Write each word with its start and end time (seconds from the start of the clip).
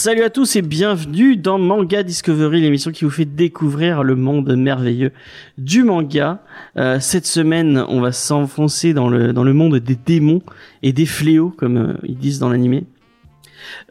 Salut 0.00 0.22
à 0.22 0.30
tous 0.30 0.54
et 0.54 0.62
bienvenue 0.62 1.36
dans 1.36 1.58
Manga 1.58 2.04
Discovery, 2.04 2.60
l'émission 2.60 2.92
qui 2.92 3.04
vous 3.04 3.10
fait 3.10 3.24
découvrir 3.24 4.04
le 4.04 4.14
monde 4.14 4.54
merveilleux 4.54 5.10
du 5.58 5.82
manga. 5.82 6.40
Euh, 6.76 7.00
cette 7.00 7.26
semaine, 7.26 7.84
on 7.88 8.00
va 8.00 8.12
s'enfoncer 8.12 8.94
dans 8.94 9.08
le 9.08 9.32
dans 9.32 9.42
le 9.42 9.52
monde 9.52 9.74
des 9.78 9.96
démons 9.96 10.40
et 10.84 10.92
des 10.92 11.04
fléaux, 11.04 11.50
comme 11.50 11.76
euh, 11.78 11.94
ils 12.04 12.16
disent 12.16 12.38
dans 12.38 12.48
l'animé. 12.48 12.84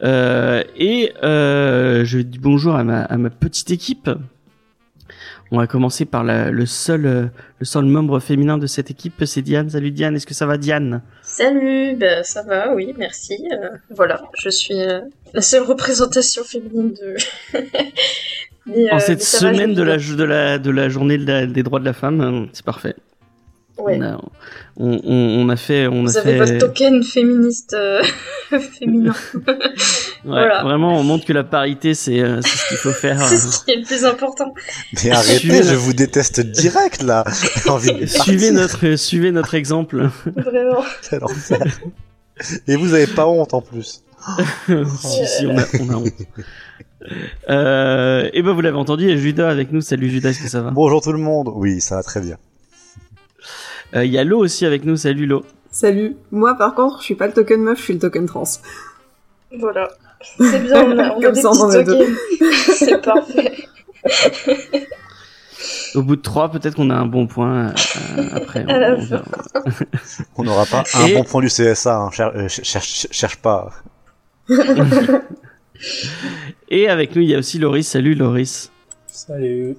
Euh, 0.02 0.64
et 0.78 1.12
je 1.22 2.18
dis 2.20 2.38
bonjour 2.38 2.74
à 2.74 2.84
ma 2.84 3.28
petite 3.28 3.70
équipe. 3.70 4.08
On 5.50 5.56
va 5.58 5.66
commencer 5.66 6.04
par 6.04 6.24
la- 6.24 6.50
le 6.50 6.66
seul 6.66 7.06
euh, 7.06 7.26
le 7.58 7.64
seul 7.64 7.84
membre 7.86 8.20
féminin 8.20 8.58
de 8.58 8.66
cette 8.66 8.90
équipe, 8.90 9.24
c'est 9.24 9.40
Diane. 9.42 9.70
Salut 9.70 9.90
Diane, 9.90 10.14
est-ce 10.16 10.26
que 10.26 10.34
ça 10.34 10.44
va 10.46 10.58
Diane? 10.58 11.00
Salut, 11.22 11.96
bah, 11.96 12.22
ça 12.22 12.42
va, 12.42 12.74
oui, 12.74 12.94
merci. 12.98 13.38
euh, 13.52 13.70
voilà, 13.90 14.20
je 14.38 14.50
suis 14.50 14.78
euh, 14.80 15.00
la 15.32 15.40
seule 15.40 15.62
représentation 15.62 16.44
féminine 16.44 16.92
de. 16.92 17.16
Mais, 18.66 18.90
En 18.92 18.96
euh, 18.96 18.98
cette 18.98 19.20
va, 19.20 19.24
semaine 19.24 19.72
de 19.74 19.82
la 19.82 19.96
vis 19.96 20.14
de 20.16 20.24
la 20.24 20.58
de 20.58 20.70
la 20.70 20.88
journée 20.90 21.16
de 21.16 21.24
la- 21.26 21.46
des 21.46 21.62
droits 21.62 21.80
de 21.80 21.86
la 21.86 21.94
femme, 21.94 22.48
c'est 22.52 22.64
parfait. 22.64 22.94
Ouais. 23.78 23.96
On, 23.98 24.02
a, 24.02 24.20
on, 24.76 25.00
on- 25.04 25.44
on 25.44 25.48
a 25.50 25.56
fait, 25.56 25.86
on 25.86 26.02
Vous 26.02 26.16
a 26.18 26.20
avez 26.20 26.32
fait, 26.32 26.38
votre 26.38 26.58
token 26.66 27.02
féministe 27.04 27.74
euh, 27.74 28.02
féminin. 28.78 29.14
ouais, 29.46 29.54
voilà. 30.24 30.62
vraiment, 30.64 30.98
on 30.98 31.02
montre 31.04 31.24
que 31.24 31.32
la 31.32 31.44
parité, 31.44 31.94
c'est, 31.94 32.20
euh, 32.20 32.40
c'est 32.42 32.56
ce 32.58 32.68
qu'il 32.68 32.76
faut 32.76 32.92
faire. 32.92 33.20
C'est 33.22 33.38
ce 33.38 33.64
qui 33.64 33.70
est 33.70 33.76
le 33.76 33.84
plus 33.84 34.04
important. 34.04 34.52
Mais 35.04 35.10
arrêtez, 35.10 35.38
Suivez 35.38 35.62
je 35.62 35.74
vous 35.74 35.92
déteste 35.92 36.40
direct 36.40 37.02
là. 37.02 37.24
J'ai 37.64 37.70
envie 37.70 37.92
de 37.94 38.06
suivez 38.06 38.50
notre, 38.50 38.96
suivez 38.96 39.30
notre 39.30 39.54
exemple. 39.54 40.08
Vraiment. 40.36 40.82
Et 42.66 42.76
vous 42.76 42.94
avez 42.94 43.06
pas 43.06 43.26
honte 43.26 43.54
en 43.54 43.60
plus. 43.60 44.02
si, 44.66 45.26
si, 45.26 45.46
on 45.46 45.56
a, 45.56 45.62
on 45.80 45.90
a 45.90 45.96
honte. 45.96 46.12
Euh, 47.48 48.28
et 48.32 48.42
ben 48.42 48.52
vous 48.52 48.60
l'avez 48.60 48.76
entendu, 48.76 49.04
il 49.04 49.10
y 49.10 49.12
a 49.12 49.16
Judas 49.16 49.48
avec 49.48 49.70
nous. 49.72 49.80
Salut 49.80 50.10
Judas, 50.10 50.30
est-ce 50.30 50.42
que 50.42 50.48
ça 50.48 50.60
va? 50.62 50.70
Bonjour 50.72 51.00
tout 51.00 51.12
le 51.12 51.18
monde. 51.18 51.48
Oui, 51.54 51.80
ça 51.80 51.94
va 51.96 52.02
très 52.02 52.20
bien. 52.20 52.36
Euh, 53.94 54.04
Il 54.04 54.10
y 54.12 54.18
a 54.18 54.24
Lo 54.24 54.38
aussi 54.38 54.66
avec 54.66 54.84
nous. 54.84 54.96
Salut 54.96 55.26
Lo. 55.26 55.44
Salut. 55.70 56.16
Moi, 56.30 56.54
par 56.56 56.74
contre, 56.74 56.98
je 57.00 57.04
suis 57.04 57.14
pas 57.14 57.26
le 57.26 57.32
token 57.32 57.62
meuf, 57.62 57.78
je 57.78 57.84
suis 57.84 57.92
le 57.94 57.98
token 58.00 58.26
trans. 58.26 58.44
Voilà. 59.58 59.88
C'est 60.20 60.60
bien, 60.60 60.82
on 60.84 60.98
a, 60.98 61.10
on 61.14 61.18
a 61.18 61.22
Comme 61.22 61.32
des 61.34 61.40
ça, 61.42 61.50
on 61.50 61.60
en 61.60 61.68
petits 61.68 61.76
a 61.78 61.82
deux. 61.84 61.98
tokens. 61.98 62.16
C'est 62.76 63.02
parfait. 63.02 63.52
Au 65.94 66.02
bout 66.02 66.16
de 66.16 66.20
trois, 66.22 66.50
peut-être 66.50 66.74
qu'on 66.76 66.90
a 66.90 66.94
un 66.94 67.06
bon 67.06 67.26
point. 67.26 67.68
euh, 67.68 68.28
après, 68.32 68.64
on, 70.36 70.42
n'aura 70.44 70.66
pas 70.66 70.84
un 70.94 71.08
bon 71.14 71.24
point 71.24 71.40
du 71.40 71.48
CSA. 71.48 71.96
Hein. 71.96 72.10
Cher- 72.10 72.32
euh, 72.34 72.48
ch- 72.48 72.62
cherche, 72.64 73.06
cherche 73.10 73.36
pas. 73.36 73.70
Et 76.68 76.88
avec 76.88 77.14
nous, 77.16 77.22
il 77.22 77.28
y 77.28 77.34
a 77.34 77.38
aussi 77.38 77.58
Loris. 77.58 77.88
Salut 77.88 78.14
Loris. 78.14 78.70
Salut. 79.06 79.76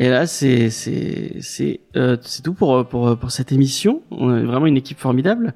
Et 0.00 0.08
là, 0.08 0.26
c'est 0.26 0.70
c'est 0.70 1.36
c'est 1.42 1.80
euh, 1.94 2.16
c'est 2.22 2.40
tout 2.42 2.54
pour 2.54 2.86
pour 2.86 3.18
pour 3.18 3.30
cette 3.30 3.52
émission. 3.52 4.00
On 4.10 4.34
est 4.34 4.44
vraiment 4.44 4.64
une 4.64 4.78
équipe 4.78 4.98
formidable. 4.98 5.52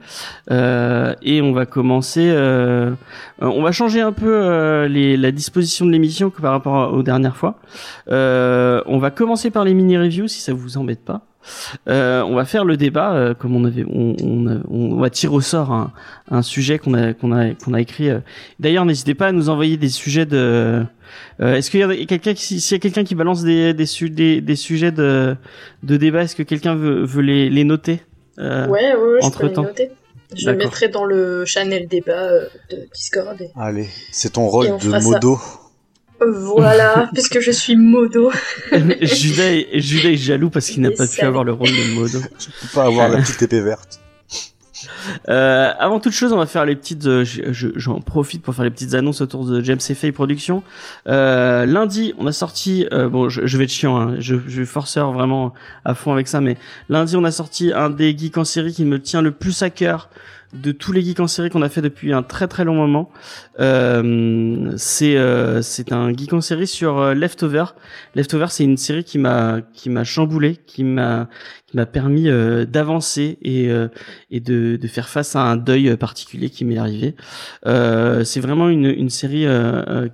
Euh, 0.51 1.15
et 1.23 1.41
on 1.41 1.55
va 1.55 1.65
commencer. 1.65 2.29
Euh, 2.31 2.93
on 3.41 3.63
va 3.63 3.73
changer 3.73 4.03
un 4.03 4.13
peu 4.13 4.87
la 4.87 5.33
disposition 5.33 5.87
de 5.87 5.91
l'émission 5.91 6.29
par 6.29 6.53
rapport 6.53 6.93
aux 6.93 7.03
dernières 7.03 7.39
fois. 7.39 7.59
On 8.07 8.99
va 8.99 9.11
commencer 9.11 9.51
par 9.51 9.65
les 9.65 9.73
mini 9.73 9.97
reviews 9.97 10.29
si 10.29 10.43
ça 10.43 10.53
vous 10.53 10.77
embête 10.77 11.03
pas. 11.03 11.23
Euh, 11.89 12.23
on 12.23 12.35
va 12.35 12.45
faire 12.45 12.65
le 12.65 12.77
débat 12.77 13.15
euh, 13.15 13.35
comme 13.35 13.55
on 13.57 13.65
avait 13.65 13.85
on, 13.89 14.17
on, 14.23 14.63
on 14.71 14.97
va 14.97 15.11
tirer 15.11 15.35
au 15.35 15.41
sort 15.41 15.73
un, 15.73 15.93
un 16.31 16.43
sujet 16.43 16.79
qu'on 16.79 16.95
a 16.95 17.13
qu'on 17.13 17.33
a 17.33 17.51
qu'on 17.55 17.75
a 17.75 17.81
écrit. 17.81 18.09
euh. 18.11 18.21
D'ailleurs, 18.61 18.85
n'hésitez 18.85 19.15
pas 19.15 19.27
à 19.29 19.33
nous 19.33 19.49
envoyer 19.49 19.77
des 19.77 19.89
sujets 19.89 20.27
de 20.27 20.85
euh, 21.41 21.55
est-ce 21.57 21.71
qu'il 21.71 21.81
y 21.81 21.83
a 21.83 22.07
quelqu'un 22.07 22.35
qui, 22.35 22.61
s'il 22.61 22.75
y 22.77 22.79
a 22.79 22.81
quelqu'un 22.81 23.05
qui 23.05 23.15
balance 23.15 23.43
des, 23.45 23.75
des, 23.75 23.87
su- 23.87 24.11
des, 24.11 24.41
des 24.41 24.57
sujets 24.57 24.91
de, 24.93 25.37
de 25.83 25.97
débat, 25.97 26.23
est-ce 26.23 26.35
que 26.37 26.43
quelqu'un 26.43 26.75
veut, 26.75 27.05
veut 27.05 27.23
les, 27.23 27.51
les 27.51 27.65
noter 27.65 28.01
euh, 28.39 28.67
Ouais, 28.69 28.95
ouais, 28.95 28.95
ouais, 28.95 29.19
je 29.23 29.29
peux 29.31 29.45
les 29.45 29.51
entre-temps. 29.51 29.63
noter. 29.63 29.91
Je 30.37 30.51
le 30.51 30.57
mettrai 30.57 30.89
dans 30.89 31.05
le 31.05 31.45
channel 31.45 31.87
débat 31.87 32.29
de 32.71 32.89
Discord. 32.93 33.41
et- 33.41 33.51
Allez, 33.57 33.89
c'est 34.11 34.33
ton 34.33 34.49
rôle 34.49 34.67
de 34.79 34.91
ça. 34.91 34.99
Voilà, 36.33 37.09
puisque 37.15 37.41
je 37.41 37.51
suis 37.51 37.77
modo. 37.77 38.31
Judas, 39.01 39.45
est, 39.51 39.81
Judas 39.81 40.11
est 40.11 40.17
jaloux 40.17 40.51
parce 40.51 40.67
qu'il 40.69 40.83
n'a 40.83 40.91
pas 40.91 41.07
pu 41.07 41.21
avoir 41.23 41.45
le 41.45 41.53
rôle 41.53 41.69
de 41.69 41.95
Modo. 41.95 42.19
Je 42.39 42.47
peux 42.47 42.75
pas 42.75 42.85
avoir 42.85 43.09
la 43.09 43.21
petite 43.21 43.43
épée 43.43 43.61
verte. 43.61 44.01
Euh, 45.29 45.73
avant 45.79 46.01
toute 46.01 46.13
chose, 46.13 46.33
on 46.33 46.37
va 46.39 46.47
faire 46.47 46.65
les 46.67 46.77
petites. 46.77 47.07
euh, 47.07 47.25
je- 47.25 47.53
je- 47.53 47.69
J'en 47.77 48.01
profite 48.01 48.43
pour 48.43 48.55
faire 48.55 48.65
les 48.65 48.71
petites 48.71 48.95
annonces 48.95 49.21
autour 49.21 49.47
de 49.47 49.63
James 49.63 49.81
Fay 49.81 50.13
Productions. 50.13 50.63
Euh, 51.09 51.65
lundi, 51.67 52.13
on 52.19 52.27
a 52.27 52.33
sorti. 52.33 52.87
euh, 52.93 53.09
bon, 53.09 53.29
je, 53.29 53.47
je 53.47 53.59
vais 53.59 53.65
être 53.65 53.71
chiant. 53.71 53.97
Hein, 53.99 54.17
je, 54.19 54.35
je 54.47 54.61
vais 54.61 54.67
forceur 54.67 55.13
vraiment 55.13 55.55
à 55.85 55.95
fond 55.95 56.13
avec 56.13 56.29
ça. 56.29 56.41
Mais 56.41 56.57
lundi, 56.89 57.17
on 57.17 57.25
a 57.25 57.31
sorti 57.31 57.73
un 57.75 57.91
des 57.91 58.17
geeks 58.17 58.37
en 58.39 58.45
série 58.45 58.73
qui 58.73 58.85
me 58.85 59.01
tient 59.01 59.23
le 59.23 59.31
plus 59.31 59.63
à 59.63 59.71
cœur 59.71 60.09
de 60.55 60.73
tous 60.73 60.93
les 60.93 61.03
geeks 61.03 61.21
en 61.21 61.27
série 61.27 61.51
qu'on 61.51 61.63
a 61.63 61.69
fait 61.69 61.83
depuis 61.83 62.13
un 62.13 62.23
très 62.23 62.49
très 62.49 62.65
long 62.65 62.75
moment. 62.75 63.11
Euh, 63.61 64.73
c'est 64.77 65.17
euh, 65.17 65.63
c'est 65.63 65.93
un 65.93 66.13
geek 66.13 66.33
en 66.33 66.41
série 66.41 66.67
sur 66.67 66.99
euh, 66.99 67.15
Leftover. 67.15 67.65
Leftover, 68.15 68.47
c'est 68.51 68.65
une 68.65 68.77
série 68.77 69.05
qui 69.05 69.19
m'a 69.19 69.61
qui 69.73 69.91
m'a 69.91 70.05
chamboulé, 70.05 70.57
qui 70.67 70.85
m'a 70.85 71.29
qui 71.67 71.77
m'a 71.77 71.87
permis 71.87 72.29
euh, 72.29 72.65
d'avancer 72.65 73.39
et 73.43 73.69
euh, 73.71 73.89
et 74.31 74.41
de, 74.41 74.77
de 74.77 74.89
faire 74.89 75.09
face 75.09 75.37
à 75.37 75.43
un 75.43 75.57
deuil 75.57 75.97
particulier 75.97 76.51
qui 76.51 76.65
m'est 76.65 76.79
arrivé. 76.79 77.15
Euh, 77.67 78.25
c'est 78.25 78.41
vraiment 78.41 78.69
une, 78.69 78.87
une 78.87 79.11
série 79.11 79.47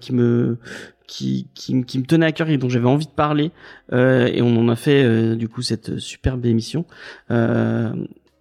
qui 0.00 0.12
me 0.14 0.58
qui, 1.06 1.48
qui, 1.54 1.84
qui 1.84 1.98
me 1.98 2.04
tenait 2.04 2.26
à 2.26 2.32
cœur 2.32 2.48
et 2.50 2.56
dont 2.56 2.68
j'avais 2.68 2.86
envie 2.86 3.06
de 3.06 3.10
parler 3.10 3.50
et 3.92 4.42
on 4.42 4.56
en 4.56 4.68
a 4.68 4.76
fait 4.76 5.36
du 5.36 5.48
coup 5.48 5.62
cette 5.62 5.98
superbe 5.98 6.46
émission. 6.46 6.84
Euh, 7.30 7.92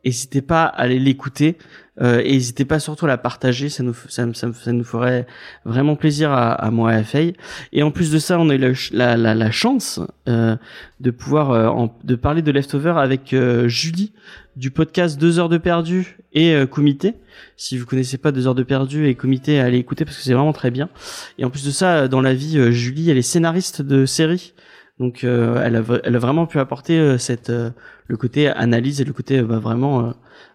N'hésitez 0.06 0.42
pas 0.42 0.64
à 0.64 0.82
aller 0.82 0.98
l'écouter 0.98 1.58
euh, 2.02 2.22
et 2.24 2.34
n'hésitez 2.34 2.66
pas 2.66 2.80
surtout 2.80 3.06
à 3.06 3.08
la 3.08 3.18
partager, 3.18 3.70
ça 3.70 3.84
nous, 3.84 3.94
ça, 4.08 4.26
ça, 4.34 4.52
ça 4.54 4.72
nous 4.72 4.84
ferait 4.84 5.28
vraiment 5.66 5.96
plaisir 5.96 6.32
à, 6.32 6.52
à 6.52 6.72
moi 6.72 6.94
et 6.94 6.98
à 6.98 7.04
Faye. 7.04 7.34
Et 7.74 7.84
en 7.84 7.92
plus 7.92 8.12
de 8.12 8.20
ça, 8.20 8.40
on 8.40 8.50
a 8.50 8.56
eu 8.56 8.76
la, 8.92 9.18
la, 9.18 9.36
la, 9.36 9.52
chance 9.52 10.00
euh, 10.28 10.56
de 11.00 11.12
pouvoir 11.12 11.52
euh, 11.52 11.88
de 12.04 12.16
parler 12.16 12.42
de 12.42 12.52
Leftover 12.52 12.94
avec 12.98 13.34
euh, 13.34 13.68
Julie 13.68 14.14
du 14.56 14.72
podcast 14.72 15.20
Deux 15.20 15.40
heures 15.40 15.50
de 15.50 15.58
perdu 15.58 16.18
et 16.34 16.54
euh, 16.54 16.66
Comité. 16.66 17.16
Si 17.58 17.78
vous 17.78 17.86
connaissez 17.86 18.18
pas 18.18 18.32
Deux 18.32 18.48
heures 18.48 18.56
de 18.56 18.64
perdu 18.64 19.08
et 19.08 19.16
Comité, 19.16 19.60
allez 19.60 19.78
écouter 19.78 20.06
parce 20.06 20.18
que 20.18 20.24
c'est 20.24 20.34
vraiment 20.34 20.54
très 20.54 20.72
bien. 20.72 20.90
Et 21.38 21.46
en 21.46 21.50
plus 21.50 21.66
de 21.66 21.72
ça, 21.72 22.08
dans 22.08 22.22
la 22.22 22.34
vie, 22.34 22.58
euh, 22.58 22.72
Julie, 22.72 23.10
elle 23.10 23.18
est 23.18 23.22
scénariste 23.22 23.82
de 23.82 24.06
séries. 24.06 24.54
Donc 25.00 25.24
euh, 25.24 25.62
elle, 25.64 25.78
a, 25.78 25.84
elle 26.04 26.16
a 26.16 26.20
vraiment 26.20 26.46
pu 26.46 26.60
apporter 26.60 27.00
euh, 27.00 27.18
cette 27.18 27.50
euh, 27.50 27.70
le 28.08 28.18
côté 28.18 28.50
analyse 28.50 29.00
et 29.00 29.06
le 29.06 29.14
côté 29.14 29.40
euh, 29.40 29.44
bah, 29.44 29.60
vraiment 29.60 30.02
euh, 30.02 30.04
euh, 30.04 30.12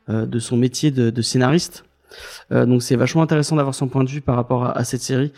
de 0.09 0.39
son 0.39 0.57
métier 0.57 0.91
de, 0.91 1.11
de 1.11 1.23
scénariste. 1.23 1.85
Euh, 2.53 2.67
donc 2.67 2.83
c'est 2.83 2.97
vachement 2.97 3.23
intéressant 3.23 3.57
d'avoir 3.57 3.75
son 3.75 3.89
point 3.89 4.05
de 4.05 4.11
vue 4.11 4.21
par 4.21 4.37
rapport 4.37 4.65
à, 4.65 4.77
à 4.77 4.85
cette 4.85 5.03
série 5.03 5.33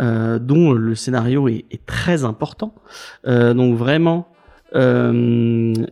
euh, 0.00 0.38
dont 0.38 0.72
le 0.72 0.94
scénario 0.94 1.48
est, 1.48 1.64
est 1.70 1.84
très 1.86 2.24
important. 2.24 2.74
Euh, 3.26 3.54
donc 3.54 3.76
vraiment, 3.76 4.28
euh, 4.74 5.12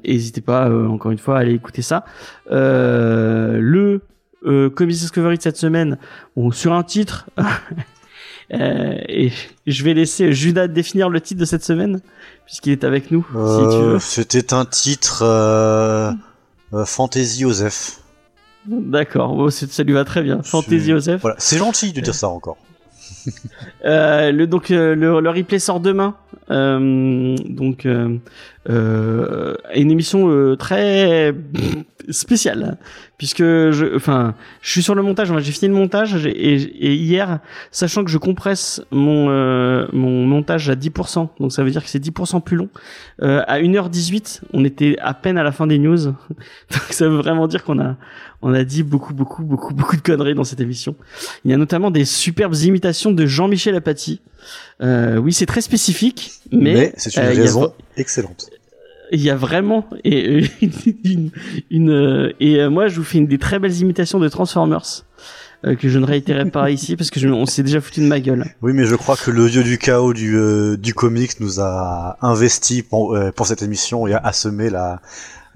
n'hésitez 0.04 0.41
pas 0.41 0.69
euh, 0.69 0.86
encore 0.88 1.10
une 1.10 1.19
fois 1.19 1.38
à 1.38 1.41
aller 1.41 1.54
écouter 1.54 1.82
ça. 1.82 2.04
Euh, 2.50 3.59
le 3.60 4.03
euh, 4.44 4.70
Comics 4.70 4.97
Discovery 4.97 5.39
de 5.39 5.42
cette 5.42 5.56
semaine, 5.56 5.98
bon, 6.36 6.51
sur 6.51 6.72
un 6.72 6.83
titre. 6.83 7.27
euh, 8.53 8.97
et 9.09 9.33
je 9.66 9.84
vais 9.84 9.95
laisser 9.95 10.33
Judas 10.33 10.68
définir 10.68 11.09
le 11.09 11.21
titre 11.21 11.41
de 11.41 11.47
cette 11.47 11.65
semaine 11.65 12.01
puisqu'il 12.45 12.72
est 12.72 12.84
avec 12.84 13.10
nous. 13.10 13.27
Euh. 13.34 13.98
C'était 13.98 14.54
un 14.54 14.65
titre 14.65 15.22
euh, 15.22 16.12
euh, 16.72 16.84
Fantasy 16.84 17.45
Osef. 17.45 18.01
D'accord, 18.66 19.34
bon, 19.34 19.51
ça 19.51 19.83
lui 19.83 19.92
va 19.92 20.04
très 20.04 20.22
bien. 20.22 20.42
Fantasy 20.42 20.91
Joseph. 20.91 21.21
Voilà, 21.21 21.36
c'est 21.39 21.59
gentil 21.59 21.92
de 21.92 22.01
dire 22.01 22.15
ça 22.15 22.28
encore. 22.28 22.57
Euh, 23.84 24.30
le 24.33 24.47
donc 24.47 24.71
euh, 24.71 24.95
le, 24.95 25.21
le 25.21 25.30
replay 25.30 25.59
sort 25.59 25.80
demain. 25.80 26.15
Euh, 26.51 27.36
donc 27.48 27.86
une 28.68 29.91
émission 29.91 30.28
euh, 30.30 30.57
très 30.57 31.34
spéciale 32.09 32.77
puisque 33.18 33.39
je, 33.42 33.97
enfin, 33.97 34.34
je 34.60 34.71
suis 34.71 34.83
sur 34.83 34.95
le 34.95 35.03
montage. 35.03 35.33
J'ai 35.39 35.53
fini 35.53 35.68
le 35.72 35.74
montage 35.78 36.27
et, 36.27 36.30
et, 36.54 36.95
hier, 36.95 37.41
sachant 37.71 38.04
que 38.04 38.10
je 38.10 38.18
compresse 38.18 38.83
mon 38.91 39.28
euh, 39.30 39.86
mon 39.92 40.24
montage 40.27 40.68
à 40.68 40.74
10%, 40.74 41.28
donc 41.41 41.53
ça 41.53 41.65
veut 41.65 41.71
dire 41.71 41.83
que 41.83 41.89
c'est 41.89 42.03
10% 42.03 42.42
plus 42.42 42.57
long. 42.57 42.68
Euh, 43.22 43.42
à 43.47 43.59
1h18, 43.60 44.42
on 44.53 44.65
était 44.65 44.97
à 45.01 45.15
peine 45.15 45.39
à 45.39 45.42
la 45.42 45.53
fin 45.53 45.66
des 45.66 45.78
news, 45.78 45.97
donc 46.07 46.83
ça 46.91 47.09
veut 47.09 47.16
vraiment 47.16 47.48
dire 47.48 47.65
qu'on 47.65 47.80
a 47.80 47.97
on 48.42 48.53
a 48.53 48.65
dit 48.65 48.83
beaucoup 48.83 49.15
beaucoup 49.15 49.42
beaucoup 49.42 49.72
beaucoup 49.74 49.97
de 49.97 50.03
conneries 50.03 50.34
dans 50.34 50.45
cette 50.45 50.60
émission. 50.60 50.95
Il 51.45 51.51
y 51.51 51.54
a 51.54 51.57
notamment 51.57 51.91
des 51.91 52.04
superbes 52.04 52.54
imitations 52.54 53.10
de 53.13 53.27
Jean-Michel 53.27 53.74
Apathy. 53.74 54.21
Euh, 54.83 55.16
oui, 55.16 55.33
c'est 55.33 55.47
très 55.47 55.63
spécifique, 55.63 56.33
mais, 56.53 56.74
Mais 56.74 56.92
c'est 56.97 57.16
une 57.16 57.22
euh, 57.22 57.33
y 57.34 57.39
a- 57.39 57.42
raison 57.42 57.72
excellente. 57.97 58.51
Il 59.12 59.20
y 59.20 59.30
a 59.30 59.36
vraiment 59.36 59.88
et, 60.04 60.44
une, 61.04 61.30
une, 61.70 61.91
euh, 61.91 62.32
et 62.41 62.60
euh, 62.60 62.70
moi 62.70 62.88
je 62.88 62.97
vous 62.97 63.04
fais 63.04 63.18
une 63.18 63.26
des 63.26 63.38
très 63.38 63.58
belles 63.58 63.76
imitations 63.76 64.18
de 64.18 64.28
Transformers 64.28 65.04
euh, 65.64 65.74
que 65.74 65.88
je 65.88 65.98
ne 65.98 66.04
réitérerai 66.04 66.50
pas 66.50 66.70
ici 66.70 66.97
parce 66.97 67.10
que 67.10 67.18
je, 67.18 67.28
on 67.28 67.47
s'est 67.47 67.62
déjà 67.62 67.80
foutu 67.80 68.00
de 68.00 68.06
ma 68.06 68.20
gueule. 68.20 68.44
Oui, 68.60 68.72
mais 68.74 68.84
je 68.84 68.94
crois 68.94 69.16
que 69.16 69.30
le 69.30 69.48
dieu 69.48 69.62
du 69.62 69.78
chaos 69.78 70.12
du, 70.12 70.36
euh, 70.36 70.76
du 70.76 70.92
comics 70.92 71.41
nous 71.41 71.60
a 71.60 72.18
investi 72.20 72.82
pour, 72.82 73.16
euh, 73.16 73.32
pour 73.32 73.47
cette 73.47 73.62
émission 73.62 74.06
et 74.06 74.12
a 74.12 74.18
assemé 74.18 74.68
la, 74.68 75.00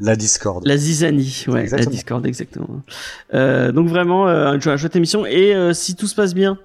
la 0.00 0.16
discorde. 0.16 0.66
La 0.66 0.76
zizanie, 0.76 1.44
ouais, 1.48 1.60
Exactement. 1.62 1.90
la 1.90 1.96
Discord, 1.96 2.26
exactement. 2.26 2.82
Euh, 3.34 3.70
donc 3.72 3.88
vraiment, 3.88 4.28
euh, 4.28 4.54
une 4.54 4.60
chouette 4.60 4.96
émission. 4.96 5.26
Et 5.26 5.54
euh, 5.54 5.72
si 5.74 5.94
tout 5.94 6.06
se 6.06 6.14
passe 6.14 6.34
bien, 6.34 6.58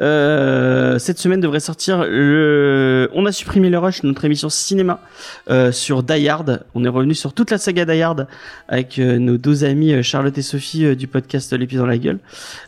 euh, 0.00 0.98
cette 0.98 1.18
semaine 1.18 1.40
devrait 1.40 1.60
sortir 1.60 2.04
le. 2.04 3.08
On 3.14 3.26
a 3.26 3.32
supprimé 3.32 3.70
le 3.70 3.78
rush, 3.78 4.02
notre 4.02 4.24
émission 4.24 4.48
cinéma 4.48 5.00
euh, 5.50 5.72
sur 5.72 6.02
Die 6.02 6.28
Hard. 6.28 6.64
On 6.74 6.84
est 6.84 6.88
revenu 6.88 7.14
sur 7.14 7.32
toute 7.32 7.50
la 7.50 7.58
saga 7.58 7.84
Die 7.84 8.00
Hard 8.02 8.26
avec 8.68 8.98
euh, 8.98 9.18
nos 9.18 9.38
deux 9.38 9.64
amis 9.64 10.02
Charlotte 10.02 10.36
et 10.36 10.42
Sophie 10.42 10.94
du 10.96 11.06
podcast 11.06 11.52
Les 11.52 11.66
Pieds 11.66 11.78
dans 11.78 11.86
la 11.86 11.98
gueule. 11.98 12.18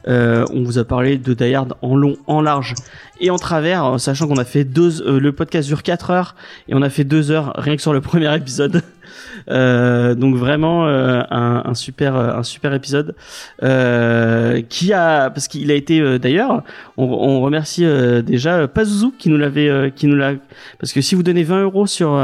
Euh, 0.08 0.44
on 0.52 0.62
vous 0.64 0.78
a 0.78 0.84
parlé 0.84 1.18
de 1.18 1.34
Die 1.34 1.54
Hard 1.54 1.74
en 1.82 1.96
long, 1.96 2.16
en 2.26 2.40
large 2.40 2.74
et 3.20 3.30
en 3.30 3.36
travers, 3.38 4.00
sachant 4.00 4.26
qu'on 4.26 4.36
a 4.38 4.44
fait 4.44 4.64
deux. 4.64 5.02
euh, 5.02 5.20
le 5.20 5.32
podcast 5.32 5.68
dure 5.68 5.82
4 5.82 6.10
heures 6.10 6.34
et 6.68 6.74
on 6.74 6.82
a 6.82 6.90
fait 6.90 7.04
deux 7.04 7.30
heures 7.30 7.52
rien 7.56 7.76
que 7.76 7.82
sur 7.82 7.92
le 7.92 8.00
premier 8.02 8.34
épisode. 8.34 8.82
Euh, 9.48 10.14
donc 10.14 10.36
vraiment 10.36 10.86
euh, 10.86 11.22
un, 11.30 11.62
un 11.64 11.74
super 11.74 12.16
euh, 12.16 12.36
un 12.36 12.42
super 12.42 12.74
épisode. 12.74 13.14
Qui 14.68 14.92
a 14.92 15.30
parce 15.30 15.48
qu'il 15.48 15.70
a 15.70 15.74
été 15.74 16.18
d'ailleurs 16.18 16.62
on, 16.96 17.04
on 17.04 17.40
remercie 17.40 17.84
déjà 18.22 18.68
Pazuzu 18.68 19.12
qui 19.18 19.28
nous 19.28 19.36
l'avait 19.36 19.92
qui 19.94 20.06
nous 20.06 20.16
l'a 20.16 20.34
parce 20.78 20.92
que 20.92 21.00
si 21.00 21.14
vous 21.14 21.22
donnez 21.22 21.42
20 21.42 21.62
euros 21.62 21.86
sur 21.86 22.18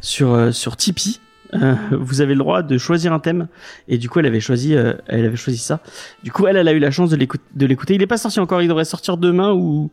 sur 0.00 0.54
sur 0.54 0.76
Tipeee 0.76 1.20
euh, 1.54 1.74
vous 1.92 2.20
avez 2.20 2.34
le 2.34 2.38
droit 2.38 2.62
de 2.62 2.78
choisir 2.78 3.12
un 3.12 3.18
thème. 3.18 3.48
Et 3.88 3.98
du 3.98 4.08
coup 4.08 4.18
elle 4.20 4.26
avait 4.26 4.40
choisi 4.40 4.74
euh, 4.74 4.94
elle 5.06 5.24
avait 5.24 5.36
choisi 5.36 5.58
ça. 5.58 5.80
Du 6.22 6.32
coup 6.32 6.46
elle 6.46 6.56
elle 6.56 6.68
a 6.68 6.72
eu 6.72 6.78
la 6.78 6.90
chance 6.90 7.10
de 7.10 7.16
l'écouter 7.16 7.44
de 7.54 7.66
l'écouter. 7.66 7.94
Il 7.94 8.02
est 8.02 8.06
pas 8.06 8.18
sorti 8.18 8.40
encore. 8.40 8.62
Il 8.62 8.68
devrait 8.68 8.84
sortir 8.84 9.16
demain 9.16 9.52
ou 9.52 9.90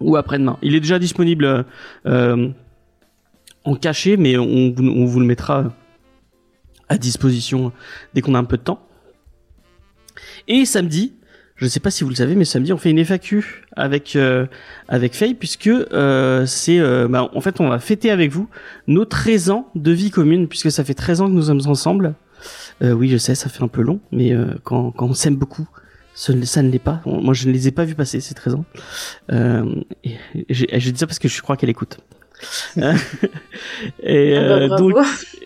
ou 0.00 0.16
après-demain. 0.16 0.58
Il 0.62 0.74
est 0.74 0.80
déjà 0.80 0.98
disponible 0.98 1.64
euh, 2.06 2.48
en 3.66 3.74
cachet, 3.74 4.16
mais 4.16 4.38
on, 4.38 4.70
vous- 4.70 4.84
on 4.88 5.04
vous 5.04 5.20
le 5.20 5.26
mettra 5.26 5.64
à 6.88 6.96
disposition 6.98 7.72
dès 8.14 8.20
qu'on 8.22 8.34
a 8.34 8.38
un 8.38 8.44
peu 8.44 8.56
de 8.56 8.62
temps. 8.62 8.80
Et 10.48 10.64
samedi, 10.64 11.14
je 11.56 11.64
ne 11.64 11.68
sais 11.70 11.80
pas 11.80 11.90
si 11.90 12.04
vous 12.04 12.10
le 12.10 12.16
savez, 12.16 12.34
mais 12.36 12.44
samedi 12.44 12.72
on 12.72 12.76
fait 12.78 12.90
une 12.90 13.04
FAQ 13.04 13.64
avec 13.76 14.14
euh, 14.16 14.46
avec 14.88 15.14
Faye 15.14 15.34
puisque 15.34 15.66
euh, 15.68 16.46
c'est 16.46 16.78
euh, 16.78 17.08
bah, 17.08 17.28
en 17.34 17.40
fait 17.40 17.60
on 17.60 17.68
va 17.68 17.78
fêter 17.78 18.10
avec 18.10 18.30
vous 18.30 18.48
nos 18.86 19.04
13 19.04 19.50
ans 19.50 19.68
de 19.74 19.90
vie 19.90 20.10
commune 20.10 20.48
puisque 20.48 20.70
ça 20.70 20.84
fait 20.84 20.94
13 20.94 21.22
ans 21.22 21.26
que 21.26 21.32
nous 21.32 21.42
sommes 21.42 21.62
ensemble. 21.66 22.14
Euh, 22.82 22.92
oui, 22.92 23.08
je 23.08 23.16
sais, 23.16 23.34
ça 23.34 23.48
fait 23.48 23.62
un 23.62 23.68
peu 23.68 23.82
long, 23.82 24.00
mais 24.12 24.32
euh, 24.32 24.46
quand 24.62 24.90
quand 24.92 25.06
on 25.06 25.14
s'aime 25.14 25.36
beaucoup, 25.36 25.66
ça 26.14 26.32
ne 26.62 26.70
l'est 26.70 26.78
pas. 26.78 27.00
Moi, 27.04 27.34
je 27.34 27.46
ne 27.48 27.52
les 27.52 27.68
ai 27.68 27.70
pas 27.72 27.84
vus 27.84 27.94
passer 27.94 28.20
ces 28.20 28.34
13 28.34 28.54
ans. 28.54 28.64
Euh, 29.32 29.64
et, 30.04 30.16
et 30.48 30.80
je 30.80 30.90
dis 30.90 30.98
ça 30.98 31.06
parce 31.06 31.18
que 31.18 31.28
je 31.28 31.42
crois 31.42 31.56
qu'elle 31.56 31.68
écoute. 31.70 31.98
Et 34.02 34.36
Ah 34.36 34.42
bah, 34.48 34.58
euh, 34.58 34.68
donc, 34.76 34.94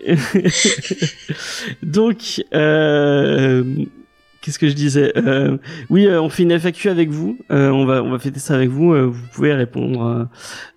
donc, 1.83 2.43
euh, 2.55 3.65
qu'est-ce 4.41 4.59
que 4.59 4.69
je 4.69 4.75
disais 4.75 5.13
Euh, 5.17 5.57
Oui, 5.89 6.07
euh, 6.07 6.21
on 6.21 6.29
fait 6.29 6.43
une 6.43 6.59
FAQ 6.59 6.89
avec 6.89 7.11
vous. 7.11 7.39
Euh, 7.51 7.71
on 7.71 7.85
va, 7.85 8.03
on 8.03 8.11
va 8.11 8.19
fêter 8.19 8.41
ça 8.41 8.55
avec 8.55 8.69
vous. 8.71 8.93
Vous 9.11 9.27
pouvez 9.33 9.53
répondre. 9.55 10.29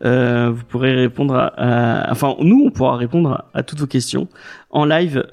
vous 0.02 0.64
pourrez 0.70 0.94
répondre 0.94 1.36
à, 1.36 1.48
à- 1.48 2.12
Enfin, 2.12 2.36
nous, 2.40 2.64
on 2.66 2.72
pourra 2.72 2.98
répondre 2.98 3.46
à, 3.54 3.64
toutes 3.64 3.80
vos 3.80 3.88
questions 3.88 4.28
en 4.70 4.86
live 4.86 5.24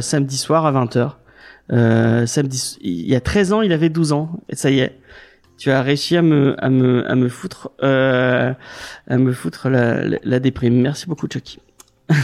samedi 0.00 0.36
soir 0.36 0.66
à 0.66 0.72
20h. 0.72 1.12
Euh, 1.72 2.26
samedi, 2.26 2.78
il 2.80 3.08
y 3.08 3.14
a 3.14 3.20
13 3.20 3.52
ans, 3.52 3.62
il 3.62 3.72
avait 3.72 3.90
12 3.90 4.12
ans. 4.12 4.40
Et 4.48 4.56
ça 4.56 4.70
y 4.70 4.80
est. 4.80 4.98
Tu 5.60 5.70
as 5.70 5.82
réussi 5.82 6.16
à 6.16 6.22
me, 6.22 6.56
à 6.58 6.70
me, 6.70 7.06
à 7.06 7.14
me 7.14 7.28
foutre, 7.28 7.70
euh, 7.82 8.54
à 9.06 9.18
me 9.18 9.32
foutre 9.32 9.68
la, 9.68 10.02
la, 10.02 10.18
la 10.22 10.40
déprime. 10.40 10.80
Merci 10.80 11.06
beaucoup, 11.06 11.28
Chucky. 11.30 11.58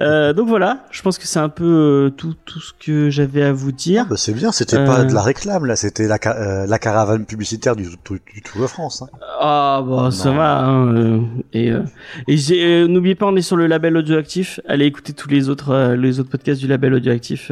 Euh, 0.00 0.34
donc 0.34 0.46
voilà, 0.48 0.84
je 0.90 1.00
pense 1.00 1.16
que 1.16 1.26
c'est 1.26 1.38
un 1.38 1.48
peu 1.48 1.64
euh, 1.64 2.10
tout, 2.10 2.34
tout 2.44 2.60
ce 2.60 2.72
que 2.78 3.08
j'avais 3.08 3.42
à 3.42 3.52
vous 3.52 3.72
dire. 3.72 4.06
Bah, 4.10 4.16
c'est 4.18 4.34
bien, 4.34 4.52
c'était 4.52 4.76
Euh. 4.76 4.84
pas 4.84 5.04
de 5.04 5.14
la 5.14 5.22
réclame 5.22 5.64
là, 5.64 5.74
c'était 5.74 6.06
la, 6.06 6.18
euh, 6.26 6.66
la 6.66 6.78
caravane 6.78 7.24
publicitaire 7.24 7.74
du, 7.74 7.84
du, 7.84 8.20
du 8.34 8.42
Tour 8.42 8.60
de 8.60 8.66
France. 8.66 9.02
Hein. 9.02 9.08
Ah 9.40 9.82
bah 9.86 10.04
Oh, 10.08 10.10
ça 10.10 10.30
non. 10.30 10.36
va. 10.36 10.58
hein, 10.60 10.94
euh, 10.94 11.20
et 11.54 11.70
euh, 11.70 11.80
et 12.26 12.36
j'ai- 12.36 12.62
euh, 12.62 12.88
n'oubliez 12.88 13.14
pas, 13.14 13.24
on 13.26 13.36
est 13.36 13.40
sur 13.42 13.56
le 13.56 13.66
label 13.66 13.96
audioactif. 13.96 14.60
Allez 14.68 14.84
écouter 14.84 15.14
tous 15.14 15.28
les 15.30 15.48
autres 15.48 15.70
euh, 15.70 15.96
les 15.96 16.20
autres 16.20 16.30
podcasts 16.30 16.60
du 16.60 16.66
label 16.66 16.92
audioactif. 16.94 17.50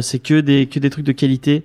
C'est 0.00 0.18
que 0.20 0.40
des 0.40 0.66
que 0.66 0.78
des 0.78 0.90
trucs 0.90 1.04
de 1.04 1.12
qualité, 1.12 1.64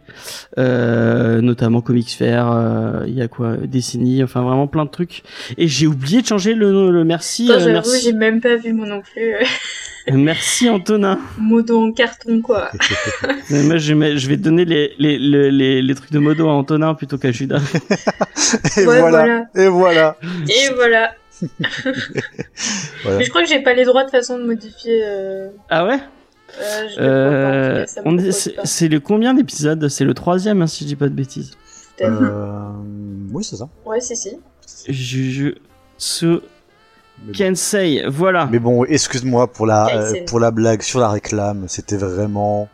euh, 0.58 1.42
notamment 1.42 1.82
Comics 1.82 2.10
Fair. 2.12 2.52
euh, 2.52 3.04
Il 3.08 3.14
y 3.14 3.22
a 3.22 3.28
quoi, 3.28 3.56
Décennie. 3.58 4.24
Enfin 4.24 4.42
vraiment 4.42 4.68
plein 4.68 4.86
de 4.86 4.90
trucs. 4.90 5.24
Et 5.58 5.68
j'ai 5.68 5.86
oublié 5.88 6.22
de 6.22 6.28
changer 6.28 6.54
le, 6.56 6.90
le 6.92 7.04
merci. 7.04 7.52
Euh, 7.52 7.60
J'avoue, 7.60 7.90
j'ai 8.04 8.14
même 8.14 8.42
pas 8.42 8.56
vu 8.56 8.74
moi 8.74 8.88
non 8.96 9.02
plus. 9.02 9.36
merci 10.12 10.70
Antonin. 10.70 11.20
Modo 11.38 11.82
en 11.82 11.92
carton, 11.92 12.42
quoi. 12.42 12.70
Mais 13.50 13.64
moi, 13.64 13.78
je, 13.78 13.94
vais- 13.94 14.18
je 14.18 14.28
vais 14.28 14.38
donner 14.38 14.66
les, 14.66 14.94
les, 15.00 15.18
les, 15.18 15.52
les, 15.52 15.82
les 15.82 15.96
trucs 15.96 16.12
de 16.12 16.20
modo 16.20 16.48
à 16.50 16.54
Antonin 16.54 16.94
plutôt 16.94 17.18
qu'à 17.18 17.32
Judas. 17.32 17.60
Et 18.78 18.86
Ouais, 18.86 19.00
voilà. 19.00 19.10
voilà. 19.10 19.46
Et 19.56 19.68
voilà. 19.68 20.18
Et 20.50 20.74
voilà. 20.76 21.12
Voilà. 23.04 23.18
Mais 23.18 23.24
je 23.26 23.30
crois 23.30 23.42
que 23.44 23.50
j'ai 23.50 23.62
pas 23.62 23.74
les 23.74 23.86
droits 23.86 24.06
de 24.06 24.10
façon 24.12 24.38
de 24.38 24.44
modifier. 24.46 25.02
Euh... 25.04 25.50
Ah 25.70 25.86
ouais? 25.86 26.00
Euh, 26.62 26.88
je 26.96 27.02
euh, 27.02 28.32
c'est, 28.32 28.56
c'est 28.64 28.88
le 28.88 29.00
combien 29.00 29.34
d'épisodes? 29.34 29.88
C'est 29.90 30.06
le 30.06 30.14
troisième, 30.14 30.62
hein, 30.62 30.68
si 30.68 30.84
je 30.84 30.90
dis 30.90 30.96
pas 30.96 31.08
de 31.10 31.14
bêtises. 31.16 31.52
Euh, 32.02 32.70
oui, 33.32 33.44
c'est 33.44 33.56
ça. 33.56 33.68
Ouais, 33.86 34.00
si, 34.02 34.16
si. 34.16 34.38
Mais 34.88 34.94
bon. 35.98 36.42
Kensei, 37.34 38.04
voilà. 38.08 38.48
Mais 38.52 38.60
bon, 38.60 38.84
excuse-moi 38.86 39.52
pour 39.52 39.66
la 39.66 39.88
euh, 39.88 40.14
pour 40.28 40.40
la 40.40 40.52
blague 40.52 40.82
sur 40.82 41.00
la 41.00 41.10
réclame, 41.10 41.68
c'était 41.68 41.96
vraiment 41.98 42.68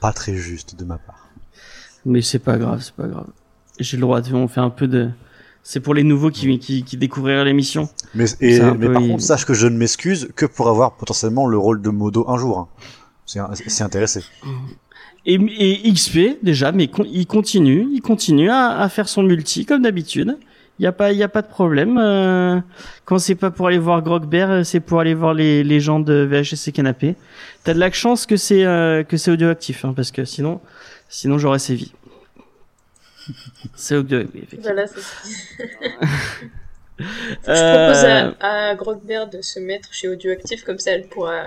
pas 0.00 0.12
très 0.12 0.34
juste 0.36 0.76
de 0.78 0.84
ma 0.84 0.98
part. 0.98 1.28
Mais 2.06 2.22
c'est 2.22 2.38
pas 2.38 2.56
grave, 2.58 2.80
c'est 2.82 2.94
pas 2.94 3.06
grave. 3.08 3.26
J'ai 3.80 3.96
le 3.96 4.02
droit 4.02 4.20
de, 4.20 4.32
on 4.34 4.46
fait 4.48 4.60
un 4.60 4.70
peu 4.70 4.86
de. 4.86 5.10
C'est 5.62 5.80
pour 5.80 5.94
les 5.94 6.04
nouveaux 6.04 6.30
qui, 6.30 6.58
qui, 6.58 6.84
qui 6.84 6.96
découvriraient 6.98 7.44
l'émission. 7.46 7.88
Mais 8.14 8.26
et, 8.40 8.56
C'est 8.56 8.60
un 8.60 8.74
mais 8.74 8.86
peu- 8.86 8.92
par 8.92 9.02
contre, 9.02 9.22
sache 9.22 9.46
que 9.46 9.54
je 9.54 9.66
ne 9.66 9.76
m'excuse 9.78 10.28
que 10.36 10.44
pour 10.46 10.68
avoir 10.68 10.92
potentiellement 10.96 11.46
le 11.46 11.56
rôle 11.56 11.80
de 11.80 11.88
Modo 11.88 12.28
un 12.28 12.36
jour. 12.36 12.58
hein. 12.58 12.68
C'est 13.26 13.40
c'est 13.68 13.82
intéressé. 13.82 14.20
Et, 15.26 15.34
et 15.36 15.90
XP, 15.92 16.38
déjà, 16.42 16.70
mais 16.70 16.88
con- 16.88 17.06
il 17.10 17.26
continue, 17.26 17.88
il 17.92 18.02
continue 18.02 18.50
à, 18.50 18.78
à 18.78 18.88
faire 18.90 19.08
son 19.08 19.22
multi, 19.22 19.64
comme 19.64 19.82
d'habitude. 19.82 20.36
Il 20.80 20.82
y 20.82 20.86
a 20.88 20.92
pas, 20.92 21.12
il 21.12 21.18
y 21.18 21.22
a 21.22 21.28
pas 21.28 21.42
de 21.42 21.46
problème. 21.46 21.98
euh, 21.98 22.60
quand 23.04 23.18
c'est 23.18 23.36
pas 23.36 23.50
pour 23.52 23.68
aller 23.68 23.78
voir 23.78 24.02
Grogbear, 24.02 24.50
euh, 24.50 24.62
c'est 24.64 24.80
pour 24.80 24.98
aller 25.00 25.14
voir 25.14 25.32
les, 25.32 25.62
les 25.62 25.78
gens 25.80 26.00
de 26.00 26.14
VHS 26.28 26.68
et 26.68 26.72
Canapé. 26.72 27.14
T'as 27.62 27.74
de 27.74 27.78
la 27.78 27.92
chance 27.92 28.26
que 28.26 28.36
c'est 28.36 28.64
euh, 28.64 29.04
que 29.04 29.16
c'est 29.16 29.30
audioactif, 29.30 29.84
hein, 29.84 29.92
parce 29.94 30.10
que 30.10 30.24
sinon, 30.24 30.60
sinon 31.08 31.38
j'aurais 31.38 31.60
sévi. 31.60 31.92
C'est 33.76 33.96
audioactif. 33.96 34.34
effectivement. 34.42 34.74
Voilà, 34.74 34.86
c'est 34.86 35.00
ça. 35.00 36.06
Je 36.98 37.50
Euh, 37.50 37.86
propose 37.86 38.04
à, 38.40 38.68
à 38.70 38.74
Grogbear 38.76 39.28
de 39.28 39.40
se 39.42 39.58
mettre 39.58 39.88
chez 39.92 40.08
Audioactif, 40.08 40.62
comme 40.64 40.78
ça 40.78 40.92
elle 40.92 41.08
pourra. 41.08 41.42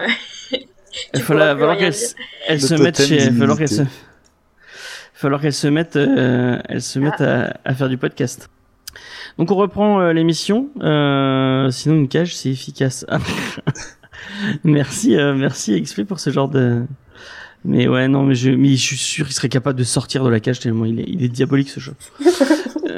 Il 1.14 1.22
faut 1.22 1.34
la- 1.34 1.56
falloir 1.56 1.78
qu'elle 1.78 1.94
elle 2.48 2.60
Le 2.60 2.68
se 2.68 2.74
mette 2.76 3.02
chez, 3.02 3.18
il 3.24 3.32
va 3.32 3.40
falloir 3.40 3.58
qu'elle 3.58 3.70
se, 3.70 3.82
falloir 5.14 5.40
qu'elle 5.42 5.54
se 5.54 5.68
mette, 5.68 5.96
euh, 5.96 6.58
elle 6.68 6.82
se 6.82 6.98
mette 7.00 7.22
à, 7.22 7.54
à 7.64 7.74
faire 7.76 7.88
du 7.90 7.98
podcast. 7.98 8.50
Donc 9.38 9.52
on 9.52 9.56
reprend 9.56 10.00
euh, 10.02 10.14
l'émission. 10.14 10.70
Euh, 10.82 11.70
sinon 11.72 11.96
une 11.96 12.08
cage 12.08 12.36
c'est 12.36 12.50
efficace. 12.50 13.06
merci, 14.64 15.16
euh, 15.18 15.34
merci 15.36 15.80
XP 15.82 16.04
pour 16.04 16.20
ce 16.20 16.30
genre 16.30 16.50
de. 16.50 16.84
Mais 17.66 17.88
ouais 17.88 18.08
non 18.08 18.24
mais 18.24 18.36
je, 18.36 18.52
mais 18.52 18.70
je 18.70 18.76
suis 18.86 18.98
sûr 18.98 19.26
qu'il 19.26 19.36
serait 19.36 19.50
capable 19.50 19.78
de 19.78 19.84
sortir 19.84 20.24
de 20.24 20.30
la 20.30 20.40
cage 20.40 20.60
tellement 20.60 20.86
il 20.86 21.00
est, 21.00 21.06
il 21.08 21.24
est 21.24 21.28
diabolique 21.30 21.70
ce 21.70 21.80
jeu. 21.80 21.94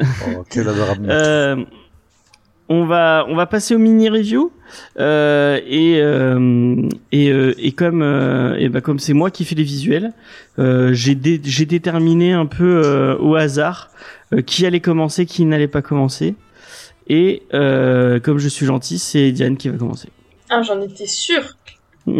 Oh, 0.01 0.45
quel 0.49 0.67
adorable. 0.69 1.07
Euh, 1.09 1.57
on 2.69 2.85
va 2.85 3.25
on 3.27 3.35
va 3.35 3.47
passer 3.47 3.75
au 3.75 3.77
mini 3.79 4.07
review 4.09 4.51
euh, 4.99 5.59
et 5.67 5.99
euh, 6.01 6.87
et, 7.11 7.31
euh, 7.31 7.53
et 7.57 7.73
comme 7.73 8.01
euh, 8.01 8.55
et 8.57 8.69
bah 8.69 8.79
comme 8.79 8.99
c'est 8.99 9.13
moi 9.13 9.29
qui 9.29 9.43
fais 9.43 9.55
les 9.55 9.63
visuels, 9.63 10.13
euh, 10.57 10.93
j'ai 10.93 11.15
dé- 11.15 11.41
j'ai 11.43 11.65
déterminé 11.65 12.31
un 12.31 12.45
peu 12.45 12.81
euh, 12.85 13.17
au 13.17 13.35
hasard 13.35 13.89
qui 14.45 14.65
allait 14.65 14.79
commencer, 14.79 15.25
qui 15.25 15.45
n'allait 15.45 15.67
pas 15.67 15.81
commencer. 15.81 16.35
Et 17.07 17.43
euh, 17.53 18.19
comme 18.19 18.37
je 18.37 18.47
suis 18.47 18.65
gentil, 18.65 18.99
c'est 18.99 19.31
Diane 19.31 19.57
qui 19.57 19.69
va 19.69 19.77
commencer. 19.77 20.09
Ah, 20.49 20.61
j'en 20.61 20.79
étais 20.81 21.07
sûre. 21.07 21.57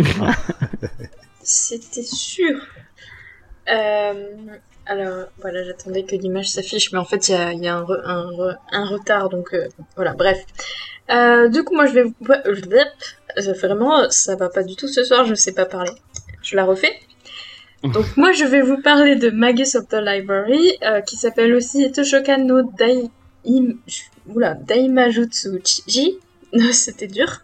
C'était 1.41 2.03
sûr. 2.03 2.59
Euh, 3.69 4.13
alors, 4.85 5.25
voilà, 5.41 5.63
j'attendais 5.63 6.03
que 6.03 6.15
l'image 6.15 6.49
s'affiche, 6.49 6.91
mais 6.91 6.97
en 6.99 7.05
fait, 7.05 7.27
il 7.27 7.31
y 7.31 7.35
a, 7.35 7.53
il 7.53 7.63
y 7.63 7.67
a 7.67 7.75
un, 7.75 7.83
re- 7.83 8.01
un, 8.03 8.23
re- 8.31 8.57
un 8.71 8.85
retard, 8.87 9.29
donc 9.29 9.53
euh, 9.53 9.67
voilà, 9.95 10.13
bref. 10.13 10.39
Euh, 11.11 11.47
du 11.49 11.63
coup, 11.63 11.75
moi, 11.75 11.85
je 11.85 11.93
vais 11.93 12.03
vous... 12.03 12.13
je 12.45 12.69
vais- 12.69 12.85
Vraiment, 13.53 14.09
ça 14.09 14.35
va 14.35 14.49
pas 14.49 14.63
du 14.63 14.75
tout 14.75 14.87
ce 14.87 15.03
soir, 15.03 15.23
je 15.25 15.35
sais 15.35 15.53
pas 15.53 15.65
parler. 15.65 15.91
Je 16.41 16.55
la 16.55 16.65
refais. 16.65 16.93
Donc, 17.83 18.05
moi, 18.17 18.31
je 18.31 18.45
vais 18.45 18.61
vous 18.61 18.81
parler 18.81 19.15
de 19.15 19.29
Magus 19.29 19.75
of 19.75 19.87
the 19.87 19.95
Library, 20.01 20.77
euh, 20.83 21.01
qui 21.01 21.15
s'appelle 21.15 21.53
aussi 21.53 21.91
Toshokan 21.91 22.43
no 22.45 22.61
Dai... 22.77 23.09
Daimajutsu 24.65 25.61
Chiji. 25.63 26.17
C'était 26.71 27.07
dur. 27.07 27.41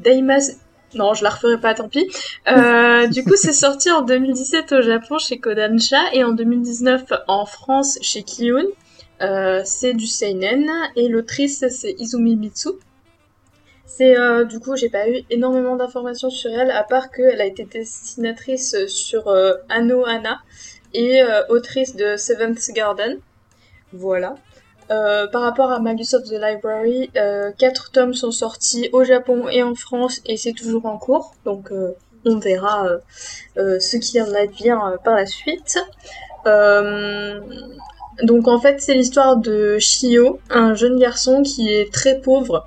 Daimas... 0.00 0.52
Non, 0.94 1.12
je 1.12 1.22
la 1.22 1.30
referai 1.30 1.60
pas, 1.60 1.74
tant 1.74 1.88
pis. 1.88 2.08
Euh, 2.48 3.06
du 3.08 3.22
coup, 3.22 3.36
c'est 3.36 3.52
sorti 3.52 3.90
en 3.90 4.02
2017 4.02 4.72
au 4.72 4.80
Japon 4.80 5.18
chez 5.18 5.38
Kodansha 5.38 5.98
et 6.14 6.24
en 6.24 6.32
2019 6.32 7.12
en 7.26 7.44
France 7.44 7.98
chez 8.00 8.22
Kiyun. 8.22 8.64
Euh, 9.20 9.60
c'est 9.64 9.94
du 9.94 10.06
seinen 10.06 10.70
et 10.96 11.08
l'autrice 11.08 11.64
c'est 11.68 11.94
Izumi 11.98 12.36
Mitsu. 12.36 12.70
C'est 13.88 14.18
euh, 14.18 14.44
du 14.44 14.60
coup 14.60 14.76
j'ai 14.76 14.90
pas 14.90 15.08
eu 15.08 15.24
énormément 15.30 15.74
d'informations 15.74 16.28
sur 16.28 16.50
elle 16.52 16.70
à 16.70 16.84
part 16.84 17.10
qu'elle 17.10 17.40
a 17.40 17.46
été 17.46 17.64
dessinatrice 17.64 18.76
sur 18.86 19.28
euh, 19.28 19.54
Anno 19.70 20.04
Anna 20.04 20.38
et 20.92 21.22
euh, 21.22 21.42
autrice 21.48 21.96
de 21.96 22.16
Seventh 22.16 22.70
Garden. 22.74 23.18
Voilà. 23.94 24.34
Euh, 24.90 25.26
par 25.26 25.40
rapport 25.40 25.72
à 25.72 25.80
Magus 25.80 26.12
of 26.12 26.24
the 26.24 26.32
Library, 26.32 27.10
quatre 27.58 27.90
tomes 27.90 28.12
sont 28.12 28.30
sortis 28.30 28.90
au 28.92 29.04
Japon 29.04 29.48
et 29.48 29.62
en 29.62 29.74
France 29.74 30.20
et 30.26 30.36
c'est 30.36 30.52
toujours 30.52 30.84
en 30.84 30.98
cours, 30.98 31.34
donc 31.46 31.72
on 32.24 32.38
verra 32.38 32.86
ce 33.56 33.96
qui 33.96 34.20
en 34.20 34.32
advient 34.34 34.78
par 35.02 35.14
la 35.14 35.26
suite. 35.26 35.78
Donc 38.22 38.48
en 38.48 38.60
fait 38.60 38.80
c'est 38.80 38.94
l'histoire 38.94 39.36
de 39.36 39.78
Shio, 39.78 40.40
un 40.50 40.74
jeune 40.74 40.98
garçon 40.98 41.42
qui 41.42 41.72
est 41.72 41.92
très 41.92 42.20
pauvre 42.20 42.66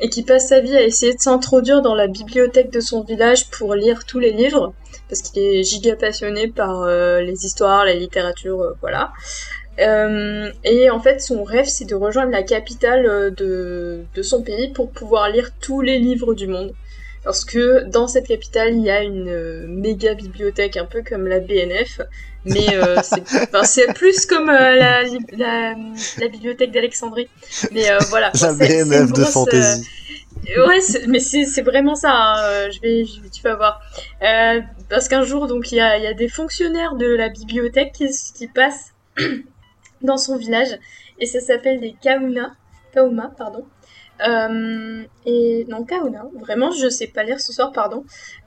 et 0.00 0.08
qui 0.08 0.22
passe 0.22 0.48
sa 0.48 0.60
vie 0.60 0.76
à 0.76 0.82
essayer 0.82 1.14
de 1.14 1.20
s'introduire 1.20 1.82
dans 1.82 1.94
la 1.94 2.06
bibliothèque 2.06 2.70
de 2.70 2.80
son 2.80 3.02
village 3.02 3.50
pour 3.50 3.74
lire 3.74 4.04
tous 4.06 4.18
les 4.18 4.32
livres, 4.32 4.72
parce 5.08 5.22
qu'il 5.22 5.42
est 5.42 5.62
giga 5.62 5.96
passionné 5.96 6.48
par 6.48 6.82
euh, 6.82 7.20
les 7.20 7.44
histoires, 7.44 7.84
la 7.84 7.94
littérature, 7.94 8.60
euh, 8.62 8.72
voilà. 8.80 9.12
Euh, 9.78 10.50
et 10.64 10.90
en 10.90 11.00
fait, 11.00 11.20
son 11.20 11.42
rêve, 11.42 11.66
c'est 11.66 11.84
de 11.84 11.94
rejoindre 11.94 12.32
la 12.32 12.42
capitale 12.42 13.06
euh, 13.06 13.30
de, 13.30 14.04
de 14.14 14.22
son 14.22 14.42
pays 14.42 14.72
pour 14.72 14.90
pouvoir 14.90 15.30
lire 15.30 15.50
tous 15.60 15.80
les 15.80 15.98
livres 15.98 16.34
du 16.34 16.46
monde. 16.46 16.72
Parce 17.22 17.44
que 17.44 17.84
dans 17.84 18.08
cette 18.08 18.26
capitale, 18.28 18.74
il 18.74 18.82
y 18.82 18.90
a 18.90 19.02
une 19.02 19.28
euh, 19.28 19.66
méga 19.68 20.14
bibliothèque, 20.14 20.76
un 20.76 20.86
peu 20.86 21.02
comme 21.02 21.26
la 21.26 21.40
BNF, 21.40 22.00
mais 22.46 22.74
euh, 22.74 22.96
c'est 23.64 23.92
plus 23.94 24.24
comme 24.26 24.48
euh, 24.48 24.76
la, 24.76 25.02
la, 25.32 25.74
la 26.18 26.28
bibliothèque 26.28 26.72
d'Alexandrie. 26.72 27.28
Mais 27.72 27.90
euh, 27.90 27.98
voilà, 28.08 28.32
La 28.40 28.52
BNF 28.54 29.12
de 29.12 29.12
grosse, 29.12 29.26
euh, 29.28 29.30
fantasy. 29.30 29.88
Ouais, 30.56 30.78
mais 31.08 31.20
c'est 31.20 31.62
vraiment 31.62 31.94
ça. 31.94 32.10
hein, 32.12 32.70
Je 32.70 32.80
vais, 32.80 33.04
je 33.04 33.20
vais- 33.20 33.28
tu 33.28 33.42
vas 33.42 33.54
voir. 33.56 33.80
Parce 34.88 35.08
qu'un 35.08 35.22
jour, 35.22 35.46
donc, 35.46 35.70
il 35.72 35.76
y 35.76 35.80
a, 35.80 35.98
il 35.98 36.04
y 36.04 36.06
a 36.06 36.14
des 36.14 36.28
fonctionnaires 36.28 36.94
de 36.96 37.06
la 37.06 37.28
bibliothèque 37.28 37.92
qui, 37.92 38.06
qui 38.34 38.48
passent 38.48 38.92
dans 40.02 40.16
son 40.16 40.36
village 40.36 40.78
et 41.18 41.26
ça 41.26 41.40
s'appelle 41.40 41.80
des 41.80 41.94
Kauna, 42.02 42.52
Kauma, 42.94 43.30
pardon. 43.36 43.66
Euh, 44.26 45.04
et 45.24 45.64
non, 45.68 45.84
Kauna, 45.84 46.26
vraiment, 46.38 46.70
je 46.70 46.88
sais 46.88 47.06
pas 47.06 47.22
lire 47.22 47.40
ce 47.40 47.52
soir, 47.52 47.72
pardon. 47.72 48.04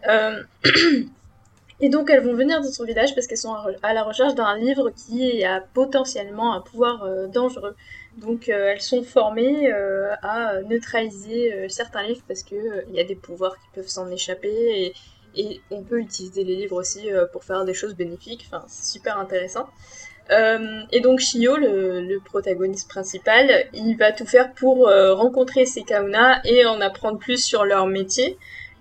Euh, 0.07 0.41
et 1.79 1.89
donc, 1.89 2.09
elles 2.09 2.23
vont 2.23 2.33
venir 2.33 2.61
dans 2.61 2.71
son 2.71 2.85
village 2.85 3.15
parce 3.15 3.27
qu'elles 3.27 3.37
sont 3.37 3.55
à 3.81 3.93
la 3.93 4.03
recherche 4.03 4.35
d'un 4.35 4.57
livre 4.57 4.91
qui 4.91 5.43
a 5.43 5.61
potentiellement 5.73 6.53
un 6.53 6.61
pouvoir 6.61 7.03
euh, 7.03 7.27
dangereux. 7.27 7.75
Donc 8.19 8.47
elles 8.47 8.79
sont 8.79 9.01
formées 9.01 9.71
à 10.21 10.61
neutraliser 10.69 11.67
certains 11.67 12.03
livres 12.03 12.21
parce 12.27 12.43
euh, 12.51 12.83
il 12.87 12.93
y 12.93 12.99
a 12.99 13.03
des 13.03 13.15
pouvoirs 13.15 13.55
qui 13.55 13.67
peuvent 13.73 13.87
s'en 13.87 14.07
échapper 14.11 14.49
et, 14.51 14.93
et 15.35 15.61
on 15.71 15.81
peut 15.81 15.99
utiliser 15.99 16.43
les 16.43 16.57
livres 16.57 16.75
aussi 16.75 17.09
pour 17.31 17.43
faire 17.43 17.65
des 17.65 17.73
choses 17.73 17.95
bénéfiques. 17.95 18.47
Enfin, 18.47 18.63
c'est 18.67 18.85
super 18.85 19.17
intéressant. 19.17 19.67
Euh, 20.31 20.81
et 20.91 21.01
donc 21.01 21.19
Shio, 21.19 21.57
le, 21.57 22.17
protagoniste 22.23 22.89
principal, 22.89 23.65
il 23.73 23.95
va 23.97 24.11
tout 24.11 24.25
faire 24.25 24.53
pour 24.53 24.87
euh, 24.87 25.13
rencontrer 25.13 25.65
ces 25.65 25.83
Kauna 25.83 26.41
et 26.45 26.65
en 26.65 26.79
apprendre 26.81 27.19
plus 27.19 27.43
sur 27.43 27.65
leur 27.65 27.87
métier. 27.87 28.37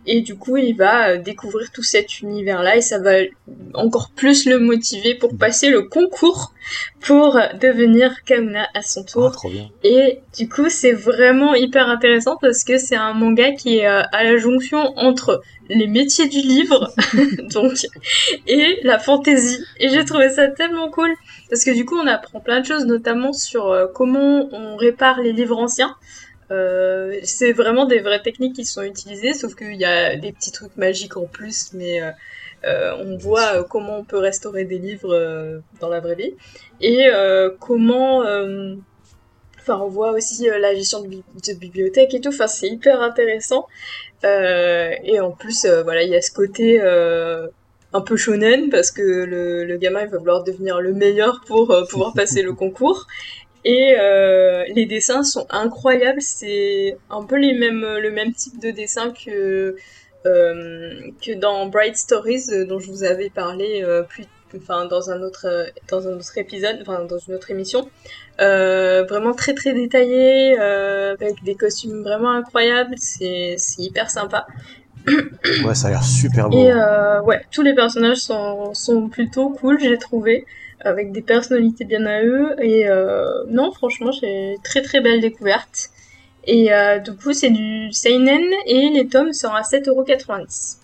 Et 0.07 0.21
du 0.21 0.35
coup, 0.35 0.57
il 0.57 0.77
va 0.77 1.11
euh, 1.11 1.19
découvrir 1.19 1.71
tout 1.71 1.83
cet 1.83 2.21
univers-là 2.21 2.77
et 2.77 2.81
ça 2.81 2.99
va 2.99 3.13
encore 3.75 4.11
plus 4.11 4.47
le 4.47 4.59
motiver 4.59 5.15
pour 5.15 5.37
passer 5.37 5.71
le 5.71 5.83
concours 5.83 6.53
pour 7.01 7.39
devenir 7.61 8.25
Kauna 8.25 8.67
à 8.75 8.83
son 8.83 9.05
tour. 9.05 9.29
Ah, 9.29 9.33
trop 9.33 9.51
bien. 9.51 9.69
Et 9.85 10.21
du 10.37 10.49
coup, 10.49 10.69
c'est 10.69 10.93
vraiment 10.93 11.55
hyper 11.55 11.89
intéressant 11.89 12.37
parce 12.41 12.65
que 12.65 12.79
c'est 12.79 12.97
un 12.97 13.15
manga 13.15 13.53
qui 13.53 13.79
est 13.79 13.87
euh, 13.87 14.03
à 14.13 14.25
la 14.25 14.37
jonction 14.37 14.97
entre 14.97 15.43
les 15.69 15.87
métiers 15.87 16.29
du 16.29 16.39
livre, 16.39 16.93
donc, 17.53 17.87
et 18.47 18.81
la 18.83 18.99
fantaisie. 18.99 19.65
Et 19.79 19.89
j'ai 19.89 20.05
trouvé 20.05 20.31
ça 20.31 20.49
tellement 20.49 20.91
cool 20.91 21.11
parce 21.49 21.65
que 21.65 21.71
du 21.71 21.85
coup, 21.85 21.97
on 21.97 22.07
apprend 22.07 22.41
plein 22.41 22.61
de 22.61 22.67
choses, 22.67 22.87
notamment 22.87 23.33
sur 23.33 23.71
euh, 23.71 23.87
comment 23.93 24.49
on 24.53 24.77
répare 24.77 25.21
les 25.21 25.33
livres 25.33 25.59
anciens. 25.59 25.97
Euh, 26.53 27.19
c'est 27.25 27.53
vraiment 27.53 27.87
des 27.87 28.01
vraies 28.01 28.23
techniques 28.23 28.55
qui 28.57 28.65
sont 28.65 28.83
utilisées, 28.83 29.33
sauf 29.35 29.55
qu'il 29.55 29.75
y 29.77 29.85
a 29.85 30.17
des 30.17 30.33
petits 30.33 30.53
trucs 30.53 30.77
magiques 30.77 31.17
en 31.17 31.25
plus, 31.27 31.73
mais 31.73 32.03
euh, 32.03 32.11
euh, 32.65 32.95
on 33.01 33.17
voit 33.17 33.65
comment 33.65 33.99
on 33.99 34.05
peut 34.05 34.19
restaurer 34.19 34.65
des 34.65 34.79
livres 34.79 35.61
dans 35.81 35.89
la 35.89 36.01
vraie 36.01 36.15
vie. 36.17 36.35
Et 36.81 37.09
comment 37.61 38.23
enfin 39.59 39.79
on 39.81 39.89
voit 39.89 40.13
aussi 40.13 40.47
la 40.47 40.75
gestion 40.75 41.01
de, 41.03 41.09
bi- 41.09 41.25
de 41.47 41.55
bibliothèque 41.55 42.15
et 42.15 42.21
tout. 42.21 42.31
Enfin 42.31 42.47
c'est 42.49 42.69
hyper 42.69 43.01
intéressant. 43.01 43.67
Et 44.25 45.21
en 45.21 45.31
plus 45.33 45.67
voilà 45.85 46.03
il 46.03 46.11
y 46.11 46.17
a 46.17 46.21
ce 46.23 46.31
côté 46.33 46.81
un 47.95 48.01
peu 48.01 48.17
shonen 48.17 48.71
parce 48.71 48.91
que 48.91 49.03
le, 49.03 49.65
le 49.65 49.77
gamin 49.77 50.03
il 50.03 50.09
va 50.09 50.19
vouloir 50.19 50.45
devenir 50.45 50.81
le 50.81 50.95
meilleur 50.95 51.43
pour 51.47 51.71
euh, 51.71 51.85
pouvoir 51.91 52.15
passer 52.17 52.43
le 52.43 52.55
concours 52.55 53.07
et 53.65 53.95
euh, 53.99 54.65
les 54.75 54.87
dessins 54.87 55.23
sont 55.23 55.47
incroyables 55.51 56.21
c'est 56.21 56.97
un 57.11 57.25
peu 57.25 57.37
les 57.37 57.55
mêmes 57.55 57.87
le 57.99 58.11
même 58.11 58.33
type 58.33 58.61
de 58.61 58.71
dessin 58.71 59.13
que 59.13 59.77
euh, 60.25 61.11
que 61.21 61.33
dans 61.33 61.67
Bright 61.67 61.97
Stories 61.97 62.45
euh, 62.53 62.65
dont 62.65 62.79
je 62.79 62.89
vous 62.89 63.03
avais 63.03 63.29
parlé 63.29 63.83
euh, 63.83 64.03
plus 64.03 64.25
enfin 64.57 64.85
dans 64.85 65.11
un 65.11 65.21
autre 65.21 65.49
dans 65.91 66.07
un 66.07 66.13
autre 66.13 66.39
épisode 66.39 66.79
enfin 66.83 67.05
dans 67.05 67.19
une 67.19 67.35
autre 67.35 67.51
émission. 67.51 67.89
Vraiment 68.39 69.35
très 69.35 69.55
très 69.55 69.73
détaillé 69.73 70.57
avec 70.59 71.43
des 71.43 71.57
costumes 71.57 72.03
vraiment 72.03 72.31
incroyables 72.31 72.95
c'est 72.99 73.57
hyper 73.79 74.11
sympa. 74.11 74.47
Ouais, 75.65 75.75
ça 75.75 75.89
a 75.89 75.91
l'air 75.91 76.05
super 76.05 76.49
beau. 76.49 76.57
et 76.57 76.73
ouais 77.25 77.41
tous 77.51 77.63
les 77.63 77.75
personnages 77.75 78.19
sont 78.19 78.75
sont 78.75 79.09
plutôt 79.09 79.49
cool 79.51 79.81
j'ai 79.81 79.99
trouvé 79.99 80.45
avec 80.85 81.13
des 81.13 81.23
personnalités 81.23 81.85
bien 81.85 82.05
à 82.07 82.23
eux. 82.23 82.55
Et 82.63 82.89
euh, 82.89 83.45
non 83.49 83.73
franchement 83.73 84.13
j'ai 84.13 84.57
très 84.63 84.83
très 84.83 85.01
belle 85.01 85.21
découverte. 85.21 85.91
Et 86.45 86.73
euh, 86.73 86.99
du 86.99 87.13
coup 87.13 87.33
c'est 87.33 87.51
du 87.51 87.93
seinen 87.93 88.43
et 88.67 88.91
les 88.91 89.07
tomes 89.07 89.33
sont 89.33 89.53
à 89.53 89.63
7,90€ 89.63 90.79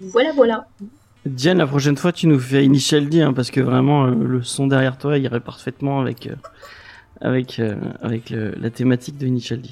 voilà 0.00 0.32
voilà. 0.32 0.66
Diane, 1.24 1.56
la 1.56 1.66
prochaine 1.66 1.96
fois, 1.96 2.12
tu 2.12 2.26
nous 2.26 2.38
fais 2.38 2.66
Initial 2.66 3.08
D, 3.08 3.22
hein, 3.22 3.32
parce 3.32 3.50
que 3.50 3.60
vraiment, 3.62 4.04
euh, 4.04 4.14
le 4.14 4.42
son 4.42 4.66
derrière 4.66 4.98
toi 4.98 5.16
irait 5.16 5.40
parfaitement 5.40 6.00
avec, 6.00 6.28
avec, 7.22 7.62
avec 8.02 8.30
la 8.30 8.68
thématique 8.68 9.16
de 9.16 9.26
Initial 9.26 9.62
D. 9.62 9.70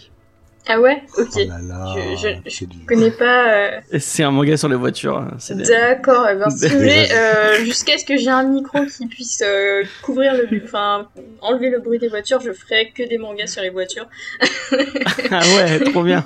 ah 0.69 0.81
ouais 0.81 1.03
ok 1.19 1.29
Oh 1.35 1.41
là 1.49 1.59
là, 1.61 1.95
Je- 2.47 2.65
du- 2.67 2.87
connais 2.87 3.11
pas 3.11 3.53
euh, 3.53 3.81
C'est 3.99 4.23
un 4.23 4.31
manga 4.31 4.57
sur 4.57 4.69
les 4.69 4.77
voitures. 4.77 5.19
hein, 5.19 5.37
des- 5.51 5.65
D'accord, 5.65 6.29
et 6.29 6.37
ben 6.37 6.49
si 6.51 6.69
vous 6.69 6.77
voulez, 6.79 7.09
euh, 7.13 7.65
jusqu'à 7.65 7.99
ce 7.99 8.05
que 8.05 8.17
j'ai 8.17 8.31
un 8.31 8.45
micro 8.45 8.85
qui 8.87 9.07
puisse 9.07 9.43
euh, 9.45 9.83
couvrir 10.03 10.35
le, 10.35 10.49
enfin, 10.65 11.09
enlever 11.41 11.69
le 11.71 11.81
bruit 11.81 11.99
des 11.99 12.09
voitures, 12.09 12.41
je 12.41 12.53
ferai 12.53 12.93
que 12.95 13.03
des 13.09 13.19
mangas 13.19 13.49
sur 13.49 13.63
les 13.63 13.71
voitures. 13.71 14.07
ah 15.31 15.41
ouais, 15.57 15.81
trop 15.81 16.03
bien. 16.05 16.25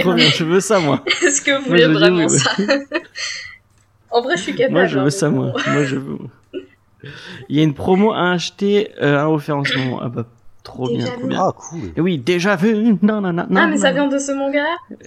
Trop 0.00 0.14
bien, 0.14 0.30
je 0.30 0.44
veux 0.44 0.60
ça, 0.60 0.80
moi. 0.80 1.04
Est-ce 1.22 1.42
que 1.42 1.50
vous 1.50 1.68
Moi, 1.68 1.76
voulez 1.76 1.86
vraiment 1.86 2.28
ça 2.28 2.50
En 4.10 4.22
vrai, 4.22 4.36
je 4.36 4.42
suis 4.42 4.54
capable. 4.54 4.72
Moi, 4.74 4.86
je 4.86 4.96
hein, 4.96 5.00
veux 5.00 5.04
mais 5.06 5.10
ça, 5.10 5.28
moi. 5.30 5.52
Moi, 5.66 5.84
je 5.84 5.96
veux. 5.96 6.18
Il 7.50 7.56
y 7.56 7.60
a 7.60 7.62
une 7.64 7.74
promo 7.74 8.12
à 8.12 8.30
acheter, 8.32 8.90
euh, 9.02 9.18
à 9.18 9.28
offert 9.28 9.58
en 9.58 9.64
ce 9.64 9.76
moment. 9.76 10.00
Ah 10.02 10.08
bah, 10.08 10.24
Trop 10.64 10.88
Déjà 10.88 11.04
bien, 11.10 11.18
trop 11.18 11.26
bien. 11.28 11.40
Ah, 11.40 11.52
cool. 11.56 11.92
Et 11.94 12.00
oui, 12.00 12.18
déjà 12.18 12.56
vu. 12.56 12.74
Non, 13.02 13.20
non, 13.20 13.32
non, 13.32 13.46
non. 13.48 13.60
Ah, 13.60 13.66
mais 13.68 13.76
ça 13.76 13.92
vient 13.92 14.08
de 14.08 14.18
ce 14.18 14.32
manga? 14.32 14.64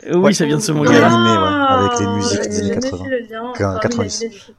Euh, 0.08 0.16
Oui, 0.16 0.34
ça 0.34 0.46
vient 0.46 0.56
de 0.58 0.62
ce 0.62 0.72
manga. 0.72 0.92
l'animé, 0.92 1.30
ouais, 1.38 1.66
avec 1.70 2.00
les 2.00 2.08
musiques 2.08 2.38
J'avais 2.44 2.48
des 2.50 2.60
années 2.60 2.68
jamais 2.70 2.82
80. 2.82 3.04
fait 3.04 3.10
le 3.10 3.20
lien. 3.28 3.54
Qu- 3.56 3.64
Enfin, 3.64 3.74
oui, 3.74 3.80
90. 3.82 4.22
l'animé, 4.22 4.36
du 4.40 4.46
coup. 4.46 4.52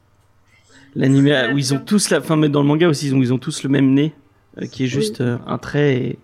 L'animé 0.95 1.31
Ouais, 1.31 1.53
où 1.53 1.57
ils 1.57 1.73
ont 1.73 1.79
tous 1.79 2.09
la, 2.09 2.17
enfin, 2.19 2.35
mais 2.35 2.49
dans 2.49 2.61
le 2.61 2.67
manga 2.67 2.87
aussi, 2.89 3.07
ils 3.07 3.15
ont, 3.15 3.21
ils 3.21 3.33
ont 3.33 3.37
tous 3.37 3.63
le 3.63 3.69
même 3.69 3.93
nez, 3.93 4.13
euh, 4.61 4.65
qui 4.67 4.83
est 4.83 4.87
juste 4.87 5.21
euh, 5.21 5.37
un 5.47 5.57
trait 5.57 5.93
et 5.95 6.19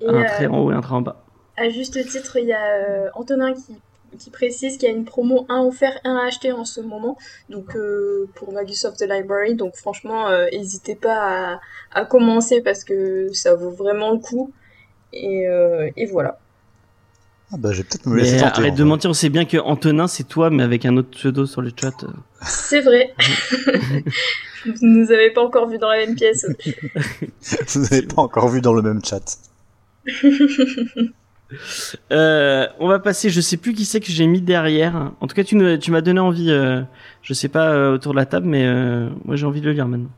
Et, 0.00 0.08
un 0.08 0.14
euh, 0.14 0.24
trait 0.26 0.46
en 0.46 0.58
haut 0.58 0.72
et 0.72 0.74
un 0.74 0.80
trait 0.80 0.94
en 0.94 1.02
bas. 1.02 1.22
À 1.56 1.68
juste 1.70 1.92
titre, 2.08 2.36
il 2.36 2.46
y 2.48 2.52
a 2.52 2.58
euh, 2.66 3.08
Antonin 3.14 3.52
qui, 3.54 3.74
qui 4.16 4.30
précise 4.30 4.78
qu'il 4.78 4.88
y 4.88 4.92
a 4.92 4.94
une 4.94 5.04
promo 5.04 5.46
1 5.48 5.62
offert, 5.62 5.98
1 6.04 6.16
acheté 6.26 6.52
en 6.52 6.64
ce 6.64 6.80
moment, 6.80 7.16
donc 7.48 7.76
euh, 7.76 8.28
pour 8.34 8.52
Magus 8.52 8.84
of 8.84 8.96
the 8.96 9.06
Library. 9.08 9.54
Donc 9.54 9.76
franchement, 9.76 10.28
euh, 10.28 10.46
n'hésitez 10.52 10.94
pas 10.94 11.54
à, 11.54 11.60
à 11.92 12.04
commencer 12.04 12.60
parce 12.60 12.84
que 12.84 13.32
ça 13.32 13.54
vaut 13.54 13.70
vraiment 13.70 14.12
le 14.12 14.18
coup. 14.18 14.52
Et, 15.12 15.48
euh, 15.48 15.90
et 15.96 16.06
voilà. 16.06 16.38
Ah, 17.52 17.56
bah, 17.58 17.70
je 17.70 17.78
vais 17.78 17.84
peut-être 17.84 18.06
me 18.06 18.16
laisser 18.16 18.38
tenter. 18.38 18.60
arrête 18.60 18.74
de 18.74 18.78
fait. 18.78 18.84
mentir, 18.84 19.10
on 19.10 19.14
sait 19.14 19.28
bien 19.28 19.44
que 19.44 19.56
Antonin 19.56 20.08
c'est 20.08 20.24
toi, 20.24 20.50
mais 20.50 20.64
avec 20.64 20.84
un 20.84 20.96
autre 20.96 21.10
pseudo 21.10 21.46
sur 21.46 21.62
le 21.62 21.70
chat. 21.74 22.04
C'est 22.42 22.80
vrai. 22.80 23.14
Vous 24.66 24.74
nous 24.82 25.12
avez 25.12 25.30
pas 25.30 25.42
encore 25.42 25.68
vu 25.68 25.78
dans 25.78 25.88
la 25.88 25.98
même 25.98 26.16
pièce. 26.16 26.44
Vous 27.68 27.80
n'avez 27.82 28.02
pas 28.02 28.22
encore 28.22 28.48
vu 28.48 28.60
dans 28.60 28.72
le 28.72 28.82
même 28.82 29.00
chat. 29.04 29.38
Euh, 32.10 32.66
on 32.80 32.88
va 32.88 32.98
passer, 32.98 33.30
je 33.30 33.40
sais 33.40 33.56
plus 33.56 33.72
qui 33.72 33.84
c'est 33.84 34.00
que 34.00 34.10
j'ai 34.10 34.26
mis 34.26 34.40
derrière. 34.40 35.12
En 35.20 35.26
tout 35.26 35.34
cas, 35.36 35.44
tu, 35.44 35.56
m'as 35.56 36.00
donné 36.00 36.20
envie, 36.20 36.50
euh, 36.50 36.82
je 37.22 37.34
sais 37.34 37.48
pas 37.48 37.70
euh, 37.70 37.94
autour 37.94 38.12
de 38.12 38.16
la 38.16 38.26
table, 38.26 38.46
mais 38.46 38.66
euh, 38.66 39.08
moi 39.24 39.36
j'ai 39.36 39.46
envie 39.46 39.60
de 39.60 39.66
le 39.66 39.72
lire 39.72 39.86
maintenant. 39.88 40.10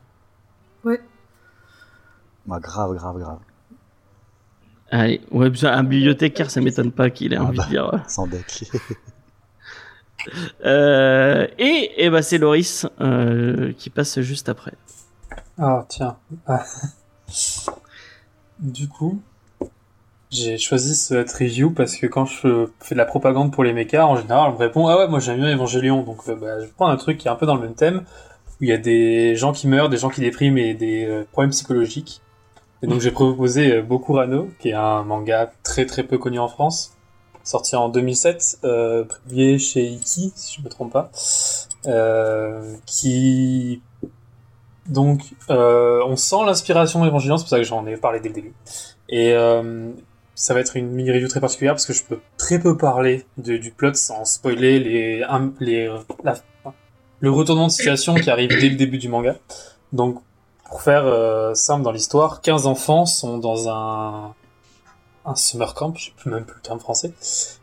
Bah, 2.45 2.59
grave, 2.59 2.95
grave, 2.95 3.19
grave. 3.19 3.37
Allez, 4.89 5.21
ouais, 5.29 5.51
besoin- 5.51 5.73
un 5.73 5.83
bibliothécaire, 5.83 6.49
ça 6.49 6.61
m'étonne 6.61 6.91
pas 6.91 7.11
qu'il 7.11 7.31
ait 7.33 7.37
Ah 7.37 7.43
envie 7.43 7.57
bah. 7.57 7.65
de 7.65 7.69
lire. 7.71 7.93
ouais. 7.93 7.99
Sans 8.07 8.27
deck. 8.27 8.63
Euh, 10.65 11.47
et 11.57 12.03
et 12.03 12.09
bah, 12.09 12.21
c'est 12.21 12.37
Loris 12.37 12.85
euh, 12.99 13.71
qui 13.77 13.89
passe 13.89 14.19
juste 14.19 14.49
après. 14.49 14.73
Ah, 15.57 15.85
tiens. 15.87 16.17
Ah. 16.45 16.65
Du 18.59 18.89
coup, 18.89 19.21
j'ai 20.31 20.57
choisi 20.57 20.95
cette 20.95 21.31
review 21.31 21.71
parce 21.71 21.95
que 21.95 22.05
quand 22.05 22.25
je 22.25 22.67
fais 22.79 22.95
de 22.95 22.99
la 22.99 23.05
propagande 23.05 23.51
pour 23.51 23.63
les 23.63 23.73
mechas, 23.73 24.05
en 24.05 24.15
général, 24.15 24.51
on 24.51 24.53
me 24.53 24.57
répond 24.57 24.87
Ah 24.87 24.97
ouais, 24.97 25.07
moi 25.07 25.19
j'aime 25.19 25.37
bien 25.37 25.53
Evangelion. 25.53 26.03
Donc, 26.03 26.21
euh, 26.27 26.35
bah, 26.35 26.59
je 26.59 26.67
prends 26.75 26.87
un 26.87 26.97
truc 26.97 27.17
qui 27.17 27.27
est 27.27 27.31
un 27.31 27.35
peu 27.35 27.45
dans 27.45 27.55
le 27.55 27.61
même 27.61 27.75
thème, 27.75 28.03
où 28.59 28.63
il 28.63 28.69
y 28.69 28.73
a 28.73 28.77
des 28.77 29.35
gens 29.35 29.51
qui 29.53 29.67
meurent, 29.67 29.89
des 29.89 29.97
gens 29.97 30.09
qui 30.09 30.21
dépriment 30.21 30.57
et 30.57 30.73
des 30.73 31.05
euh, 31.05 31.23
problèmes 31.31 31.51
psychologiques. 31.51 32.21
Et 32.81 32.87
donc, 32.87 33.01
j'ai 33.01 33.11
proposé 33.11 33.73
euh, 33.73 33.81
Bokurano, 33.81 34.49
qui 34.59 34.69
est 34.69 34.73
un 34.73 35.03
manga 35.03 35.51
très 35.63 35.85
très 35.85 36.03
peu 36.03 36.17
connu 36.17 36.39
en 36.39 36.47
France, 36.47 36.95
sorti 37.43 37.75
en 37.75 37.89
2007, 37.89 38.59
euh, 38.63 39.03
publié 39.03 39.57
chez 39.57 39.83
Iki, 39.83 40.31
si 40.35 40.57
je 40.57 40.63
me 40.63 40.69
trompe 40.69 40.93
pas, 40.93 41.09
euh, 41.87 42.75
qui 42.85 43.81
donc, 44.87 45.21
euh, 45.51 46.01
on 46.05 46.15
sent 46.15 46.43
l'inspiration 46.45 47.05
Evangelion, 47.05 47.37
c'est 47.37 47.43
pour 47.43 47.49
ça 47.49 47.57
que 47.57 47.63
j'en 47.63 47.85
ai 47.85 47.95
parlé 47.95 48.19
dès 48.19 48.29
le 48.29 48.35
début. 48.35 48.53
Et 49.07 49.33
ça 50.39 50.53
va 50.53 50.61
être 50.61 50.77
une 50.77 50.87
mini-review 50.91 51.27
très 51.27 51.41
particulière 51.41 51.73
parce 51.73 51.85
que 51.85 51.91
je 51.91 52.01
peux 52.01 52.21
très 52.37 52.59
peu 52.59 52.77
parler 52.77 53.25
du 53.35 53.71
plot 53.71 53.93
sans 53.95 54.23
spoiler 54.23 54.79
les, 54.79 55.25
les, 55.59 55.91
le 57.19 57.29
retournement 57.29 57.67
de 57.67 57.71
situation 57.73 58.15
qui 58.15 58.29
arrive 58.29 58.47
dès 58.47 58.69
le 58.69 58.77
début 58.77 58.99
du 58.99 59.09
manga. 59.09 59.35
Donc, 59.91 60.21
pour 60.63 60.81
faire 60.81 61.05
euh, 61.05 61.53
simple 61.55 61.83
dans 61.83 61.91
l'histoire, 61.91 62.39
15 62.39 62.67
enfants 62.67 63.05
sont 63.05 63.37
dans 63.37 63.67
un, 63.67 64.33
un 65.25 65.35
summer 65.35 65.73
camp, 65.73 65.93
je 65.97 66.05
sais 66.05 66.29
même 66.29 66.45
plus 66.45 66.55
le 66.55 66.61
terme 66.61 66.79
français. 66.79 67.11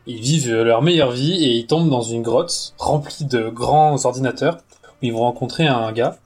Ils 0.07 0.21
vivent 0.21 0.53
leur 0.53 0.83
meilleure 0.83 1.13
vie 1.13 1.33
et 1.33 1.53
ils 1.53 1.67
tombent 1.67 1.89
dans 1.89 2.03
une 2.03 2.21
grotte 2.21 2.75
remplie 2.77 3.25
de 3.25 3.49
grands 3.49 4.05
ordinateurs 4.05 4.59
où 4.85 5.07
ils 5.07 5.15
vont 5.15 5.21
rencontrer 5.21 5.67
un 5.67 5.93
gars 5.93 6.19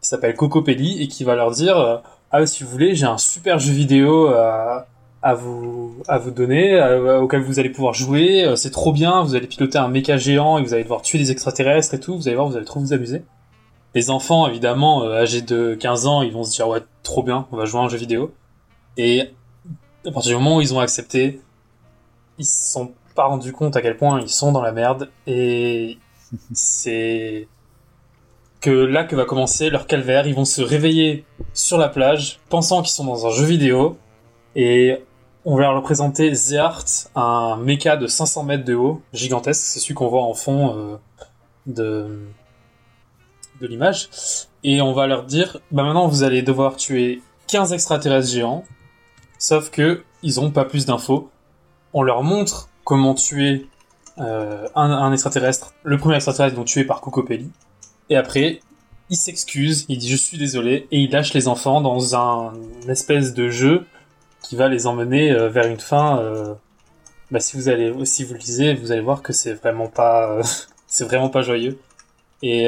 qui 0.00 0.08
s'appelle 0.08 0.34
Coco 0.34 0.62
Pelli 0.62 1.02
et 1.02 1.08
qui 1.08 1.22
va 1.24 1.34
leur 1.34 1.50
dire 1.50 1.76
euh, 1.76 1.98
ah 2.30 2.46
si 2.46 2.64
vous 2.64 2.70
voulez 2.70 2.94
j'ai 2.94 3.06
un 3.06 3.18
super 3.18 3.58
jeu 3.58 3.72
vidéo 3.72 4.28
à, 4.28 4.86
à 5.22 5.34
vous 5.34 6.02
à 6.06 6.18
vous 6.18 6.30
donner 6.30 6.74
euh, 6.74 7.20
auquel 7.20 7.42
vous 7.42 7.58
allez 7.58 7.70
pouvoir 7.70 7.94
jouer. 7.94 8.44
Euh, 8.44 8.56
c'est 8.56 8.70
trop 8.70 8.92
bien 8.92 9.22
vous 9.22 9.34
allez 9.34 9.46
piloter 9.46 9.78
un 9.78 9.88
méca 9.88 10.16
géant 10.16 10.58
et 10.58 10.62
vous 10.62 10.74
allez 10.74 10.84
devoir 10.84 11.02
tuer 11.02 11.18
des 11.18 11.30
extraterrestres 11.30 11.94
et 11.94 12.00
tout. 12.00 12.16
Vous 12.16 12.28
allez 12.28 12.36
voir 12.36 12.48
vous 12.48 12.56
allez 12.56 12.64
trop 12.64 12.80
vous 12.80 12.92
amuser. 12.92 13.22
Les 13.94 14.10
enfants 14.10 14.46
évidemment 14.46 15.02
euh, 15.02 15.22
âgés 15.22 15.42
de 15.42 15.74
15 15.74 16.06
ans 16.06 16.22
ils 16.22 16.32
vont 16.32 16.44
se 16.44 16.54
dire 16.54 16.68
ouais 16.68 16.82
trop 17.02 17.22
bien 17.22 17.46
on 17.52 17.56
va 17.56 17.64
jouer 17.64 17.80
à 17.80 17.84
un 17.84 17.88
jeu 17.88 17.98
vidéo. 17.98 18.32
Et 18.96 19.30
à 20.06 20.12
partir 20.12 20.30
du 20.30 20.42
moment 20.42 20.56
où 20.56 20.60
ils 20.60 20.74
ont 20.74 20.80
accepté 20.80 21.40
ils 22.38 22.44
se 22.44 22.72
sont 22.72 22.92
pas 23.14 23.26
rendus 23.26 23.52
compte 23.52 23.76
à 23.76 23.82
quel 23.82 23.96
point 23.96 24.20
ils 24.20 24.28
sont 24.28 24.52
dans 24.52 24.62
la 24.62 24.72
merde. 24.72 25.10
Et 25.26 25.98
c'est 26.52 27.48
que 28.60 28.70
là 28.70 29.04
que 29.04 29.16
va 29.16 29.24
commencer 29.24 29.70
leur 29.70 29.86
calvaire. 29.86 30.26
Ils 30.26 30.34
vont 30.34 30.44
se 30.44 30.62
réveiller 30.62 31.24
sur 31.54 31.78
la 31.78 31.88
plage, 31.88 32.40
pensant 32.48 32.82
qu'ils 32.82 32.92
sont 32.92 33.04
dans 33.04 33.26
un 33.26 33.30
jeu 33.30 33.44
vidéo, 33.44 33.98
et 34.54 35.02
on 35.44 35.56
va 35.56 35.62
leur 35.62 35.82
présenter 35.82 36.32
The 36.32 36.54
Art, 36.54 36.84
un 37.14 37.56
mecha 37.56 37.96
de 37.96 38.06
500 38.06 38.44
mètres 38.44 38.64
de 38.64 38.74
haut, 38.74 39.02
gigantesque. 39.12 39.62
C'est 39.62 39.80
celui 39.80 39.94
qu'on 39.94 40.08
voit 40.08 40.24
en 40.24 40.34
fond 40.34 40.76
euh, 40.76 40.96
de 41.66 42.28
de 43.60 43.66
l'image. 43.66 44.08
Et 44.64 44.80
on 44.80 44.92
va 44.92 45.06
leur 45.06 45.24
dire, 45.24 45.58
bah 45.70 45.82
maintenant 45.82 46.08
vous 46.08 46.22
allez 46.22 46.42
devoir 46.42 46.76
tuer 46.76 47.22
15 47.48 47.72
extraterrestres 47.72 48.30
géants, 48.30 48.64
sauf 49.38 49.70
que 49.70 50.02
ils 50.22 50.40
ont 50.40 50.50
pas 50.50 50.64
plus 50.64 50.86
d'infos. 50.86 51.30
On 51.92 52.02
leur 52.02 52.22
montre 52.22 52.68
comment 52.84 53.14
tuer 53.14 53.66
euh, 54.18 54.66
un, 54.74 55.12
extraterrestre, 55.12 55.74
le 55.84 55.96
premier 55.96 56.16
extraterrestre 56.16 56.56
donc 56.56 56.66
tué 56.66 56.84
par 56.84 57.00
Cocopelli. 57.00 57.50
Et 58.10 58.16
après, 58.16 58.60
il 59.10 59.16
s'excuse, 59.16 59.86
il 59.88 59.98
dit 59.98 60.08
je 60.08 60.16
suis 60.16 60.38
désolé, 60.38 60.88
et 60.90 60.98
il 60.98 61.10
lâche 61.10 61.34
les 61.34 61.48
enfants 61.48 61.80
dans 61.80 62.16
un 62.16 62.52
espèce 62.88 63.32
de 63.32 63.48
jeu 63.48 63.86
qui 64.42 64.56
va 64.56 64.68
les 64.68 64.86
emmener 64.86 65.32
euh, 65.32 65.48
vers 65.48 65.66
une 65.66 65.80
fin. 65.80 66.20
euh, 66.20 66.54
bah, 67.30 67.40
si 67.40 67.56
vous 67.56 67.68
allez, 67.68 67.92
si 68.06 68.24
vous 68.24 68.34
le 68.34 68.40
lisez, 68.40 68.74
vous 68.74 68.92
allez 68.92 69.02
voir 69.02 69.22
que 69.22 69.32
c'est 69.32 69.54
vraiment 69.54 69.88
pas, 69.88 70.32
euh, 70.32 70.42
c'est 70.86 71.04
vraiment 71.04 71.28
pas 71.30 71.42
joyeux. 71.42 71.78
Et 72.42 72.66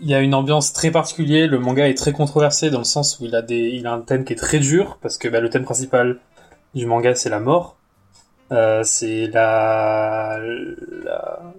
il 0.00 0.08
y 0.08 0.14
a 0.14 0.20
une 0.20 0.34
ambiance 0.34 0.72
très 0.72 0.90
particulière. 0.90 1.48
Le 1.48 1.58
manga 1.58 1.88
est 1.88 1.94
très 1.94 2.12
controversé 2.12 2.70
dans 2.70 2.78
le 2.78 2.84
sens 2.84 3.18
où 3.20 3.24
il 3.26 3.34
a 3.34 3.42
des, 3.42 3.58
il 3.58 3.86
a 3.86 3.92
un 3.92 4.00
thème 4.00 4.24
qui 4.24 4.32
est 4.32 4.36
très 4.36 4.58
dur 4.58 4.98
parce 5.02 5.18
que 5.18 5.28
bah, 5.28 5.40
le 5.40 5.50
thème 5.50 5.64
principal 5.64 6.18
du 6.74 6.86
manga 6.86 7.14
c'est 7.14 7.28
la 7.30 7.40
mort. 7.40 7.76
Euh, 8.52 8.82
c'est 8.84 9.28
la, 9.28 10.38
la 11.04 11.52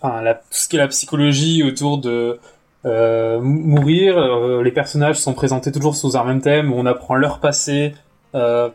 enfin 0.00 0.22
la, 0.22 0.34
tout 0.34 0.42
ce 0.50 0.68
qui 0.68 0.76
est 0.76 0.78
la 0.78 0.88
psychologie 0.88 1.62
autour 1.62 1.98
de 1.98 2.38
mourir. 2.84 4.16
Euh, 4.18 4.62
les 4.62 4.72
personnages 4.72 5.16
sont 5.20 5.34
présentés 5.34 5.72
toujours 5.72 5.96
sous 5.96 6.16
un 6.16 6.24
même 6.24 6.40
thème 6.40 6.72
on 6.72 6.86
apprend 6.86 7.14
leur 7.14 7.38
passé, 7.40 7.94
euh, 8.34 8.70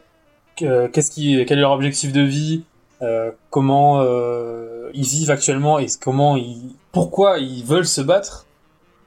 que- 0.56 0.88
qu'est-ce 0.88 1.12
qui, 1.12 1.44
quel 1.46 1.58
est 1.58 1.62
leur 1.62 1.72
objectif 1.72 2.13
de 2.13 2.22
vie, 2.22 2.63
euh, 3.02 3.32
comment 3.50 4.02
euh, 4.02 4.89
ils 4.94 5.04
vivent 5.06 5.32
actuellement 5.32 5.80
et 5.80 5.88
comment 6.02 6.36
ils, 6.38 6.76
pourquoi 6.91 7.39
ils 7.39 7.63
veulent 7.63 7.86
se 7.88 8.02
battre, 8.02 8.46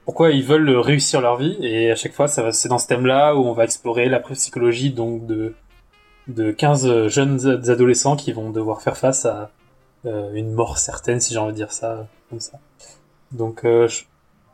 pourquoi 0.05 0.31
ils 0.31 0.43
veulent 0.43 0.69
réussir 0.77 1.21
leur 1.21 1.37
vie. 1.37 1.57
Et 1.61 1.91
à 1.91 1.95
chaque 1.95 2.13
fois, 2.13 2.27
ça 2.27 2.51
c'est 2.51 2.69
dans 2.69 2.77
ce 2.79 2.87
thème-là 2.87 3.35
où 3.35 3.39
on 3.45 3.53
va 3.53 3.63
explorer 3.63 4.09
la 4.09 4.19
psychologie 4.19 4.91
donc 4.91 5.25
de 5.25 5.53
de 6.27 6.51
15 6.51 7.07
jeunes 7.07 7.39
adolescents 7.69 8.15
qui 8.15 8.31
vont 8.33 8.51
devoir 8.51 8.81
faire 8.83 8.97
face 8.97 9.25
à 9.25 9.49
euh, 10.05 10.31
une 10.33 10.51
mort 10.51 10.77
certaine, 10.77 11.19
si 11.19 11.33
j'ai 11.33 11.39
envie 11.39 11.51
de 11.53 11.57
dire 11.57 11.71
ça, 11.71 12.05
comme 12.29 12.39
ça. 12.39 12.59
Donc, 13.31 13.65
euh, 13.65 13.87
je- 13.87 14.03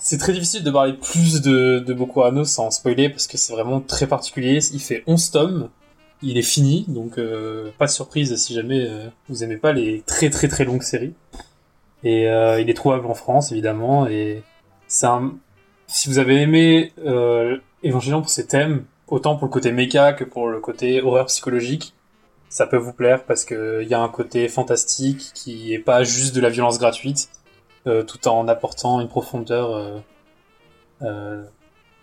c'est 0.05 0.19
très 0.19 0.33
difficile 0.33 0.63
de 0.63 0.69
parler 0.69 0.93
plus 0.93 1.41
de, 1.41 1.79
de 1.79 1.93
Boku 1.95 2.21
Hano 2.21 2.45
sans 2.45 2.69
spoiler, 2.69 3.09
parce 3.09 3.25
que 3.25 3.37
c'est 3.37 3.51
vraiment 3.53 3.81
très 3.81 4.05
particulier. 4.05 4.59
Il 4.71 4.79
fait 4.79 5.03
11 5.07 5.31
tomes, 5.31 5.69
il 6.21 6.37
est 6.37 6.43
fini, 6.43 6.85
donc 6.87 7.17
euh, 7.17 7.71
pas 7.79 7.87
de 7.87 7.91
surprise 7.91 8.35
si 8.35 8.53
jamais 8.53 8.85
euh, 8.87 9.07
vous 9.29 9.43
aimez 9.43 9.57
pas 9.57 9.73
les 9.73 10.03
très 10.05 10.29
très 10.29 10.47
très 10.47 10.63
longues 10.63 10.83
séries. 10.83 11.15
Et 12.03 12.29
euh, 12.29 12.61
il 12.61 12.69
est 12.69 12.75
trouvable 12.75 13.07
en 13.07 13.15
France, 13.15 13.51
évidemment, 13.51 14.05
et 14.05 14.43
c'est 14.87 15.07
un... 15.07 15.33
Si 15.87 16.07
vous 16.07 16.19
avez 16.19 16.39
aimé 16.39 16.93
euh, 17.03 17.57
Evangelion 17.83 18.21
pour 18.21 18.29
ses 18.29 18.45
thèmes, 18.45 18.85
autant 19.07 19.35
pour 19.37 19.47
le 19.47 19.51
côté 19.51 19.71
méca 19.71 20.13
que 20.13 20.23
pour 20.23 20.49
le 20.49 20.59
côté 20.59 21.01
horreur 21.01 21.25
psychologique, 21.25 21.95
ça 22.47 22.67
peut 22.67 22.77
vous 22.77 22.93
plaire 22.93 23.23
parce 23.23 23.43
que 23.43 23.81
il 23.81 23.87
y 23.87 23.95
a 23.95 24.01
un 24.01 24.09
côté 24.09 24.49
fantastique 24.49 25.31
qui 25.33 25.73
est 25.73 25.79
pas 25.79 26.03
juste 26.03 26.35
de 26.35 26.41
la 26.41 26.49
violence 26.49 26.77
gratuite, 26.77 27.27
euh, 27.87 28.03
tout 28.03 28.27
en 28.27 28.47
apportant 28.47 29.01
une 29.01 29.07
profondeur. 29.07 29.71
Euh, 29.71 29.99
euh, 31.01 31.43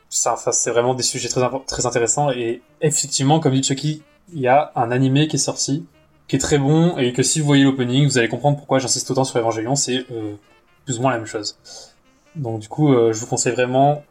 ça, 0.08 0.36
ça, 0.36 0.52
c'est 0.52 0.70
vraiment 0.70 0.94
des 0.94 1.02
sujets 1.02 1.28
très 1.28 1.40
très 1.66 1.86
intéressants 1.86 2.30
et 2.30 2.62
effectivement, 2.80 3.40
comme 3.40 3.54
dit 3.54 3.62
Chucky, 3.62 4.02
il 4.32 4.40
y 4.40 4.48
a 4.48 4.72
un 4.76 4.90
animé 4.90 5.28
qui 5.28 5.36
est 5.36 5.38
sorti 5.38 5.86
qui 6.28 6.36
est 6.36 6.38
très 6.38 6.58
bon 6.58 6.96
et 6.98 7.12
que 7.12 7.22
si 7.22 7.40
vous 7.40 7.46
voyez 7.46 7.64
l'opening, 7.64 8.06
vous 8.06 8.18
allez 8.18 8.28
comprendre 8.28 8.56
pourquoi 8.56 8.78
j'insiste 8.78 9.10
autant 9.10 9.24
sur 9.24 9.38
Evangelion. 9.38 9.74
C'est 9.74 10.06
euh, 10.10 10.34
plus 10.84 10.98
ou 10.98 11.02
moins 11.02 11.10
la 11.10 11.18
même 11.18 11.26
chose. 11.26 11.58
Donc 12.36 12.60
du 12.60 12.68
coup, 12.68 12.94
je 12.94 13.18
vous 13.18 13.26
conseille 13.26 13.52
vraiment 13.52 14.02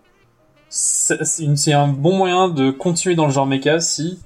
c'est 0.71 1.73
un 1.73 1.89
bon 1.89 2.15
moyen 2.15 2.47
de 2.47 2.71
continuer 2.71 3.15
dans 3.15 3.25
le 3.25 3.31
genre 3.33 3.45
mecha 3.45 3.81
si 3.81 4.21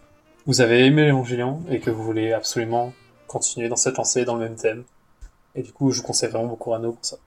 vous 0.46 0.62
avez 0.62 0.86
aimé 0.86 1.10
Evangelion 1.10 1.62
et 1.70 1.80
que 1.80 1.90
vous 1.90 2.04
voulez 2.04 2.34
absolument 2.34 2.94
continuer 3.26 3.68
dans 3.68 3.76
cette 3.76 3.98
lancée, 3.98 4.26
dans 4.26 4.36
le 4.36 4.42
même 4.42 4.56
thème. 4.56 4.84
Et 5.56 5.64
du 5.64 5.72
coup, 5.72 5.90
je 5.90 6.02
vous 6.02 6.08
conseille 6.08 6.30
vraiment 6.30 6.48
beaucoup 6.48 6.70
Rano 6.70 6.92
pour 6.92 7.04
ça. 7.04 7.18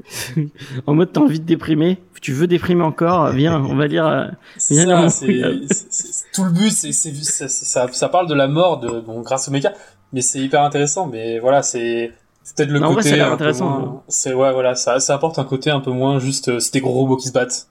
en 0.86 0.94
mode, 0.94 1.12
t'as 1.12 1.20
envie 1.20 1.38
de 1.40 1.44
déprimer, 1.44 2.02
tu 2.20 2.32
veux 2.32 2.46
déprimer 2.46 2.82
encore, 2.82 3.30
viens, 3.32 3.60
on 3.62 3.74
va 3.76 3.86
lire. 3.86 4.06
euh, 4.06 4.26
ça, 4.56 5.08
c'est- 5.10 5.42
c'est- 5.68 5.86
c'est- 5.90 6.24
tout 6.34 6.44
le 6.44 6.50
but, 6.50 6.70
c'est 6.70 6.92
c'est- 6.92 7.14
ça, 7.22 7.48
ça, 7.48 7.86
ça 7.92 8.08
parle 8.08 8.26
de 8.28 8.34
la 8.34 8.48
mort 8.48 8.80
de, 8.80 9.00
donc, 9.00 9.24
grâce 9.24 9.48
au 9.48 9.50
méca, 9.52 9.72
mais 10.12 10.20
c'est 10.20 10.40
hyper 10.40 10.62
intéressant. 10.62 11.06
Mais 11.06 11.38
voilà, 11.38 11.62
c'est 11.62 12.12
c'est 12.44 12.56
peut-être 12.56 12.70
le 12.70 12.80
Non, 12.80 12.88
en 12.88 12.92
vrai, 12.94 13.02
côté 13.02 13.08
ça 13.10 13.14
a 13.14 13.18
l'air 13.18 13.32
intéressant, 13.32 13.78
moins- 13.78 14.02
C'est 14.08 14.34
ouais, 14.34 14.52
voilà, 14.52 14.74
ça, 14.74 14.98
ça 14.98 15.14
apporte 15.14 15.38
un 15.38 15.44
côté 15.44 15.70
un 15.70 15.78
peu 15.80 15.92
moins 15.92 16.18
juste, 16.18 16.48
euh, 16.48 16.58
c'est 16.58 16.72
des 16.72 16.80
gros 16.80 16.92
robots 16.92 17.16
qui 17.16 17.28
se 17.28 17.32
battent. 17.32 17.68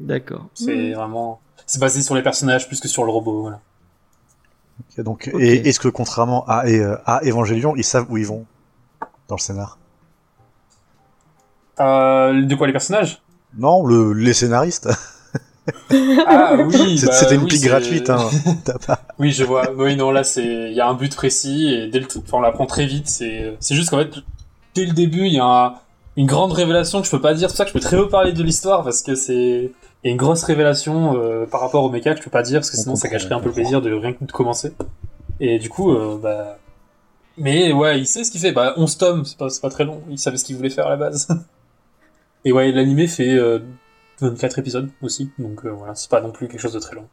D'accord. 0.00 0.46
C'est 0.54 0.92
vraiment, 0.92 1.40
c'est 1.66 1.80
basé 1.80 2.02
sur 2.02 2.16
les 2.16 2.22
personnages 2.22 2.66
plus 2.66 2.80
que 2.80 2.88
sur 2.88 3.04
le 3.04 3.12
robot. 3.12 3.42
Voilà. 3.42 3.60
Ok, 4.98 5.04
donc, 5.04 5.30
et 5.38 5.68
est-ce 5.68 5.78
que 5.78 5.86
contrairement 5.86 6.44
à, 6.48 6.66
euh, 6.66 6.96
à 7.06 7.20
Evangelion, 7.24 7.76
ils 7.76 7.84
savent 7.84 8.06
où 8.10 8.16
ils 8.16 8.26
vont 8.26 8.44
dans 9.28 9.36
le 9.36 9.40
scénar? 9.40 9.78
Euh, 11.80 12.42
de 12.44 12.54
quoi 12.54 12.66
les 12.66 12.72
personnages? 12.72 13.20
Non, 13.58 13.84
le, 13.86 14.12
les 14.12 14.32
scénaristes. 14.34 14.88
Ah 16.26 16.56
oui, 16.58 16.98
C'est- 16.98 17.06
bah, 17.06 17.12
C'était 17.12 17.36
une 17.36 17.42
oui, 17.44 17.48
pique 17.48 17.62
gratuite. 17.64 18.10
Hein. 18.10 18.18
Pas- 18.86 19.00
Oui, 19.18 19.32
je 19.32 19.44
vois. 19.44 19.70
Oui, 19.74 19.96
non, 19.96 20.10
là, 20.10 20.22
c'est, 20.22 20.44
il 20.44 20.74
y 20.74 20.80
a 20.80 20.86
un 20.86 20.92
but 20.94 21.14
précis 21.16 21.72
et 21.72 21.86
dès 21.88 22.00
le, 22.00 22.06
enfin, 22.18 22.36
on 22.38 22.40
l'apprend 22.40 22.66
très 22.66 22.84
vite. 22.84 23.08
C'est, 23.08 23.56
c'est 23.60 23.74
juste 23.74 23.88
qu'en 23.88 23.98
fait, 23.98 24.10
dès 24.74 24.84
le 24.84 24.92
début, 24.92 25.26
il 25.26 25.32
y 25.32 25.38
a 25.38 25.44
un- 25.44 25.74
une 26.18 26.26
grande 26.26 26.52
révélation 26.52 27.00
que 27.00 27.06
je 27.06 27.10
peux 27.10 27.20
pas 27.20 27.32
dire. 27.32 27.48
C'est 27.48 27.54
pour 27.54 27.56
ça 27.56 27.64
que 27.64 27.70
je 27.70 27.72
peux 27.74 27.80
très 27.80 27.96
peu 27.96 28.08
parler 28.08 28.32
de 28.32 28.42
l'histoire 28.42 28.84
parce 28.84 29.02
que 29.02 29.14
c'est, 29.14 29.72
il 30.02 30.06
y 30.06 30.08
a 30.08 30.10
une 30.10 30.18
grosse 30.18 30.42
révélation 30.44 31.16
euh, 31.16 31.46
par 31.46 31.60
rapport 31.62 31.82
au 31.82 31.88
mecha 31.90 32.12
que 32.12 32.18
je 32.18 32.24
peux 32.24 32.30
pas 32.30 32.42
dire 32.42 32.60
parce 32.60 32.70
que 32.70 32.76
On 32.76 32.82
sinon 32.82 32.96
ça 32.96 33.08
on 33.10 33.36
un 33.36 33.40
peu 33.40 33.48
le 33.48 33.54
plaisir 33.54 33.80
de 33.80 33.90
rien 33.90 34.12
que 34.12 34.22
de 34.24 34.32
commencer. 34.32 34.74
Et 35.40 35.58
du 35.58 35.70
coup, 35.70 35.92
euh, 35.92 36.18
bah, 36.22 36.58
mais 37.38 37.72
ouais, 37.72 37.98
il 38.00 38.06
sait 38.06 38.22
ce 38.22 38.30
qu'il 38.30 38.40
fait. 38.42 38.52
Bah, 38.52 38.74
11 38.76 38.98
tomes, 38.98 39.24
c'est 39.24 39.38
pas, 39.38 39.48
c'est 39.48 39.62
pas 39.62 39.70
très 39.70 39.84
long. 39.84 40.02
Il 40.10 40.18
savait 40.18 40.36
ce 40.36 40.44
qu'il 40.44 40.56
voulait 40.56 40.68
faire 40.70 40.86
à 40.86 40.90
la 40.90 40.96
base. 40.96 41.26
Et 42.44 42.52
ouais, 42.52 42.72
l'animé 42.72 43.06
fait 43.06 43.34
euh, 43.34 43.60
24 44.20 44.58
épisodes 44.58 44.90
aussi, 45.02 45.30
donc 45.38 45.64
euh, 45.64 45.70
voilà, 45.70 45.94
c'est 45.94 46.10
pas 46.10 46.20
non 46.20 46.30
plus 46.30 46.48
quelque 46.48 46.60
chose 46.60 46.72
de 46.74 46.80
très 46.80 46.94
long. 46.94 47.08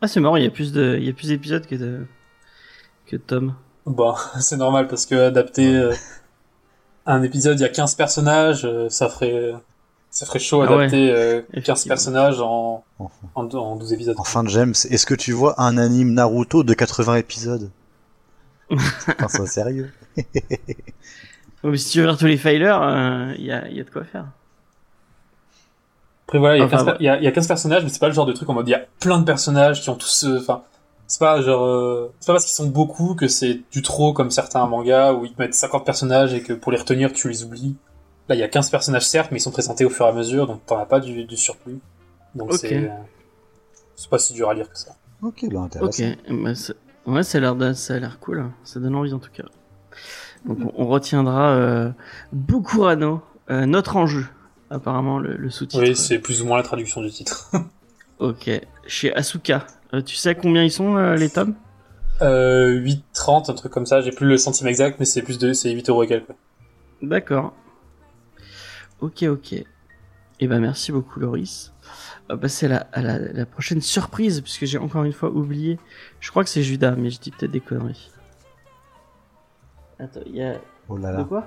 Ah, 0.00 0.08
c'est 0.08 0.20
marrant, 0.20 0.36
il 0.36 0.44
y 0.44 0.46
a 0.46 0.50
plus 0.50 0.72
de, 0.72 0.96
il 0.98 1.04
y 1.04 1.10
a 1.10 1.12
plus 1.12 1.28
d'épisodes 1.28 1.66
que 1.66 1.74
de, 1.74 2.06
que 3.06 3.16
de 3.16 3.22
Tom. 3.22 3.54
Bon, 3.86 4.14
c'est 4.40 4.56
normal 4.56 4.86
parce 4.88 5.06
que 5.06 5.14
adapter 5.14 5.74
euh, 5.76 5.92
un 7.06 7.22
épisode, 7.22 7.58
il 7.58 7.62
y 7.62 7.66
a 7.66 7.68
15 7.68 7.94
personnages, 7.96 8.64
euh, 8.64 8.88
ça 8.88 9.08
ferait 9.08 9.52
ça 10.10 10.26
ferait 10.26 10.38
chaud 10.38 10.62
Ah 10.62 10.68
ouais, 10.70 10.84
adapter 10.84 11.10
euh, 11.10 11.40
15 11.40 11.48
effectivement. 11.52 11.88
personnages 11.88 12.40
en, 12.40 12.84
Enfin. 13.00 13.28
en, 13.34 13.48
en 13.48 13.76
12 13.76 13.92
épisodes. 13.92 14.14
Enfin, 14.18 14.44
James, 14.46 14.74
est-ce 14.88 15.06
que 15.06 15.14
tu 15.14 15.32
vois 15.32 15.60
un 15.60 15.76
anime 15.76 16.12
Naruto 16.14 16.62
de 16.62 16.72
80 16.74 17.16
épisodes? 17.16 17.70
Enfin, 18.70 19.28
c'est 19.28 19.46
sérieux. 19.46 19.90
Si 21.76 21.90
tu 21.90 21.98
veux 21.98 22.04
voir 22.04 22.16
tous 22.18 22.26
les 22.26 22.36
failers, 22.36 22.80
euh, 22.82 23.34
il 23.38 23.44
y 23.44 23.52
a, 23.52 23.68
il 23.68 23.76
y 23.76 23.80
a 23.80 23.84
de 23.84 23.90
quoi 23.90 24.04
faire. 24.04 24.26
Après 26.26 26.38
voilà, 26.38 26.56
il 26.56 26.60
y, 26.60 26.62
a 26.62 26.66
Enfin, 26.66 26.76
15 26.78 26.86
ouais. 26.86 26.92
per- 26.92 26.96
il 27.00 27.06
y 27.06 27.08
a- 27.08 27.18
il 27.18 27.24
y 27.24 27.26
a 27.26 27.32
15 27.32 27.46
personnages, 27.46 27.82
mais 27.82 27.88
c'est 27.90 27.98
pas 28.00 28.08
le 28.08 28.14
genre 28.14 28.26
de 28.26 28.32
truc 28.32 28.48
en 28.48 28.54
mode 28.54 28.66
il 28.68 28.72
y 28.72 28.74
a 28.74 28.82
plein 29.00 29.18
de 29.18 29.24
personnages 29.24 29.82
qui 29.82 29.90
ont 29.90 29.94
tous 29.96 30.24
euh, 30.24 30.38
enfin 30.40 30.62
c'est 31.06 31.20
pas 31.20 31.40
genre 31.42 31.64
euh, 31.66 32.12
c'est 32.20 32.28
pas 32.28 32.32
parce 32.34 32.44
qu'ils 32.46 32.54
sont 32.54 32.66
beaucoup 32.70 33.14
que 33.14 33.28
c'est 33.28 33.60
du 33.70 33.82
trop 33.82 34.12
comme 34.14 34.30
certains 34.30 34.66
mangas 34.66 35.12
où 35.12 35.24
ils 35.26 35.32
te 35.34 35.40
mettent 35.42 35.54
50 35.54 35.84
personnages 35.84 36.32
et 36.32 36.42
que 36.42 36.52
pour 36.54 36.72
les 36.72 36.78
retenir 36.78 37.12
tu 37.12 37.28
les 37.28 37.44
oublies. 37.44 37.76
Là, 38.30 38.34
il 38.34 38.38
y 38.38 38.42
a 38.42 38.48
15 38.48 38.70
personnages 38.70 39.06
certes, 39.06 39.30
mais 39.32 39.36
ils 39.36 39.42
sont 39.42 39.50
présentés 39.50 39.84
au 39.84 39.90
fur 39.90 40.06
et 40.06 40.08
à 40.08 40.12
mesure, 40.12 40.46
donc 40.46 40.64
t'en 40.64 40.78
as 40.78 40.86
pas 40.86 40.98
du, 40.98 41.24
du 41.26 41.36
surplus. 41.36 41.78
Donc 42.34 42.48
c'est 42.54 42.68
euh, 42.88 42.88
c'est 43.96 44.08
pas 44.08 44.18
si 44.18 44.32
dur 44.32 44.48
à 44.48 44.54
lire 44.54 44.70
que 44.70 44.78
ça. 44.78 44.92
Ok, 45.22 45.44
bah 45.52 45.60
intéressant. 45.60 46.04
Ok, 46.04 46.16
bah, 46.42 46.54
ça- 46.54 46.72
ouais, 47.06 47.22
ça 47.22 47.36
a 47.36 47.40
l'air, 47.42 47.54
de- 47.54 47.74
ça 47.74 47.94
a 47.94 47.98
l'air 47.98 48.18
cool. 48.18 48.40
hein. 48.40 48.52
Ça 48.64 48.80
donne 48.80 48.94
envie 48.94 49.12
en 49.12 49.18
tout 49.18 49.30
cas. 49.30 49.44
Donc 50.46 50.58
on, 50.74 50.84
on 50.84 50.86
retiendra 50.88 51.50
euh, 51.50 51.90
Bukurano, 52.32 53.20
euh, 53.50 53.66
notre 53.66 53.96
enjeu. 53.96 54.26
Apparemment 54.74 55.20
le, 55.20 55.36
le 55.36 55.50
sous-titre. 55.50 55.82
Oui, 55.82 55.94
c'est 55.94 56.18
plus 56.18 56.42
ou 56.42 56.46
moins 56.46 56.56
la 56.56 56.64
traduction 56.64 57.00
du 57.00 57.10
titre. 57.10 57.50
Ok. 58.20 58.48
Chez 58.86 59.12
Asuka. 59.14 59.66
Euh, 59.92 60.00
tu 60.00 60.14
sais 60.14 60.30
à 60.30 60.34
combien 60.34 60.62
ils 60.62 60.70
sont 60.70 60.96
euh, 60.96 61.16
les 61.16 61.28
tomes? 61.28 61.54
Euh, 62.22 62.78
8,30, 62.80 63.50
un 63.50 63.54
truc 63.54 63.72
comme 63.72 63.86
ça, 63.86 64.00
j'ai 64.02 64.12
plus 64.12 64.26
le 64.28 64.36
centime 64.36 64.68
exact, 64.68 65.00
mais 65.00 65.04
c'est 65.04 65.20
plus 65.22 65.36
de, 65.36 65.52
c'est 65.52 65.70
8 65.72 65.88
euros 65.90 66.04
et 66.04 66.06
quelques. 66.06 66.30
D'accord. 67.02 67.52
Ok, 69.00 69.24
ok. 69.24 69.52
Et 70.40 70.46
ben 70.46 70.60
merci 70.60 70.92
beaucoup 70.92 71.18
Loris. 71.18 71.72
On 72.28 72.34
va 72.34 72.40
passer 72.40 72.66
à 72.66 72.68
la, 72.68 72.76
à 72.92 73.02
la, 73.02 73.18
la 73.18 73.46
prochaine 73.46 73.80
surprise, 73.80 74.40
puisque 74.40 74.64
j'ai 74.64 74.78
encore 74.78 75.02
une 75.04 75.12
fois 75.12 75.30
oublié. 75.30 75.78
Je 76.20 76.30
crois 76.30 76.44
que 76.44 76.50
c'est 76.50 76.62
Judas, 76.62 76.94
mais 76.96 77.10
je 77.10 77.18
dis 77.18 77.32
peut-être 77.32 77.50
des 77.52 77.60
conneries. 77.60 78.10
Attends, 79.98 80.20
il 80.26 80.36
y 80.36 80.42
a... 80.42 80.54
Oh 80.88 80.96
là 80.96 81.12
De 81.12 81.16
là. 81.18 81.24
quoi? 81.24 81.46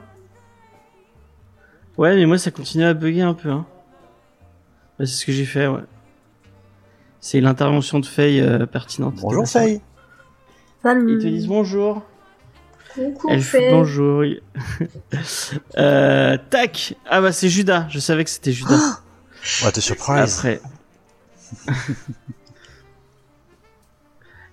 Ouais, 1.97 2.15
mais 2.15 2.25
moi 2.25 2.37
ça 2.37 2.51
continue 2.51 2.83
à 2.83 2.93
bugger 2.93 3.21
un 3.21 3.33
peu. 3.33 3.49
Hein. 3.49 3.65
Bah, 4.99 5.05
c'est 5.05 5.13
ce 5.13 5.25
que 5.25 5.31
j'ai 5.31 5.45
fait, 5.45 5.67
ouais. 5.67 5.81
C'est 7.19 7.41
l'intervention 7.41 7.99
de 7.99 8.05
Faye 8.05 8.39
euh, 8.39 8.65
pertinente. 8.65 9.15
Bonjour 9.21 9.47
Faye. 9.47 9.81
Salut. 10.83 11.13
Ils 11.17 11.23
te 11.23 11.27
disent 11.27 11.47
bonjour. 11.47 12.03
Coucou, 12.93 13.27
Elle 13.29 13.41
fait 13.41 13.71
bonjour. 13.71 14.23
euh, 15.77 16.37
tac. 16.49 16.95
Ah 17.09 17.21
bah 17.21 17.31
c'est 17.31 17.49
Judas. 17.49 17.87
Je 17.89 17.99
savais 17.99 18.23
que 18.23 18.29
c'était 18.29 18.51
Judas. 18.53 19.01
Ouais, 19.63 19.71
t'es 19.71 19.81
surprise. 19.81 20.37
après. 20.37 20.61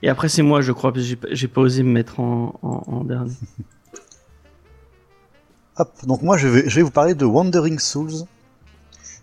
Et 0.03 0.09
après 0.09 0.29
c'est 0.29 0.43
moi, 0.43 0.61
je 0.61 0.73
crois, 0.73 0.93
parce 0.93 1.05
que 1.05 1.09
j'ai 1.09 1.17
pas- 1.17 1.29
j'ai 1.31 1.49
pas 1.49 1.61
osé 1.63 1.83
me 1.83 1.91
mettre 1.91 2.21
en, 2.21 2.59
en, 2.63 2.83
en 2.93 3.05
dernier. 3.05 3.33
Hop, 5.77 5.91
donc 6.07 6.23
moi 6.23 6.37
je 6.37 6.47
vais, 6.47 6.83
vous 6.83 6.93
parler 6.93 7.17
de 7.17 7.25
Wandering 7.25 7.81
Souls, 7.81 8.27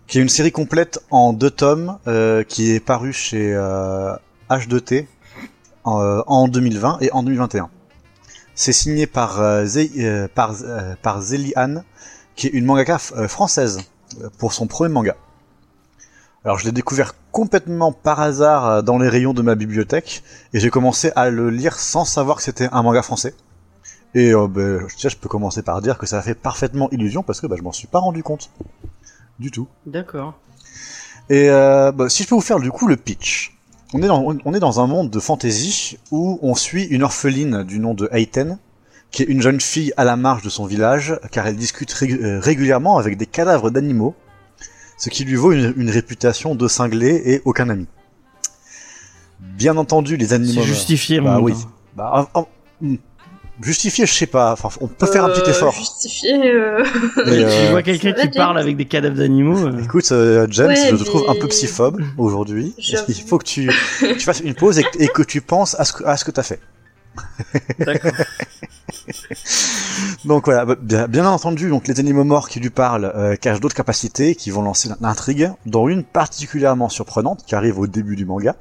qui 0.06 0.18
est 0.18 0.20
une 0.22 0.28
série 0.28 0.52
complète 0.52 1.00
en 1.10 1.32
deux 1.32 1.50
tomes, 1.50 1.96
euh, 2.06 2.44
qui 2.44 2.72
est 2.72 2.80
parue 2.80 3.14
chez 3.14 3.54
euh, 3.54 4.14
H2T 4.50 5.06
en, 5.84 6.02
euh, 6.02 6.20
en 6.26 6.48
2020 6.48 6.98
et 7.00 7.10
en 7.12 7.22
2021. 7.22 7.70
C'est 8.54 8.74
signé 8.74 9.06
par, 9.06 9.40
euh, 9.40 9.66
euh, 9.66 11.20
Zélie 11.20 11.54
Anne, 11.56 11.84
qui 12.36 12.48
est 12.48 12.50
une 12.50 12.66
mangaka 12.66 12.98
française, 12.98 13.80
pour 14.36 14.52
son 14.52 14.66
premier 14.66 14.92
manga. 14.92 15.16
Alors 16.44 16.58
je 16.58 16.66
l'ai 16.66 16.72
découvert 16.72 17.14
complètement 17.30 17.92
par 17.92 18.20
hasard 18.20 18.82
dans 18.82 18.98
les 18.98 19.08
rayons 19.08 19.32
de 19.32 19.40
ma 19.40 19.54
bibliothèque, 19.54 20.22
et 20.52 20.60
j'ai 20.60 20.68
commencé 20.68 21.12
à 21.16 21.30
le 21.30 21.48
lire 21.48 21.78
sans 21.78 22.04
savoir 22.04 22.36
que 22.36 22.42
c'était 22.42 22.68
un 22.72 22.82
manga 22.82 23.00
français. 23.00 23.34
Et 24.14 24.34
euh, 24.34 24.46
ben, 24.48 24.86
je- 24.88 24.96
tiens, 24.96 25.10
je 25.10 25.16
peux 25.16 25.28
commencer 25.28 25.62
par 25.62 25.80
dire 25.80 25.96
que 25.98 26.06
ça 26.06 26.18
a 26.18 26.22
fait 26.22 26.34
parfaitement 26.34 26.90
illusion 26.90 27.22
parce 27.22 27.40
que 27.40 27.46
bah, 27.46 27.56
je 27.58 27.62
m'en 27.62 27.72
suis 27.72 27.86
pas 27.86 27.98
rendu 27.98 28.22
compte. 28.22 28.50
Du 29.38 29.50
tout. 29.50 29.66
D'accord. 29.86 30.34
Et 31.30 31.48
euh, 31.48 31.92
bah, 31.92 32.08
si 32.08 32.22
je 32.22 32.28
peux 32.28 32.34
vous 32.34 32.40
faire 32.40 32.60
du 32.60 32.70
coup 32.70 32.86
le 32.86 32.96
pitch. 32.96 33.56
On 33.94 34.02
est, 34.02 34.06
dans, 34.06 34.24
on 34.46 34.54
est 34.54 34.60
dans 34.60 34.80
un 34.80 34.86
monde 34.86 35.10
de 35.10 35.20
fantasy 35.20 35.98
où 36.10 36.38
on 36.40 36.54
suit 36.54 36.84
une 36.84 37.02
orpheline 37.02 37.62
du 37.62 37.78
nom 37.78 37.92
de 37.92 38.08
Aiten, 38.10 38.58
qui 39.10 39.22
est 39.22 39.26
une 39.26 39.42
jeune 39.42 39.60
fille 39.60 39.92
à 39.98 40.04
la 40.04 40.16
marge 40.16 40.42
de 40.42 40.48
son 40.48 40.64
village, 40.64 41.18
car 41.30 41.46
elle 41.46 41.56
discute 41.56 41.94
euh, 42.02 42.40
régulièrement 42.40 42.96
avec 42.96 43.18
des 43.18 43.26
cadavres 43.26 43.70
d'animaux, 43.70 44.14
ce 44.96 45.10
qui 45.10 45.26
lui 45.26 45.34
vaut 45.34 45.52
une, 45.52 45.74
une 45.76 45.90
réputation 45.90 46.54
de 46.54 46.68
cinglé 46.68 47.20
et 47.26 47.42
aucun 47.44 47.68
ami. 47.68 47.86
Bien 49.40 49.76
entendu, 49.76 50.16
les 50.16 50.32
animaux... 50.32 50.62
C'est 50.62 50.66
justifié. 50.66 51.20
Bah 51.20 51.36
mon 51.36 51.44
oui. 51.44 51.54
Bah, 51.94 52.10
ah, 52.14 52.28
ah, 52.34 52.44
justifié, 53.60 54.06
je 54.06 54.12
sais 54.12 54.26
pas. 54.26 54.52
Enfin, 54.52 54.68
on 54.80 54.88
peut 54.88 55.06
faire 55.06 55.24
un 55.24 55.30
petit 55.30 55.48
Euh, 55.48 55.52
effort. 55.52 55.72
Justifié. 55.74 56.52
euh, 56.52 56.84
Mais, 57.16 57.24
Tu 57.38 57.42
euh, 57.44 57.70
vois 57.70 57.82
quelqu'un 57.82 58.10
ça 58.12 58.16
va, 58.22 58.26
qui 58.26 58.36
parle 58.36 58.56
James 58.56 58.62
avec 58.62 58.76
des 58.76 58.86
cadavres 58.86 59.16
d'animaux. 59.16 59.66
euh, 59.66 59.82
Écoute, 59.84 60.10
euh, 60.12 60.46
James, 60.50 60.68
Ouais, 60.68 60.88
je 60.90 60.96
te 60.96 61.04
trouve 61.04 61.24
un 61.28 61.34
peu 61.34 61.48
psyphobe 61.48 62.00
aujourd'hui. 62.18 62.74
Il 63.08 63.14
faut 63.14 63.38
que 63.38 63.44
tu, 63.44 63.70
tu 64.00 64.20
fasses 64.20 64.40
une 64.40 64.54
pause 64.54 64.78
et, 64.78 64.84
que- 64.84 65.02
et 65.02 65.08
que 65.08 65.22
tu 65.22 65.40
penses 65.40 65.76
à 65.78 65.84
ce 65.84 65.92
que, 65.92 66.04
à 66.04 66.16
ce 66.16 66.24
que 66.24 66.30
t'as 66.30 66.42
fait? 66.42 66.60
D'accord. 67.78 68.12
Donc 70.24 70.44
voilà, 70.46 70.64
bah, 70.64 70.76
bien, 70.80 71.08
bien 71.08 71.26
entendu, 71.26 71.68
donc 71.68 71.88
les 71.88 71.98
animaux 72.00 72.24
morts 72.24 72.48
qui 72.48 72.60
lui 72.60 72.70
parlent 72.70 73.12
euh, 73.14 73.36
cachent 73.36 73.60
d'autres 73.60 73.74
capacités 73.74 74.34
qui 74.34 74.50
vont 74.50 74.62
lancer 74.62 74.88
l'intrigue, 75.00 75.50
dont 75.66 75.88
une 75.88 76.04
particulièrement 76.04 76.88
surprenante 76.88 77.44
qui 77.46 77.54
arrive 77.54 77.78
au 77.78 77.86
début 77.86 78.16
du 78.16 78.24
manga. 78.24 78.56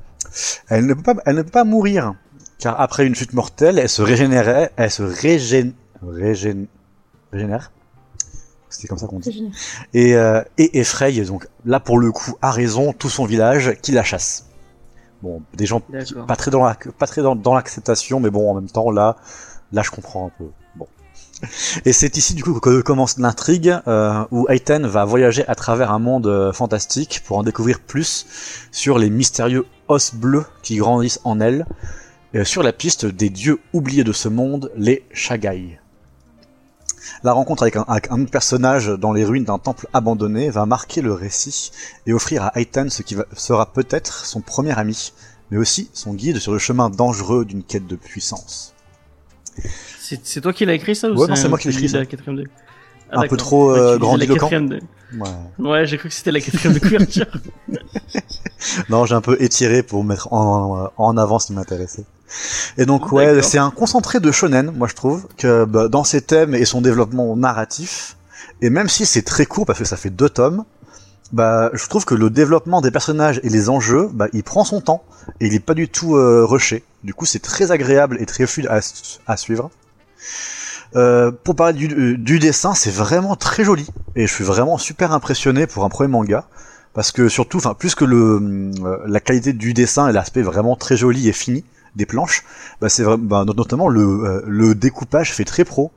Elle 0.70 0.86
ne 0.86 0.94
peut 0.94 1.04
pas, 1.04 1.16
elle 1.26 1.36
ne 1.36 1.42
peut 1.44 1.52
pas 1.52 1.64
mourir, 1.64 2.14
car 2.62 2.80
après 2.80 3.06
une 3.08 3.16
chute 3.16 3.34
mortelle, 3.34 3.80
elle 3.80 3.90
se 3.90 4.02
régénérait, 4.04 4.72
elle 4.78 4.92
se 4.92 5.02
régène, 5.04 5.74
régène, 6.02 6.68
régénère. 7.34 7.72
C'était 8.70 8.88
comme 8.88 9.00
ça 9.00 9.08
qu'on 9.08 9.20
dit. 9.20 9.52
Et, 9.94 10.16
euh, 10.16 10.42
et 10.58 10.80
effraye 10.80 11.22
donc 11.26 11.48
là 11.66 11.82
pour 11.82 12.00
le 12.00 12.12
coup 12.12 12.36
à 12.42 12.52
raison 12.52 12.94
tout 12.94 13.10
son 13.10 13.26
village 13.26 13.76
qui 13.82 13.92
la 13.92 14.04
chasse. 14.04 14.46
Bon, 15.22 15.42
des 15.56 15.66
gens 15.66 15.82
qui- 15.82 16.14
pas 16.28 16.36
très 16.36 16.52
dans 16.52 16.64
la, 16.64 16.76
pas 16.98 17.08
très 17.08 17.22
dans, 17.22 17.36
dans 17.36 17.54
l'acceptation, 17.54 18.20
mais 18.20 18.30
bon 18.30 18.50
en 18.50 18.54
même 18.54 18.70
temps 18.70 18.92
là, 18.92 19.18
là 19.72 19.82
je 19.84 19.92
comprends 19.92 20.28
un 20.28 20.32
peu. 20.38 20.50
Bon. 20.76 20.88
Et 21.86 21.94
c'est 21.94 22.16
ici 22.16 22.36
du 22.36 22.44
coup 22.44 22.60
que 22.60 22.82
commence 22.82 23.18
l'intrigue 23.18 23.76
euh, 23.88 24.24
où 24.32 24.46
Aiten 24.50 24.86
va 24.86 25.04
voyager 25.04 25.46
à 25.48 25.56
travers 25.56 25.92
un 25.92 26.00
monde 26.00 26.28
euh, 26.28 26.54
fantastique 26.54 27.24
pour 27.26 27.38
en 27.40 27.44
découvrir 27.44 27.80
plus 27.80 28.68
sur 28.72 29.00
les 29.00 29.10
mystérieux 29.10 29.66
os 29.88 30.14
bleus 30.14 30.46
qui 30.62 30.78
grandissent 30.78 31.20
en 31.24 31.40
elle, 31.42 31.66
euh, 31.68 31.86
sur 32.44 32.64
la 32.64 32.74
piste 32.74 33.06
des 33.06 33.30
dieux 33.30 33.60
oubliés 33.74 34.04
de 34.04 34.14
ce 34.14 34.30
monde, 34.30 34.72
les 34.76 35.04
Shagai. 35.14 35.80
La 37.24 37.34
rencontre 37.34 37.64
avec 37.64 37.76
un, 37.76 37.86
avec 37.88 38.10
un 38.12 38.22
autre 38.22 38.32
personnage 38.32 38.88
dans 38.88 39.12
les 39.12 39.26
ruines 39.26 39.44
d'un 39.44 39.60
temple 39.60 39.88
abandonné 39.94 40.50
va 40.50 40.66
marquer 40.66 41.02
le 41.02 41.14
récit 41.14 41.72
et 42.06 42.14
offrir 42.14 42.44
à 42.44 42.60
Aitan 42.60 42.90
ce 42.90 43.02
qui 43.04 43.16
va- 43.16 43.26
sera 43.36 43.72
peut-être 43.74 44.26
son 44.26 44.42
premier 44.42 44.78
ami, 44.78 45.12
mais 45.50 45.58
aussi 45.58 45.90
son 45.94 46.14
guide 46.14 46.38
sur 46.40 46.54
le 46.54 46.60
chemin 46.60 46.90
dangereux 46.90 47.44
d'une 47.46 47.64
quête 47.64 47.88
de 47.88 47.96
puissance. 47.96 48.74
C'est 50.00 50.22
c'est 50.26 50.42
toi 50.42 50.54
qui 50.54 50.66
l'as 50.66 50.74
écrit 50.74 50.96
ça 50.96 51.10
ou 51.10 51.16
Ouais, 51.18 51.28
non, 51.28 51.36
c'est 51.36 51.50
moi 51.50 51.58
qui 51.58 51.68
l'ai 51.68 51.74
écrit, 51.74 51.90
ça. 51.90 52.00
Ah, 53.12 53.22
Un 53.22 53.28
peu 53.28 53.36
trop, 53.38 53.74
Ouais, 53.74 53.80
euh, 53.80 53.98
grandiloquent. 53.98 54.50
de- 54.62 54.82
Ouais. 55.20 55.28
Ouais, 55.60 55.86
j'ai 55.86 55.98
cru 55.98 56.08
que 56.08 56.16
c'était 56.16 56.32
la 56.32 56.40
quatrième 56.40 56.74
de 56.74 56.80
couverture. 56.88 57.26
Non, 58.90 59.06
j'ai 59.06 59.16
un 59.16 59.22
peu 59.22 59.36
étiré 59.42 59.84
pour 59.84 60.04
mettre 60.04 60.32
en, 60.32 60.90
en 60.98 61.18
avant 61.18 61.40
ce 61.40 61.48
qui 61.48 61.54
m'intéressait. 61.54 62.06
Et 62.78 62.86
donc 62.86 63.12
ouais, 63.12 63.42
c'est 63.42 63.58
un 63.58 63.72
concentré 63.72 64.22
de 64.22 64.32
shonen, 64.32 64.72
moi 64.72 64.88
je 64.88 64.96
trouve, 64.96 65.28
que 65.38 65.66
bah, 65.66 65.90
dans 65.90 66.06
ses 66.06 66.22
thèmes 66.22 66.56
et 66.56 66.64
son 66.64 66.80
développement 66.82 67.36
narratif, 67.36 68.16
et 68.62 68.70
même 68.70 68.88
si 68.88 69.06
c'est 69.06 69.24
très 69.24 69.46
court 69.46 69.66
parce 69.66 69.80
que 69.80 69.86
ça 69.86 69.98
fait 69.98 70.10
deux 70.12 70.30
tomes, 70.30 70.64
bah 71.34 71.70
je 71.74 71.86
trouve 71.88 72.06
que 72.06 72.16
le 72.16 72.30
développement 72.30 72.80
des 72.80 72.92
personnages 72.92 73.42
et 73.44 73.50
les 73.50 73.70
enjeux, 73.70 74.10
bah 74.14 74.28
il 74.32 74.44
prend 74.44 74.64
son 74.64 74.80
temps 74.80 75.04
et 75.42 75.48
il 75.48 75.54
est 75.54 75.60
pas 75.60 75.74
du 75.74 75.90
tout 75.90 76.16
euh, 76.16 76.46
rushé. 76.46 76.84
Du 77.04 77.14
coup, 77.14 77.26
c'est 77.26 77.40
très 77.40 77.72
agréable 77.72 78.16
et 78.22 78.26
très 78.26 78.46
fluide 78.48 78.68
à, 78.68 78.80
à 79.28 79.36
suivre. 79.38 79.70
Euh, 80.96 81.32
pour 81.32 81.56
parler 81.56 81.74
du, 81.74 81.88
euh, 81.94 82.18
du 82.18 82.40
dessin, 82.40 82.74
c'est 82.74 82.92
vraiment 82.92 83.36
très 83.36 83.64
joli. 83.64 83.88
Et 84.16 84.28
je 84.28 84.34
suis 84.34 84.44
vraiment 84.44 84.78
super 84.78 85.14
impressionné 85.14 85.68
pour 85.68 85.86
un 85.86 85.90
premier 85.90 86.10
manga. 86.10 86.46
Parce 86.94 87.14
que 87.14 87.30
surtout, 87.30 87.58
enfin 87.58 87.74
plus 87.74 87.96
que 87.96 88.04
le 88.04 88.72
euh, 88.84 88.98
la 89.06 89.22
qualité 89.22 89.54
du 89.54 89.74
dessin 89.74 90.10
et 90.10 90.12
l'aspect 90.12 90.42
vraiment 90.42 90.76
très 90.76 90.98
joli 90.98 91.30
et 91.30 91.32
fini 91.34 91.64
des 91.96 92.06
planches, 92.06 92.44
bah 92.82 92.90
c'est 92.90 93.06
bah, 93.18 93.46
not- 93.46 93.54
notamment 93.54 93.88
le 93.88 94.02
euh, 94.02 94.42
le 94.46 94.76
découpage 94.76 95.32
fait 95.34 95.46
très 95.46 95.64
pro. 95.64 95.92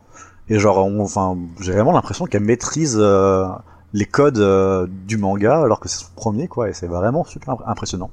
Et 0.49 0.61
genre 0.61 0.79
on- 0.87 1.01
enfin 1.03 1.37
j'ai 1.61 1.73
vraiment 1.73 1.91
l'impression 1.93 2.27
qu'elle 2.27 2.45
maîtrise 2.45 2.97
les 3.93 4.07
codes 4.07 4.89
du 5.07 5.17
manga 5.17 5.63
alors 5.63 5.81
que 5.81 5.89
c'est 5.89 5.99
son 5.99 6.13
premier 6.15 6.47
quoi. 6.47 6.69
Et 6.69 6.75
c'est 6.75 6.87
vraiment 6.87 7.25
super 7.25 7.57
impressionnant. 7.67 8.11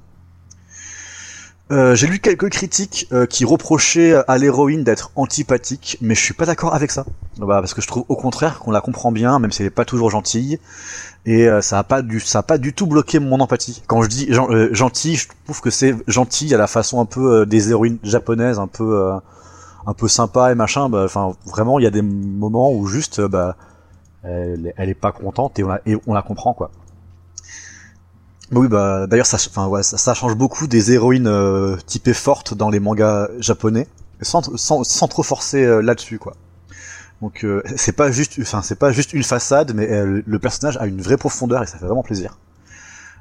Euh, 1.72 1.96
j'ai 1.96 2.08
lu 2.08 2.20
quelques 2.20 2.50
critiques 2.50 3.08
euh, 3.14 3.26
qui 3.26 3.46
reprochaient 3.46 4.14
à 4.28 4.38
l'héroïne 4.38 4.84
d'être 4.84 5.12
antipathique, 5.16 5.98
mais 6.02 6.16
je 6.16 6.20
suis 6.22 6.34
pas 6.34 6.46
d'accord 6.46 6.76
avec 6.76 6.92
ça. 6.92 7.06
Bah, 7.38 7.46
parce 7.62 7.74
que 7.74 7.82
je 7.82 7.88
trouve 7.88 8.04
au 8.10 8.18
contraire 8.18 8.60
qu'on 8.60 8.72
la 8.72 8.82
comprend 8.82 9.12
bien, 9.14 9.40
même 9.40 9.54
si 9.54 9.62
elle 9.62 9.68
est 9.68 9.70
pas 9.70 9.86
toujours 9.86 10.10
gentille, 10.10 10.60
et 11.26 11.48
euh, 11.48 11.62
ça 11.62 11.80
a 11.80 11.84
pas 11.84 12.02
du 12.02 12.20
ça 12.20 12.40
a 12.40 12.44
pas 12.44 12.58
du 12.58 12.74
tout 12.74 12.88
bloqué 12.88 13.20
mon 13.20 13.40
empathie. 13.40 13.84
Quand 13.88 14.02
je 14.04 14.10
dis 14.10 14.28
gen- 14.34 14.52
euh, 14.52 14.74
gentil, 14.74 15.16
je 15.16 15.30
trouve 15.46 15.62
que 15.62 15.70
c'est 15.70 15.96
gentil 16.08 16.54
à 16.54 16.58
la 16.58 16.68
façon 16.68 17.00
un 17.00 17.06
peu 17.06 17.42
euh, 17.42 17.46
des 17.46 17.70
héroïnes 17.72 18.00
japonaises, 18.04 18.60
un 18.60 18.68
peu 18.68 18.98
euh, 19.00 19.14
un 19.88 19.94
peu 19.94 20.10
sympa 20.10 20.52
et 20.52 20.56
machin. 20.56 20.90
Bah, 20.90 21.04
Enfin, 21.06 21.36
vraiment, 21.46 21.80
il 21.80 21.84
y 21.84 21.88
a 21.88 21.92
des 21.92 22.02
moments 22.02 22.74
où 22.74 22.86
juste, 22.88 23.20
euh, 23.20 23.30
bah, 23.30 23.56
elle, 24.24 24.74
elle 24.78 24.90
est 24.90 24.94
pas 24.96 25.12
contente 25.14 25.60
et 25.60 25.64
on 25.64 25.70
la, 25.70 25.82
et 25.86 25.96
on 26.08 26.14
la 26.14 26.22
comprend 26.22 26.54
quoi. 26.54 26.72
Oui, 28.54 28.68
bah 28.68 29.08
d'ailleurs, 29.08 29.26
ça, 29.26 29.38
enfin, 29.38 29.68
ouais, 29.68 29.84
ça, 29.84 29.98
ça 29.98 30.14
change 30.14 30.36
beaucoup 30.36 30.68
des 30.68 30.92
héroïnes 30.92 31.28
euh, 31.28 31.78
typées 31.86 32.14
fortes 32.14 32.54
dans 32.54 32.70
les 32.70 32.80
mangas 32.80 33.30
japonais, 33.40 33.88
sans, 34.22 34.56
sans, 34.58 34.84
sans 34.84 35.08
trop 35.08 35.24
forcer 35.24 35.64
euh, 35.64 35.82
là-dessus, 35.82 36.20
quoi. 36.20 36.34
Donc 37.22 37.44
euh, 37.44 37.62
c'est 37.76 37.92
pas 37.92 38.12
juste, 38.12 38.38
enfin 38.42 38.62
c'est 38.62 38.76
pas 38.76 38.92
juste 38.92 39.14
une 39.14 39.24
façade, 39.24 39.74
mais 39.74 39.90
euh, 39.92 40.22
le 40.26 40.40
personnage 40.40 40.78
a 40.78 40.86
une 40.88 41.02
vraie 41.02 41.18
profondeur 41.18 41.64
et 41.64 41.68
ça 41.68 41.78
fait 41.78 41.86
vraiment 41.86 42.04
plaisir. 42.04 42.38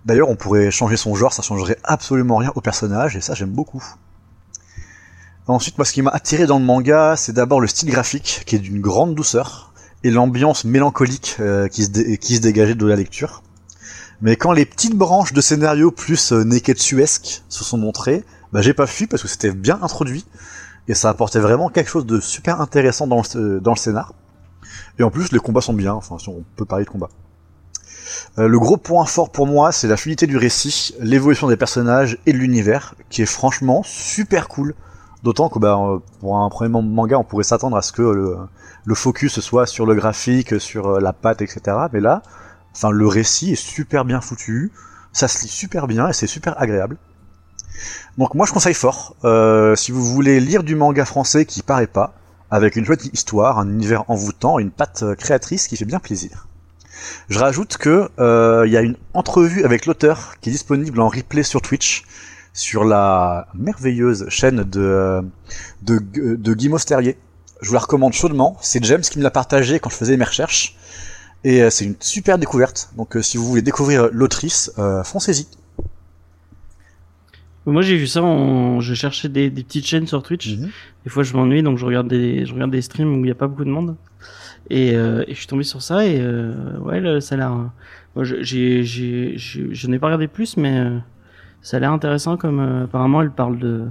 D'ailleurs, 0.06 0.30
on 0.30 0.36
pourrait 0.36 0.70
changer 0.70 0.96
son 0.96 1.14
genre, 1.14 1.32
ça 1.32 1.42
changerait 1.42 1.76
absolument 1.84 2.36
rien 2.36 2.52
au 2.54 2.60
personnage 2.60 3.16
et 3.16 3.20
ça 3.20 3.34
j'aime 3.34 3.50
beaucoup. 3.50 3.84
Ensuite, 5.46 5.76
moi, 5.78 5.84
ce 5.84 5.92
qui 5.92 6.00
m'a 6.00 6.10
attiré 6.10 6.46
dans 6.46 6.58
le 6.58 6.64
manga, 6.64 7.16
c'est 7.16 7.32
d'abord 7.32 7.60
le 7.60 7.66
style 7.66 7.90
graphique 7.90 8.44
qui 8.46 8.54
est 8.56 8.60
d'une 8.60 8.80
grande 8.80 9.14
douceur 9.14 9.72
et 10.04 10.10
l'ambiance 10.10 10.64
mélancolique 10.64 11.36
euh, 11.40 11.66
qui, 11.68 11.84
se 11.84 11.90
qui 12.16 12.36
se 12.36 12.40
dégageait 12.40 12.76
de 12.76 12.86
la 12.86 12.96
lecture. 12.96 13.42
Mais 14.22 14.36
quand 14.36 14.52
les 14.52 14.66
petites 14.66 14.96
branches 14.96 15.32
de 15.32 15.40
scénario 15.40 15.90
plus 15.90 16.32
euh, 16.32 16.44
neketsuesque 16.44 17.42
se 17.48 17.64
sont 17.64 17.78
montrées, 17.78 18.24
bah, 18.52 18.60
j'ai 18.60 18.74
pas 18.74 18.86
fui 18.86 19.06
parce 19.06 19.22
que 19.22 19.28
c'était 19.28 19.52
bien 19.52 19.78
introduit 19.82 20.26
et 20.88 20.94
ça 20.94 21.08
apportait 21.08 21.38
vraiment 21.38 21.68
quelque 21.68 21.88
chose 21.88 22.06
de 22.06 22.20
super 22.20 22.60
intéressant 22.60 23.06
dans 23.06 23.22
le, 23.34 23.60
dans 23.60 23.72
le 23.72 23.76
scénar. 23.76 24.12
Et 24.98 25.02
en 25.02 25.10
plus, 25.10 25.32
les 25.32 25.38
combats 25.38 25.60
sont 25.60 25.72
bien, 25.72 25.94
enfin, 25.94 26.18
si 26.18 26.28
on 26.28 26.44
peut 26.56 26.64
parler 26.64 26.84
de 26.84 26.90
combat. 26.90 27.08
Euh, 28.38 28.48
le 28.48 28.58
gros 28.58 28.76
point 28.76 29.04
fort 29.06 29.30
pour 29.30 29.46
moi, 29.46 29.72
c'est 29.72 29.88
la 29.88 29.96
fluidité 29.96 30.26
du 30.26 30.36
récit, 30.36 30.94
l'évolution 31.00 31.48
des 31.48 31.56
personnages 31.56 32.18
et 32.26 32.32
de 32.32 32.38
l'univers, 32.38 32.94
qui 33.08 33.22
est 33.22 33.26
franchement 33.26 33.82
super 33.84 34.48
cool. 34.48 34.74
D'autant 35.22 35.48
que 35.48 35.58
bah, 35.58 35.78
euh, 35.78 35.98
pour 36.20 36.38
un 36.38 36.48
premier 36.48 36.70
manga, 36.70 37.18
on 37.18 37.24
pourrait 37.24 37.44
s'attendre 37.44 37.76
à 37.76 37.82
ce 37.82 37.92
que 37.92 38.02
le, 38.02 38.36
le 38.84 38.94
focus 38.94 39.40
soit 39.40 39.66
sur 39.66 39.86
le 39.86 39.94
graphique, 39.94 40.60
sur 40.60 40.86
euh, 40.86 41.00
la 41.00 41.12
patte, 41.12 41.42
etc. 41.42 41.76
Mais 41.92 42.00
là, 42.00 42.22
enfin, 42.74 42.90
le 42.90 43.06
récit 43.06 43.52
est 43.52 43.56
super 43.56 44.04
bien 44.04 44.20
foutu, 44.20 44.72
ça 45.12 45.28
se 45.28 45.42
lit 45.42 45.48
super 45.48 45.86
bien 45.86 46.08
et 46.08 46.12
c'est 46.12 46.26
super 46.26 46.60
agréable. 46.60 46.96
Donc 48.18 48.34
moi 48.34 48.46
je 48.46 48.52
conseille 48.52 48.74
fort, 48.74 49.16
euh, 49.24 49.74
si 49.76 49.92
vous 49.92 50.04
voulez 50.04 50.40
lire 50.40 50.62
du 50.62 50.74
manga 50.74 51.04
français 51.04 51.44
qui 51.46 51.62
paraît 51.62 51.86
pas, 51.86 52.14
avec 52.50 52.76
une 52.76 52.84
chouette 52.84 53.06
histoire, 53.12 53.58
un 53.58 53.68
univers 53.68 54.08
envoûtant, 54.10 54.58
une 54.58 54.70
patte 54.70 55.02
euh, 55.02 55.14
créatrice 55.14 55.68
qui 55.68 55.76
fait 55.76 55.84
bien 55.84 56.00
plaisir. 56.00 56.48
Je 57.28 57.38
rajoute 57.38 57.76
que 57.76 58.10
euh, 58.18 58.64
il 58.66 58.72
y 58.72 58.76
a 58.76 58.82
une 58.82 58.96
entrevue 59.14 59.64
avec 59.64 59.86
l'auteur 59.86 60.34
qui 60.40 60.50
est 60.50 60.52
disponible 60.52 61.00
en 61.00 61.08
replay 61.08 61.42
sur 61.42 61.62
Twitch, 61.62 62.04
sur 62.52 62.84
la 62.84 63.48
merveilleuse 63.54 64.28
chaîne 64.28 64.64
de, 64.64 64.80
euh, 64.80 65.22
de, 65.82 65.98
de 65.98 66.54
Guy 66.54 66.68
Mosterier. 66.68 67.16
Je 67.62 67.68
vous 67.68 67.74
la 67.74 67.80
recommande 67.80 68.12
chaudement, 68.12 68.56
c'est 68.60 68.82
James 68.84 69.02
qui 69.02 69.18
me 69.18 69.22
l'a 69.22 69.30
partagé 69.30 69.78
quand 69.78 69.90
je 69.90 69.96
faisais 69.96 70.16
mes 70.16 70.24
recherches, 70.24 70.76
et 71.44 71.62
euh, 71.62 71.70
c'est 71.70 71.84
une 71.84 71.96
super 72.00 72.38
découverte, 72.38 72.90
donc 72.96 73.16
euh, 73.16 73.22
si 73.22 73.36
vous 73.36 73.46
voulez 73.46 73.62
découvrir 73.62 74.08
l'autrice, 74.12 74.72
euh, 74.78 75.02
foncez-y. 75.04 75.46
Moi 77.66 77.82
j'ai 77.82 77.96
vu 77.96 78.06
ça, 78.06 78.22
en... 78.22 78.80
je 78.80 78.94
cherchais 78.94 79.28
des, 79.28 79.50
des 79.50 79.62
petites 79.62 79.86
chaînes 79.86 80.06
sur 80.06 80.22
Twitch. 80.22 80.56
Mhm. 80.56 80.70
Des 81.04 81.10
fois 81.10 81.22
je 81.22 81.34
m'ennuie 81.34 81.62
donc 81.62 81.78
je 81.78 81.84
regarde 81.86 82.08
des, 82.08 82.46
je 82.46 82.52
regarde 82.54 82.70
des 82.70 82.82
streams 82.82 83.12
où 83.14 83.18
il 83.18 83.22
n'y 83.24 83.30
a 83.30 83.34
pas 83.34 83.46
beaucoup 83.48 83.64
de 83.64 83.70
monde. 83.70 83.96
Et, 84.70 84.94
euh, 84.96 85.24
et 85.26 85.34
je 85.34 85.38
suis 85.38 85.46
tombé 85.46 85.64
sur 85.64 85.82
ça 85.82 86.06
et 86.06 86.18
euh, 86.20 86.78
ouais 86.80 87.00
là, 87.00 87.20
ça 87.20 87.34
a 87.34 87.38
l'air. 87.38 87.50
Moi 88.14 88.24
je- 88.24 88.42
j'ai, 88.42 88.82
j'ai, 88.84 89.34
j'ai- 89.36 89.74
je 89.74 89.86
n'ai 89.88 89.98
pas 89.98 90.06
regardé 90.06 90.28
plus 90.28 90.56
mais 90.56 90.78
euh, 90.78 90.98
ça 91.62 91.76
a 91.76 91.80
l'air 91.80 91.92
intéressant 91.92 92.36
comme 92.36 92.58
euh, 92.60 92.84
apparemment 92.84 93.20
elle 93.22 93.30
parle 93.30 93.58
de, 93.58 93.86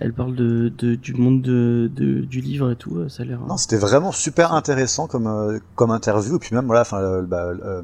elle 0.00 0.12
parle 0.12 0.34
de, 0.34 0.70
de 0.78 0.94
du 0.94 1.14
monde 1.14 1.42
de, 1.42 1.90
de 1.94 2.20
du 2.20 2.40
livre 2.40 2.70
et 2.70 2.76
tout. 2.76 2.96
euh, 2.96 3.08
Ça 3.08 3.22
a 3.22 3.26
l'air. 3.26 3.40
Non, 3.40 3.56
c'était 3.56 3.76
vraiment 3.76 4.12
super 4.12 4.52
intéressant 4.54 5.06
comme 5.06 5.26
euh, 5.26 5.58
comme 5.74 5.90
interview. 5.90 6.36
Et 6.36 6.38
puis 6.38 6.54
même 6.54 6.66
voilà, 6.66 6.80
enfin, 6.82 6.98
euh, 6.98 7.22
bah, 7.22 7.44
euh, 7.64 7.82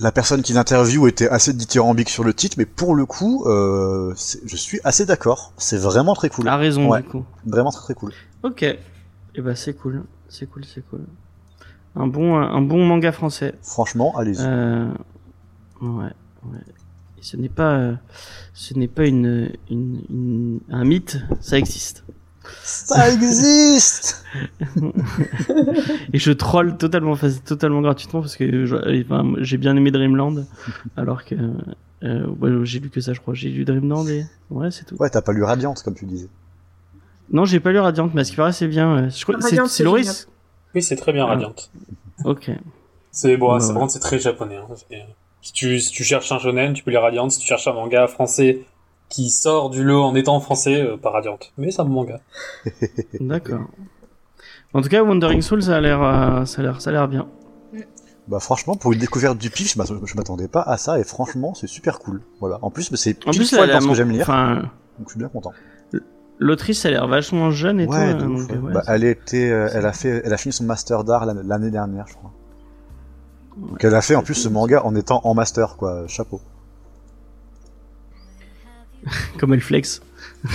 la 0.00 0.10
personne 0.12 0.42
qui 0.42 0.52
l'interview 0.52 1.06
était 1.06 1.28
assez 1.28 1.52
dithyrambique 1.52 2.10
sur 2.10 2.24
le 2.24 2.34
titre, 2.34 2.56
mais 2.58 2.66
pour 2.66 2.94
le 2.94 3.06
coup, 3.06 3.44
euh, 3.46 4.12
je 4.44 4.56
suis 4.56 4.80
assez 4.84 5.06
d'accord. 5.06 5.52
C'est 5.56 5.78
vraiment 5.78 6.14
très 6.14 6.28
cool, 6.30 6.48
a 6.48 6.56
raison 6.56 6.88
Ouais. 6.90 7.02
du 7.02 7.08
coup. 7.08 7.24
vraiment 7.46 7.70
très 7.70 7.82
très 7.82 7.94
cool. 7.94 8.12
Ok. 8.42 8.62
Et 8.62 9.40
bah 9.40 9.54
c'est 9.56 9.74
cool, 9.74 10.04
c'est 10.28 10.46
cool, 10.46 10.64
c'est 10.64 10.84
cool. 10.90 11.00
Un 11.96 12.06
bon, 12.08 12.36
un 12.36 12.60
bon 12.60 12.84
manga 12.84 13.12
français. 13.12 13.54
Franchement, 13.62 14.16
allez-y. 14.18 14.42
Euh, 14.44 14.88
ouais, 15.80 16.12
ouais. 16.44 16.58
Ce 17.24 17.36
n'est 17.38 17.48
pas, 17.48 17.92
ce 18.52 18.74
n'est 18.74 18.86
pas 18.88 19.06
une, 19.06 19.50
une, 19.70 20.00
une- 20.10 20.60
un 20.70 20.84
mythe, 20.84 21.18
ça 21.40 21.56
existe. 21.58 22.04
Ça 22.62 23.10
existe. 23.10 24.24
Et 26.12 26.18
je 26.18 26.32
troll 26.32 26.76
totalement, 26.76 27.16
totalement 27.44 27.80
gratuitement 27.80 28.20
parce 28.20 28.36
que 28.36 29.02
enfin, 29.04 29.32
j'ai 29.38 29.56
bien 29.56 29.74
aimé 29.76 29.90
Dreamland, 29.90 30.44
alors 30.96 31.24
que 31.24 31.34
euh, 32.02 32.26
ouais, 32.26 32.50
j'ai 32.64 32.80
lu 32.80 32.90
que 32.90 33.00
ça, 33.00 33.14
je 33.14 33.20
crois. 33.20 33.32
J'ai 33.32 33.48
lu 33.48 33.64
Dreamland 33.64 34.06
et 34.08 34.26
ouais, 34.50 34.70
c'est 34.70 34.84
tout. 34.84 34.96
Ouais, 34.98 35.08
t'as 35.08 35.22
pas 35.22 35.32
lu 35.32 35.42
Radiant 35.42 35.72
comme 35.82 35.94
tu 35.94 36.04
disais. 36.04 36.28
Non, 37.32 37.46
j'ai 37.46 37.60
pas 37.60 37.72
lu 37.72 37.78
Radiant, 37.78 38.10
mais 38.12 38.20
à 38.20 38.24
ce 38.24 38.30
qui 38.32 38.36
paraît, 38.36 38.52
c'est 38.52 38.68
bien. 38.68 39.08
Je 39.08 39.22
crois, 39.22 39.36
c'est, 39.40 39.46
Radiant, 39.48 39.66
c'est 39.66 39.82
Loris. 39.84 40.28
Oui, 40.74 40.82
c'est 40.82 40.96
très 40.96 41.12
bien 41.14 41.24
Ah. 41.24 41.30
Radiant. 41.30 41.54
Ok. 42.24 42.50
C'est 43.10 43.36
bon, 43.38 43.54
Ouais, 43.54 43.60
c'est 43.60 43.72
ouais. 43.72 43.88
c'est 43.88 44.00
très 44.00 44.18
japonais. 44.18 44.56
hein. 44.56 44.66
Si 45.44 45.52
tu, 45.52 45.78
si 45.78 45.90
tu 45.92 46.04
cherches 46.04 46.32
un 46.32 46.38
shonen, 46.38 46.72
tu 46.72 46.82
peux 46.82 46.90
lire 46.90 47.02
Radiant. 47.02 47.28
Si 47.28 47.38
tu 47.38 47.46
cherches 47.46 47.68
un 47.68 47.74
manga 47.74 48.06
français 48.06 48.60
qui 49.10 49.28
sort 49.28 49.68
du 49.68 49.84
lot 49.84 50.02
en 50.02 50.14
étant 50.14 50.40
français, 50.40 50.80
euh, 50.80 50.96
pas 50.96 51.10
Radiant. 51.10 51.38
Mais 51.58 51.70
c'est 51.70 51.82
un 51.82 51.84
manga. 51.84 52.20
D'accord. 53.20 53.60
En 54.72 54.80
tout 54.80 54.88
cas, 54.88 55.02
Wandering 55.04 55.42
Soul, 55.42 55.62
ça 55.62 55.76
a 55.76 55.80
l'air, 55.82 56.02
euh, 56.02 56.44
ça 56.46 56.60
a 56.60 56.64
l'air, 56.64 56.80
ça 56.80 56.88
a 56.88 56.92
l'air 56.94 57.08
bien. 57.08 57.28
Bah 58.26 58.40
franchement, 58.40 58.74
pour 58.74 58.94
une 58.94 58.98
découverte 58.98 59.36
du 59.36 59.50
pif, 59.50 59.74
je 59.74 59.78
m'att- 59.78 60.06
je 60.06 60.14
m'attendais 60.16 60.48
pas 60.48 60.62
à 60.62 60.78
ça 60.78 60.98
et 60.98 61.04
franchement, 61.04 61.52
c'est 61.52 61.66
super 61.66 61.98
cool. 61.98 62.22
Voilà. 62.40 62.58
En 62.62 62.70
plus, 62.70 62.92
c'est 62.94 63.18
En 63.28 63.32
plus, 63.32 63.50
poil 63.54 63.68
la- 63.68 63.74
dans 63.74 63.80
ce 63.82 63.84
la- 63.86 63.90
que 63.92 63.96
j'aime 63.98 64.10
lire, 64.12 64.22
Enfin, 64.22 64.62
donc 64.98 65.08
je 65.08 65.10
suis 65.10 65.18
bien 65.18 65.28
content. 65.28 65.52
l'autrice, 66.38 66.86
elle 66.86 66.94
a 66.94 67.00
l'air 67.00 67.06
vachement 67.08 67.50
jeune 67.50 67.80
et 67.80 67.86
Ouais, 67.86 68.14
tout. 68.14 68.24
donc, 68.24 68.48
ouais. 68.50 68.56
ouais, 68.56 68.72
Bah, 68.72 68.82
elle 68.88 69.04
était, 69.04 69.50
euh, 69.50 69.68
elle 69.74 69.84
a 69.84 69.92
fait, 69.92 70.22
elle 70.24 70.32
a 70.32 70.38
fini 70.38 70.54
son 70.54 70.64
master 70.64 71.04
d'art 71.04 71.26
l'année 71.26 71.42
l'année 71.44 71.70
dernière, 71.70 72.06
je 72.08 72.14
crois. 72.14 72.32
Donc 73.56 73.82
elle 73.84 73.94
a 73.94 74.02
fait 74.02 74.14
en 74.14 74.22
plus 74.22 74.34
ce 74.34 74.48
manga 74.48 74.84
en 74.84 74.94
étant 74.94 75.20
en 75.24 75.34
master, 75.34 75.76
quoi. 75.76 76.06
Chapeau. 76.08 76.40
comme 79.38 79.54
elle 79.54 79.60
flex. 79.60 80.00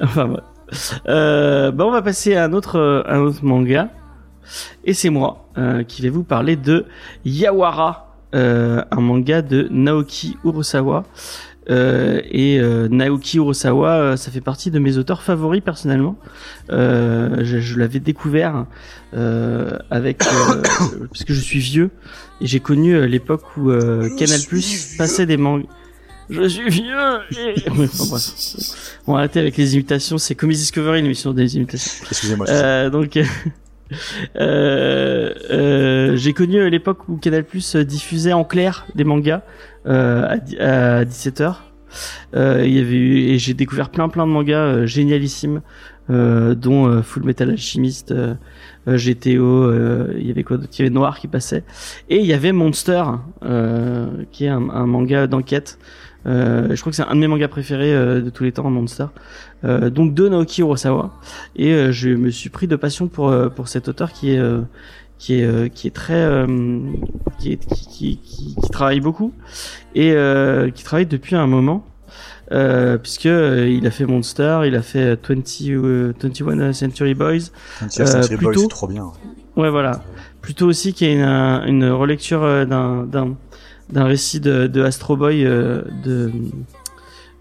enfin 0.00 0.26
bref. 0.26 0.44
Euh, 1.08 1.72
bah 1.72 1.84
on 1.84 1.90
va 1.90 2.02
passer 2.02 2.36
à 2.36 2.44
un 2.44 2.52
autre, 2.52 2.78
euh, 2.78 3.02
un 3.06 3.18
autre 3.20 3.44
manga. 3.44 3.88
Et 4.84 4.94
c'est 4.94 5.10
moi 5.10 5.48
euh, 5.58 5.82
qui 5.84 6.02
vais 6.02 6.08
vous 6.08 6.22
parler 6.22 6.56
de 6.56 6.86
Yawara, 7.24 8.14
euh, 8.34 8.82
un 8.90 9.00
manga 9.00 9.42
de 9.42 9.68
Naoki 9.70 10.36
Urasawa. 10.44 11.04
Euh, 11.68 12.20
et 12.30 12.58
euh, 12.58 12.88
Naoki 12.88 13.36
Urasawa, 13.36 13.92
euh, 13.94 14.16
ça 14.16 14.30
fait 14.30 14.40
partie 14.40 14.70
de 14.70 14.78
mes 14.78 14.96
auteurs 14.96 15.22
favoris 15.22 15.60
personnellement. 15.62 16.16
Euh, 16.70 17.44
je 17.44 17.58
je 17.58 17.78
l'avais 17.78 18.00
découvert 18.00 18.64
euh, 19.14 19.76
avec 19.90 20.22
euh, 20.26 20.62
parce 21.12 21.24
que 21.24 21.34
je 21.34 21.40
suis 21.40 21.58
vieux 21.58 21.90
et 22.40 22.46
j'ai 22.46 22.60
connu 22.60 23.06
l'époque 23.06 23.42
où 23.56 23.70
euh, 23.70 24.08
Canal 24.16 24.40
Plus 24.48 24.96
passait 24.96 25.26
des 25.26 25.36
mangas. 25.36 25.66
Je 26.30 26.48
suis 26.48 26.70
vieux. 26.70 26.84
et- 27.32 27.70
Ouais, 27.70 27.84
enfin, 27.92 28.04
bref. 28.08 28.22
On 29.06 29.12
va 29.12 29.18
arrêter 29.18 29.40
avec 29.40 29.56
les 29.56 29.74
imitations. 29.74 30.16
C'est 30.16 30.34
Comedy 30.34 30.58
Discovery, 30.60 31.02
l'émission 31.02 31.32
des 31.32 31.56
imitations. 31.56 32.04
Excusez-moi. 32.10 32.46
Euh, 32.48 32.88
donc, 32.88 33.16
euh, 34.36 35.34
euh, 35.50 36.16
j'ai 36.16 36.32
connu 36.32 36.68
l'époque 36.70 37.08
où 37.08 37.16
Canal 37.16 37.44
Plus 37.44 37.76
diffusait 37.76 38.32
en 38.32 38.44
clair 38.44 38.86
des 38.94 39.04
mangas 39.04 39.42
à, 39.86 40.36
di- 40.38 40.58
à 40.58 41.04
17h. 41.04 41.54
Euh, 42.36 42.62
il 42.64 42.72
y 42.72 42.78
avait 42.78 42.94
eu, 42.96 43.16
et 43.30 43.38
j'ai 43.38 43.54
découvert 43.54 43.90
plein 43.90 44.08
plein 44.08 44.26
de 44.26 44.32
mangas 44.32 44.58
euh, 44.58 44.86
génialissimes, 44.86 45.60
euh, 46.08 46.54
dont 46.54 46.86
euh, 46.86 47.02
Full 47.02 47.24
Metal 47.24 47.50
Alchemist, 47.50 48.12
euh, 48.12 48.34
euh, 48.88 48.96
GTO, 48.96 49.64
euh, 49.64 50.14
il 50.18 50.26
y 50.26 50.30
avait 50.30 50.44
quoi 50.44 50.56
d'autre? 50.56 50.70
Il 50.78 50.82
y 50.82 50.82
avait 50.82 50.94
Noir 50.94 51.18
qui 51.18 51.26
passait, 51.26 51.64
et 52.08 52.18
il 52.20 52.26
y 52.26 52.32
avait 52.32 52.52
Monster, 52.52 53.02
euh, 53.44 54.06
qui 54.30 54.44
est 54.44 54.48
un, 54.48 54.60
manga 54.60 55.26
d'enquête. 55.26 55.78
Euh, 56.26 56.68
je 56.76 56.80
crois 56.80 56.90
que 56.90 56.96
c'est 56.96 57.02
un 57.02 57.14
de 57.14 57.20
mes 57.20 57.26
mangas 57.28 57.48
préférés 57.48 57.94
euh, 57.94 58.20
de 58.20 58.30
tous 58.30 58.44
les 58.44 58.52
temps, 58.52 58.68
Monster. 58.70 59.06
Euh, 59.64 59.90
donc 59.90 60.14
de 60.14 60.28
Naoki 60.28 60.60
Urasawa 60.60 61.12
et 61.56 61.72
euh, 61.72 61.92
je 61.92 62.10
me 62.10 62.30
suis 62.30 62.50
pris 62.50 62.66
de 62.66 62.76
passion 62.76 63.08
pour 63.08 63.28
euh, 63.30 63.48
pour 63.48 63.68
cet 63.68 63.88
auteur 63.88 64.12
qui 64.12 64.32
est 64.32 64.38
euh, 64.38 64.60
qui 65.20 65.38
est 65.40 65.44
euh, 65.44 65.68
qui 65.68 65.86
est 65.86 65.94
très 65.94 66.14
euh, 66.14 66.46
qui, 67.38 67.52
est, 67.52 67.56
qui, 67.58 67.86
qui, 67.86 68.16
qui, 68.16 68.70
travaille 68.72 69.00
beaucoup 69.00 69.32
et 69.94 70.12
euh, 70.12 70.70
qui 70.70 70.82
travaille 70.82 71.06
depuis 71.06 71.36
un 71.36 71.46
moment 71.46 71.84
euh, 72.52 72.96
puisque 72.98 73.26
euh, 73.26 73.68
il 73.68 73.86
a 73.86 73.90
fait 73.90 74.06
Monster, 74.06 74.62
il 74.66 74.74
a 74.74 74.82
fait 74.82 75.14
20 75.14 75.70
euh, 75.70 76.12
21 76.20 76.72
Century 76.72 77.14
Boys. 77.14 77.50
Tiens, 77.90 78.06
Century 78.06 78.36
Boy, 78.36 78.46
plutôt- 78.46 78.62
c'est 78.62 78.68
trop 78.68 78.88
bien. 78.88 79.12
Ouais 79.56 79.68
voilà. 79.70 80.02
Plutôt 80.40 80.66
aussi 80.66 80.94
qu'il 80.94 81.08
y 81.08 81.10
a 81.10 81.14
une, 81.14 81.20
un- 81.20 81.66
une 81.66 81.84
relecture 81.90 82.42
euh, 82.42 82.64
d'un 82.64 83.04
d'un 83.04 83.36
d'un 83.90 84.04
récit 84.04 84.40
de, 84.40 84.66
de 84.68 84.82
Astro 84.82 85.16
Boy 85.16 85.44
euh, 85.44 85.82
de 86.04 86.30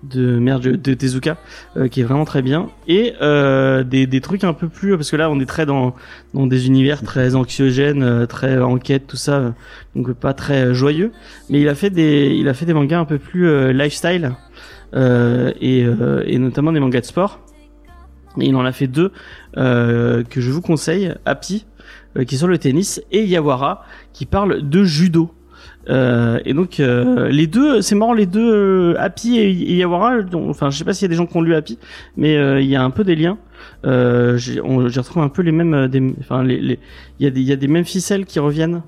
de 0.03 0.39
merde 0.39 0.63
de 0.63 0.93
Tezuka 0.93 1.37
euh, 1.77 1.87
qui 1.87 2.01
est 2.01 2.03
vraiment 2.03 2.25
très 2.25 2.41
bien. 2.41 2.69
Et 2.87 3.13
euh, 3.21 3.83
des, 3.83 4.07
des 4.07 4.21
trucs 4.21 4.43
un 4.43 4.53
peu 4.53 4.69
plus 4.69 4.95
parce 4.95 5.11
que 5.11 5.15
là 5.15 5.29
on 5.29 5.39
est 5.39 5.45
très 5.45 5.65
dans 5.65 5.95
dans 6.33 6.47
des 6.47 6.67
univers 6.67 7.01
très 7.03 7.35
anxiogènes 7.35 8.03
euh, 8.03 8.25
très 8.25 8.59
enquête 8.59 9.07
tout 9.07 9.17
ça 9.17 9.53
donc 9.95 10.13
pas 10.13 10.33
très 10.33 10.73
joyeux. 10.73 11.11
Mais 11.49 11.61
il 11.61 11.67
a 11.67 11.75
fait 11.75 11.89
des 11.89 12.35
il 12.35 12.47
a 12.47 12.53
fait 12.53 12.65
des 12.65 12.73
mangas 12.73 12.99
un 12.99 13.05
peu 13.05 13.17
plus 13.17 13.73
lifestyle 13.73 14.35
et 14.95 15.85
et 16.25 16.39
notamment 16.39 16.71
des 16.71 16.79
mangas 16.79 17.01
de 17.01 17.05
sport. 17.05 17.39
Et 18.39 18.45
il 18.45 18.55
en 18.55 18.65
a 18.65 18.71
fait 18.71 18.87
deux 18.87 19.11
que 19.55 20.25
je 20.35 20.51
vous 20.51 20.61
conseille 20.61 21.13
Happy 21.25 21.65
qui 22.27 22.35
est 22.35 22.37
sur 22.37 22.47
le 22.47 22.57
tennis 22.57 23.01
et 23.11 23.25
Yawara 23.25 23.83
qui 24.13 24.25
parle 24.25 24.67
de 24.67 24.83
judo 24.83 25.31
euh, 25.87 26.39
et 26.45 26.53
donc 26.53 26.79
euh, 26.79 27.29
les 27.29 27.47
deux, 27.47 27.81
c'est 27.81 27.95
marrant 27.95 28.13
les 28.13 28.25
deux, 28.25 28.53
euh, 28.53 28.95
Happy 28.99 29.37
et, 29.39 29.75
Yawara. 29.77 30.21
dont- 30.23 30.49
Enfin, 30.49 30.69
je 30.69 30.77
sais 30.77 30.83
pas 30.83 30.93
s'il 30.93 31.03
y 31.05 31.05
a 31.05 31.09
des 31.09 31.15
gens 31.15 31.25
qui 31.25 31.37
ont 31.37 31.41
lu 31.41 31.55
Happy, 31.55 31.79
mais 32.17 32.35
euh, 32.37 32.59
il 32.61 32.67
y 32.67 32.75
a 32.75 32.83
un 32.83 32.89
peu 32.91 33.03
des 33.03 33.15
liens. 33.15 33.37
Euh, 33.85 34.37
j'ai 34.37 34.59
retrouvé 34.59 35.25
un 35.25 35.29
peu 35.29 35.41
les 35.41 35.51
mêmes, 35.51 35.87
des, 35.87 36.13
enfin 36.19 36.43
les, 36.43 36.79
il 37.19 37.23
y 37.23 37.27
a 37.27 37.29
des, 37.31 37.41
il 37.41 37.47
y 37.47 37.51
a 37.51 37.55
des 37.55 37.67
mêmes 37.67 37.85
ficelles 37.85 38.25
qui 38.25 38.39
reviennent. 38.39 38.81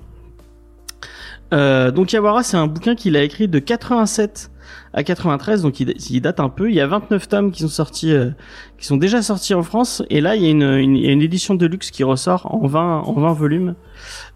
Donc 1.50 2.12
Yawara, 2.12 2.42
c'est 2.42 2.56
un 2.56 2.66
bouquin 2.66 2.94
qu'il 2.94 3.16
a 3.16 3.22
écrit 3.22 3.48
de 3.48 3.58
87 3.58 4.50
à 4.94 5.02
93, 5.02 5.62
donc 5.62 5.80
il, 5.80 6.20
date 6.20 6.40
un 6.40 6.48
peu. 6.48 6.68
Il 6.68 6.74
y 6.74 6.80
a 6.80 6.86
29 6.86 7.28
tomes 7.28 7.52
qui 7.52 7.62
sont 7.62 7.68
sortis, 7.68 8.12
euh, 8.12 8.30
qui 8.78 8.86
sont 8.86 8.96
déjà 8.96 9.22
sortis 9.22 9.54
en 9.54 9.62
France, 9.62 10.02
et 10.10 10.20
là 10.20 10.36
il 10.36 10.42
y 10.42 10.46
a 10.46 10.50
une, 10.50 10.62
une, 10.62 10.96
une 10.96 11.22
édition 11.22 11.54
de 11.54 11.66
luxe 11.66 11.90
qui 11.90 12.04
ressort 12.04 12.54
en 12.54 12.66
20, 12.66 13.00
en 13.00 13.12
20 13.12 13.32
volumes 13.32 13.74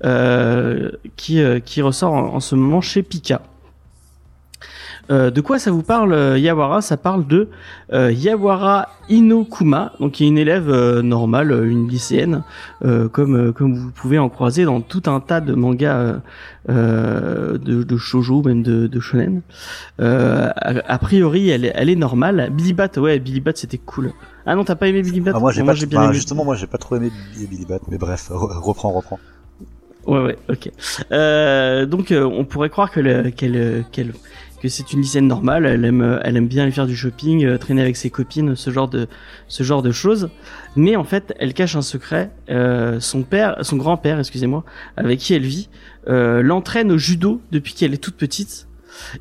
euh, 0.04 0.90
qui, 1.16 1.40
euh, 1.40 1.60
qui 1.60 1.82
ressort 1.82 2.12
en, 2.12 2.34
en 2.34 2.40
ce 2.40 2.54
moment 2.54 2.80
chez 2.80 3.02
Pika. 3.02 3.42
Euh, 5.10 5.30
de 5.30 5.40
quoi 5.40 5.58
ça 5.58 5.70
vous 5.70 5.82
parle 5.82 6.12
euh, 6.12 6.38
Yawara? 6.38 6.80
Ça 6.82 6.96
parle 6.96 7.26
de 7.26 7.48
euh, 7.92 8.10
Yawara 8.10 8.88
Inokuma, 9.08 9.92
donc 10.00 10.12
qui 10.12 10.24
est 10.24 10.28
une 10.28 10.38
élève 10.38 10.68
euh, 10.68 11.00
normale, 11.02 11.52
euh, 11.52 11.64
une 11.70 11.88
lycéenne, 11.88 12.42
euh, 12.84 13.08
comme 13.08 13.36
euh, 13.36 13.52
comme 13.52 13.74
vous 13.74 13.90
pouvez 13.92 14.18
en 14.18 14.28
croiser 14.28 14.64
dans 14.64 14.80
tout 14.80 15.02
un 15.06 15.20
tas 15.20 15.40
de 15.40 15.54
mangas 15.54 16.16
de, 16.68 17.56
de 17.84 17.96
shoujo, 17.96 18.42
même 18.42 18.62
de, 18.62 18.86
de 18.88 19.00
shonen. 19.00 19.42
Euh, 20.00 20.48
a, 20.56 20.92
a 20.92 20.98
priori, 20.98 21.48
elle 21.50 21.64
est, 21.64 21.72
elle 21.74 21.88
est 21.88 21.96
normale. 21.96 22.50
Billy 22.52 22.72
Bat, 22.72 22.98
ouais, 22.98 23.18
Billy 23.18 23.40
Bat, 23.40 23.52
c'était 23.54 23.78
cool. 23.78 24.12
Ah 24.44 24.54
non, 24.56 24.64
t'as 24.64 24.74
pas 24.74 24.88
aimé 24.88 25.02
Billy 25.02 25.20
Bat? 25.20 25.32
Ah, 25.34 25.38
moi, 25.40 25.52
j'ai 25.52 25.62
pas, 25.62 25.74
j'ai 25.74 25.86
bien 25.86 26.00
bah, 26.00 26.04
aimé. 26.06 26.14
justement, 26.14 26.44
moi, 26.44 26.56
j'ai 26.56 26.66
pas 26.66 26.78
trop 26.78 26.96
aimé 26.96 27.10
Billy 27.36 27.64
Bat, 27.64 27.78
mais 27.88 27.98
bref, 27.98 28.30
re- 28.30 28.58
reprends, 28.60 28.90
reprends. 28.90 29.20
Ouais, 30.06 30.22
ouais, 30.22 30.38
ok. 30.48 30.70
Euh, 31.10 31.84
donc, 31.86 32.12
euh, 32.12 32.22
on 32.24 32.44
pourrait 32.44 32.70
croire 32.70 32.92
que 32.92 33.00
le- 33.00 33.30
qu'elle, 33.30 33.84
qu'elle, 33.90 34.12
c'est 34.68 34.92
une 34.92 35.00
lycéenne 35.00 35.26
normale. 35.26 35.66
Elle 35.66 35.84
aime, 35.84 36.02
euh, 36.02 36.20
elle 36.22 36.36
aime 36.36 36.48
bien 36.48 36.62
aller 36.62 36.72
faire 36.72 36.86
du 36.86 36.96
shopping, 36.96 37.44
euh, 37.44 37.58
traîner 37.58 37.82
avec 37.82 37.96
ses 37.96 38.10
copines, 38.10 38.56
ce 38.56 38.70
genre 38.70 38.88
de, 38.88 39.08
ce 39.48 39.62
genre 39.62 39.82
de 39.82 39.92
choses. 39.92 40.30
Mais 40.76 40.96
en 40.96 41.04
fait, 41.04 41.34
elle 41.38 41.54
cache 41.54 41.76
un 41.76 41.82
secret. 41.82 42.30
Euh, 42.50 43.00
son 43.00 43.22
père, 43.22 43.56
son 43.62 43.76
grand-père, 43.76 44.18
excusez-moi, 44.18 44.64
avec 44.96 45.20
qui 45.20 45.34
elle 45.34 45.44
vit, 45.46 45.68
l'entraîne 46.06 46.92
au 46.92 46.98
judo 46.98 47.40
depuis 47.50 47.74
qu'elle 47.74 47.92
est 47.92 47.98
toute 47.98 48.16
petite. 48.16 48.66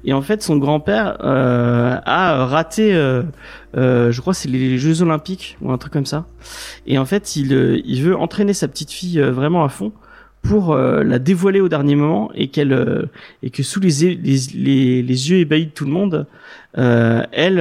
Et 0.03 0.13
en 0.13 0.21
fait, 0.21 0.41
son 0.41 0.57
grand-père 0.57 1.17
euh, 1.23 1.97
a 2.05 2.45
raté, 2.45 2.93
euh, 2.93 3.23
euh, 3.77 4.11
je 4.11 4.21
crois, 4.21 4.33
c'est 4.33 4.49
les 4.49 4.77
Jeux 4.77 5.01
Olympiques 5.01 5.57
ou 5.61 5.71
un 5.71 5.77
truc 5.77 5.93
comme 5.93 6.05
ça. 6.05 6.25
Et 6.87 6.97
en 6.97 7.05
fait, 7.05 7.35
il, 7.35 7.81
il 7.85 8.03
veut 8.03 8.15
entraîner 8.15 8.53
sa 8.53 8.67
petite 8.67 8.91
fille 8.91 9.19
vraiment 9.19 9.63
à 9.63 9.69
fond 9.69 9.91
pour 10.47 10.73
euh, 10.73 11.03
la 11.03 11.19
dévoiler 11.19 11.61
au 11.61 11.69
dernier 11.69 11.95
moment 11.95 12.31
et 12.35 12.49
qu'elle 12.49 12.73
euh, 12.73 13.05
et 13.43 13.49
que 13.49 13.63
sous 13.63 13.79
les, 13.79 14.15
les, 14.15 14.37
les, 14.53 15.01
les 15.01 15.29
yeux 15.29 15.37
ébahis 15.39 15.67
de 15.67 15.71
tout 15.71 15.85
le 15.85 15.91
monde, 15.91 16.27
euh, 16.77 17.23
elle, 17.31 17.59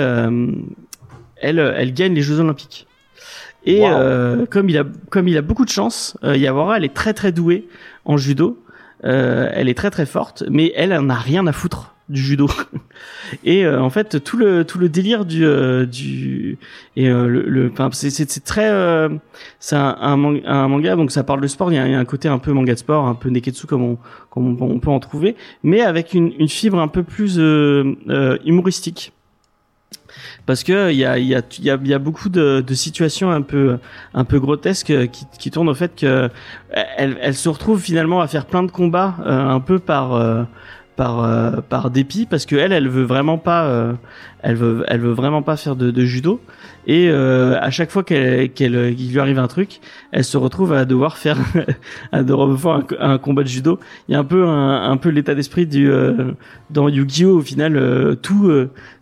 elle, 1.37 1.59
elle 1.59 1.95
gagne 1.95 2.15
les 2.15 2.23
Jeux 2.23 2.41
Olympiques. 2.41 2.87
Et 3.67 3.81
Wow. 3.81 4.47
comme 4.51 4.69
il 4.69 4.77
a 4.77 4.85
comme 5.11 5.27
il 5.27 5.39
a 5.39 5.43
beaucoup 5.43 5.65
de 5.65 5.71
chance, 5.71 6.19
Yawara, 6.23 6.77
elle 6.77 6.85
est 6.85 6.93
très 6.95 7.15
très 7.15 7.33
douée 7.33 7.67
en 8.05 8.17
judo. 8.17 8.63
Elle 9.03 9.69
est 9.69 9.77
très 9.77 9.91
très 9.91 10.07
forte, 10.07 10.45
mais 10.51 10.73
elle 10.77 10.93
en 10.93 11.09
a 11.11 11.15
rien 11.15 11.47
à 11.47 11.53
foutre 11.53 11.94
du 12.09 12.21
judo. 12.21 12.49
et 13.45 13.65
euh, 13.65 13.81
en 13.81 13.91
fait, 13.91 14.23
tout 14.23 14.37
le 14.37 14.65
tout 14.65 14.79
le 14.79 14.89
délire 14.89 15.25
du 15.25 15.45
euh, 15.45 15.87
du 15.87 16.59
et 16.97 17.09
euh, 17.09 17.27
le, 17.29 17.43
le 17.43 17.73
c'est 17.93 18.11
c'est 18.11 18.45
très 18.45 18.71
euh, 18.71 19.09
c'est 19.59 19.77
un, 19.77 19.97
un, 20.01 20.17
man- 20.17 20.41
un 20.45 20.69
manga 20.69 20.97
donc 20.97 21.11
ça 21.11 21.25
parle 21.25 21.41
de 21.41 21.47
sport. 21.47 21.73
Il 21.73 21.77
y, 21.77 21.79
a, 21.79 21.99
un 21.99 22.05
côté 22.05 22.29
un 22.29 22.39
peu 22.39 22.53
manga 22.53 22.75
de 22.75 22.79
sport, 22.79 23.07
un 23.07 23.15
peu 23.15 23.31
neketsu 23.31 23.67
comme 23.67 23.83
on 23.83 23.99
comme 24.31 24.61
on, 24.61 24.79
peut 24.81 24.91
en 24.91 25.01
trouver, 25.01 25.37
mais 25.63 25.81
avec 25.81 26.13
une 26.15 26.33
une 26.39 26.49
fibre 26.49 26.79
un 26.79 26.89
peu 26.89 27.03
plus 27.03 27.39
euh, 27.39 27.95
euh, 28.09 28.37
humoristique 28.45 29.13
parce 30.47 30.63
que 30.63 30.91
il 30.93 30.97
y 30.97 31.05
a 31.05 31.19
y 31.19 31.35
a 31.35 31.43
y 31.59 31.89
y 31.89 31.95
a 31.95 31.99
beaucoup 31.99 32.29
de, 32.29 32.63
de 32.65 32.75
situations 32.75 33.31
un 33.31 33.43
peu 33.43 33.79
un 34.13 34.25
peu 34.25 34.39
grotesques 34.39 35.09
qui, 35.11 35.27
qui 35.39 35.51
tournent 35.51 35.69
au 35.69 35.75
fait 35.75 35.97
que 35.97 36.29
elle, 36.71 37.17
elle 37.21 37.35
se 37.35 37.49
retrouve 37.49 37.81
finalement 37.81 38.21
à 38.21 38.27
faire 38.27 38.47
plein 38.47 38.63
de 38.63 38.71
combats 38.71 39.15
un 39.25 39.61
peu 39.61 39.79
par 39.79 40.47
par 40.97 41.25
euh, 41.25 41.61
par 41.69 41.91
dépit 41.91 42.27
parce 42.27 42.47
que 42.47 42.57
elle 42.57 42.73
elle 42.73 42.89
veut 42.89 43.05
vraiment 43.05 43.39
pas 43.39 43.65
euh, 43.65 43.95
elle 44.43 44.57
veut 44.57 44.85
elle 44.89 45.01
veut 45.01 45.13
vraiment 45.13 45.43
pas 45.43 45.57
faire 45.57 45.77
de, 45.77 46.05
judo. 46.05 46.41
Et 46.87 47.09
euh, 47.09 47.59
à 47.61 47.71
chaque 47.71 47.91
fois 47.91 48.05
qu'elle 48.05 48.53
qu'elle 48.53 48.95
qu'il 48.95 49.11
lui 49.11 49.19
arrive 49.19 49.39
un 49.39 49.49
truc 49.49 49.81
elle 50.13 50.25
se 50.25 50.37
retrouve 50.37 50.73
à 50.73 50.85
devoir 50.85 51.17
faire 51.17 51.39
à 52.13 52.23
devoir 52.23 52.59
faire 52.59 52.83
un, 53.01 53.19
combat 53.19 53.43
de 53.43 53.49
judo. 53.49 53.81
Il 54.09 54.13
y 54.13 54.15
a 54.15 54.19
un 54.21 54.25
peu 54.25 54.47
un, 54.47 54.97
peu 54.97 55.09
l'état 55.09 55.35
d'esprit 55.35 55.67
du 55.67 55.91
dans 56.71 56.89
Yu-Gi-Oh! 56.89 57.39
Au 57.39 57.43
final 57.43 58.17
tout 58.23 58.53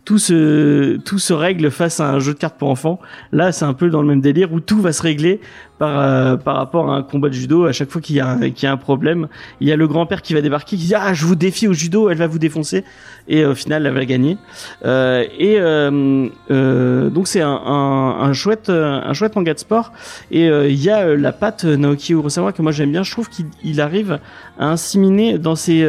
tout 0.05 0.17
tout 0.17 1.19
se 1.19 1.33
règle 1.33 1.69
face 1.71 1.99
à 1.99 2.11
un 2.11 2.19
jeu 2.19 2.33
de 2.33 2.39
cartes 2.39 2.57
pour 2.57 2.69
enfants. 2.69 2.99
Là 3.31 3.51
c'est 3.51 3.65
un 3.65 3.73
peu 3.73 3.89
dans 3.89 4.01
le 4.01 4.07
même 4.07 4.21
délire 4.21 4.53
où 4.53 4.59
tout 4.59 4.81
va 4.81 4.93
se 4.93 5.03
régler 5.03 5.41
par 5.83 5.99
euh, 5.99 6.37
par 6.37 6.55
rapport 6.55 6.89
à 6.89 6.95
un 6.95 7.03
combat 7.03 7.27
de 7.27 7.33
judo. 7.33 7.65
À 7.65 7.73
chaque 7.73 7.89
fois 7.89 8.01
qu'il 8.01 8.15
y 8.15 8.21
a 8.21 8.27
un, 8.27 8.39
qu'il 8.51 8.63
y 8.63 8.67
a 8.67 8.71
un 8.71 8.77
problème, 8.77 9.27
il 9.59 9.67
y 9.67 9.71
a 9.71 9.75
le 9.75 9.87
grand-père 9.87 10.21
qui 10.21 10.33
va 10.33 10.41
débarquer, 10.41 10.77
qui 10.77 10.85
dit 10.85 10.95
ah 10.95 11.13
je 11.13 11.25
vous 11.25 11.35
défie 11.35 11.67
au 11.67 11.73
judo, 11.73 12.09
elle 12.09 12.17
va 12.17 12.27
vous 12.27 12.39
défoncer 12.39 12.85
et 13.27 13.45
au 13.45 13.55
final 13.55 13.85
elle 13.85 13.93
va 13.93 14.05
gagner. 14.05 14.37
Euh, 14.85 15.25
et 15.37 15.59
euh, 15.59 16.29
euh, 16.51 17.09
donc 17.09 17.27
c'est 17.27 17.41
un, 17.41 17.49
un, 17.65 18.21
un 18.21 18.33
chouette 18.33 18.69
un 18.69 19.13
chouette 19.13 19.35
manga 19.35 19.53
de 19.53 19.59
sport 19.59 19.91
et 20.31 20.47
il 20.47 20.81
y 20.81 20.89
a 20.89 21.15
la 21.15 21.33
patte 21.33 21.65
Naoki 21.65 22.13
Urasawa 22.13 22.53
que 22.53 22.61
moi 22.61 22.71
j'aime 22.71 22.91
bien. 22.91 23.03
Je 23.03 23.11
trouve 23.11 23.29
qu'il 23.29 23.47
il 23.63 23.81
arrive 23.81 24.19
à 24.57 24.69
inséminer 24.69 25.37
dans 25.37 25.55
ses 25.55 25.83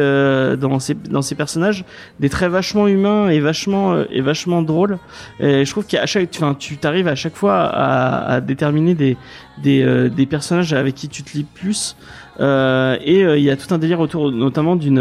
dans 0.57 0.79
ses 0.79 0.95
dans 0.95 1.21
ses 1.21 1.35
personnages 1.35 1.85
des 2.19 2.29
traits 2.29 2.51
vachement 2.51 2.87
humains 2.87 3.29
et 3.29 3.39
vachement 3.39 4.03
et 4.09 4.21
vachement 4.21 4.61
drôles. 4.61 4.97
Et 5.39 5.65
je 5.65 5.71
trouve 5.71 5.85
qu'à 5.85 6.05
chaque 6.05 6.29
enfin 6.35 6.55
tu 6.57 6.77
t'arrives 6.77 7.07
à 7.07 7.15
chaque 7.15 7.35
fois 7.35 7.61
à, 7.61 8.33
à 8.33 8.41
déterminer 8.41 8.95
des 8.95 9.17
des, 9.61 10.09
des 10.09 10.25
personnages 10.25 10.73
avec 10.73 10.95
qui 10.95 11.07
tu 11.07 11.23
te 11.23 11.37
lis 11.37 11.45
plus 11.45 11.95
euh, 12.39 12.97
et 13.01 13.21
il 13.21 13.43
y 13.43 13.49
a 13.49 13.55
tout 13.55 13.73
un 13.73 13.77
délire 13.77 13.99
autour 14.01 14.31
notamment 14.31 14.75
d'une 14.75 14.99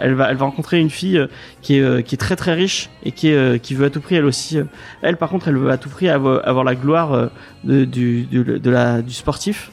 elle 0.00 0.14
va 0.14 0.30
elle 0.30 0.36
va 0.36 0.44
rencontrer 0.44 0.78
une 0.78 0.90
fille 0.90 1.26
qui 1.62 1.78
est 1.78 2.02
qui 2.04 2.14
est 2.14 2.18
très 2.18 2.36
très 2.36 2.54
riche 2.54 2.90
et 3.04 3.10
qui 3.12 3.32
qui 3.62 3.74
veut 3.74 3.86
à 3.86 3.90
tout 3.90 4.00
prix 4.00 4.16
elle 4.16 4.26
aussi 4.26 4.58
elle 5.00 5.16
par 5.16 5.30
contre 5.30 5.48
elle 5.48 5.56
veut 5.56 5.70
à 5.70 5.78
tout 5.78 5.88
prix 5.88 6.08
avoir, 6.08 6.46
avoir 6.46 6.64
la 6.64 6.74
gloire 6.74 7.30
de, 7.64 7.84
du 7.84 8.24
de 8.26 8.70
la 8.70 9.02
du 9.02 9.12
sportif 9.12 9.70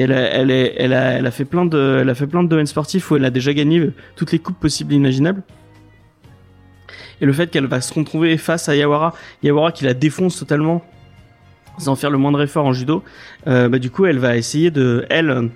elle, 0.00 0.12
a, 0.12 1.30
fait 1.30 1.44
plein 1.44 1.64
de, 1.64 1.98
elle 2.00 2.10
a 2.10 2.42
domaines 2.42 2.66
sportifs 2.66 3.10
où 3.10 3.16
elle 3.16 3.24
a 3.24 3.30
déjà 3.30 3.54
gagné 3.54 3.90
toutes 4.14 4.32
les 4.32 4.38
coupes 4.38 4.58
possibles 4.58 4.92
et 4.92 4.96
imaginables. 4.96 5.42
Et 7.20 7.26
le 7.26 7.32
fait 7.32 7.50
qu'elle 7.50 7.66
va 7.66 7.80
se 7.80 7.94
retrouver 7.94 8.36
face 8.36 8.68
à 8.68 8.76
Yawara, 8.76 9.14
Yawara 9.42 9.72
qui 9.72 9.84
la 9.84 9.94
défonce 9.94 10.38
totalement, 10.38 10.84
sans 11.78 11.96
faire 11.96 12.10
le 12.10 12.18
moindre 12.18 12.42
effort 12.42 12.66
en 12.66 12.72
judo, 12.72 13.02
euh, 13.46 13.68
bah 13.68 13.78
du 13.78 13.90
coup 13.90 14.06
elle 14.06 14.18
va 14.18 14.36
essayer 14.36 14.70
de, 14.70 15.06
elle, 15.08 15.50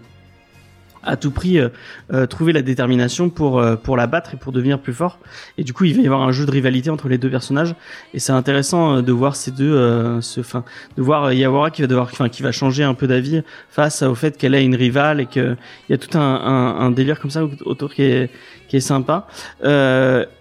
à 1.03 1.17
tout 1.17 1.31
prix 1.31 1.59
euh, 1.59 1.69
euh, 2.13 2.27
trouver 2.27 2.53
la 2.53 2.63
détermination 2.63 3.31
pour 3.31 3.59
euh, 3.59 3.77
pour 3.77 3.97
la 3.97 4.07
battre 4.07 4.35
et 4.35 4.37
pour 4.37 4.53
devenir 4.53 4.79
plus 4.79 4.93
fort. 4.93 5.19
Et 5.59 5.65
du 5.65 5.73
coup 5.73 5.85
il 5.85 5.97
va 5.97 6.03
y 6.03 6.07
avoir 6.07 6.23
un 6.23 6.33
jeu 6.33 6.45
de 6.47 6.51
rivalité 6.51 6.91
entre 6.91 7.09
les 7.09 7.19
deux 7.19 7.31
personnages. 7.31 7.75
Et 8.15 8.19
c'est 8.19 8.33
intéressant 8.33 8.97
euh, 8.97 9.03
de 9.03 9.13
voir 9.13 9.37
ces 9.37 9.51
deux 9.51 9.75
euh, 9.75 10.21
ce 10.21 10.43
fin 10.43 10.65
de 10.97 11.03
voir 11.03 11.33
Yawara 11.33 11.71
qui 11.71 11.83
va 11.83 11.89
devoir 11.89 12.09
enfin 12.13 12.29
qui 12.29 12.43
va 12.43 12.53
changer 12.53 12.85
un 12.85 12.95
peu 12.95 13.07
d'avis 13.07 13.43
face 13.71 14.03
au 14.03 14.15
fait 14.15 14.37
qu'elle 14.37 14.55
est 14.55 14.65
une 14.65 14.75
rivale 14.75 15.21
et 15.21 15.27
que 15.27 15.57
il 15.89 15.93
y 15.93 15.95
a 15.95 15.99
tout 15.99 16.17
un, 16.19 16.21
un, 16.21 16.81
un, 16.81 16.91
délire 16.91 17.21
comme 17.21 17.31
ça 17.31 17.43
autour 17.65 17.95
qui 17.95 18.03
est 18.03 18.31
qui 18.69 18.77
est 18.77 18.81
sympa. 18.81 19.27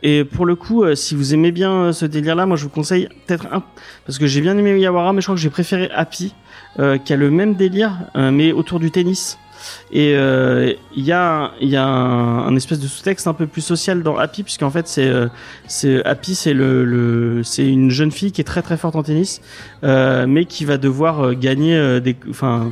Et 0.04 0.24
pour 0.24 0.46
le 0.46 0.56
coup 0.56 0.84
si 0.96 1.16
vous 1.16 1.34
aimez 1.34 1.52
bien 1.52 1.94
ce 1.94 2.06
délire 2.06 2.36
là 2.36 2.46
moi 2.46 2.58
je 2.58 2.64
vous 2.64 2.70
conseille 2.70 3.08
peut-être 3.26 3.48
un 3.52 3.64
parce 4.06 4.20
que 4.20 4.28
j'ai 4.28 4.42
bien 4.42 4.58
aimé 4.58 4.80
Yawara 4.80 5.14
mais 5.14 5.22
je 5.22 5.26
crois 5.26 5.36
que 5.36 5.42
j'ai 5.42 5.50
préféré 5.50 5.90
Happy 5.94 6.34
qui 6.78 7.14
a 7.14 7.16
le 7.16 7.32
même 7.32 7.56
délire 7.56 7.98
mais 8.16 8.52
autour 8.52 8.80
du 8.80 8.92
tennis 8.92 9.38
et 9.92 10.12
il 10.12 10.16
euh, 10.16 10.74
y 10.96 11.12
a 11.12 11.52
il 11.62 11.70
y 11.70 11.76
a 11.76 11.86
un, 11.86 12.56
espèce 12.56 12.80
de 12.80 12.88
sous-texte 12.88 13.28
un 13.28 13.34
peu 13.34 13.48
plus 13.48 13.62
social 13.62 14.04
dans 14.04 14.18
Happy 14.18 14.44
puisqu'en 14.44 14.70
fait 14.70 14.88
c'est 14.88 15.08
euh, 15.08 15.28
c'est 15.68 16.04
Happy 16.06 16.36
c'est 16.36 16.54
le, 16.54 17.42
une 17.58 17.90
jeune 17.90 18.12
fille 18.12 18.32
qui 18.32 18.42
est 18.42 18.46
très 18.46 18.62
très 18.62 18.78
forte 18.78 18.96
en 18.96 19.04
tennis 19.04 19.42
euh, 19.84 20.28
mais 20.28 20.46
qui 20.46 20.66
va 20.66 20.78
devoir 20.78 21.34
gagner 21.34 22.00
des 22.02 22.16
enfin 22.30 22.72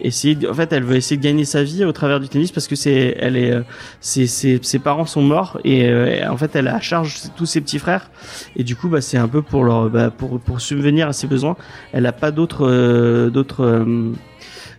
essayer 0.00 0.46
en 0.46 0.54
fait 0.54 0.72
elle 0.72 0.84
veut 0.84 0.96
essayer 0.96 1.16
de 1.16 1.22
gagner 1.22 1.44
sa 1.46 1.62
vie 1.62 1.84
au 1.84 1.92
travers 1.92 2.20
du 2.20 2.28
tennis 2.28 2.52
parce 2.52 2.68
que 2.68 2.76
c'est 2.76 3.16
elle 3.18 3.36
est 3.36 3.54
ses, 4.00 4.78
parents 4.78 5.06
sont 5.06 5.22
morts 5.22 5.58
et, 5.64 5.90
en 6.26 6.36
fait 6.36 6.54
elle 6.54 6.68
a 6.68 6.76
à 6.76 6.80
charge 6.80 7.22
tous 7.36 7.46
ses 7.46 7.60
petits 7.60 7.78
frères. 7.78 8.10
Et 8.56 8.62
du 8.62 8.76
coup 8.76 8.88
bah 8.88 9.00
c'est 9.00 9.18
un 9.18 9.28
peu 9.28 9.42
pour 9.42 9.64
leur 9.64 9.88
bah, 9.88 10.10
pour 10.10 10.38
pour 10.38 10.60
subvenir 10.60 11.08
à 11.08 11.12
ses 11.12 11.26
besoins. 11.26 11.56
Elle 11.92 12.06
a 12.06 12.12
pas 12.12 12.30
d'autres 12.30 12.66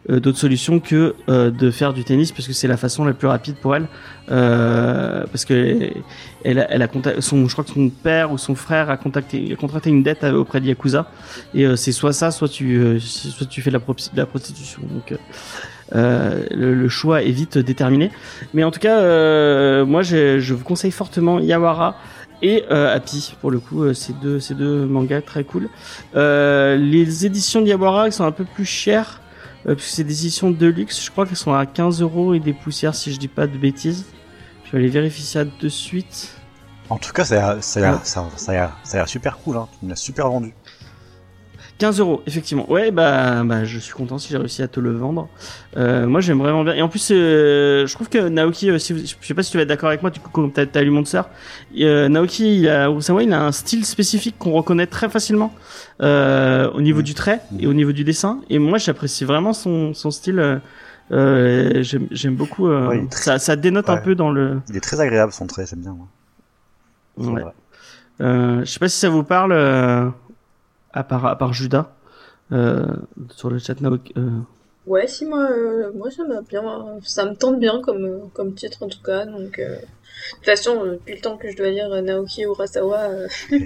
euh, 0.09 0.19
d'autres 0.19 0.37
solutions 0.37 0.79
que 0.79 1.13
euh, 1.27 1.51
de 1.51 1.71
faire 1.71 1.93
du 1.93 2.05
tennis 2.05 2.31
parce 2.31 2.47
que 2.47 2.53
c'est 2.53 2.69
la 2.69 2.77
façon 2.77 3.03
la 3.03 3.13
plus 3.13 3.27
rapide 3.27 3.55
pour 3.57 3.75
elle 3.75 3.87
euh, 4.31 5.25
parce 5.31 5.43
que 5.43 5.91
elle, 6.45 6.67
elle 6.69 6.81
a 6.81 6.87
son 7.19 7.47
je 7.47 7.51
crois 7.51 7.65
que 7.65 7.71
son 7.71 7.89
père 7.89 8.31
ou 8.31 8.37
son 8.37 8.55
frère 8.55 8.89
a 8.89 8.95
contacté 8.95 9.51
a 9.51 9.55
contracté 9.57 9.89
une 9.89 10.01
dette 10.01 10.23
auprès 10.23 10.61
de 10.61 10.67
Yakuza. 10.67 11.11
Et 11.53 11.75
c'est 11.75 11.91
soit 11.91 12.13
ça 12.13 12.31
soit 12.31 12.47
tu 12.47 12.99
soit 13.01 13.47
tu 13.47 13.61
fais 13.61 13.71
de 13.71 13.77
la, 13.77 13.83
la 14.15 14.25
prostitution. 14.25 14.81
Donc 14.89 15.19
euh, 15.95 16.45
le, 16.51 16.75
le, 16.75 16.87
choix 16.87 17.23
est 17.23 17.31
vite 17.31 17.57
déterminé. 17.57 18.11
Mais 18.53 18.63
en 18.63 18.71
tout 18.71 18.79
cas 18.79 18.99
euh, 18.99 19.85
moi 19.85 20.01
je, 20.01 20.39
je 20.39 20.53
vous 20.53 20.63
conseille 20.63 20.91
fortement 20.91 21.39
Yawara 21.39 21.97
et 22.41 22.63
euh, 22.71 22.95
Happy. 22.95 23.35
Pour 23.41 23.51
le 23.51 23.59
coup 23.59 23.93
ces 23.93 24.13
deux 24.13 24.39
ces 24.39 24.53
deux 24.53 24.85
mangas 24.85 25.21
très 25.21 25.43
cool. 25.43 25.67
Les 26.15 27.25
éditions 27.25 27.61
de 27.61 27.67
Yawara 27.67 28.11
sont 28.11 28.23
un 28.23 28.31
peu 28.31 28.45
plus 28.45 28.65
chères 28.65 29.19
euh, 29.67 29.75
puisque 29.75 29.95
c'est 29.95 30.03
des 30.03 30.19
éditions 30.25 30.51
de 30.51 30.67
luxe. 30.67 31.03
Je 31.03 31.11
crois 31.11 31.25
qu'elles 31.25 31.35
sont 31.37 31.53
à 31.53 31.65
15 31.65 32.01
euros 32.01 32.33
et 32.33 32.39
des 32.39 32.53
poussières, 32.53 32.95
si 32.95 33.13
je 33.13 33.19
dis 33.19 33.27
pas 33.27 33.47
de 33.47 33.57
bêtises. 33.57 34.05
Je 34.65 34.71
vais 34.71 34.79
aller 34.79 34.89
vérifier 34.89 35.25
ça 35.25 35.45
de 35.45 35.69
suite. 35.69 36.35
En 36.89 36.97
tout 36.97 37.11
cas, 37.11 37.25
ça 37.25 37.49
a, 37.49 37.51
a, 37.57 37.61
ça 37.61 38.29
ça 38.35 38.71
ça 38.83 39.05
super 39.05 39.37
cool, 39.37 39.57
hein. 39.57 39.67
Tu 39.79 39.85
me 39.85 39.89
l'as 39.91 39.95
super 39.95 40.29
vendu. 40.29 40.53
15 41.79 42.01
euros, 42.01 42.21
effectivement. 42.27 42.69
Ouais, 42.69 42.91
bah, 42.91 43.43
bah, 43.45 43.63
je 43.63 43.79
suis 43.79 43.93
content 43.93 44.17
si 44.17 44.29
j'ai 44.29 44.37
réussi 44.37 44.61
à 44.61 44.67
te 44.67 44.81
le 44.81 44.91
vendre. 44.91 45.29
Euh, 45.77 46.07
moi, 46.07 46.19
j'aime 46.19 46.39
vraiment 46.39 46.65
bien. 46.65 46.73
Et 46.73 46.81
en 46.81 46.89
plus, 46.89 47.09
euh, 47.11 47.87
je 47.87 47.93
trouve 47.93 48.09
que 48.09 48.27
Naoki, 48.27 48.69
euh, 48.69 48.77
si 48.77 48.91
vous, 48.91 48.99
je 48.99 49.25
sais 49.25 49.33
pas 49.33 49.43
si 49.43 49.51
tu 49.51 49.57
vas 49.57 49.63
être 49.63 49.69
d'accord 49.69 49.87
avec 49.87 50.01
moi, 50.01 50.11
du 50.11 50.19
coup, 50.19 50.29
comme 50.29 50.51
t'as, 50.51 50.65
t'as 50.65 50.81
lu 50.81 50.89
Monster, 50.89 51.21
euh, 51.79 52.09
Naoki, 52.09 52.59
il 52.59 52.69
a, 52.69 52.89
il 52.89 53.33
a 53.33 53.41
un 53.41 53.51
style 53.53 53.85
spécifique 53.85 54.35
qu'on 54.37 54.51
reconnaît 54.51 54.87
très 54.87 55.07
facilement 55.07 55.53
euh, 56.01 56.69
au 56.71 56.81
niveau 56.81 56.99
mmh. 56.99 57.03
du 57.03 57.13
trait 57.13 57.41
et 57.57 57.65
au 57.65 57.73
niveau 57.73 57.93
du 57.93 58.03
dessin. 58.03 58.41
Et 58.49 58.59
moi, 58.59 58.77
j'apprécie 58.77 59.23
vraiment 59.23 59.53
son, 59.53 59.93
son 59.93 60.11
style. 60.11 60.59
Euh, 61.11 61.81
j'aime, 61.81 62.07
j'aime 62.11 62.35
beaucoup. 62.35 62.67
Ouais, 62.67 63.07
très... 63.09 63.23
ça, 63.23 63.39
ça 63.39 63.55
dénote 63.55 63.87
ouais. 63.87 63.93
un 63.93 63.97
peu 64.01 64.15
dans 64.15 64.31
le. 64.31 64.59
Il 64.67 64.75
est 64.75 64.81
très 64.81 64.99
agréable 64.99 65.31
son 65.31 65.47
trait, 65.47 65.65
j'aime 65.65 65.79
bien. 65.79 65.95
Moi. 67.17 67.31
Ouais. 67.31 67.43
Euh, 68.21 68.59
je 68.65 68.65
sais 68.65 68.79
pas 68.79 68.89
si 68.89 68.99
ça 68.99 69.09
vous 69.09 69.23
parle 69.23 69.53
à 70.93 71.03
part, 71.03 71.25
à 71.25 71.37
part 71.37 71.53
Judas 71.53 71.91
euh, 72.51 72.85
sur 73.31 73.49
le 73.49 73.59
chat 73.59 73.79
Naoki. 73.81 74.13
Euh... 74.17 74.29
Ouais, 74.85 75.07
si 75.07 75.25
moi, 75.25 75.49
euh, 75.51 75.91
moi 75.95 76.09
ça 76.09 76.23
m'a 76.23 76.41
bien, 76.41 76.63
ça 77.03 77.25
me 77.25 77.35
tente 77.35 77.59
bien 77.59 77.81
comme 77.81 78.29
comme 78.33 78.53
titre 78.53 78.81
en 78.81 78.87
tout 78.87 79.01
cas. 79.03 79.25
Donc 79.25 79.59
euh, 79.59 79.75
de 79.75 79.81
toute 80.35 80.45
façon, 80.45 80.83
depuis 80.85 81.15
le 81.15 81.21
temps 81.21 81.37
que 81.37 81.51
je 81.51 81.55
dois 81.55 81.69
lire 81.69 81.89
Naoki 82.01 82.43
Urasawa, 82.43 83.01
euh, 83.01 83.27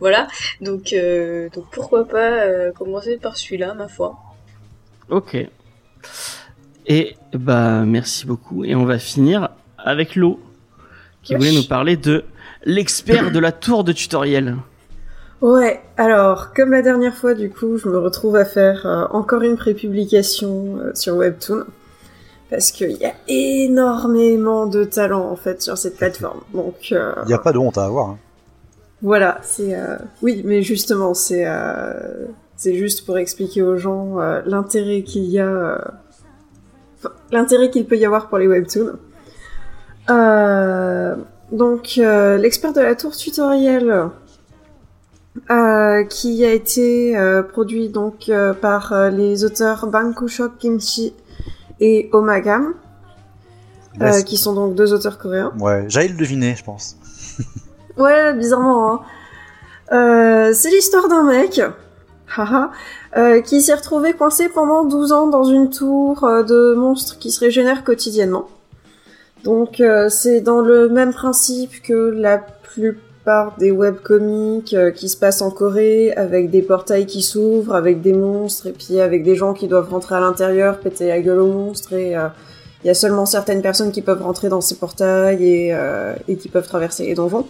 voilà. 0.00 0.26
Donc 0.60 0.94
donc 1.54 1.64
pourquoi 1.70 2.06
pas 2.08 2.70
commencer 2.72 3.18
par 3.18 3.36
celui-là, 3.36 3.74
ma 3.74 3.88
foi. 3.88 4.16
Ok. 5.10 5.36
Et 6.86 7.16
bah 7.34 7.84
merci 7.84 8.26
beaucoup. 8.26 8.64
Et 8.64 8.74
on 8.74 8.86
va 8.86 8.98
finir 8.98 9.50
avec 9.76 10.16
l'eau 10.16 10.40
qui 11.22 11.34
voulait 11.34 11.52
nous 11.52 11.66
parler 11.66 11.98
de 11.98 12.24
l'expert 12.64 13.30
de 13.30 13.38
la 13.38 13.52
tour 13.52 13.84
de 13.84 13.92
tutoriel. 13.92 14.56
Ouais, 15.40 15.80
alors, 15.96 16.52
comme 16.52 16.72
la 16.72 16.82
dernière 16.82 17.14
fois, 17.14 17.34
du 17.34 17.48
coup, 17.48 17.78
je 17.78 17.88
me 17.88 17.98
retrouve 17.98 18.34
à 18.34 18.44
faire 18.44 18.86
euh, 18.86 19.04
encore 19.10 19.42
une 19.42 19.56
prépublication 19.56 20.78
euh, 20.78 20.90
sur 20.94 21.16
Webtoon. 21.16 21.64
Parce 22.50 22.72
qu'il 22.72 22.92
y 22.92 23.04
a 23.04 23.12
énormément 23.28 24.66
de 24.66 24.82
talent, 24.84 25.30
en 25.30 25.36
fait, 25.36 25.62
sur 25.62 25.78
cette 25.78 25.96
plateforme. 25.96 26.40
Donc, 26.54 26.88
euh, 26.90 27.12
Il 27.24 27.28
n'y 27.28 27.34
a 27.34 27.38
pas 27.38 27.52
de 27.52 27.58
honte 27.58 27.78
à 27.78 27.84
avoir. 27.84 28.10
Hein. 28.10 28.18
Voilà, 29.00 29.38
c'est... 29.42 29.76
Oui, 30.22 30.42
mais 30.44 30.62
justement, 30.62 31.14
c'est... 31.14 31.46
C'est 32.56 32.74
juste 32.74 33.06
pour 33.06 33.16
expliquer 33.16 33.62
aux 33.62 33.76
gens 33.76 34.16
l'intérêt 34.44 35.02
qu'il 35.02 35.26
y 35.26 35.38
a... 35.38 35.80
Enfin, 36.98 37.14
l'intérêt 37.30 37.70
qu'il 37.70 37.86
peut 37.86 37.96
y 37.96 38.04
avoir 38.04 38.28
pour 38.28 38.38
les 38.38 38.48
Webtoons. 38.48 38.98
donc, 41.52 41.94
l'expert 41.94 42.72
de 42.72 42.80
la 42.80 42.96
tour 42.96 43.14
tutoriel 43.14 44.10
euh, 45.50 46.04
qui 46.04 46.44
a 46.44 46.52
été 46.52 47.16
euh, 47.16 47.42
produit 47.42 47.88
donc 47.88 48.28
euh, 48.28 48.52
par 48.52 49.10
les 49.10 49.44
auteurs 49.44 49.86
Bankushok 49.86 50.58
Kimchi 50.58 51.14
et 51.80 52.08
Omagam, 52.12 52.74
Ouais, 54.00 54.22
qui 54.22 54.36
sont 54.36 54.54
donc 54.54 54.76
deux 54.76 54.92
auteurs 54.92 55.18
coréens. 55.18 55.52
Ouais, 55.58 55.86
j'allais 55.88 56.08
le 56.08 56.16
deviner, 56.16 56.54
je 56.54 56.62
pense. 56.62 56.96
ouais, 57.98 58.32
bizarrement. 58.34 59.02
Hein. 59.90 60.52
c'est 60.54 60.70
l'histoire 60.70 61.08
d'un 61.08 61.24
mec, 61.24 61.60
haha, 62.36 62.70
qui 63.42 63.60
s'est 63.60 63.74
retrouvé 63.74 64.12
coincé 64.12 64.48
pendant 64.48 64.84
12 64.84 65.10
ans 65.10 65.26
dans 65.26 65.42
une 65.42 65.70
tour 65.70 66.20
de 66.20 66.74
monstres 66.74 67.18
qui 67.18 67.32
se 67.32 67.40
régénèrent 67.40 67.82
quotidiennement. 67.82 68.48
Donc 69.42 69.82
c'est 70.10 70.42
dans 70.42 70.60
le 70.60 70.88
même 70.88 71.12
principe 71.12 71.82
que 71.82 71.92
la 71.92 72.38
plupart 72.38 73.07
des 73.58 73.70
webcomics 73.70 74.74
euh, 74.74 74.90
qui 74.90 75.08
se 75.08 75.16
passent 75.16 75.42
en 75.42 75.50
Corée 75.50 76.12
avec 76.12 76.50
des 76.50 76.62
portails 76.62 77.06
qui 77.06 77.22
s'ouvrent, 77.22 77.74
avec 77.74 78.00
des 78.00 78.12
monstres 78.12 78.66
et 78.68 78.72
puis 78.72 79.00
avec 79.00 79.22
des 79.22 79.36
gens 79.36 79.54
qui 79.54 79.68
doivent 79.68 79.90
rentrer 79.90 80.14
à 80.14 80.20
l'intérieur, 80.20 80.78
péter 80.78 81.08
la 81.08 81.20
gueule 81.20 81.40
aux 81.40 81.52
monstres 81.52 81.92
et 81.92 82.10
il 82.10 82.16
euh, 82.16 82.28
y 82.84 82.90
a 82.90 82.94
seulement 82.94 83.26
certaines 83.26 83.62
personnes 83.62 83.92
qui 83.92 84.02
peuvent 84.02 84.22
rentrer 84.22 84.48
dans 84.48 84.60
ces 84.60 84.76
portails 84.76 85.44
et, 85.44 85.74
euh, 85.74 86.14
et 86.26 86.36
qui 86.36 86.48
peuvent 86.48 86.66
traverser 86.66 87.06
les 87.06 87.14
donjons. 87.14 87.46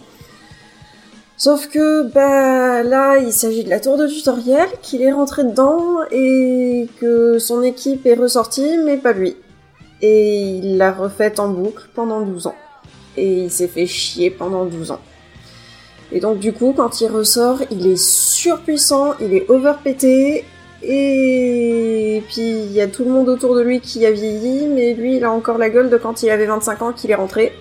Sauf 1.37 1.67
que 1.67 2.03
bah 2.11 2.83
là, 2.83 3.17
il 3.17 3.31
s'agit 3.31 3.63
de 3.63 3.69
la 3.69 3.79
tour 3.79 3.97
de 3.97 4.07
tutoriel, 4.07 4.67
qu'il 4.81 5.01
est 5.01 5.13
rentré 5.13 5.45
dedans 5.45 5.99
et 6.11 6.89
que 6.99 7.39
son 7.39 7.63
équipe 7.63 8.05
est 8.05 8.15
ressortie, 8.15 8.77
mais 8.83 8.97
pas 8.97 9.13
lui. 9.13 9.37
Et 10.01 10.41
il 10.41 10.77
l'a 10.77 10.91
refaite 10.91 11.39
en 11.39 11.47
boucle 11.47 11.87
pendant 11.95 12.21
12 12.21 12.47
ans. 12.47 12.55
Et 13.15 13.43
il 13.43 13.51
s'est 13.51 13.69
fait 13.69 13.85
chier 13.85 14.29
pendant 14.29 14.65
12 14.65 14.91
ans. 14.91 14.99
Et 16.11 16.19
donc 16.19 16.39
du 16.39 16.53
coup, 16.53 16.73
quand 16.75 17.01
il 17.01 17.07
ressort, 17.07 17.59
il 17.71 17.87
est 17.87 18.01
surpuissant, 18.01 19.13
il 19.19 19.33
est 19.33 19.49
overpété, 19.49 20.43
et 20.81 22.23
puis 22.29 22.41
il 22.41 22.71
y 22.71 22.81
a 22.81 22.87
tout 22.87 23.03
le 23.03 23.11
monde 23.11 23.29
autour 23.29 23.55
de 23.55 23.61
lui 23.61 23.79
qui 23.79 24.05
a 24.05 24.11
vieilli, 24.11 24.67
mais 24.67 24.93
lui 24.93 25.17
il 25.17 25.23
a 25.23 25.31
encore 25.31 25.57
la 25.57 25.69
gueule 25.69 25.89
de 25.89 25.97
quand 25.97 26.23
il 26.23 26.29
avait 26.29 26.45
25 26.45 26.81
ans 26.81 26.93
qu'il 26.93 27.11
est 27.11 27.15
rentré. 27.15 27.51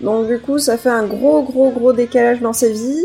Donc 0.00 0.26
du 0.26 0.38
coup, 0.38 0.58
ça 0.58 0.76
fait 0.76 0.90
un 0.90 1.06
gros 1.06 1.42
gros 1.42 1.70
gros 1.70 1.92
décalage 1.92 2.40
dans 2.40 2.52
sa 2.52 2.68
vie, 2.68 3.04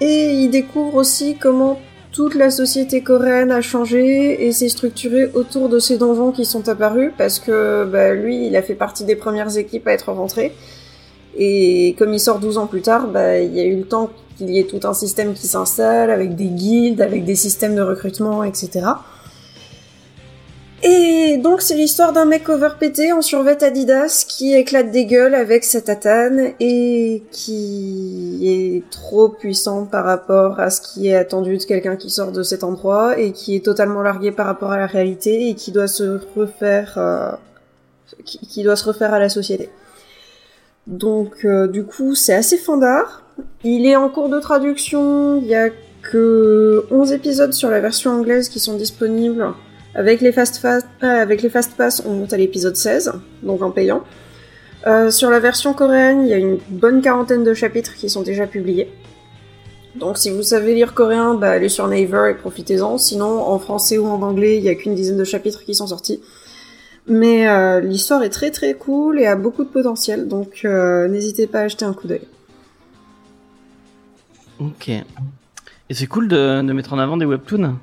et 0.00 0.32
il 0.32 0.50
découvre 0.50 0.96
aussi 0.96 1.36
comment 1.36 1.80
toute 2.12 2.34
la 2.34 2.50
société 2.50 3.02
coréenne 3.02 3.52
a 3.52 3.60
changé 3.60 4.46
et 4.46 4.52
s'est 4.52 4.68
structurée 4.68 5.30
autour 5.34 5.68
de 5.68 5.78
ces 5.78 5.98
donjons 5.98 6.32
qui 6.32 6.44
sont 6.44 6.68
apparus, 6.68 7.12
parce 7.16 7.38
que 7.38 7.84
bah, 7.84 8.14
lui, 8.14 8.46
il 8.46 8.56
a 8.56 8.62
fait 8.62 8.74
partie 8.74 9.04
des 9.04 9.16
premières 9.16 9.56
équipes 9.56 9.86
à 9.86 9.92
être 9.92 10.12
rentré. 10.12 10.52
Et 11.38 11.94
comme 11.98 12.12
il 12.12 12.20
sort 12.20 12.40
12 12.40 12.58
ans 12.58 12.66
plus 12.66 12.82
tard, 12.82 13.06
bah, 13.06 13.38
il 13.38 13.54
y 13.54 13.60
a 13.60 13.64
eu 13.64 13.76
le 13.76 13.84
temps 13.84 14.10
qu'il 14.36 14.50
y 14.50 14.58
ait 14.58 14.64
tout 14.64 14.80
un 14.84 14.94
système 14.94 15.34
qui 15.34 15.46
s'installe, 15.46 16.10
avec 16.10 16.34
des 16.34 16.46
guildes, 16.46 17.00
avec 17.00 17.24
des 17.24 17.36
systèmes 17.36 17.76
de 17.76 17.82
recrutement, 17.82 18.42
etc. 18.42 18.86
Et 20.82 21.38
donc 21.38 21.60
c'est 21.60 21.74
l'histoire 21.74 22.12
d'un 22.12 22.24
mec 22.24 22.48
overpété 22.48 23.12
en 23.12 23.20
survêt 23.20 23.64
Adidas 23.64 24.24
qui 24.28 24.54
éclate 24.54 24.92
des 24.92 25.06
gueules 25.06 25.34
avec 25.34 25.64
sa 25.64 25.80
tatane 25.80 26.52
et 26.60 27.24
qui 27.32 28.38
est 28.44 28.88
trop 28.90 29.28
puissant 29.28 29.86
par 29.86 30.04
rapport 30.04 30.60
à 30.60 30.70
ce 30.70 30.80
qui 30.80 31.08
est 31.08 31.16
attendu 31.16 31.56
de 31.56 31.64
quelqu'un 31.64 31.96
qui 31.96 32.10
sort 32.10 32.30
de 32.30 32.44
cet 32.44 32.62
endroit 32.62 33.18
et 33.18 33.32
qui 33.32 33.56
est 33.56 33.64
totalement 33.64 34.02
largué 34.02 34.30
par 34.30 34.46
rapport 34.46 34.70
à 34.70 34.78
la 34.78 34.86
réalité 34.86 35.48
et 35.48 35.54
qui 35.56 35.72
doit 35.72 35.88
se 35.88 36.20
refaire, 36.36 36.94
euh, 36.96 37.32
qui, 38.24 38.38
qui 38.38 38.62
doit 38.62 38.76
se 38.76 38.84
refaire 38.84 39.12
à 39.12 39.18
la 39.18 39.28
société. 39.28 39.70
Donc 40.88 41.44
euh, 41.44 41.68
du 41.68 41.84
coup 41.84 42.14
c'est 42.14 42.34
assez 42.34 42.56
fandard. 42.56 43.22
Il 43.62 43.86
est 43.86 43.94
en 43.94 44.08
cours 44.08 44.30
de 44.30 44.40
traduction, 44.40 45.36
il 45.36 45.46
y 45.46 45.54
a 45.54 45.68
que 46.02 46.86
11 46.90 47.12
épisodes 47.12 47.52
sur 47.52 47.68
la 47.68 47.80
version 47.80 48.12
anglaise 48.12 48.48
qui 48.48 48.58
sont 48.58 48.76
disponibles. 48.76 49.52
Avec 49.94 50.20
les 50.20 50.32
fast, 50.32 50.64
euh, 51.02 51.26
pass, 51.76 52.02
on 52.06 52.14
monte 52.14 52.32
à 52.32 52.36
l'épisode 52.36 52.76
16, 52.76 53.12
donc 53.42 53.62
en 53.62 53.70
payant. 53.70 54.02
Euh, 54.86 55.10
sur 55.10 55.28
la 55.28 55.40
version 55.40 55.74
coréenne, 55.74 56.22
il 56.22 56.28
y 56.28 56.32
a 56.32 56.36
une 56.36 56.58
bonne 56.68 57.02
quarantaine 57.02 57.44
de 57.44 57.52
chapitres 57.52 57.94
qui 57.94 58.08
sont 58.08 58.22
déjà 58.22 58.46
publiés. 58.46 58.90
Donc 59.96 60.16
si 60.16 60.30
vous 60.30 60.42
savez 60.42 60.74
lire 60.74 60.94
coréen, 60.94 61.34
bah, 61.34 61.50
allez 61.50 61.68
sur 61.68 61.86
Naver 61.86 62.30
et 62.30 62.34
profitez-en. 62.34 62.96
Sinon, 62.96 63.42
en 63.42 63.58
français 63.58 63.98
ou 63.98 64.06
en 64.06 64.22
anglais, 64.22 64.56
il 64.56 64.62
y 64.62 64.68
a 64.68 64.74
qu'une 64.74 64.94
dizaine 64.94 65.18
de 65.18 65.24
chapitres 65.24 65.64
qui 65.64 65.74
sont 65.74 65.88
sortis. 65.88 66.20
Mais 67.08 67.48
euh, 67.48 67.80
l'histoire 67.80 68.22
est 68.22 68.28
très 68.28 68.50
très 68.50 68.74
cool 68.74 69.18
et 69.18 69.26
a 69.26 69.34
beaucoup 69.36 69.64
de 69.64 69.68
potentiel, 69.70 70.28
donc 70.28 70.62
euh, 70.64 71.08
n'hésitez 71.08 71.46
pas 71.46 71.60
à 71.60 71.68
jeter 71.68 71.84
un 71.86 71.94
coup 71.94 72.06
d'œil. 72.06 72.20
Ok. 74.58 74.88
Et 74.88 75.04
c'est 75.94 76.06
cool 76.06 76.28
de, 76.28 76.60
de 76.62 76.72
mettre 76.72 76.92
en 76.92 76.98
avant 76.98 77.16
des 77.16 77.24
webtoons, 77.24 77.76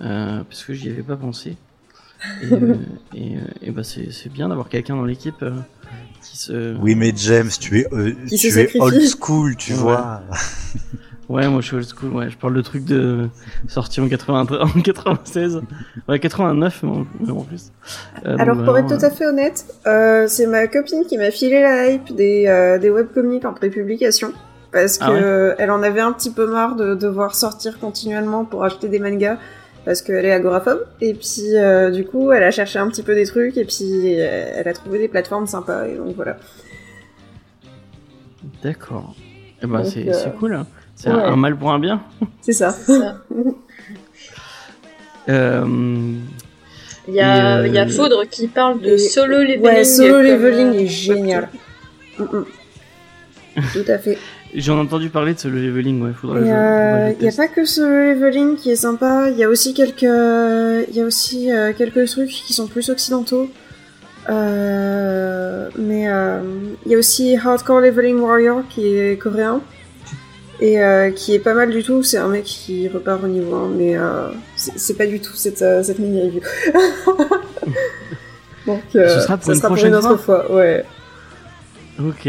euh, 0.00 0.42
parce 0.44 0.64
que 0.64 0.72
j'y 0.72 0.88
avais 0.88 1.02
pas 1.02 1.16
pensé. 1.16 1.56
Et, 2.42 2.46
et, 3.14 3.36
et 3.62 3.70
bah 3.70 3.84
c'est 3.84 4.10
c'est 4.10 4.32
bien 4.32 4.48
d'avoir 4.48 4.68
quelqu'un 4.70 4.96
dans 4.96 5.04
l'équipe 5.04 5.42
euh, 5.42 5.52
qui 6.22 6.38
se. 6.38 6.74
Oui, 6.78 6.94
mais 6.94 7.12
James, 7.14 7.50
tu 7.60 7.80
es, 7.80 7.92
euh, 7.92 8.14
tu 8.28 8.46
es 8.58 8.80
old 8.80 9.02
school, 9.20 9.56
tu 9.56 9.72
Ouais. 9.72 9.78
vois. 9.78 10.22
Ouais, 11.28 11.48
moi 11.48 11.60
je 11.60 11.66
suis 11.66 11.76
old 11.76 11.86
school. 11.86 12.10
Ouais, 12.12 12.30
je 12.30 12.36
parle 12.36 12.54
de 12.54 12.60
trucs 12.62 12.84
de 12.84 13.28
sorti 13.68 14.00
en 14.00 14.08
80 14.08 14.46
en 14.60 14.80
96, 14.80 15.60
ouais 16.08 16.18
89 16.20 16.82
mais 16.84 17.30
en, 17.32 17.40
plus. 17.42 17.72
Euh, 18.24 18.32
donc 18.32 18.40
Alors 18.40 18.56
pour 18.56 18.64
vraiment, 18.66 18.88
être 18.88 18.98
tout 18.98 19.04
à 19.04 19.10
fait 19.10 19.26
honnête, 19.26 19.64
euh, 19.86 20.26
c'est 20.28 20.46
ma 20.46 20.68
copine 20.68 21.04
qui 21.08 21.18
m'a 21.18 21.30
filé 21.32 21.60
la 21.62 21.88
hype 21.90 22.14
des, 22.14 22.46
euh, 22.46 22.78
des 22.78 22.90
webcomics 22.90 23.44
en 23.44 23.52
prépublication. 23.54 24.32
Parce 24.72 24.98
que 24.98 25.04
Ah 25.04 25.12
ouais 25.12 25.20
euh, 25.22 25.54
elle 25.58 25.70
en 25.70 25.82
avait 25.82 26.00
un 26.00 26.12
petit 26.12 26.30
peu 26.30 26.46
marre 26.46 26.76
de 26.76 26.94
devoir 26.94 27.34
sortir 27.34 27.78
continuellement 27.80 28.44
pour 28.44 28.62
acheter 28.62 28.88
des 28.88 28.98
mangas. 29.00 29.38
Parce 29.84 30.02
qu'elle 30.02 30.24
est 30.24 30.32
agoraphobe. 30.32 30.84
Et 31.00 31.14
puis 31.14 31.54
euh, 31.56 31.90
du 31.92 32.04
coup, 32.04 32.32
elle 32.32 32.42
a 32.42 32.50
cherché 32.50 32.78
un 32.80 32.88
petit 32.88 33.04
peu 33.04 33.14
des 33.14 33.24
trucs 33.24 33.56
et 33.56 33.64
puis 33.64 34.20
euh, 34.20 34.50
elle 34.56 34.66
a 34.68 34.72
trouvé 34.72 34.98
des 34.98 35.06
plateformes 35.08 35.46
sympas. 35.46 35.86
Et 35.86 35.94
donc 35.96 36.14
voilà. 36.16 36.32
euh, 37.64 37.66
D'accord. 38.62 39.14
Bah 39.62 39.84
c'est 39.84 40.08
euh, 40.08 40.12
c'est 40.12 40.34
cool. 40.36 40.54
hein. 40.54 40.66
C'est 40.96 41.08
un- 41.10 41.16
ouais. 41.16 41.22
un 41.24 41.36
mal 41.36 41.56
pour 41.56 41.70
un 41.70 41.78
bien. 41.78 42.02
C'est 42.40 42.52
ça. 42.52 42.74
Euh, 45.28 45.64
Il 47.08 47.14
y 47.14 47.20
a, 47.20 47.58
euh, 47.58 47.66
il 47.66 47.74
y 47.74 47.78
a 47.78 47.86
Foudre 47.88 48.24
qui 48.30 48.46
parle 48.46 48.80
de 48.80 48.90
et- 48.92 48.98
solo 48.98 49.38
leveling. 49.42 49.60
Ouais, 49.64 49.84
solo 49.84 50.20
leveling 50.22 50.68
euh, 50.76 50.80
est 50.80 50.86
génial. 50.86 51.48
Mm, 52.18 52.22
mm. 52.22 52.44
Tout 53.72 53.84
à 53.90 53.98
fait. 53.98 54.18
J'en 54.54 54.76
ai 54.76 54.80
entendu 54.80 55.08
parler 55.10 55.34
de 55.34 55.38
ce 55.40 55.48
leveling. 55.48 56.00
Ouais, 56.02 56.12
faudrait. 56.14 56.40
Il 56.42 56.44
que 57.18 57.24
y 57.24 57.28
je- 57.30 57.34
a, 57.34 57.36
pas 57.36 57.48
que 57.48 57.64
ce 57.64 57.80
leveling 57.80 58.54
qui 58.56 58.70
est 58.70 58.76
sympa, 58.76 59.28
il 59.30 59.36
y 59.36 59.42
a 59.44 59.48
aussi 59.48 59.74
quelques, 59.74 60.02
il 60.02 60.94
y 60.96 61.00
a 61.00 61.04
aussi 61.04 61.50
euh, 61.52 61.72
quelques 61.76 62.06
trucs 62.08 62.30
qui 62.30 62.52
sont 62.52 62.68
plus 62.68 62.88
occidentaux. 62.90 63.48
Euh, 64.28 65.68
mais 65.78 66.08
euh, 66.08 66.40
il 66.84 66.92
y 66.92 66.94
a 66.94 66.98
aussi 66.98 67.36
Hardcore 67.36 67.80
Leveling 67.80 68.18
Warrior 68.20 68.62
qui 68.68 68.86
est 68.96 69.20
coréen 69.20 69.60
et 70.60 70.82
euh, 70.82 71.10
qui 71.10 71.34
est 71.34 71.38
pas 71.38 71.54
mal 71.54 71.70
du 71.70 71.82
tout. 71.82 72.02
C'est 72.02 72.18
un 72.18 72.28
mec 72.28 72.44
qui 72.44 72.88
repart 72.88 73.22
au 73.22 73.28
niveau 73.28 73.54
1, 73.54 73.68
mais 73.70 73.96
euh, 73.96 74.28
c'est 74.56 74.96
pas 74.96 75.06
du 75.06 75.20
tout 75.20 75.34
cette, 75.34 75.62
euh, 75.62 75.82
cette 75.82 75.98
mini 75.98 76.22
review. 76.22 76.40
Donc 78.66 78.82
euh, 78.96 79.08
Ce 79.08 79.20
sera 79.20 79.36
pour 79.36 79.46
ça 79.46 79.52
une 79.52 79.58
sera 79.58 79.68
pour 79.68 79.76
prochaine 79.76 79.92
une 79.92 79.98
autre 79.98 80.16
fois. 80.16 80.52
Ouais. 80.52 80.84
Ok. 82.00 82.28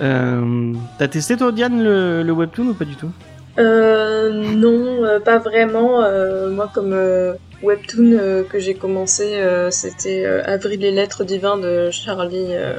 Euh, 0.00 0.72
T'as 0.98 1.08
testé 1.08 1.36
toi 1.36 1.50
Diane 1.50 1.82
le, 1.82 2.22
le 2.22 2.32
webtoon 2.32 2.68
ou 2.68 2.74
pas 2.74 2.84
du 2.84 2.94
tout? 2.94 3.10
Euh, 3.58 4.30
non, 4.54 5.04
euh, 5.04 5.18
pas 5.18 5.38
vraiment. 5.38 6.02
Euh, 6.02 6.50
moi, 6.50 6.70
comme 6.72 6.92
euh, 6.92 7.34
webtoon 7.62 8.12
euh, 8.12 8.44
que 8.44 8.58
j'ai 8.58 8.74
commencé, 8.74 9.34
euh, 9.36 9.70
c'était 9.70 10.24
euh, 10.24 10.42
Avril 10.44 10.84
et 10.84 10.90
lettres 10.90 11.24
divins 11.24 11.58
de 11.58 11.90
Charlie 11.90 12.54
euh, 12.54 12.78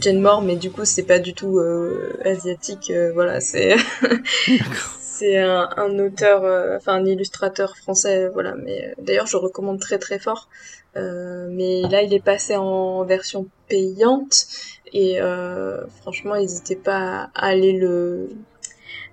Jane 0.00 0.20
Moore, 0.20 0.42
mais 0.42 0.56
du 0.56 0.70
coup, 0.70 0.84
c'est 0.84 1.02
pas 1.04 1.18
du 1.18 1.34
tout 1.34 1.58
euh, 1.58 2.16
asiatique. 2.24 2.90
euh, 2.90 3.12
voilà, 3.12 3.40
c'est 3.40 3.74
c'est 5.00 5.38
un, 5.38 5.68
un 5.76 5.98
auteur, 5.98 6.44
euh, 6.44 6.76
enfin 6.76 6.94
un 6.94 7.04
illustrateur 7.04 7.76
français. 7.76 8.28
Voilà, 8.28 8.54
mais 8.56 8.88
euh, 8.88 9.02
d'ailleurs, 9.02 9.26
je 9.26 9.36
recommande 9.36 9.80
très 9.80 9.98
très 9.98 10.18
fort. 10.18 10.48
Euh, 10.96 11.46
mais 11.50 11.82
là, 11.82 12.02
il 12.02 12.12
est 12.14 12.24
passé 12.24 12.56
en 12.56 13.04
version 13.04 13.46
payante 13.68 14.46
et 14.92 15.20
euh, 15.20 15.86
franchement, 16.02 16.36
n'hésitez 16.36 16.76
pas 16.76 17.30
à 17.34 17.46
aller 17.46 17.72
le 17.72 18.28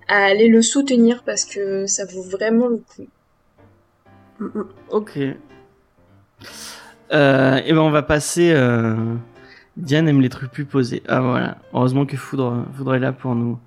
à 0.08 0.24
aller 0.24 0.48
le 0.48 0.62
soutenir 0.62 1.22
parce 1.24 1.44
que 1.44 1.86
ça 1.86 2.04
vaut 2.06 2.22
vraiment 2.22 2.68
le 2.68 2.78
coup. 2.78 3.06
Mm, 4.38 4.46
mm. 4.54 4.64
Ok. 4.90 5.18
Euh, 7.12 7.56
et 7.64 7.72
ben 7.72 7.80
on 7.80 7.90
va 7.90 8.02
passer. 8.02 8.52
Euh... 8.54 8.94
Diane 9.76 10.08
aime 10.08 10.20
les 10.20 10.28
trucs 10.28 10.50
plus 10.50 10.64
posés. 10.64 11.02
Ah 11.08 11.20
voilà. 11.20 11.58
Heureusement 11.72 12.04
que 12.04 12.16
Foudre, 12.16 12.64
Foudre 12.76 12.96
est 12.96 12.98
là 12.98 13.12
pour 13.12 13.34
nous, 13.36 13.58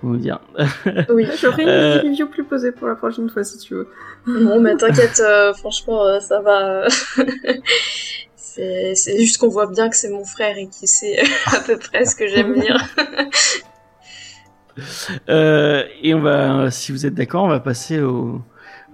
pour 0.00 0.10
nous 0.10 0.16
dire. 0.16 0.40
Oui. 1.10 1.26
J'aurai 1.40 1.62
une 1.64 1.68
Euh. 1.68 2.00
review 2.02 2.26
plus 2.28 2.44
posée 2.44 2.70
pour 2.72 2.86
la 2.88 2.94
prochaine 2.94 3.28
fois 3.28 3.42
si 3.44 3.58
tu 3.58 3.74
veux. 3.74 3.88
Non, 4.26 4.60
mais 4.60 4.76
t'inquiète, 4.76 5.20
euh, 5.24 5.52
franchement, 5.54 6.04
euh, 6.04 6.20
ça 6.20 6.40
va. 6.40 6.84
c'est 8.36 8.94
c'est 8.94 9.18
juste 9.18 9.38
qu'on 9.38 9.48
voit 9.48 9.66
bien 9.66 9.88
que 9.88 9.96
c'est 9.96 10.10
mon 10.10 10.24
frère 10.24 10.56
et 10.56 10.68
qu'il 10.68 10.88
sait 10.88 11.18
à 11.46 11.60
peu 11.60 11.76
près 11.78 12.04
ce 12.04 12.14
que 12.14 12.26
j'aime 12.28 12.54
lire. 12.54 12.78
Euh, 15.28 15.84
et 16.02 16.14
on 16.14 16.20
va, 16.20 16.70
si 16.70 16.92
vous 16.92 17.04
êtes 17.06 17.14
d'accord, 17.14 17.44
on 17.44 17.48
va 17.48 17.60
passer 17.60 18.00
au, 18.00 18.40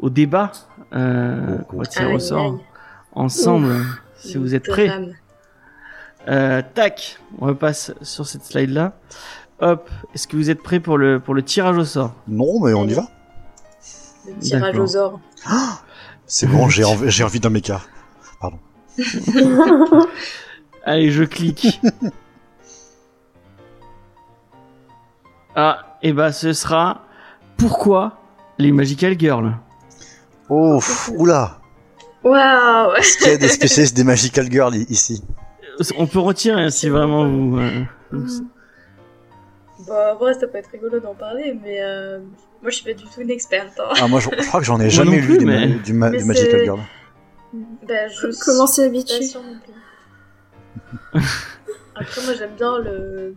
au 0.01 0.11
débat 0.11 0.53
euh, 0.97 1.59
tirer 1.89 2.15
au 2.15 2.19
sort 2.19 2.59
ensemble. 3.13 3.75
si 4.19 4.39
vous 4.39 4.55
êtes 4.55 4.69
prêts. 4.69 4.91
Euh, 6.29 6.63
tac, 6.75 7.19
on 7.39 7.47
repasse 7.47 7.93
sur 8.03 8.27
cette 8.27 8.45
slide 8.45 8.71
là. 8.71 8.95
Hop, 9.61 9.89
est-ce 10.15 10.27
que 10.27 10.37
vous 10.37 10.51
êtes 10.51 10.63
prêts 10.63 10.81
pour 10.81 10.99
le 10.99 11.21
pour 11.21 11.35
le 11.35 11.43
tirage 11.43 11.77
au 11.77 11.85
sort? 11.85 12.15
Non, 12.27 12.61
mais 12.61 12.75
on 12.75 12.87
y 12.87 12.95
va. 12.95 13.09
Le 14.27 14.35
tirage 14.41 14.73
D'accord. 14.73 14.85
aux 14.85 14.97
ors. 14.97 15.21
C'est 16.27 16.49
bon, 16.49 16.69
j'ai 16.69 16.85
envie, 16.85 17.11
j'ai 17.11 17.25
envie 17.25 17.41
d'un 17.41 17.51
méca. 17.51 17.81
Allez, 20.85 21.11
je 21.11 21.25
clique. 21.25 21.81
ah, 25.57 25.99
et 26.03 26.13
bah 26.13 26.33
ce 26.33 26.53
sera 26.53 27.03
pourquoi 27.57 28.19
les 28.59 28.73
Magical 28.73 29.19
Girls. 29.19 29.55
Oh, 30.49 30.79
pff, 30.79 31.11
oula. 31.17 31.59
Waouh 32.25 32.95
Est-ce 32.97 33.19
qu'il 33.19 33.29
y 33.29 33.35
a 33.35 33.37
des 33.37 33.49
spécialistes 33.61 33.97
des 33.97 34.05
Magical 34.05 34.51
Girls 34.51 34.75
ici 34.89 35.23
On 35.97 36.07
peut 36.07 36.19
retirer 36.21 36.71
si 36.71 36.89
vraiment 36.89 37.29
vous. 37.29 37.59
euh, 37.59 37.85
Bon, 39.87 39.95
en 39.95 40.17
vrai, 40.17 40.35
ça 40.35 40.47
peut 40.49 40.59
être 40.59 40.71
rigolo 40.73 40.99
d'en 41.01 41.15
parler, 41.15 41.57
mais 41.63 41.79
euh, 41.83 42.19
moi, 42.63 42.71
je 42.71 42.77
suis 42.77 42.85
pas 42.85 42.95
du 42.95 43.05
tout 43.05 43.21
une 43.21 43.31
experte. 43.31 43.79
hein. 43.79 43.93
Ah, 44.01 44.09
moi, 44.09 44.19
je, 44.21 44.29
je 44.41 44.47
crois 44.49 44.61
que 44.61 44.67
j'en 44.67 44.81
ai 44.81 44.91
jamais 44.91 45.19
lu 45.21 45.27
plus, 45.27 45.39
des 45.39 45.45
ma- 45.45 45.53
mais- 45.67 45.67
du, 45.75 45.93
ma- 45.93 46.11
Mais 46.11 46.19
du 46.19 46.25
Magical 46.25 46.65
Girl. 46.65 46.81
Bah, 47.87 48.09
je 48.09 48.27
Comment 48.45 48.67
s'y 48.67 48.83
habituer. 48.83 49.31
Après, 51.95 52.21
moi, 52.25 52.35
j'aime 52.39 52.55
bien 52.57 52.79
le. 52.79 53.35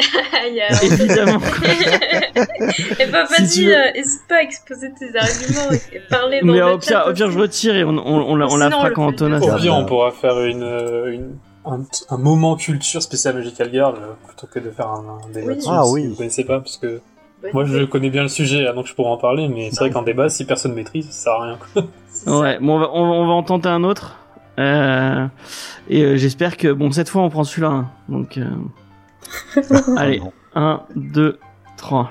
Il 0.00 0.54
y 0.54 0.60
a... 0.60 0.82
Évidemment. 0.82 1.40
Et 2.98 3.06
bah, 3.06 3.26
Si 3.26 3.42
vas-y, 3.42 3.64
veux. 3.66 3.76
euh, 3.76 3.92
n'hésite 3.94 4.22
pas 4.28 4.36
à 4.36 4.42
exposer 4.42 4.92
tes 4.98 5.16
arguments 5.16 5.70
et 5.92 6.00
parler 6.10 6.40
dans 6.40 6.46
Mais 6.46 6.58
le 6.58 6.64
au 6.64 6.80
chat 6.80 7.00
pire, 7.02 7.04
au 7.08 7.12
pire, 7.12 7.30
je 7.30 7.38
retire 7.38 7.76
et 7.76 7.84
on, 7.84 7.90
on, 7.90 8.32
on, 8.32 8.36
la- 8.36 8.46
on 8.48 8.56
la 8.56 8.70
fera 8.70 8.90
quand 8.90 9.06
Antonin 9.06 9.38
bien. 9.38 9.54
Au 9.54 9.58
pire, 9.58 9.74
on 9.74 9.84
pourra 9.86 10.10
faire 10.10 10.40
une, 10.44 10.62
euh, 10.62 11.12
une, 11.12 11.36
un, 11.64 11.80
un 12.10 12.18
moment 12.18 12.56
culture 12.56 13.02
spécial 13.02 13.36
Magical 13.36 13.70
Girl 13.72 13.94
euh, 13.96 14.12
plutôt 14.26 14.46
que 14.46 14.58
de 14.58 14.70
faire 14.70 14.88
un, 14.88 15.18
un 15.24 15.30
débat 15.32 15.46
Oui. 15.48 15.56
dessus, 15.56 15.68
Ah 15.70 15.82
si 15.84 15.92
oui. 15.92 16.06
vous 16.08 16.14
connaissez 16.16 16.44
pas, 16.44 16.58
parce 16.58 16.76
que 16.76 17.00
moi 17.52 17.64
je 17.64 17.84
connais 17.84 18.10
bien 18.10 18.22
le 18.22 18.28
sujet, 18.28 18.66
hein, 18.66 18.74
donc 18.74 18.86
je 18.86 18.94
pourrais 18.94 19.10
en 19.10 19.16
parler, 19.18 19.48
mais 19.48 19.68
c'est 19.70 19.78
vrai 19.80 19.90
qu'en 19.90 20.02
débat, 20.02 20.28
si 20.28 20.44
personne 20.44 20.72
maîtrise, 20.74 21.06
ça 21.10 21.24
sert 21.24 21.32
à 21.34 21.44
rien. 21.44 21.58
Ouais, 22.26 22.58
bon, 22.60 22.76
on 22.76 22.78
va, 22.78 22.90
on, 22.92 23.04
va- 23.06 23.14
on 23.16 23.26
va 23.26 23.32
en 23.34 23.42
tenter 23.42 23.68
un 23.68 23.84
autre. 23.84 24.16
Euh, 24.58 25.26
et 25.90 26.02
euh, 26.02 26.16
j'espère 26.16 26.56
que, 26.56 26.68
bon, 26.72 26.90
cette 26.92 27.08
fois, 27.08 27.22
on 27.22 27.28
prend 27.28 27.42
celui-là. 27.44 27.68
hein. 27.68 27.90
Donc, 28.08 28.38
euh, 28.38 28.44
allez, 29.96 30.20
non. 30.20 30.32
1, 30.54 30.82
2, 30.96 31.38
3. 31.76 32.10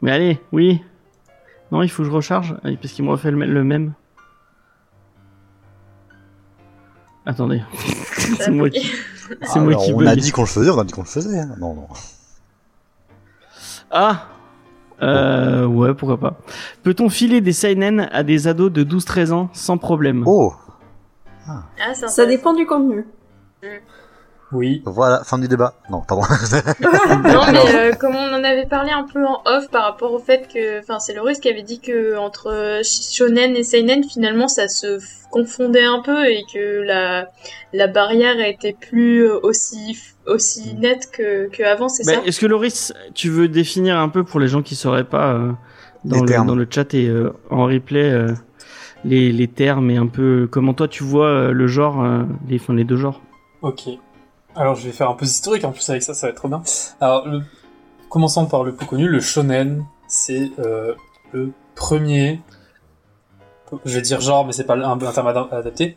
Mais 0.00 0.10
allez, 0.12 0.40
oui. 0.52 0.82
Non, 1.70 1.82
il 1.82 1.88
faut 1.90 2.02
que 2.02 2.08
je 2.08 2.14
recharge, 2.14 2.54
Ah, 2.64 2.68
parce 2.80 2.92
qu'il 2.92 3.04
me 3.04 3.10
refait 3.10 3.30
le, 3.30 3.44
le 3.46 3.64
même. 3.64 3.92
Attendez. 7.24 7.62
c'est 8.38 8.50
moi 8.50 8.68
qui, 8.68 8.90
c'est 9.42 9.60
moi 9.60 9.68
Alors, 9.72 9.84
qui 9.84 9.92
on 9.94 9.98
bug. 9.98 10.08
a 10.08 10.16
dit 10.16 10.32
qu'on 10.32 10.42
le 10.42 10.46
faisait, 10.48 10.70
on 10.70 10.78
a 10.78 10.84
dit 10.84 10.92
qu'on 10.92 11.02
le 11.02 11.06
faisait. 11.06 11.38
hein. 11.38 11.54
Non, 11.58 11.74
non. 11.74 11.86
Ah 13.90 14.26
euh, 15.02 15.66
ouais, 15.66 15.94
pourquoi 15.94 16.18
pas. 16.18 16.38
Peut-on 16.82 17.08
filer 17.08 17.40
des 17.40 17.52
seinen 17.52 18.08
à 18.12 18.22
des 18.22 18.46
ados 18.46 18.70
de 18.72 18.84
12-13 18.84 19.32
ans 19.32 19.50
sans 19.52 19.76
problème? 19.78 20.22
Oh, 20.26 20.54
Ah, 21.48 21.64
c'est 21.94 22.08
Ça 22.08 22.24
dépend 22.26 22.54
du 22.54 22.66
contenu. 22.66 23.04
Oui. 24.52 24.82
voilà, 24.84 25.22
fin 25.24 25.38
du 25.38 25.48
débat. 25.48 25.74
Non, 25.90 26.02
pardon. 26.06 26.22
Non, 27.24 27.40
mais 27.52 27.74
euh, 27.74 27.92
comme 27.94 28.14
on 28.14 28.32
en 28.34 28.44
avait 28.44 28.66
parlé 28.66 28.90
un 28.90 29.04
peu 29.04 29.24
en 29.26 29.40
off 29.46 29.68
par 29.70 29.84
rapport 29.84 30.12
au 30.12 30.18
fait 30.18 30.48
que, 30.52 30.80
enfin, 30.80 30.98
c'est 30.98 31.14
Loris 31.14 31.38
qui 31.40 31.48
avait 31.48 31.62
dit 31.62 31.80
que 31.80 32.16
entre 32.18 32.80
shonen 32.84 33.56
et 33.56 33.62
seinen, 33.64 34.04
finalement, 34.04 34.48
ça 34.48 34.68
se 34.68 34.98
confondait 35.30 35.84
un 35.84 36.00
peu 36.02 36.26
et 36.26 36.42
que 36.52 36.82
la 36.82 37.28
la 37.72 37.86
barrière 37.86 38.38
était 38.40 38.76
plus 38.78 39.24
euh, 39.26 39.38
aussi 39.42 39.98
aussi 40.26 40.74
nette 40.74 41.10
que 41.10 41.48
que 41.48 41.62
avant, 41.62 41.88
c'est 41.88 42.04
Bah, 42.04 42.20
ça? 42.20 42.26
Est-ce 42.26 42.38
que 42.40 42.46
Loris, 42.46 42.92
tu 43.14 43.30
veux 43.30 43.48
définir 43.48 43.98
un 43.98 44.08
peu 44.10 44.24
pour 44.24 44.40
les 44.40 44.48
gens 44.48 44.62
qui 44.62 44.74
sauraient 44.76 45.04
pas 45.08 45.32
euh, 45.32 45.52
dans, 46.04 46.16
Les 46.16 46.20
le, 46.22 46.26
termes. 46.28 46.46
dans 46.46 46.54
le 46.54 46.66
chat 46.68 46.92
et 46.94 47.08
euh, 47.08 47.32
en 47.50 47.64
replay 47.64 48.10
euh, 48.10 48.32
les, 49.04 49.32
les 49.32 49.48
termes 49.48 49.90
et 49.90 49.96
un 49.96 50.06
peu 50.06 50.46
comment 50.50 50.74
toi 50.74 50.86
tu 50.88 51.02
vois 51.02 51.26
euh, 51.28 51.52
le 51.52 51.66
genre, 51.66 52.04
euh, 52.04 52.22
les, 52.48 52.56
enfin, 52.60 52.74
les 52.74 52.84
deux 52.84 52.96
genres? 52.98 53.20
Ok. 53.62 53.88
Alors 54.54 54.74
je 54.74 54.84
vais 54.86 54.92
faire 54.92 55.08
un 55.08 55.14
peu 55.14 55.24
d'historique 55.24 55.64
en 55.64 55.72
plus 55.72 55.88
avec 55.88 56.02
ça, 56.02 56.14
ça 56.14 56.26
va 56.26 56.30
être 56.30 56.36
trop 56.36 56.48
bien. 56.48 56.62
Alors 57.00 57.26
le... 57.26 57.42
commençons 58.10 58.46
par 58.46 58.64
le 58.64 58.74
plus 58.74 58.86
connu, 58.86 59.08
le 59.08 59.20
shonen, 59.20 59.84
c'est 60.06 60.50
euh, 60.58 60.94
le 61.32 61.52
premier, 61.74 62.40
je 63.86 63.94
vais 63.94 64.02
dire 64.02 64.20
genre, 64.20 64.44
mais 64.44 64.52
c'est 64.52 64.64
pas 64.64 64.74
un, 64.74 65.00
un 65.00 65.12
terme 65.12 65.28
ad- 65.28 65.48
adapté. 65.50 65.96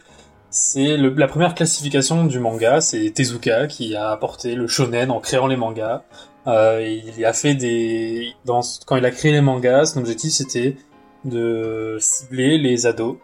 C'est 0.50 0.96
le- 0.96 1.10
la 1.10 1.28
première 1.28 1.54
classification 1.54 2.24
du 2.26 2.40
manga, 2.40 2.80
c'est 2.80 3.10
Tezuka 3.12 3.68
qui 3.68 3.94
a 3.96 4.12
apporté 4.12 4.56
le 4.56 4.68
shonen 4.68 5.12
en 5.12 5.20
créant 5.20 5.48
les 5.48 5.58
mangas. 5.58 6.04
Euh, 6.48 6.82
il 7.18 7.26
a 7.26 7.34
fait 7.34 7.56
des, 7.56 8.34
dans, 8.46 8.62
quand 8.86 8.96
il 8.96 9.06
a 9.06 9.12
créé 9.12 9.34
les 9.34 9.42
mangas, 9.42 9.88
son 9.88 10.00
objectif 10.00 10.32
c'était 10.32 10.78
de 11.26 11.98
cibler 12.00 12.58
les 12.58 12.86
ados 12.86 13.18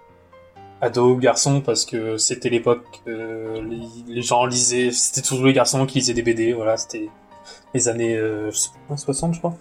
ados, 0.81 1.19
garçons, 1.19 1.61
parce 1.61 1.85
que 1.85 2.17
c'était 2.17 2.49
l'époque, 2.49 3.01
euh, 3.07 3.61
les, 4.07 4.21
gens 4.21 4.45
lisaient, 4.45 4.91
c'était 4.91 5.21
toujours 5.21 5.45
les 5.45 5.53
garçons 5.53 5.85
qui 5.85 5.99
lisaient 5.99 6.13
des 6.13 6.23
BD, 6.23 6.53
voilà, 6.53 6.77
c'était 6.77 7.09
les 7.73 7.87
années 7.87 8.15
euh, 8.15 8.51
je 8.51 8.57
sais 8.57 8.69
pas, 8.87 8.97
60, 8.97 9.33
je 9.35 9.39
crois. 9.39 9.55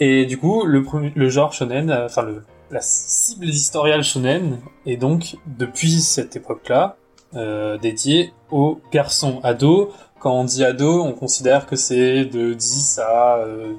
Et 0.00 0.26
du 0.26 0.38
coup, 0.38 0.64
le, 0.64 0.84
le 1.14 1.28
genre 1.28 1.52
shonen, 1.52 1.90
euh, 1.90 2.06
enfin 2.06 2.22
le, 2.22 2.44
la 2.70 2.80
cible 2.80 3.48
éditoriale 3.48 4.02
shonen 4.02 4.58
est 4.86 4.96
donc, 4.96 5.36
depuis 5.46 6.00
cette 6.00 6.36
époque-là, 6.36 6.96
euh, 7.36 7.78
dédiée 7.78 8.32
aux 8.50 8.80
garçons 8.92 9.40
ados. 9.42 9.88
Quand 10.20 10.32
on 10.32 10.44
dit 10.44 10.64
ado, 10.64 11.02
on 11.02 11.12
considère 11.12 11.66
que 11.66 11.76
c'est 11.76 12.24
de 12.24 12.54
10 12.54 13.00
à 13.00 13.36
euh, 13.38 13.74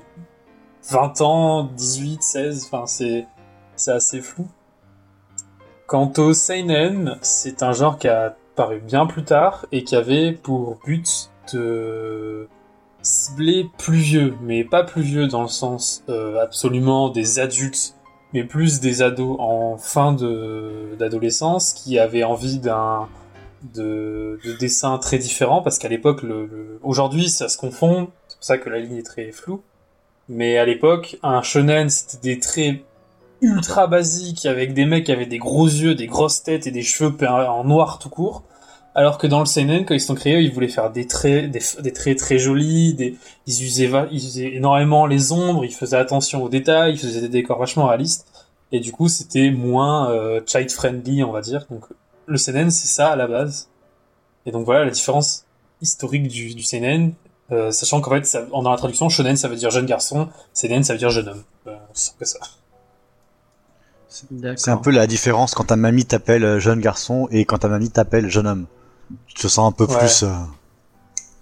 20 0.90 1.22
ans, 1.22 1.64
18, 1.64 2.22
16, 2.22 2.66
enfin 2.66 2.86
c'est 2.86 3.26
c'est 3.76 3.92
assez 3.92 4.22
flou. 4.22 4.48
Quant 5.88 6.12
au 6.18 6.34
seinen, 6.34 7.18
c'est 7.22 7.62
un 7.62 7.72
genre 7.72 8.00
qui 8.00 8.08
a 8.08 8.36
paru 8.56 8.80
bien 8.80 9.06
plus 9.06 9.24
tard 9.24 9.66
et 9.72 9.84
qui 9.84 9.96
avait 9.96 10.32
pour 10.32 10.80
but 10.86 11.30
de 11.54 12.48
cibler 13.04 13.68
plus 13.78 13.98
vieux, 13.98 14.34
mais 14.42 14.64
pas 14.64 14.84
plus 14.84 15.04
vieux 15.04 15.28
dans 15.28 15.44
le 15.44 15.48
sens 15.48 16.04
euh, 16.10 16.42
absolument 16.42 17.10
des 17.10 17.40
adultes, 17.40 17.94
mais 18.34 18.44
plus 18.44 18.80
des 18.80 19.04
ados 19.04 19.36
en 19.40 19.78
fin 19.78 20.14
d'adolescence 20.98 21.74
qui 21.74 22.00
avaient 22.00 22.24
envie 22.24 22.58
d'un 22.58 23.08
de, 23.76 24.40
très 25.02 25.20
différents 25.20 25.62
parce 25.62 25.78
qu'à 25.78 25.88
l'époque, 25.88 26.24
le- 26.24 26.80
aujourd'hui, 26.82 27.30
ça 27.30 27.48
se 27.48 27.58
confond. 27.60 28.10
C'est 28.28 28.38
pour 28.38 28.44
ça 28.44 28.58
que 28.58 28.70
la 28.70 28.80
ligne 28.80 28.98
est 28.98 29.06
très 29.06 29.32
floue. 29.32 29.62
Mais 30.30 30.58
à 30.58 30.66
l'époque, 30.66 31.18
un 31.22 31.44
shonen, 31.44 31.90
c'était 31.90 32.18
des 32.36 32.40
traits 32.40 32.82
ultra 33.42 33.88
basiques 33.88 34.46
avec 34.46 34.74
des 34.74 34.86
mecs 34.86 35.06
qui 35.06 35.12
avaient 35.12 35.26
des 35.26 35.38
gros 35.38 35.68
yeux, 35.68 35.96
des 35.96 36.08
grosses 36.08 36.44
têtes 36.44 36.68
et 36.68 36.72
des 36.72 36.82
cheveux 36.82 37.16
en 37.28 37.64
noir 37.64 38.00
tout 38.00 38.10
court. 38.10 38.44
Alors 38.98 39.18
que 39.18 39.28
dans 39.28 39.40
le 39.40 39.46
seinen, 39.46 39.86
quand 39.86 39.94
ils 39.94 40.00
sont 40.00 40.16
créés, 40.16 40.42
ils 40.42 40.54
voulaient 40.54 40.70
faire 40.70 40.90
des 40.90 41.06
traits, 41.06 41.52
des, 41.52 41.94
traits 41.94 42.18
très 42.18 42.38
jolis, 42.38 42.94
des, 42.94 43.18
ils 43.46 43.64
usaient, 43.64 43.92
ils 44.10 44.26
usaient 44.26 44.56
énormément 44.56 45.06
les 45.06 45.34
ombres, 45.34 45.66
ils 45.66 45.74
faisaient 45.74 45.98
attention 45.98 46.44
aux 46.44 46.50
détails, 46.50 46.94
ils 46.94 47.00
faisaient 47.00 47.22
des 47.22 47.30
décors 47.30 47.60
vachement 47.60 47.88
réalistes. 47.88 48.26
Et 48.72 48.80
du 48.80 48.94
coup, 48.94 49.10
c'était 49.10 49.52
moins 49.52 50.12
euh, 50.12 50.40
child 50.46 50.72
friendly, 50.72 51.24
on 51.26 51.32
va 51.34 51.42
dire. 51.42 51.66
Donc, 51.70 51.84
le 52.26 52.38
seinen, 52.38 52.72
c'est 52.72 52.88
ça 52.88 53.10
à 53.10 53.16
la 53.18 53.28
base. 53.28 53.70
Et 54.46 54.52
donc 54.52 54.66
voilà 54.66 54.86
la 54.86 54.92
différence 54.92 55.46
historique 55.82 56.28
du, 56.28 56.54
du 56.54 56.64
seinen, 56.64 57.14
euh, 57.52 57.72
sachant 57.72 58.02
qu'en 58.02 58.12
fait, 58.12 58.26
ça, 58.26 58.44
dans 58.44 58.70
la 58.70 58.78
traduction, 58.78 59.10
shonen, 59.10 59.36
ça 59.36 59.48
veut 59.48 59.56
dire 59.56 59.70
jeune 59.70 59.86
garçon, 59.86 60.30
seinen, 60.54 60.84
ça 60.84 60.94
veut 60.94 61.00
dire 61.00 61.10
jeune 61.10 61.30
homme. 61.30 61.44
Euh, 61.68 61.76
c'est 61.94 62.16
peu 62.16 62.26
ça. 62.26 62.40
C'est 64.58 64.72
un 64.72 64.78
peu 64.78 64.92
la 64.92 65.08
différence 65.08 65.54
quand 65.56 65.66
ta 65.66 65.76
mamie 65.76 66.06
t'appelle 66.06 66.44
euh, 66.44 66.60
jeune 66.60 66.80
garçon 66.80 67.28
et 67.32 67.46
quand 67.46 67.58
ta 67.60 67.68
mamie 67.68 67.90
t'appelle 67.90 68.30
jeune 68.30 68.48
homme. 68.48 68.66
Tu 69.28 69.36
te 69.36 69.48
sens 69.48 69.68
un 69.68 69.72
peu 69.76 69.86
Ouais. 69.92 70.00
plus. 70.00 70.24
euh, 70.24 70.30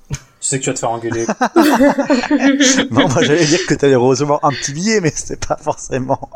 Tu 0.10 0.18
sais 0.42 0.60
que 0.60 0.64
tu 0.66 0.70
vas 0.70 0.74
te 0.74 0.80
faire 0.80 0.90
engueuler. 0.92 1.26
Non, 2.92 3.08
moi 3.10 3.22
j'allais 3.24 3.46
dire 3.46 3.66
que 3.68 3.74
t'allais 3.76 3.96
recevoir 3.96 4.40
un 4.44 4.50
petit 4.50 4.74
billet, 4.74 5.00
mais 5.02 5.12
c'est 5.16 5.46
pas 5.46 5.58
forcément. 5.58 6.30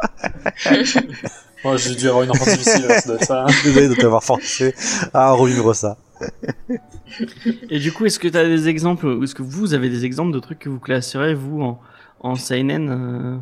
Moi, 1.63 1.77
j'ai 1.77 1.95
dû 1.95 2.07
avoir 2.07 2.23
une 2.23 2.31
enfance 2.31 2.49
difficile, 2.49 2.85
ça 2.89 3.01
doit 3.07 3.15
être 3.15 3.25
ça. 3.25 3.43
hein. 3.45 3.51
Désolé 3.63 3.87
de 3.89 3.95
t'avoir 3.95 4.23
forcé 4.23 4.73
à 5.13 5.31
revivre 5.31 5.75
ça. 5.75 5.97
Et 7.69 7.79
du 7.79 7.91
coup, 7.91 8.05
est-ce 8.05 8.19
que 8.19 8.27
tu 8.27 8.37
as 8.37 8.45
des 8.45 8.67
exemples, 8.67 9.05
ou 9.07 9.23
est-ce 9.23 9.35
que 9.35 9.43
vous 9.43 9.73
avez 9.73 9.89
des 9.89 10.05
exemples 10.05 10.33
de 10.33 10.39
trucs 10.39 10.59
que 10.59 10.69
vous 10.69 10.79
classerez, 10.79 11.33
vous, 11.33 11.61
en, 11.61 11.79
en 12.21 12.35
seinen 12.35 12.89
euh, 12.89 13.37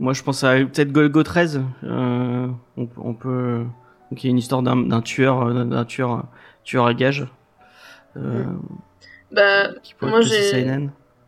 Moi, 0.00 0.12
je 0.12 0.22
pense 0.22 0.42
à 0.44 0.54
peut-être 0.56 0.92
Golgo 0.92 1.22
13. 1.22 1.62
Euh, 1.84 2.48
on, 2.76 2.88
on 2.96 3.14
peut... 3.14 3.64
Donc, 4.10 4.22
il 4.22 4.26
y 4.26 4.28
a 4.28 4.30
une 4.30 4.38
histoire 4.38 4.62
d'un 4.62 4.76
d'un 4.76 5.00
tueur, 5.00 5.42
euh, 5.42 5.64
d'un 5.64 5.84
tueur, 5.84 6.24
tueur 6.64 6.86
à 6.86 6.94
gage. 6.94 7.26
Euh, 8.16 8.44
Bah, 9.32 9.68
moi, 10.02 10.20
j'ai-. 10.20 10.50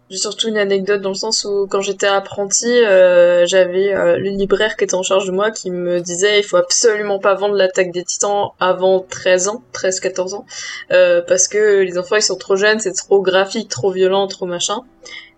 J'ai 0.08 0.18
surtout 0.18 0.46
une 0.46 0.56
anecdote 0.56 1.00
dans 1.00 1.08
le 1.08 1.16
sens 1.16 1.44
où 1.44 1.66
quand 1.66 1.80
j'étais 1.80 2.06
apprenti, 2.06 2.68
euh, 2.68 3.44
j'avais 3.44 3.92
euh, 3.92 4.16
le 4.18 4.30
libraire 4.30 4.76
qui 4.76 4.84
était 4.84 4.94
en 4.94 5.02
charge 5.02 5.26
de 5.26 5.32
moi 5.32 5.50
qui 5.50 5.72
me 5.72 6.00
disait 6.00 6.38
il 6.38 6.44
faut 6.44 6.56
absolument 6.56 7.18
pas 7.18 7.34
vendre 7.34 7.56
l'attaque 7.56 7.90
des 7.90 8.04
titans 8.04 8.52
avant 8.60 9.00
13 9.00 9.48
ans, 9.48 9.64
13-14 9.74 10.34
ans, 10.36 10.46
euh, 10.92 11.22
parce 11.26 11.48
que 11.48 11.80
les 11.80 11.98
enfants 11.98 12.14
ils 12.14 12.22
sont 12.22 12.36
trop 12.36 12.54
jeunes, 12.54 12.78
c'est 12.78 12.92
trop 12.92 13.20
graphique, 13.20 13.68
trop 13.68 13.90
violent, 13.90 14.28
trop 14.28 14.46
machin. 14.46 14.82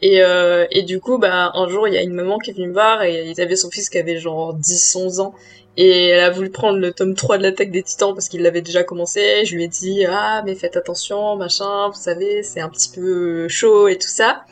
Et, 0.02 0.22
euh, 0.22 0.66
et 0.70 0.82
du 0.82 1.00
coup, 1.00 1.16
bah, 1.16 1.50
un 1.54 1.68
jour 1.68 1.88
il 1.88 1.94
y 1.94 1.98
a 1.98 2.02
une 2.02 2.12
maman 2.12 2.38
qui 2.38 2.50
est 2.50 2.54
venue 2.54 2.68
me 2.68 2.74
voir 2.74 3.02
et 3.02 3.30
il 3.30 3.40
avait 3.40 3.56
son 3.56 3.70
fils 3.70 3.88
qui 3.88 3.96
avait 3.96 4.18
genre 4.18 4.54
10-11 4.54 5.20
ans 5.20 5.34
et 5.80 6.08
elle 6.08 6.24
a 6.24 6.30
voulu 6.30 6.50
prendre 6.50 6.80
le 6.80 6.92
tome 6.92 7.14
3 7.14 7.38
de 7.38 7.44
l'attaque 7.44 7.70
des 7.70 7.84
titans 7.84 8.12
parce 8.12 8.28
qu'il 8.28 8.42
l'avait 8.42 8.62
déjà 8.62 8.82
commencé. 8.82 9.44
Je 9.44 9.54
lui 9.54 9.62
ai 9.62 9.68
dit, 9.68 10.04
ah, 10.10 10.42
mais 10.44 10.56
faites 10.56 10.76
attention, 10.76 11.36
machin, 11.36 11.86
vous 11.86 12.00
savez, 12.00 12.42
c'est 12.42 12.60
un 12.60 12.68
petit 12.68 12.90
peu 12.92 13.46
chaud 13.46 13.86
et 13.86 13.96
tout 13.96 14.08
ça. 14.08 14.44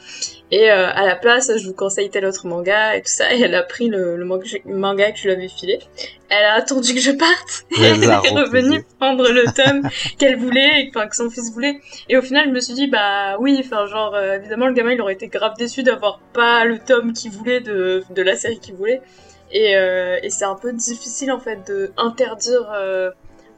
Et 0.52 0.70
euh, 0.70 0.88
à 0.88 1.04
la 1.04 1.16
place, 1.16 1.50
je 1.56 1.66
vous 1.66 1.74
conseille 1.74 2.10
tel 2.10 2.24
autre 2.26 2.46
manga 2.46 2.94
et 2.94 3.02
tout 3.02 3.10
ça. 3.10 3.34
Et 3.34 3.40
elle 3.40 3.56
a 3.56 3.64
pris 3.64 3.88
le, 3.88 4.16
le 4.16 4.24
manga, 4.76 5.10
que 5.10 5.18
je 5.18 5.24
lui 5.24 5.32
avais 5.32 5.48
filé. 5.48 5.80
Elle 6.28 6.44
a 6.44 6.54
attendu 6.54 6.94
que 6.94 7.00
je 7.00 7.10
parte. 7.10 7.66
Et 7.76 7.82
elle 7.82 8.04
est 8.04 8.14
revenue 8.14 8.84
prendre 9.00 9.28
le 9.28 9.44
tome 9.52 9.88
qu'elle 10.18 10.36
voulait, 10.36 10.84
et, 10.84 10.92
enfin 10.94 11.08
que 11.08 11.16
son 11.16 11.28
fils 11.28 11.52
voulait. 11.52 11.80
Et 12.08 12.16
au 12.16 12.22
final, 12.22 12.46
je 12.46 12.50
me 12.52 12.60
suis 12.60 12.74
dit, 12.74 12.86
bah 12.86 13.36
oui, 13.40 13.60
enfin 13.64 13.86
genre, 13.86 14.14
euh, 14.14 14.36
évidemment, 14.36 14.68
le 14.68 14.74
gamin, 14.74 14.92
il 14.92 15.00
aurait 15.00 15.14
été 15.14 15.26
grave 15.26 15.54
déçu 15.58 15.82
d'avoir 15.82 16.20
pas 16.32 16.64
le 16.64 16.78
tome 16.78 17.12
qu'il 17.12 17.32
voulait 17.32 17.60
de, 17.60 18.04
de 18.10 18.22
la 18.22 18.36
série 18.36 18.60
qu'il 18.60 18.74
voulait. 18.74 19.02
Et, 19.52 19.76
euh, 19.76 20.18
et 20.22 20.30
c'est 20.30 20.44
un 20.44 20.56
peu 20.56 20.72
difficile 20.72 21.30
en 21.32 21.40
fait 21.40 21.66
de 21.66 21.92
interdire 21.96 22.70
euh, 22.74 23.10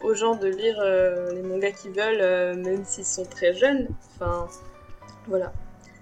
aux 0.02 0.14
gens 0.14 0.36
de 0.36 0.46
lire 0.46 0.78
euh, 0.80 1.32
les 1.32 1.42
mangas 1.42 1.72
qu'ils 1.72 1.92
veulent, 1.92 2.56
même 2.56 2.84
s'ils 2.84 3.04
sont 3.06 3.24
très 3.24 3.54
jeunes. 3.54 3.88
Enfin, 4.14 4.48
voilà, 5.26 5.52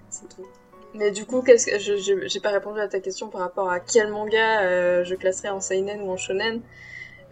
c'est 0.09 0.27
tout. 0.29 0.47
Mais 0.93 1.11
du 1.11 1.25
coup, 1.25 1.41
qu'est-ce 1.41 1.67
que 1.67 1.77
je 1.79 2.27
j'ai 2.27 2.39
pas 2.39 2.49
répondu 2.49 2.79
à 2.79 2.87
ta 2.87 2.99
question 2.99 3.27
par 3.27 3.41
rapport 3.41 3.69
à 3.69 3.79
quel 3.79 4.09
manga 4.09 4.61
euh, 4.61 5.03
je 5.03 5.15
classerais 5.15 5.49
en 5.49 5.61
seinen 5.61 6.01
ou 6.01 6.11
en 6.11 6.17
shonen. 6.17 6.61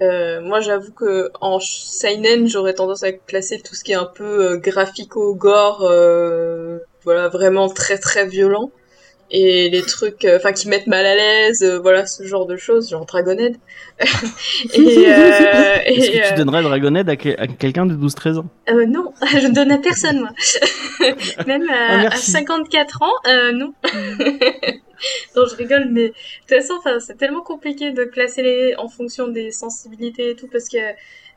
Euh, 0.01 0.41
moi, 0.41 0.59
j'avoue 0.59 0.91
que 0.91 1.31
en 1.41 1.59
seinen, 1.59 2.47
j'aurais 2.47 2.73
tendance 2.73 3.03
à 3.03 3.13
classer 3.13 3.59
tout 3.59 3.73
ce 3.73 3.83
qui 3.83 3.93
est 3.93 3.95
un 3.95 4.05
peu 4.05 4.51
euh, 4.51 4.57
graphico-gore, 4.57 5.83
euh, 5.83 6.79
voilà, 7.03 7.29
vraiment 7.29 7.69
très 7.69 7.97
très 7.97 8.27
violent. 8.27 8.71
Et 9.31 9.69
les 9.69 9.81
trucs, 9.81 10.23
euh, 10.23 10.37
enfin, 10.37 10.53
qui 10.53 10.67
mettent 10.69 10.85
mal 10.87 11.03
à 11.05 11.15
l'aise, 11.15 11.63
euh, 11.63 11.79
voilà, 11.79 12.05
ce 12.05 12.23
genre 12.23 12.45
de 12.45 12.55
choses, 12.57 12.89
genre 12.89 13.05
Dragonhead. 13.05 13.57
et, 14.73 15.05
euh, 15.07 15.77
Est-ce 15.85 16.11
que 16.11 16.29
tu 16.29 16.33
donnerais 16.35 16.61
Dragonhead 16.61 17.09
à, 17.09 17.15
que- 17.15 17.39
à 17.41 17.47
quelqu'un 17.47 17.85
de 17.87 17.95
12-13 17.95 18.37
ans? 18.39 18.45
Non, 18.87 19.13
je 19.31 19.47
ne 19.47 19.53
donne 19.53 19.71
à 19.71 19.77
personne, 19.79 20.19
moi. 20.21 20.29
Même 21.47 21.67
à, 21.69 21.73
Ah, 21.73 21.93
à 21.95 22.01
merci. 22.03 22.31
54 22.31 23.01
ans, 23.01 23.11
non. 23.53 23.73
non, 25.35 25.45
je 25.45 25.55
rigole, 25.55 25.87
mais 25.91 26.09
de 26.09 26.13
toute 26.47 26.57
façon, 26.61 26.75
enfin, 26.77 26.99
c'est 26.99 27.17
tellement 27.17 27.41
compliqué 27.41 27.91
de 27.91 28.03
classer 28.03 28.43
les 28.43 28.75
en 28.77 28.87
fonction 28.87 29.27
des 29.27 29.51
sensibilités 29.51 30.29
et 30.31 30.35
tout, 30.35 30.47
parce 30.51 30.69
que 30.69 30.77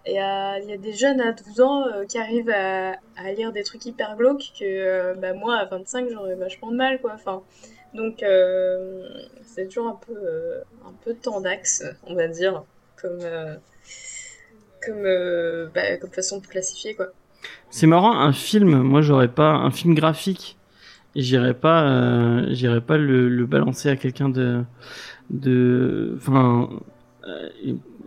il 0.06 0.14
y 0.14 0.18
a, 0.18 0.58
il 0.60 0.68
y 0.70 0.72
a 0.72 0.76
des 0.78 0.92
jeunes 0.92 1.20
à 1.20 1.32
12 1.32 1.60
ans 1.60 1.84
euh, 1.86 2.04
qui 2.06 2.16
arrivent 2.18 2.48
à, 2.50 2.92
à 3.16 3.32
lire 3.32 3.52
des 3.52 3.62
trucs 3.62 3.84
hyper 3.84 4.16
glauques 4.16 4.44
que 4.58 4.64
euh, 4.64 5.14
bah, 5.14 5.34
moi, 5.34 5.56
à 5.56 5.64
25, 5.66 6.06
j'aurais 6.10 6.34
vachement 6.36 6.70
de 6.70 6.76
mal, 6.76 6.98
quoi. 7.00 7.12
Enfin, 7.14 7.42
donc, 7.94 8.22
euh, 8.22 9.08
c'est 9.42 9.66
toujours 9.66 9.88
un 9.88 9.98
peu, 10.06 10.14
euh, 10.14 10.60
un 10.86 10.92
peu 11.04 11.14
tendax, 11.14 11.84
on 12.06 12.14
va 12.14 12.28
dire, 12.28 12.62
comme, 13.00 13.18
euh, 13.22 13.56
bah, 15.74 15.96
comme 15.96 16.10
façon 16.10 16.38
de 16.38 16.46
classifier, 16.46 16.94
quoi. 16.94 17.06
C'est 17.70 17.86
marrant, 17.86 18.18
un 18.18 18.32
film, 18.32 18.82
moi 18.82 19.00
j'aurais 19.00 19.28
pas 19.28 19.50
un 19.50 19.70
film 19.70 19.94
graphique, 19.94 20.58
j'irais 21.14 21.54
pas, 21.54 22.42
j'irais 22.50 22.80
pas 22.80 22.96
le, 22.96 23.46
balancer 23.46 23.90
à 23.90 23.96
quelqu'un 23.96 24.28
de, 24.28 24.64
de, 25.30 26.16
enfin, 26.16 26.68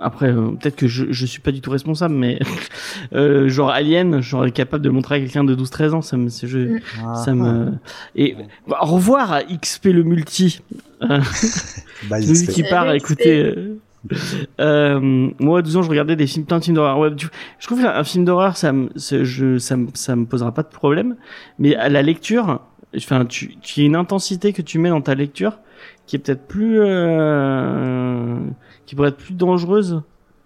après 0.02 0.28
euh, 0.32 0.50
peut-être 0.60 0.76
que 0.76 0.88
je, 0.88 1.06
je 1.12 1.26
suis 1.26 1.40
pas 1.42 1.52
du 1.52 1.62
tout 1.62 1.70
responsable, 1.72 2.16
mais 2.16 2.40
euh, 3.14 3.48
genre 3.50 3.70
Alien, 3.70 4.20
j'aurais 4.22 4.52
capable 4.52 4.84
de 4.84 4.90
montrer 4.90 5.16
à 5.16 5.20
quelqu'un 5.20 5.44
de 5.44 5.56
12-13 5.56 5.92
ans, 5.94 6.02
ça 6.02 6.18
me, 6.18 6.30
c'est- 6.30 6.48
je, 6.48 6.60
Mm. 6.60 6.80
Ah, 7.06 7.16
ça 7.16 7.34
me, 7.34 7.74
et 8.16 8.36
bah, 8.68 8.80
au 8.82 8.86
revoir 8.88 9.32
à 9.32 9.44
XP 9.44 9.86
le 9.94 10.04
multi. 10.04 10.62
Euh, 11.04 11.20
Bah, 12.10 12.20
fait. 12.20 12.52
qui 12.52 12.64
part 12.64 12.86
Salut, 12.86 12.98
écouter. 12.98 13.42
Euh, 13.44 13.78
euh, 14.60 15.30
moi, 15.40 15.60
à 15.60 15.62
12 15.62 15.78
ans, 15.78 15.82
je 15.84 15.90
regardais 15.90 16.16
des 16.16 16.26
films, 16.26 16.46
plein 16.46 16.58
de 16.60 16.64
films 16.64 16.76
d'horreur. 16.76 16.98
Ouais, 16.98 17.16
tu- 17.16 17.28
je 17.60 17.66
trouve 17.68 17.82
qu'un 17.82 18.04
film 18.04 18.26
d'horreur, 18.26 18.58
ça 18.58 18.72
me, 18.74 18.90
je, 18.96 19.58
ça 19.60 19.78
me, 19.78 19.88
ça 19.94 20.16
me 20.16 20.26
posera 20.26 20.52
pas 20.54 20.64
de 20.64 20.70
problème. 20.70 21.16
Mais 21.60 21.76
à 21.76 21.90
la 21.90 22.02
lecture, 22.02 22.60
enfin, 22.98 23.26
tu, 23.26 23.56
tu 23.62 23.82
as 23.82 23.84
une 23.84 23.96
intensité 23.96 24.52
que 24.54 24.64
tu 24.64 24.80
mets 24.80 24.90
dans 24.90 25.02
ta 25.02 25.14
lecture 25.16 25.60
qui 26.08 26.16
est 26.16 26.20
peut-être 26.20 26.48
plus, 26.48 26.80
euh, 26.82 28.36
qui 28.92 28.96
pourrait 28.96 29.08
être 29.08 29.16
plus 29.18 29.36
dangereuse 29.36 30.02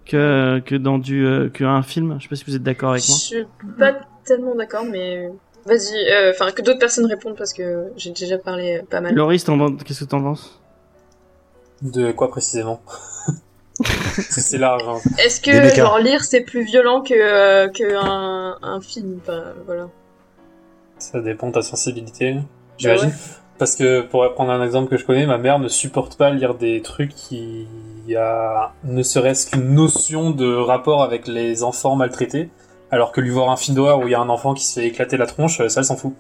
que, 0.06 0.62
que 0.64 0.76
dans 0.76 1.00
du, 1.00 1.26
euh, 1.26 1.50
qu'un 1.50 1.82
film. 1.82 2.18
Je 2.20 2.24
sais 2.26 2.30
pas 2.30 2.36
si 2.36 2.44
vous 2.46 2.56
êtes 2.56 2.62
d'accord 2.62 2.92
avec 2.92 3.02
Je 3.04 3.10
moi. 3.10 3.18
suis 3.18 3.48
pas 3.80 3.94
tellement 4.24 4.54
d'accord, 4.54 4.84
mais 4.86 5.32
vas-y, 5.66 5.96
euh, 6.12 6.30
enfin 6.30 6.52
que 6.52 6.62
d'autres 6.62 6.78
personnes 6.78 7.08
répondent 7.08 7.36
parce 7.36 7.54
que 7.54 7.88
j'ai 7.98 8.12
déjà 8.12 8.38
parlé 8.38 8.78
euh, 8.78 8.82
pas 8.88 9.02
mal. 9.02 9.16
Penses- 9.58 9.84
qu'est-ce 9.84 10.04
que 10.04 10.10
t'en 10.12 10.22
penses? 10.22 10.62
De 11.82 12.12
quoi 12.12 12.30
précisément? 12.30 12.84
C'est 14.30 14.60
large. 14.60 14.84
hein. 14.88 15.00
Est-ce 15.18 15.42
que 15.42 15.74
genre 15.76 15.98
lire 15.98 16.24
c'est 16.24 16.42
plus 16.42 16.64
violent 16.66 17.02
que 17.02 17.16
euh, 17.16 17.68
que 17.70 17.96
un, 17.96 18.60
un 18.62 18.80
film? 18.80 19.18
Enfin, 19.24 19.42
voilà. 19.66 19.90
Ça 21.00 21.20
dépend 21.20 21.48
de 21.48 21.54
ta 21.54 21.64
sensibilité, 21.64 22.36
j'imagine. 22.78 23.08
ouais. 23.10 23.14
Parce 23.58 23.76
que 23.76 24.02
pour 24.02 24.30
prendre 24.34 24.52
un 24.52 24.64
exemple 24.64 24.90
que 24.90 24.98
je 24.98 25.06
connais, 25.06 25.26
ma 25.26 25.38
mère 25.38 25.60
ne 25.60 25.70
supporte 25.70 26.18
pas 26.18 26.30
lire 26.30 26.56
des 26.56 26.82
trucs 26.82 27.16
qui 27.16 27.68
a 28.18 28.74
ne 28.84 29.02
serait-ce 29.02 29.50
qu'une 29.50 29.74
notion 29.74 30.32
de 30.32 30.54
rapport 30.56 31.02
avec 31.04 31.28
les 31.28 31.64
enfants 31.64 31.96
maltraités, 31.96 32.50
alors 32.92 33.12
que 33.14 33.22
lui 33.22 33.30
voir 33.30 33.50
un 33.50 33.56
film 33.56 33.76
d'horreur 33.76 34.00
où 34.00 34.08
il 34.08 34.12
y 34.12 34.16
a 34.16 34.20
un 34.20 34.28
enfant 34.30 34.54
qui 34.54 34.66
se 34.66 34.80
fait 34.80 34.88
éclater 34.88 35.16
la 35.18 35.26
tronche, 35.26 35.58
ça 35.70 35.80
elle 35.80 35.86
s'en 35.86 35.96
fout. 35.96 36.14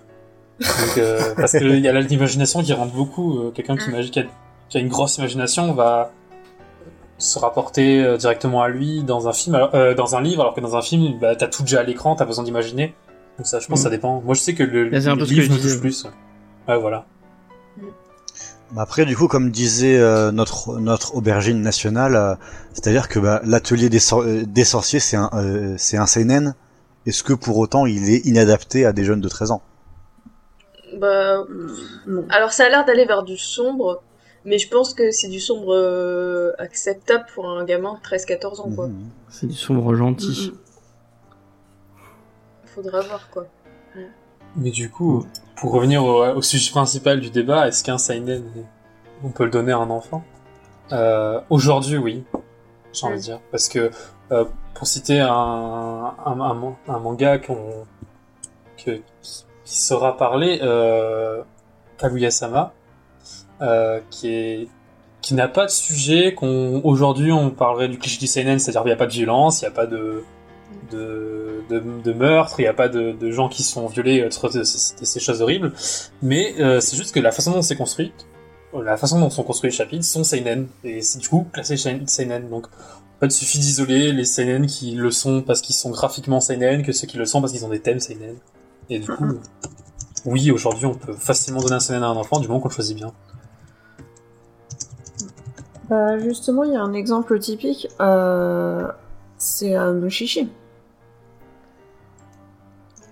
Donc, 0.61 0.97
euh, 0.97 1.19
parce 1.35 1.51
qu'il 1.51 1.77
y 1.79 1.87
a 1.89 1.99
l'imagination 1.99 2.61
qui 2.63 2.71
rentre 2.71 2.93
beaucoup. 2.93 3.37
euh, 3.39 3.51
Quelqu'un 3.51 3.75
qui, 3.75 3.89
imagine- 3.89 4.11
qui, 4.11 4.19
a, 4.19 4.23
qui 4.69 4.77
a 4.77 4.79
une 4.79 4.87
grosse 4.87 5.17
imagination 5.17 5.73
va 5.73 6.11
se 7.17 7.37
rapporter 7.39 8.01
euh, 8.03 8.15
directement 8.17 8.61
à 8.61 8.69
lui 8.69 9.03
dans 9.03 9.27
un 9.27 9.33
film, 9.33 9.55
alors- 9.55 9.75
euh, 9.75 9.93
dans 9.93 10.15
un 10.15 10.21
livre, 10.21 10.41
alors 10.41 10.53
que 10.53 10.61
dans 10.61 10.75
un 10.77 10.81
film, 10.81 11.19
bah, 11.19 11.35
t'as 11.35 11.47
tout 11.47 11.63
déjà 11.63 11.81
à 11.81 11.83
l'écran, 11.83 12.15
t'as 12.15 12.25
besoin 12.25 12.45
d'imaginer. 12.45 12.93
Donc 13.37 13.45
ça, 13.47 13.59
je 13.59 13.67
pense, 13.67 13.79
que 13.79 13.83
ça 13.83 13.89
dépend. 13.89 14.21
Moi, 14.21 14.33
je 14.35 14.39
sais 14.39 14.53
que 14.53 14.63
le, 14.63 14.85
le 14.85 15.17
peu 15.19 15.25
ce 15.25 15.29
que 15.31 15.35
livre 15.41 15.45
je 15.47 15.51
me 15.51 15.61
touche 15.61 15.79
plus. 15.81 16.07
Ouais, 16.69 16.77
voilà. 16.79 17.05
Mais 17.77 17.87
Après, 18.81 19.05
du 19.05 19.15
coup, 19.15 19.27
comme 19.27 19.51
disait 19.51 19.97
euh, 19.97 20.31
notre 20.31 20.79
notre 20.79 21.15
aubergine 21.15 21.61
nationale, 21.61 22.15
euh, 22.15 22.35
c'est-à-dire 22.73 23.07
que 23.07 23.19
bah, 23.19 23.41
l'atelier 23.45 23.89
des, 23.89 23.99
sor- 23.99 24.23
euh, 24.23 24.43
des 24.45 24.63
sorciers, 24.63 24.99
c'est 24.99 25.17
un 25.17 25.29
euh, 25.33 25.75
c'est 25.77 25.97
un 25.97 26.07
seinen. 26.07 26.55
Est-ce 27.05 27.23
que 27.23 27.33
pour 27.33 27.57
autant 27.59 27.85
il 27.85 28.09
est 28.09 28.25
inadapté 28.25 28.85
à 28.85 28.91
des 28.93 29.03
jeunes 29.03 29.21
de 29.21 29.29
13 29.29 29.51
ans? 29.51 29.61
Bah, 30.99 31.43
Non. 32.07 32.25
alors 32.29 32.51
ça 32.53 32.65
a 32.65 32.69
l'air 32.69 32.85
d'aller 32.85 33.05
vers 33.05 33.23
du 33.23 33.37
sombre, 33.37 34.01
mais 34.45 34.57
je 34.57 34.67
pense 34.69 34.93
que 34.93 35.11
c'est 35.11 35.27
du 35.27 35.39
sombre 35.39 35.73
euh, 35.75 36.51
acceptable 36.57 37.25
pour 37.35 37.47
un 37.49 37.63
gamin 37.65 37.93
de 37.95 37.99
13-14 38.17 38.61
ans 38.61 38.71
quoi. 38.75 38.87
Mhm. 38.87 39.09
C'est 39.29 39.45
du 39.47 39.53
sombre 39.55 39.93
gentil. 39.95 40.53
Faudra 42.65 43.01
voir 43.01 43.29
quoi. 43.29 43.45
Mais 44.57 44.71
du 44.71 44.89
coup, 44.89 45.25
pour 45.55 45.71
revenir 45.71 46.03
au, 46.03 46.23
au 46.25 46.41
sujet 46.41 46.71
principal 46.71 47.19
du 47.19 47.29
débat, 47.29 47.67
est-ce 47.67 47.83
qu'un 47.83 47.97
seinen, 47.97 48.43
on 49.23 49.29
peut 49.29 49.45
le 49.45 49.51
donner 49.51 49.71
à 49.71 49.77
un 49.77 49.89
enfant? 49.89 50.23
Euh, 50.91 51.39
Aujourd'hui, 51.49 51.97
oui, 51.97 52.23
j'ai 52.93 53.05
envie 53.07 53.17
de 53.17 53.21
dire. 53.21 53.39
Parce 53.51 53.69
que, 53.69 53.89
euh, 54.31 54.45
pour 54.73 54.87
citer 54.87 55.19
un, 55.19 55.29
un, 55.29 56.13
un, 56.25 56.53
man- 56.53 56.75
un 56.87 56.99
manga 56.99 57.37
que, 57.39 57.53
qui, 58.77 59.01
saura 59.63 60.15
parler, 60.17 60.59
euh, 60.61 61.41
Kaguya-sama, 61.97 62.73
euh, 63.61 63.99
qui 64.09 64.29
est 64.33 64.67
qui 65.21 65.33
n'a 65.33 65.47
pas 65.47 65.65
de 65.65 65.71
sujet 65.71 66.35
qu'on 66.35 66.81
aujourd'hui 66.83 67.31
on 67.31 67.49
parlerait 67.49 67.87
du 67.87 67.97
cliché 67.97 68.19
du 68.19 68.27
seinen, 68.27 68.59
c'est-à-dire 68.59 68.83
il 68.83 68.89
n'y 68.89 68.91
a 68.91 68.95
pas 68.95 69.07
de 69.07 69.11
violence, 69.11 69.61
il 69.61 69.63
n'y 69.63 69.69
a 69.69 69.71
pas 69.71 69.87
de 69.87 70.23
de, 70.91 71.61
de, 71.69 71.81
de 72.03 72.13
meurtre, 72.13 72.59
il 72.59 72.63
n'y 72.63 72.67
a 72.67 72.73
pas 72.73 72.89
de, 72.89 73.11
de 73.11 73.31
gens 73.31 73.49
qui 73.49 73.63
sont 73.63 73.87
violés, 73.87 74.21
euh, 74.21 74.29
de, 74.29 74.47
de- 74.53 74.59
de 74.59 75.05
ces 75.05 75.19
choses 75.19 75.41
horribles, 75.41 75.73
mais 76.21 76.55
euh, 76.59 76.79
c'est 76.79 76.95
juste 76.95 77.13
que 77.13 77.19
la 77.19 77.31
façon 77.31 77.51
dont 77.51 77.61
c'est 77.61 77.75
construit, 77.75 78.13
la 78.73 78.97
façon 78.97 79.19
dont 79.19 79.29
sont 79.29 79.43
construits 79.43 79.69
les 79.71 79.75
chapitres 79.75 80.03
sont 80.05 80.23
seinen, 80.23 80.67
et 80.83 81.01
c'est 81.01 81.19
du 81.19 81.29
coup 81.29 81.47
classé 81.53 81.77
seinen, 81.77 82.49
donc 82.49 82.67
en 82.67 83.19
fait 83.21 83.27
il 83.27 83.31
suffit 83.31 83.59
d'isoler 83.59 84.11
les 84.11 84.25
seinen 84.25 84.65
qui 84.67 84.91
le 84.91 85.11
sont 85.11 85.41
parce 85.41 85.61
qu'ils 85.61 85.75
sont 85.75 85.91
graphiquement 85.91 86.41
seinen, 86.41 86.83
que 86.83 86.91
ceux 86.91 87.07
qui 87.07 87.17
le 87.17 87.25
sont 87.25 87.39
parce 87.41 87.53
qu'ils 87.53 87.65
ont 87.65 87.69
des 87.69 87.79
thèmes 87.79 87.99
seinen, 87.99 88.35
et 88.89 88.99
du 88.99 89.07
coup, 89.09 89.25
oui, 90.25 90.51
aujourd'hui 90.51 90.85
on 90.85 90.93
peut 90.93 91.13
facilement 91.13 91.61
donner 91.61 91.75
un 91.75 91.79
seinen 91.79 92.03
à 92.03 92.07
un 92.07 92.15
enfant 92.15 92.39
du 92.39 92.47
moment 92.47 92.59
qu'on 92.59 92.69
le 92.69 92.73
choisit 92.73 92.95
bien. 92.97 93.13
Bah, 95.87 96.17
justement, 96.17 96.63
il 96.63 96.73
y 96.73 96.75
a 96.75 96.81
un 96.81 96.93
exemple 96.93 97.37
typique, 97.39 97.87
euh, 97.99 98.87
c'est 99.45 99.75
euh, 99.77 100.09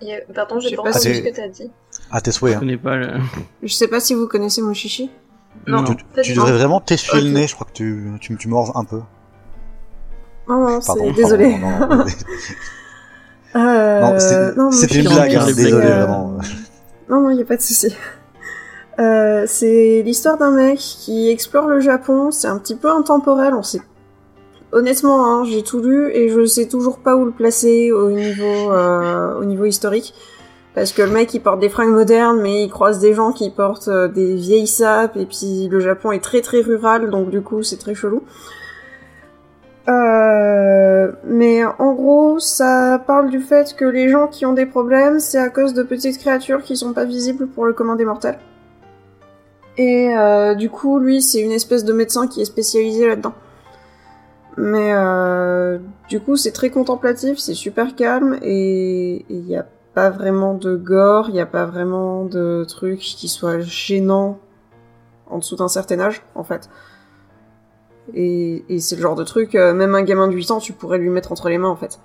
y 0.01 0.13
a- 0.13 0.21
Pardon, 0.33 0.59
j'ai 0.59 0.75
pas 0.75 0.83
pas 0.83 0.89
entendu 0.89 1.13
si- 1.13 1.15
ce 1.15 1.21
que 1.21 1.35
t'as 1.35 1.47
dit. 1.47 1.71
À 2.11 2.21
tes 2.21 2.31
souhaits. 2.31 2.53
Je 2.53 2.57
Hein. 2.57 2.59
connais 2.61 2.77
pas 2.77 2.95
le. 2.95 3.19
Je 3.61 3.73
sais 3.73 3.87
pas 3.87 3.99
si 3.99 4.13
vous 4.13 4.27
connaissez 4.27 4.61
Mushishi. 4.61 5.09
Non, 5.67 5.83
Tu, 5.83 5.95
pas 5.95 6.21
tu 6.21 6.33
devrais 6.33 6.51
vraiment 6.51 6.81
t'essuyer 6.81 7.23
le 7.23 7.29
nez, 7.29 7.47
je 7.47 7.53
crois 7.55 7.67
que 7.67 7.73
tu, 7.73 8.11
tu, 8.19 8.35
tu 8.35 8.47
mords 8.47 8.75
un 8.75 8.83
peu. 8.83 9.01
Non, 10.49 10.57
non, 10.57 10.79
Pardon, 10.85 11.03
c'est 11.07 11.13
désolé. 11.13 11.57
pardon, 11.61 11.95
non, 11.95 11.97
non, 11.97 12.05
Euh, 13.55 14.01
non, 14.01 14.19
c'est- 14.19 14.55
non, 14.57 14.71
c'était 14.71 14.99
une 14.99 15.09
blague, 15.09 15.35
hein, 15.35 15.45
désolé 15.45 15.73
euh, 15.85 16.05
vraiment. 16.05 16.37
Non, 17.07 17.21
non, 17.21 17.29
il 17.29 17.39
a 17.39 17.45
pas 17.45 17.55
de 17.55 17.61
souci. 17.61 17.95
Euh, 18.99 19.45
c'est 19.47 20.01
l'histoire 20.03 20.37
d'un 20.39 20.49
mec 20.51 20.79
qui 20.79 21.29
explore 21.29 21.67
le 21.67 21.79
Japon. 21.79 22.31
C'est 22.31 22.47
un 22.47 22.57
petit 22.57 22.75
peu 22.75 22.89
intemporel. 22.91 23.53
On 23.53 23.61
sait. 23.63 23.81
Honnêtement, 24.73 25.27
hein, 25.27 25.43
j'ai 25.43 25.61
tout 25.61 25.81
lu 25.81 26.09
et 26.13 26.29
je 26.29 26.45
sais 26.45 26.67
toujours 26.67 26.97
pas 26.97 27.15
où 27.15 27.25
le 27.25 27.31
placer 27.31 27.91
au 27.91 28.09
niveau, 28.09 28.71
euh, 28.71 29.39
au 29.39 29.45
niveau 29.45 29.65
historique. 29.65 30.15
Parce 30.73 30.91
que 30.91 31.03
le 31.03 31.11
mec 31.11 31.31
il 31.35 31.41
porte 31.41 31.59
des 31.59 31.69
fringues 31.69 31.93
modernes, 31.93 32.41
mais 32.41 32.63
il 32.63 32.71
croise 32.71 32.97
des 32.97 33.13
gens 33.13 33.33
qui 33.33 33.51
portent 33.51 33.89
euh, 33.89 34.07
des 34.07 34.33
vieilles 34.33 34.65
sapes, 34.65 35.15
et 35.15 35.27
puis 35.27 35.67
le 35.69 35.79
Japon 35.79 36.11
est 36.11 36.23
très 36.23 36.41
très 36.41 36.61
rural, 36.61 37.11
donc 37.11 37.29
du 37.29 37.41
coup 37.41 37.61
c'est 37.61 37.77
très 37.77 37.93
chelou. 37.93 38.23
Euh, 39.89 41.11
mais 41.23 41.63
en 41.65 41.93
gros, 41.93 42.39
ça 42.39 42.99
parle 43.05 43.29
du 43.29 43.41
fait 43.41 43.75
que 43.75 43.85
les 43.85 44.09
gens 44.09 44.27
qui 44.27 44.43
ont 44.47 44.53
des 44.53 44.65
problèmes, 44.65 45.19
c'est 45.19 45.37
à 45.37 45.49
cause 45.49 45.75
de 45.75 45.83
petites 45.83 46.17
créatures 46.17 46.63
qui 46.63 46.77
sont 46.77 46.93
pas 46.93 47.05
visibles 47.05 47.45
pour 47.45 47.65
le 47.65 47.73
commun 47.73 47.95
des 47.95 48.05
mortels. 48.05 48.39
Et 49.77 50.13
du 50.57 50.69
coup, 50.69 50.99
lui, 50.99 51.21
c'est 51.21 51.41
une 51.41 51.51
espèce 51.51 51.83
de 51.83 51.93
médecin 51.93 52.27
qui 52.27 52.41
est 52.41 52.45
spécialisé 52.45 53.07
là-dedans. 53.07 53.33
Mais 54.57 54.91
euh, 54.93 55.79
du 56.09 56.19
coup, 56.19 56.35
c'est 56.35 56.51
très 56.51 56.69
contemplatif, 56.69 57.39
c'est 57.39 57.55
super 57.55 57.95
calme 57.95 58.37
et 58.41 59.25
il 59.29 59.41
n'y 59.41 59.57
a 59.57 59.65
pas 59.93 60.09
vraiment 60.09 60.53
de 60.53 60.75
gore, 60.75 61.29
il 61.29 61.33
n'y 61.33 61.41
a 61.41 61.45
pas 61.45 61.65
vraiment 61.65 62.25
de 62.25 62.65
trucs 62.67 62.99
qui 62.99 63.27
soient 63.27 63.59
gênants 63.59 64.39
en 65.29 65.39
dessous 65.39 65.55
d'un 65.55 65.67
certain 65.67 65.99
âge, 65.99 66.21
en 66.35 66.43
fait. 66.43 66.69
Et, 68.13 68.63
et 68.69 68.79
c'est 68.79 68.95
le 68.95 69.01
genre 69.01 69.15
de 69.15 69.23
truc, 69.23 69.55
euh, 69.55 69.73
même 69.73 69.95
un 69.95 70.03
gamin 70.03 70.27
de 70.27 70.33
8 70.33 70.51
ans, 70.51 70.59
tu 70.59 70.73
pourrais 70.73 70.97
lui 70.97 71.09
mettre 71.09 71.31
entre 71.31 71.49
les 71.49 71.57
mains, 71.57 71.69
en 71.69 71.75
fait. 71.75 71.99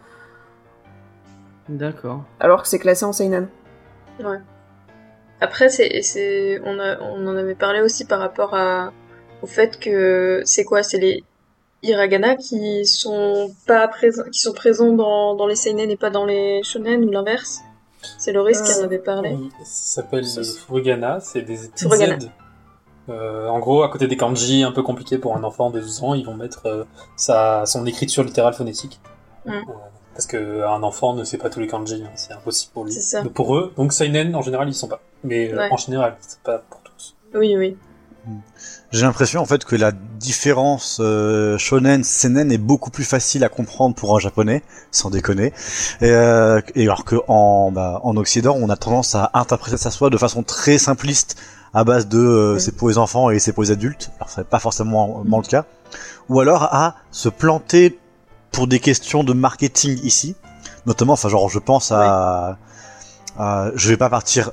D'accord. 1.69 2.25
Alors 2.41 2.63
que 2.63 2.69
c'est 2.69 2.79
classé 2.79 3.05
en 3.05 3.13
seinen. 3.13 3.49
Ouais. 4.21 4.39
Après, 5.41 5.69
c'est, 5.69 6.01
c'est, 6.03 6.61
on, 6.65 6.79
a, 6.79 6.99
on 7.01 7.27
en 7.27 7.37
avait 7.37 7.55
parlé 7.55 7.81
aussi 7.81 8.05
par 8.05 8.21
rapport 8.21 8.55
à, 8.55 8.93
au 9.43 9.47
fait 9.47 9.79
que 9.79 10.43
c'est 10.45 10.65
quoi, 10.65 10.83
c'est 10.83 10.99
les 10.99 11.25
hiragana 11.83 12.37
qui 12.37 12.85
sont 12.87 13.51
pas 13.67 13.89
présents, 13.89 14.25
qui 14.33 14.41
sont 14.41 14.53
présents 14.53 14.93
dans, 14.93 15.35
dans 15.35 15.47
les 15.47 15.57
seinen 15.57 15.91
et 15.91 15.97
pas 15.97 16.11
dans 16.11 16.25
les 16.25 16.63
shonen 16.63 17.05
ou 17.05 17.11
l'inverse? 17.11 17.61
C'est 18.19 18.33
Loris 18.33 18.61
qui 18.63 18.73
en 18.81 18.85
avait 18.85 18.99
parlé. 18.99 19.37
Oui, 19.39 19.51
ça 19.65 20.03
s'appelle 20.03 20.25
les 20.25 20.45
furigana, 20.45 21.21
c'est 21.21 21.43
des. 21.43 21.57
Z. 21.57 21.71
Euh, 23.09 23.49
en 23.49 23.59
gros, 23.59 23.83
à 23.83 23.89
côté 23.89 24.07
des 24.07 24.17
kanji 24.17 24.63
un 24.63 24.73
peu 24.73 24.83
compliqués 24.83 25.19
pour 25.19 25.35
un 25.35 25.43
enfant 25.43 25.71
de 25.71 25.81
12 25.81 26.03
ans, 26.05 26.15
ils 26.15 26.27
vont 26.27 26.35
mettre 26.35 26.67
euh, 26.67 26.85
sa, 27.17 27.65
son 27.65 27.87
écriture 27.87 28.23
littérale 28.23 28.53
phonétique. 28.53 29.01
Mm. 29.47 29.53
Euh, 29.53 29.61
parce 30.13 30.27
que 30.27 30.63
un 30.65 30.83
enfant 30.83 31.15
ne 31.15 31.25
sait 31.25 31.39
pas 31.39 31.49
tous 31.49 31.61
les 31.61 31.69
kanji, 31.69 32.03
hein, 32.05 32.11
c'est 32.17 32.33
impossible 32.35 32.73
pour 32.73 32.85
lui. 32.85 32.93
Ça. 32.93 33.23
Donc, 33.23 33.33
pour 33.33 33.57
eux, 33.57 33.73
donc 33.77 33.93
seinen 33.93 34.35
en 34.37 34.43
général 34.43 34.69
ils 34.69 34.75
sont 34.75 34.89
pas. 34.89 35.01
Mais 35.25 35.53
euh, 35.53 35.57
Ouais. 35.57 35.69
en 35.71 35.77
général, 35.77 36.17
c'est 36.21 36.41
pas 36.41 36.59
pour 36.59 36.81
tous. 36.83 37.17
Oui, 37.35 37.57
oui. 37.57 37.77
J'ai 38.91 39.03
l'impression 39.03 39.43
en 39.43 39.45
fait 39.45 39.65
que 39.65 39.77
la 39.77 39.93
différence 39.93 40.99
euh, 41.01 41.59
shonen 41.59 42.03
seinen 42.05 42.51
est 42.51 42.59
beaucoup 42.59 42.91
plus 42.91 43.05
facile 43.05 43.45
à 43.45 43.51
comprendre 43.51 43.95
pour 43.95 44.17
un 44.17 44.19
japonais, 44.19 44.63
sans 44.91 45.11
déconner. 45.11 45.53
Et, 46.01 46.11
euh, 46.11 46.61
et 46.75 46.85
alors 46.85 47.05
que 47.05 47.17
en 47.29 47.71
bah, 47.71 48.01
en 48.03 48.17
occident, 48.17 48.57
on 48.59 48.71
a 48.71 48.77
tendance 48.77 49.15
à 49.15 49.31
interpréter 49.35 49.77
ça 49.77 49.91
soit 49.91 50.09
de 50.09 50.17
façon 50.17 50.43
très 50.43 50.79
simpliste 50.79 51.37
à 51.75 51.85
base 51.85 52.09
de 52.09 52.19
euh, 52.19 52.55
Mm. 52.55 52.59
c'est 52.59 52.73
pour 52.73 52.89
les 52.89 52.99
enfants 52.99 53.31
et 53.31 53.39
c'est 53.39 53.53
pour 53.53 53.63
les 53.63 53.71
adultes. 53.71 54.11
Alors 54.19 54.31
c'est 54.31 54.47
pas 54.47 54.59
forcément 54.59 55.23
le 55.25 55.47
cas. 55.47 55.65
Ou 56.29 56.41
alors 56.41 56.63
à 56.63 56.97
se 57.11 57.29
planter 57.29 57.99
pour 58.53 58.67
des 58.67 58.81
questions 58.81 59.23
de 59.23 59.33
marketing 59.33 59.99
ici, 60.03 60.35
notamment 60.87 61.13
enfin 61.13 61.29
genre 61.29 61.49
je 61.51 61.59
pense 61.59 61.93
à 61.93 62.57
euh, 63.41 63.71
je 63.77 63.89
vais 63.89 63.97
pas 63.97 64.11
partir 64.11 64.51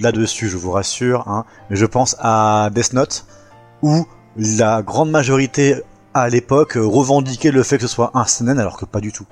là-dessus, 0.00 0.48
je 0.48 0.56
vous 0.56 0.70
rassure, 0.70 1.26
hein, 1.28 1.44
mais 1.70 1.76
je 1.76 1.86
pense 1.86 2.14
à 2.18 2.68
Death 2.74 2.92
Note, 2.92 3.24
où 3.82 4.06
la 4.36 4.82
grande 4.82 5.10
majorité 5.10 5.76
à 6.14 6.28
l'époque 6.28 6.76
euh, 6.76 6.84
revendiquait 6.86 7.50
le 7.50 7.62
fait 7.62 7.76
que 7.76 7.82
ce 7.82 7.88
soit 7.88 8.10
un 8.14 8.24
seinen, 8.24 8.58
alors 8.58 8.76
que 8.78 8.84
pas 8.84 9.00
du 9.00 9.12
tout. 9.12 9.26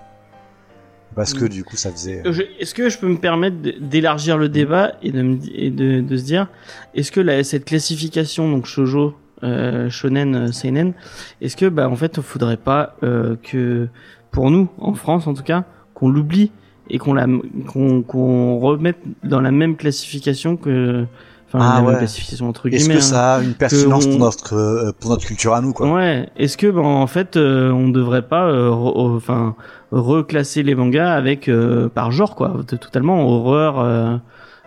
Parce 1.15 1.33
que 1.33 1.45
Mm. 1.47 1.49
du 1.49 1.65
coup, 1.65 1.77
ça 1.77 1.91
faisait. 1.91 2.23
Je- 2.31 2.43
Est-ce 2.61 2.75
que 2.75 2.89
je 2.91 2.99
peux 2.99 3.09
me 3.09 3.17
permettre 3.17 3.57
d'élargir 3.81 4.37
le 4.37 4.49
débat 4.49 4.93
et 5.03 5.13
de, 5.13 5.23
me, 5.23 5.39
et 5.55 5.71
de, 5.71 6.01
de 6.01 6.17
se 6.17 6.25
dire, 6.25 6.49
est-ce 6.95 7.11
que 7.11 7.21
la, 7.21 7.43
cette 7.43 7.65
classification, 7.65 8.51
donc 8.51 8.67
shoujo, 8.67 9.15
euh, 9.43 9.89
shonen, 9.89 10.35
euh, 10.35 10.53
seinen, 10.53 10.93
est-ce 11.41 11.57
que, 11.57 11.67
bah, 11.67 11.89
en 11.89 11.97
fait, 11.97 12.15
il 12.19 12.23
faudrait 12.23 12.57
pas 12.59 12.97
euh, 13.03 13.37
que, 13.43 13.89
pour 14.31 14.51
nous, 14.51 14.69
en 14.79 14.95
France 14.95 15.27
en 15.27 15.33
tout 15.35 15.43
cas, 15.43 15.65
qu'on 15.95 16.11
l'oublie 16.11 16.53
et 16.91 16.99
qu'on 16.99 17.15
la, 17.15 17.27
qu'on 17.67 18.03
qu'on 18.03 18.59
remette 18.59 18.99
dans 19.25 19.41
la 19.41 19.51
même 19.51 19.77
classification 19.77 20.57
que, 20.59 21.07
enfin, 21.49 21.59
Ah 21.61 21.81
la 21.83 21.89
ouais. 21.89 21.99
classification 21.99 22.49
entre 22.49 22.67
Est-ce 22.69 22.77
guillemets. 22.85 22.95
que 22.95 22.99
hein. 22.99 23.03
ça 23.03 23.35
a 23.37 23.43
une 23.43 23.55
pertinence 23.55 24.07
on- 24.07 24.11
pour 24.11 24.19
notre 24.21 24.55
euh, 24.55 24.93
pour 24.99 25.11
notre 25.11 25.25
culture 25.27 25.55
à 25.55 25.61
nous, 25.61 25.73
quoi? 25.73 25.93
Ouais. 25.93 26.29
Est-ce 26.37 26.57
que, 26.57 26.67
ben, 26.67 26.83
en 26.83 27.07
fait, 27.07 27.37
euh, 27.37 27.71
on 27.71 27.89
devrait 27.89 28.23
pas, 28.29 28.47
euh, 28.49 28.71
re- 28.71 29.17
enfin, 29.17 29.55
reclasser 29.93 30.63
les 30.63 30.75
mangas 30.75 31.13
avec 31.15 31.49
euh, 31.49 31.89
par 31.89 32.11
genre, 32.11 32.35
quoi, 32.35 32.55
totalement 32.67 33.27
horreur. 33.29 33.81
euh, 33.81 34.17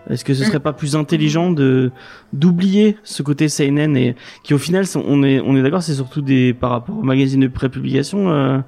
Est-ce 0.09 0.23
que 0.25 0.33
ce 0.33 0.43
serait 0.43 0.59
pas 0.61 0.73
plus 0.73 0.95
intelligent 0.95 1.51
de 1.51 1.91
d'oublier 2.33 2.97
ce 3.03 3.21
côté 3.21 3.47
seinen 3.49 3.95
et 3.97 4.15
qui 4.43 4.53
au 4.53 4.57
final, 4.57 4.87
sont- 4.87 5.03
on 5.07 5.21
est 5.23 5.39
on 5.41 5.55
est 5.55 5.61
d'accord, 5.61 5.83
c'est 5.83 5.93
surtout 5.93 6.21
des 6.21 6.53
par 6.53 6.71
rapport 6.71 6.97
aux 6.97 7.03
magazines 7.03 7.41
de 7.41 7.47
prépublication. 7.47 8.31
Euh, 8.31 8.59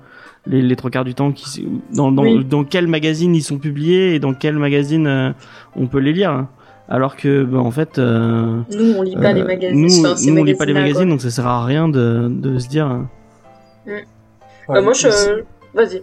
les, 0.48 0.62
les 0.64 0.76
trois 0.76 0.90
quarts 0.90 1.06
du 1.06 1.14
temps 1.14 1.32
qui 1.32 1.68
dans 1.96 2.12
dans, 2.12 2.24
Oui. 2.24 2.44
dans 2.44 2.64
quel 2.64 2.88
magazine 2.88 3.34
ils 3.36 3.44
sont 3.44 3.60
publiés 3.60 4.16
et 4.16 4.20
dans 4.20 4.34
quel 4.34 4.58
magazine 4.58 5.06
euh, 5.08 5.32
on 5.76 5.86
peut 5.88 6.00
les 6.00 6.14
lire 6.14 6.32
hein. 6.32 6.50
Alors 6.92 7.16
que 7.16 7.44
ben, 7.44 7.60
en 7.60 7.72
fait 7.72 7.98
euh, 7.98 8.62
Nous, 8.72 8.94
on 8.98 9.02
lit 9.02 9.16
pas 9.16 9.34
les 9.34 9.42
euh, 9.42 9.46
magazines. 9.46 9.82
Nous, 9.82 10.06
enfin, 10.06 10.16
ces 10.16 10.30
nous 10.32 10.42
on 10.42 10.44
lit 10.44 10.56
pas 10.56 10.66
les 10.66 10.74
magazines, 10.74 11.04
quoi. 11.04 11.06
donc 11.12 11.22
ça 11.22 11.32
sert 11.32 11.48
à 11.48 11.66
rien 11.66 11.88
de, 11.90 12.28
de 12.30 12.60
se 12.60 12.68
dire. 12.68 13.00
Bah, 14.68 14.82
moi, 14.82 14.94
je. 14.94 15.44
Vas-y. 15.74 16.02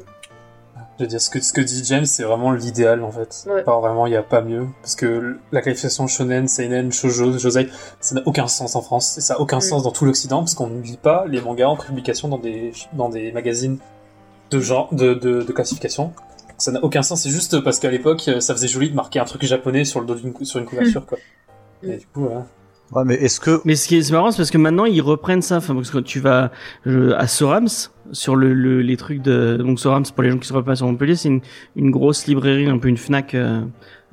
Je 0.99 1.05
veux 1.05 1.09
dire, 1.09 1.21
ce 1.21 1.31
que, 1.31 1.41
ce 1.41 1.53
que 1.53 1.61
dit 1.61 1.83
James, 1.85 2.07
c'est 2.07 2.25
vraiment 2.25 2.51
l'idéal, 2.51 3.05
en 3.05 3.13
fait. 3.13 3.47
Ouais. 3.49 3.63
Enfin, 3.65 3.79
vraiment, 3.81 4.07
il 4.07 4.11
n'y 4.11 4.17
a 4.17 4.23
pas 4.23 4.41
mieux. 4.41 4.67
Parce 4.83 4.97
que 4.97 5.37
la 5.53 5.63
qualification 5.63 6.09
shonen, 6.09 6.49
seinen, 6.49 6.91
shoujo, 6.91 7.39
josei, 7.39 7.69
ça 8.01 8.17
n'a 8.17 8.23
aucun 8.27 8.49
sens 8.49 8.75
en 8.75 8.83
France. 8.83 9.17
Et 9.17 9.21
ça 9.21 9.35
n'a 9.35 9.41
aucun 9.41 9.59
Mm. 9.59 9.61
sens 9.61 9.83
dans 9.85 9.93
tout 9.93 10.05
l'Occident, 10.05 10.39
parce 10.41 10.55
qu'on 10.55 10.67
ne 10.67 10.83
lit 10.83 10.99
pas 11.01 11.25
les 11.29 11.41
mangas 11.41 11.69
en 11.69 11.77
publication 11.77 12.27
dans 12.29 12.39
des, 12.39 12.73
dans 12.95 13.09
des 13.11 13.31
magazines 13.31 13.79
de 14.51 14.59
genre, 14.61 14.89
de, 14.93 15.15
de, 15.15 15.43
de 15.43 15.53
classification. 15.53 16.13
Ça 16.59 16.73
n'a 16.73 16.83
aucun 16.85 17.03
sens, 17.03 17.23
c'est 17.23 17.31
juste 17.31 17.61
parce 17.61 17.79
qu'à 17.79 17.91
l'époque, 17.91 18.23
euh, 18.29 18.41
ça 18.41 18.53
faisait 18.55 18.69
joli 18.69 18.91
de 18.91 18.95
marquer 18.97 19.21
un 19.21 19.25
truc 19.25 19.45
japonais 19.45 19.85
sur 19.85 20.01
le 20.01 20.07
dos 20.07 20.15
d'une, 20.17 20.35
sur 20.45 20.59
une 20.59 20.67
couverture, 20.67 21.07
quoi. 21.07 21.19
Mm. 21.83 21.91
Et 21.91 21.97
du 21.99 22.07
coup, 22.07 22.25
ouais. 22.25 22.43
Ouais, 22.91 23.03
mais 23.05 23.15
est-ce 23.17 23.39
que 23.39 23.61
Mais 23.67 23.77
ce 23.77 23.87
qui 23.87 23.99
est 23.99 24.11
marrant, 24.11 24.31
c'est 24.31 24.39
parce 24.39 24.51
que 24.51 24.57
maintenant 24.59 24.87
ils 24.87 25.03
reprennent 25.03 25.43
ça. 25.43 25.59
Enfin, 25.59 25.75
parce 25.75 25.91
que 25.91 25.99
quand 25.99 26.05
tu 26.05 26.21
vas 26.21 26.51
je- 26.87 27.13
à 27.13 27.27
Sorams 27.27 27.69
sur 28.13 28.35
le, 28.35 28.55
le- 28.55 28.81
les 28.81 28.97
trucs 28.97 29.21
de 29.21 29.57
donc 29.59 29.79
Sorams 29.79 30.05
pour 30.15 30.23
les 30.23 30.31
gens 30.31 30.39
qui 30.39 30.49
se 30.49 30.55
repassent 30.55 30.79
sur 30.79 30.87
Montpellier, 30.87 31.15
c'est 31.15 31.29
une, 31.29 31.43
une 31.77 31.91
grosse 31.91 32.27
librairie, 32.27 32.67
un 32.67 32.79
peu 32.79 32.89
une 32.89 32.97
Fnac 32.97 33.35
euh, 33.35 33.61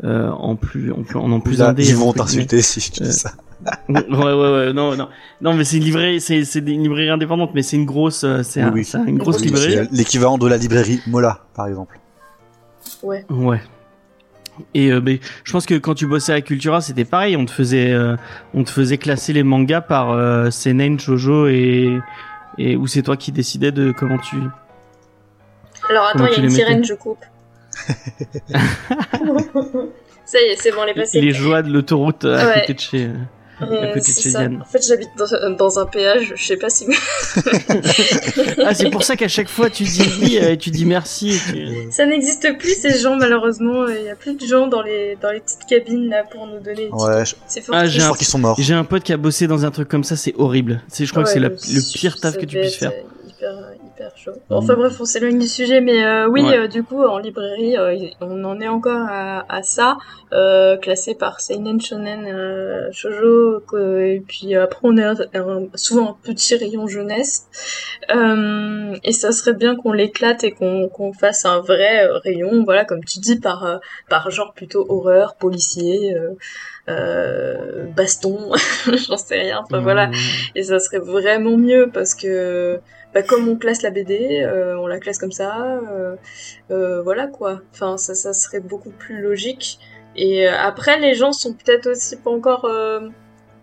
euh, 0.03 0.29
en 0.29 0.57
plus 0.57 0.91
en 0.91 1.03
plus 1.03 1.17
en, 1.17 1.31
en 1.31 1.39
plus 1.39 1.59
là, 1.59 1.69
indé. 1.69 1.87
ils 1.87 1.95
vont 1.95 2.11
t'insulter 2.11 2.61
si 2.61 2.81
je 2.81 2.91
te 2.91 3.03
Euh, 3.03 3.07
dis 3.07 3.13
ça 3.13 3.31
ouais 3.89 4.03
ouais 4.09 4.33
ouais 4.33 4.73
non 4.73 4.95
non 4.97 5.07
non 5.41 5.53
mais 5.53 5.63
c'est 5.63 5.77
une 5.77 5.85
librairie 5.85 6.19
c'est 6.19 6.43
c'est 6.43 6.59
une 6.59 6.83
librairie 6.83 7.09
indépendante 7.09 7.51
mais 7.55 7.63
c'est 7.63 7.77
une 7.77 7.85
grosse 7.85 8.25
euh, 8.25 8.43
c'est 8.43 8.61
Oui, 8.61 8.67
un- 8.69 8.73
oui. 8.73 8.83
c'est 8.83 8.97
une 9.07 9.17
grosse 9.17 9.37
Oui, 9.39 9.45
librairie. 9.45 9.87
C'est 9.89 9.91
l'équivalent 9.97 10.37
de 10.37 10.47
la 10.49 10.57
librairie 10.57 10.99
Mola, 11.07 11.45
par 11.55 11.67
exemple. 11.67 11.97
Ouais. 13.05 13.25
Ouais. 13.29 13.61
Et 14.73 14.89
euh, 14.91 15.01
je 15.43 15.51
pense 15.51 15.65
que 15.65 15.75
quand 15.75 15.95
tu 15.95 16.07
bossais 16.07 16.31
à 16.33 16.41
Cultura, 16.41 16.79
c'était 16.81 17.03
pareil. 17.05 17.35
On 17.35 17.45
te 17.45 17.51
faisait, 17.51 17.91
euh, 17.91 18.15
on 18.53 18.63
te 18.63 18.69
faisait 18.69 18.97
classer 18.97 19.33
les 19.33 19.43
mangas 19.43 19.81
par 19.81 20.11
euh, 20.11 20.49
seinen, 20.49 20.99
shoujo 20.99 21.47
et 21.47 21.99
et 22.57 22.77
où 22.77 22.87
c'est 22.87 23.01
toi 23.01 23.17
qui 23.17 23.31
décidais 23.33 23.71
de 23.73 23.91
comment 23.91 24.17
tu. 24.17 24.37
Alors, 25.89 26.05
attends, 26.07 26.25
il 26.27 26.31
y 26.31 26.35
a 26.35 26.37
une 26.37 26.43
les 26.43 26.49
sirène, 26.49 26.85
je 26.85 26.93
coupe. 26.93 27.19
Ça 30.25 30.39
y 30.41 30.45
est, 30.45 30.55
c'est 30.55 30.71
bon, 30.71 30.77
elle 30.83 30.89
est 30.89 30.93
passée. 30.95 31.21
Les 31.21 31.31
joies 31.31 31.61
de 31.61 31.71
l'autoroute 31.71 32.25
euh, 32.25 32.37
à 32.39 32.45
Ouais. 32.47 32.61
côté 32.61 32.73
de 32.73 32.79
chez. 32.79 33.09
Euh. 33.61 33.93
En 34.61 34.65
fait, 34.65 34.85
j'habite 34.87 35.09
dans, 35.17 35.55
dans 35.55 35.79
un 35.79 35.85
péage, 35.85 36.33
je 36.35 36.43
sais 36.45 36.57
pas 36.57 36.69
si. 36.69 36.85
Ah, 38.65 38.73
c'est 38.73 38.89
pour 38.89 39.03
ça 39.03 39.15
qu'à 39.15 39.27
chaque 39.27 39.49
fois 39.49 39.69
tu 39.69 39.83
dis 39.83 40.01
oui 40.21 40.37
euh, 40.41 40.51
et 40.51 40.57
tu 40.57 40.69
dis 40.71 40.85
merci. 40.85 41.31
et 41.31 41.39
tu- 41.51 41.67
ça 41.91 42.05
n'existe 42.05 42.57
plus, 42.57 42.75
ces 42.79 42.97
gens, 42.99 43.15
malheureusement. 43.15 43.87
Il 43.87 44.05
y 44.05 44.09
a 44.09 44.15
plus 44.15 44.35
de 44.35 44.45
gens 44.45 44.67
dans 44.67 44.81
les, 44.81 45.17
dans 45.21 45.31
les 45.31 45.39
petites 45.39 45.65
cabines, 45.67 46.09
là, 46.09 46.23
pour 46.29 46.47
nous 46.47 46.59
donner. 46.59 46.89
Ouais, 46.91 47.25
je, 47.25 47.35
C'est 47.47 47.61
fort. 47.61 47.75
Ah, 47.77 47.85
j'ai 47.87 48.01
un- 48.01 48.13
qu'ils 48.13 48.27
sont 48.27 48.39
morts. 48.39 48.57
J'ai 48.59 48.73
un 48.73 48.83
pote 48.83 49.03
qui 49.03 49.13
a 49.13 49.17
bossé 49.17 49.47
dans 49.47 49.65
un 49.65 49.71
truc 49.71 49.87
comme 49.87 50.03
ça, 50.03 50.15
c'est 50.15 50.33
horrible. 50.37 50.81
C'est, 50.87 51.05
je 51.05 51.11
crois 51.11 51.23
que 51.23 51.29
c'est 51.29 51.39
le 51.39 51.55
pire 51.93 52.19
taf 52.19 52.37
que 52.37 52.45
tu 52.45 52.57
puisses 52.59 52.75
faire. 52.75 52.91
euh, 52.91 53.29
Hyper, 53.29 53.49
hyper 53.95 54.17
chaud. 54.17 54.33
Enfin 54.49 54.75
bref, 54.75 54.97
on 54.99 55.05
s'éloigne 55.05 55.39
du 55.39 55.47
sujet, 55.47 55.79
mais 55.81 56.03
euh, 56.03 56.27
oui, 56.27 56.41
Ouais. 56.43 56.57
euh, 56.57 56.67
du 56.67 56.83
coup, 56.83 57.01
en 57.03 57.17
librairie, 57.17 57.77
euh, 57.77 57.95
on 58.21 58.43
en 58.43 58.59
est 58.59 58.67
encore 58.67 59.07
à, 59.09 59.45
à 59.53 59.63
ça, 59.63 59.97
euh, 60.33 60.75
classé 60.77 61.15
par 61.15 61.39
seinen, 61.39 61.79
shonen, 61.81 62.25
euh, 62.27 62.91
shoujo, 62.91 63.61
et 63.99 64.21
puis 64.27 64.55
après 64.55 64.79
on 64.83 64.97
est 64.97 65.03
un- 65.03 65.15
un- 65.33 65.67
souvent 65.75 66.09
un 66.11 66.17
petit 66.23 66.55
rayon 66.55 66.87
jeunesse, 66.87 67.45
euh, 68.13 68.95
et 69.03 69.11
ça 69.13 69.31
serait 69.31 69.53
bien 69.53 69.75
qu'on 69.75 69.93
l'éclate 69.93 70.43
et 70.43 70.51
qu'on 70.51 70.89
qu'on 70.89 71.13
fasse 71.13 71.45
un 71.45 71.59
vrai 71.61 72.07
rayon, 72.23 72.63
voilà, 72.63 72.85
comme 72.85 73.03
tu 73.03 73.19
dis, 73.19 73.39
par 73.39 73.79
par 74.09 74.29
genre 74.29 74.53
plutôt 74.53 74.85
horreur, 74.89 75.35
policier. 75.35 76.15
Euh, 76.15 76.31
euh, 76.87 77.85
baston, 77.95 78.51
j'en 79.07 79.17
sais 79.17 79.39
rien. 79.39 79.61
Enfin 79.63 79.79
voilà, 79.79 80.11
et 80.53 80.61
ça 80.63 80.79
serait 80.79 80.99
vraiment 80.99 81.57
mieux 81.57 81.89
parce 81.91 82.13
que 82.13 82.79
bah, 83.15 83.23
comme 83.23 83.47
on 83.47 83.55
classe 83.55 83.81
la 83.81 83.91
BD, 83.91 84.41
euh, 84.43 84.77
on 84.77 84.87
la 84.87 84.99
classe 84.99 85.17
comme 85.17 85.31
ça, 85.31 85.79
euh, 85.89 86.17
euh, 86.69 87.01
voilà 87.01 87.27
quoi. 87.27 87.61
Enfin 87.71 87.97
ça, 87.97 88.13
ça 88.13 88.33
serait 88.33 88.59
beaucoup 88.59 88.91
plus 88.91 89.21
logique 89.21 89.79
Et 90.17 90.45
après, 90.47 90.99
les 90.99 91.13
gens 91.15 91.31
sont 91.31 91.53
peut-être 91.53 91.87
aussi 91.91 92.17
pas 92.17 92.29
encore, 92.29 92.69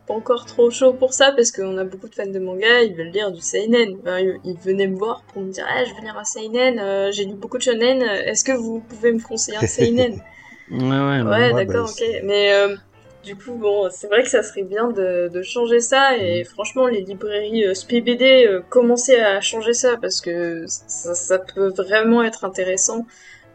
pas 0.07 0.15
encore 0.15 0.47
trop 0.47 0.71
chauds 0.71 0.95
pour 0.95 1.13
ça 1.13 1.33
parce 1.33 1.53
qu'on 1.53 1.77
a 1.77 1.85
beaucoup 1.85 2.09
de 2.09 2.15
fans 2.15 2.27
de 2.27 2.39
manga, 2.39 2.83
ils 2.83 2.95
veulent 2.95 3.11
lire 3.11 3.31
du 3.31 3.43
seinen. 3.43 3.99
Enfin, 4.01 4.21
ils, 4.21 4.57
venaient 4.59 4.89
me 4.89 4.97
voir 4.97 5.23
pour 5.33 5.43
me 5.43 5.53
dire, 5.53 5.67
ah, 5.69 5.85
je 5.85 5.95
veux 5.95 6.01
lire 6.01 6.17
un 6.19 6.25
seinen, 6.25 6.79
euh, 6.79 7.13
j'ai 7.13 7.27
lu 7.27 7.35
beaucoup 7.35 7.59
de 7.59 7.63
shonen, 7.63 8.03
est-ce 8.03 8.45
que 8.45 8.53
vous 8.53 8.81
pouvez 8.81 9.13
me 9.13 9.21
conseiller 9.21 9.59
un 9.59 9.67
seinen? 9.67 10.23
Ouais, 10.71 10.79
ouais, 10.79 10.89
ouais. 10.89 11.23
Ouais, 11.23 11.53
ouais, 11.53 11.67
d'accord, 11.67 11.87
bah, 11.87 11.91
ok. 11.91 12.23
Mais 12.25 12.55
euh, 12.55 12.77
du 13.25 13.37
coup, 13.37 13.53
bon, 13.55 13.89
c'est 13.91 14.09
vrai 14.09 14.23
que 14.23 14.29
ça 14.29 14.43
serait 14.43 14.63
bien 14.65 14.89
de, 14.89 15.29
de 15.33 15.43
changer 15.43 15.81
ça. 15.81 16.17
Et 16.19 16.45
franchement, 16.45 16.87
les 16.87 17.03
librairies 17.03 17.65
euh, 17.67 17.75
SPBD 17.75 18.47
euh, 18.47 18.61
commencer 18.69 19.17
à 19.17 19.41
changer 19.41 19.73
ça 19.75 19.97
parce 20.01 20.21
que 20.21 20.65
ça, 20.67 21.15
ça 21.15 21.39
peut 21.39 21.69
vraiment 21.77 22.23
être 22.23 22.45
intéressant. 22.45 23.07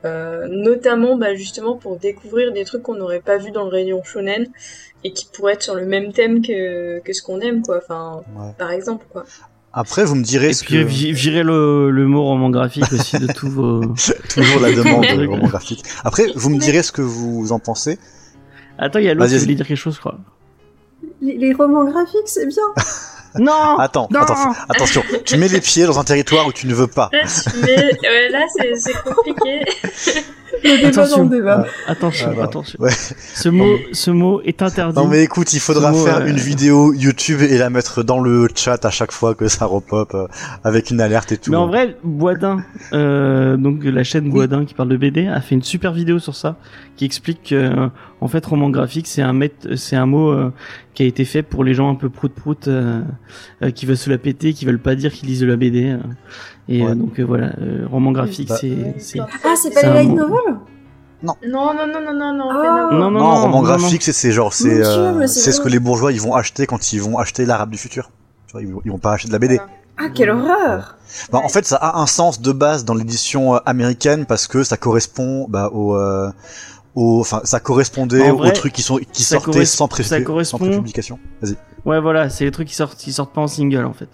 Euh, 0.06 0.48
notamment, 0.50 1.18
bah, 1.18 1.34
justement, 1.36 1.76
pour 1.76 1.98
découvrir 1.98 2.54
des 2.54 2.64
trucs 2.66 2.84
qu'on 2.84 2.96
n'aurait 2.96 3.20
pas 3.20 3.38
vu 3.38 3.52
dans 3.52 3.64
le 3.64 3.70
rayon 3.70 4.04
shonen 4.04 4.48
et 5.04 5.12
qui 5.12 5.28
pourraient 5.34 5.54
être 5.54 5.64
sur 5.64 5.76
le 5.76 5.86
même 5.86 6.14
thème 6.14 6.42
que, 6.42 7.00
que 7.00 7.14
ce 7.14 7.22
qu'on 7.22 7.40
aime, 7.42 7.62
quoi. 7.62 7.80
Enfin, 7.84 8.22
Ouais. 8.38 8.52
par 8.58 8.72
exemple, 8.72 9.06
quoi. 9.12 9.26
Après, 9.74 10.06
vous 10.06 10.16
me 10.16 10.24
direz 10.24 10.50
Et 10.50 10.54
ce 10.54 10.64
puis 10.64 10.76
que... 10.76 10.84
vi- 10.88 11.12
virer 11.12 11.44
le, 11.44 11.92
le 11.92 12.06
mot 12.08 12.24
roman 12.24 12.50
graphique 12.50 12.92
aussi 12.94 13.20
de 13.20 13.28
tous 13.32 13.50
vos. 13.50 13.82
Toujours 14.30 14.60
la 14.62 14.72
demande 14.72 15.04
de 15.06 15.28
roman 15.28 15.48
graphique. 15.48 15.84
Après, 16.04 16.24
vous 16.36 16.50
me 16.50 16.58
direz 16.60 16.84
ce 16.84 16.92
que 16.92 17.02
vous 17.02 17.52
en 17.52 17.60
pensez. 17.60 18.00
Attends, 18.78 19.00
il 19.00 19.06
y 19.06 19.10
a 19.10 19.14
l'autre 19.14 19.30
qui 19.32 19.38
voulait 19.38 19.56
dire 19.56 19.68
quelque 19.68 19.78
chose, 19.78 19.96
je 19.96 20.00
crois. 20.00 20.18
Les, 21.22 21.38
les 21.38 21.54
romans 21.54 21.86
graphiques, 21.86 22.28
c'est 22.28 22.48
bien. 22.48 22.64
Non 23.40 23.78
Attends, 23.78 24.08
Non 24.10 24.22
attention, 24.22 24.50
attention. 24.68 25.04
Tu 25.26 25.38
mets 25.38 25.50
les 25.50 25.60
pieds 25.62 25.86
dans 25.86 26.00
un 26.00 26.04
territoire 26.04 26.48
où 26.48 26.54
tu 26.54 26.66
ne 26.66 26.74
veux 26.74 26.88
pas. 26.88 27.10
Là, 27.14 27.20
tu 27.52 27.60
mets- 27.60 27.76
ouais, 28.02 28.30
là, 28.32 28.40
c'est 28.56 28.74
c'est 28.78 28.94
compliqué. 29.04 29.64
Le 30.64 30.78
débat 30.78 30.88
Attention. 30.88 31.18
dans 31.18 31.24
le 31.30 31.38
débat. 31.38 31.66
Attention, 31.88 32.30
Ah, 32.32 32.36
bah, 32.36 32.44
attention. 32.46 32.80
ouais. 32.82 32.90
Ce 32.92 33.48
mot, 33.50 33.76
ce 33.92 34.10
mot 34.10 34.42
est 34.42 34.62
interdit. 34.64 34.98
Non 34.98 35.06
mais 35.06 35.22
écoute, 35.22 35.54
il 35.54 35.60
faudra 35.60 35.92
Ce 35.94 35.98
mot, 35.98 36.06
faire 36.06 36.18
euh, 36.22 36.26
une 36.28 36.38
vidéo 36.38 36.94
YouTube 36.94 37.42
et 37.42 37.58
la 37.60 37.70
mettre 37.70 38.02
dans 38.02 38.20
le 38.20 38.48
chat 38.56 38.84
à 38.84 38.90
chaque 38.90 39.12
fois 39.12 39.36
que 39.36 39.50
ça 39.50 39.66
repop 39.66 40.16
euh, 40.16 40.26
avec 40.64 40.90
une 40.90 41.00
alerte 41.00 41.32
et 41.34 41.38
tout. 41.38 41.52
Mais 41.52 41.58
en 41.58 41.68
vrai, 41.68 41.96
Boisdin, 42.04 42.64
euh, 42.94 43.56
donc 43.58 43.82
la 43.84 44.04
chaîne 44.04 44.32
Boisdin 44.32 44.66
qui 44.66 44.74
parle 44.74 44.90
de 44.90 44.98
BD, 44.98 45.28
a 45.28 45.42
fait 45.42 45.54
une 45.54 45.62
super 45.64 45.92
vidéo 45.94 46.18
sur 46.18 46.34
ça, 46.36 46.56
qui 46.98 47.06
explique 47.06 47.44
que, 47.50 47.56
euh, 47.56 47.88
en 48.20 48.28
fait, 48.28 48.46
roman 48.46 48.70
graphique, 48.70 49.08
c'est 49.08 49.22
un 49.22 49.40
c'est 49.76 49.96
un 49.96 50.06
mot 50.06 50.30
euh, 50.32 50.52
qui 50.94 51.04
a 51.04 51.06
été 51.06 51.24
fait 51.24 51.44
pour 51.44 51.64
les 51.64 51.74
gens 51.74 51.90
un 51.90 51.96
peu 51.96 52.10
prout 52.10 52.34
prout, 52.34 52.68
euh, 52.68 53.02
euh, 53.64 53.72
qui 53.72 53.86
veulent 53.86 53.96
se 53.98 54.10
la 54.10 54.18
péter, 54.18 54.52
qui 54.54 54.66
veulent 54.66 54.80
pas 54.82 54.96
dire 54.96 55.14
qu'ils 55.14 55.30
lisent 55.30 55.40
de 55.42 55.46
la 55.48 55.56
BD. 55.56 55.92
euh. 55.92 55.98
et 56.68 56.84
Ouais. 56.84 56.92
euh, 56.92 56.96
donc 56.96 57.20
euh, 57.20 57.24
voilà, 57.24 57.52
euh, 57.62 57.86
roman 57.90 58.12
graphique, 58.12 58.50
Bah. 58.50 58.58
c'est, 58.60 58.96
c'est. 58.98 59.20
Ah, 59.20 59.54
c'est 59.56 59.74
pas 59.74 59.88
un 59.88 59.94
les 59.94 60.04
light 60.04 60.10
novels 60.14 60.58
Non, 61.24 61.36
non, 61.48 61.74
non, 61.74 61.88
non, 61.88 62.14
non, 62.14 62.34
non. 62.34 62.50
Ah. 62.52 62.90
non. 62.92 62.98
Non, 63.00 63.12
non, 63.12 63.12
non, 63.12 63.20
non, 63.20 63.36
roman 63.44 63.58
non, 63.62 63.64
graphique, 63.64 64.04
c'est 64.04 64.12
c'est 64.14 64.32
genre 64.32 64.54
c'est 64.54 64.84
euh, 64.86 65.26
c'est 65.28 65.52
ce 65.52 65.62
que 65.62 65.70
les 65.70 65.80
bourgeois 65.80 66.12
ils 66.12 66.22
vont 66.22 66.36
acheter 66.36 66.66
quand 66.66 66.92
ils 66.94 67.02
vont 67.02 67.18
acheter 67.18 67.46
l'arabe 67.46 67.70
du 67.72 67.78
futur. 67.78 68.12
Tu 68.48 68.54
vois, 68.54 68.62
ils, 68.62 68.72
vont- 68.74 68.82
ils 68.86 68.92
vont 68.92 68.98
pas 69.00 69.14
acheter 69.14 69.28
de 69.30 69.34
la 69.34 69.40
BD. 69.40 69.56
Voilà. 69.58 69.72
Ah, 70.00 70.10
quelle 70.14 70.30
horreur 70.30 70.96
Bah, 71.32 71.40
en 71.44 71.50
fait, 71.50 71.66
ça 71.66 71.76
a 71.78 72.00
un 72.00 72.06
sens 72.06 72.40
de 72.40 72.52
base 72.52 72.86
dans 72.86 72.94
l'édition 72.94 73.56
américaine 73.66 74.28
parce 74.28 74.46
que 74.46 74.62
ça 74.64 74.78
correspond 74.78 75.48
bah, 75.50 75.70
au, 75.74 75.96
euh, 75.96 76.30
au, 77.00 77.20
enfin, 77.20 77.42
ça 77.44 77.60
correspondait 77.60 78.32
vrai, 78.32 78.50
aux 78.50 78.52
trucs 78.54 78.74
qui 78.74 78.82
sont 78.82 78.98
qui 79.14 79.24
sortaient 79.24 79.66
sans, 79.66 79.88
pré 79.88 80.02
ça 80.04 80.20
correspond- 80.22 80.58
sans 80.58 80.66
prépublication. 80.66 81.20
Vas-y. 81.42 81.56
Ouais, 81.86 82.02
voilà, 82.02 82.30
c'est 82.30 82.44
les 82.44 82.52
trucs 82.52 82.68
qui 82.68 82.76
sortent, 82.76 82.98
qui 82.98 83.14
sortent 83.14 83.34
pas 83.34 83.42
en 83.42 83.48
single 83.48 83.86
en 83.86 83.94
fait. 83.94 84.10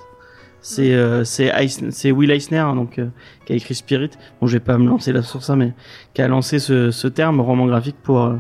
C'est 0.62 0.94
euh, 0.94 1.24
c'est 1.26 2.12
Will 2.12 2.32
Eisner 2.32 2.60
hein, 2.60 2.76
donc 2.76 3.00
euh, 3.00 3.08
qui 3.46 3.54
a 3.54 3.56
écrit 3.56 3.76
Spirit. 3.76 4.12
Bon, 4.40 4.48
je 4.48 4.54
vais 4.54 4.60
pas 4.60 4.78
me 4.78 4.88
lancer 4.88 5.12
là 5.14 5.22
sur 5.22 5.44
ça, 5.44 5.56
mais 5.56 5.74
qui 6.14 6.22
a 6.22 6.28
lancé 6.28 6.60
ce, 6.60 6.92
ce 6.92 7.08
terme 7.08 7.40
roman 7.42 7.66
graphique 7.68 7.98
pour 8.04 8.22
euh, 8.22 8.36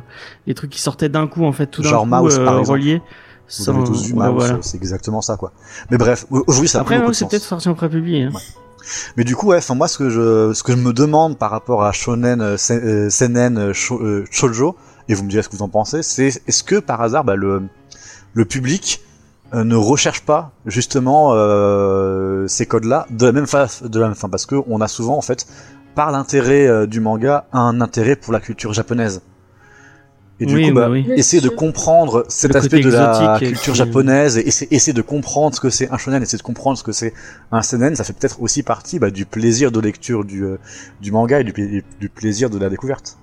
les 0.47 0.53
trucs 0.53 0.71
qui 0.71 0.81
sortaient 0.81 1.09
d'un 1.09 1.27
coup 1.27 1.45
en 1.45 1.51
fait, 1.51 1.67
tout 1.67 1.81
d'un 1.81 1.89
Genre 1.89 2.03
coup 2.03 2.09
Mouse, 2.09 2.37
par 2.39 2.55
euh, 2.55 2.59
exemple. 2.59 2.79
reliés. 2.79 3.01
Vous 3.59 3.69
avez 3.69 3.83
tous 3.83 4.05
vu 4.07 4.13
ouais, 4.13 4.25
Mouse, 4.29 4.35
voilà. 4.35 4.57
c'est 4.61 4.77
exactement 4.77 5.21
ça 5.21 5.35
quoi. 5.37 5.51
Mais 5.91 5.97
bref, 5.97 6.25
aujourd'hui 6.31 6.69
ça 6.69 6.79
Après, 6.81 6.97
ouais, 6.97 7.13
c'est 7.13 7.27
peut-être 7.29 7.43
sorti 7.43 7.67
en 7.69 7.73
pré-publié. 7.75 8.23
Hein. 8.23 8.31
Mais 9.17 9.23
du 9.23 9.35
coup, 9.35 9.47
ouais, 9.47 9.57
enfin 9.57 9.75
moi 9.75 9.87
ce 9.87 9.97
que 9.97 10.09
je 10.09 10.53
ce 10.53 10.63
que 10.63 10.71
je 10.73 10.77
me 10.77 10.93
demande 10.93 11.37
par 11.37 11.51
rapport 11.51 11.83
à 11.83 11.91
shonen, 11.91 12.41
euh, 12.41 12.57
euh, 12.71 13.09
seinen, 13.09 13.57
euh, 13.57 13.71
sho- 13.73 14.25
shoujo, 14.31 14.75
et 15.07 15.13
vous 15.13 15.23
me 15.23 15.29
direz 15.29 15.43
ce 15.43 15.49
que 15.49 15.55
vous 15.55 15.63
en 15.63 15.69
pensez, 15.69 16.03
c'est 16.03 16.27
est-ce 16.47 16.63
que 16.63 16.79
par 16.79 17.01
hasard 17.01 17.23
bah, 17.23 17.35
le 17.35 17.63
le 18.33 18.45
public 18.45 19.01
ne 19.53 19.75
recherche 19.75 20.21
pas 20.21 20.51
justement 20.65 21.33
ces 22.47 22.65
codes-là 22.65 23.05
de 23.11 23.25
la 23.27 23.31
même 23.31 23.45
face, 23.45 23.83
de 23.83 23.99
la 23.99 24.11
parce 24.31 24.47
que 24.47 24.55
on 24.67 24.81
a 24.81 24.87
souvent 24.87 25.15
en 25.15 25.21
fait 25.21 25.45
par 25.93 26.09
l'intérêt 26.11 26.87
du 26.87 26.99
manga 26.99 27.45
un 27.53 27.79
intérêt 27.79 28.15
pour 28.15 28.33
la 28.33 28.39
culture 28.39 28.73
japonaise. 28.73 29.21
Et 30.39 30.45
du 30.47 30.55
oui, 30.55 30.67
coup, 30.69 30.73
bah, 30.73 30.81
bah, 30.87 30.89
oui. 30.91 31.05
essayer 31.15 31.41
de 31.41 31.49
comprendre 31.49 32.25
cet 32.27 32.51
Le 32.53 32.57
aspect 32.57 32.79
de 32.79 32.89
la 32.89 33.37
culture 33.39 33.73
qui- 33.73 33.77
japonaise 33.77 34.37
et 34.37 34.47
essayer, 34.47 34.73
essayer 34.75 34.93
de 34.93 35.01
comprendre 35.03 35.55
ce 35.55 35.61
que 35.61 35.69
c'est 35.69 35.89
un 35.91 35.97
shonen, 35.97 36.21
essayer 36.23 36.39
de 36.39 36.43
comprendre 36.43 36.77
ce 36.77 36.83
que 36.83 36.91
c'est 36.91 37.13
un 37.51 37.61
seinen, 37.61 37.95
ça 37.95 38.03
fait 38.03 38.13
peut-être 38.13 38.41
aussi 38.41 38.63
partie 38.63 38.97
bah, 38.99 39.11
du 39.11 39.25
plaisir 39.25 39.71
de 39.71 39.79
lecture 39.79 40.25
du, 40.25 40.43
euh, 40.43 40.57
du 41.01 41.11
manga 41.11 41.39
et 41.39 41.43
du, 41.43 41.53
pla- 41.53 41.65
du 41.99 42.09
plaisir 42.09 42.49
de 42.49 42.57
la 42.57 42.69
découverte. 42.69 43.17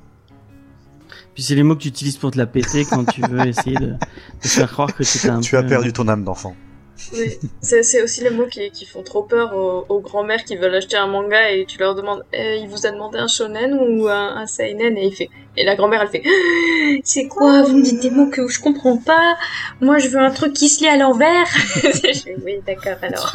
Puis 1.34 1.42
c'est 1.42 1.54
les 1.56 1.62
mots 1.64 1.74
que 1.76 1.82
tu 1.82 1.88
utilises 1.88 2.16
pour 2.16 2.30
te 2.30 2.38
la 2.38 2.46
péter 2.46 2.84
quand 2.84 3.04
tu 3.04 3.22
veux 3.22 3.46
essayer 3.46 3.76
de, 3.76 3.86
de 4.42 4.48
faire 4.48 4.70
croire 4.70 4.94
que 4.94 5.02
tu 5.02 5.28
un 5.28 5.40
tu 5.40 5.50
peu... 5.50 5.56
as 5.58 5.62
perdu 5.64 5.92
ton 5.92 6.06
âme 6.08 6.22
d'enfant. 6.24 6.54
Oui, 7.14 7.38
c'est 7.60 8.02
aussi 8.02 8.22
les 8.22 8.30
mots 8.30 8.46
qui, 8.46 8.70
qui 8.70 8.84
font 8.86 9.02
trop 9.02 9.22
peur 9.22 9.56
aux, 9.56 9.84
aux 9.88 10.00
grands-mères 10.00 10.44
qui 10.44 10.56
veulent 10.56 10.74
acheter 10.74 10.96
un 10.96 11.06
manga 11.06 11.50
et 11.50 11.64
tu 11.66 11.78
leur 11.78 11.94
demandes 11.94 12.24
Eh, 12.32 12.58
il 12.60 12.68
vous 12.68 12.86
a 12.86 12.90
demandé 12.90 13.18
un 13.18 13.26
shonen 13.28 13.74
ou 13.74 14.08
un, 14.08 14.36
un 14.36 14.46
seinen? 14.46 14.96
Et 14.98 15.06
il 15.06 15.14
fait 15.14 15.30
et 15.56 15.64
la 15.64 15.74
grand-mère 15.74 16.00
elle 16.02 16.08
fait 16.08 16.22
c'est 17.02 17.26
quoi 17.26 17.62
vous 17.62 17.76
me 17.76 17.82
dites 17.82 18.00
des 18.00 18.10
mots 18.10 18.30
que 18.30 18.46
je 18.46 18.60
comprends 18.60 18.98
pas 18.98 19.36
moi 19.80 19.98
je 19.98 20.08
veux 20.08 20.20
un 20.20 20.30
truc 20.30 20.52
qui 20.52 20.68
se 20.68 20.80
lit 20.80 20.88
à 20.88 20.96
l'envers 20.96 21.48
oui 22.44 22.60
d'accord 22.64 22.96
alors 23.02 23.34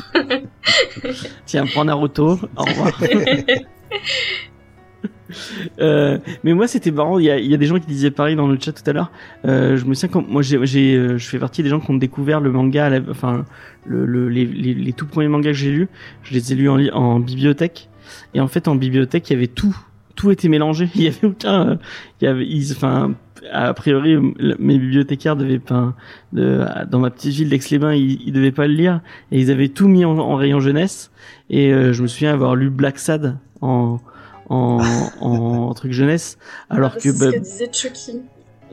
Tiens, 1.45 1.65
prends 1.65 1.85
Naruto. 1.85 2.39
Au 2.57 2.63
revoir. 2.63 2.97
Euh, 5.79 6.17
mais 6.43 6.53
moi 6.53 6.67
c'était 6.67 6.91
marrant, 6.91 7.19
il 7.19 7.25
y 7.25 7.31
a, 7.31 7.37
il 7.39 7.49
y 7.49 7.53
a 7.53 7.57
des 7.57 7.65
gens 7.65 7.79
qui 7.79 7.87
disaient 7.87 8.11
pareil 8.11 8.35
dans 8.35 8.47
le 8.47 8.57
chat 8.59 8.71
tout 8.71 8.87
à 8.89 8.93
l'heure. 8.93 9.11
Euh, 9.45 9.75
je 9.77 9.85
me 9.85 9.93
souviens 9.93 10.09
quand 10.09 10.27
moi 10.27 10.41
j'ai, 10.41 10.63
j'ai, 10.65 10.95
euh, 10.95 11.17
je 11.17 11.27
fais 11.27 11.39
partie 11.39 11.63
des 11.63 11.69
gens 11.69 11.79
qui 11.79 11.91
ont 11.91 11.95
découvert 11.97 12.39
le 12.39 12.51
manga, 12.51 12.89
la- 12.89 13.01
enfin 13.09 13.45
le, 13.85 14.05
le- 14.05 14.29
les, 14.29 14.45
les, 14.45 14.93
tout 14.93 15.05
premiers 15.07 15.27
mangas 15.27 15.51
que 15.51 15.57
j'ai 15.57 15.71
lus, 15.71 15.87
je 16.23 16.33
les 16.33 16.53
ai 16.53 16.55
lus 16.55 16.69
en, 16.69 16.79
en 16.93 17.19
bibliothèque. 17.19 17.89
Et 18.33 18.39
en 18.39 18.47
fait 18.47 18.67
en 18.67 18.75
bibliothèque 18.75 19.29
il 19.29 19.33
y 19.33 19.35
avait 19.35 19.47
tout, 19.47 19.75
tout 20.15 20.31
était 20.31 20.47
mélangé. 20.47 20.89
Il 20.95 21.01
y 21.03 21.07
avait 21.07 21.25
aucun, 21.27 21.69
euh, 21.71 21.75
il 22.21 22.25
y 22.25 22.27
avait, 22.27 22.45
ils- 22.47 22.71
enfin 22.71 23.13
a 23.51 23.73
priori 23.73 24.17
mes 24.59 24.77
bibliothécaires 24.79 25.35
devaient 25.35 25.59
pas, 25.59 25.93
de, 26.33 26.65
dans 26.89 26.99
ma 26.99 27.09
petite 27.11 27.33
ville 27.33 27.49
d'Aix-les-Bains 27.49 27.93
ils, 27.93 28.19
ils 28.25 28.31
devaient 28.31 28.51
pas 28.51 28.65
le 28.67 28.73
lire 28.73 29.01
et 29.31 29.39
ils 29.39 29.51
avaient 29.51 29.67
tout 29.69 29.87
mis 29.87 30.05
en, 30.05 30.17
en 30.17 30.35
rayon 30.35 30.59
jeunesse. 30.59 31.11
Et 31.49 31.71
euh, 31.73 31.93
je 31.93 32.01
me 32.01 32.07
souviens 32.07 32.31
avoir 32.33 32.55
lu 32.55 32.69
Black 32.69 32.97
Sad 32.99 33.37
en 33.61 33.99
en, 34.49 34.79
en 35.21 35.73
truc 35.73 35.91
jeunesse 35.91 36.37
alors 36.69 36.95
que 36.95 37.01
c'est 37.01 37.19
bah, 37.19 37.31
ce 37.31 37.37
que 37.37 37.39
disait 37.43 37.69
Chucky. 37.71 38.21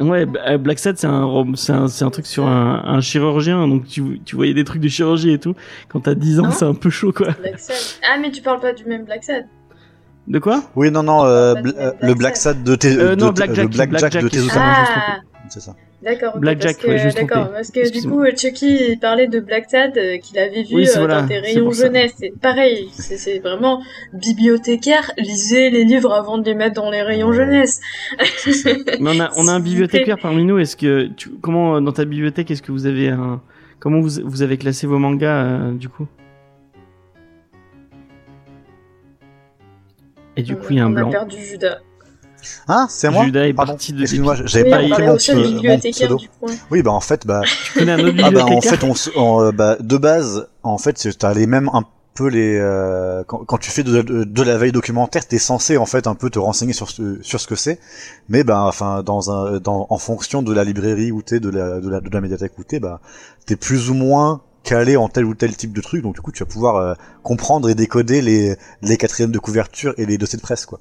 Ouais 0.01 0.27
bah, 0.27 0.57
Black 0.59 0.79
Sad 0.79 0.97
c'est 0.99 1.07
un 1.07 1.25
rom- 1.25 1.55
c'est 1.57 1.73
un 1.73 1.87
c'est 1.89 2.05
un 2.05 2.11
truc 2.11 2.27
sur 2.27 2.47
un, 2.47 2.83
un 2.85 3.01
chirurgien 3.01 3.67
donc 3.69 3.87
tu 3.87 4.21
tu 4.25 4.37
voyais 4.37 4.55
des 4.55 4.65
trucs 4.65 4.81
de 4.83 4.89
chirurgie 4.89 5.31
et 5.33 5.39
tout. 5.39 5.55
Quand 5.89 6.01
t'as 6.01 6.15
10 6.15 6.41
ans 6.41 6.51
c'est 6.51 6.65
un 6.65 6.75
peu 6.75 6.91
chaud 6.91 7.13
quoi. 7.13 7.29
Black 7.41 7.59
Sad. 7.59 7.77
Ah 8.11 8.19
mais 8.21 8.31
tu 8.31 8.43
parles 8.43 8.61
pas 8.61 8.73
du 8.73 8.85
même 8.85 9.05
Black 9.05 9.23
Sad. 9.25 9.45
De 10.29 10.39
quoi? 10.39 10.63
Oui, 10.77 10.91
non, 10.93 11.03
non, 11.03 11.25
euh, 11.25 11.55
bl- 11.55 11.75
euh, 11.77 11.91
Black 11.91 12.03
le 12.03 12.15
Black 12.15 12.37
Sad. 12.37 12.63
De 12.63 12.77
tes, 12.77 12.97
Euh, 12.97 13.17
de 13.17 13.21
non, 13.21 13.33
tes- 13.33 13.45
Black 13.45 13.55
Jack, 13.55 13.71
Black 13.71 13.91
Black 13.91 14.13
Jack 14.13 14.23
de 14.23 14.29
tes 14.29 14.39
ah. 14.55 15.17
C'est 15.49 15.61
ça. 15.61 15.75
D'accord, 16.03 16.33
ok, 16.35 16.41
Black 16.41 16.59
parce 16.61 16.77
que, 16.77 16.87
ouais, 16.89 17.13
d'accord, 17.13 17.53
parce 17.53 17.71
que 17.71 17.89
du 17.93 18.09
coup, 18.09 18.25
Chucky 18.37 18.91
il 18.91 18.99
parlait 18.99 19.29
de 19.29 19.39
Black 19.39 19.71
Sad 19.71 19.97
euh, 19.97 20.19
qu'il 20.19 20.37
avait 20.39 20.65
vu 20.65 20.75
Oui, 20.75 20.89
euh, 20.89 20.99
voilà, 20.99 21.23
dans 21.23 21.29
c'est 21.29 21.39
rayons 21.39 21.71
jeunesse. 21.71 22.13
C'est 22.19 22.33
pareil, 22.41 22.89
c'est 22.93 23.39
vraiment 23.39 23.81
bibliothécaire. 24.13 25.13
Lisez 25.17 25.71
les 25.71 25.85
livres 25.85 26.13
avant 26.13 26.39
de 26.39 26.45
les 26.45 26.55
mettre 26.55 26.75
dans 26.75 26.91
les 26.91 27.03
rayons 27.03 27.33
jeunesse. 27.33 27.81
mais 29.01 29.11
on 29.11 29.21
a 29.21 29.31
on 29.37 29.47
a 29.47 29.53
un 29.53 29.61
bibliothécaire 29.69 30.19
parmi 30.21 30.45
nous 30.45 30.59
est-ce 30.59 30.77
que 30.77 31.07
tu, 31.17 31.31
comment 31.41 31.77
euh, 31.77 31.81
dans 31.81 31.93
ta 31.93 32.05
bibliothèque 32.05 32.51
est-ce 32.51 32.63
que 32.63 32.73
vous 32.73 32.87
avez 32.87 33.09
un 33.09 33.41
comment 33.79 34.01
vous 34.01 34.21
vous 34.25 34.43
avez 34.43 34.57
classé 34.59 34.89
vos 34.89 34.99
mangas 34.99 35.45
euh, 35.45 35.73
du 35.73 35.89
coup? 35.89 36.09
Et 40.37 40.43
du 40.43 40.55
On- 40.55 40.57
coup 40.57 40.67
il 40.71 40.77
y 40.79 40.81
a 40.81 40.85
un 40.85 40.89
on 40.89 40.91
blanc 40.91 41.09
a 41.09 41.13
perdu 41.13 41.37
Judas. 41.39 41.79
Hein, 42.69 42.87
c'est 42.91 43.11
moi 43.11 43.25
Judas 43.25 43.45
est 43.47 43.53
Pardon. 43.55 43.73
parti 43.73 43.93
de 43.93 44.03
Excuse-moi, 44.03 44.37
j'avais 44.45 44.65
Oui, 44.65 44.71
pas 44.71 44.77
parlait 44.97 45.07
mon, 45.07 45.13
mon 45.13 45.51
bibliothécaire 45.53 45.93
pseudo. 46.09 46.17
du 46.17 46.29
coin. 46.41 46.53
Oui, 46.71 46.83
bah 46.83 46.91
en 46.93 47.01
fait, 47.01 47.27
bah, 47.27 47.43
tu 47.65 47.79
connais 47.79 47.93
un 47.93 47.99
autre 48.01 48.17
Ah 48.23 48.31
bah 48.31 48.45
en 48.47 48.61
fait 48.61 48.81
on 49.17 49.41
euh, 49.43 49.53
bah, 49.53 49.77
de 49.81 49.97
base 49.97 50.49
en 50.63 50.79
fait 50.79 50.99
c'est- 50.99 51.19
t'as 51.19 51.35
les 51.35 51.47
mêmes 51.47 51.71
un 51.73 51.85
peu 52.15 52.29
les 52.29 52.59
euh, 52.61 53.25
quand, 53.27 53.39
quand 53.47 53.57
tu 53.59 53.71
fais 53.71 53.83
de, 53.83 54.03
de, 54.03 54.25
de 54.25 54.43
la 54.43 54.59
veille 54.59 54.71
documentaire 54.73 55.27
t'es 55.27 55.39
censé 55.39 55.79
en 55.79 55.87
fait 55.87 56.07
un 56.07 56.15
peu 56.15 56.29
te 56.29 56.39
renseigner 56.39 56.75
sur 56.75 56.91
ce, 56.91 57.19
sur 57.23 57.41
ce 57.41 57.47
que 57.47 57.55
c'est 57.55 57.79
mais 58.29 58.45
bah 58.45 58.65
enfin 58.65 59.03
dans 59.03 59.31
un 59.31 59.59
dans 59.61 59.87
en 59.89 59.97
fonction 59.99 60.43
de 60.43 60.53
la 60.53 60.63
librairie 60.63 61.11
où 61.11 61.23
t'es 61.23 61.41
de 61.41 61.49
la 61.49 61.81
de 61.81 61.89
la 61.89 62.01
de 62.03 62.11
la 62.11 62.21
médiathèque 62.21 62.53
où 62.59 62.65
t'es 62.65 62.81
bah 62.81 63.01
t'es 63.47 63.57
plus 63.57 63.89
ou 63.89 63.95
moins 63.95 64.43
calé 64.63 64.99
en 64.99 65.09
tel 65.09 65.25
ou 65.25 65.35
tel 65.35 65.57
type 65.57 65.73
de 65.73 65.81
truc 65.81 66.03
donc 66.03 66.15
du 66.15 66.21
coup 66.21 66.33
tu 66.33 66.41
vas 66.45 66.49
pouvoir 66.51 66.77
euh, 66.77 66.93
comprendre 67.23 67.71
et 67.71 67.75
décoder 67.75 68.21
les 68.21 68.57
les 68.83 68.97
quatrièmes 68.99 69.33
de 69.33 69.39
couverture 69.39 69.95
et 69.97 70.05
les 70.05 70.19
dossiers 70.19 70.37
de 70.37 70.43
presse 70.43 70.67
quoi 70.67 70.81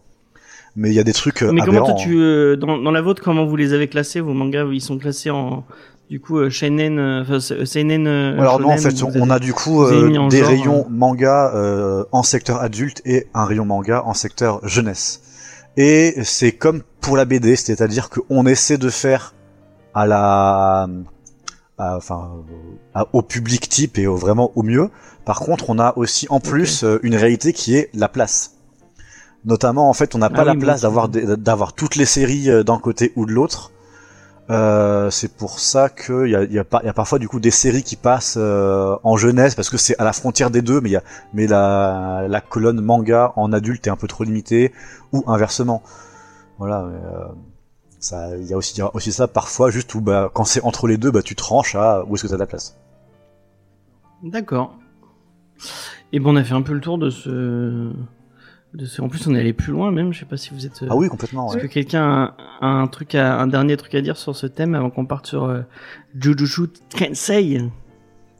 mais 0.75 0.89
il 0.89 0.93
y 0.95 0.99
a 0.99 1.03
des 1.03 1.13
trucs 1.13 1.41
euh, 1.43 1.51
Mais 1.51 1.61
comment 1.61 1.83
toi, 1.85 1.93
tu, 1.95 2.17
euh, 2.19 2.55
dans, 2.55 2.77
dans 2.77 2.91
la 2.91 3.01
vôtre, 3.01 3.21
comment 3.23 3.45
vous 3.45 3.55
les 3.55 3.73
avez 3.73 3.87
classés 3.87 4.19
Vos 4.21 4.33
mangas, 4.33 4.65
ils 4.71 4.81
sont 4.81 4.97
classés 4.97 5.29
en, 5.29 5.63
du 6.09 6.19
coup, 6.19 6.37
euh, 6.39 6.49
Seinen, 6.49 6.97
euh, 6.99 7.21
enfin, 7.21 7.39
Seinen. 7.65 8.07
euh, 8.07 8.39
Alors 8.39 8.59
non, 8.59 8.69
en 8.69 8.77
shonen, 8.77 8.91
fait, 9.11 9.19
on 9.19 9.29
a 9.29 9.39
du 9.39 9.53
coup 9.53 9.83
euh, 9.83 10.27
des 10.29 10.39
genre, 10.39 10.47
rayons 10.49 10.85
manga 10.89 11.51
euh, 11.55 12.03
en 12.11 12.23
secteur 12.23 12.61
adulte 12.61 13.01
et 13.05 13.27
un 13.33 13.45
rayon 13.45 13.65
manga 13.65 14.03
en 14.05 14.13
secteur 14.13 14.59
jeunesse. 14.67 15.21
Et 15.77 16.15
c'est 16.23 16.51
comme 16.51 16.81
pour 16.99 17.15
la 17.17 17.25
BD, 17.25 17.55
c'est-à-dire 17.55 18.09
qu'on 18.09 18.45
essaie 18.45 18.77
de 18.77 18.89
faire 18.89 19.33
à 19.93 20.05
la, 20.05 20.87
à- 21.77 21.95
enfin, 21.97 22.29
à- 22.93 23.07
au 23.13 23.21
public 23.21 23.69
type 23.69 23.97
et 23.97 24.05
au, 24.07 24.15
vraiment 24.15 24.51
au 24.55 24.63
mieux. 24.63 24.89
Par 25.25 25.39
contre, 25.39 25.69
on 25.69 25.79
a 25.79 25.93
aussi 25.97 26.27
en 26.29 26.39
plus 26.39 26.83
une 27.03 27.15
réalité 27.15 27.53
qui 27.53 27.75
est 27.75 27.89
la 27.93 28.09
place. 28.09 28.55
Notamment, 29.45 29.89
en 29.89 29.93
fait, 29.93 30.13
on 30.15 30.19
n'a 30.19 30.29
pas 30.29 30.41
Ah 30.41 30.45
la 30.45 30.51
oui, 30.51 30.57
mais 30.57 30.63
place 30.65 30.81
d'avoir 30.81 31.09
d'avoir 31.09 31.73
toutes 31.73 31.95
les 31.95 32.05
séries 32.05 32.49
euh, 32.49 32.63
d'un 32.63 32.77
côté 32.77 33.11
ou 33.15 33.25
de 33.25 33.31
l'autre. 33.31 33.71
Euh, 34.49 35.09
c'est 35.11 35.33
pour 35.35 35.59
ça 35.59 35.87
qu'il 35.89 36.27
y 36.27 36.35
a, 36.35 36.43
y, 36.43 36.59
a 36.59 36.63
pas- 36.63 36.81
y 36.83 36.87
a 36.89 36.93
parfois 36.93 37.19
du 37.19 37.29
coup 37.29 37.39
des 37.39 37.51
séries 37.51 37.83
qui 37.83 37.95
passent 37.95 38.35
euh, 38.37 38.97
en 39.03 39.15
jeunesse 39.15 39.55
parce 39.55 39.69
que 39.69 39.77
c'est 39.77 39.97
à 39.97 40.03
la 40.03 40.13
frontière 40.13 40.51
des 40.51 40.61
deux, 40.61 40.81
mais, 40.81 40.89
y 40.89 40.95
a, 40.97 41.03
mais 41.33 41.47
la, 41.47 42.25
la 42.27 42.41
colonne 42.41 42.81
manga 42.81 43.31
en 43.37 43.53
adulte 43.53 43.87
est 43.87 43.89
un 43.91 43.95
peu 43.95 44.07
trop 44.07 44.23
limitée 44.25 44.73
ou 45.13 45.23
inversement. 45.27 45.81
Voilà. 46.59 46.85
mais, 46.91 46.97
euh, 46.97 47.25
ça, 47.99 48.35
il 48.37 48.45
y 48.45 48.53
a 48.53 48.57
aussi, 48.57 48.73
il 48.75 48.79
y 48.79 48.81
a 48.81 48.93
aussi 48.95 49.11
ça 49.13 49.27
parfois 49.27 49.69
juste 49.71 49.93
où 49.95 50.01
bah, 50.01 50.29
quand 50.33 50.43
c'est 50.43 50.61
entre 50.63 50.87
les 50.87 50.97
deux, 50.97 51.11
bah 51.11 51.21
tu 51.21 51.35
tranches 51.35 51.75
à 51.75 52.03
où 52.05 52.15
est-ce 52.15 52.23
que 52.23 52.27
t'as 52.27 52.35
de 52.35 52.39
la 52.39 52.47
place. 52.47 52.75
D'accord. 54.23 54.75
Et 56.11 56.19
bon, 56.19 56.33
on 56.33 56.35
a 56.35 56.43
fait 56.43 56.53
un 56.55 56.61
peu 56.63 56.73
le 56.73 56.81
tour 56.81 56.97
de 56.97 57.09
ce. 57.09 57.91
De 58.73 58.85
ce... 58.85 59.01
En 59.01 59.09
plus, 59.09 59.27
on 59.27 59.35
est 59.35 59.39
allé 59.39 59.51
plus 59.53 59.71
loin 59.73 59.91
même. 59.91 60.13
Je 60.13 60.19
sais 60.19 60.25
pas 60.25 60.37
si 60.37 60.51
vous 60.53 60.65
êtes. 60.65 60.81
euh, 60.83 60.87
Ah 60.89 60.95
oui, 60.95 61.09
complètement. 61.09 61.47
Est-ce 61.47 61.55
Ouais. 61.57 61.61
que 61.63 61.73
quelqu'un 61.73 62.33
a 62.61 62.67
un 62.67 62.87
truc, 62.87 63.15
à... 63.15 63.37
un 63.39 63.47
dernier 63.47 63.75
truc 63.77 63.93
à 63.95 64.01
dire 64.01 64.15
sur 64.17 64.35
ce 64.35 64.47
thème 64.47 64.75
avant 64.75 64.89
qu'on 64.89 65.05
parte 65.05 65.27
sur 65.27 65.43
euh, 65.43 65.61
Jujutsu 66.17 66.67
Kansei 66.97 67.61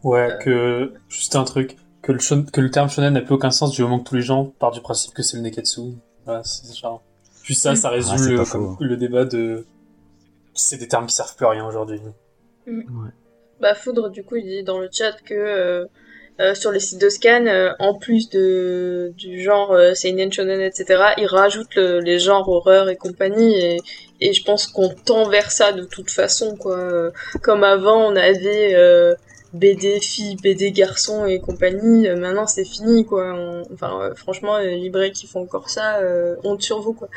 Ouais, 0.03 0.29
que 0.41 0.93
juste 1.09 1.35
un 1.35 1.43
truc, 1.43 1.75
que 2.01 2.11
le, 2.13 2.19
shon- 2.19 2.45
que 2.51 2.61
le 2.61 2.71
terme 2.71 2.89
shonen 2.89 3.13
n'a 3.13 3.21
plus 3.21 3.35
aucun 3.35 3.51
sens 3.51 3.71
du 3.71 3.81
moment 3.83 3.99
que 3.99 4.07
tous 4.09 4.15
les 4.15 4.21
gens 4.21 4.45
partent 4.45 4.73
du 4.75 4.81
principe 4.81 5.13
que 5.13 5.21
c'est 5.21 5.37
le 5.37 5.43
neketsu. 5.43 5.81
Voilà, 6.25 6.43
c'est 6.43 6.73
genre. 6.75 7.03
Juste 7.43 7.61
ça, 7.63 7.75
ça 7.75 7.89
résume 7.89 8.13
Ah, 8.39 8.45
c'est 8.45 8.57
le, 8.57 8.75
le 8.87 8.97
débat 8.97 9.25
de. 9.25 9.65
C'est 10.53 10.77
des 10.77 10.87
termes 10.87 11.05
qui 11.07 11.13
servent 11.15 11.35
plus 11.35 11.45
à 11.45 11.49
rien 11.49 11.65
aujourd'hui. 11.67 11.99
Bah 13.59 13.75
Foudre 13.75 14.09
du 14.09 14.23
coup 14.23 14.35
il 14.37 14.45
dit 14.45 14.63
dans 14.63 14.79
le 14.79 14.89
chat 14.91 15.13
que 15.23 15.33
euh, 15.33 15.85
euh, 16.41 16.55
sur 16.55 16.71
les 16.71 16.79
sites 16.79 16.99
de 17.01 17.09
scan, 17.09 17.45
euh, 17.47 17.71
en 17.79 17.93
plus 17.93 18.29
de 18.29 19.13
du 19.17 19.41
genre 19.41 19.71
euh, 19.71 19.93
seinen 19.93 20.31
shonen 20.33 20.59
etc, 20.61 20.85
ils 21.17 21.27
rajoutent 21.27 21.75
le- 21.75 21.99
les 21.99 22.19
genres 22.19 22.49
horreur 22.49 22.89
et 22.89 22.95
compagnie 22.95 23.53
et, 23.59 23.77
et 24.19 24.33
je 24.33 24.43
pense 24.43 24.67
qu'on 24.67 24.89
tend 24.89 25.29
vers 25.29 25.51
ça 25.51 25.71
de 25.71 25.83
toute 25.85 26.09
façon 26.11 26.55
quoi. 26.55 27.11
Comme 27.41 27.63
avant 27.63 27.99
on 28.11 28.15
avait 28.15 28.73
euh, 28.75 29.13
BD 29.53 29.99
filles, 29.99 30.37
BD 30.41 30.71
garçons 30.71 31.25
et 31.25 31.39
compagnie, 31.39 32.07
euh, 32.07 32.15
maintenant 32.15 32.47
c'est 32.47 32.63
fini 32.63 33.05
quoi. 33.05 33.33
On- 33.35 33.63
enfin 33.73 33.91
euh, 34.01 34.15
franchement 34.15 34.57
les 34.59 34.77
libraires 34.77 35.11
qui 35.11 35.27
font 35.27 35.41
encore 35.41 35.69
ça, 35.69 35.97
euh, 35.99 36.35
honte 36.45 36.61
sur 36.61 36.79
vous 36.79 36.93
quoi. 36.93 37.09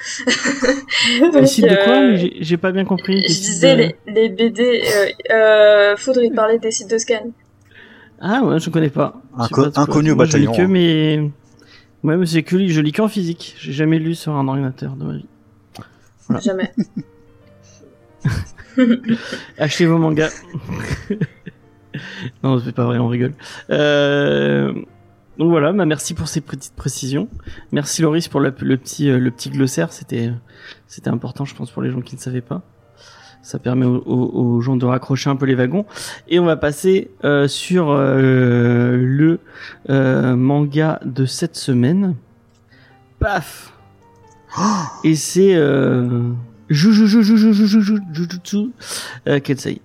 Les 1.20 1.31
Donc, 1.33 1.47
sites 1.47 1.64
de 1.68 1.77
quoi 1.85 2.14
j'ai- 2.41 2.57
pas 2.57 2.72
bien 2.72 2.85
compris. 2.85 3.22
Je 3.22 3.29
les 3.29 3.35
disais 3.35 3.77
de- 3.77 3.83
les, 3.83 3.95
les 4.14 4.29
BD. 4.31 4.83
Euh, 5.31 5.95
euh, 5.95 6.22
il 6.22 6.33
parlait 6.35 6.59
des 6.59 6.70
sites 6.72 6.91
de 6.91 6.99
scan. 6.99 7.31
Ah 8.21 8.43
ouais, 8.45 8.59
je 8.61 8.71
connais 8.71 8.91
pas. 8.91 9.21
Inco- 9.37 9.71
inconnu 9.79 10.12
au 10.12 10.17
Moi, 10.17 10.25
je 10.27 10.37
lis 10.39 10.47
bataillon. 10.47 10.67
que 10.67 10.73
mais. 10.73 11.31
Ouais, 12.03 12.17
mais 12.17 12.27
c'est 12.27 12.43
que 12.43 12.67
je 12.67 12.81
lis 12.81 12.93
qu'en 12.93 13.09
physique. 13.09 13.55
J'ai 13.59 13.73
jamais 13.73 13.99
lu 13.99 14.15
sur 14.15 14.33
un 14.33 14.47
ordinateur 14.49 14.95
de 14.97 15.05
ma 15.05 15.12
vie. 15.15 15.27
Voilà. 16.29 16.41
Jamais. 16.41 16.73
Achetez 19.59 19.87
vos 19.87 19.99
mangas. 19.99 20.43
non, 22.43 22.59
c'est 22.61 22.73
pas 22.73 22.85
vrai, 22.85 22.99
on 22.99 23.09
rigole. 23.09 23.35
Euh, 23.71 24.73
Donc 25.39 25.51
voilà, 25.51 25.73
bah 25.73 25.85
merci 25.85 26.15
pour 26.15 26.29
ces 26.29 26.41
petites 26.41 26.75
précisions. 26.75 27.29
Merci 27.73 28.03
Loris 28.03 28.29
pour 28.29 28.41
la- 28.41 28.53
le 28.59 28.77
petit 28.77 29.11
euh, 29.11 29.19
le 29.19 29.31
petit 29.31 29.51
glossaire, 29.51 29.93
c'était 29.93 30.31
c'était 30.87 31.11
important, 31.11 31.45
je 31.45 31.55
pense, 31.55 31.71
pour 31.71 31.83
les 31.83 31.91
gens 31.91 32.01
qui 32.01 32.15
ne 32.17 32.21
savaient 32.21 32.41
pas. 32.41 32.62
Ça 33.45 33.59
permet 33.59 33.84
aux, 33.84 34.61
gens 34.62 34.76
de 34.76 34.86
raccrocher 34.86 35.28
un 35.28 35.36
peu 35.36 35.45
les 35.45 35.55
wagons. 35.55 35.84
Et 36.28 36.40
on 36.40 36.47
va 36.47 36.57
passer 36.57 37.11
euh, 37.24 37.47
sur 37.47 37.90
euh, 37.90 38.97
le 38.97 39.38
euh, 39.90 40.34
manga 40.34 40.99
de 41.05 41.26
cette 41.26 41.55
semaine. 41.55 42.14
Paf 43.20 43.74
Et 45.05 45.14
c'est 45.14 45.55
euh, 45.55 46.30
Juju 46.70 47.07
Juju 47.07 47.36
Juju 47.36 47.66
Juju 47.66 48.01
Jujutsu 48.12 48.70
euh, 49.28 49.40
Kensei. 49.40 49.82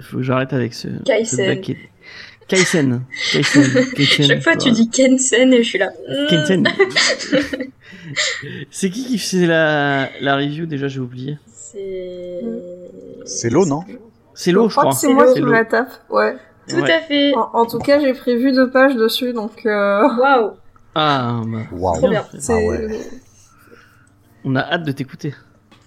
Faut 0.00 0.18
que 0.18 0.22
j'arrête 0.22 0.52
avec 0.52 0.72
ce, 0.72 0.86
Kaisen. 2.46 3.02
Chaque 3.12 4.42
fois, 4.42 4.56
tu 4.56 4.70
dis 4.70 4.88
Kensen 4.88 5.52
et 5.52 5.64
je 5.64 5.68
suis 5.68 5.78
là. 5.78 5.90
hmm. 6.08 6.26
Kensen. 6.28 6.68
c'est 8.70 8.90
qui 8.90 9.04
qui 9.06 9.18
faisait 9.18 9.46
la, 9.46 10.10
la 10.20 10.36
review 10.36 10.66
déjà 10.66 10.86
J'ai 10.86 11.00
oublié. 11.00 11.38
C'est. 11.72 12.40
C'est 13.24 13.50
l'eau, 13.50 13.64
non 13.66 13.80
C'est 14.34 14.52
l'eau, 14.52 14.68
je 14.68 14.76
crois. 14.76 14.90
que 14.92 14.96
c'est 14.96 15.12
moi 15.12 15.32
qui 15.32 15.40
l'eau. 15.40 15.46
me 15.46 15.52
la 15.52 15.64
tape. 15.64 15.90
Ouais. 16.10 16.36
Tout 16.68 16.76
Ouais. 16.76 16.92
à 16.92 17.00
fait. 17.00 17.34
En, 17.34 17.50
en 17.54 17.66
tout 17.66 17.78
cas, 17.78 17.98
j'ai 18.00 18.12
prévu 18.12 18.52
deux 18.52 18.70
pages 18.70 18.94
dessus, 18.94 19.32
donc 19.32 19.66
euh, 19.66 20.02
Waouh. 20.18 20.50
Ah, 20.94 21.40
bah. 21.46 21.58
Trop 21.94 22.08
bien. 22.08 22.24
Ah 22.48 22.54
ouais. 22.56 23.00
on 24.44 24.54
a 24.56 24.60
hâte 24.60 24.84
de 24.84 24.92
t'écouter. 24.92 25.34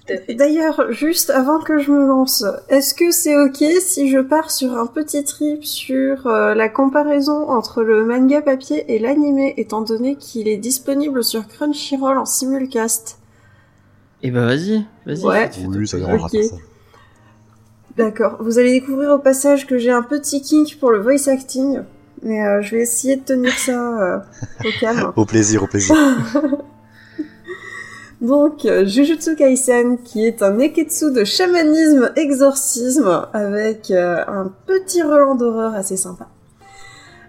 Tout 0.07 0.13
à 0.13 0.17
fait. 0.17 0.33
D'ailleurs, 0.35 0.91
juste 0.91 1.29
avant 1.29 1.59
que 1.59 1.79
je 1.79 1.91
me 1.91 2.05
lance, 2.07 2.43
est-ce 2.69 2.93
que 2.93 3.11
c'est 3.11 3.35
ok 3.37 3.63
si 3.79 4.09
je 4.09 4.19
pars 4.19 4.51
sur 4.51 4.73
un 4.77 4.85
petit 4.87 5.23
trip 5.23 5.63
sur 5.65 6.27
euh, 6.27 6.53
la 6.55 6.69
comparaison 6.69 7.49
entre 7.49 7.81
le 7.83 8.05
manga 8.05 8.41
papier 8.41 8.93
et 8.93 8.99
l'animé, 8.99 9.53
étant 9.57 9.81
donné 9.81 10.15
qu'il 10.15 10.47
est 10.47 10.57
disponible 10.57 11.23
sur 11.23 11.47
Crunchyroll 11.47 12.17
en 12.17 12.25
simulcast? 12.25 13.17
Et 14.25 14.31
bah 14.31 14.43
vas-y, 14.43 14.83
vas-y. 15.05 15.23
Ouais. 15.23 15.51
Oui, 15.67 15.87
ça 15.87 15.99
ça. 15.99 16.55
D'accord. 17.95 18.37
Vous 18.39 18.57
allez 18.57 18.71
découvrir 18.71 19.11
au 19.11 19.19
passage 19.19 19.67
que 19.67 19.77
j'ai 19.77 19.91
un 19.91 20.01
petit 20.01 20.41
kink 20.41 20.79
pour 20.79 20.89
le 20.89 20.99
voice 20.99 21.27
acting, 21.27 21.81
mais 22.23 22.43
euh, 22.43 22.59
je 22.63 22.75
vais 22.75 22.81
essayer 22.81 23.17
de 23.17 23.21
tenir 23.21 23.53
ça 23.55 24.01
euh, 24.01 24.17
au 24.61 24.79
calme. 24.79 25.13
Au 25.15 25.25
plaisir, 25.27 25.61
au 25.61 25.67
plaisir. 25.67 25.95
Donc, 28.19 28.65
euh, 28.65 28.87
Jujutsu 28.87 29.35
Kaisen, 29.35 29.99
qui 30.03 30.25
est 30.25 30.41
un 30.41 30.55
neketsu 30.55 31.11
de 31.11 31.23
chamanisme 31.23 32.11
exorcisme 32.15 33.27
avec 33.31 33.91
euh, 33.91 34.23
un 34.27 34.51
petit 34.65 35.03
relent 35.03 35.35
d'horreur 35.35 35.75
assez 35.75 35.97
sympa, 35.97 36.29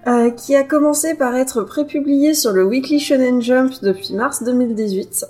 euh, 0.07 0.31
qui 0.31 0.57
a 0.57 0.63
commencé 0.63 1.15
par 1.15 1.37
être 1.37 1.63
prépublié 1.63 2.33
sur 2.33 2.53
le 2.53 2.65
Weekly 2.65 3.01
Shonen 3.01 3.43
Jump 3.43 3.75
depuis 3.83 4.15
mars 4.15 4.43
2018. 4.43 5.27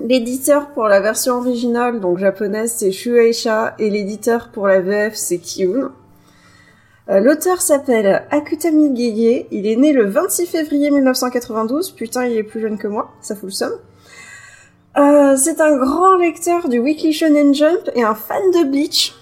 L'éditeur 0.00 0.70
pour 0.70 0.88
la 0.88 1.00
version 1.00 1.34
originale, 1.34 2.00
donc 2.00 2.18
japonaise, 2.18 2.74
c'est 2.76 2.92
Shueisha, 2.92 3.74
et 3.78 3.90
l'éditeur 3.90 4.48
pour 4.48 4.66
la 4.66 4.80
VF, 4.80 5.14
c'est 5.14 5.38
Kiun. 5.38 5.92
Euh, 7.08 7.20
L'auteur 7.20 7.60
s'appelle 7.60 8.24
Akutami 8.30 8.96
Gege, 8.96 9.46
il 9.50 9.66
est 9.66 9.76
né 9.76 9.92
le 9.92 10.06
26 10.06 10.46
février 10.46 10.90
1992, 10.90 11.90
putain 11.90 12.26
il 12.26 12.36
est 12.36 12.42
plus 12.42 12.60
jeune 12.60 12.78
que 12.78 12.88
moi, 12.88 13.12
ça 13.20 13.34
fout 13.34 13.44
le 13.44 13.50
seum. 13.50 13.72
Euh, 14.96 15.36
c'est 15.36 15.60
un 15.60 15.76
grand 15.76 16.16
lecteur 16.16 16.68
du 16.68 16.78
Weekly 16.78 17.12
Shonen 17.12 17.54
Jump 17.54 17.90
et 17.94 18.02
un 18.02 18.14
fan 18.14 18.42
de 18.50 18.64
Bleach, 18.70 19.14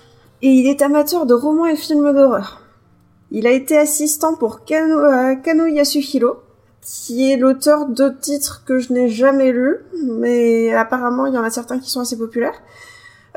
et 0.43 0.49
il 0.49 0.67
est 0.67 0.83
amateur 0.83 1.27
de 1.27 1.35
romans 1.35 1.67
et 1.67 1.77
films 1.77 2.13
d'horreur. 2.13 2.63
Il 3.33 3.47
a 3.47 3.51
été 3.51 3.77
assistant 3.77 4.35
pour 4.35 4.65
Kano, 4.65 4.99
euh, 4.99 5.35
Kano 5.37 5.67
Yasuhiro, 5.67 6.37
qui 6.83 7.31
est 7.31 7.37
l'auteur 7.37 7.87
d'autres 7.87 8.19
titres 8.21 8.63
que 8.65 8.79
je 8.79 8.93
n'ai 8.93 9.09
jamais 9.09 9.53
lus, 9.53 9.79
mais 10.05 10.75
apparemment 10.75 11.27
il 11.27 11.35
y 11.35 11.39
en 11.39 11.45
a 11.45 11.51
certains 11.51 11.79
qui 11.79 11.91
sont 11.91 12.01
assez 12.01 12.17
populaires, 12.17 12.61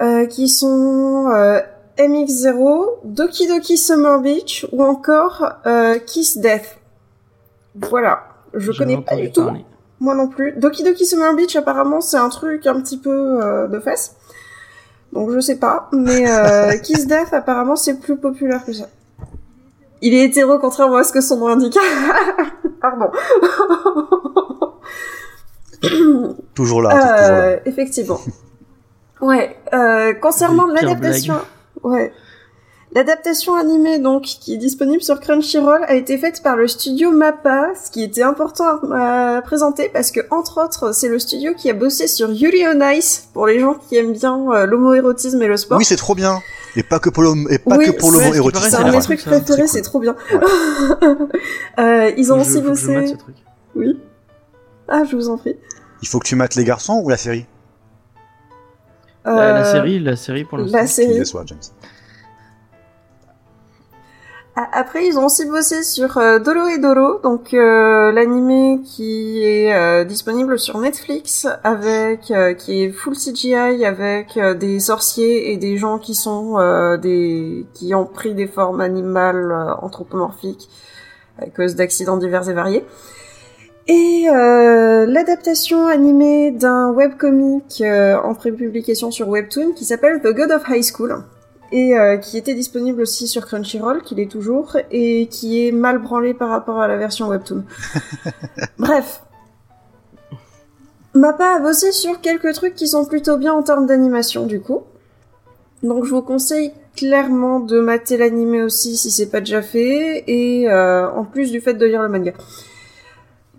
euh, 0.02 0.26
qui 0.26 0.48
sont 0.48 1.30
euh, 1.32 1.60
MX0, 1.98 3.00
Doki 3.04 3.48
Doki 3.48 3.78
Summer 3.78 4.20
Beach 4.22 4.66
ou 4.72 4.84
encore 4.84 5.54
euh, 5.66 6.00
Kiss 6.00 6.38
Death. 6.38 6.78
Voilà, 7.76 8.24
je 8.54 8.72
connais 8.72 9.02
pas 9.02 9.16
du 9.16 9.32
tout. 9.32 9.44
parler. 9.44 9.66
Moi 10.00 10.16
non 10.16 10.28
plus. 10.28 10.54
Doki 10.54 10.84
Doki 10.84 11.06
Summer 11.06 11.36
Beach, 11.36 11.56
apparemment, 11.56 12.02
c'est 12.02 12.18
un 12.18 12.30
truc 12.30 12.68
un 12.68 12.82
petit 12.82 12.98
peu 12.98 13.44
euh, 13.44 13.68
de 13.68 13.80
fesses. 13.80 14.16
Donc 15.12 15.32
je 15.32 15.40
sais 15.40 15.58
pas. 15.58 15.90
Mais 15.94 16.30
euh, 16.30 16.78
Kiss 16.84 17.08
Death, 17.08 17.34
apparemment, 17.34 17.76
c'est 17.76 18.00
plus 18.00 18.18
populaire 18.18 18.66
que 18.66 18.74
ça. 18.74 18.90
Il 20.04 20.14
est 20.14 20.26
hétéro, 20.26 20.60
contrairement 20.60 20.98
à 20.98 21.04
ce 21.04 21.14
que 21.14 21.22
son 21.22 21.38
nom 21.38 21.48
indique. 21.48 21.78
Pardon. 22.82 23.10
Toujours 26.54 26.82
là, 26.82 26.90
toujours 26.92 27.12
là. 27.12 27.42
Euh, 27.42 27.60
effectivement. 27.66 28.20
Ouais. 29.22 29.58
Euh, 29.74 30.14
concernant 30.14 30.66
l'adaptation, 30.68 31.36
ouais, 31.84 32.14
L'adaptation 32.96 33.56
animée, 33.56 33.98
donc, 33.98 34.24
qui 34.24 34.54
est 34.54 34.58
disponible 34.58 35.02
sur 35.02 35.20
Crunchyroll, 35.20 35.84
a 35.88 35.96
été 35.96 36.18
faite 36.20 36.44
par 36.44 36.56
le 36.56 36.68
studio 36.68 37.10
MAPPA, 37.12 37.70
ce 37.74 37.90
qui 37.90 38.04
était 38.04 38.22
important 38.22 38.80
à, 38.92 39.38
à 39.38 39.42
présenter 39.42 39.90
parce 39.92 40.12
que, 40.12 40.20
entre 40.30 40.64
autres, 40.64 40.94
c'est 40.94 41.08
le 41.08 41.18
studio 41.18 41.54
qui 41.56 41.72
a 41.72 41.74
bossé 41.74 42.08
sur 42.08 42.32
Yuri 42.32 42.66
on 42.68 42.88
Ice, 42.92 43.30
pour 43.34 43.48
les 43.48 43.60
gens 43.60 43.74
qui 43.74 43.96
aiment 43.96 44.14
bien 44.14 44.40
euh, 44.52 44.68
l'homo-érotisme 44.68 45.42
et 45.42 45.48
le 45.48 45.58
sport. 45.58 45.80
Oui, 45.80 45.86
c'est 45.86 45.96
trop 45.96 46.14
bien. 46.14 46.40
Et 46.76 46.84
pas 46.84 47.00
que 47.00 47.10
pour 47.10 47.24
l'homme, 47.24 47.48
et 47.52 47.60
pas 47.60 47.78
Oui, 47.78 47.86
que 47.86 47.92
pour 47.92 48.12
qui 48.32 48.38
érotisme. 48.38 48.52
paraît, 48.52 48.70
c'est 48.72 48.76
un 48.78 48.86
la 48.86 48.92
mes 48.98 49.04
trucs 49.04 49.20
ça. 49.20 49.30
préférés, 49.32 49.68
C'est 49.68 49.82
trop 49.82 50.00
bien. 50.00 50.16
Euh, 51.80 52.12
ils 52.18 52.32
ont 52.34 52.40
aussi 52.42 52.62
bossé... 52.62 53.14
Oui. 53.76 54.00
Ah, 54.88 55.04
je 55.10 55.16
vous 55.16 55.30
en 55.30 55.38
prie. 55.38 55.56
Il 56.02 56.08
faut 56.08 56.20
que 56.20 56.28
tu 56.28 56.36
mates 56.36 56.56
les 56.56 56.64
garçons 56.64 57.02
ou 57.04 57.10
la 57.10 57.18
série? 57.18 57.46
La, 59.26 59.32
la 59.54 59.66
Euh, 59.68 59.72
série, 59.72 60.00
la 60.00 60.16
série 60.16 60.44
pour 60.46 60.58
l'instant. 60.58 60.78
La 60.78 60.88
série. 60.88 61.24
James. 61.46 61.58
Après, 64.56 65.08
ils 65.08 65.18
ont 65.18 65.26
aussi 65.26 65.48
bossé 65.48 65.82
sur 65.82 66.18
euh, 66.20 66.38
Dolo 66.38 66.68
et 66.68 66.78
Dolo, 66.78 67.20
donc 67.24 67.56
euh, 67.56 68.12
l'animé 68.12 68.82
qui 68.86 69.44
est 69.44 69.74
euh, 69.74 70.04
disponible 70.04 70.60
sur 70.60 70.78
Netflix, 70.78 71.48
avec 71.64 72.32
qui 72.60 72.84
est 72.84 72.92
full 72.92 73.16
CGI, 73.16 73.84
avec 73.84 74.38
des 74.60 74.80
sorciers 74.80 75.52
et 75.52 75.58
des 75.58 75.78
gens 75.78 75.98
qui 75.98 76.14
sont 76.14 76.60
des 76.98 77.66
qui 77.74 77.96
ont 77.96 78.06
pris 78.06 78.36
des 78.36 78.46
formes 78.46 78.82
animales 78.82 79.52
anthropomorphiques 79.82 80.70
à 81.40 81.48
cause 81.48 81.74
d'accidents 81.76 82.18
divers 82.18 82.48
et 82.48 82.54
variés. 82.54 82.86
Et 83.88 84.26
l'adaptation 84.28 85.88
animée 85.88 86.52
d'un 86.52 86.92
webcomic 86.92 87.84
en 87.84 88.36
prépublication 88.36 89.10
sur 89.10 89.30
Webtoon 89.30 89.74
qui 89.74 89.86
s'appelle 89.86 90.22
The 90.22 90.32
God 90.34 90.52
of 90.52 90.64
High 90.70 90.84
School 90.84 91.24
et 91.74 91.98
euh, 91.98 92.18
qui 92.18 92.38
était 92.38 92.54
disponible 92.54 93.02
aussi 93.02 93.28
sur 93.28 93.48
Crunchyroll, 93.48 94.04
qu'il 94.04 94.20
est 94.20 94.32
toujours, 94.32 94.78
et 94.92 95.26
qui 95.26 95.68
est 95.68 95.72
mal 95.72 95.98
branlé 95.98 96.36
par 96.36 96.50
rapport 96.50 96.80
à 96.80 96.88
la 96.88 96.98
version 96.98 97.28
Webtoon. 97.28 97.64
Bref. 98.78 99.24
Mappa 101.16 101.56
a 101.56 101.60
bossé 101.60 101.92
sur 101.92 102.22
quelques 102.22 102.54
trucs 102.54 102.76
qui 102.76 102.88
sont 102.88 103.06
plutôt 103.06 103.38
bien 103.38 103.54
en 103.54 103.64
termes 103.64 103.88
d'animation, 103.88 104.46
du 104.46 104.62
coup. 104.62 104.84
Donc 105.82 106.06
je 106.06 106.12
vous 106.12 106.22
conseille 106.22 106.74
clairement 106.96 107.60
de 107.60 107.80
mater 107.80 108.18
l'animé 108.18 108.62
aussi 108.62 108.96
si 108.96 109.10
c'est 109.10 109.32
pas 109.32 109.40
déjà 109.40 109.64
fait, 109.64 110.24
et 110.28 110.70
euh, 110.70 111.10
en 111.10 111.26
plus 111.26 111.52
du 111.52 111.60
fait 111.60 111.74
de 111.74 111.86
lire 111.88 112.04
le 112.04 112.10
manga. 112.10 112.34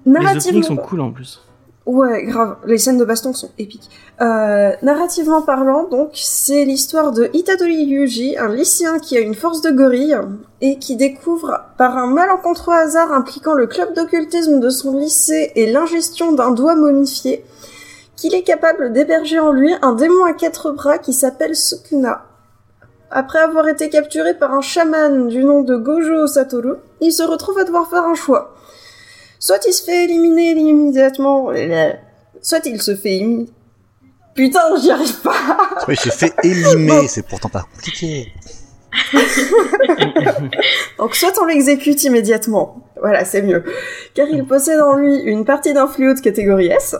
Les 0.06 0.12
Narrativement, 0.12 0.60
openings 0.60 0.62
sont 0.62 0.76
cool 0.76 1.00
en 1.00 1.10
plus. 1.10 1.42
Ouais, 1.86 2.24
grave. 2.24 2.56
Les 2.64 2.78
scènes 2.78 2.96
de 2.96 3.04
baston 3.04 3.34
sont 3.34 3.50
épiques. 3.58 3.90
Euh, 4.22 4.72
narrativement 4.80 5.42
parlant, 5.42 5.86
donc, 5.86 6.12
c'est 6.14 6.64
l'histoire 6.64 7.12
de 7.12 7.28
Itadori 7.34 7.84
Yuji, 7.84 8.38
un 8.38 8.48
lycéen 8.48 8.98
qui 8.98 9.18
a 9.18 9.20
une 9.20 9.34
force 9.34 9.60
de 9.60 9.70
gorille 9.70 10.16
et 10.62 10.78
qui 10.78 10.96
découvre, 10.96 11.60
par 11.76 11.98
un 11.98 12.06
malencontreux 12.06 12.72
hasard 12.72 13.12
impliquant 13.12 13.52
le 13.52 13.66
club 13.66 13.92
d'occultisme 13.94 14.60
de 14.60 14.70
son 14.70 14.96
lycée 14.96 15.52
et 15.56 15.70
l'ingestion 15.70 16.32
d'un 16.32 16.52
doigt 16.52 16.74
momifié, 16.74 17.44
qu'il 18.16 18.34
est 18.34 18.44
capable 18.44 18.92
d'héberger 18.94 19.38
en 19.38 19.52
lui 19.52 19.74
un 19.82 19.92
démon 19.92 20.24
à 20.24 20.32
quatre 20.32 20.70
bras 20.70 20.96
qui 20.96 21.12
s'appelle 21.12 21.54
Sukuna. 21.54 22.24
Après 23.10 23.40
avoir 23.40 23.68
été 23.68 23.90
capturé 23.90 24.32
par 24.32 24.54
un 24.54 24.62
chaman 24.62 25.28
du 25.28 25.44
nom 25.44 25.60
de 25.60 25.76
Gojo 25.76 26.26
Satoru, 26.26 26.76
il 27.02 27.12
se 27.12 27.22
retrouve 27.22 27.58
à 27.58 27.64
devoir 27.64 27.90
faire 27.90 28.04
un 28.04 28.14
choix. 28.14 28.54
Soit 29.44 29.66
il 29.66 29.74
se 29.74 29.84
fait 29.84 30.04
éliminer 30.04 30.52
immédiatement, 30.52 31.50
soit 32.40 32.64
il 32.64 32.80
se 32.80 32.96
fait 32.96 33.16
éliminer. 33.16 33.50
Putain, 34.34 34.74
j'y 34.80 34.90
arrive 34.90 35.20
pas. 35.20 35.34
Oui, 35.86 35.96
j'ai 36.02 36.10
fait 36.10 36.32
élimer, 36.42 37.06
c'est 37.08 37.26
pourtant 37.26 37.50
pas 37.50 37.66
compliqué. 37.70 38.32
Donc 40.98 41.14
soit 41.14 41.38
on 41.42 41.44
l'exécute 41.44 42.02
immédiatement, 42.04 42.88
voilà, 42.98 43.26
c'est 43.26 43.42
mieux, 43.42 43.62
car 44.14 44.28
il 44.28 44.46
possède 44.46 44.80
en 44.80 44.94
lui 44.94 45.14
une 45.14 45.44
partie 45.44 45.74
d'un 45.74 45.88
fluo 45.88 46.14
de 46.14 46.20
catégorie 46.20 46.68
S, 46.68 46.96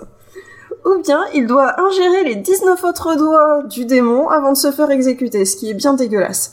ou 0.84 1.00
bien 1.00 1.24
il 1.32 1.46
doit 1.46 1.80
ingérer 1.80 2.24
les 2.24 2.34
19 2.34 2.84
autres 2.84 3.16
doigts 3.16 3.62
du 3.62 3.86
démon 3.86 4.28
avant 4.28 4.52
de 4.52 4.58
se 4.58 4.70
faire 4.70 4.90
exécuter, 4.90 5.46
ce 5.46 5.56
qui 5.56 5.70
est 5.70 5.74
bien 5.74 5.94
dégueulasse. 5.94 6.52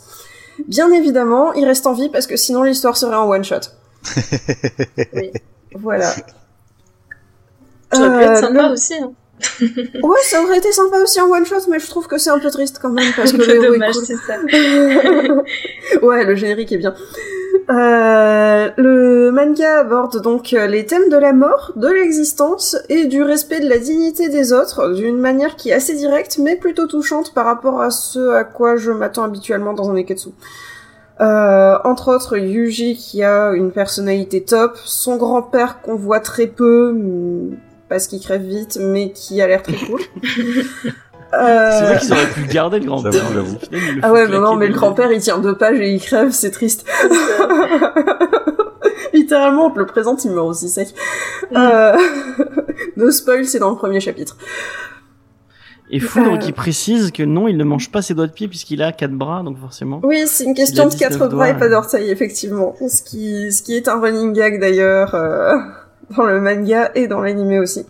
Bien 0.66 0.90
évidemment, 0.90 1.52
il 1.52 1.66
reste 1.66 1.86
en 1.86 1.92
vie 1.92 2.08
parce 2.08 2.26
que 2.26 2.38
sinon 2.38 2.62
l'histoire 2.62 2.96
serait 2.96 3.16
en 3.16 3.28
one 3.28 3.44
shot. 3.44 3.56
Oui. 5.12 5.32
Voilà. 5.74 6.06
Ça 7.92 8.00
aurait 8.00 8.08
pu 8.18 8.24
Euh, 8.24 8.30
être 8.32 8.38
sympa 8.40 8.66
le- 8.68 8.72
aussi. 8.72 8.94
Hein. 8.94 9.12
Ouais, 10.02 10.18
ça 10.22 10.40
aurait 10.42 10.58
été 10.58 10.70
sympa 10.72 10.98
aussi 10.98 11.20
en 11.20 11.28
one 11.28 11.44
shot, 11.44 11.56
mais 11.68 11.80
je 11.80 11.88
trouve 11.88 12.06
que 12.06 12.16
c'est 12.16 12.30
un 12.30 12.38
peu 12.38 12.50
triste 12.50 12.78
quand 12.80 12.90
même 12.90 13.12
parce 13.16 13.32
que 13.32 13.38
le 13.42 13.60
dommage, 13.60 13.94
cool. 13.94 14.04
c'est 14.06 14.16
ça. 14.16 14.36
ouais, 16.02 16.24
le 16.24 16.34
générique 16.36 16.70
est 16.72 16.78
bien. 16.78 16.94
Euh, 17.70 18.70
le 18.76 19.30
manga 19.30 19.80
aborde 19.80 20.20
donc 20.20 20.52
euh, 20.52 20.66
les 20.66 20.86
thèmes 20.86 21.08
de 21.08 21.16
la 21.16 21.32
mort, 21.32 21.72
de 21.76 21.88
l'existence 21.88 22.76
et 22.88 23.04
du 23.06 23.22
respect 23.22 23.60
de 23.60 23.68
la 23.68 23.78
dignité 23.78 24.28
des 24.28 24.52
autres 24.52 24.92
d'une 24.94 25.18
manière 25.18 25.54
qui 25.56 25.70
est 25.70 25.72
assez 25.74 25.94
directe 25.94 26.38
mais 26.38 26.56
plutôt 26.56 26.86
touchante 26.86 27.32
par 27.34 27.44
rapport 27.46 27.80
à 27.80 27.90
ce 27.90 28.30
à 28.30 28.44
quoi 28.44 28.76
je 28.76 28.90
m'attends 28.90 29.22
habituellement 29.24 29.74
dans 29.74 29.90
un 29.90 29.94
neketsu. 29.94 30.30
Euh, 31.22 31.78
entre 31.84 32.12
autres, 32.12 32.36
Yuji 32.36 32.96
qui 32.96 33.22
a 33.22 33.52
une 33.52 33.70
personnalité 33.70 34.42
top, 34.42 34.76
son 34.84 35.16
grand-père 35.16 35.80
qu'on 35.80 35.94
voit 35.94 36.20
très 36.20 36.48
peu 36.48 36.92
hmm, 36.92 37.56
parce 37.88 38.08
qu'il 38.08 38.20
crève 38.20 38.42
vite 38.42 38.78
mais 38.80 39.12
qui 39.12 39.40
a 39.40 39.46
l'air 39.46 39.62
très 39.62 39.76
cool. 39.76 40.00
Euh, 41.34 41.70
C'est 41.72 41.84
vrai 41.86 41.98
qu'ils 41.98 42.12
auraient 42.12 42.26
pu 42.26 42.44
garder 42.44 42.78
le 42.78 42.84
grand-père. 42.84 43.24
J'avoue, 43.32 43.56
ah 44.02 44.12
ouais, 44.12 44.28
mais 44.28 44.38
non, 44.38 44.54
mais 44.54 44.66
le 44.66 44.74
grand-père 44.74 45.10
il 45.12 45.18
tient 45.18 45.38
deux 45.38 45.56
pages 45.56 45.80
et 45.80 45.94
il 45.94 45.98
crève, 45.98 46.30
c'est 46.30 46.50
triste. 46.50 46.84
Littéralement, 49.14 49.68
on 49.68 49.70
te 49.70 49.78
le 49.78 49.86
présente, 49.86 50.26
il 50.26 50.32
meurt 50.32 50.48
aussi 50.48 50.68
sec. 50.68 50.88
Euh... 51.56 51.96
no 52.96 53.10
spoil, 53.10 53.46
c'est 53.46 53.60
dans 53.60 53.70
le 53.70 53.76
premier 53.76 54.00
chapitre. 54.00 54.36
Et 55.94 56.00
Foudre 56.00 56.38
qui 56.38 56.52
précise 56.52 57.12
que 57.12 57.22
non, 57.22 57.48
il 57.48 57.58
ne 57.58 57.64
mange 57.64 57.90
pas 57.90 58.00
ses 58.00 58.14
doigts 58.14 58.26
de 58.26 58.32
pied 58.32 58.48
puisqu'il 58.48 58.82
a 58.82 58.92
quatre 58.92 59.12
bras, 59.12 59.42
donc 59.42 59.58
forcément. 59.58 60.00
Oui, 60.02 60.22
c'est 60.26 60.44
une 60.44 60.54
question 60.54 60.88
de 60.88 60.94
quatre 60.94 61.12
19 61.12 61.28
bras 61.28 61.50
et 61.50 61.52
pas 61.52 61.66
ouais. 61.66 61.70
d'orteils, 61.70 62.10
effectivement. 62.10 62.74
Ce 62.88 63.02
qui, 63.02 63.52
ce 63.52 63.62
qui 63.62 63.76
est 63.76 63.88
un 63.88 64.00
running 64.00 64.32
gag 64.32 64.58
d'ailleurs 64.58 65.14
euh, 65.14 65.54
dans 66.16 66.24
le 66.24 66.40
manga 66.40 66.90
et 66.94 67.06
dans 67.08 67.20
l'anime 67.20 67.60
aussi. 67.60 67.84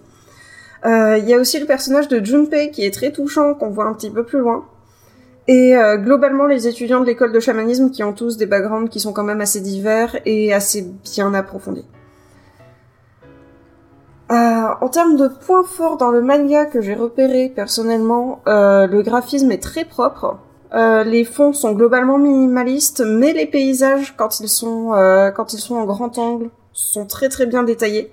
Euh, 0.84 1.16
Il 1.16 1.28
y 1.28 1.34
a 1.34 1.38
aussi 1.38 1.60
le 1.60 1.66
personnage 1.66 2.08
de 2.08 2.22
Junpei 2.24 2.72
qui 2.72 2.84
est 2.84 2.92
très 2.92 3.12
touchant, 3.12 3.54
qu'on 3.54 3.70
voit 3.70 3.86
un 3.86 3.94
petit 3.94 4.10
peu 4.10 4.24
plus 4.24 4.40
loin. 4.40 4.64
Et 5.46 5.76
euh, 5.76 5.96
globalement, 5.96 6.46
les 6.46 6.66
étudiants 6.66 7.00
de 7.00 7.06
l'école 7.06 7.30
de 7.30 7.38
chamanisme 7.38 7.92
qui 7.92 8.02
ont 8.02 8.12
tous 8.12 8.36
des 8.36 8.46
backgrounds 8.46 8.90
qui 8.90 8.98
sont 8.98 9.12
quand 9.12 9.24
même 9.24 9.40
assez 9.40 9.60
divers 9.60 10.18
et 10.26 10.52
assez 10.52 10.84
bien 11.04 11.34
approfondis. 11.34 11.84
Euh, 14.32 14.68
en 14.80 14.88
termes 14.88 15.16
de 15.16 15.28
points 15.28 15.62
forts 15.62 15.98
dans 15.98 16.10
le 16.10 16.22
manga 16.22 16.64
que 16.64 16.80
j'ai 16.80 16.94
repéré 16.94 17.52
personnellement, 17.54 18.40
euh, 18.46 18.86
le 18.86 19.02
graphisme 19.02 19.52
est 19.52 19.62
très 19.62 19.84
propre. 19.84 20.38
Euh, 20.72 21.04
les 21.04 21.24
fonds 21.24 21.52
sont 21.52 21.72
globalement 21.72 22.16
minimalistes, 22.16 23.02
mais 23.06 23.34
les 23.34 23.44
paysages, 23.44 24.14
quand 24.16 24.40
ils 24.40 24.48
sont 24.48 24.92
quand 25.36 25.52
ils 25.52 25.58
sont 25.58 25.74
en 25.74 25.84
grand 25.84 26.16
angle, 26.16 26.48
sont 26.72 27.04
très 27.04 27.28
très 27.28 27.44
bien 27.44 27.62
détaillés. 27.62 28.10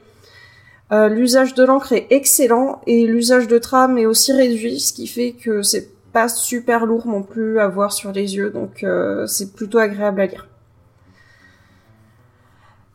L'usage 0.92 1.54
de 1.54 1.64
l'encre 1.64 1.94
est 1.94 2.08
excellent 2.10 2.82
et 2.88 3.06
l'usage 3.06 3.48
de 3.48 3.60
trame 3.60 3.98
est 3.98 4.08
aussi 4.08 4.34
réduit, 4.34 4.80
ce 4.80 4.92
qui 4.92 5.08
fait 5.08 5.34
que 5.34 5.62
c'est 5.62 5.88
pas 6.12 6.28
super 6.28 6.86
lourd 6.88 7.06
non 7.08 7.22
plus 7.22 7.60
à 7.60 7.68
voir 7.68 7.94
sur 7.94 8.12
les 8.12 8.36
yeux, 8.36 8.50
donc 8.50 8.84
c'est 9.28 9.54
plutôt 9.54 9.78
agréable 9.78 10.20
à 10.20 10.26
lire. 10.26 10.48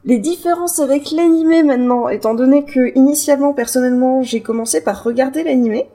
Les 0.07 0.19
différences 0.19 0.81
avec 0.81 1.11
l'animé 1.13 1.63
maintenant, 1.63 2.09
étant 2.09 2.35
donné 2.35 2.65
que 2.65 2.97
initialement 2.97 3.55
personnellement 3.55 4.23
j'ai 4.23 4.41
commencé 4.43 4.83
par 4.83 5.03
regarder 5.03 5.43
l'animé, 5.45 5.87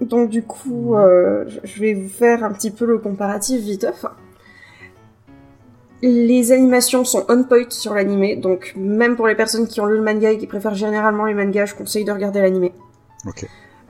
donc 0.00 0.30
du 0.30 0.42
coup 0.44 0.94
euh, 0.94 1.44
je- 1.64 1.80
vais 1.80 1.94
vous 1.94 2.08
faire 2.08 2.44
un 2.44 2.52
petit 2.52 2.70
peu 2.70 2.84
le 2.84 2.98
comparatif 2.98 3.60
viteuf. 3.60 4.04
Les 6.02 6.52
animations 6.52 7.04
sont 7.04 7.24
on 7.28 7.42
point 7.42 7.64
sur 7.70 7.94
l'animé, 7.94 8.36
donc 8.36 8.72
même 8.76 9.16
pour 9.16 9.26
les 9.26 9.34
personnes 9.34 9.66
qui 9.66 9.80
ont 9.80 9.86
lu 9.86 9.96
le 9.96 10.04
manga 10.04 10.30
et 10.30 10.38
qui 10.38 10.46
préfèrent 10.46 10.74
généralement 10.76 11.24
les 11.24 11.34
mangas, 11.34 11.66
je 11.66 11.74
conseille 11.74 12.04
de 12.04 12.12
regarder 12.12 12.40
l'animé. 12.40 12.72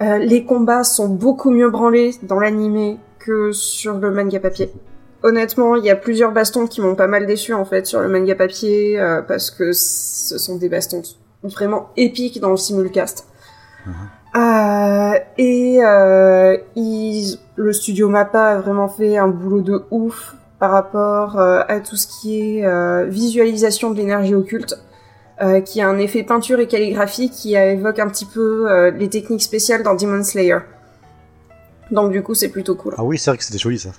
Euh, 0.00 0.16
les 0.16 0.44
combats 0.46 0.84
sont 0.84 1.08
beaucoup 1.08 1.50
mieux 1.50 1.68
branlés 1.68 2.12
dans 2.22 2.38
l'animé 2.40 2.96
que 3.18 3.52
sur 3.52 3.98
le 3.98 4.10
manga 4.10 4.40
papier. 4.40 4.70
Honnêtement, 5.22 5.74
il 5.74 5.84
y 5.84 5.90
a 5.90 5.96
plusieurs 5.96 6.30
bastons 6.32 6.66
qui 6.66 6.80
m'ont 6.80 6.94
pas 6.94 7.08
mal 7.08 7.26
déçu 7.26 7.52
en 7.52 7.64
fait 7.64 7.86
sur 7.86 8.00
le 8.00 8.08
manga 8.08 8.34
papier 8.36 9.00
euh, 9.00 9.20
parce 9.22 9.50
que 9.50 9.72
ce 9.72 10.38
sont 10.38 10.56
des 10.56 10.68
bastons 10.68 11.02
vraiment 11.42 11.90
épiques 11.96 12.40
dans 12.40 12.50
le 12.50 12.56
simulcast. 12.56 13.26
Euh, 14.36 15.14
et 15.38 15.80
euh, 15.82 16.56
ils- 16.76 17.38
le 17.56 17.72
studio 17.72 18.08
Mappa 18.08 18.42
a 18.50 18.58
vraiment 18.60 18.88
fait 18.88 19.16
un 19.16 19.26
boulot 19.28 19.60
de 19.62 19.82
ouf 19.90 20.34
par 20.60 20.70
rapport 20.70 21.38
euh, 21.38 21.62
à 21.66 21.80
tout 21.80 21.96
ce 21.96 22.06
qui 22.06 22.58
est 22.58 22.66
euh, 22.66 23.06
visualisation 23.06 23.90
de 23.90 23.96
l'énergie 23.96 24.34
occulte 24.34 24.76
euh, 25.42 25.60
qui 25.60 25.80
a 25.80 25.88
un 25.88 25.98
effet 25.98 26.22
peinture 26.22 26.60
et 26.60 26.68
calligraphie 26.68 27.30
qui 27.30 27.54
évoque 27.54 27.98
un 27.98 28.08
petit 28.08 28.26
peu 28.26 28.90
les 28.90 29.08
techniques 29.08 29.42
spéciales 29.42 29.82
dans 29.82 29.94
Demon 29.94 30.22
Slayer. 30.22 30.58
Donc 31.90 32.12
du 32.12 32.22
coup, 32.22 32.34
c'est 32.34 32.50
plutôt 32.50 32.74
cool. 32.74 32.94
Ah 32.98 33.04
oui, 33.04 33.18
c'est 33.18 33.30
vrai 33.30 33.38
que 33.38 33.44
c'était 33.44 33.58
joli 33.58 33.78
ça. 33.78 33.90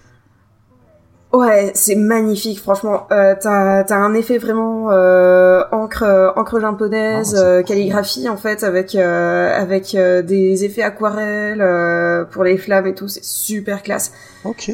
Ouais, 1.31 1.71
c'est 1.75 1.95
magnifique, 1.95 2.59
franchement. 2.59 3.05
Euh, 3.11 3.35
t'as, 3.39 3.83
t'as 3.83 3.97
un 3.97 4.15
effet 4.15 4.39
vraiment 4.39 4.91
euh, 4.91 5.61
encre, 5.71 6.33
encre 6.35 6.59
japonaise, 6.59 7.35
Ah, 7.37 7.43
euh, 7.43 7.63
calligraphie 7.63 8.27
en 8.27 8.37
fait, 8.37 8.63
avec 8.63 8.95
euh, 8.95 9.53
avec 9.55 9.93
euh, 9.93 10.23
des 10.23 10.65
effets 10.65 10.81
aquarelles 10.81 11.61
euh, 11.61 12.25
pour 12.25 12.43
les 12.43 12.57
flammes 12.57 12.87
et 12.87 12.95
tout. 12.95 13.07
C'est 13.07 13.23
super 13.23 13.83
classe. 13.83 14.11
Ok. 14.43 14.71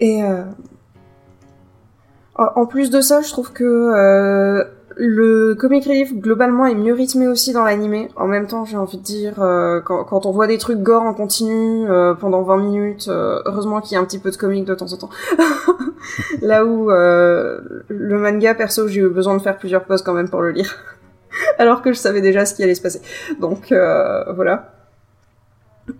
Et 0.00 0.22
euh, 0.22 0.44
en 2.36 2.62
en 2.62 2.66
plus 2.66 2.88
de 2.90 3.02
ça, 3.02 3.20
je 3.20 3.28
trouve 3.28 3.52
que 3.52 3.64
euh, 3.64 4.64
le 4.98 5.54
comic 5.54 5.84
relief 5.84 6.14
globalement 6.14 6.64
est 6.64 6.74
mieux 6.74 6.94
rythmé 6.94 7.28
aussi 7.28 7.52
dans 7.52 7.64
l'animé. 7.64 8.08
En 8.16 8.26
même 8.26 8.46
temps, 8.46 8.64
j'ai 8.64 8.78
envie 8.78 8.96
de 8.96 9.02
dire, 9.02 9.42
euh, 9.42 9.80
quand, 9.82 10.24
on 10.24 10.30
voit 10.30 10.46
des 10.46 10.56
trucs 10.56 10.78
gore 10.78 11.02
en 11.02 11.12
continu 11.12 11.86
euh, 11.86 12.14
pendant 12.14 12.42
20 12.42 12.56
minutes, 12.56 13.08
euh, 13.08 13.42
heureusement 13.44 13.82
qu'il 13.82 13.94
y 13.94 13.98
a 13.98 14.00
un 14.00 14.06
petit 14.06 14.18
peu 14.18 14.30
de 14.30 14.36
comic 14.36 14.64
de 14.64 14.74
temps 14.74 14.90
en 14.90 14.96
temps. 14.96 15.10
Là 16.40 16.64
où 16.64 16.88
le 16.88 18.18
manga, 18.18 18.54
perso, 18.54 18.88
j'ai 18.88 19.02
eu 19.02 19.08
besoin 19.10 19.36
de 19.36 19.42
faire 19.42 19.58
plusieurs 19.58 19.84
pauses 19.84 20.00
quand 20.00 20.14
même 20.14 20.30
pour 20.30 20.40
le 20.40 20.50
lire. 20.50 20.74
Alors 21.58 21.82
que 21.82 21.92
je 21.92 21.98
savais 21.98 22.22
déjà 22.22 22.46
ce 22.46 22.54
qui 22.54 22.62
allait 22.62 22.74
se 22.74 22.82
passer. 22.82 23.02
Donc 23.38 23.74
voilà. 24.34 24.72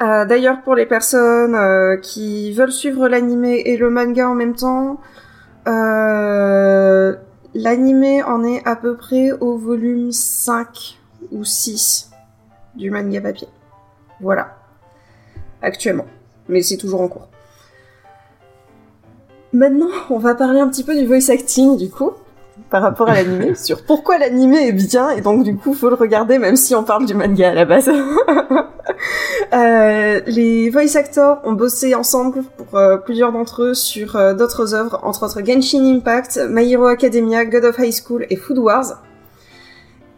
D'ailleurs, 0.01 0.62
pour 0.62 0.74
les 0.74 0.86
personnes 0.86 2.01
qui 2.01 2.52
veulent 2.55 2.73
suivre 2.73 3.09
l'animé 3.09 3.62
et 3.66 3.77
le 3.77 3.90
manga 3.90 4.27
en 4.27 4.35
même 4.35 4.55
temps, 4.55 5.01
l'animé 7.57 8.23
en 8.23 8.45
est 8.45 8.65
à 8.66 8.77
peu 8.77 8.97
près 8.97 9.33
au 9.33 9.57
volume 9.57 10.12
5 10.12 10.99
ou 11.33 11.45
6 11.45 12.11
du 12.74 12.91
manga 12.91 13.20
papier. 13.20 13.49
Voilà. 14.20 14.57
Actuellement. 15.62 16.07
Mais 16.49 16.62
c'est 16.62 16.77
toujours 16.77 17.01
en 17.01 17.09
cours. 17.09 17.28
Maintenant, 19.53 19.89
on 20.11 20.19
va 20.19 20.35
parler 20.35 20.61
un 20.61 20.69
petit 20.69 20.85
peu 20.85 20.97
du 20.97 21.07
voice 21.07 21.31
acting, 21.31 21.77
du 21.78 21.89
coup, 21.89 22.12
par 22.70 22.82
rapport 22.82 23.09
à 23.09 23.14
l'animé, 23.14 23.55
sur 23.56 23.84
pourquoi 23.84 24.18
l'animé 24.18 24.68
est 24.68 24.72
bien, 24.72 25.10
et 25.10 25.20
donc 25.20 25.44
du 25.44 25.56
coup, 25.56 25.74
faut 25.74 25.88
le 25.88 25.94
regarder 25.94 26.38
même 26.38 26.56
si 26.56 26.74
on 26.74 26.84
parle 26.84 27.06
du 27.06 27.14
manga 27.14 27.51
à 27.51 27.55
la 27.55 27.64
base. 27.64 27.90
Euh, 29.52 30.20
les 30.26 30.70
voice 30.70 30.97
actors 30.97 31.40
ont 31.44 31.52
bossé 31.52 31.94
ensemble 31.94 32.43
pour 32.56 32.78
euh, 32.78 32.97
plusieurs 32.97 33.32
d'entre 33.32 33.62
eux 33.62 33.74
sur 33.74 34.16
euh, 34.16 34.34
d'autres 34.34 34.74
œuvres, 34.74 35.01
entre 35.02 35.24
autres 35.24 35.44
Genshin 35.44 35.84
Impact, 35.84 36.40
My 36.48 36.70
Hero 36.70 36.86
Academia, 36.86 37.44
God 37.44 37.64
of 37.64 37.78
High 37.78 37.93
School 37.93 38.26
et 38.30 38.36
Food 38.36 38.59
Wars. 38.59 39.02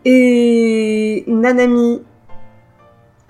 Et 0.04 1.24
Nanami 1.26 2.02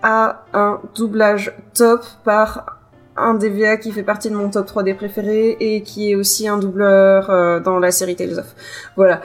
a 0.02 0.44
un 0.52 0.80
doublage 0.94 1.52
top 1.74 2.04
par 2.24 2.77
un 3.20 3.34
des 3.34 3.48
VA 3.48 3.76
qui 3.76 3.92
fait 3.92 4.02
partie 4.02 4.30
de 4.30 4.34
mon 4.34 4.48
top 4.50 4.66
3 4.66 4.82
des 4.82 4.94
préférés 4.94 5.56
et 5.60 5.82
qui 5.82 6.10
est 6.10 6.14
aussi 6.14 6.48
un 6.48 6.58
doubleur 6.58 7.30
euh, 7.30 7.60
dans 7.60 7.78
la 7.78 7.90
série 7.90 8.16
Tales 8.16 8.38
of. 8.38 8.54
Voilà. 8.96 9.20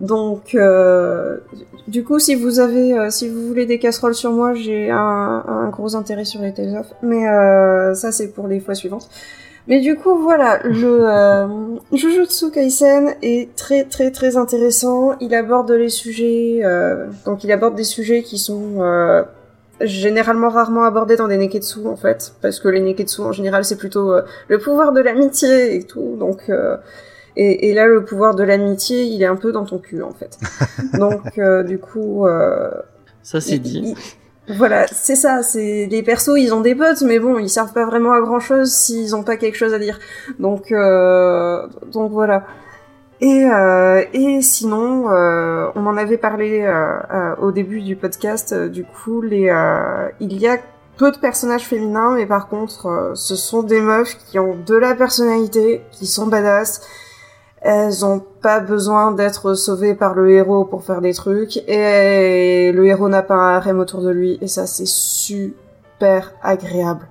Donc, 0.00 0.54
euh, 0.54 1.38
du 1.86 2.04
coup, 2.04 2.18
si 2.18 2.34
vous 2.34 2.58
avez, 2.58 2.98
euh, 2.98 3.10
si 3.10 3.28
vous 3.28 3.46
voulez 3.46 3.66
des 3.66 3.78
casseroles 3.78 4.14
sur 4.14 4.32
moi, 4.32 4.54
j'ai 4.54 4.90
un, 4.90 5.68
gros 5.70 5.94
intérêt 5.94 6.24
sur 6.24 6.40
les 6.40 6.54
Tales 6.54 6.76
of. 6.76 6.86
Mais 7.02 7.24
ça, 7.94 8.12
c'est 8.12 8.28
pour 8.28 8.46
les 8.46 8.60
fois 8.60 8.74
suivantes. 8.74 9.08
Mais 9.68 9.80
du 9.80 9.94
coup, 9.96 10.16
voilà, 10.18 10.58
le 10.64 11.78
Jujutsu 11.92 12.50
Kaisen 12.50 13.14
est 13.22 13.54
très 13.56 13.84
très 13.84 14.10
très 14.10 14.36
intéressant. 14.36 15.16
Il 15.20 15.34
aborde 15.34 15.70
les 15.70 15.90
sujets, 15.90 16.62
donc 17.26 17.44
il 17.44 17.52
aborde 17.52 17.74
des 17.74 17.84
sujets 17.84 18.22
qui 18.22 18.38
sont 18.38 18.82
généralement 19.82 20.48
rarement 20.48 20.84
abordés 20.84 21.16
dans 21.16 21.28
des 21.28 21.36
neketsu 21.36 21.86
en 21.86 21.96
fait, 21.96 22.32
parce 22.42 22.60
que 22.60 22.68
les 22.68 22.80
neketsu 22.80 23.20
en 23.22 23.32
général 23.32 23.64
c'est 23.64 23.76
plutôt 23.76 24.12
euh, 24.12 24.22
le 24.48 24.58
pouvoir 24.58 24.92
de 24.92 25.00
l'amitié 25.00 25.76
et 25.76 25.84
tout, 25.84 26.16
donc 26.18 26.48
euh, 26.48 26.76
et, 27.36 27.70
et 27.70 27.74
là 27.74 27.86
le 27.86 28.04
pouvoir 28.04 28.34
de 28.34 28.42
l'amitié 28.42 29.04
il 29.04 29.22
est 29.22 29.26
un 29.26 29.36
peu 29.36 29.52
dans 29.52 29.64
ton 29.64 29.78
cul 29.78 30.02
en 30.02 30.12
fait. 30.12 30.38
donc 30.98 31.38
euh, 31.38 31.62
du 31.62 31.78
coup 31.78 32.26
euh, 32.26 32.70
Ça 33.22 33.40
c'est 33.40 33.58
dit. 33.58 33.94
il- 34.48 34.54
Voilà, 34.56 34.86
c'est 34.88 35.14
ça, 35.14 35.42
c'est 35.44 35.86
les 35.88 36.02
persos, 36.02 36.36
ils 36.36 36.52
ont 36.52 36.60
des 36.60 36.74
potes, 36.74 37.02
mais 37.02 37.20
bon, 37.20 37.38
ils 37.38 37.48
servent 37.48 37.72
pas 37.72 37.84
vraiment 37.86 38.12
à 38.12 38.20
grand 38.20 38.40
chose 38.40 38.70
s'ils 38.72 39.14
ont 39.14 39.22
pas 39.22 39.36
quelque 39.36 39.54
chose 39.56 39.72
à 39.74 39.78
dire. 39.78 40.00
Donc, 40.40 40.72
euh, 40.72 41.66
donc 41.92 42.10
voilà. 42.10 42.44
Et, 43.22 43.44
euh, 43.52 44.02
et 44.14 44.40
sinon, 44.40 45.10
euh, 45.10 45.68
on 45.74 45.86
en 45.86 45.96
avait 45.96 46.16
parlé 46.16 46.62
euh, 46.62 46.98
euh, 47.12 47.36
au 47.36 47.52
début 47.52 47.82
du 47.82 47.94
podcast. 47.96 48.52
euh, 48.52 48.68
du 48.68 48.84
coup, 48.84 49.20
les, 49.20 49.50
euh, 49.50 50.08
il 50.20 50.38
y 50.38 50.46
a 50.48 50.56
peu 50.96 51.10
de 51.12 51.18
personnages 51.18 51.64
féminins, 51.66 52.14
mais 52.14 52.26
par 52.26 52.48
contre, 52.48 52.86
euh, 52.86 53.14
ce 53.14 53.36
sont 53.36 53.62
des 53.62 53.80
meufs 53.80 54.16
qui 54.18 54.38
ont 54.38 54.56
de 54.66 54.74
la 54.74 54.94
personnalité, 54.94 55.82
qui 55.90 56.06
sont 56.06 56.26
badass. 56.28 56.80
Elles 57.62 58.06
ont 58.06 58.24
pas 58.40 58.60
besoin 58.60 59.12
d'être 59.12 59.52
sauvées 59.52 59.94
par 59.94 60.14
le 60.14 60.30
héros 60.30 60.64
pour 60.64 60.82
faire 60.82 61.02
des 61.02 61.12
trucs, 61.12 61.58
et 61.68 62.72
le 62.72 62.86
héros 62.86 63.10
n'a 63.10 63.20
pas 63.22 63.34
un 63.34 63.56
harem 63.56 63.80
autour 63.80 64.00
de 64.00 64.08
lui, 64.10 64.38
et 64.40 64.48
ça 64.48 64.66
c'est 64.66 64.86
super 64.86 66.32
agréable. 66.42 67.06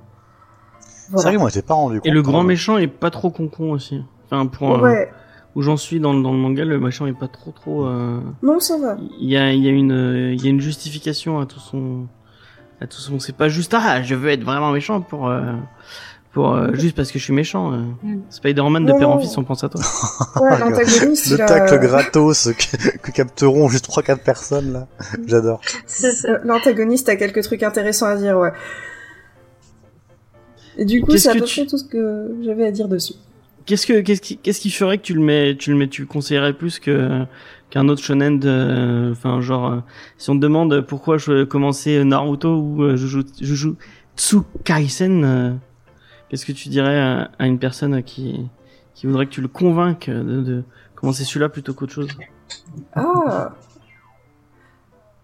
C'est 0.80 1.12
Voilà. 1.12 1.24
vrai 1.30 1.36
que 1.36 1.40
moi, 1.40 1.50
j'étais 1.50 1.68
pas 1.68 1.76
rendu 1.76 2.00
compte. 2.00 2.08
Et 2.08 2.12
le 2.12 2.22
grand 2.24 2.42
hein. 2.42 2.46
méchant 2.46 2.78
est 2.80 2.88
pas 2.88 3.12
trop 3.12 3.30
concon 3.30 3.72
aussi. 3.72 4.04
Enfin, 4.26 4.48
pour 4.48 4.78
euh, 4.78 4.82
Ouais, 4.82 5.12
où 5.56 5.62
j'en 5.62 5.78
suis 5.78 6.00
dans, 6.00 6.14
le- 6.14 6.22
dans 6.22 6.32
le 6.32 6.38
manga, 6.38 6.64
le 6.66 6.80
méchant 6.80 7.06
est 7.08 7.18
pas 7.18 7.28
trop 7.28 7.52
trop. 7.52 7.86
euh, 7.88 8.20
non 8.44 8.60
ça 8.60 8.78
va. 8.78 8.98
Il 9.20 9.30
y 9.30 9.36
a, 9.38 9.52
il 9.52 9.64
y 9.64 9.68
a 9.68 9.72
une, 9.72 9.92
euh, 9.92 10.34
il 10.34 10.44
y 10.44 10.48
a 10.48 10.50
une 10.52 10.62
justification 10.62 11.40
à 11.40 11.46
tout 11.46 11.60
son, 11.60 12.08
à 12.82 12.88
tout 12.88 13.00
son. 13.00 13.20
C'est 13.20 13.36
pas 13.36 13.50
juste 13.50 13.74
ah, 13.76 14.02
je 14.04 14.16
veux 14.16 14.30
être 14.30 14.44
vraiment 14.44 14.72
méchant 14.72 15.02
pour, 15.02 15.28
euh, 15.28 15.42
pour 16.32 16.54
euh, 16.56 16.74
juste 16.76 16.96
parce 16.96 17.12
que 17.12 17.18
je 17.18 17.24
suis 17.24 17.34
méchant. 17.34 17.74
euh. 17.74 17.78
Mm. 18.04 18.22
Spider-Man 18.30 18.86
de 18.86 18.92
Non, 18.92 19.00
père 19.00 19.10
en 19.10 19.18
fils, 19.20 19.36
on 19.40 19.44
pense 19.44 19.64
à 19.64 19.70
toi. 19.70 19.82
Ouais, 20.40 20.60
l'antagoniste, 20.60 21.32
Le 21.32 21.38
tacle 21.38 21.80
gratos 21.80 22.50
que, 22.54 22.98
que 22.98 23.12
capteront 23.12 23.68
juste 23.70 23.90
3-4 23.90 24.20
personnes, 24.20 24.72
là. 24.74 24.88
J'adore. 25.26 25.62
Ça. 25.88 26.10
Euh, 26.30 26.38
L'antagoniste 26.46 27.10
a 27.10 27.16
quelques 27.16 27.42
trucs 27.42 27.64
intéressants 27.64 28.06
à 28.06 28.16
dire, 28.16 28.38
ouais. 28.38 28.52
Et 30.78 30.86
du 30.86 31.02
coup, 31.02 31.18
c'est 31.18 31.30
à 31.30 31.34
peu 31.34 31.42
tu- 31.42 31.62
près 31.62 31.66
tout 31.68 31.78
ce 31.78 31.84
que 31.84 32.36
j'avais 32.44 32.66
à 32.68 32.72
dire 32.72 32.88
dessus. 32.88 33.16
Qu'est-ce 33.70 33.86
que, 33.86 34.02
qu'est-ce 34.02 34.20
qui, 34.20 34.38
qu'est-ce 34.38 34.60
qui 34.60 34.72
ferait 34.72 34.98
que 34.98 35.04
tu 35.04 35.14
le 35.14 35.22
mets, 35.22 35.56
tu 35.56 35.70
le 35.70 35.78
mets, 35.78 35.88
tu 35.88 36.02
le 36.02 36.08
conseillerais 36.08 36.54
plus 36.54 36.80
que 36.80 37.24
qu'un 37.70 37.88
autre 37.88 38.02
shonen 38.02 38.40
de, 38.40 39.10
enfin 39.12 39.42
genre, 39.42 39.68
euh, 39.68 39.80
si 40.18 40.32
on 40.32 40.36
te 40.36 40.40
demande 40.40 40.82
pourquoi 40.82 41.20
je 41.20 41.44
commencer 41.44 42.04
Naruto 42.04 42.58
ou 42.58 42.82
euh, 42.82 42.96
Jujutsu 42.96 44.38
Kaisen, 44.64 45.24
euh, 45.24 45.54
qu'est-ce 46.28 46.48
que 46.48 46.52
tu 46.52 46.70
dirais 46.70 47.00
à, 47.00 47.30
à 47.38 47.46
une 47.46 47.60
personne 47.60 48.02
qui 48.02 48.48
qui 48.96 49.06
voudrait 49.06 49.28
que 49.28 49.32
tu 49.34 49.42
le 49.42 49.48
convainques 49.48 50.10
de, 50.10 50.42
de 50.42 50.64
commencer 50.96 51.24
celui-là 51.24 51.50
plutôt 51.50 51.76
qu'autre 51.76 51.94
chose? 51.94 52.10
Ah. 52.96 53.54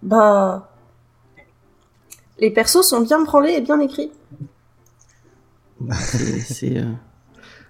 Bah... 0.04 0.70
Les 2.38 2.52
persos 2.52 2.84
sont 2.88 3.02
bien 3.02 3.24
branlés 3.24 3.54
et 3.54 3.62
bien 3.62 3.80
écrits. 3.80 4.12
C'est 6.42 6.84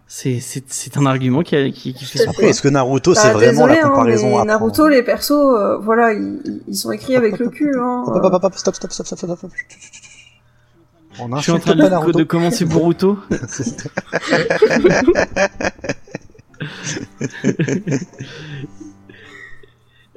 c'est, 0.07 0.37
euh, 0.37 0.99
un 0.99 1.05
argument 1.07 1.41
qui 1.41 1.55
a, 1.55 1.69
qui, 1.71 1.93
qui 1.93 2.05
fait. 2.05 2.27
Après, 2.27 2.49
est-ce 2.49 2.61
que 2.61 2.67
Naruto, 2.67 3.13
Bah, 3.13 3.19
c'est 3.21 3.31
vraiment 3.31 3.67
désolé, 3.67 3.75
la 3.75 3.87
hein, 3.87 3.89
comparaison 3.89 4.29
mais 4.29 4.41
à 4.41 4.45
Naruto, 4.45 4.73
prendre 4.73 4.89
les 4.89 5.03
persos, 5.03 5.31
euh, 5.31 5.77
voilà, 5.77 6.13
ils, 6.13 6.61
ils 6.67 6.75
sont 6.75 6.91
écrits 6.91 7.15
avec 7.15 7.39
le 7.39 7.49
cul. 7.49 7.75
Hein. 7.77 8.03
Hop, 8.05 8.23
hop, 8.23 8.33
hop, 8.33 8.43
hop, 8.43 8.53
stop, 8.55 8.75
stop, 8.75 8.91
stop, 8.91 9.07
stop, 9.07 9.17
stop, 9.17 9.51
Je 11.37 11.41
suis 11.41 11.51
en 11.51 11.59
train 11.59 11.75
de, 11.75 12.23
commencer 12.23 12.65
Boruto. 12.65 13.17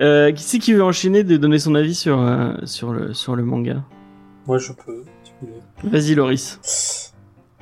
Euh, 0.01 0.31
qui 0.31 0.44
c'est 0.44 0.60
qui 0.60 0.73
veut 0.74 0.85
enchaîner 0.85 1.24
de 1.24 1.36
donner 1.36 1.59
son 1.59 1.74
avis 1.74 1.94
sur 1.94 2.20
euh, 2.20 2.55
sur 2.65 2.93
le 2.93 3.15
sur 3.15 3.35
le 3.35 3.43
manga? 3.43 3.82
Moi, 4.47 4.59
je 4.59 4.73
peux, 4.73 5.02
si 5.24 5.32
vous 5.40 5.48
voulez. 5.48 5.60
Vas-y 5.90 6.15
Loris. 6.15 7.07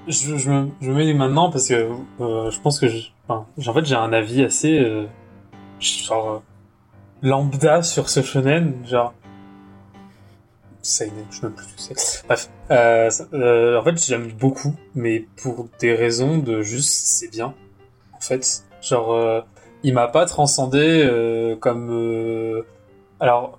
Je, 0.08 0.36
je, 0.36 0.50
me, 0.50 0.68
je 0.80 0.90
me 0.90 0.94
mets 0.94 1.12
maintenant 1.14 1.50
parce 1.50 1.66
que 1.66 1.88
euh, 2.20 2.50
je 2.50 2.60
pense 2.60 2.78
que 2.78 2.86
je, 2.86 3.08
enfin, 3.26 3.46
en 3.66 3.74
fait 3.74 3.84
j'ai 3.84 3.96
un 3.96 4.12
avis 4.12 4.44
assez 4.44 4.78
euh, 4.78 5.06
genre 5.80 6.30
euh, 6.30 6.38
lambda 7.22 7.82
sur 7.82 8.08
ce 8.08 8.22
shonen 8.22 8.74
genre 8.86 9.14
c'est 10.80 11.12
je 11.30 11.36
sais 11.40 11.50
plus 11.50 11.66
c'est. 11.76 12.24
Bref 12.26 12.48
euh, 12.70 13.10
euh, 13.32 13.80
en 13.80 13.82
fait 13.82 14.04
j'aime 14.06 14.30
beaucoup 14.30 14.76
mais 14.94 15.26
pour 15.42 15.68
des 15.80 15.94
raisons 15.94 16.38
de 16.38 16.62
juste 16.62 17.06
c'est 17.06 17.30
bien 17.30 17.54
en 18.12 18.20
fait. 18.20 18.64
Genre 18.80 19.44
il 19.82 19.92
m'a 19.92 20.06
pas 20.06 20.26
transcendé 20.26 21.56
comme 21.60 22.64
alors 23.18 23.58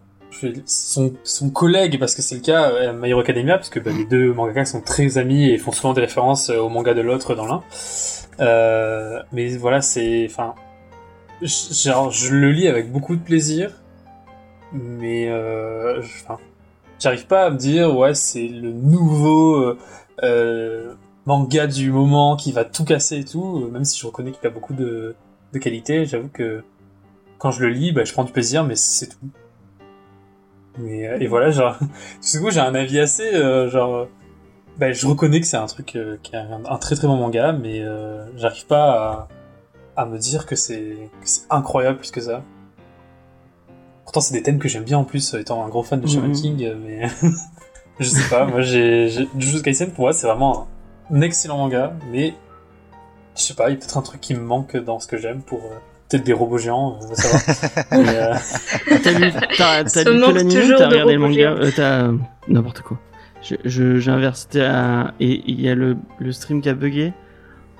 son, 0.65 1.49
collègue, 1.49 1.99
parce 1.99 2.15
que 2.15 2.21
c'est 2.21 2.35
le 2.35 2.41
cas, 2.41 2.69
euh, 2.71 2.93
My 2.93 3.09
Hero 3.09 3.21
Academia, 3.21 3.57
parce 3.57 3.69
que 3.69 3.79
bah, 3.79 3.91
les 3.95 4.05
deux 4.05 4.33
mangaka 4.33 4.65
sont 4.65 4.81
très 4.81 5.17
amis 5.17 5.49
et 5.49 5.57
font 5.57 5.71
souvent 5.71 5.93
des 5.93 6.01
références 6.01 6.49
euh, 6.49 6.59
au 6.59 6.69
manga 6.69 6.93
de 6.93 7.01
l'autre 7.01 7.35
dans 7.35 7.45
l'un. 7.45 7.63
Euh, 8.39 9.21
mais 9.31 9.49
voilà, 9.57 9.81
c'est, 9.81 10.25
enfin, 10.29 10.55
genre, 11.41 12.11
je 12.11 12.33
le 12.35 12.51
lis 12.51 12.67
avec 12.67 12.91
beaucoup 12.91 13.15
de 13.15 13.21
plaisir, 13.21 13.71
mais, 14.73 15.29
j'arrive 16.99 17.27
pas 17.27 17.45
à 17.45 17.49
me 17.49 17.57
dire, 17.57 17.95
ouais, 17.95 18.13
c'est 18.13 18.47
le 18.47 18.71
nouveau, 18.71 19.75
manga 21.25 21.67
du 21.67 21.91
moment 21.91 22.37
qui 22.37 22.53
va 22.53 22.63
tout 22.63 22.85
casser 22.85 23.19
et 23.19 23.25
tout, 23.25 23.69
même 23.71 23.83
si 23.83 23.99
je 23.99 24.07
reconnais 24.07 24.31
qu'il 24.31 24.47
a 24.47 24.49
beaucoup 24.49 24.73
de, 24.73 25.13
de 25.53 25.59
qualité, 25.59 26.05
j'avoue 26.05 26.29
que 26.29 26.63
quand 27.37 27.51
je 27.51 27.61
le 27.61 27.69
lis, 27.69 27.91
bah, 27.91 28.03
je 28.03 28.13
prends 28.13 28.23
du 28.23 28.31
plaisir, 28.31 28.63
mais 28.63 28.75
c'est 28.75 29.07
tout. 29.07 29.17
Mais, 30.77 31.07
euh, 31.07 31.17
et 31.19 31.27
voilà, 31.27 31.49
genre, 31.51 31.77
du 32.31 32.39
coup, 32.41 32.51
j'ai 32.51 32.59
un 32.59 32.75
avis 32.75 32.99
assez, 32.99 33.33
euh, 33.33 33.69
genre, 33.69 34.07
bah, 34.77 34.91
je 34.91 35.07
reconnais 35.07 35.39
que 35.41 35.47
c'est 35.47 35.57
un 35.57 35.65
truc 35.65 35.95
euh, 35.95 36.17
qui 36.23 36.35
est 36.35 36.39
un, 36.39 36.63
un 36.65 36.77
très 36.77 36.95
très 36.95 37.07
bon 37.07 37.15
manga, 37.17 37.51
mais 37.51 37.81
euh, 37.81 38.25
j'arrive 38.37 38.67
pas 38.67 39.27
à, 39.95 40.01
à 40.01 40.05
me 40.05 40.17
dire 40.17 40.45
que 40.45 40.55
c'est 40.55 40.95
incroyable 41.49 41.97
plus 41.97 42.11
que 42.11 42.21
ça. 42.21 42.43
Pourtant, 44.03 44.21
c'est 44.21 44.33
des 44.33 44.43
thèmes 44.43 44.59
que 44.59 44.67
j'aime 44.69 44.83
bien 44.83 44.99
en 44.99 45.03
plus, 45.03 45.33
étant 45.33 45.65
un 45.65 45.69
gros 45.69 45.83
fan 45.83 45.99
de 45.99 46.07
Shaman 46.07 46.29
Mhm. 46.29 46.35
King, 46.35 46.63
euh, 46.63 46.75
mais 46.81 47.07
je 47.99 48.07
sais 48.07 48.29
pas, 48.29 48.45
moi 48.45 48.61
j'ai 48.61 49.09
j'ai- 49.09 49.27
Jujutsu 49.37 49.63
Kaisen 49.63 49.91
pour 49.91 50.01
moi 50.05 50.13
c'est 50.13 50.27
vraiment 50.27 50.67
un 51.11 51.21
excellent 51.21 51.57
manga, 51.57 51.93
mais 52.11 52.33
je 53.35 53.41
sais 53.41 53.53
pas, 53.55 53.69
il 53.69 53.73
y 53.73 53.75
a 53.75 53.79
peut-être 53.79 53.97
un 53.97 54.01
truc 54.03 54.21
qui 54.21 54.33
me 54.35 54.39
manque 54.41 54.77
dans 54.77 54.99
ce 54.99 55.07
que 55.07 55.17
j'aime 55.17 55.41
pour 55.41 55.59
euh, 55.65 55.77
peut-être 56.09 56.23
des 56.23 56.33
robots 56.33 56.57
géants, 56.57 56.99
ça 57.13 57.27
va. 57.27 57.83
Mais, 58.01 58.15
euh, 58.17 58.33
T'as 59.03 59.11
lu, 59.11 59.31
t'as, 59.57 59.83
t'as 59.83 60.03
lu 60.03 60.19
que 60.21 60.31
l'anime 60.31 60.75
t'as 60.77 60.87
regardé 60.89 61.13
le 61.13 61.19
manga 61.19 61.51
euh, 61.51 61.71
T'as 61.75 62.03
euh, 62.07 62.17
n'importe 62.47 62.81
quoi. 62.81 62.97
Je, 63.41 63.55
je, 63.65 63.97
j'inverse. 63.99 64.47
T'as- 64.49 65.13
Et 65.19 65.43
il 65.47 65.61
y 65.61 65.69
a 65.69 65.75
le, 65.75 65.97
le 66.19 66.31
stream 66.31 66.61
qui 66.61 66.69
a 66.69 66.73
bugué. 66.73 67.13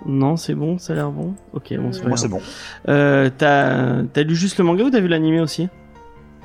Non, 0.06 0.38
c'est 0.38 0.54
bon, 0.54 0.78
ça 0.78 0.94
a 0.94 0.96
l'air 0.96 1.10
bon. 1.10 1.34
Ok, 1.54 1.74
bon, 1.78 1.92
c'est 1.92 2.02
pas 2.02 2.08
Moi, 2.10 2.16
grave. 2.16 2.18
c'est 2.18 2.28
bon. 2.28 2.42
Euh, 2.88 3.30
t'as, 3.36 4.04
t'as 4.14 4.24
lu 4.24 4.36
juste 4.36 4.58
le 4.60 4.64
manga 4.64 4.84
ou 4.84 4.90
t'as 4.92 5.00
vu 5.00 5.08
l'anime 5.08 5.42
aussi? 5.42 5.68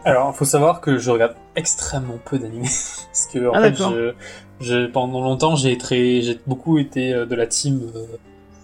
Alors, 0.04 0.34
faut 0.34 0.44
savoir 0.46 0.80
que 0.80 0.98
je 0.98 1.10
regarde 1.10 1.34
extrêmement 1.54 2.18
peu 2.24 2.38
d'animés. 2.38 2.62
Parce 3.12 3.26
que, 3.32 3.46
en 3.48 3.52
Ah, 3.54 3.60
fait, 3.62 3.70
d'accord. 3.72 3.92
je, 3.92 4.14
je- 4.60 4.86
pendant 4.86 5.20
longtemps, 5.20 5.54
j'ai 5.54 5.76
très, 5.76 6.22
j'ai 6.22 6.40
beaucoup 6.46 6.78
été 6.78 7.12
de 7.12 7.34
la 7.34 7.46
team. 7.46 7.80
euh, 7.94 8.06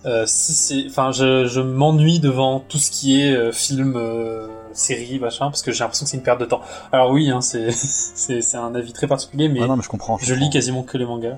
euh, 0.06 0.24
si 0.26 0.52
c'est, 0.52 0.84
enfin, 0.88 1.10
je, 1.12 1.46
je 1.46 1.60
m'ennuie 1.60 2.20
devant 2.20 2.60
tout 2.60 2.78
ce 2.78 2.90
qui 2.90 3.20
est 3.20 3.34
euh, 3.34 3.52
film, 3.52 3.94
euh, 3.96 4.46
série, 4.72 5.18
machin, 5.18 5.46
parce 5.46 5.62
que 5.62 5.72
j'ai 5.72 5.80
l'impression 5.80 6.04
que 6.04 6.10
c'est 6.10 6.16
une 6.16 6.22
perte 6.22 6.40
de 6.40 6.44
temps. 6.44 6.60
Alors 6.92 7.10
oui, 7.10 7.30
hein, 7.30 7.40
c'est, 7.40 7.70
c'est, 7.72 8.40
c'est 8.42 8.56
un 8.56 8.74
avis 8.74 8.92
très 8.92 9.06
particulier, 9.06 9.48
mais 9.48 9.60
Ah 9.62 9.66
non, 9.66 9.76
mais 9.76 9.82
je 9.82 9.88
comprends. 9.88 10.18
je 10.18 10.32
lis 10.34 10.40
comprends. 10.40 10.50
quasiment 10.52 10.82
que 10.82 10.96
les 10.98 11.04
mangas. 11.04 11.36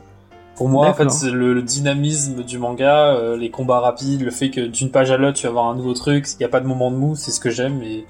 Pour 0.56 0.68
moi, 0.68 0.88
en 0.88 0.94
fait, 0.94 1.10
c'est 1.10 1.30
le, 1.30 1.54
le 1.54 1.62
dynamisme 1.62 2.42
du 2.44 2.58
manga, 2.58 3.14
euh, 3.14 3.34
les 3.38 3.50
combats 3.50 3.80
rapides, 3.80 4.20
le 4.20 4.30
fait 4.30 4.50
que 4.50 4.60
d'une 4.60 4.90
page 4.90 5.10
à 5.10 5.16
l'autre, 5.16 5.38
tu 5.38 5.44
vas 5.44 5.50
avoir 5.50 5.66
un 5.68 5.74
nouveau 5.74 5.94
truc, 5.94 6.26
il 6.32 6.36
n'y 6.40 6.44
a 6.44 6.50
pas 6.50 6.60
de 6.60 6.66
moment 6.66 6.90
de 6.90 6.96
mou, 6.96 7.16
c'est 7.16 7.30
ce 7.30 7.40
que 7.40 7.48
j'aime, 7.48 7.82
et 7.82 8.04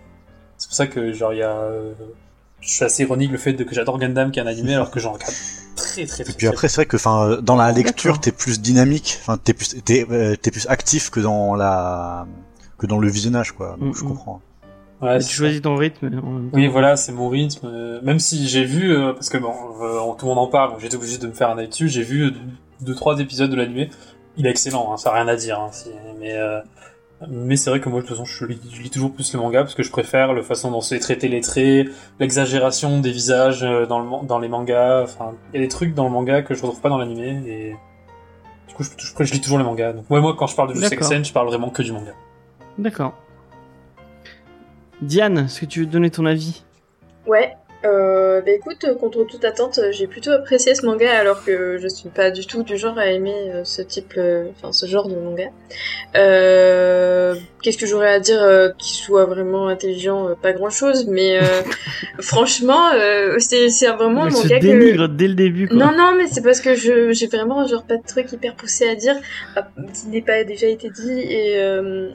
c'est 0.58 0.66
pour 0.66 0.74
ça 0.74 0.88
que, 0.88 1.12
genre, 1.12 1.32
il 1.32 1.38
y 1.38 1.42
a... 1.44 1.56
euh, 2.60 2.66
je 2.66 2.70
suis 2.70 2.84
assez 2.84 3.02
ironique 3.04 3.30
le 3.32 3.38
fait 3.38 3.52
de, 3.52 3.64
que 3.64 3.74
j'adore 3.74 3.98
Gundam 3.98 4.30
qui 4.30 4.38
est 4.38 4.42
un 4.42 4.46
animé, 4.46 4.74
alors 4.74 4.90
que 4.90 5.00
j'en 5.00 5.12
regarde 5.12 5.32
très, 5.76 6.04
très, 6.06 6.24
très, 6.24 6.32
Et 6.32 6.36
puis 6.36 6.46
après, 6.46 6.68
c'est 6.68 6.76
vrai 6.76 6.86
que, 6.86 6.96
enfin, 6.96 7.38
dans 7.42 7.56
la 7.56 7.72
lecture, 7.72 8.20
t'es 8.20 8.32
plus 8.32 8.60
dynamique, 8.60 9.18
enfin, 9.22 9.38
t'es 9.38 9.54
plus, 9.54 9.82
t'es, 9.84 10.06
euh, 10.10 10.36
t'es 10.36 10.50
plus 10.50 10.66
actif 10.68 11.10
que 11.10 11.20
dans 11.20 11.54
la, 11.54 12.26
que 12.78 12.86
dans 12.86 12.98
le 12.98 13.08
visionnage, 13.08 13.52
quoi. 13.52 13.76
Donc, 13.80 13.94
je 13.96 14.02
Mhm. 14.02 14.08
comprends. 14.10 14.40
Ouais, 15.00 15.18
Tu 15.18 15.32
choisis 15.34 15.62
ton 15.62 15.76
rythme. 15.76 16.10
temps. 16.10 16.22
Oui, 16.52 16.66
voilà, 16.68 16.94
c'est 16.96 17.12
mon 17.12 17.30
rythme. 17.30 17.66
euh, 17.66 18.00
Même 18.02 18.18
si 18.18 18.46
j'ai 18.46 18.64
vu, 18.64 18.92
euh, 18.94 19.14
parce 19.14 19.30
que 19.30 19.38
bon, 19.38 19.54
euh, 19.80 19.98
tout 20.18 20.26
le 20.26 20.34
monde 20.34 20.38
en 20.38 20.46
parle, 20.48 20.72
donc 20.72 20.80
j'étais 20.80 20.96
obligé 20.96 21.16
de 21.16 21.26
me 21.26 21.32
faire 21.32 21.48
un 21.48 21.56
avis 21.56 21.68
dessus. 21.68 21.88
J'ai 21.88 22.02
vu 22.02 22.24
euh, 22.26 22.30
deux, 22.82 22.94
trois 22.94 23.18
épisodes 23.18 23.50
de 23.50 23.56
l'animé. 23.56 23.88
Il 24.36 24.46
est 24.46 24.50
excellent, 24.50 24.92
hein, 24.92 24.98
ça 24.98 25.08
a 25.10 25.14
rien 25.14 25.26
à 25.28 25.36
dire. 25.36 25.58
Hein, 25.58 25.70
si- 25.72 25.88
mais 26.20 26.34
euh, 26.34 26.60
mais 27.28 27.56
c'est 27.56 27.70
vrai 27.70 27.80
que 27.80 27.88
moi, 27.88 28.00
de 28.00 28.06
toute 28.06 28.16
façon, 28.16 28.24
je 28.24 28.46
lis, 28.46 28.60
je 28.72 28.82
lis 28.82 28.90
toujours 28.90 29.12
plus 29.12 29.32
le 29.34 29.40
manga 29.40 29.60
parce 29.62 29.74
que 29.74 29.82
je 29.82 29.90
préfère 29.90 30.32
la 30.32 30.42
façon 30.42 30.70
dont 30.70 30.80
c'est 30.80 30.98
traité 30.98 31.28
les 31.28 31.40
traits, 31.40 31.88
l'exagération 32.18 33.00
des 33.00 33.10
visages 33.10 33.62
euh, 33.62 33.84
dans, 33.86 34.00
le, 34.00 34.42
les 34.42 34.48
mangas. 34.48 35.02
Enfin, 35.02 35.34
il 35.52 35.60
y 35.60 35.62
a 35.62 35.66
des 35.66 35.68
trucs 35.68 35.94
dans 35.94 36.04
le 36.04 36.10
manga 36.10 36.42
que 36.42 36.54
je 36.54 36.62
retrouve 36.62 36.80
pas 36.80 36.88
dans 36.88 36.98
l'animé 36.98 37.42
et 37.46 37.76
du 38.68 38.74
coup, 38.74 38.82
je, 38.84 38.90
je, 38.96 39.24
je 39.24 39.32
lis 39.32 39.40
toujours 39.40 39.58
les 39.58 39.64
mangas. 39.64 39.92
Donc 39.92 40.10
ouais, 40.10 40.20
moi, 40.20 40.34
quand 40.38 40.46
je 40.46 40.56
parle 40.56 40.70
de 40.70 40.74
Jujutsu. 40.74 40.96
Kaisen, 40.96 41.24
je 41.24 41.32
parle 41.32 41.48
vraiment 41.48 41.68
que 41.68 41.82
du 41.82 41.92
manga. 41.92 42.12
D'accord. 42.78 43.12
Diane, 45.02 45.38
est-ce 45.38 45.60
que 45.60 45.66
tu 45.66 45.80
veux 45.80 45.86
donner 45.86 46.10
ton 46.10 46.24
avis? 46.24 46.62
Ouais. 47.26 47.54
Euh, 47.84 48.42
bah 48.42 48.50
écoute, 48.52 48.84
euh, 48.84 48.94
contre 48.94 49.24
toute 49.24 49.44
attente, 49.44 49.78
euh, 49.78 49.90
j'ai 49.90 50.06
plutôt 50.06 50.30
apprécié 50.32 50.74
ce 50.74 50.84
manga 50.84 51.10
alors 51.10 51.44
que 51.44 51.78
je 51.78 51.88
suis 51.88 52.10
pas 52.10 52.30
du 52.30 52.46
tout 52.46 52.62
du 52.62 52.76
genre 52.76 52.98
à 52.98 53.06
aimer 53.06 53.50
euh, 53.54 53.64
ce 53.64 53.80
type, 53.80 54.14
euh, 54.18 54.48
enfin 54.50 54.72
ce 54.72 54.86
genre 54.86 55.08
de 55.08 55.14
manga. 55.14 55.48
Euh, 56.16 57.34
Qu'est-ce 57.62 57.76
que 57.76 57.86
j'aurais 57.86 58.10
à 58.10 58.20
dire 58.20 58.42
euh, 58.42 58.70
qui 58.78 58.94
soit 58.94 59.26
vraiment 59.26 59.68
intelligent 59.68 60.28
euh, 60.28 60.34
Pas 60.34 60.52
grand 60.52 60.70
chose, 60.70 61.06
mais 61.06 61.38
euh, 61.38 61.42
franchement, 62.20 62.90
euh, 62.94 63.36
c'est 63.38 63.68
vraiment 63.88 64.24
un 64.24 64.30
manga 64.30 64.58
que. 64.58 64.62
dénigre 64.62 65.08
dès 65.08 65.28
le 65.28 65.34
début. 65.34 65.68
Quoi. 65.68 65.76
Non, 65.76 65.92
non, 65.96 66.14
mais 66.16 66.26
c'est 66.26 66.40
parce 66.40 66.60
que 66.60 66.74
j'ai 66.74 67.26
vraiment 67.26 67.66
genre 67.66 67.84
pas 67.84 67.96
de 67.96 68.06
truc 68.06 68.32
hyper 68.32 68.54
poussé 68.54 68.88
à 68.88 68.94
dire 68.94 69.14
qui 69.94 70.08
n'est 70.08 70.22
pas 70.22 70.42
déjà 70.44 70.68
été 70.68 70.88
dit 70.88 71.20
et 71.20 71.58
euh, 71.58 72.08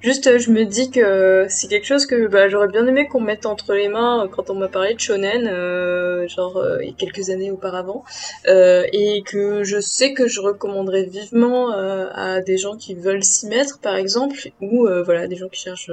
juste 0.00 0.38
je 0.38 0.50
me 0.50 0.64
dis 0.64 0.90
que 0.90 1.44
c'est 1.48 1.68
quelque 1.68 1.86
chose 1.86 2.06
que 2.06 2.26
bah, 2.26 2.48
j'aurais 2.48 2.68
bien 2.68 2.86
aimé 2.86 3.06
qu'on 3.06 3.20
mette 3.20 3.44
entre 3.44 3.74
les 3.74 3.88
mains 3.88 4.28
quand 4.34 4.48
on 4.48 4.54
m'a 4.54 4.68
parlé 4.68 4.94
de 4.94 5.00
shonen 5.06 5.46
euh, 5.46 6.26
genre 6.28 6.56
euh, 6.56 6.78
quelques 6.98 7.30
années 7.30 7.50
auparavant 7.50 8.04
euh, 8.48 8.84
et 8.92 9.22
que 9.22 9.62
je 9.64 9.80
sais 9.80 10.12
que 10.12 10.26
je 10.26 10.40
recommanderais 10.40 11.04
vivement 11.04 11.70
à 11.70 12.40
des 12.40 12.58
gens 12.58 12.76
qui 12.76 12.94
veulent 12.94 13.24
s'y 13.24 13.46
mettre 13.46 13.78
par 13.80 13.96
exemple 13.96 14.36
ou 14.60 14.88
voilà 15.04 15.26
des 15.26 15.36
gens 15.36 15.48
qui 15.48 15.60
cherchent 15.60 15.90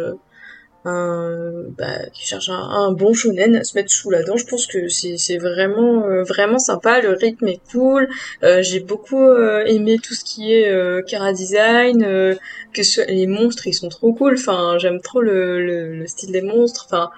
un, 0.85 1.63
bah, 1.77 2.09
qui 2.13 2.25
cherchent 2.25 2.49
un, 2.49 2.91
bon 2.91 3.13
shonen 3.13 3.55
à 3.55 3.63
se 3.63 3.75
mettre 3.75 3.89
sous 3.89 4.09
la 4.09 4.23
dent. 4.23 4.35
Je 4.35 4.45
pense 4.45 4.67
que 4.67 4.87
c'est 4.89 5.37
vraiment 5.37 6.23
vraiment 6.23 6.59
sympa. 6.59 7.01
Le 7.01 7.13
rythme 7.13 7.47
est 7.47 7.61
cool. 7.71 8.09
J'ai 8.41 8.79
beaucoup 8.79 9.31
aimé 9.65 9.97
tout 10.01 10.13
ce 10.13 10.23
qui 10.23 10.53
est 10.53 10.69
euh, 10.69 11.01
design. 11.33 12.01
que 12.73 13.11
les 13.11 13.27
monstres 13.27 13.67
ils 13.67 13.73
sont 13.73 13.89
trop 13.89 14.13
cool. 14.13 14.35
Enfin 14.37 14.77
j'aime 14.77 15.01
trop 15.01 15.21
le, 15.21 15.95
le 15.99 16.07
style 16.07 16.31
des 16.31 16.41
monstres. 16.41 16.85
Enfin 16.87 17.09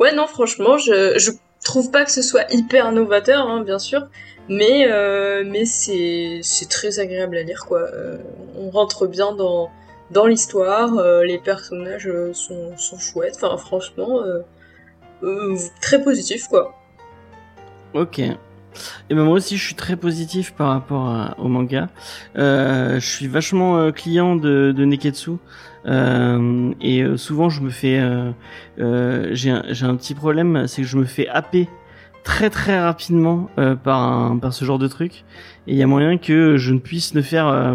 ouais 0.00 0.12
non 0.14 0.26
franchement 0.26 0.76
je 0.78 1.18
je 1.18 1.30
trouve 1.64 1.90
pas 1.90 2.04
que 2.04 2.10
ce 2.10 2.22
soit 2.22 2.52
hyper 2.52 2.90
novateur 2.90 3.46
hein, 3.46 3.62
bien 3.62 3.78
sûr. 3.78 4.08
Mais 4.48 4.90
euh, 4.90 5.44
mais 5.46 5.64
c'est 5.64 6.40
très 6.68 6.98
agréable 6.98 7.36
à 7.36 7.42
lire 7.44 7.66
quoi. 7.68 7.82
Euh, 7.82 8.16
on 8.58 8.70
rentre 8.70 9.06
bien 9.06 9.32
dans 9.32 9.70
dans 10.10 10.26
l'histoire, 10.26 10.98
euh, 10.98 11.22
les 11.22 11.38
personnages 11.38 12.10
sont, 12.32 12.76
sont 12.76 12.98
chouettes, 12.98 13.36
enfin 13.40 13.56
franchement, 13.58 14.22
très 15.80 16.02
positif 16.02 16.48
quoi. 16.48 16.74
Ok. 17.94 18.18
Et 18.18 18.34
ben 19.10 19.22
moi 19.24 19.34
aussi 19.34 19.56
je 19.56 19.64
suis 19.64 19.74
très 19.76 19.94
positif 19.94 20.52
par 20.54 20.70
rapport 20.70 21.08
à- 21.08 21.36
au 21.38 21.46
manga. 21.46 21.88
Je 22.34 22.98
suis 23.00 23.28
vachement 23.28 23.92
client 23.92 24.34
de, 24.34 24.72
de 24.76 24.84
Neketsu 24.84 25.32
et 25.86 27.02
euh, 27.02 27.16
souvent 27.16 27.48
je 27.48 27.62
me 27.62 27.70
fais, 27.70 27.98
euh, 27.98 28.30
euh, 28.78 29.28
j'ai 29.32 29.50
un, 29.50 29.62
un 29.82 29.96
petit 29.96 30.14
problème, 30.14 30.66
c'est 30.66 30.82
que 30.82 30.88
je 30.88 30.96
me 30.96 31.04
fais 31.04 31.28
happer 31.28 31.68
très 32.22 32.50
très 32.50 32.78
rapidement 32.78 33.48
euh, 33.58 33.74
par 33.76 34.02
un, 34.02 34.36
par 34.36 34.52
ce 34.52 34.64
genre 34.64 34.78
de 34.78 34.88
truc. 34.88 35.24
Et 35.66 35.72
il 35.72 35.76
y 35.76 35.82
a 35.82 35.86
moyen 35.86 36.18
que 36.18 36.56
je 36.58 36.72
ne 36.74 36.78
puisse 36.78 37.14
ne 37.14 37.22
faire. 37.22 37.46
euh, 37.48 37.74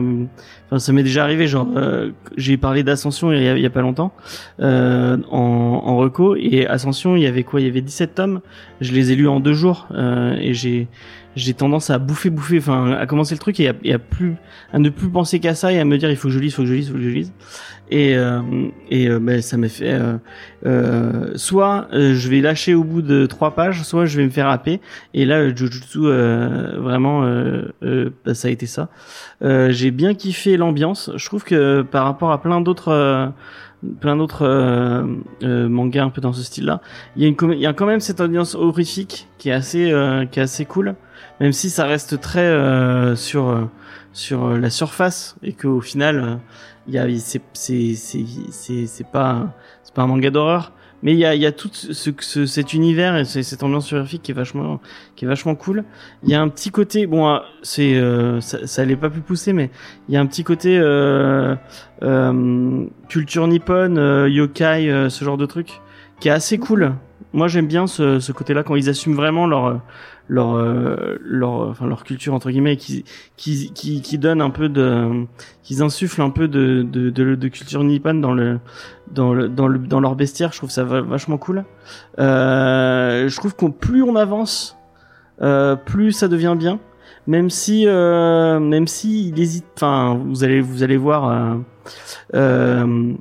Enfin, 0.67 0.79
ça 0.79 0.93
m'est 0.93 1.03
déjà 1.03 1.23
arrivé. 1.23 1.45
Genre, 1.47 1.67
euh, 1.75 2.11
j'ai 2.37 2.57
parlé 2.57 2.81
d'Ascension 2.83 3.31
il 3.31 3.39
il 3.41 3.59
y 3.59 3.65
a 3.65 3.69
pas 3.69 3.81
longtemps 3.81 4.13
euh, 4.59 5.17
en, 5.31 5.81
en 5.85 5.97
reco 5.97 6.35
et 6.35 6.65
Ascension, 6.67 7.15
il 7.15 7.21
y 7.23 7.27
avait 7.27 7.43
quoi? 7.43 7.61
Il 7.61 7.67
y 7.67 7.69
avait 7.69 7.81
17 7.81 8.15
tomes. 8.15 8.41
Je 8.81 8.91
les 8.91 9.11
ai 9.11 9.15
lus 9.15 9.27
en 9.27 9.39
deux 9.39 9.53
jours 9.53 9.87
euh, 9.91 10.35
et 10.39 10.53
j'ai 10.53 10.87
j'ai 11.35 11.53
tendance 11.53 11.89
à 11.89 11.99
bouffer, 11.99 12.29
bouffer, 12.29 12.57
enfin 12.59 12.91
à 12.91 13.05
commencer 13.05 13.35
le 13.35 13.39
truc 13.39 13.59
et 13.59 13.67
à, 13.67 13.99
plus 13.99 14.35
à 14.71 14.79
ne 14.79 14.89
plus 14.89 15.09
penser 15.09 15.39
qu'à 15.39 15.55
ça 15.55 15.71
et 15.71 15.79
à 15.79 15.85
me 15.85 15.97
dire 15.97 16.09
il 16.09 16.17
faut 16.17 16.29
que 16.29 16.33
je 16.33 16.39
lise, 16.39 16.51
il 16.51 16.55
faut 16.55 16.61
que 16.63 16.67
je 16.67 16.73
lise, 16.73 16.87
il 16.87 16.91
faut 16.91 16.97
que 16.97 17.03
je 17.03 17.09
lise. 17.09 17.33
Et 17.91 18.17
euh, 18.17 18.41
et 18.89 19.07
euh, 19.09 19.19
ben, 19.19 19.41
ça 19.43 19.57
m'a 19.57 19.69
fait 19.69 19.93
euh, 19.93 20.17
euh, 20.65 21.33
soit 21.35 21.87
euh, 21.93 22.15
je 22.15 22.29
vais 22.29 22.41
lâcher 22.41 22.73
au 22.73 22.83
bout 22.83 23.03
de 23.03 23.27
trois 23.27 23.51
pages, 23.53 23.83
soit 23.83 24.05
je 24.05 24.17
vais 24.17 24.25
me 24.25 24.31
faire 24.31 24.47
happer. 24.47 24.81
Et 25.13 25.25
là, 25.25 25.53
Jujutsu 25.55 25.99
euh, 26.01 26.79
vraiment 26.79 27.23
euh, 27.23 27.73
euh, 27.83 28.09
bah, 28.25 28.33
ça 28.33 28.47
a 28.47 28.51
été 28.51 28.65
ça. 28.65 28.89
J'ai 29.41 29.91
bien 29.91 30.15
kiffé 30.15 30.57
l'ambiance. 30.57 31.11
Je 31.15 31.25
trouve 31.25 31.43
que 31.43 31.83
par 31.83 32.05
rapport 32.05 32.31
à 32.31 32.41
plein 32.41 32.59
d'autres 32.61 33.31
plein 33.99 34.15
d'autres 34.15 34.45
euh, 34.47 35.69
mangas 35.69 36.05
un 36.05 36.09
peu 36.09 36.21
dans 36.21 36.33
ce 36.33 36.41
style-là, 36.41 36.81
il 37.15 37.23
y 37.23 37.27
a 37.27 37.53
il 37.53 37.59
y 37.59 37.67
a 37.67 37.73
quand 37.73 37.85
même 37.85 37.99
cette 37.99 38.19
ambiance 38.19 38.55
horrifique 38.55 39.27
qui 39.37 39.49
est 39.49 39.53
assez 39.53 39.91
euh, 39.91 40.25
qui 40.25 40.39
est 40.39 40.43
assez 40.43 40.65
cool, 40.65 40.95
même 41.39 41.51
si 41.53 41.69
ça 41.69 41.85
reste 41.85 42.19
très 42.21 42.39
euh, 42.45 43.15
sur 43.15 43.49
euh, 43.49 43.65
sur 44.13 44.45
euh, 44.45 44.57
la 44.57 44.69
surface 44.69 45.35
et 45.43 45.53
qu'au 45.53 45.81
final 45.81 46.19
euh, 46.19 46.35
il 46.87 46.93
y 46.93 46.97
a 46.97 47.07
c'est 47.19 47.41
c'est 47.53 47.95
c'est 47.95 48.25
c'est 48.51 48.87
c'est 48.87 49.07
pas 49.11 49.53
c'est 49.83 49.93
pas 49.93 50.03
un 50.03 50.07
manga 50.07 50.29
d'horreur 50.29 50.71
mais 51.03 51.13
il 51.13 51.19
y 51.19 51.25
a 51.25 51.35
il 51.35 51.41
y 51.41 51.45
a 51.45 51.51
tout 51.51 51.69
ce, 51.73 52.11
ce 52.19 52.45
cet 52.45 52.73
univers 52.73 53.17
et 53.17 53.25
ce- 53.25 53.41
cette 53.41 53.63
ambiance 53.63 53.91
horrifique 53.93 54.21
qui 54.23 54.31
est 54.31 54.35
vachement 54.35 54.79
qui 55.15 55.25
est 55.25 55.27
vachement 55.27 55.55
cool 55.55 55.83
il 56.23 56.29
y 56.29 56.35
a 56.35 56.41
un 56.41 56.47
petit 56.47 56.69
côté 56.71 57.07
bon 57.07 57.27
euh, 57.27 57.39
c'est 57.63 57.95
euh, 57.95 58.39
ça, 58.41 58.65
ça 58.65 58.83
pas 58.95 59.09
plus 59.09 59.21
poussé 59.21 59.51
mais 59.53 59.69
il 60.07 60.13
y 60.13 60.17
a 60.17 60.21
un 60.21 60.25
petit 60.25 60.43
côté 60.43 60.77
euh, 60.79 61.55
euh, 62.03 62.85
culture 63.09 63.47
nippone 63.47 63.97
euh, 63.97 64.29
yokai 64.29 64.89
euh, 64.89 65.09
ce 65.09 65.25
genre 65.25 65.37
de 65.37 65.45
truc 65.45 65.81
qui 66.19 66.29
est 66.29 66.31
assez 66.31 66.57
cool. 66.57 66.93
Moi, 67.33 67.49
j'aime 67.49 67.67
bien 67.67 67.87
ce, 67.87 68.19
ce 68.21 68.31
côté-là 68.31 68.63
quand 68.63 68.75
ils 68.75 68.87
assument 68.89 69.15
vraiment 69.15 69.47
leur 69.47 69.81
leur 70.27 70.55
euh, 70.55 71.17
leur 71.21 71.51
enfin 71.69 71.85
leur 71.87 72.03
culture 72.03 72.33
entre 72.33 72.49
guillemets 72.49 72.77
qui 72.77 73.05
qui 73.37 73.71
qui 73.73 74.01
qui 74.01 74.17
donne 74.17 74.41
un 74.41 74.49
peu 74.49 74.69
de 74.69 75.25
qu'ils 75.63 75.81
insufflent 75.83 76.21
un 76.21 76.29
peu 76.31 76.47
de 76.47 76.81
de, 76.83 77.09
de 77.09 77.35
de 77.35 77.47
culture 77.47 77.83
nippone 77.83 78.21
dans 78.21 78.33
le 78.33 78.59
dans 79.11 79.33
le 79.33 79.47
dans 79.49 79.67
le 79.67 79.77
dans 79.79 79.99
leur 79.99 80.15
bestiaire. 80.15 80.51
Je 80.51 80.57
trouve 80.57 80.71
ça 80.71 80.83
va- 80.83 81.01
vachement 81.01 81.37
cool. 81.37 81.63
Euh, 82.19 83.29
je 83.29 83.35
trouve 83.35 83.55
qu'on 83.55 83.71
plus 83.71 84.01
on 84.03 84.15
avance 84.15 84.77
euh, 85.41 85.75
plus 85.75 86.11
ça 86.11 86.27
devient 86.27 86.55
bien. 86.57 86.79
Même 87.27 87.49
si 87.49 87.85
euh, 87.87 88.59
même 88.59 88.87
si 88.87 89.29
il 89.29 89.39
hésite 89.39 89.65
enfin 89.75 90.19
vous 90.23 90.43
allez 90.43 90.61
vous 90.61 90.83
allez 90.83 90.97
voir 90.97 91.29
euh, 91.29 91.55
euh, 92.35 93.13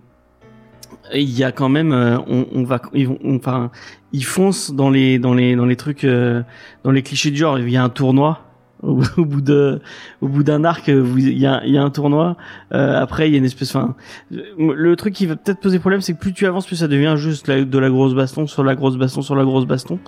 il 1.14 1.30
y 1.30 1.44
a 1.44 1.52
quand 1.52 1.68
même 1.68 1.92
on, 2.26 2.46
on 2.52 2.64
va 2.64 2.80
ils 2.92 3.08
vont 3.08 3.18
on- 3.24 3.36
enfin 3.36 3.70
ils 4.14 4.24
foncent 4.24 4.72
dans 4.72 4.90
les 4.90 5.18
dans 5.18 5.34
les 5.34 5.56
dans 5.56 5.66
les 5.66 5.76
trucs 5.76 6.04
euh, 6.04 6.42
dans 6.84 6.92
les 6.92 7.02
clichés 7.02 7.32
du 7.32 7.36
genre. 7.36 7.58
Il 7.58 7.68
y 7.68 7.76
a 7.76 7.82
un 7.82 7.88
tournoi 7.88 8.40
au, 8.84 9.24
bout 9.24 9.40
de 9.40 9.80
au 10.20 10.28
bout 10.28 10.42
d'un 10.42 10.62
arc 10.62 10.88
il 10.88 11.38
y 11.38 11.46
a 11.46 11.62
il 11.64 11.72
y 11.72 11.78
a 11.78 11.82
un 11.82 11.90
tournoi 11.90 12.36
Euh, 12.72 13.00
après 13.00 13.28
il 13.28 13.32
y 13.32 13.34
a 13.34 13.38
une 13.38 13.44
espèce 13.44 13.74
enfin 13.74 13.94
le 14.30 14.94
truc 14.96 15.14
qui 15.14 15.26
va 15.26 15.36
peut-être 15.36 15.60
poser 15.60 15.78
problème 15.78 16.02
c'est 16.02 16.12
que 16.12 16.18
plus 16.18 16.34
tu 16.34 16.46
avances 16.46 16.66
plus 16.66 16.76
ça 16.76 16.88
devient 16.88 17.14
juste 17.16 17.50
de 17.50 17.78
la 17.78 17.88
grosse 17.88 18.14
baston 18.14 18.46
sur 18.46 18.62
la 18.62 18.74
grosse 18.74 18.96
baston 18.96 19.22
sur 19.22 19.36
la 19.36 19.44
grosse 19.44 19.66
baston. 19.66 19.98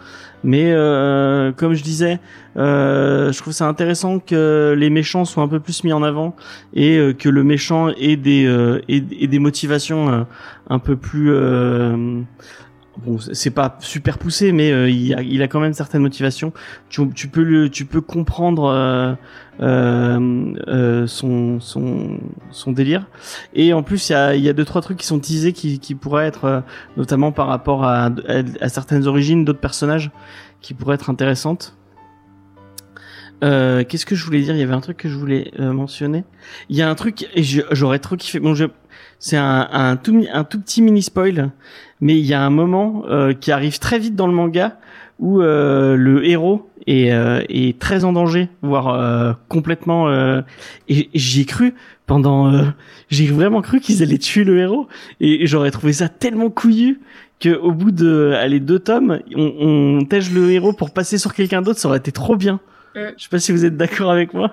Mais 0.44 0.72
euh, 0.72 1.52
comme 1.52 1.72
je 1.72 1.82
disais 1.82 2.20
euh, 2.56 3.32
je 3.32 3.38
trouve 3.40 3.52
ça 3.52 3.66
intéressant 3.66 4.18
que 4.18 4.74
les 4.76 4.90
méchants 4.90 5.24
soient 5.24 5.42
un 5.42 5.48
peu 5.48 5.60
plus 5.60 5.84
mis 5.84 5.92
en 5.92 6.02
avant 6.02 6.34
et 6.74 6.96
euh, 6.96 7.12
que 7.12 7.28
le 7.28 7.44
méchant 7.44 7.88
ait 7.88 8.16
des 8.16 8.46
euh, 8.46 8.80
ait, 8.88 9.02
ait 9.20 9.26
des 9.26 9.38
motivations 9.38 10.26
un 10.68 10.78
peu 10.78 10.96
plus 10.96 11.32
bon 12.98 13.18
c'est 13.18 13.50
pas 13.50 13.76
super 13.80 14.18
poussé 14.18 14.52
mais 14.52 14.72
euh, 14.72 14.88
il, 14.88 15.14
a, 15.14 15.22
il 15.22 15.42
a 15.42 15.48
quand 15.48 15.60
même 15.60 15.74
certaines 15.74 16.02
motivations 16.02 16.52
tu, 16.88 17.08
tu 17.10 17.28
peux 17.28 17.42
le 17.42 17.68
tu 17.68 17.84
peux 17.84 18.00
comprendre 18.00 18.64
euh, 18.64 19.14
euh, 19.60 20.54
euh, 20.68 21.06
son 21.06 21.60
son 21.60 22.18
son 22.50 22.72
délire 22.72 23.06
et 23.54 23.72
en 23.72 23.82
plus 23.82 24.08
il 24.08 24.12
y 24.12 24.14
a 24.16 24.34
y 24.36 24.48
a 24.48 24.52
deux 24.52 24.64
trois 24.64 24.82
trucs 24.82 24.98
qui 24.98 25.06
sont 25.06 25.18
teasés 25.18 25.52
qui 25.52 25.78
qui 25.78 25.94
pourraient 25.94 26.26
être 26.26 26.44
euh, 26.44 26.60
notamment 26.96 27.32
par 27.32 27.48
rapport 27.48 27.84
à, 27.84 28.10
à 28.60 28.68
certaines 28.68 29.06
origines 29.06 29.44
d'autres 29.44 29.60
personnages 29.60 30.10
qui 30.60 30.74
pourraient 30.74 30.94
être 30.94 31.10
intéressantes 31.10 31.76
euh, 33.44 33.84
qu'est-ce 33.84 34.06
que 34.06 34.14
je 34.14 34.24
voulais 34.24 34.40
dire? 34.40 34.54
Il 34.54 34.60
y 34.60 34.62
avait 34.62 34.72
un 34.72 34.80
truc 34.80 34.96
que 34.96 35.10
je 35.10 35.14
voulais 35.14 35.52
mentionner. 35.58 36.24
Il 36.70 36.76
y 36.76 36.80
a 36.80 36.88
un 36.88 36.94
truc 36.94 37.28
et 37.34 37.42
j'aurais 37.42 37.98
trop 37.98 38.16
kiffé. 38.16 38.40
Bon, 38.40 38.54
c'est 39.18 39.36
un, 39.36 39.68
un 39.70 39.96
tout 39.96 40.24
un 40.32 40.44
tout 40.44 40.58
petit 40.58 40.80
mini 40.80 41.02
spoil, 41.02 41.50
mais 42.00 42.18
il 42.18 42.24
y 42.26 42.34
a 42.34 42.42
un 42.42 42.50
moment 42.50 43.04
euh, 43.08 43.32
qui 43.32 43.52
arrive 43.52 43.78
très 43.78 43.98
vite 43.98 44.14
dans 44.16 44.26
le 44.26 44.32
manga 44.32 44.78
où 45.18 45.40
euh, 45.40 45.96
le 45.96 46.26
héros 46.26 46.68
est, 46.86 47.10
euh, 47.10 47.42
est 47.48 47.78
très 47.78 48.04
en 48.04 48.12
danger, 48.12 48.48
voire 48.62 48.88
euh, 48.88 49.32
complètement. 49.48 50.08
euh, 50.08 50.42
et, 50.88 51.08
j'y 51.14 51.40
ai 51.42 51.44
cru 51.46 51.74
pendant. 52.06 52.52
euh, 52.52 52.64
j'ai 53.08 53.26
vraiment 53.26 53.62
cru 53.62 53.80
qu'ils 53.80 54.02
allaient 54.02 54.18
tuer 54.18 54.44
le 54.44 54.58
héros 54.58 54.86
et 55.20 55.46
j'aurais 55.46 55.70
trouvé 55.70 55.92
ça 55.94 56.08
tellement 56.08 56.50
couillu 56.50 57.00
que 57.40 57.50
au 57.56 57.72
bout 57.72 57.90
de 57.92 58.32
allez 58.36 58.60
deux 58.60 58.78
tomes, 58.78 59.20
on, 59.34 59.98
on 60.00 60.04
tège 60.04 60.30
le 60.32 60.50
héros 60.52 60.72
pour 60.74 60.90
passer 60.92 61.16
sur 61.18 61.32
quelqu'un 61.34 61.62
d'autre, 61.62 61.78
ça 61.78 61.88
aurait 61.88 61.98
été 61.98 62.12
trop 62.12 62.36
bien. 62.36 62.60
Mm. 62.94 63.00
Je 63.16 63.22
sais 63.24 63.28
pas 63.30 63.38
si 63.38 63.52
vous 63.52 63.64
êtes 63.64 63.76
d'accord 63.76 64.10
avec 64.10 64.34
moi. 64.34 64.52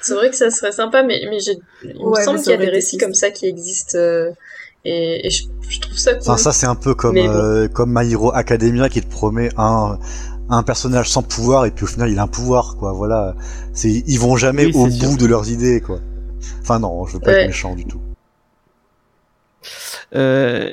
C'est 0.00 0.14
vrai 0.14 0.30
que 0.30 0.36
ça 0.36 0.50
serait 0.50 0.72
sympa, 0.72 1.02
mais, 1.02 1.22
mais 1.30 1.38
j'ai- 1.40 1.52
il 1.84 1.96
Ouais, 1.98 2.20
me 2.20 2.24
semble 2.24 2.38
qu'il 2.40 2.50
y 2.50 2.54
a 2.54 2.58
des 2.58 2.68
récits 2.68 2.98
comme 2.98 3.14
ça 3.14 3.30
qui 3.30 3.46
existent. 3.46 3.98
Et 4.84 5.26
et 5.26 5.30
je, 5.30 5.44
je 5.68 5.80
trouve 5.80 5.96
ça 5.96 6.12
cool. 6.14 6.22
Enfin, 6.22 6.36
ça, 6.36 6.52
c'est 6.52 6.66
un 6.66 6.74
peu 6.74 6.94
comme, 6.94 7.14
bon. 7.14 7.28
euh, 7.28 7.68
comme 7.68 7.92
My 7.96 8.10
Hero 8.10 8.32
Academia 8.34 8.88
qui 8.88 9.00
te 9.00 9.10
promet 9.10 9.48
un, 9.56 9.98
un 10.50 10.62
personnage 10.62 11.08
sans 11.10 11.22
pouvoir 11.22 11.64
et 11.66 11.70
puis 11.70 11.84
au 11.84 11.88
final 11.88 12.10
il 12.10 12.18
a 12.18 12.22
un 12.24 12.28
pouvoir, 12.28 12.76
quoi. 12.78 12.92
Voilà. 12.92 13.34
C'est, 13.72 13.90
ils 13.90 14.18
vont 14.18 14.36
jamais 14.36 14.66
Oui, 14.66 14.72
au 14.74 14.84
bout 14.86 14.90
sûr. 14.90 15.16
de 15.16 15.26
leurs 15.26 15.50
idées, 15.50 15.80
quoi. 15.80 16.00
Enfin, 16.62 16.78
non, 16.78 17.06
je 17.06 17.14
veux 17.14 17.20
pas 17.20 17.30
Ouais. 17.30 17.40
être 17.42 17.46
méchant 17.46 17.74
du 17.74 17.86
tout. 17.86 18.00
Euh, 20.14 20.70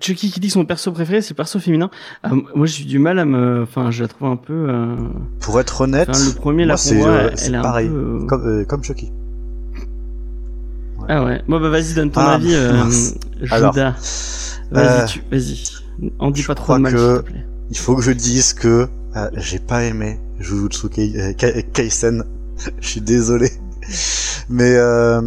Chucky 0.00 0.30
qui 0.30 0.38
dit 0.40 0.48
que 0.48 0.52
son 0.52 0.66
perso 0.66 0.92
préféré 0.92 1.22
c'est 1.22 1.30
le 1.30 1.36
perso 1.36 1.58
féminin. 1.58 1.88
Ah, 2.22 2.30
moi 2.54 2.66
j'ai 2.66 2.84
du 2.84 2.98
mal 2.98 3.18
à 3.18 3.24
me, 3.24 3.62
enfin 3.62 3.90
je 3.90 4.02
la 4.02 4.08
trouve 4.08 4.28
un 4.28 4.36
peu. 4.36 4.52
euh, 4.68 4.96
Pour 5.40 5.58
être 5.60 5.80
honnête, 5.80 6.08
Enfin, 6.10 6.22
le 6.26 6.34
premier 6.34 6.66
là 6.66 6.76
c'est, 6.76 6.96
pour 6.96 7.06
moi, 7.06 7.14
euh, 7.16 7.62
pareil. 7.62 7.88
peu. 7.88 7.94
euh, 7.94 8.26
Comme, 8.26 8.46
euh, 8.46 8.64
comme 8.66 8.84
Chucky. 8.84 9.10
Ah 11.08 11.24
ouais. 11.24 11.42
Bon 11.48 11.60
bah 11.60 11.68
vas-y 11.68 11.94
donne 11.94 12.10
ton 12.10 12.20
Ah, 12.20 12.34
avis, 12.34 12.54
euh. 12.54 12.84
Judas. 13.42 13.94
Vas-y, 14.70 15.00
euh, 15.02 15.06
tu, 15.06 15.22
vas-y. 15.30 15.62
En 16.18 16.30
dis 16.30 16.42
je 16.42 16.46
pas 16.46 16.54
trop 16.54 16.74
de 16.76 16.80
mal 16.82 16.92
que- 16.92 16.98
s'il 16.98 17.22
te 17.24 17.30
plaît. 17.30 17.46
Il 17.70 17.78
faut 17.78 17.96
que 17.96 18.02
je 18.02 18.12
dise 18.12 18.52
que 18.52 18.88
euh, 19.16 19.30
j'ai 19.36 19.58
pas 19.58 19.84
aimé 19.84 20.20
Jujutsu 20.40 20.86
euh, 20.98 21.32
Kai- 21.34 21.62
Kaisen. 21.72 22.24
je 22.80 22.86
suis 22.88 23.00
désolé. 23.00 23.50
Mais 24.48 24.74
euh, 24.74 25.20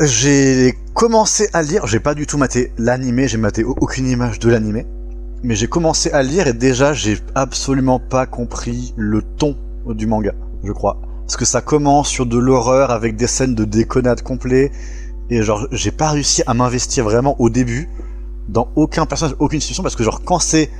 j'ai 0.00 0.74
commencé 0.94 1.48
à 1.52 1.62
lire, 1.62 1.86
j'ai 1.86 2.00
pas 2.00 2.14
du 2.14 2.26
tout 2.26 2.38
maté 2.38 2.72
l'animé, 2.78 3.28
j'ai 3.28 3.38
maté 3.38 3.64
au- 3.64 3.76
aucune 3.80 4.06
image 4.08 4.38
de 4.38 4.50
l'animé. 4.50 4.86
Mais 5.42 5.54
j'ai 5.54 5.66
commencé 5.66 6.10
à 6.10 6.22
lire 6.22 6.46
et 6.46 6.52
déjà 6.54 6.92
j'ai 6.92 7.18
absolument 7.34 7.98
pas 7.98 8.26
compris 8.26 8.94
le 8.96 9.22
ton 9.22 9.56
du 9.86 10.06
manga, 10.06 10.32
je 10.64 10.72
crois. 10.72 11.00
Parce 11.26 11.36
que 11.36 11.44
ça 11.44 11.60
commence 11.60 12.08
sur 12.08 12.26
de 12.26 12.38
l'horreur 12.38 12.90
avec 12.90 13.16
des 13.16 13.26
scènes 13.26 13.54
de 13.54 13.64
déconnade 13.64 14.22
complet. 14.22 14.72
Et 15.30 15.42
genre, 15.42 15.66
j'ai 15.72 15.90
pas 15.90 16.10
réussi 16.10 16.42
à 16.46 16.54
m'investir 16.54 17.04
vraiment 17.04 17.40
au 17.40 17.48
début 17.48 17.88
dans 18.48 18.68
aucun 18.76 19.06
personnage, 19.06 19.36
aucune 19.38 19.60
situation, 19.60 19.82
parce 19.82 19.96
que 19.96 20.04
genre 20.04 20.22
quand 20.22 20.38
c'est 20.38 20.70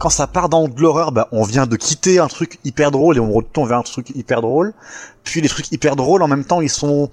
quand 0.00 0.10
ça 0.10 0.26
part 0.26 0.48
dans 0.48 0.66
de 0.66 0.80
l'horreur, 0.80 1.12
bah 1.12 1.28
on 1.30 1.44
vient 1.44 1.66
de 1.66 1.76
quitter 1.76 2.18
un 2.18 2.26
truc 2.26 2.58
hyper 2.64 2.90
drôle 2.90 3.16
et 3.16 3.20
on 3.20 3.32
retourne 3.32 3.68
vers 3.68 3.78
un 3.78 3.82
truc 3.82 4.10
hyper 4.10 4.42
drôle. 4.42 4.74
Puis 5.22 5.40
les 5.40 5.48
trucs 5.48 5.70
hyper 5.70 5.94
drôles 5.94 6.22
en 6.22 6.28
même 6.28 6.44
temps 6.44 6.60
ils 6.60 6.70
sont, 6.70 7.10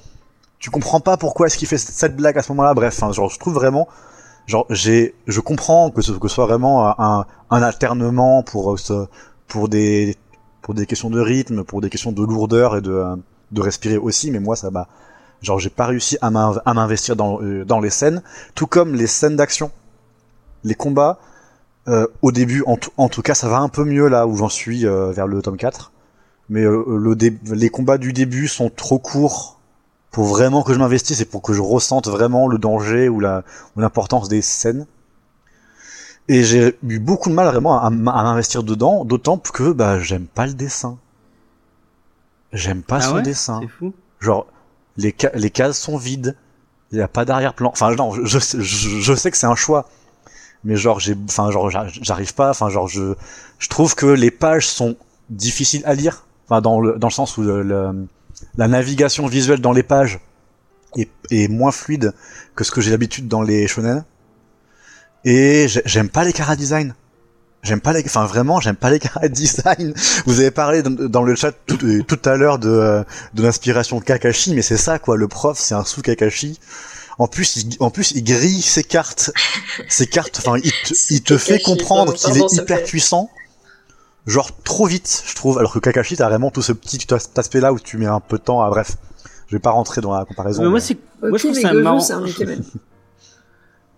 tu 0.58 0.72
comprends 0.72 1.00
pas 1.00 1.18
pourquoi 1.18 1.48
est-ce 1.48 1.58
qu'il 1.58 1.68
fait 1.68 1.78
cette 1.78 2.16
blague 2.16 2.38
à 2.38 2.42
ce 2.42 2.52
moment-là. 2.52 2.74
Bref, 2.74 2.96
enfin, 2.98 3.14
genre 3.14 3.30
je 3.30 3.38
trouve 3.38 3.54
vraiment, 3.54 3.88
genre 4.48 4.66
j'ai, 4.72 5.14
je 5.28 5.40
comprends 5.40 5.92
que 5.92 6.02
ce 6.02 6.12
que 6.14 6.28
soit 6.28 6.48
vraiment 6.48 7.00
un, 7.00 7.26
un 7.52 7.62
alternement 7.62 8.42
pour 8.42 8.74
euh, 8.74 8.78
ce, 8.78 9.06
pour 9.48 9.70
des 9.70 10.18
pour 10.62 10.74
des 10.74 10.86
questions 10.86 11.10
de 11.10 11.20
rythme, 11.20 11.64
pour 11.64 11.82
des 11.82 11.90
questions 11.90 12.12
de 12.12 12.24
lourdeur 12.24 12.76
et 12.78 12.82
de 12.82 12.92
euh, 12.92 13.16
de 13.52 13.62
respirer 13.62 13.98
aussi, 13.98 14.32
mais 14.32 14.40
moi 14.40 14.56
ça 14.56 14.72
m'a 14.72 14.88
genre 15.42 15.60
j'ai 15.60 15.70
pas 15.70 15.88
réussi 15.88 16.18
à 16.22 16.30
m'in- 16.32 16.62
à 16.66 16.74
m'investir 16.74 17.16
dans 17.16 17.42
euh, 17.42 17.66
dans 17.66 17.80
les 17.80 17.90
scènes, 17.90 18.22
tout 18.56 18.68
comme 18.68 18.96
les 18.96 19.08
scènes 19.08 19.36
d'action 19.36 19.72
les 20.64 20.76
combats, 20.76 21.18
euh, 21.88 22.06
au 22.22 22.32
début, 22.32 22.64
en, 22.68 22.78
tout- 22.78 23.22
cas, 23.24 23.34
ça 23.34 23.48
va 23.50 23.58
un 23.58 23.68
peu 23.70 23.84
mieux 23.84 24.08
là 24.08 24.28
où 24.28 24.38
j'en 24.38 24.48
suis 24.50 24.84
vers 24.86 25.26
le 25.26 25.42
tome 25.42 25.58
4. 25.58 25.92
Mais 26.50 26.62
le 26.62 27.16
les 27.56 27.70
combats 27.70 27.98
du 27.98 28.14
début 28.14 28.48
sont 28.48 28.70
trop 28.70 29.00
courts 29.00 29.60
pour 30.12 30.26
vraiment 30.26 30.62
que 30.62 30.72
je 30.74 30.78
m'investisse 30.78 31.20
et 31.22 31.26
pour 31.26 31.42
que 31.42 31.54
je 31.54 31.62
ressente 31.62 32.08
vraiment 32.08 32.48
le 32.48 32.60
danger 32.60 33.10
ou 33.10 33.20
l'importance 33.76 34.30
des 34.30 34.42
scènes. 34.44 34.86
Et 36.28 36.44
j'ai 36.44 36.78
eu 36.88 37.00
beaucoup 37.00 37.30
de 37.30 37.34
mal 37.34 37.48
vraiment 37.48 37.80
à, 37.82 37.88
à 37.88 37.90
m'investir 37.90 38.64
dedans, 38.64 39.04
d'autant 39.06 39.38
que 39.38 39.72
bah 39.74 40.00
j'aime 40.00 40.28
pas 40.28 40.46
le 40.48 40.54
dessin. 40.54 40.98
J'aime 42.54 42.84
pas 42.84 42.98
Ah 42.98 43.02
son 43.02 43.16
ouais? 43.16 43.22
dessin. 43.22 43.60
C'est 43.62 43.68
fou. 43.70 43.94
Genre, 44.20 44.46
les, 44.98 45.16
ca- 45.18 45.32
les 45.36 45.50
cases 45.50 45.80
sont 45.80 45.98
vides. 45.98 46.36
Il 46.92 46.98
n'y 46.98 47.02
a 47.02 47.08
pas 47.08 47.24
d'arrière-plan. 47.26 47.70
Enfin, 47.72 47.94
non, 47.96 48.14
je, 48.14 48.26
je, 48.26 48.40
sais- 48.40 48.62
je, 48.62 49.00
je 49.00 49.14
sais 49.14 49.32
que 49.32 49.38
c'est 49.38 49.48
un 49.48 49.56
choix. 49.56 49.88
Mais 50.64 50.76
genre, 50.76 51.00
j'ai, 51.00 51.16
enfin, 51.30 51.50
genre, 51.52 51.70
j'a- 51.70 51.88
j'arrive 51.88 52.34
pas. 52.34 52.50
Enfin, 52.50 52.70
genre, 52.70 52.88
je, 52.88 53.14
je 53.60 53.68
trouve 53.70 53.96
que 53.96 54.06
les 54.06 54.32
pages 54.32 54.68
sont 54.68 54.96
difficiles 55.30 55.82
à 55.86 55.94
lire. 55.96 56.26
Enfin, 56.46 56.62
dans 56.62 56.80
le, 56.82 56.98
dans 57.00 57.08
le 57.08 57.14
sens 57.14 57.38
où 57.38 57.42
le, 57.42 57.64
le- 57.64 58.08
la 58.58 58.68
navigation 58.68 59.28
visuelle 59.28 59.62
dans 59.62 59.72
les 59.72 59.84
pages 59.84 60.20
est, 60.98 61.10
est 61.30 61.48
moins 61.48 61.72
fluide 61.72 62.14
que 62.56 62.64
ce 62.66 62.72
que 62.72 62.82
j'ai 62.82 62.92
l'habitude 62.92 63.28
dans 63.30 63.42
les 63.42 63.68
shonen. 63.68 64.04
Et 65.26 65.68
j'ai- 65.68 65.82
j'aime 65.86 66.10
pas 66.10 66.24
les 66.24 66.34
cara 66.34 66.56
design. 66.56 66.94
J'aime 67.64 67.80
pas 67.80 67.94
les, 67.94 68.02
enfin 68.06 68.26
vraiment, 68.26 68.60
j'aime 68.60 68.76
pas 68.76 68.90
les 68.90 69.00
cara 69.00 69.28
design. 69.28 69.94
Vous 70.26 70.40
avez 70.40 70.50
parlé 70.52 70.82
dans, 70.84 71.22
le 71.24 71.36
chat 71.36 71.52
tout, 71.68 71.78
euh, 71.86 72.02
tout 72.04 72.20
à 72.26 72.36
l'heure 72.36 72.58
de, 72.58 72.70
euh, 72.70 73.04
de 73.36 73.44
l'inspiration 73.44 74.00
Kakashi, 74.00 74.56
mais 74.56 74.64
c'est 74.64 74.78
ça 74.78 74.98
quoi. 75.00 75.16
Le 75.16 75.28
prof, 75.28 75.58
c'est 75.60 75.76
un 75.76 75.86
sous 75.86 76.02
Kakashi. 76.02 76.60
En 77.20 77.28
plus, 77.28 77.58
il, 77.58 77.76
en 77.80 77.92
plus, 77.92 78.12
il 78.12 78.24
grille 78.24 78.64
ses 78.64 78.84
cartes, 78.84 79.32
ses 79.90 80.08
cartes. 80.08 80.40
Enfin, 80.44 80.58
il 80.64 80.72
te, 80.72 80.94
il 81.12 81.22
te 81.22 81.38
fait 81.38 81.60
comprendre 81.62 82.14
qu'il 82.16 82.36
est 82.38 82.54
hyper 82.54 82.80
fait- 82.80 82.84
puissant. 82.86 83.30
Genre 84.26 84.50
trop 84.64 84.86
vite, 84.88 85.24
je 85.28 85.36
trouve. 85.36 85.60
Alors 85.60 85.74
que 85.74 85.80
Kakashi, 85.80 86.16
t'as 86.16 86.30
vraiment 86.30 86.50
tout 86.52 86.62
ce 86.64 86.72
petit 86.74 87.00
cet 87.00 87.38
aspect-là 87.38 87.74
où 87.74 87.80
tu 87.80 87.98
mets 87.98 88.06
un 88.08 88.20
peu 88.20 88.38
de 88.40 88.44
temps 88.44 88.62
à. 88.64 88.70
Bref, 88.70 88.98
je 89.48 89.56
vais 89.56 89.60
pas 89.60 89.72
rentrer 89.72 90.02
dans 90.02 90.18
la 90.18 90.26
comparaison. 90.26 90.64
Mais 90.64 90.70
moi 90.70 90.80
mais- 90.80 90.86
c'est, 90.86 90.94
Ok, 90.94 91.30
moi 91.30 91.38
je 91.38 91.44
trouve 91.48 91.60
ça 91.60 91.74
marrant. 91.74 92.00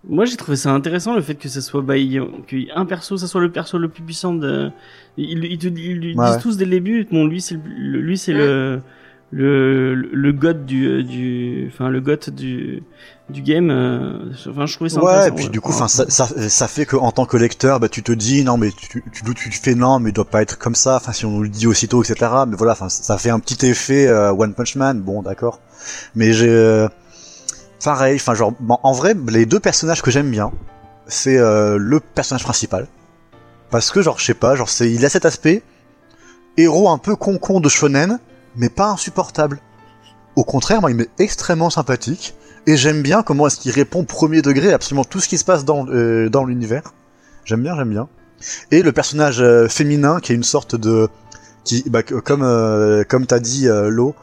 Moi 0.09 0.25
j'ai 0.25 0.35
trouvé 0.35 0.57
ça 0.57 0.71
intéressant 0.73 1.15
le 1.15 1.21
fait 1.21 1.35
que 1.35 1.47
ça 1.47 1.61
soit 1.61 1.81
bah, 1.81 1.97
il- 1.97 2.21
qu'un 2.47 2.85
perso, 2.85 3.17
ça 3.17 3.27
soit 3.27 3.39
le 3.41 3.51
perso 3.51 3.77
le 3.77 3.87
plus 3.89 4.03
puissant 4.03 4.33
de. 4.33 4.69
Ils, 5.17 5.45
ils, 5.45 5.57
te- 5.57 5.67
ils 5.67 5.97
lui 5.99 6.15
Ouais, 6.15 6.25
disent 6.25 6.37
tous 6.39 6.57
dès 6.57 6.65
le 6.65 6.71
début. 6.71 7.07
Bon 7.09 7.25
lui 7.25 7.39
c'est 7.41 7.55
le, 7.55 7.61
le- 7.77 8.01
lui 8.01 8.17
c'est 8.17 8.33
le 8.33 8.81
le 9.31 9.95
le 9.95 10.31
god 10.33 10.65
du 10.65 10.87
euh, 10.87 11.03
du 11.03 11.67
enfin 11.73 11.89
le 11.89 12.01
god 12.01 12.29
du 12.35 12.83
du 13.29 13.41
game 13.41 13.69
euh, 13.71 14.31
enfin 14.49 14.65
je 14.65 14.75
trouvais 14.75 14.89
ça 14.89 15.01
Ouais, 15.01 15.27
et 15.27 15.31
intéressant, 15.31 15.35
puis 15.35 15.45
ouais. 15.45 15.49
du 15.49 15.59
coup, 15.59 15.71
enfin, 15.71 15.85
Enfin, 15.85 15.87
ça, 15.87 16.05
ça, 16.09 16.27
ça 16.49 16.67
fait 16.67 16.85
que 16.85 16.95
en 16.95 17.11
tant 17.11 17.25
que 17.25 17.35
lecteur, 17.35 17.79
bah, 17.79 17.89
tu 17.89 18.03
te 18.03 18.11
dis 18.11 18.43
non, 18.43 18.57
mais 18.57 18.69
tu, 18.71 19.01
tu, 19.11 19.23
tu, 19.33 19.49
tu 19.49 19.51
fais 19.59 19.73
non, 19.73 19.99
mais 19.99 20.11
il 20.11 20.13
doit 20.13 20.29
pas 20.29 20.43
être 20.43 20.59
comme 20.59 20.75
ça. 20.75 20.97
Enfin, 20.97 21.13
si 21.13 21.25
on 21.25 21.31
nous 21.31 21.41
le 21.43 21.49
dit 21.49 21.65
aussitôt, 21.65 22.03
etc. 22.03 22.31
Mais 22.47 22.55
voilà, 22.55 22.73
enfin, 22.73 22.89
ça 22.89 23.17
fait 23.17 23.31
un 23.31 23.39
petit 23.39 23.65
effet 23.65 24.05
euh, 24.07 24.31
One 24.33 24.53
Punch 24.53 24.75
Man. 24.75 25.01
Bon, 25.01 25.23
d'accord. 25.23 25.61
Mais 26.15 26.31
j'ai 26.33 26.47
euh, 26.49 26.87
pareil, 27.83 28.15
enfin, 28.15 28.33
genre, 28.33 28.53
en 28.67 28.93
vrai, 28.93 29.13
les 29.27 29.45
deux 29.45 29.59
personnages 29.59 30.01
que 30.01 30.09
j'aime 30.09 30.31
bien, 30.31 30.51
c'est 31.07 31.37
euh, 31.37 31.77
le 31.77 31.99
personnage 31.99 32.43
principal, 32.43 32.87
parce 33.69 33.91
que 33.91 34.01
genre, 34.01 34.17
je 34.19 34.25
sais 34.25 34.33
pas, 34.33 34.55
genre, 34.55 34.69
c'est, 34.69 34.91
il 34.91 35.05
a 35.05 35.09
cet 35.09 35.25
aspect 35.25 35.61
héros 36.57 36.89
un 36.89 36.97
peu 36.97 37.15
con-con 37.15 37.59
de 37.59 37.69
shonen, 37.69 38.19
mais 38.55 38.69
pas 38.69 38.87
insupportable. 38.87 39.59
Au 40.35 40.43
contraire, 40.43 40.81
moi, 40.81 40.91
il 40.91 40.97
m'est 40.97 41.09
extrêmement 41.19 41.69
sympathique. 41.69 42.35
Et 42.65 42.77
j'aime 42.77 43.01
bien 43.01 43.23
comment 43.23 43.47
est-ce 43.47 43.57
qu'il 43.57 43.71
répond 43.71 44.05
premier 44.05 44.41
degré 44.41 44.71
à 44.71 44.75
absolument 44.75 45.03
tout 45.03 45.19
ce 45.19 45.27
qui 45.27 45.37
se 45.37 45.43
passe 45.43 45.65
dans, 45.65 45.85
euh, 45.87 46.29
dans 46.29 46.45
l'univers. 46.45 46.93
J'aime 47.43 47.61
bien, 47.61 47.75
j'aime 47.75 47.89
bien. 47.89 48.07
Et 48.71 48.81
le 48.83 48.93
personnage 48.93 49.41
euh, 49.41 49.67
féminin 49.67 50.21
qui 50.21 50.31
est 50.31 50.35
une 50.35 50.43
sorte 50.43 50.75
de... 50.75 51.09
qui 51.65 51.83
bah, 51.89 52.03
Comme, 52.03 53.03
comme 53.09 53.25
t'as 53.25 53.39
dit, 53.39 53.67
Lo, 53.67 54.15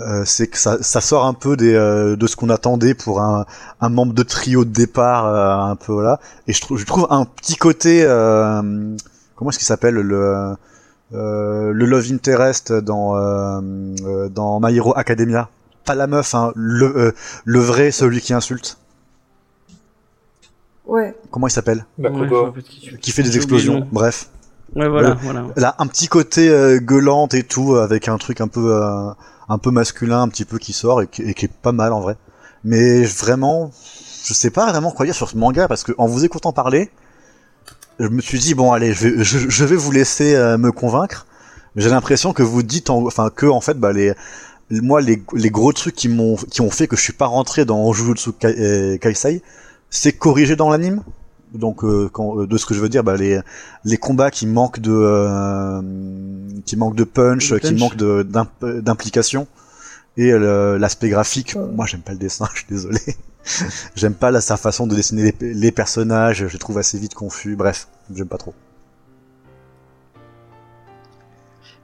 euh, 0.00 0.22
c'est 0.24 0.48
que 0.48 0.58
ça, 0.58 0.82
ça 0.82 1.00
sort 1.00 1.24
un 1.24 1.34
peu 1.34 1.56
des, 1.56 1.74
euh, 1.74 2.16
de 2.16 2.26
ce 2.26 2.36
qu'on 2.36 2.50
attendait 2.50 2.94
pour 2.94 3.20
un, 3.20 3.46
un 3.80 3.88
membre 3.88 4.12
de 4.12 4.22
trio 4.22 4.64
de 4.64 4.70
départ, 4.70 5.26
euh, 5.26 5.70
un 5.70 5.76
peu 5.76 5.92
voilà. 5.92 6.20
Et 6.48 6.52
je 6.52 6.60
trouve, 6.60 6.78
je 6.78 6.86
trouve 6.86 7.06
un 7.10 7.24
petit 7.24 7.56
côté... 7.56 8.04
euh, 8.04 8.62
comment 9.36 9.50
est-ce 9.50 9.58
qu'il 9.58 9.66
s'appelle 9.66 9.94
le, 9.94 10.54
euh, 11.12 11.72
le 11.72 11.86
love 11.86 12.12
interest 12.12 12.72
dans, 12.72 13.14
dans 14.30 14.60
My 14.60 14.76
Hero 14.76 14.92
Academia 14.96 15.48
pas 15.84 15.94
la 15.94 16.06
meuf, 16.06 16.34
hein, 16.34 16.50
le, 16.56 16.96
euh, 16.96 17.12
le 17.44 17.58
vrai, 17.60 17.90
celui 17.90 18.22
qui 18.22 18.32
insulte. 18.32 18.78
Ouais. 20.86 21.14
Comment 21.30 21.46
il 21.46 21.50
s'appelle? 21.50 21.84
Ouais, 21.98 22.10
qui 23.02 23.10
fait 23.10 23.22
des 23.22 23.36
explosions. 23.36 23.86
Bref. 23.92 24.30
Ouais, 24.74 24.88
voilà, 24.88 25.10
Euh, 25.10 25.14
voilà. 25.20 25.68
A 25.68 25.82
un 25.82 25.86
petit 25.86 26.08
côté 26.08 26.48
euh, 26.48 26.78
gueulante 26.78 27.34
et 27.34 27.42
tout, 27.42 27.76
avec 27.76 28.08
un 28.08 28.16
truc 28.16 28.40
un 28.40 28.48
peu, 28.48 28.82
euh, 28.82 29.10
un 29.48 29.58
peu 29.58 29.70
masculin, 29.70 30.22
un 30.22 30.28
petit 30.28 30.44
peu 30.44 30.58
qui 30.58 30.72
sort 30.72 31.02
et 31.02 31.06
qui, 31.06 31.22
est 31.22 31.52
pas 31.52 31.72
mal 31.72 31.92
en 31.92 32.00
vrai. 32.00 32.16
Mais 32.64 33.04
vraiment, 33.04 33.70
je 34.24 34.32
sais 34.32 34.50
pas 34.50 34.70
vraiment 34.70 34.90
quoi 34.90 35.06
dire 35.06 35.14
sur 35.14 35.28
ce 35.28 35.36
manga 35.36 35.68
parce 35.68 35.84
que 35.84 35.92
en 35.98 36.06
vous 36.06 36.24
écoutant 36.24 36.52
parler, 36.52 36.90
je 37.98 38.08
me 38.08 38.20
suis 38.20 38.38
dit 38.38 38.54
bon 38.54 38.72
allez, 38.72 38.94
je 38.94 39.64
vais, 39.64 39.76
vous 39.76 39.92
laisser 39.92 40.34
euh, 40.34 40.58
me 40.58 40.72
convaincre. 40.72 41.26
J'ai 41.76 41.90
l'impression 41.90 42.32
que 42.32 42.42
vous 42.42 42.62
dites, 42.62 42.90
en, 42.90 43.04
enfin 43.06 43.30
que 43.30 43.46
en 43.46 43.60
fait, 43.60 43.74
bah 43.74 43.92
les, 43.92 44.14
moi 44.70 45.00
les, 45.00 45.50
gros 45.50 45.72
trucs 45.72 45.94
qui 45.94 46.08
m'ont, 46.08 46.36
qui 46.36 46.60
ont 46.60 46.70
fait 46.70 46.86
que 46.86 46.96
je 46.96 47.02
suis 47.02 47.12
pas 47.12 47.26
rentré 47.26 47.64
dans 47.64 47.92
Jujutsu 47.92 48.30
euh, 48.44 48.96
Kaisei, 48.98 49.42
c'est 49.90 50.12
corrigé 50.12 50.56
dans 50.56 50.70
l'anime. 50.70 51.02
Donc 51.54 51.84
euh, 51.84 52.08
quand, 52.12 52.40
euh, 52.40 52.46
de 52.46 52.56
ce 52.56 52.66
que 52.66 52.74
je 52.74 52.80
veux 52.80 52.88
dire, 52.88 53.04
bah 53.04 53.16
les, 53.16 53.40
les 53.84 53.96
combats 53.96 54.30
qui 54.30 54.46
manquent 54.46 54.80
de, 54.80 54.92
euh, 54.92 55.80
qui 56.66 56.76
manquent 56.76 56.96
de 56.96 57.04
punch, 57.04 57.56
qui 57.60 57.74
manquent 57.74 57.96
de 57.96 58.26
d'implication 58.80 59.46
et 60.16 60.32
l'aspect 60.32 61.08
graphique. 61.08 61.56
Moi, 61.56 61.86
j'aime 61.86 62.02
pas 62.02 62.12
le 62.12 62.18
dessin, 62.18 62.46
je 62.52 62.58
suis 62.58 62.68
désolé. 62.68 63.00
j'aime 63.94 64.14
pas 64.14 64.30
la, 64.30 64.40
sa 64.40 64.56
façon 64.56 64.86
de 64.86 64.94
dessiner 64.94 65.34
les, 65.40 65.54
les 65.54 65.72
personnages. 65.72 66.46
Je 66.46 66.52
les 66.52 66.58
trouve 66.58 66.78
assez 66.78 66.98
vite 66.98 67.14
confus. 67.14 67.56
Bref, 67.56 67.88
j'aime 68.12 68.28
pas 68.28 68.38
trop. 68.38 68.54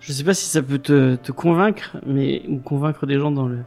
Je 0.00 0.12
sais 0.12 0.24
pas 0.24 0.34
si 0.34 0.46
ça 0.46 0.62
peut 0.62 0.78
te, 0.78 1.16
te 1.16 1.30
convaincre, 1.30 1.96
mais 2.06 2.42
ou 2.48 2.58
convaincre 2.58 3.06
des 3.06 3.18
gens 3.18 3.30
dans 3.30 3.46
le 3.46 3.58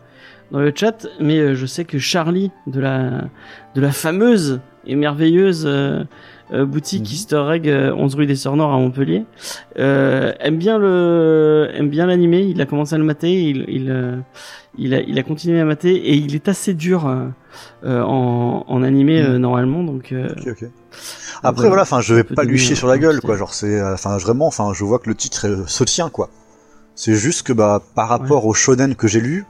dans 0.52 0.60
le 0.60 0.74
chat, 0.76 1.08
mais 1.20 1.56
je 1.56 1.66
sais 1.66 1.86
que 1.86 1.98
Charlie 1.98 2.52
de 2.68 2.80
la 2.80 3.26
de 3.76 3.82
la 3.82 3.92
fameuse 3.92 4.60
et 4.86 4.96
merveilleuse 4.96 5.64
euh, 5.66 6.04
euh, 6.54 6.66
boutique 6.66 7.02
Mhm. 7.02 7.14
Easter 7.14 7.44
Egg 7.54 7.70
euh, 7.70 7.94
11 7.96 8.16
rue 8.16 8.26
des 8.26 8.36
Sœurs 8.36 8.56
Nord 8.56 8.72
à 8.74 8.78
Montpellier 8.78 9.24
euh, 9.80 10.34
aime 10.40 10.58
bien 10.58 10.78
le 10.78 11.70
aime 11.74 11.90
bien 11.90 12.06
l'animé. 12.06 12.42
Il 12.42 12.62
a 12.62 12.66
commencé 12.66 12.96
à 12.96 12.98
le 12.98 13.04
mater, 13.04 13.32
il 13.50 13.66
il 13.68 13.90
euh, 13.90 14.18
il 14.78 14.94
a 14.94 15.02
il 15.02 15.18
a 15.18 15.24
continué 15.24 15.60
à 15.60 15.66
mater 15.66 15.96
et 15.96 16.16
il 16.16 16.36
est 16.36 16.48
assez 16.50 16.74
dur 16.74 17.08
euh, 17.08 17.26
euh, 17.86 18.02
en 18.04 18.66
en 18.68 18.84
animé 18.84 19.22
Mhm. 19.22 19.30
euh, 19.30 19.38
normalement 19.40 19.84
donc. 19.84 20.12
euh. 20.12 20.30
Après 21.44 21.68
voilà. 21.68 21.82
enfin, 21.84 22.00
je 22.02 22.14
vais 22.14 22.24
pas 22.24 22.44
lui 22.44 22.58
chier 22.58 22.76
sur 22.76 22.88
la 22.88 22.98
gueule, 22.98 23.20
quoi. 23.20 23.36
Genre, 23.36 23.54
c'est, 23.54 23.80
euh, 23.80 23.94
enfin, 23.96 24.18
vraiment, 24.18 24.48
enfin, 24.48 24.72
je 24.74 24.84
vois 24.86 25.00
que 25.00 25.10
le 25.10 25.16
titre 25.16 25.48
euh, 25.48 25.64
se 25.68 25.84
tient, 25.84 26.10
quoi. 26.10 26.30
C'est 26.96 27.16
juste 27.16 27.46
que, 27.46 27.52
bah, 27.54 27.82
par 27.96 28.08
rapport 28.08 28.46
au 28.46 28.54
shonen 28.54 28.96
que 28.96 29.08
j'ai 29.08 29.20
lu, 29.20 29.46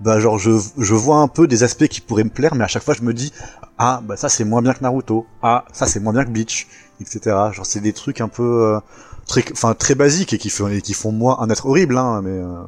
bah, 0.00 0.18
genre, 0.20 0.38
je, 0.38 0.50
je 0.78 0.94
vois 0.94 1.18
un 1.18 1.28
peu 1.28 1.46
des 1.46 1.62
aspects 1.62 1.86
qui 1.86 2.00
pourraient 2.00 2.24
me 2.24 2.30
plaire, 2.30 2.54
mais 2.54 2.64
à 2.64 2.68
chaque 2.68 2.82
fois, 2.82 2.94
je 2.94 3.02
me 3.02 3.14
dis, 3.14 3.32
ah, 3.78 4.00
bah, 4.04 4.16
ça, 4.16 4.28
c'est 4.28 4.44
moins 4.44 4.62
bien 4.62 4.74
que 4.74 4.82
Naruto. 4.82 5.26
Ah, 5.42 5.64
ça, 5.72 5.86
c'est 5.86 6.00
moins 6.00 6.12
bien 6.12 6.24
que 6.24 6.30
Bleach, 6.30 6.66
etc. 7.00 7.20
Genre, 7.52 7.66
c'est 7.66 7.80
des 7.80 7.92
trucs 7.92 8.20
un 8.20 8.28
peu, 8.28 8.64
euh, 8.64 8.80
très, 9.26 9.44
enfin, 9.52 9.74
très 9.74 9.94
basiques 9.94 10.32
et 10.32 10.38
qui 10.38 10.50
font, 10.50 10.68
et 10.68 10.80
qui 10.80 10.94
font 10.94 11.12
moi 11.12 11.38
un 11.42 11.48
être 11.50 11.66
horrible, 11.66 11.96
hein, 11.96 12.22
mais, 12.22 12.30
euh, 12.30 12.62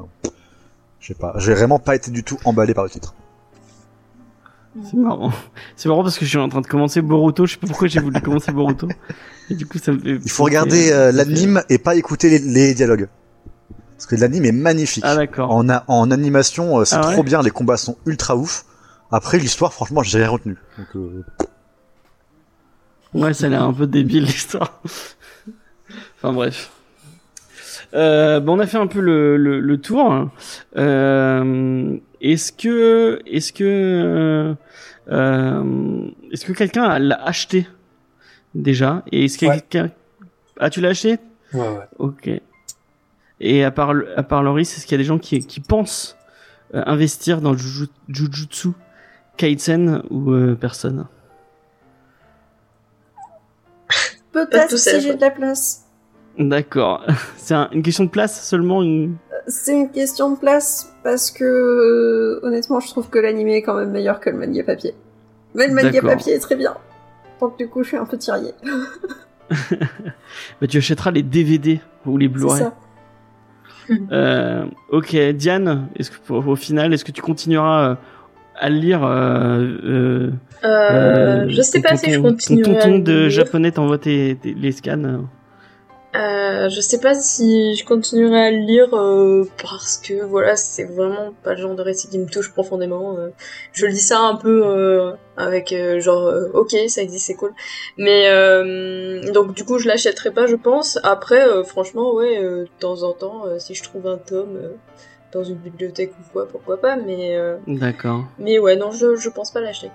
je 0.99 1.07
sais 1.07 1.13
pas. 1.13 1.33
J'ai 1.37 1.53
vraiment 1.53 1.79
pas 1.79 1.95
été 1.95 2.11
du 2.11 2.23
tout 2.23 2.37
emballé 2.45 2.73
par 2.73 2.83
le 2.83 2.89
titre. 2.89 3.13
C'est 4.83 4.97
marrant. 4.97 5.31
C'est 5.75 5.89
marrant 5.89 6.03
parce 6.03 6.17
que 6.19 6.25
je 6.25 6.29
suis 6.29 6.37
en 6.37 6.49
train 6.49 6.61
de 6.61 6.67
commencer 6.67 7.01
Boruto. 7.01 7.45
Je 7.45 7.53
sais 7.53 7.59
pas 7.59 7.67
pourquoi 7.67 7.87
j'ai 7.87 7.99
voulu 7.99 8.21
commencer 8.21 8.51
Boruto. 8.51 8.87
Et 9.49 9.55
du 9.55 9.65
coup, 9.65 9.79
ça 9.79 9.91
me 9.91 9.99
fait. 9.99 10.19
Il 10.23 10.29
faut 10.29 10.43
regarder 10.43 10.91
euh, 10.91 11.11
l'anime 11.11 11.63
et 11.69 11.77
pas 11.77 11.95
écouter 11.95 12.29
les, 12.29 12.39
les 12.39 12.73
dialogues. 12.73 13.07
Parce 13.97 14.05
que 14.05 14.15
l'anime 14.15 14.45
est 14.45 14.51
magnifique. 14.51 15.03
Ah 15.05 15.15
d'accord. 15.15 15.51
En, 15.51 15.67
a- 15.69 15.83
en 15.87 16.11
animation, 16.11 16.79
euh, 16.79 16.85
c'est 16.85 16.95
Ah 16.97 17.07
ouais 17.07 17.13
trop 17.13 17.23
bien, 17.23 17.41
les 17.41 17.49
combats 17.49 17.77
sont 17.77 17.97
ultra 18.05 18.35
ouf. 18.37 18.63
Après, 19.11 19.39
l'histoire, 19.39 19.73
franchement, 19.73 20.03
j'ai 20.03 20.19
rien 20.19 20.29
retenu. 20.29 20.55
Donc, 20.77 20.87
euh, 20.95 21.23
Ouais, 23.13 23.33
ça 23.33 23.45
a 23.47 23.49
l'air 23.49 23.63
un 23.63 23.73
peu 23.73 23.87
débile 23.87 24.23
l'histoire. 24.25 24.81
enfin 26.17 26.33
bref. 26.33 26.71
Euh, 27.93 28.39
bon, 28.39 28.57
on 28.57 28.59
a 28.59 28.67
fait 28.67 28.77
un 28.77 28.87
peu 28.87 28.99
le, 28.99 29.37
le, 29.37 29.59
le 29.61 29.77
tour. 29.81 30.29
Euh, 30.75 31.97
est-ce 32.21 32.51
que, 32.51 33.21
est-ce 33.25 33.53
que, 33.53 33.63
euh, 33.63 34.53
euh, 35.09 36.03
est-ce 36.31 36.45
que 36.45 36.51
quelqu'un 36.51 36.99
l'a 36.99 37.23
acheté 37.23 37.67
déjà? 38.53 39.03
Et 39.11 39.25
est-ce 39.25 39.37
que 39.37 39.45
Ouais. 39.45 39.61
quelqu'un, 39.61 39.91
ah 40.59 40.69
tu 40.69 40.81
l'as 40.81 40.89
acheté? 40.89 41.17
Ouais, 41.53 41.61
ouais. 41.61 41.85
Ok. 41.97 42.29
Et 43.39 43.63
à 43.63 43.71
part, 43.71 43.93
le- 43.93 44.17
à 44.17 44.23
part 44.23 44.41
Loris, 44.43 44.75
est-ce 44.77 44.85
qu'il 44.85 44.93
y 44.93 44.99
a 44.99 45.03
des 45.03 45.07
gens 45.07 45.19
qui, 45.19 45.39
qui 45.45 45.59
pensent 45.59 46.17
euh, 46.73 46.83
investir 46.85 47.39
dans 47.41 47.53
Juju- 47.53 47.89
Jujutsu? 48.09 48.69
Kaisen 49.37 50.01
ou 50.09 50.31
euh, 50.31 50.55
personne? 50.55 51.05
Peut-être 54.31 54.77
si 54.77 55.01
j'ai 55.01 55.15
de 55.15 55.21
la 55.21 55.29
place. 55.31 55.83
D'accord. 56.37 57.05
C'est 57.37 57.53
un- 57.53 57.69
une 57.71 57.83
question 57.83 58.03
de 58.05 58.09
place 58.09 58.47
seulement 58.47 58.81
une... 58.83 59.15
C'est 59.47 59.73
une 59.73 59.89
question 59.91 60.31
de 60.31 60.37
place 60.37 60.91
parce 61.03 61.31
que 61.31 61.43
euh, 61.45 62.39
honnêtement, 62.43 62.79
je 62.81 62.87
trouve 62.89 63.09
que 63.09 63.17
l'anime 63.19 63.47
est 63.47 63.61
quand 63.61 63.75
même 63.75 63.91
meilleur 63.91 64.19
que 64.19 64.29
le 64.29 64.37
manga 64.37 64.61
papier. 64.63 64.93
Mais 65.55 65.67
le 65.67 65.73
manga 65.73 66.01
papier 66.01 66.33
est 66.33 66.39
très 66.39 66.55
bien. 66.57 66.75
Donc 67.39 67.57
du 67.57 67.69
coup, 67.69 67.81
je 67.83 67.89
suis 67.89 67.97
un 67.97 68.05
peu 68.05 68.17
tiraillée. 68.17 68.53
Bah, 70.59 70.67
tu 70.67 70.77
achèteras 70.77 71.11
les 71.11 71.23
DVD 71.23 71.79
ou 72.05 72.17
les 72.17 72.25
C'est 72.25 72.33
Blu-ray. 72.33 72.63
Euh, 74.11 74.65
ok, 74.91 75.15
Diane, 75.35 75.87
est-ce 75.95 76.11
que 76.11 76.33
au 76.33 76.55
final, 76.55 76.93
est-ce 76.93 77.05
que 77.05 77.11
tu 77.11 77.21
continueras 77.21 77.89
euh, 77.91 77.95
à 78.59 78.69
lire 78.69 79.03
euh, 79.03 79.77
euh, 79.83 80.31
Euh, 80.65 81.45
je 81.47 81.61
sais 81.61 81.81
ton 81.81 81.89
pas 81.89 81.95
si 81.95 82.11
je 82.11 82.19
continuerai 82.19 82.63
Ton 82.63 82.79
tonton 82.79 82.99
de 82.99 83.11
lire. 83.21 83.29
japonais 83.29 83.71
t'envoie 83.71 83.97
tes, 83.97 84.35
tes- 84.41 84.53
les 84.53 84.71
scans. 84.71 85.25
Euh. 86.17 86.69
Je 86.69 86.81
sais 86.81 86.99
pas 86.99 87.13
si 87.13 87.75
je 87.75 87.85
continuerai 87.85 88.47
à 88.47 88.51
le 88.51 88.57
lire 88.57 88.93
euh, 88.93 89.45
parce 89.61 89.97
que 89.97 90.23
voilà, 90.23 90.55
c'est 90.55 90.85
vraiment 90.85 91.33
pas 91.43 91.51
le 91.53 91.61
genre 91.61 91.75
de 91.75 91.81
récit 91.81 92.09
qui 92.09 92.17
me 92.19 92.27
touche 92.27 92.51
profondément. 92.51 93.17
euh. 93.17 93.29
je 93.73 93.85
lis 93.85 93.99
ça 93.99 94.19
un 94.19 94.35
peu 94.35 94.61
euh, 94.65 95.11
avec 95.37 95.73
genre 95.99 96.33
ok, 96.53 96.75
ça 96.87 97.01
existe, 97.01 97.27
c'est 97.27 97.35
cool. 97.35 97.53
Mais 97.97 98.23
donc 99.31 99.53
du 99.53 99.63
coup, 99.63 99.77
je 99.79 99.87
l'achèterai 99.87 100.31
pas, 100.31 100.47
je 100.47 100.55
pense. 100.55 100.99
Après, 101.03 101.45
franchement, 101.65 102.13
ouais, 102.13 102.39
de 102.41 102.67
temps 102.79 103.03
en 103.03 103.13
temps, 103.13 103.43
si 103.59 103.75
je 103.75 103.83
trouve 103.83 104.07
un 104.07 104.17
tome 104.17 104.57
dans 105.31 105.43
une 105.43 105.55
bibliothèque 105.57 106.11
ou 106.19 106.31
quoi, 106.33 106.47
pourquoi 106.47 106.79
pas. 106.81 106.95
Mais 106.95 107.37
D'accord. 107.67 108.23
mais 108.39 108.59
ouais, 108.59 108.75
non, 108.75 108.91
je 108.91 109.15
je 109.15 109.29
pense 109.29 109.51
pas 109.51 109.61
l'acheter. 109.61 109.91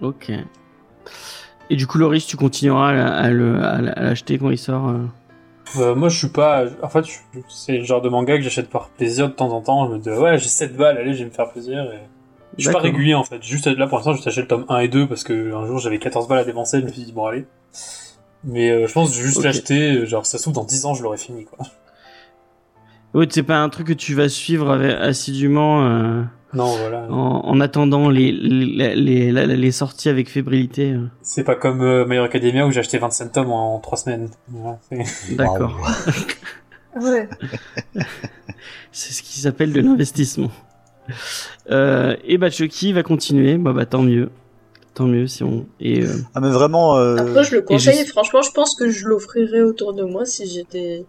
Ok. 0.00 0.30
Et 1.70 1.76
du 1.76 1.86
coup, 1.86 1.98
Loris, 1.98 2.26
tu 2.26 2.36
continueras 2.36 2.90
à, 2.90 3.30
l'acheter 3.30 4.38
quand 4.38 4.50
il 4.50 4.58
sort. 4.58 4.88
euh. 4.88 5.06
Euh, 5.76 5.94
moi, 5.94 6.08
je 6.08 6.16
suis 6.16 6.28
pas. 6.28 6.64
En 6.82 6.88
fait, 6.88 7.04
je- 7.04 7.40
c'est 7.48 7.76
le 7.78 7.84
genre 7.84 8.00
de 8.00 8.08
manga 8.08 8.36
que 8.36 8.42
j'achète 8.42 8.70
par 8.70 8.88
plaisir 8.88 9.28
de 9.28 9.34
temps 9.34 9.50
en 9.50 9.60
temps. 9.60 9.86
Je 9.88 9.94
me 9.94 9.98
dis, 9.98 10.08
ouais, 10.08 10.38
j'ai 10.38 10.48
7 10.48 10.76
balles, 10.76 10.96
allez, 10.96 11.12
je 11.12 11.18
vais 11.20 11.26
me 11.26 11.30
faire 11.30 11.50
plaisir. 11.50 11.82
Et... 11.92 11.98
Je 12.56 12.64
suis 12.64 12.72
pas 12.72 12.80
régulier 12.80 13.14
en 13.14 13.22
fait. 13.22 13.42
Juste 13.42 13.66
là 13.66 13.86
pour 13.86 13.98
l'instant, 13.98 14.14
j'ai 14.14 14.26
acheté 14.26 14.40
le 14.40 14.48
tome 14.48 14.64
1 14.68 14.78
et 14.78 14.88
2 14.88 15.06
parce 15.06 15.22
que 15.22 15.54
un 15.54 15.66
jour 15.66 15.78
j'avais 15.78 15.98
14 15.98 16.26
balles 16.26 16.38
à 16.38 16.44
dépenser. 16.44 16.80
Je 16.80 16.86
me 16.86 16.90
suis 16.90 17.02
dit, 17.04 17.12
bon, 17.12 17.26
allez. 17.26 17.44
Mais 18.44 18.70
euh, 18.70 18.86
je 18.86 18.92
pense 18.92 19.10
que 19.10 19.16
je 19.16 19.20
vais 19.20 19.26
juste 19.26 19.44
l'acheter. 19.44 20.06
Genre, 20.06 20.24
ça 20.24 20.38
se 20.38 20.42
trouve, 20.42 20.54
dans 20.54 20.64
10 20.64 20.86
ans, 20.86 20.94
je 20.94 21.02
l'aurai 21.02 21.18
fini 21.18 21.44
quoi. 21.44 21.58
Oui, 23.14 23.26
c'est 23.30 23.42
pas 23.42 23.58
un 23.58 23.68
truc 23.68 23.86
que 23.88 23.92
tu 23.92 24.14
vas 24.14 24.28
suivre 24.28 24.70
assidûment 25.00 25.84
euh, 25.84 26.22
Non, 26.54 26.64
voilà. 26.76 27.06
en, 27.10 27.42
en 27.44 27.60
attendant 27.60 28.08
les, 28.08 28.32
les, 28.32 28.94
les, 28.96 29.32
les, 29.32 29.46
les 29.56 29.72
sorties 29.72 30.08
avec 30.08 30.30
fébrilité. 30.30 30.92
euh. 30.92 31.04
C'est 31.20 31.44
pas 31.44 31.54
comme 31.54 31.82
euh, 31.82 32.08
Hero 32.10 32.24
Academia 32.24 32.66
où 32.66 32.70
j'ai 32.70 32.80
acheté 32.80 32.96
25 32.98 33.32
tomes 33.32 33.50
en 33.50 33.78
3 33.80 33.98
semaines. 33.98 34.28
Voilà, 34.48 34.78
D'accord. 35.32 35.78
Ouais. 37.00 37.28
C'est 38.92 39.12
ce 39.12 39.22
qui 39.22 39.40
s'appelle 39.40 39.72
de 39.72 39.80
l'investissement. 39.80 40.50
Euh, 41.70 42.16
et 42.24 42.38
bah 42.38 42.50
Chucky 42.50 42.92
va 42.92 43.02
continuer. 43.02 43.56
Bah 43.58 43.72
bah 43.72 43.86
tant 43.86 44.02
mieux, 44.02 44.30
tant 44.94 45.04
mieux 45.06 45.26
si 45.26 45.44
on. 45.44 45.66
Et 45.80 46.02
euh, 46.02 46.08
Ah 46.34 46.40
mais 46.40 46.50
vraiment. 46.50 46.96
euh, 46.96 47.16
Après, 47.16 47.44
je 47.44 47.52
le 47.52 47.58
et 47.58 47.60
je- 47.60 47.66
conseille. 47.66 48.06
Franchement, 48.06 48.42
je 48.42 48.50
pense 48.52 48.74
que 48.74 48.90
je 48.90 49.06
l'offrirais 49.06 49.60
autour 49.62 49.92
de 49.92 50.02
moi 50.02 50.24
si 50.24 50.46
j'étais 50.48 51.04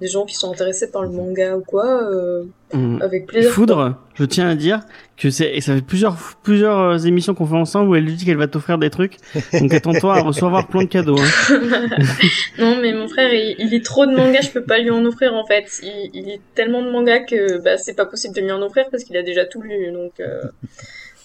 des 0.00 0.08
gens 0.08 0.24
qui 0.24 0.34
sont 0.34 0.50
intéressés 0.52 0.90
par 0.90 1.02
le 1.02 1.08
manga 1.08 1.56
ou 1.56 1.60
quoi. 1.62 2.02
euh, 2.10 2.44
on- 2.72 3.00
avec 3.00 3.26
plaisir. 3.26 3.50
Foudre, 3.52 3.96
je 4.14 4.24
tiens 4.24 4.48
à 4.48 4.54
dire 4.56 4.80
que 5.16 5.30
c'est 5.30 5.54
et 5.54 5.60
ça 5.60 5.74
fait 5.76 5.80
plusieurs 5.82 6.16
plusieurs 6.42 6.78
euh, 6.78 6.98
émissions 6.98 7.34
qu'on 7.34 7.46
fait 7.46 7.54
ensemble 7.54 7.88
où 7.90 7.94
elle 7.94 8.04
lui 8.04 8.14
dit 8.14 8.24
qu'elle 8.24 8.36
va 8.36 8.48
t'offrir 8.48 8.78
des 8.78 8.90
trucs. 8.90 9.18
Donc 9.52 9.72
attends-toi 9.72 10.16
à 10.16 10.20
recevoir 10.22 10.66
plein 10.66 10.82
de 10.82 10.88
cadeaux. 10.88 11.16
Hein. 11.18 11.88
non, 12.58 12.76
mais 12.82 12.92
mon 12.92 13.06
frère, 13.08 13.32
il, 13.32 13.54
il 13.58 13.68
lit 13.70 13.82
trop 13.82 14.04
de 14.06 14.12
mangas, 14.14 14.40
je 14.42 14.50
peux 14.50 14.64
pas 14.64 14.78
lui 14.78 14.90
en 14.90 15.04
offrir 15.04 15.32
en 15.34 15.46
fait. 15.46 15.66
Il, 15.82 16.10
il 16.12 16.24
lit 16.24 16.40
tellement 16.56 16.82
de 16.82 16.90
mangas 16.90 17.20
que 17.20 17.58
bah, 17.58 17.78
c'est 17.78 17.94
pas 17.94 18.06
possible 18.06 18.34
de 18.34 18.40
lui 18.40 18.50
en 18.52 18.62
offrir 18.62 18.86
parce 18.90 19.04
qu'il 19.04 19.16
a 19.16 19.22
déjà 19.22 19.44
tout 19.44 19.62
lu. 19.62 19.92
Donc 19.92 20.18
euh, 20.18 20.42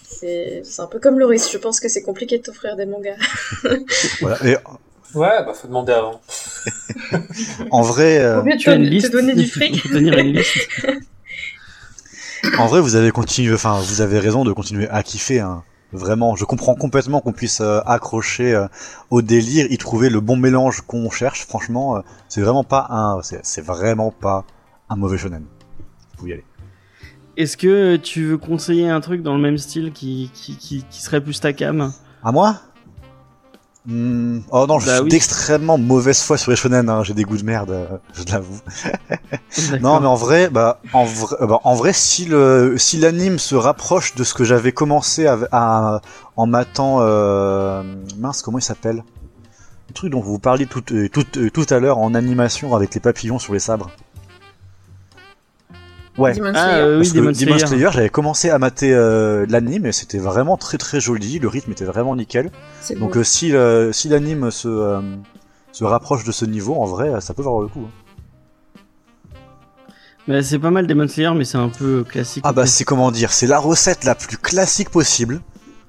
c'est 0.04 0.60
c'est 0.64 0.82
un 0.82 0.86
peu 0.86 1.00
comme 1.00 1.18
Loris, 1.18 1.50
je 1.52 1.58
pense 1.58 1.80
que 1.80 1.88
c'est 1.88 2.02
compliqué 2.02 2.38
de 2.38 2.42
t'offrir 2.44 2.76
des 2.76 2.86
mangas. 2.86 3.16
voilà. 4.20 4.36
Et 4.46 4.56
Ouais, 5.14 5.44
bah 5.44 5.52
faut 5.54 5.66
demander 5.68 5.92
avant. 5.92 6.20
en 7.70 7.82
vrai, 7.82 8.18
euh, 8.18 8.42
Au 8.42 8.56
Tu 8.56 8.70
as 8.70 8.74
une 8.74 8.82
te, 8.84 8.88
te 8.88 8.94
liste. 8.94 9.12
donner 9.12 9.34
du 9.34 9.46
fric. 9.46 9.82
faut 9.82 9.88
tenir 9.88 10.16
une 10.18 10.34
liste. 10.34 10.68
en 12.58 12.66
vrai, 12.66 12.80
vous 12.80 12.94
avez 12.94 13.10
continué. 13.10 13.54
Enfin, 13.54 13.80
vous 13.80 14.00
avez 14.00 14.18
raison 14.18 14.44
de 14.44 14.52
continuer 14.52 14.88
à 14.88 15.02
kiffer. 15.02 15.40
Hein. 15.40 15.64
Vraiment, 15.92 16.36
je 16.36 16.44
comprends 16.44 16.76
complètement 16.76 17.20
qu'on 17.20 17.32
puisse 17.32 17.60
euh, 17.60 17.80
accrocher 17.84 18.54
euh, 18.54 18.68
au 19.10 19.22
délire, 19.22 19.66
y 19.70 19.76
trouver 19.78 20.08
le 20.08 20.20
bon 20.20 20.36
mélange 20.36 20.82
qu'on 20.82 21.10
cherche. 21.10 21.44
Franchement, 21.46 21.96
euh, 21.96 22.00
c'est 22.28 22.40
vraiment 22.40 22.62
pas 22.62 22.86
un, 22.90 23.20
c'est 23.22 23.40
c'est 23.44 23.64
vraiment 23.64 24.12
pas 24.12 24.44
un 24.88 24.94
mauvais 24.96 25.18
shonen. 25.18 25.44
Vous 26.18 26.28
y 26.28 26.32
aller. 26.32 26.44
Est-ce 27.36 27.56
que 27.56 27.96
tu 27.96 28.24
veux 28.26 28.38
conseiller 28.38 28.88
un 28.88 29.00
truc 29.00 29.22
dans 29.22 29.34
le 29.34 29.40
même 29.40 29.58
style 29.58 29.92
qui 29.92 30.30
qui 30.32 30.56
qui, 30.56 30.84
qui 30.88 31.02
serait 31.02 31.20
plus 31.20 31.40
ta 31.40 31.52
cam? 31.52 31.92
À 32.22 32.30
moi? 32.30 32.56
Hmm, 33.86 34.40
Oh 34.50 34.66
non, 34.68 34.78
je 34.78 34.86
Bah 34.86 34.94
suis 34.96 35.04
oui. 35.04 35.08
d'extrêmement 35.08 35.78
mauvaise 35.78 36.20
foi 36.22 36.36
sur 36.36 36.50
les 36.50 36.56
shonen. 36.56 36.88
Hein. 36.90 37.02
J'ai 37.02 37.14
des 37.14 37.24
goûts 37.24 37.38
de 37.38 37.44
merde, 37.44 37.70
euh, 37.70 37.86
je 38.12 38.30
l'avoue. 38.30 38.58
Non, 39.80 40.00
mais 40.00 40.06
en 40.06 40.14
vrai, 40.16 40.48
bah, 40.50 40.80
en 40.92 41.04
vrai, 41.04 41.36
euh, 41.40 41.46
bah, 41.46 41.60
en 41.64 41.74
vrai, 41.74 41.92
si 41.92 42.24
le, 42.26 42.76
si 42.78 42.98
l'anime 42.98 43.38
se 43.38 43.54
rapproche 43.54 44.14
de 44.14 44.22
ce 44.24 44.34
que 44.34 44.44
j'avais 44.44 44.72
commencé 44.72 45.26
à, 45.26 45.38
à- 45.52 46.00
en 46.36 46.46
matant, 46.46 46.98
euh, 47.00 47.82
mince, 48.18 48.42
comment 48.42 48.58
il 48.58 48.62
s'appelle? 48.62 49.02
Le 49.88 49.94
truc 49.94 50.12
dont 50.12 50.20
vous 50.20 50.38
parliez 50.38 50.66
tout, 50.66 50.84
euh, 50.92 51.08
tout, 51.08 51.24
tout 51.24 51.66
à 51.70 51.78
l'heure 51.80 51.98
en 51.98 52.14
animation 52.14 52.74
avec 52.76 52.94
les 52.94 53.00
papillons 53.00 53.38
sur 53.38 53.54
les 53.54 53.58
sabres. 53.58 53.90
Ouais. 56.20 56.34
Demon 56.34 56.52
Ah 56.54 56.64
Slayer. 56.68 56.80
euh, 56.82 56.92
oui, 56.92 56.96
Parce 56.98 57.08
que 57.10 57.14
Demon 57.18 57.30
Demon 57.32 57.34
Slayer. 57.58 57.66
Slayer, 57.66 57.88
j'avais 57.92 58.08
commencé 58.10 58.50
à 58.50 58.58
mater 58.58 58.92
euh, 58.94 59.46
l'anime 59.48 59.86
et 59.86 59.92
c'était 59.92 60.18
vraiment 60.18 60.56
très 60.56 60.78
très 60.78 61.00
joli, 61.00 61.38
le 61.38 61.48
rythme 61.48 61.72
était 61.72 61.84
vraiment 61.84 62.14
nickel. 62.14 62.50
Donc 62.98 63.16
euh, 63.16 63.24
si, 63.24 63.54
euh, 63.54 63.90
si 63.92 64.08
l'anime 64.08 64.50
se, 64.50 64.68
euh, 64.68 65.00
se 65.72 65.84
rapproche 65.84 66.24
de 66.24 66.32
ce 66.32 66.44
niveau, 66.44 66.74
en 66.76 66.86
vrai, 66.86 67.20
ça 67.20 67.34
peut 67.34 67.42
valoir 67.42 67.62
le 67.62 67.68
coup. 67.68 67.86
hein. 67.86 69.36
Mais 70.28 70.42
c'est 70.42 70.58
pas 70.58 70.70
mal 70.70 70.86
Demon 70.86 71.08
Slayer, 71.08 71.32
mais 71.34 71.44
c'est 71.44 71.58
un 71.58 71.70
peu 71.70 72.04
classique. 72.04 72.44
Ah 72.46 72.52
bah 72.52 72.66
c'est 72.66 72.84
comment 72.84 73.10
dire, 73.10 73.32
c'est 73.32 73.46
la 73.46 73.58
recette 73.58 74.04
la 74.04 74.14
plus 74.14 74.36
classique 74.36 74.90
possible. 74.90 75.40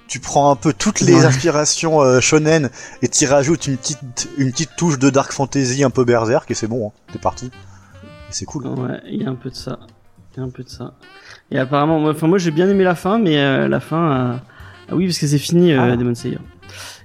Tu 0.07 0.19
prends 0.19 0.51
un 0.51 0.55
peu 0.55 0.73
toutes 0.73 0.99
les 1.01 1.15
Ouais. 1.15 1.25
inspirations 1.25 2.01
euh, 2.01 2.19
shonen 2.19 2.69
et 3.01 3.07
t'y 3.07 3.25
rajoutes 3.25 3.67
une 3.67 3.77
petite 3.77 4.29
une 4.37 4.51
petite 4.51 4.71
touche 4.75 4.99
de 4.99 5.09
dark 5.09 5.31
fantasy 5.31 5.83
un 5.83 5.89
peu 5.89 6.03
berserk 6.03 6.49
et 6.51 6.53
c'est 6.53 6.67
bon, 6.67 6.87
hein. 6.89 6.91
t'es 7.13 7.19
parti. 7.19 7.49
C'est 8.29 8.45
cool. 8.45 8.67
Ouais, 8.67 8.99
il 9.09 9.21
y 9.23 9.25
a 9.25 9.29
un 9.29 9.35
peu 9.35 9.49
de 9.49 9.55
ça. 9.55 9.79
Un 10.37 10.49
peu 10.49 10.63
de 10.63 10.69
ça. 10.69 10.93
Et 11.51 11.57
apparemment, 11.59 11.99
moi, 11.99 12.11
enfin 12.11 12.27
moi 12.27 12.37
j'ai 12.37 12.51
bien 12.51 12.69
aimé 12.69 12.83
la 12.83 12.95
fin, 12.95 13.19
mais 13.19 13.37
euh, 13.39 13.67
la 13.67 13.79
fin, 13.79 14.39
ah 14.89 14.95
oui 14.95 15.05
parce 15.05 15.19
que 15.19 15.27
c'est 15.27 15.37
fini 15.37 15.73
euh, 15.73 15.79
Ah. 15.93 15.95
Demon 15.97 16.15
Slayer. 16.15 16.39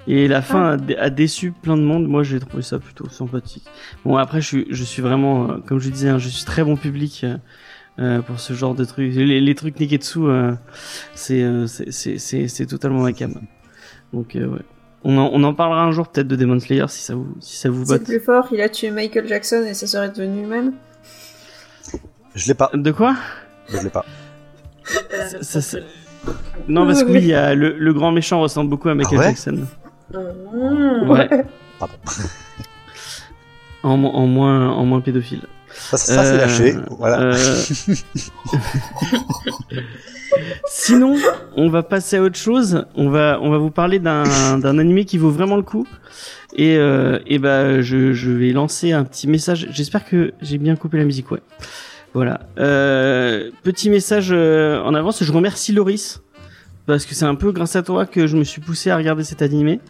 Et 0.09 0.29
la 0.29 0.41
fin 0.43 0.71
a, 0.73 0.77
dé- 0.77 0.97
a 0.97 1.11
déçu 1.11 1.51
plein 1.51 1.77
de 1.77 1.83
monde. 1.83 2.07
Moi 2.07 2.23
j'ai 2.23 2.39
trouvé 2.39 2.63
ça 2.63 2.79
plutôt 2.79 3.09
sympathique. 3.09 3.65
Bon 4.05 4.17
après 4.17 4.41
je 4.41 4.47
suis, 4.47 4.67
je 4.71 4.85
suis 4.85 5.03
vraiment, 5.03 5.51
euh, 5.51 5.57
comme 5.67 5.81
je 5.81 5.91
disais, 5.91 6.09
hein, 6.09 6.19
je 6.19 6.29
suis 6.29 6.45
très 6.45 6.63
bon 6.63 6.77
public 6.77 7.27
euh, 7.99 8.21
pour 8.23 8.39
ce 8.39 8.53
genre 8.53 8.75
de 8.77 8.85
trucs. 8.85 9.13
Les, 9.15 9.41
les 9.41 9.55
trucs 9.57 9.81
Neketsu, 9.81 10.21
c'est, 11.15 12.67
totalement 12.69 13.03
ma 13.03 13.13
cam. 13.13 13.35
Donc 14.13 14.33
ouais. 14.37 14.47
On 15.05 15.19
en, 15.19 15.31
on 15.33 15.43
en 15.45 15.55
parlera 15.55 15.85
un 15.85 15.93
jour 15.93 16.09
peut-être 16.09 16.27
de 16.29 16.37
Demon 16.37 16.59
Slayer 16.59 16.87
si 16.89 17.03
ça 17.03 17.15
vous, 17.15 17.29
si 17.41 17.57
ça 17.57 17.69
vous 17.71 17.85
C'est 17.87 18.03
plus 18.05 18.19
fort, 18.21 18.49
il 18.53 18.61
a 18.61 18.69
tué 18.69 18.91
Michael 18.91 19.27
Jackson 19.29 19.65
et 19.69 19.75
ça 19.75 19.87
serait 19.87 20.09
devenu 20.11 20.43
humain. 20.45 20.73
Je 22.37 22.47
l'ai 22.47 22.55
pas, 22.55 22.71
De 22.73 22.93
quoi 22.93 23.17
je 23.69 23.79
l'ai 23.79 23.91
pas. 23.91 24.05
Ça- 24.85 25.43
ça- 25.43 25.61
ça- 25.61 25.79
Non, 26.69 26.87
parce 26.87 27.03
que 27.03 27.11
oui, 27.11 27.19
il 27.19 27.27
y 27.27 27.35
a 27.35 27.55
le, 27.55 27.77
le 27.77 27.93
grand 27.93 28.13
méchant 28.13 28.41
ressemble 28.41 28.71
beaucoup 28.71 28.89
à 28.89 28.95
Michael 28.95 29.19
Ah 29.19 29.23
ouais 29.23 29.27
Jackson. 29.29 29.67
Mmh. 30.13 31.11
Ouais. 31.11 31.29
Pardon. 31.81 31.95
En, 33.83 33.97
mo- 33.97 34.11
en 34.13 34.27
moins, 34.27 34.71
en 34.71 34.85
moins 34.85 35.01
pédophile. 35.01 35.43
Ça, 35.73 35.97
ça 35.97 36.25
c'est 36.25 36.31
Euh, 36.33 36.37
lâché, 36.39 36.77
voilà. 36.91 37.21
euh, 37.21 37.35
Sinon, 40.69 41.17
on 41.57 41.69
va 41.69 41.83
passer 41.83 42.17
à 42.17 42.23
autre 42.23 42.37
chose. 42.39 42.85
On 42.95 43.09
va, 43.11 43.39
on 43.43 43.51
va 43.51 43.59
vous 43.59 43.71
parler 43.71 43.99
d'un, 43.99 44.59
d'un 44.59 44.79
animé 44.79 45.05
qui 45.05 45.19
vaut 45.19 45.31
vraiment 45.31 45.57
le 45.57 45.63
coup. 45.63 45.87
Et, 46.55 46.77
euh, 46.77 47.19
et 47.27 47.39
bah, 47.39 47.81
je, 47.83 48.13
je 48.13 48.31
vais 48.31 48.53
lancer 48.53 48.93
un 48.93 49.05
petit 49.05 49.27
message. 49.29 49.69
J'espère 49.71 50.05
que 50.05 50.33
j'ai 50.41 50.59
bien 50.59 50.77
coupé 50.77 50.99
la 50.99 51.05
musique, 51.05 51.31
ouais. 51.31 51.43
Voilà. 52.17 52.41
Euh, 52.59 53.51
petit 53.63 53.91
message 53.91 54.29
euh, 54.31 54.81
en 54.81 54.95
avance. 54.95 55.23
Je 55.23 55.31
remercie 55.31 55.75
Loris 55.75 56.23
parce 56.87 57.05
que 57.05 57.15
c'est 57.15 57.27
un 57.27 57.35
peu 57.35 57.53
grâce 57.53 57.77
à 57.77 57.83
toi 57.83 58.07
que 58.07 58.27
je 58.27 58.39
me 58.39 58.45
suis 58.45 58.63
poussé 58.63 58.89
à 58.89 58.97
regarder 58.97 59.23
cet 59.23 59.43
animé. 59.43 59.81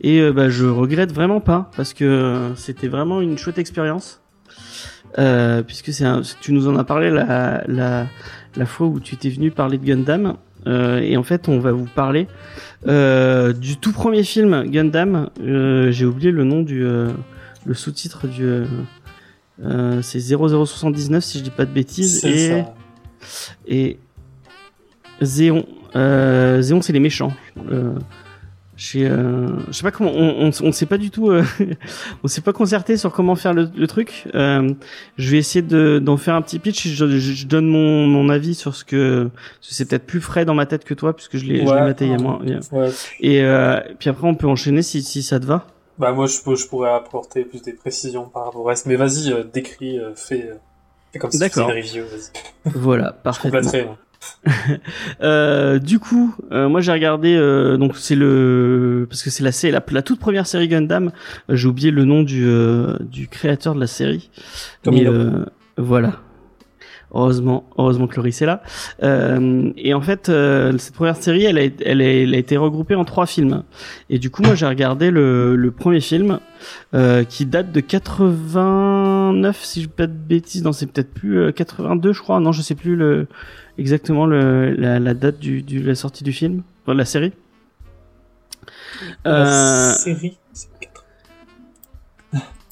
Et 0.00 0.18
euh, 0.20 0.32
bah, 0.32 0.50
je 0.50 0.66
regrette 0.66 1.12
vraiment 1.12 1.38
pas 1.38 1.70
parce 1.76 1.94
que 1.94 2.04
euh, 2.04 2.56
c'était 2.56 2.88
vraiment 2.88 3.20
une 3.20 3.38
chouette 3.38 3.58
expérience. 3.58 4.20
Puisque 5.68 5.92
c'est 5.92 6.04
tu 6.40 6.52
nous 6.52 6.66
en 6.66 6.74
as 6.74 6.82
parlé 6.82 7.10
la, 7.10 7.62
la, 7.68 8.08
la 8.56 8.66
fois 8.66 8.88
où 8.88 8.98
tu 8.98 9.14
étais 9.14 9.28
venu 9.28 9.52
parler 9.52 9.78
de 9.78 9.84
Gundam. 9.84 10.34
Et 10.66 11.16
en 11.16 11.22
fait, 11.22 11.48
on 11.48 11.60
va 11.60 11.70
vous 11.70 11.86
parler 11.94 12.26
du 12.84 13.76
tout 13.76 13.92
premier 13.92 14.24
film 14.24 14.64
Gundam. 14.64 15.30
J'ai 15.40 16.04
oublié 16.04 16.32
le 16.32 16.42
nom 16.42 16.62
du 16.62 16.84
le 17.68 17.74
sous-titre 17.74 18.26
du. 18.26 18.64
Euh, 19.64 20.02
c'est 20.02 20.20
0079 20.20 21.22
si 21.24 21.38
je 21.38 21.44
dis 21.44 21.50
pas 21.50 21.64
de 21.64 21.72
bêtises. 21.72 22.24
Et, 22.24 22.48
ça. 22.62 22.74
et 23.66 23.98
Zéon. 25.20 25.66
Euh, 25.96 26.60
Zéon, 26.62 26.80
c'est 26.82 26.92
les 26.92 27.00
méchants. 27.00 27.32
Euh, 27.70 27.94
chez, 28.76 29.08
euh, 29.08 29.48
je 29.66 29.72
sais 29.72 29.82
pas 29.82 29.90
comment, 29.90 30.12
on, 30.14 30.46
on, 30.46 30.50
on 30.62 30.70
sait 30.70 30.86
pas 30.86 30.98
du 30.98 31.10
tout, 31.10 31.30
euh, 31.32 31.42
on 32.22 32.28
s'est 32.28 32.42
pas 32.42 32.52
concerté 32.52 32.96
sur 32.96 33.10
comment 33.12 33.34
faire 33.34 33.52
le, 33.52 33.68
le 33.76 33.86
truc. 33.88 34.28
Euh, 34.36 34.70
je 35.16 35.30
vais 35.32 35.38
essayer 35.38 35.62
de- 35.62 35.98
d'en 35.98 36.16
faire 36.16 36.36
un 36.36 36.42
petit 36.42 36.60
pitch. 36.60 36.86
Je, 36.86 37.06
je, 37.08 37.18
je 37.18 37.46
donne 37.46 37.66
mon, 37.66 38.06
mon 38.06 38.28
avis 38.28 38.54
sur 38.54 38.76
ce 38.76 38.84
que, 38.84 39.30
c'est 39.60 39.88
peut-être 39.88 40.06
plus 40.06 40.20
frais 40.20 40.44
dans 40.44 40.54
ma 40.54 40.64
tête 40.66 40.84
que 40.84 40.94
toi 40.94 41.16
puisque 41.16 41.38
je 41.38 41.46
l'ai 41.46 41.56
je 41.58 41.62
l'ai 41.64 41.68
Ouais, 41.68 41.80
maté 41.80 42.04
il 42.06 42.12
y 42.12 42.14
a 42.14 42.18
moins. 42.18 42.38
Ouais. 42.70 42.90
Et 43.18 43.42
euh, 43.42 43.80
puis 43.98 44.10
après 44.10 44.28
on 44.28 44.36
peut 44.36 44.46
enchaîner 44.46 44.82
si, 44.82 45.02
si 45.02 45.24
ça 45.24 45.40
te 45.40 45.46
va. 45.46 45.66
Bah 45.98 46.12
moi 46.12 46.26
je, 46.26 46.40
peux- 46.40 46.54
je 46.56 46.66
pourrais 46.68 46.90
apporter 46.92 47.44
plus 47.44 47.60
des 47.62 47.72
précisions 47.72 48.26
par 48.28 48.44
rapport 48.46 48.60
au 48.60 48.64
reste, 48.64 48.86
mais 48.86 48.96
vas-y, 48.96 49.32
euh, 49.32 49.42
décris, 49.42 49.98
euh, 49.98 50.12
fais, 50.14 50.48
euh, 50.50 50.54
fais 51.12 51.18
comme 51.18 51.30
si 51.32 51.38
D'accord. 51.38 51.70
une 51.70 51.76
review. 51.76 52.04
Voilà, 52.64 53.12
parfait. 53.24 53.50
Euh, 55.22 55.78
du 55.78 55.98
coup, 55.98 56.34
euh, 56.52 56.68
moi 56.68 56.80
j'ai 56.80 56.92
regardé 56.92 57.34
euh, 57.36 57.76
donc 57.76 57.96
c'est 57.96 58.14
le 58.16 59.06
parce 59.08 59.22
que 59.22 59.30
c'est 59.30 59.42
la, 59.44 59.50
la 59.78 59.84
la 59.90 60.02
toute 60.02 60.18
première 60.20 60.46
série 60.46 60.68
Gundam. 60.68 61.12
Euh, 61.50 61.56
J'ai 61.56 61.68
oublié 61.68 61.90
le 61.90 62.04
nom 62.04 62.22
du 62.22 62.44
euh, 62.46 62.96
du 63.00 63.28
créateur 63.28 63.74
de 63.74 63.80
la 63.80 63.86
série. 63.86 64.30
Mais, 64.86 65.04
Tomino. 65.04 65.12
euh, 65.12 65.46
voilà. 65.76 66.20
Heureusement, 67.14 67.64
heureusement 67.78 68.06
que 68.06 68.16
Loris 68.16 68.42
est 68.42 68.46
là. 68.46 68.62
Euh, 69.02 69.70
et 69.78 69.94
en 69.94 70.00
fait, 70.02 70.28
euh, 70.28 70.76
cette 70.76 70.94
première 70.94 71.16
série, 71.16 71.44
elle 71.44 71.56
a, 71.56 71.62
été- 71.62 71.84
elle, 71.86 72.02
a, 72.02 72.04
elle 72.04 72.34
a 72.34 72.36
été 72.36 72.56
regroupée 72.58 72.94
en 72.94 73.04
trois 73.06 73.24
films. 73.26 73.62
Et 74.10 74.18
du 74.18 74.28
coup, 74.30 74.42
moi, 74.42 74.54
j'ai 74.54 74.66
regardé 74.66 75.10
le, 75.10 75.56
le 75.56 75.70
premier 75.70 76.00
film 76.00 76.38
euh, 76.94 77.24
qui 77.24 77.46
date 77.46 77.72
de 77.72 77.80
89, 77.80 79.64
si 79.64 79.82
je 79.82 79.86
dis 79.86 79.92
pas 79.94 80.06
de 80.06 80.12
bêtises. 80.12 80.62
Non, 80.64 80.72
c'est 80.72 80.86
peut-être 80.86 81.12
plus 81.14 81.38
euh, 81.38 81.50
82, 81.52 82.12
je 82.12 82.20
crois. 82.20 82.40
Non, 82.40 82.52
je 82.52 82.60
sais 82.62 82.74
plus 82.74 82.94
le, 82.96 83.26
exactement 83.78 84.26
le, 84.26 84.74
la, 84.74 84.98
la 84.98 85.14
date 85.14 85.38
du, 85.38 85.62
du, 85.62 85.82
la 85.82 85.94
sortie 85.94 86.24
du 86.24 86.32
film, 86.32 86.62
enfin, 86.82 86.92
de 86.92 86.98
la 86.98 87.04
série. 87.06 87.32
La 89.24 89.90
Euh, 89.90 89.92
série. 89.94 90.36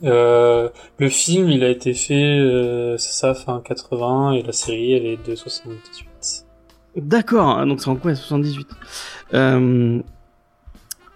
Euh, 0.05 0.69
le 0.99 1.09
film, 1.09 1.49
il 1.49 1.65
a 1.65 1.69
été 1.69 1.95
fait, 1.95 2.39
euh, 2.39 2.97
c'est 2.99 3.35
fin 3.35 3.61
80, 3.65 4.33
et 4.33 4.43
la 4.43 4.53
série, 4.53 4.93
elle 4.93 5.07
est 5.07 5.29
de 5.29 5.35
78. 5.35 6.47
D'accord, 6.97 7.59
hein, 7.59 7.67
donc 7.67 7.81
c'est 7.81 7.89
en 7.89 7.97
quoi 7.97 8.15
78 8.15 8.69
euh, 9.35 10.01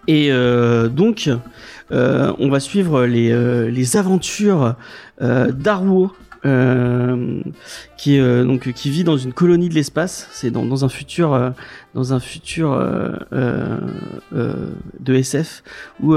Et 0.07 0.31
euh, 0.31 0.89
donc, 0.89 1.29
on 1.91 2.49
va 2.49 2.59
suivre 2.59 3.05
les, 3.05 3.69
les 3.69 3.97
aventures 3.97 4.75
d'Aruo, 5.19 6.11
euh, 6.45 7.41
qui 7.97 8.19
euh, 8.19 8.43
donc 8.43 8.71
qui 8.73 8.89
vit 8.89 9.03
dans 9.03 9.17
une 9.17 9.33
colonie 9.33 9.69
de 9.69 9.75
l'espace. 9.75 10.27
C'est 10.31 10.49
dans, 10.51 10.65
dans 10.65 10.83
un 10.85 10.89
futur 10.89 11.33
euh, 11.33 11.51
dans 11.93 12.13
un 12.13 12.19
futur 12.19 12.73
euh, 12.73 13.11
euh, 13.31 13.77
de 14.99 15.13
SF 15.13 15.63
où 16.01 16.15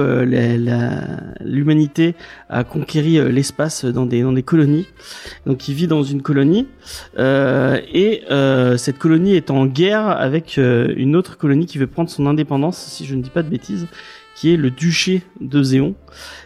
l'humanité 1.41 2.15
a 2.49 2.65
conquéri 2.65 3.21
l'espace 3.33 3.85
dans 3.85 4.07
des 4.07 4.23
dans 4.23 4.33
des 4.33 4.43
colonies. 4.43 4.87
Donc 5.47 5.69
il 5.69 5.75
vit 5.75 5.87
dans 5.87 6.03
une 6.03 6.23
colonie 6.23 6.67
et 7.19 8.23
cette 8.77 8.99
colonie 8.99 9.35
est 9.35 9.51
en 9.51 9.67
guerre 9.67 10.09
avec 10.09 10.57
une 10.57 11.17
autre 11.17 11.37
colonie 11.37 11.67
qui 11.67 11.79
veut 11.79 11.87
prendre 11.87 12.09
son 12.11 12.27
indépendance, 12.27 12.79
si 12.79 13.05
je 13.05 13.15
ne 13.15 13.23
dis 13.23 13.31
pas 13.31 13.43
de 13.43 13.49
bêtises, 13.49 13.87
qui 14.35 14.53
est 14.53 14.57
le 14.57 14.71
duché 14.71 15.23
de 15.41 15.63
Zéon. 15.63 15.95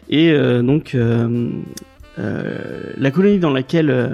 Et 0.09 0.31
euh, 0.31 0.63
donc 0.63 0.95
euh, 0.95 1.51
la 2.19 3.11
colonie 3.11 3.39
dans 3.39 3.53
laquelle 3.53 3.90
euh, 3.90 4.09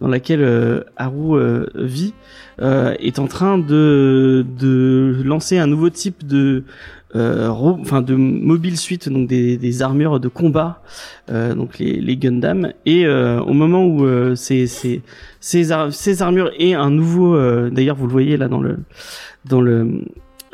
dans 0.00 0.08
laquelle 0.08 0.42
euh, 0.42 0.82
Haru 0.96 1.38
euh, 1.38 1.66
vit 1.74 2.14
euh, 2.60 2.94
est 3.00 3.18
en 3.18 3.26
train 3.26 3.58
de 3.58 4.46
de 4.58 5.20
lancer 5.24 5.58
un 5.58 5.66
nouveau 5.66 5.90
type 5.90 6.26
de 6.26 6.62
euh, 7.16 7.48
enfin 7.48 8.02
de 8.02 8.14
mobile 8.14 8.76
suite 8.76 9.08
donc 9.08 9.28
des, 9.28 9.56
des 9.56 9.82
armures 9.82 10.20
de 10.20 10.28
combat 10.28 10.80
euh, 11.30 11.54
donc 11.54 11.78
les, 11.78 12.00
les 12.00 12.16
Gundam. 12.16 12.72
Et 12.86 13.04
euh, 13.04 13.40
au 13.40 13.52
moment 13.52 13.84
où 13.84 14.04
euh, 14.04 14.36
ces 14.36 14.68
ces 14.68 15.02
ces, 15.40 15.70
ces 15.90 16.22
armures 16.22 16.52
et 16.58 16.74
un 16.74 16.90
nouveau 16.90 17.34
euh, 17.34 17.68
d'ailleurs 17.70 17.96
vous 17.96 18.06
le 18.06 18.12
voyez 18.12 18.36
là 18.36 18.46
dans 18.46 18.60
le 18.60 18.78
dans 19.44 19.60
le 19.60 20.02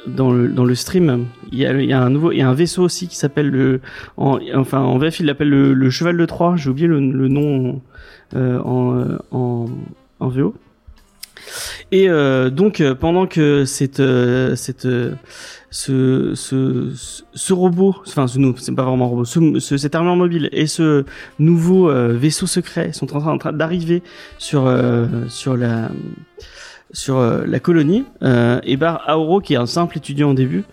dans 0.07 0.65
le 0.65 0.75
stream 0.75 1.27
il 1.53 1.59
y 1.59 1.67
a 1.93 2.03
un 2.03 2.11
nouveau 2.11 2.33
il 2.33 2.39
y 2.39 2.43
a 2.43 2.49
un 2.49 2.55
vaisseau 2.55 2.83
aussi 2.85 3.09
qui 3.09 3.17
s'appelle 3.17 3.49
le 3.51 3.81
en 4.17 4.39
enfin 4.55 4.81
en 4.81 4.99
VF 4.99 5.21
il 5.21 5.27
l'appelle 5.27 5.49
le, 5.49 5.91
cheval 5.91 6.17
de 6.17 6.25
Troie. 6.27 6.55
J'ai 6.57 6.71
oublié 6.71 6.87
le, 6.89 7.01
nom 7.01 7.81
euh, 8.35 8.59
en, 8.61 9.67
en 10.21 10.29
VO 10.29 10.55
et 11.93 12.09
euh, 12.09 12.51
donc 12.51 12.83
pendant 13.01 13.27
que 13.27 13.65
cette 13.65 14.01
euh, 14.01 14.57
cette 14.57 14.83
ce, 15.71 16.35
ce, 16.35 16.35
ce, 16.35 17.23
ce 17.35 17.53
robot, 17.53 17.97
enfin 18.07 18.27
ce, 18.27 18.39
c'est 18.57 18.75
pas 18.75 18.85
vraiment 18.85 19.05
un 19.05 19.09
robot, 19.09 19.25
ce, 19.25 19.59
ce- 19.59 19.77
cette 19.77 19.95
armure 19.95 20.17
mobile 20.17 20.49
et 20.53 20.67
ce 20.67 21.05
nouveau 21.39 21.89
vaisseau 22.15 22.47
secret 22.47 22.93
sont 22.93 23.15
en 23.15 23.21
train, 23.21 23.39
train 23.39 23.53
d'arriver 23.53 24.03
sur 24.39 24.73
sur 25.29 25.57
la 25.57 25.91
sur 26.97 27.19
euh, 27.19 27.45
la 27.47 27.61
colonie. 27.61 28.05
Euh, 28.23 28.59
et 28.65 28.79
bah 28.79 29.03
Aoro, 29.07 29.41
qui 29.41 29.53
est 29.53 29.59
un 29.59 29.67
simple 29.67 29.99
étudiant 29.99 30.31
au 30.31 30.35
début, 30.35 30.65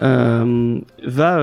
euh, 0.00 0.78
va, 1.04 1.38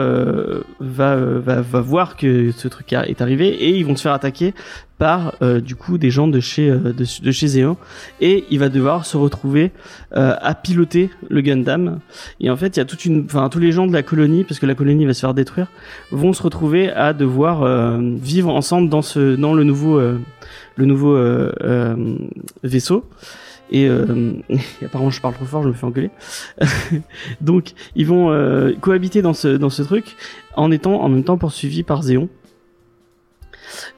va, 0.79 1.15
va 1.15 1.61
va 1.61 1.81
voir 1.81 2.15
que 2.15 2.51
ce 2.51 2.67
truc 2.67 2.93
est 2.93 3.21
arrivé 3.21 3.47
et 3.49 3.77
ils 3.77 3.85
vont 3.85 3.95
se 3.95 4.01
faire 4.01 4.13
attaquer 4.13 4.53
par 4.97 5.35
euh, 5.41 5.61
du 5.61 5.75
coup 5.75 5.97
des 5.97 6.09
gens 6.09 6.27
de 6.27 6.39
chez 6.39 6.69
de, 6.69 6.91
de 6.91 7.31
chez 7.31 7.47
Zéon 7.47 7.77
et 8.21 8.45
il 8.49 8.59
va 8.59 8.69
devoir 8.69 9.05
se 9.05 9.17
retrouver 9.17 9.71
euh, 10.15 10.35
à 10.41 10.55
piloter 10.55 11.09
le 11.29 11.41
Gundam 11.41 11.99
et 12.41 12.49
en 12.49 12.57
fait 12.57 12.75
il 12.75 12.79
y 12.79 12.81
a 12.81 12.85
toute 12.85 13.05
une 13.05 13.25
enfin 13.25 13.49
tous 13.49 13.59
les 13.59 13.71
gens 13.71 13.87
de 13.87 13.93
la 13.93 14.03
colonie 14.03 14.43
parce 14.43 14.59
que 14.59 14.65
la 14.65 14.75
colonie 14.75 15.05
va 15.05 15.13
se 15.13 15.21
faire 15.21 15.33
détruire 15.33 15.67
vont 16.11 16.33
se 16.33 16.41
retrouver 16.41 16.89
à 16.91 17.13
devoir 17.13 17.99
vivre 17.99 18.53
ensemble 18.53 18.89
dans 18.89 19.03
ce 19.03 19.35
dans 19.35 19.53
le 19.53 19.63
nouveau 19.63 19.99
le 19.99 20.85
nouveau 20.85 21.17
vaisseau 22.63 23.05
et, 23.71 23.87
euh, 23.87 24.33
apparemment 24.85 25.09
je 25.09 25.21
parle 25.21 25.33
trop 25.35 25.45
fort 25.45 25.63
je 25.63 25.69
me 25.69 25.73
fais 25.73 25.85
engueuler. 25.85 26.09
Donc 27.41 27.73
ils 27.95 28.05
vont 28.05 28.31
euh, 28.31 28.73
cohabiter 28.79 29.21
dans 29.21 29.33
ce 29.33 29.47
dans 29.47 29.69
ce 29.69 29.81
truc 29.81 30.15
en 30.55 30.71
étant 30.71 31.01
en 31.01 31.09
même 31.09 31.23
temps 31.23 31.37
poursuivis 31.37 31.83
par 31.83 32.01
Zéon 32.03 32.29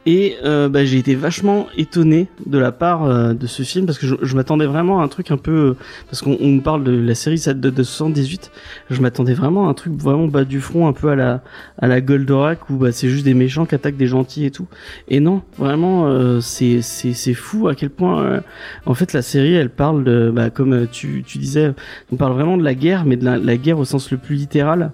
et 0.06 0.35
euh, 0.43 0.69
bah, 0.69 0.85
j'ai 0.85 0.98
été 0.98 1.15
vachement 1.15 1.68
étonné 1.77 2.27
de 2.45 2.57
la 2.57 2.72
part 2.72 3.03
euh, 3.03 3.34
de 3.34 3.48
ce 3.48 3.64
film 3.64 3.85
parce 3.85 3.98
que 3.98 4.07
je, 4.07 4.15
je 4.22 4.35
m'attendais 4.35 4.65
vraiment 4.65 5.02
à 5.02 5.03
un 5.03 5.07
truc 5.07 5.31
un 5.31 5.38
peu 5.38 5.76
parce 6.10 6.22
qu'on 6.22 6.38
on 6.39 6.60
parle 6.60 6.84
de 6.84 6.91
la 6.91 7.15
série 7.15 7.41
date 7.45 7.60
de 7.60 7.84
78 7.84 8.52
je 8.89 9.02
m'attendais 9.02 9.34
vraiment 9.34 9.68
à 9.68 9.72
un 9.72 9.73
truc 9.73 9.93
vraiment 9.93 10.27
bas 10.27 10.43
du 10.43 10.61
front 10.61 10.88
un 10.88 10.93
peu 10.93 11.10
à 11.10 11.15
la 11.15 11.43
à 11.77 11.88
la 11.88 12.02
Goldorak 12.02 12.69
où 12.69 12.76
bah, 12.76 12.91
c'est 12.91 13.10
juste 13.10 13.26
des 13.26 13.34
méchants 13.34 13.65
qui 13.65 13.76
attaquent 13.76 13.98
des 13.98 14.07
gentils 14.07 14.45
et 14.45 14.52
tout. 14.52 14.68
Et 15.07 15.19
non 15.19 15.41
vraiment 15.57 16.07
euh, 16.07 16.39
c'est 16.41 16.81
c'est 16.81 17.14
c'est 17.14 17.34
fou 17.34 17.68
à 17.68 17.76
quel 17.76 17.89
point 17.89 18.22
euh, 18.23 18.41
en 18.85 18.93
fait 18.93 19.14
la 19.14 19.22
série 19.22 19.53
elle 19.53 19.69
parle 19.69 20.03
de 20.03 20.31
bah, 20.34 20.49
comme 20.49 20.73
euh, 20.73 20.88
tu 20.91 21.23
tu 21.26 21.38
disais 21.38 21.73
on 22.11 22.15
parle 22.15 22.34
vraiment 22.34 22.57
de 22.57 22.64
la 22.64 22.76
guerre 22.76 23.06
mais 23.06 23.18
de 23.18 23.26
la, 23.26 23.38
la 23.38 23.57
guerre 23.57 23.80
au 23.80 23.85
sens 23.85 24.11
le 24.11 24.18
plus 24.18 24.35
littéral. 24.35 24.91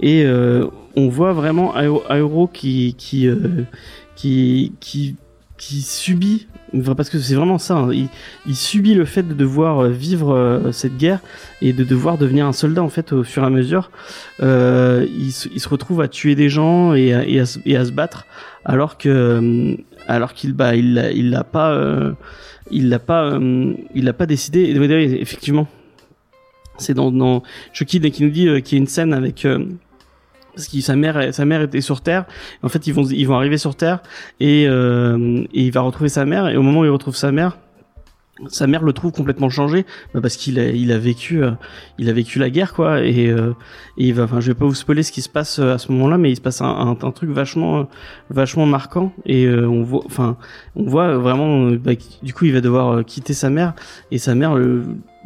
Et 0.00 0.24
euh, 0.24 0.66
on 0.96 1.08
voit 1.08 1.32
vraiment 1.32 1.74
Aero 1.78 2.48
qui 2.52 2.94
qui 2.98 3.28
euh, 3.28 3.64
qui 4.20 4.72
qui 4.80 5.16
qui 5.56 5.82
subit 5.82 6.46
parce 6.96 7.10
que 7.10 7.18
c'est 7.18 7.34
vraiment 7.34 7.58
ça 7.58 7.76
hein, 7.76 7.90
il, 8.46 8.56
subit 8.56 8.94
le 8.94 9.04
fait 9.04 9.22
de 9.24 9.34
devoir 9.34 9.80
euh, 9.80 9.88
vivre 9.90 10.34
euh, 10.34 10.72
cette 10.72 10.96
guerre 10.96 11.20
et 11.60 11.72
de 11.72 11.84
devoir 11.84 12.16
devenir 12.16 12.46
un 12.46 12.52
soldat 12.52 12.82
en 12.82 12.88
fait 12.88 13.12
au 13.12 13.24
fur 13.24 13.42
et 13.42 13.46
à 13.46 13.50
mesure. 13.50 13.90
Euh, 14.42 15.06
il, 15.18 15.32
se- 15.32 15.68
retrouve 15.68 16.00
à 16.00 16.08
tuer 16.08 16.34
des 16.34 16.48
gens 16.48 16.94
et 16.94 17.12
à, 17.12 17.26
et 17.26 17.42
et 17.66 17.76
à 17.76 17.84
se 17.84 17.92
battre 17.92 18.26
alors 18.64 18.98
que 18.98 19.76
alors 20.06 20.32
qu'il 20.32 20.52
bah 20.54 20.76
il 20.76 20.94
l'a- 20.94 21.44
pas 21.44 21.72
euh, 21.72 22.12
il 22.70 22.88
l'a 22.88 22.98
pas 22.98 23.38
il 23.94 24.04
l'a 24.04 24.12
pas 24.12 24.26
décidé. 24.26 24.60
Effectivement 25.20 25.66
c'est 26.78 26.94
dans 26.94 27.10
dans 27.10 27.42
Chucky 27.72 28.00
dès 28.00 28.10
qu'il 28.10 28.26
nous 28.26 28.32
dit 28.32 28.62
qu'il 28.62 28.78
y 28.78 28.80
a 28.80 28.82
une 28.82 28.86
scène 28.86 29.12
avec 29.12 29.46
parce 30.54 30.68
que 30.68 30.80
sa 30.80 30.96
mère 30.96 31.32
sa 31.34 31.44
mère 31.44 31.62
était 31.62 31.80
sur 31.80 32.00
terre. 32.00 32.24
En 32.62 32.68
fait 32.68 32.86
ils 32.86 32.94
vont 32.94 33.04
ils 33.04 33.26
vont 33.26 33.36
arriver 33.36 33.58
sur 33.58 33.74
terre 33.74 34.02
et, 34.40 34.66
euh, 34.68 35.44
et 35.52 35.64
il 35.64 35.72
va 35.72 35.80
retrouver 35.80 36.08
sa 36.08 36.24
mère. 36.24 36.48
Et 36.48 36.56
au 36.56 36.62
moment 36.62 36.80
où 36.80 36.84
il 36.84 36.90
retrouve 36.90 37.16
sa 37.16 37.32
mère 37.32 37.56
sa 38.48 38.66
mère 38.66 38.82
le 38.82 38.92
trouve 38.92 39.12
complètement 39.12 39.50
changé 39.50 39.84
bah, 40.14 40.20
parce 40.20 40.36
qu'il 40.36 40.58
a 40.58 40.68
il 40.68 40.92
a 40.92 40.98
vécu 40.98 41.42
euh, 41.42 41.52
il 41.98 42.08
a 42.08 42.12
vécu 42.12 42.38
la 42.38 42.50
guerre 42.50 42.74
quoi. 42.74 43.02
Et, 43.02 43.28
euh, 43.28 43.52
et 43.98 44.08
il 44.08 44.14
va 44.14 44.24
enfin 44.24 44.40
je 44.40 44.48
vais 44.48 44.54
pas 44.54 44.64
vous 44.64 44.74
spoiler 44.74 45.02
ce 45.02 45.12
qui 45.12 45.22
se 45.22 45.28
passe 45.28 45.58
euh, 45.58 45.74
à 45.74 45.78
ce 45.78 45.92
moment-là 45.92 46.18
mais 46.18 46.30
il 46.30 46.36
se 46.36 46.40
passe 46.40 46.60
un, 46.60 46.96
un, 47.00 47.10
truc 47.10 47.30
vachement 47.30 47.80
euh, 47.80 47.84
vachement 48.30 48.66
marquant. 48.66 49.12
Et 49.26 49.48
on 49.48 49.82
voit 49.82 50.02
enfin 50.06 50.36
on 50.76 50.84
voit 50.84 51.16
vraiment 51.18 51.70
bah, 51.72 51.92
du 52.22 52.34
coup 52.34 52.46
il 52.46 52.52
va 52.52 52.60
devoir 52.60 53.04
quitter 53.04 53.34
sa 53.34 53.50
mère. 53.50 53.74
Et 54.10 54.18
sa 54.18 54.34
mère 54.34 54.56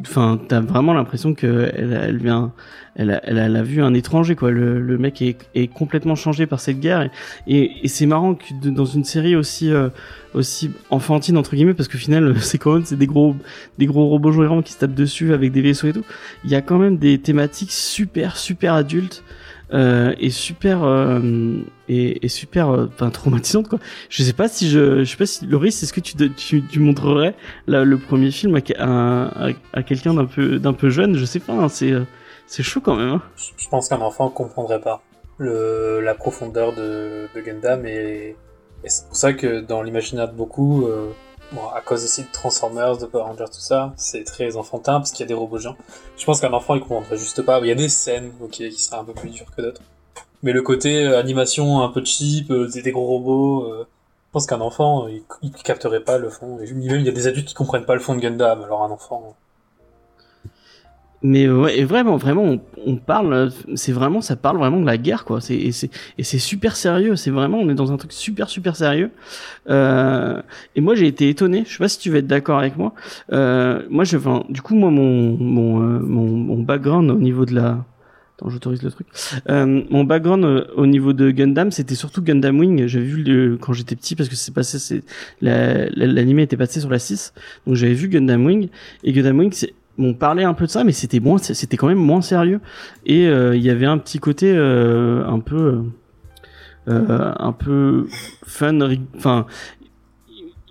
enfin 0.00 0.40
t'as 0.48 0.60
vraiment 0.60 0.92
l'impression 0.92 1.34
que 1.34 1.70
elle, 1.74 2.18
vient 2.18 2.52
elle 2.96 3.10
a, 3.10 3.62
vu 3.62 3.82
un 3.82 3.94
étranger 3.94 4.36
quoi. 4.36 4.50
Le, 4.50 4.98
mec 4.98 5.22
est, 5.22 5.72
complètement 5.72 6.14
changé 6.14 6.46
par 6.46 6.60
cette 6.60 6.80
guerre. 6.80 7.10
Et, 7.46 7.88
c'est 7.88 8.06
marrant 8.06 8.34
que 8.34 8.68
dans 8.68 8.84
une 8.84 9.04
série 9.04 9.36
aussi 9.36 9.72
euh, 9.72 9.88
aussi 10.32 10.70
enfantine 10.90 11.36
entre 11.36 11.54
guillemets 11.54 11.74
parce 11.74 11.88
que 11.88 11.98
final 11.98 12.34
c'est 12.40 12.58
quand 12.58 12.74
même 12.74 12.84
c'est 12.84 12.96
des 12.96 13.06
gros 13.06 13.36
des 13.78 13.86
gros 13.86 14.08
robots 14.08 14.32
géants 14.32 14.62
qui 14.62 14.72
se 14.72 14.78
tapent 14.78 14.94
dessus 14.94 15.32
avec 15.32 15.52
des 15.52 15.62
vaisseaux 15.62 15.88
et 15.88 15.92
tout 15.92 16.04
il 16.44 16.50
y 16.50 16.54
a 16.54 16.60
quand 16.60 16.78
même 16.78 16.98
des 16.98 17.18
thématiques 17.18 17.72
super 17.72 18.36
super 18.36 18.74
adultes 18.74 19.22
euh, 19.74 20.14
et 20.18 20.30
super 20.30 20.84
euh, 20.84 21.20
et 21.88 22.28
super 22.28 22.70
euh, 22.70 22.86
enfin 22.94 23.10
traumatisantes 23.10 23.68
quoi 23.68 23.78
je 24.08 24.22
sais 24.22 24.32
pas 24.32 24.48
si 24.48 24.70
je 24.70 25.04
je 25.04 25.10
sais 25.10 25.16
pas 25.16 25.26
si 25.26 25.46
Loris 25.46 25.82
est-ce 25.82 25.92
que 25.92 26.00
tu, 26.00 26.62
tu 26.62 26.80
montrerais 26.80 27.34
le 27.66 27.96
premier 27.96 28.30
film 28.30 28.58
à, 28.78 29.48
à, 29.72 29.82
quelqu'un 29.82 30.14
d'un 30.14 30.26
peu 30.26 30.58
d'un 30.58 30.72
peu 30.72 30.90
jeune? 30.90 31.16
Je 31.16 31.24
sais 31.24 31.40
pas 31.40 31.52
hein, 31.52 31.68
c'est 31.68 31.92
euh, 31.92 32.04
c'est 32.46 32.62
chaud 32.62 32.80
quand 32.80 32.96
même 32.96 33.08
hein. 33.08 33.22
Je 33.36 33.64
je 33.64 33.68
pense 33.68 33.88
qu'un 33.88 34.00
enfant 34.00 34.28
comprendrait 34.30 34.80
pas 34.80 35.02
le, 35.38 36.00
la 36.00 36.14
profondeur 36.14 36.72
de, 36.74 37.26
de 37.34 37.40
Gundam 37.40 37.86
et, 37.86 38.36
et 38.84 38.88
c'est 38.88 39.06
pour 39.06 39.16
ça 39.16 39.32
que 39.32 39.60
dans 39.60 39.82
l'imaginaire 39.82 40.28
de 40.28 40.36
beaucoup, 40.36 40.86
euh, 40.86 41.10
bon, 41.52 41.68
à 41.68 41.80
cause 41.80 42.04
aussi 42.04 42.22
de 42.22 42.28
Transformers, 42.32 42.98
de 42.98 43.06
Power 43.06 43.24
Rangers, 43.24 43.44
tout 43.46 43.60
ça, 43.60 43.92
c'est 43.96 44.24
très 44.24 44.56
enfantin 44.56 44.94
parce 44.94 45.10
qu'il 45.10 45.20
y 45.20 45.24
a 45.24 45.26
des 45.26 45.34
robots 45.34 45.58
géants. 45.58 45.76
Je 46.16 46.24
pense 46.24 46.40
qu'un 46.40 46.52
enfant 46.52 46.74
il 46.74 46.80
comprendrait 46.80 47.16
juste 47.16 47.42
pas. 47.42 47.60
Il 47.60 47.66
y 47.66 47.72
a 47.72 47.74
des 47.74 47.88
scènes, 47.88 48.32
ok, 48.40 48.50
qui 48.50 48.82
seraient 48.82 48.98
un 48.98 49.04
peu 49.04 49.12
plus 49.12 49.30
dures 49.30 49.54
que 49.56 49.62
d'autres. 49.62 49.82
Mais 50.42 50.52
le 50.52 50.62
côté 50.62 51.04
euh, 51.04 51.18
animation 51.18 51.82
un 51.82 51.88
peu 51.88 52.04
cheap, 52.04 52.50
euh, 52.50 52.68
des, 52.68 52.92
gros 52.92 53.06
robots, 53.06 53.64
euh, 53.64 53.86
je 54.28 54.32
pense 54.32 54.46
qu'un 54.46 54.60
enfant 54.60 55.08
il, 55.08 55.22
il 55.42 55.52
capterait 55.52 56.00
pas 56.00 56.18
le 56.18 56.28
fond. 56.28 56.58
Et 56.60 56.72
même 56.72 57.00
il 57.00 57.06
y 57.06 57.08
a 57.08 57.12
des 57.12 57.26
adultes 57.26 57.48
qui 57.48 57.54
comprennent 57.54 57.86
pas 57.86 57.94
le 57.94 58.00
fond 58.00 58.14
de 58.14 58.20
Gundam, 58.20 58.62
alors 58.62 58.82
un 58.82 58.90
enfant. 58.90 59.34
Mais 61.24 61.48
ouais 61.48 61.78
et 61.78 61.84
vraiment 61.84 62.16
vraiment 62.18 62.44
on, 62.44 62.60
on 62.86 62.96
parle 62.96 63.50
c'est 63.74 63.92
vraiment 63.92 64.20
ça 64.20 64.36
parle 64.36 64.58
vraiment 64.58 64.78
de 64.80 64.86
la 64.86 64.98
guerre 64.98 65.24
quoi. 65.24 65.40
C'est 65.40 65.56
et 65.56 65.72
c'est 65.72 66.38
super 66.38 66.76
sérieux. 66.76 67.16
C'est 67.16 67.30
vraiment 67.30 67.58
on 67.58 67.68
est 67.70 67.74
dans 67.74 67.90
un 67.92 67.96
truc 67.96 68.12
super 68.12 68.48
super 68.48 68.76
sérieux. 68.76 69.10
Euh, 69.70 70.40
et 70.76 70.80
moi 70.80 70.94
j'ai 70.94 71.06
été 71.06 71.28
étonné. 71.28 71.64
Je 71.66 71.72
sais 71.72 71.78
pas 71.78 71.88
si 71.88 71.98
tu 71.98 72.10
vas 72.10 72.18
être 72.18 72.26
d'accord 72.26 72.58
avec 72.58 72.76
moi. 72.76 72.92
Euh, 73.32 73.82
moi 73.90 74.04
je 74.04 74.16
enfin, 74.18 74.44
du 74.50 74.60
coup 74.62 74.74
moi 74.74 74.90
mon 74.90 75.36
mon, 75.38 75.82
euh, 75.82 75.98
mon 76.00 76.58
background 76.62 77.10
au 77.10 77.18
niveau 77.18 77.46
de 77.46 77.54
la 77.54 77.84
Attends, 78.36 78.50
j'autorise 78.50 78.82
le 78.82 78.90
truc. 78.90 79.06
Euh, 79.48 79.82
mon 79.90 80.02
background 80.02 80.44
euh, 80.44 80.64
au 80.76 80.86
niveau 80.86 81.12
de 81.12 81.30
Gundam, 81.30 81.70
c'était 81.70 81.94
surtout 81.94 82.20
Gundam 82.20 82.58
Wing. 82.58 82.88
J'avais 82.88 83.04
vu 83.04 83.22
le, 83.22 83.56
quand 83.56 83.72
j'étais 83.72 83.94
petit 83.94 84.16
parce 84.16 84.28
que 84.28 84.34
c'est 84.34 84.52
passé, 84.52 84.80
c'est 84.80 85.04
la- 85.40 85.86
la- 85.90 86.06
l'animé 86.06 86.42
était 86.42 86.56
passé 86.56 86.80
sur 86.80 86.90
la 86.90 86.98
6, 86.98 87.32
donc 87.64 87.76
j'avais 87.76 87.94
vu 87.94 88.08
Gundam 88.08 88.44
Wing. 88.44 88.70
Et 89.04 89.12
Gundam 89.12 89.38
Wing, 89.38 89.52
c'est 89.52 89.72
on 89.98 90.14
parlait 90.14 90.44
un 90.44 90.54
peu 90.54 90.66
de 90.66 90.70
ça, 90.70 90.84
mais 90.84 90.92
c'était 90.92 91.20
moins, 91.20 91.38
c'était 91.38 91.76
quand 91.76 91.88
même 91.88 91.98
moins 91.98 92.22
sérieux 92.22 92.60
et 93.06 93.26
euh, 93.26 93.56
il 93.56 93.62
y 93.62 93.70
avait 93.70 93.86
un 93.86 93.98
petit 93.98 94.18
côté 94.18 94.52
euh, 94.54 95.26
un 95.26 95.40
peu, 95.40 95.84
euh, 96.88 97.32
un 97.38 97.52
peu 97.52 98.06
fun, 98.46 98.78
enfin. 99.16 99.46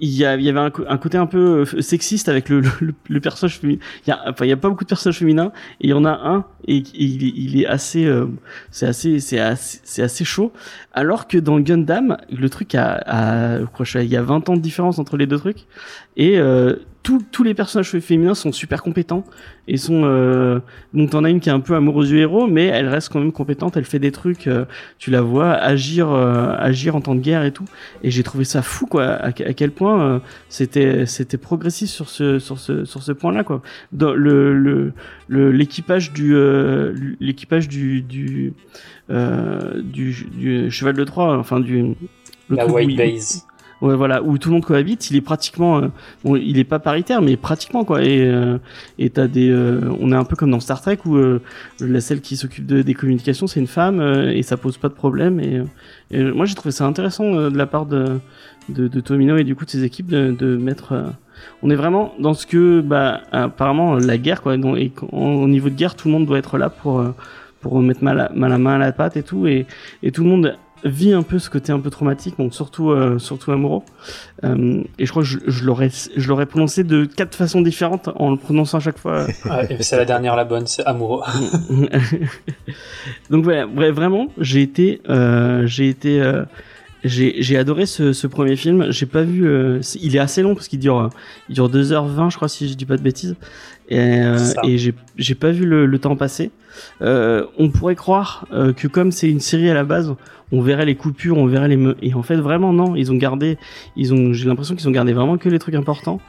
Il 0.05 0.09
y, 0.09 0.25
avait 0.25 0.49
un, 0.49 0.71
un 0.89 0.97
côté 0.97 1.17
un 1.17 1.27
peu 1.27 1.61
euh, 1.61 1.81
sexiste 1.81 2.27
avec 2.27 2.49
le, 2.49 2.59
le, 2.81 2.93
le 3.07 3.19
personnage 3.21 3.59
féminin. 3.59 3.79
Il 4.05 4.09
y 4.09 4.11
a, 4.11 4.19
enfin, 4.27 4.43
il 4.43 4.49
y 4.49 4.51
a 4.51 4.57
pas 4.57 4.67
beaucoup 4.67 4.83
de 4.83 4.89
personnages 4.89 5.19
féminins 5.19 5.53
et 5.79 5.87
il 5.87 5.89
y 5.91 5.93
en 5.93 6.03
a 6.03 6.11
un 6.11 6.45
et, 6.67 6.77
et 6.77 6.83
il, 6.97 7.23
il 7.23 7.61
est 7.61 7.65
assez, 7.67 8.03
euh, 8.05 8.25
c'est 8.69 8.85
assez, 8.85 9.21
c'est 9.21 9.39
assez, 9.39 9.79
c'est 9.85 10.01
assez 10.01 10.25
chaud. 10.25 10.51
Alors 10.91 11.27
que 11.29 11.37
dans 11.37 11.57
Gundam, 11.61 12.17
le 12.29 12.49
truc 12.49 12.75
a, 12.75 12.95
a 13.05 13.59
je 13.59 13.65
crois, 13.65 13.85
il 14.01 14.09
y 14.09 14.17
a 14.17 14.23
20 14.23 14.49
ans 14.49 14.57
de 14.57 14.61
différence 14.61 14.99
entre 14.99 15.15
les 15.15 15.27
deux 15.27 15.37
trucs 15.37 15.67
et 16.17 16.37
euh, 17.09 17.17
tous 17.31 17.43
les 17.43 17.53
personnages 17.53 17.99
féminins 17.99 18.33
sont 18.35 18.51
super 18.51 18.81
compétents 18.81 19.25
et 19.67 19.77
sont 19.77 20.03
euh, 20.05 20.59
donc 20.93 21.09
t'en 21.11 21.23
as 21.23 21.29
une 21.29 21.39
qui 21.39 21.49
est 21.49 21.51
un 21.53 21.59
peu 21.59 21.75
amoureuse 21.75 22.09
du 22.09 22.17
héros 22.19 22.47
mais 22.47 22.65
elle 22.65 22.87
reste 22.87 23.09
quand 23.09 23.19
même 23.19 23.31
compétente 23.31 23.75
elle 23.77 23.85
fait 23.85 23.99
des 23.99 24.11
trucs 24.11 24.47
euh, 24.47 24.65
tu 24.99 25.11
la 25.11 25.21
vois 25.21 25.51
agir 25.51 26.09
euh, 26.09 26.53
agir 26.57 26.95
en 26.95 27.01
temps 27.01 27.15
de 27.15 27.19
guerre 27.21 27.43
et 27.43 27.51
tout 27.51 27.65
et 28.03 28.11
j'ai 28.11 28.23
trouvé 28.23 28.45
ça 28.45 28.61
fou 28.61 28.85
quoi 28.85 29.05
à, 29.05 29.27
à 29.27 29.31
quel 29.31 29.71
point 29.71 30.01
euh, 30.05 30.19
c'était 30.49 31.05
c'était 31.05 31.37
progressif 31.37 31.89
sur 31.89 32.09
ce 32.09 32.39
sur 32.39 32.57
ce 32.59 32.85
sur 32.85 33.03
ce 33.03 33.11
point 33.11 33.31
là 33.33 33.43
quoi 33.43 33.61
dans 33.91 34.13
le 34.13 34.57
le 34.57 34.93
le- 35.27 35.51
l'équipage 35.51 36.13
du 36.13 36.35
euh, 36.35 36.93
l'équipage 37.19 37.67
du 37.67 38.01
du, 38.01 38.53
euh, 39.09 39.81
du 39.81 40.25
du 40.37 40.71
cheval 40.71 40.95
de 40.95 41.03
Troie 41.03 41.37
enfin 41.37 41.59
du 41.59 41.95
le 42.49 42.55
La 42.57 42.65
White 42.73 42.89
Base. 42.97 43.45
Ouais, 43.83 43.97
voilà, 43.97 44.23
où 44.23 44.37
tout 44.37 44.47
le 44.47 44.53
monde 44.53 44.63
cohabite, 44.63 45.11
il 45.11 45.17
est 45.17 45.21
pratiquement, 45.21 45.79
euh, 45.79 45.87
bon, 46.23 46.37
il 46.37 46.57
est 46.57 46.63
pas 46.63 46.79
paritaire, 46.79 47.21
mais 47.21 47.35
pratiquement 47.35 47.83
quoi. 47.83 48.01
Et 48.01 48.25
euh, 48.25 48.57
et 48.97 49.09
t'as 49.09 49.27
des, 49.27 49.49
euh, 49.49 49.81
on 49.99 50.13
est 50.13 50.15
un 50.15 50.23
peu 50.23 50.37
comme 50.37 50.51
dans 50.51 50.61
Star 50.61 50.81
Trek 50.81 50.99
où 51.03 51.17
euh, 51.17 51.41
la 51.81 51.99
celle 51.99 52.21
qui 52.21 52.37
s'occupe 52.37 52.65
de, 52.65 52.81
des 52.81 52.93
communications 52.93 53.45
c'est 53.45 53.59
une 53.59 53.67
femme 53.67 54.01
et 54.01 54.41
ça 54.41 54.55
pose 54.55 54.77
pas 54.77 54.87
de 54.87 54.93
problème. 54.93 55.41
Et, 55.41 55.61
moi 56.31 56.45
j'ai 56.45 56.55
trouvé 56.55 56.71
ça 56.71 56.85
intéressant 56.85 57.49
de 57.49 57.57
la 57.57 57.65
part 57.65 57.85
de, 57.85 58.19
de 58.69 58.87
de 58.87 58.99
Tomino 59.01 59.35
et 59.35 59.43
du 59.43 59.53
coup 59.53 59.65
de 59.65 59.69
ses 59.69 59.83
équipes 59.83 60.07
de, 60.07 60.31
de 60.31 60.55
mettre. 60.55 60.93
on 61.61 61.69
est 61.69 61.75
vraiment 61.75 62.13
dans 62.19 62.33
ce 62.33 62.47
que, 62.47 62.79
bah, 62.79 63.23
apparemment 63.33 63.95
la 63.95 64.17
guerre 64.17 64.41
quoi. 64.41 64.55
Et 64.55 64.93
au 65.11 65.47
niveau 65.49 65.69
de 65.69 65.75
guerre, 65.75 65.95
tout 65.95 66.07
le 66.07 66.13
monde 66.13 66.25
doit 66.25 66.37
être 66.37 66.57
là 66.57 66.69
pour 66.69 67.03
pour 67.59 67.81
mettre 67.81 68.01
mal 68.01 68.19
à, 68.21 68.31
mal 68.33 68.57
main 68.59 68.75
à 68.75 68.77
la 68.77 68.93
pâte 68.93 69.17
et 69.17 69.23
tout. 69.23 69.45
Et 69.45 69.65
et 70.03 70.11
tout 70.11 70.23
le 70.23 70.29
monde 70.29 70.55
vit 70.85 71.13
un 71.13 71.23
peu 71.23 71.39
ce 71.39 71.49
côté 71.49 71.71
un 71.71 71.79
peu 71.79 71.89
traumatique, 71.89 72.37
donc 72.37 72.53
surtout 72.53 72.91
euh, 72.91 73.17
surtout 73.19 73.51
amoureux. 73.51 73.81
Euh, 74.43 74.83
et 74.99 75.05
je 75.05 75.11
crois 75.11 75.23
que 75.23 75.29
je, 75.29 75.39
je 75.47 75.63
l'aurais 75.63 75.89
je 76.15 76.27
l'aurais 76.27 76.45
prononcé 76.45 76.83
de 76.83 77.05
quatre 77.05 77.35
façons 77.35 77.61
différentes 77.61 78.09
en 78.15 78.31
le 78.31 78.37
prononçant 78.37 78.77
à 78.77 78.81
chaque 78.81 78.97
fois. 78.97 79.25
Ouais, 79.45 79.77
c'est 79.81 79.97
la 79.97 80.05
dernière, 80.05 80.35
la 80.35 80.45
bonne, 80.45 80.67
c'est 80.67 80.83
amoureux. 80.85 81.21
donc 83.29 83.43
voilà, 83.43 83.67
ouais, 83.67 83.91
vraiment, 83.91 84.27
j'ai 84.37 84.61
été 84.61 85.01
euh, 85.09 85.65
j'ai 85.67 85.89
été 85.89 86.21
euh, 86.21 86.43
j'ai 87.03 87.41
j'ai 87.41 87.57
adoré 87.57 87.85
ce, 87.85 88.13
ce 88.13 88.27
premier 88.27 88.55
film. 88.55 88.91
J'ai 88.91 89.05
pas 89.05 89.23
vu. 89.23 89.45
euh, 89.47 89.79
il 90.01 90.15
est 90.15 90.19
assez 90.19 90.41
long 90.41 90.55
parce 90.55 90.67
qu'il 90.67 90.79
dure 90.79 91.09
il 91.49 91.55
dure 91.55 91.69
2h20 91.69 92.29
je 92.31 92.35
crois 92.35 92.47
si 92.47 92.69
je 92.69 92.73
dis 92.75 92.85
pas 92.85 92.97
de 92.97 93.01
bêtises. 93.01 93.35
Et, 93.89 93.99
euh, 93.99 94.37
et 94.63 94.77
j'ai 94.77 95.35
pas 95.35 95.51
vu 95.51 95.65
le, 95.65 95.85
le 95.85 95.99
temps 95.99 96.15
passer. 96.15 96.51
Euh, 97.01 97.45
on 97.57 97.69
pourrait 97.69 97.95
croire 97.95 98.47
euh, 98.51 98.73
que 98.73 98.87
comme 98.87 99.11
c'est 99.11 99.29
une 99.29 99.39
série 99.39 99.69
à 99.69 99.73
la 99.73 99.83
base, 99.83 100.15
on 100.51 100.61
verrait 100.61 100.85
les 100.85 100.95
coupures, 100.95 101.37
on 101.37 101.47
verrait 101.47 101.67
les 101.67 101.77
me 101.77 101.95
et 102.01 102.13
en 102.13 102.23
fait 102.23 102.35
vraiment 102.35 102.73
non, 102.73 102.95
ils 102.95 103.11
ont 103.11 103.15
gardé 103.15 103.57
ils 103.95 104.13
ont 104.13 104.33
j'ai 104.33 104.47
l'impression 104.47 104.75
qu'ils 104.75 104.87
ont 104.87 104.91
gardé 104.91 105.13
vraiment 105.13 105.37
que 105.37 105.49
les 105.49 105.59
trucs 105.59 105.75
importants 105.75 106.19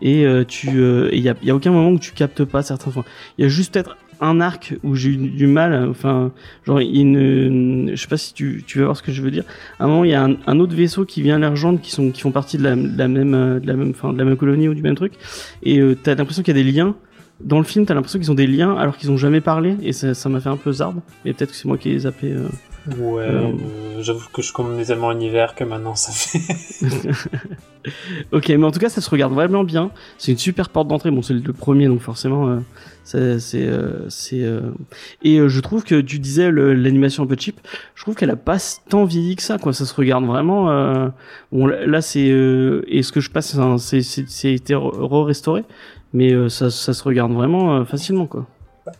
et 0.00 0.24
euh, 0.24 0.44
tu 0.44 0.68
euh, 0.80 1.10
il 1.12 1.20
y 1.20 1.28
a, 1.28 1.34
y 1.42 1.50
a 1.50 1.54
aucun 1.54 1.70
moment 1.70 1.90
où 1.90 1.98
tu 1.98 2.12
captes 2.12 2.44
pas 2.44 2.62
certains 2.62 2.90
points. 2.90 3.04
Il 3.38 3.42
y 3.42 3.44
a 3.44 3.48
juste 3.48 3.74
peut-être 3.74 3.96
un 4.20 4.40
arc 4.40 4.74
où 4.82 4.94
j'ai 4.94 5.10
eu 5.10 5.16
du 5.16 5.46
mal 5.46 5.72
euh, 5.72 5.90
enfin 5.90 6.32
genre 6.66 6.80
il 6.80 7.90
je 7.94 8.00
sais 8.00 8.08
pas 8.08 8.16
si 8.16 8.34
tu 8.34 8.62
tu 8.66 8.78
vas 8.78 8.86
voir 8.86 8.96
ce 8.96 9.02
que 9.02 9.12
je 9.12 9.22
veux 9.22 9.30
dire. 9.30 9.44
À 9.78 9.84
un 9.84 9.86
moment 9.86 10.04
il 10.04 10.10
y 10.10 10.14
a 10.14 10.22
un, 10.24 10.60
autre 10.60 10.74
vaisseau 10.74 11.04
qui 11.04 11.22
vient 11.22 11.38
les 11.38 11.46
rejoindre 11.46 11.80
qui 11.80 11.90
sont 11.90 12.10
qui 12.10 12.20
font 12.20 12.32
partie 12.32 12.58
de 12.58 12.62
la, 12.62 12.76
même 12.76 13.34
euh, 13.34 13.60
de 13.60 13.66
la 13.66 13.74
même 13.74 13.90
enfin 13.90 14.12
de 14.12 14.18
la 14.18 14.24
même 14.24 14.36
colonie 14.36 14.68
ou 14.68 14.74
du 14.74 14.82
même 14.82 14.94
truc 14.94 15.14
et 15.62 15.78
euh, 15.80 15.96
t'as 16.00 16.14
l'impression 16.14 16.42
qu'il 16.42 16.56
y 16.56 16.60
a 16.60 16.62
des 16.62 16.70
liens 16.70 16.94
dans 17.40 17.58
le 17.58 17.64
film, 17.64 17.84
t'as 17.84 17.94
l'impression 17.94 18.18
qu'ils 18.18 18.30
ont 18.30 18.36
des 18.36 18.46
liens 18.46 18.76
alors 18.76 18.96
qu'ils 18.96 19.10
ont 19.10 19.16
jamais 19.16 19.40
parlé 19.40 19.76
et 19.82 19.92
ça 19.92 20.14
ça 20.14 20.28
m'a 20.28 20.40
fait 20.40 20.48
un 20.48 20.56
peu 20.56 20.72
zarbe. 20.72 21.00
Mais 21.24 21.32
peut-être 21.32 21.50
que 21.50 21.56
c'est 21.56 21.68
moi 21.68 21.78
qui 21.78 21.90
ai 21.90 21.98
zappé. 21.98 22.32
euh. 22.32 22.48
Ouais, 22.86 23.22
Euh, 23.22 23.48
euh, 23.48 24.02
j'avoue 24.02 24.28
que 24.32 24.42
je 24.42 24.52
connais 24.52 24.84
tellement 24.84 25.10
l'univers 25.12 25.54
que 25.54 25.64
maintenant 25.64 25.94
ça 25.94 26.12
fait. 26.12 26.40
Ok, 28.32 28.48
mais 28.48 28.64
en 28.64 28.70
tout 28.70 28.78
cas, 28.80 28.88
ça 28.88 29.02
se 29.02 29.10
regarde 29.10 29.34
vraiment 29.34 29.62
bien. 29.62 29.90
C'est 30.16 30.32
une 30.32 30.38
super 30.38 30.70
porte 30.70 30.88
d'entrée. 30.88 31.10
Bon, 31.10 31.20
c'est 31.20 31.34
le 31.34 31.52
premier, 31.52 31.86
donc 31.86 32.00
forcément, 32.00 32.48
euh, 32.48 33.38
c'est, 33.38 33.66
euh, 33.66 34.08
c'est. 34.08 34.42
euh, 34.42 34.70
Et 35.22 35.38
je 35.46 35.60
trouve 35.60 35.84
que 35.84 36.00
tu 36.00 36.18
disais 36.18 36.50
l'animation 36.50 37.24
un 37.24 37.26
peu 37.26 37.36
cheap. 37.38 37.60
Je 37.94 38.02
trouve 38.02 38.14
qu'elle 38.14 38.30
a 38.30 38.36
pas 38.36 38.56
tant 38.88 39.04
vieilli 39.04 39.36
que 39.36 39.42
ça, 39.42 39.58
quoi. 39.58 39.74
Ça 39.74 39.84
se 39.84 39.94
regarde 39.94 40.24
vraiment. 40.24 40.70
euh, 40.70 41.08
Bon, 41.52 41.66
là, 41.66 42.00
c'est 42.00 42.30
euh, 42.30 42.82
et 42.88 43.02
ce 43.02 43.12
que 43.12 43.20
je 43.20 43.28
passe, 43.30 43.48
c'est 43.52 43.58
un- 43.58 43.76
c'est 43.76 44.52
été 44.54 44.74
re-restauré, 44.74 45.64
mais 46.14 46.32
euh, 46.32 46.48
ça, 46.48 46.70
ça 46.70 46.94
se 46.94 47.04
regarde 47.04 47.32
vraiment 47.32 47.84
facilement, 47.84 48.26
quoi. 48.26 48.46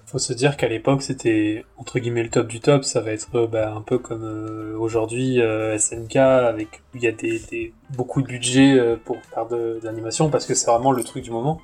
Faut 0.06 0.18
se 0.18 0.32
dire 0.32 0.56
qu'à 0.56 0.68
l'époque 0.68 1.02
c'était 1.02 1.64
entre 1.76 1.98
guillemets 1.98 2.22
le 2.22 2.30
top 2.30 2.46
du 2.46 2.60
top, 2.60 2.84
ça 2.84 3.00
va 3.00 3.12
être 3.12 3.28
euh, 3.34 3.46
bah, 3.46 3.74
un 3.74 3.82
peu 3.82 3.98
comme 3.98 4.24
euh, 4.24 4.76
aujourd'hui 4.78 5.42
euh, 5.42 5.76
SNK 5.76 6.16
avec 6.16 6.82
il 6.94 7.02
y 7.02 7.06
a 7.06 7.12
des, 7.12 7.38
des 7.50 7.74
beaucoup 7.90 8.22
de 8.22 8.26
budget 8.26 8.78
euh, 8.78 8.96
pour 8.96 9.18
faire 9.26 9.46
de, 9.46 9.78
de 9.80 9.84
l'animation 9.84 10.30
parce 10.30 10.46
que 10.46 10.54
c'est 10.54 10.70
vraiment 10.70 10.90
le 10.90 11.04
truc 11.04 11.22
du 11.22 11.30
moment. 11.30 11.60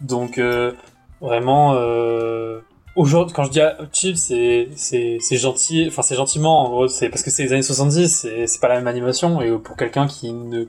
Donc 0.00 0.38
euh, 0.38 0.72
vraiment 1.20 1.74
euh, 1.74 2.60
aujourd'hui 2.94 3.34
quand 3.34 3.44
je 3.44 3.50
dis 3.50 3.60
ah, 3.60 3.76
cheap 3.92 4.16
c'est 4.16 4.68
c'est 4.76 5.36
gentil, 5.36 5.86
enfin 5.88 6.02
c'est 6.02 6.14
gentiment 6.14 6.64
en 6.64 6.70
gros 6.70 6.88
c'est 6.88 7.08
parce 7.08 7.24
que 7.24 7.30
c'est 7.30 7.42
les 7.42 7.52
années 7.52 7.62
70, 7.62 8.28
c'est 8.46 8.60
pas 8.60 8.68
la 8.68 8.76
même 8.76 8.86
animation 8.86 9.40
et 9.40 9.50
pour 9.58 9.76
quelqu'un 9.76 10.06
qui 10.06 10.32
ne 10.32 10.66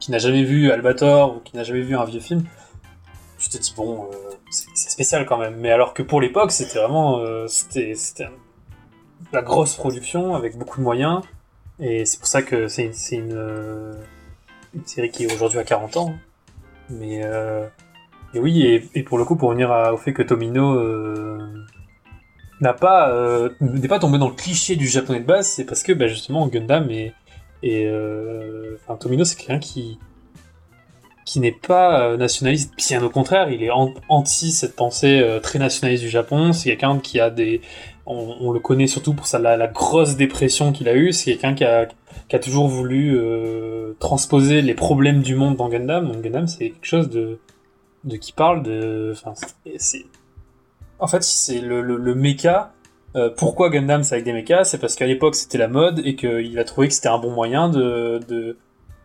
qui 0.00 0.10
n'a 0.10 0.18
jamais 0.18 0.42
vu 0.42 0.72
Albator 0.72 1.36
ou 1.36 1.40
qui 1.40 1.56
n'a 1.56 1.62
jamais 1.62 1.82
vu 1.82 1.96
un 1.96 2.04
vieux 2.04 2.20
film, 2.20 2.44
tu 3.38 3.48
te 3.48 3.56
dis 3.56 3.72
bon 3.76 4.10
c'est 4.54 4.90
spécial 4.90 5.26
quand 5.26 5.38
même. 5.38 5.56
Mais 5.56 5.70
alors 5.70 5.94
que 5.94 6.02
pour 6.02 6.20
l'époque 6.20 6.52
c'était 6.52 6.78
vraiment 6.78 7.18
euh, 7.18 7.46
c'était 7.48 7.94
la 9.32 9.42
grosse 9.42 9.74
production 9.74 10.34
avec 10.34 10.56
beaucoup 10.56 10.78
de 10.78 10.84
moyens. 10.84 11.22
Et 11.80 12.04
c'est 12.04 12.18
pour 12.18 12.28
ça 12.28 12.42
que 12.42 12.68
c'est 12.68 12.90
une, 13.10 13.32
euh, 13.32 13.92
série 14.86 15.10
qui 15.10 15.24
est 15.24 15.34
aujourd'hui 15.34 15.58
à 15.58 15.64
40 15.64 15.96
ans. 15.96 16.14
Mais 16.88 17.22
euh, 17.24 17.66
oui 18.34 18.62
et, 18.94 19.02
pour 19.02 19.18
le 19.18 19.24
coup 19.24 19.36
pour 19.36 19.48
revenir 19.48 19.70
au 19.92 19.96
fait 19.96 20.12
que 20.12 20.22
Tomino 20.22 20.74
euh, 20.74 21.38
n'a 22.60 22.74
pas 22.74 23.48
n'est 23.60 23.88
pas 23.88 23.98
tombé 23.98 24.18
dans 24.18 24.28
le 24.28 24.34
cliché 24.34 24.76
du 24.76 24.86
japonais 24.86 25.20
de 25.20 25.24
base 25.24 25.48
c'est 25.48 25.64
parce 25.64 25.82
que 25.82 25.92
bah, 25.92 26.08
justement 26.08 26.46
Gundam 26.48 26.90
et 26.90 27.12
Tomino 29.00 29.24
c'est 29.24 29.36
quelqu'un 29.36 29.60
qui 29.60 29.98
qui 31.24 31.40
n'est 31.40 31.52
pas 31.52 32.00
euh, 32.00 32.16
nationaliste, 32.16 32.74
bien 32.76 33.02
au 33.02 33.10
contraire, 33.10 33.50
il 33.50 33.62
est 33.62 33.70
an- 33.70 33.94
anti 34.08 34.52
cette 34.52 34.76
pensée 34.76 35.20
euh, 35.20 35.40
très 35.40 35.58
nationaliste 35.58 36.02
du 36.02 36.10
Japon. 36.10 36.52
C'est 36.52 36.70
quelqu'un 36.70 36.98
qui 36.98 37.18
a 37.20 37.30
des, 37.30 37.60
on, 38.06 38.52
le 38.52 38.60
connaît 38.60 38.86
surtout 38.86 39.14
pour 39.14 39.26
sa, 39.26 39.38
la, 39.38 39.66
grosse 39.66 40.16
dépression 40.16 40.72
qu'il 40.72 40.88
a 40.88 40.94
eue. 40.94 41.12
C'est 41.12 41.32
quelqu'un 41.32 41.54
qui 41.54 41.64
a, 41.64 41.86
qui 42.28 42.36
a 42.36 42.38
toujours 42.38 42.68
voulu 42.68 43.16
euh, 43.16 43.94
transposer 44.00 44.60
les 44.60 44.74
problèmes 44.74 45.22
du 45.22 45.34
monde 45.34 45.56
dans 45.56 45.68
Gundam. 45.68 46.12
Donc 46.12 46.22
Gundam, 46.22 46.46
c'est 46.46 46.70
quelque 46.70 46.86
chose 46.86 47.08
de, 47.08 47.38
de 48.04 48.16
qui 48.16 48.32
parle 48.32 48.62
de, 48.62 49.12
enfin, 49.12 49.32
c'est, 49.78 50.04
en 50.98 51.06
fait, 51.06 51.22
c'est 51.22 51.60
le, 51.60 51.80
le, 51.80 51.96
le 51.96 52.14
mecha. 52.14 52.72
Euh, 53.16 53.30
pourquoi 53.34 53.70
Gundam 53.70 54.02
c'est 54.02 54.16
avec 54.16 54.24
des 54.24 54.32
mechas? 54.32 54.64
C'est 54.64 54.78
parce 54.78 54.96
qu'à 54.96 55.06
l'époque 55.06 55.36
c'était 55.36 55.58
la 55.58 55.68
mode 55.68 56.00
et 56.04 56.16
qu'il 56.16 56.58
a 56.58 56.64
trouvé 56.64 56.88
que 56.88 56.94
c'était 56.94 57.08
un 57.08 57.18
bon 57.18 57.30
moyen 57.30 57.68
de, 57.68 58.20
de 58.28 58.56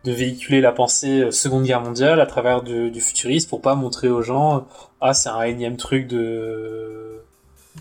de 0.04 0.12
véhiculer 0.12 0.60
la 0.60 0.72
pensée 0.72 1.20
euh, 1.20 1.30
Seconde 1.30 1.64
Guerre 1.64 1.82
mondiale 1.82 2.20
à 2.20 2.26
travers 2.26 2.62
du, 2.62 2.90
du 2.90 3.00
futurisme 3.00 3.48
pour 3.48 3.60
pas 3.60 3.74
montrer 3.74 4.08
aux 4.08 4.22
gens 4.22 4.56
euh, 4.56 4.60
ah 5.00 5.14
c'est 5.14 5.28
un 5.28 5.42
énième 5.42 5.76
truc 5.76 6.06
de 6.06 7.22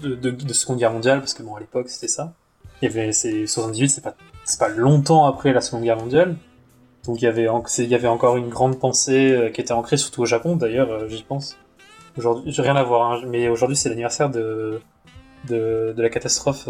de, 0.02 0.16
de, 0.16 0.32
de 0.32 0.54
Seconde 0.54 0.78
Guerre 0.78 0.92
mondiale 0.94 1.20
parce 1.20 1.34
que 1.34 1.44
bon 1.44 1.56
à 1.56 1.60
l'époque 1.60 1.90
c'était 1.90 2.08
ça. 2.08 2.34
Il 2.82 2.86
y 2.86 2.92
avait 2.92 3.12
c'est 3.12 3.48
78 3.48 3.90
c'est 3.90 4.02
pas 4.02 4.16
c'est 4.44 4.60
pas 4.60 4.70
longtemps 4.70 5.26
après 5.26 5.54
la 5.54 5.62
Seconde 5.62 5.84
Guerre 5.84 5.98
mondiale 5.98 6.36
donc 7.06 7.22
il 7.22 7.26
y 7.26 7.28
avait 7.28 7.48
il 7.78 7.88
y 7.88 7.96
avait 7.96 8.08
encore 8.08 8.38
une 8.38 8.50
grande 8.50 8.80
pensée 8.80 9.32
euh, 9.32 9.50
qui 9.50 9.62
était 9.62 9.72
ancrée 9.72 9.98
surtout 9.98 10.22
au 10.22 10.26
Japon 10.26 10.56
d'ailleurs 10.56 11.08
j'y 11.08 11.24
pense. 11.24 11.58
Aujourd'hui 12.18 12.52
j'ai 12.52 12.62
rien 12.62 12.76
à 12.76 12.84
voir 12.84 13.12
hein, 13.12 13.22
mais 13.28 13.48
aujourd'hui 13.48 13.78
c'est 13.78 13.90
l'anniversaire 13.90 14.30
de, 14.30 14.82
de 15.48 15.94
de 15.96 16.02
la 16.02 16.10
catastrophe 16.10 16.68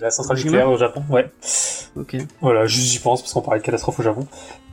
de 0.00 0.04
la 0.04 0.10
centrale 0.10 0.38
nucléaire 0.38 0.70
au 0.70 0.76
Japon 0.76 1.02
ouais. 1.10 1.30
Ok. 1.96 2.16
Voilà, 2.40 2.66
juste 2.66 2.88
j'y 2.88 2.98
pense 2.98 3.20
parce 3.22 3.32
qu'on 3.32 3.42
parlait 3.42 3.60
de 3.60 3.64
catastrophe 3.64 4.00
au 4.00 4.02
Japon. 4.02 4.26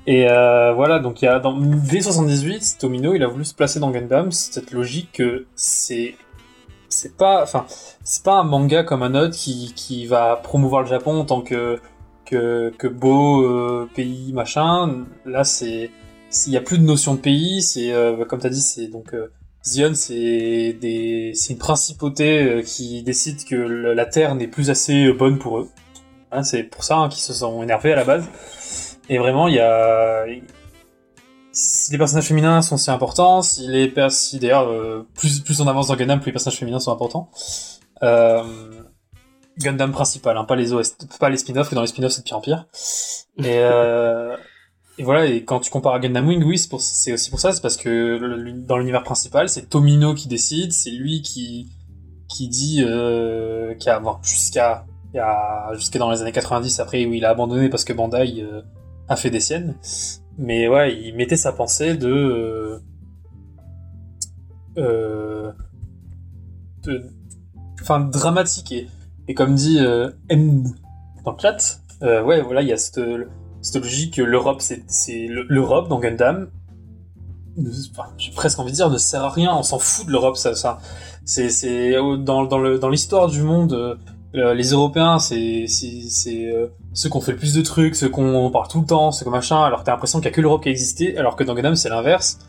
Et 0.05 0.29
euh, 0.29 0.71
voilà, 0.73 0.99
donc 0.99 1.21
il 1.21 1.25
y 1.25 1.27
a 1.27 1.39
dans 1.39 1.59
V78, 1.59 2.77
Tomino, 2.79 3.13
il 3.13 3.23
a 3.23 3.27
voulu 3.27 3.43
se 3.43 3.53
placer 3.53 3.79
dans 3.79 3.91
Gundam. 3.91 4.31
C'est 4.31 4.53
cette 4.53 4.71
logique 4.71 5.11
que 5.13 5.45
c'est 5.55 6.15
c'est 6.89 7.17
pas, 7.17 7.43
enfin, 7.43 7.65
c'est 8.03 8.23
pas 8.23 8.35
un 8.35 8.43
manga 8.43 8.83
comme 8.83 9.03
un 9.03 9.13
autre 9.15 9.35
qui, 9.35 9.73
qui 9.75 10.05
va 10.05 10.37
promouvoir 10.37 10.81
le 10.81 10.87
Japon 10.87 11.19
en 11.19 11.25
tant 11.25 11.41
que 11.41 11.79
que, 12.25 12.73
que 12.77 12.87
beau 12.87 13.43
euh, 13.43 13.89
pays 13.95 14.31
machin. 14.33 15.05
Là, 15.25 15.43
c'est 15.43 15.91
il 16.45 16.53
y 16.53 16.57
a 16.57 16.61
plus 16.61 16.77
de 16.77 16.83
notion 16.83 17.15
de 17.15 17.19
pays. 17.19 17.61
C'est 17.61 17.91
euh, 17.93 18.23
comme 18.25 18.39
t'as 18.39 18.49
dit, 18.49 18.61
c'est 18.61 18.87
donc 18.87 19.13
euh, 19.13 19.27
Zion, 19.67 19.93
c'est 19.93 20.77
une 21.49 21.57
principauté 21.57 22.41
euh, 22.41 22.61
qui 22.61 23.03
décide 23.03 23.43
que 23.45 23.55
la 23.55 24.05
terre 24.05 24.35
n'est 24.35 24.47
plus 24.47 24.69
assez 24.69 25.11
bonne 25.13 25.37
pour 25.37 25.59
eux. 25.59 25.69
Hein, 26.31 26.43
c'est 26.43 26.63
pour 26.63 26.83
ça 26.83 26.97
hein, 26.97 27.09
qu'ils 27.09 27.21
se 27.21 27.33
sont 27.33 27.63
énervés 27.63 27.93
à 27.93 27.95
la 27.95 28.03
base. 28.03 28.29
Et 29.09 29.17
vraiment, 29.17 29.47
il 29.47 29.55
y 29.55 29.59
a 29.59 30.25
si 31.57 31.91
les 31.91 31.97
personnages 31.97 32.27
féminins 32.27 32.61
sont 32.61 32.77
si 32.77 32.91
importants, 32.91 33.41
si 33.41 33.67
les 33.67 33.91
si 34.09 34.37
d'ailleurs 34.37 34.69
euh, 34.69 35.07
plus 35.15 35.39
plus 35.39 35.59
on 35.59 35.67
avance 35.67 35.87
dans 35.87 35.95
Gundam, 35.95 36.19
plus 36.19 36.27
les 36.27 36.33
personnages 36.33 36.59
féminins 36.59 36.79
sont 36.79 36.91
importants. 36.91 37.31
Euh, 38.03 38.43
Gundam 39.57 39.91
principal, 39.91 40.37
hein, 40.37 40.43
pas 40.43 40.55
les 40.55 40.73
OST, 40.73 41.07
pas 41.19 41.29
les 41.29 41.37
spin-offs, 41.37 41.69
que 41.69 41.75
dans 41.75 41.81
les 41.81 41.87
spin-offs 41.87 42.11
c'est 42.11 42.21
de 42.21 42.25
pire 42.25 42.37
en 42.37 42.41
pire. 42.41 42.67
Euh, 43.43 44.37
et 44.97 45.03
voilà, 45.03 45.25
et 45.25 45.43
quand 45.43 45.59
tu 45.59 45.69
compares 45.69 45.93
à 45.93 45.99
Gundam 45.99 46.27
Wing, 46.27 46.43
oui, 46.43 46.57
c'est 46.57 47.13
aussi 47.13 47.29
pour 47.29 47.39
ça, 47.39 47.51
c'est 47.51 47.61
parce 47.61 47.77
que 47.77 48.55
dans 48.65 48.77
l'univers 48.77 49.03
principal, 49.03 49.47
c'est 49.47 49.69
Tomino 49.69 50.15
qui 50.15 50.27
décide, 50.27 50.73
c'est 50.73 50.91
lui 50.91 51.21
qui 51.21 51.69
qui 52.27 52.47
dit 52.49 52.83
euh, 52.83 53.73
qui 53.75 53.89
a 53.89 53.99
bon, 53.99 54.17
jusqu'à 54.23 54.85
jusqu'à 55.73 55.99
dans 55.99 56.11
les 56.11 56.21
années 56.21 56.31
90 56.31 56.79
après 56.79 57.05
où 57.05 57.13
il 57.13 57.25
a 57.25 57.29
abandonné 57.29 57.69
parce 57.69 57.83
que 57.83 57.93
Bandai 57.93 58.41
euh, 58.41 58.61
a 59.07 59.15
fait 59.15 59.29
des 59.29 59.39
siennes. 59.39 59.75
Mais 60.37 60.67
ouais, 60.67 60.95
il 60.99 61.15
mettait 61.15 61.37
sa 61.37 61.51
pensée 61.51 61.95
de 61.95 62.09
euh, 62.09 62.79
euh, 64.77 65.51
de 66.83 67.09
enfin 67.81 67.99
dramatique 67.99 68.71
et, 68.71 68.87
et 69.27 69.33
comme 69.33 69.55
dit 69.55 69.79
euh, 69.79 70.11
M 70.29 70.63
dans 71.23 71.31
le 71.33 71.39
chat, 71.39 71.81
euh, 72.01 72.23
ouais 72.23 72.41
voilà 72.41 72.61
il 72.61 72.67
y 72.67 72.73
a 72.73 72.77
cette, 72.77 72.99
cette 73.67 73.83
logique 73.83 74.15
que 74.15 74.21
l'Europe 74.21 74.61
c'est 74.61 74.83
c'est 74.87 75.27
le- 75.27 75.45
l'Europe 75.49 75.87
dans 75.89 75.99
Gundam. 75.99 76.49
enfin, 77.91 78.09
J'ai 78.17 78.31
presque 78.31 78.59
envie 78.59 78.71
de 78.71 78.75
dire 78.75 78.89
ne 78.89 78.97
sert 78.97 79.23
à 79.23 79.29
rien, 79.29 79.55
on 79.55 79.63
s'en 79.63 79.79
fout 79.79 80.05
de 80.07 80.11
l'Europe 80.11 80.37
ça 80.37 80.55
ça 80.55 80.79
c'est 81.25 81.93
dans 82.19 82.89
l'histoire 82.89 83.27
du 83.27 83.41
monde 83.41 83.73
euh, 83.73 83.95
euh, 84.35 84.53
les 84.53 84.69
Européens 84.71 85.19
c'est 85.19 85.65
euh, 86.27 86.67
ceux 86.93 87.09
qui 87.09 87.17
ont 87.17 87.21
fait 87.21 87.31
le 87.33 87.37
plus 87.37 87.53
de 87.53 87.61
trucs, 87.61 87.95
ceux 87.95 88.09
qu'on 88.09 88.49
parle 88.51 88.67
tout 88.67 88.79
le 88.81 88.85
temps, 88.85 89.11
ceux 89.11 89.25
que 89.25 89.29
machin, 89.29 89.61
alors 89.63 89.83
t'as 89.83 89.91
l'impression 89.91 90.19
qu'il 90.19 90.25
y 90.29 90.31
a 90.31 90.35
que 90.35 90.41
l'Europe 90.41 90.63
qui 90.63 90.69
a 90.69 90.71
existé, 90.71 91.17
alors 91.17 91.35
que 91.35 91.43
dans 91.43 91.53
Gundam 91.55 91.75
c'est 91.75 91.89
l'inverse. 91.89 92.39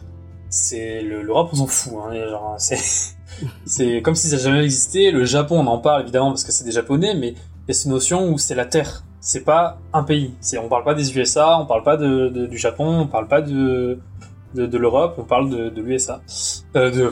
C'est 0.51 1.03
le- 1.03 1.23
l'Europe 1.23 1.51
on 1.53 1.57
s'en 1.57 1.67
fout, 1.67 1.93
hein, 2.11 2.57
c'est 3.67 4.03
comme 4.03 4.15
si 4.15 4.29
ça 4.29 4.37
jamais 4.39 4.65
existé. 4.65 5.11
Le 5.11 5.25
Japon 5.25 5.61
on 5.61 5.67
en 5.67 5.79
parle 5.79 6.03
évidemment 6.03 6.31
parce 6.31 6.45
que 6.45 6.53
c'est 6.53 6.65
des 6.65 6.71
Japonais, 6.73 7.15
mais 7.15 7.29
il 7.31 7.69
y 7.69 7.71
a 7.71 7.75
cette 7.75 7.87
notion 7.87 8.31
où 8.31 8.39
c'est 8.39 8.55
la 8.55 8.65
Terre, 8.67 9.05
c'est 9.21 9.45
pas 9.45 9.79
un 9.93 10.03
pays. 10.03 10.35
C'est 10.41 10.59
on 10.59 10.69
parle 10.69 10.85
pas 10.85 10.95
des 10.95 11.17
USA, 11.17 11.59
on 11.59 11.67
parle 11.67 11.83
pas 11.83 11.97
de, 11.97 12.29
de- 12.29 12.47
du 12.47 12.59
Japon, 12.59 13.01
on 13.01 13.07
parle 13.07 13.29
pas 13.29 13.41
de 13.43 13.99
de, 14.55 14.65
de 14.67 14.79
l'Europe, 14.79 15.17
on 15.19 15.25
parle 15.25 15.51
de, 15.51 15.69
de 15.69 15.83
l'USA, 15.83 16.23
euh, 16.77 16.91
de, 16.91 17.11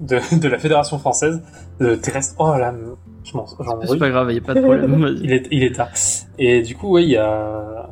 de 0.00 0.38
de 0.40 0.48
la 0.48 0.58
Fédération 0.58 0.98
française 0.98 1.42
de 1.80 1.94
terrestre. 1.94 2.34
Oh 2.38 2.54
là, 2.56 2.74
je 3.24 3.32
m'en 3.36 3.46
C'est 3.46 3.98
pas 3.98 4.10
grave, 4.10 4.32
y 4.32 4.38
a 4.38 4.40
pas 4.40 4.54
de 4.54 4.60
problème. 4.60 5.16
il 5.22 5.32
est, 5.32 5.48
il 5.50 5.62
est 5.64 5.74
tard. 5.74 5.88
Et 6.38 6.62
du 6.62 6.76
coup, 6.76 6.94
oui, 6.94 7.04
il 7.04 7.10
y 7.10 7.16
a... 7.16 7.90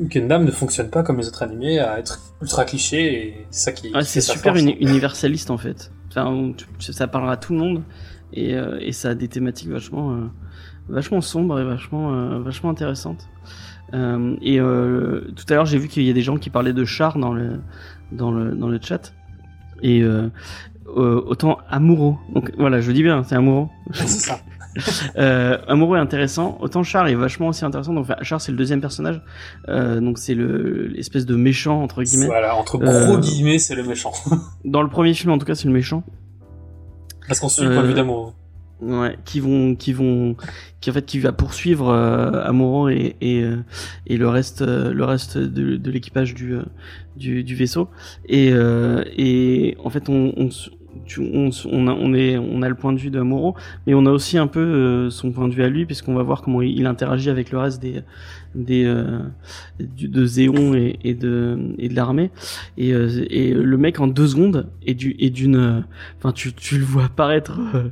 Gundam 0.00 0.44
ne 0.44 0.50
fonctionne 0.50 0.88
pas 0.88 1.02
comme 1.02 1.18
les 1.18 1.28
autres 1.28 1.42
animés 1.42 1.78
à 1.78 1.98
être 1.98 2.18
ultra 2.40 2.64
cliché 2.64 3.26
et 3.28 3.46
c'est 3.50 3.64
ça 3.66 3.72
qui. 3.72 3.92
Qui 3.92 4.04
c'est 4.04 4.20
super 4.22 4.56
uni- 4.56 4.76
universaliste 4.80 5.50
en 5.50 5.58
fait. 5.58 5.92
Enfin, 6.08 6.26
on- 6.26 6.54
ça 6.80 7.06
parlera 7.06 7.32
à 7.34 7.36
tout 7.36 7.52
le 7.52 7.58
monde 7.58 7.82
et, 8.32 8.54
euh, 8.54 8.78
et 8.80 8.92
ça 8.92 9.10
a 9.10 9.14
des 9.14 9.28
thématiques 9.28 9.68
vachement, 9.68 10.12
euh, 10.12 10.24
vachement 10.88 11.20
sombres 11.20 11.58
et 11.60 11.64
vachement, 11.64 12.12
euh, 12.12 12.38
vachement 12.40 12.70
intéressantes. 12.70 13.28
Euh, 13.94 14.36
et 14.40 14.58
euh, 14.60 15.30
tout 15.36 15.44
à 15.50 15.54
l'heure, 15.54 15.66
j'ai 15.66 15.78
vu 15.78 15.88
qu'il 15.88 16.02
y 16.04 16.10
a 16.10 16.14
des 16.14 16.22
gens 16.22 16.36
qui 16.36 16.50
parlaient 16.50 16.72
de 16.72 16.84
char 16.84 17.18
dans 17.18 17.32
le, 17.32 17.60
dans 18.10 18.30
le, 18.30 18.54
dans 18.54 18.68
le 18.68 18.78
chat. 18.80 19.12
Et 19.82 20.04
autant 20.86 21.58
Amuro. 21.68 22.18
Donc 22.32 22.52
voilà, 22.56 22.80
je 22.80 22.92
dis 22.92 23.02
bien, 23.02 23.24
c'est 23.24 23.34
Amuro. 23.34 23.68
C'est 23.92 24.06
ça. 24.06 24.38
Euh, 25.16 25.58
Amuro 25.68 25.96
est 25.96 26.00
intéressant, 26.00 26.56
autant 26.60 26.82
Char 26.82 27.06
est 27.06 27.14
vachement 27.14 27.48
aussi 27.48 27.64
intéressant. 27.64 27.92
Donc 27.92 28.06
Char 28.22 28.40
c'est 28.40 28.52
le 28.52 28.58
deuxième 28.58 28.80
personnage, 28.80 29.20
euh, 29.68 30.00
donc 30.00 30.18
c'est 30.18 30.34
le 30.34 30.86
l'espèce 30.86 31.26
de 31.26 31.36
méchant 31.36 31.82
entre 31.82 32.02
guillemets. 32.02 32.26
Voilà, 32.26 32.56
entre 32.56 32.78
gros 32.78 32.88
Euh, 32.90 33.20
guillemets, 33.20 33.58
c'est 33.58 33.74
le 33.74 33.84
méchant. 33.84 34.12
Dans 34.64 34.82
le 34.82 34.88
premier 34.88 35.12
film 35.14 35.32
en 35.32 35.38
tout 35.38 35.44
cas 35.46 35.54
c'est 35.54 35.68
le 35.68 35.74
méchant. 35.74 36.02
Parce 37.28 37.40
qu'on 37.40 37.48
suit 37.48 37.64
le 37.64 37.72
point 37.74 37.82
de 37.82 37.88
vue 37.88 37.94
d'amour. 37.94 38.34
Ouais, 38.82 39.16
qui 39.24 39.38
vont, 39.38 39.76
qui 39.76 39.92
vont, 39.92 40.34
qui 40.80 40.90
en 40.90 40.92
fait, 40.92 41.06
qui 41.06 41.20
va 41.20 41.30
poursuivre 41.30 41.88
euh, 41.90 42.42
Amuro 42.44 42.88
et 42.88 43.14
et, 43.20 43.40
euh, 43.44 43.58
et 44.08 44.16
le 44.16 44.28
reste, 44.28 44.62
euh, 44.62 44.92
le 44.92 45.04
reste 45.04 45.38
de, 45.38 45.76
de 45.76 45.90
l'équipage 45.92 46.34
du, 46.34 46.54
euh, 46.54 46.62
du 47.14 47.44
du 47.44 47.54
vaisseau. 47.54 47.90
Et 48.28 48.50
euh, 48.52 49.04
et 49.16 49.76
en 49.84 49.90
fait, 49.90 50.08
on 50.08 50.32
on, 50.36 50.48
on, 51.18 51.50
on 51.70 51.86
a 51.86 51.92
on 51.92 52.12
est 52.12 52.38
on 52.38 52.62
a 52.62 52.68
le 52.68 52.74
point 52.74 52.92
de 52.92 52.98
vue 52.98 53.10
d'Amuro, 53.10 53.54
mais 53.86 53.94
on 53.94 54.04
a 54.04 54.10
aussi 54.10 54.36
un 54.36 54.48
peu 54.48 54.58
euh, 54.60 55.10
son 55.10 55.30
point 55.30 55.46
de 55.46 55.54
vue 55.54 55.62
à 55.62 55.68
lui, 55.68 55.86
puisqu'on 55.86 56.14
va 56.14 56.24
voir 56.24 56.42
comment 56.42 56.60
il, 56.60 56.76
il 56.76 56.86
interagit 56.86 57.30
avec 57.30 57.52
le 57.52 57.58
reste 57.58 57.80
des 57.80 58.02
des 58.54 58.84
euh, 58.84 59.18
du- 59.80 60.08
de 60.08 60.24
Zéon 60.24 60.74
et, 60.74 60.98
et 61.04 61.14
de 61.14 61.58
et 61.78 61.88
de 61.88 61.94
l'armée. 61.94 62.30
Et 62.76 62.92
euh, 62.94 63.24
et 63.30 63.52
le 63.54 63.76
mec 63.78 64.00
en 64.00 64.06
deux 64.06 64.26
secondes 64.28 64.68
est 64.86 64.94
du 64.94 65.14
est 65.18 65.30
d'une, 65.30 65.56
euh, 65.56 65.80
enfin 66.18 66.32
tu 66.32 66.52
tu 66.52 66.78
le 66.78 66.84
vois 66.84 67.04
apparaître. 67.04 67.58
euh, 67.74 67.88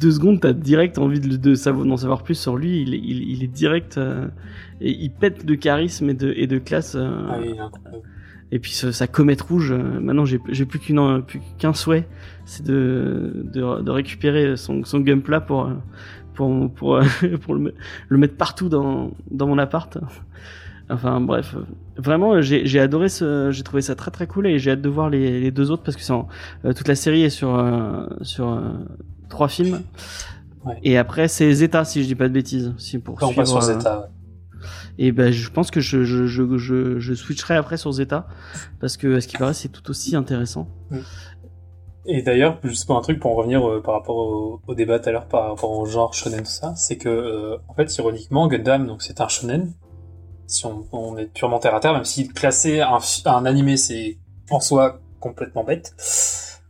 deux 0.00 0.12
secondes, 0.12 0.40
t'as 0.40 0.52
direct 0.52 0.96
envie 0.98 1.18
de, 1.20 1.36
de 1.36 1.54
savoir, 1.54 1.84
d'en 1.86 1.96
savoir 1.96 2.22
plus 2.22 2.36
sur 2.36 2.56
lui. 2.56 2.82
Il, 2.82 2.94
est- 2.94 2.98
il, 3.02 3.30
il 3.30 3.42
est 3.42 3.52
direct 3.52 3.98
euh, 3.98 4.26
et 4.80 4.90
il 4.92 5.10
pète 5.10 5.44
de 5.44 5.54
charisme 5.56 6.08
et 6.10 6.14
de, 6.14 6.32
et 6.36 6.46
de 6.46 6.58
classe. 6.58 6.94
euh, 6.94 7.10
Ah 7.28 7.38
oui, 7.40 7.54
et 8.50 8.58
puis 8.60 8.70
ce- 8.72 8.92
sa 8.92 9.06
comète 9.06 9.42
rouge. 9.42 9.72
euh, 9.72 10.00
maintenant, 10.00 10.24
j'ai, 10.24 10.40
j'ai 10.50 10.64
plus 10.64 10.78
qu'une, 10.78 10.98
en- 10.98 11.20
plus 11.20 11.40
qu'un 11.58 11.74
souhait, 11.74 12.06
c'est 12.46 12.64
de, 12.64 13.32
de, 13.52 13.82
de 13.82 13.90
récupérer 13.90 14.56
son, 14.56 14.84
son 14.84 15.00
gunpla 15.00 15.40
pour 15.42 15.66
euh, 15.66 15.74
pour 16.38 16.70
pour, 16.72 16.96
euh, 16.96 17.02
pour 17.42 17.54
le, 17.54 17.60
me- 17.60 17.74
le 18.08 18.16
mettre 18.18 18.36
partout 18.36 18.68
dans 18.68 19.10
dans 19.30 19.46
mon 19.48 19.58
appart. 19.58 19.98
Enfin 20.90 21.20
bref, 21.20 21.54
euh, 21.56 21.64
vraiment 21.98 22.40
j'ai, 22.40 22.64
j'ai 22.64 22.80
adoré 22.80 23.08
ce, 23.10 23.50
j'ai 23.50 23.62
trouvé 23.62 23.82
ça 23.82 23.94
très 23.94 24.10
très 24.10 24.26
cool 24.26 24.46
et 24.46 24.58
j'ai 24.58 24.70
hâte 24.70 24.80
de 24.80 24.88
voir 24.88 25.10
les, 25.10 25.40
les 25.40 25.50
deux 25.50 25.70
autres 25.70 25.82
parce 25.82 25.96
que 25.98 26.12
en- 26.12 26.28
euh, 26.64 26.72
toute 26.72 26.88
la 26.88 26.94
série 26.94 27.22
est 27.24 27.30
sur 27.30 27.54
euh, 27.54 28.06
sur 28.22 28.48
euh, 28.48 28.60
trois 29.28 29.48
films. 29.48 29.82
Ouais. 30.64 30.78
Et 30.82 30.96
après 30.96 31.28
c'est 31.28 31.52
Zeta 31.52 31.84
si 31.84 32.02
je 32.02 32.06
dis 32.08 32.14
pas 32.14 32.28
de 32.28 32.32
bêtises, 32.32 32.72
si 32.78 32.98
pour 32.98 33.14
Après, 33.16 33.26
on 33.26 33.34
passe 33.34 33.50
sur 33.50 33.62
suivre, 33.62 33.76
euh, 33.76 33.80
Zeta. 33.80 34.00
ouais. 34.00 34.06
et 34.98 35.12
ben, 35.12 35.30
je 35.32 35.50
pense 35.50 35.70
que 35.70 35.80
je, 35.80 36.04
je, 36.04 36.26
je, 36.26 36.56
je, 36.56 36.98
je 36.98 37.14
switcherai 37.14 37.54
après 37.56 37.76
sur 37.76 37.92
Zeta 37.92 38.26
parce 38.80 38.96
que 38.96 39.16
à 39.16 39.20
ce 39.20 39.28
qui 39.28 39.36
paraît 39.36 39.54
c'est 39.54 39.68
tout 39.68 39.88
aussi 39.90 40.16
intéressant. 40.16 40.68
Et 42.10 42.22
d'ailleurs, 42.22 42.58
juste 42.64 42.86
pour 42.86 42.96
un 42.96 43.02
truc, 43.02 43.20
pour 43.20 43.32
en 43.32 43.34
revenir 43.34 43.68
euh, 43.68 43.82
par 43.82 43.92
rapport 43.92 44.16
au, 44.66 44.74
débat 44.74 44.98
tout 44.98 45.10
à 45.10 45.12
l'heure, 45.12 45.26
par 45.28 45.50
rapport 45.50 45.70
au 45.70 45.84
genre 45.84 46.14
shonen, 46.14 46.40
tout 46.40 46.46
ça, 46.46 46.74
c'est 46.74 46.96
que, 46.96 47.08
euh, 47.10 47.58
en 47.68 47.74
fait, 47.74 47.94
ironiquement, 47.98 48.48
Gundam, 48.48 48.86
donc 48.86 49.02
c'est 49.02 49.20
un 49.20 49.28
shonen, 49.28 49.74
si 50.46 50.64
on, 50.64 51.18
est 51.18 51.26
purement 51.26 51.58
terre 51.58 51.74
à 51.74 51.80
terre, 51.80 51.92
même 51.92 52.06
si 52.06 52.26
classer 52.28 52.80
un, 52.80 52.98
un 53.26 53.44
animé, 53.44 53.76
c'est 53.76 54.16
en 54.50 54.60
soi 54.60 55.00
complètement 55.20 55.64
bête. 55.64 55.94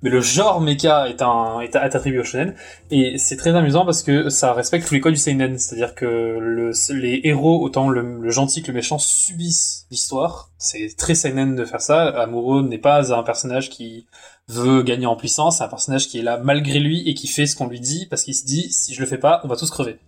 Mais 0.02 0.10
le 0.10 0.20
genre 0.20 0.60
mecha 0.60 1.08
est, 1.08 1.22
un, 1.22 1.60
est, 1.60 1.74
attribué 1.74 2.20
au 2.20 2.24
shonen, 2.24 2.54
et 2.90 3.18
c'est 3.18 3.36
très 3.36 3.54
amusant 3.56 3.84
parce 3.84 4.02
que 4.02 4.28
ça 4.28 4.52
respecte 4.52 4.86
tous 4.86 4.94
les 4.94 5.00
codes 5.00 5.14
du 5.14 5.20
seinen, 5.20 5.58
c'est-à-dire 5.58 5.94
que 5.94 6.04
le, 6.04 6.70
les 6.94 7.20
héros, 7.24 7.62
autant 7.62 7.88
le, 7.88 8.20
le 8.20 8.30
gentil 8.30 8.62
que 8.62 8.68
le 8.68 8.74
méchant, 8.74 8.98
subissent 8.98 9.86
l'histoire. 9.90 10.50
C'est 10.58 10.96
très 10.96 11.14
seinen 11.14 11.56
de 11.56 11.64
faire 11.64 11.80
ça. 11.80 12.08
Amuro 12.08 12.62
n'est 12.62 12.78
pas 12.78 13.12
un 13.12 13.22
personnage 13.22 13.70
qui 13.70 14.06
veut 14.48 14.82
gagner 14.82 15.06
en 15.06 15.16
puissance, 15.16 15.58
c'est 15.58 15.64
un 15.64 15.68
personnage 15.68 16.08
qui 16.08 16.18
est 16.18 16.22
là 16.22 16.38
malgré 16.38 16.78
lui 16.78 17.08
et 17.08 17.14
qui 17.14 17.26
fait 17.26 17.46
ce 17.46 17.54
qu'on 17.54 17.66
lui 17.66 17.80
dit 17.80 18.06
parce 18.06 18.22
qu'il 18.22 18.34
se 18.34 18.46
dit 18.46 18.70
si 18.72 18.94
je 18.94 19.00
le 19.00 19.06
fais 19.06 19.18
pas, 19.18 19.40
on 19.44 19.48
va 19.48 19.56
tous 19.56 19.70
crever. 19.70 19.98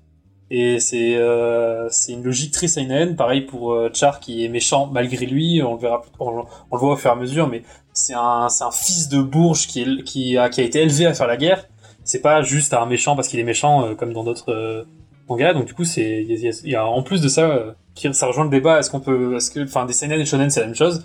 Et 0.53 0.81
c'est 0.81 1.17
euh, 1.17 1.89
c'est 1.91 2.13
une 2.13 2.25
logique 2.25 2.53
très 2.53 2.67
seinen, 2.67 3.15
pareil 3.15 3.43
pour 3.43 3.73
euh, 3.73 3.89
Char 3.95 4.19
qui 4.19 4.45
est 4.45 4.49
méchant 4.49 4.89
malgré 4.93 5.25
lui, 5.27 5.63
on 5.63 5.75
le 5.75 5.81
verra 5.81 6.03
on, 6.19 6.45
on 6.71 6.75
le 6.77 6.81
voit 6.81 6.95
au 6.95 6.97
fur 6.97 7.11
et 7.11 7.13
à 7.13 7.17
mesure 7.17 7.47
mais 7.47 7.63
c'est 7.93 8.15
un 8.15 8.49
c'est 8.49 8.65
un 8.65 8.73
fils 8.73 9.09
de 9.09 9.23
bourge 9.23 9.69
qui 9.69 9.83
est, 9.83 10.03
qui 10.03 10.37
a 10.37 10.49
qui 10.49 10.61
a 10.61 10.65
été 10.65 10.81
élevé 10.83 11.07
à 11.07 11.15
faire 11.15 11.29
la 11.29 11.37
guerre. 11.37 11.67
C'est 12.03 12.21
pas 12.21 12.43
juste 12.43 12.75
un 12.75 12.87
méchant 12.87 13.15
parce 13.15 13.29
qu'il 13.29 13.39
est 13.39 13.45
méchant 13.45 13.85
euh, 13.87 13.95
comme 13.95 14.13
dans 14.13 14.25
d'autres 14.25 14.51
euh, 14.53 14.85
mangas. 15.29 15.53
Donc 15.55 15.67
du 15.67 15.75
coup 15.75 15.85
c'est 15.85 16.23
il 16.29 16.33
y, 16.41 16.49
a- 16.49 16.67
y 16.67 16.75
a 16.75 16.85
en 16.85 17.03
plus 17.05 17.21
de 17.21 17.29
ça 17.29 17.43
euh, 17.49 17.73
qui- 17.95 18.13
ça 18.13 18.27
rejoint 18.27 18.45
le 18.45 18.51
débat 18.51 18.81
est-ce 18.81 18.91
qu'on 18.91 18.99
peut 19.01 19.37
est-ce 19.37 19.53
que 19.53 19.63
enfin 19.63 19.85
des 19.87 19.93
seinen 19.93 20.21
et 20.21 20.25
shonen 20.25 20.51
c'est 20.51 20.61
la 20.61 20.67
même 20.67 20.75
chose? 20.75 21.05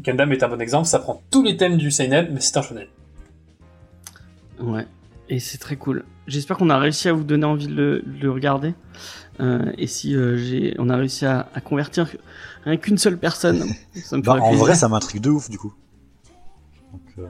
Gundam 0.00 0.32
est 0.32 0.42
un 0.42 0.48
bon 0.48 0.60
exemple, 0.60 0.88
ça 0.88 0.98
prend 0.98 1.22
tous 1.30 1.44
les 1.44 1.56
thèmes 1.56 1.76
du 1.76 1.92
seinen 1.92 2.30
mais 2.32 2.40
c'est 2.40 2.56
un 2.56 2.62
shonen. 2.62 2.86
Ouais. 4.60 4.86
Et 5.28 5.38
c'est 5.38 5.58
très 5.58 5.76
cool. 5.76 6.04
J'espère 6.26 6.56
qu'on 6.56 6.70
a 6.70 6.78
réussi 6.78 7.08
à 7.08 7.12
vous 7.12 7.24
donner 7.24 7.44
envie 7.46 7.66
de 7.66 7.74
le, 7.74 8.02
de 8.02 8.22
le 8.22 8.30
regarder. 8.30 8.74
Euh, 9.40 9.72
et 9.78 9.86
si 9.86 10.14
euh, 10.14 10.36
j'ai, 10.36 10.74
on 10.78 10.88
a 10.88 10.96
réussi 10.96 11.26
à, 11.26 11.48
à 11.54 11.60
convertir 11.60 12.08
rien 12.64 12.76
qu'une 12.76 12.98
seule 12.98 13.18
personne, 13.18 13.64
ça 13.94 14.16
me 14.16 14.22
Bah, 14.22 14.34
en 14.34 14.48
plaisir. 14.48 14.58
vrai, 14.64 14.74
ça 14.74 14.88
m'intrigue 14.88 15.22
de 15.22 15.30
ouf, 15.30 15.50
du 15.50 15.58
coup. 15.58 15.72
Donc, 16.92 17.00
euh, 17.18 17.26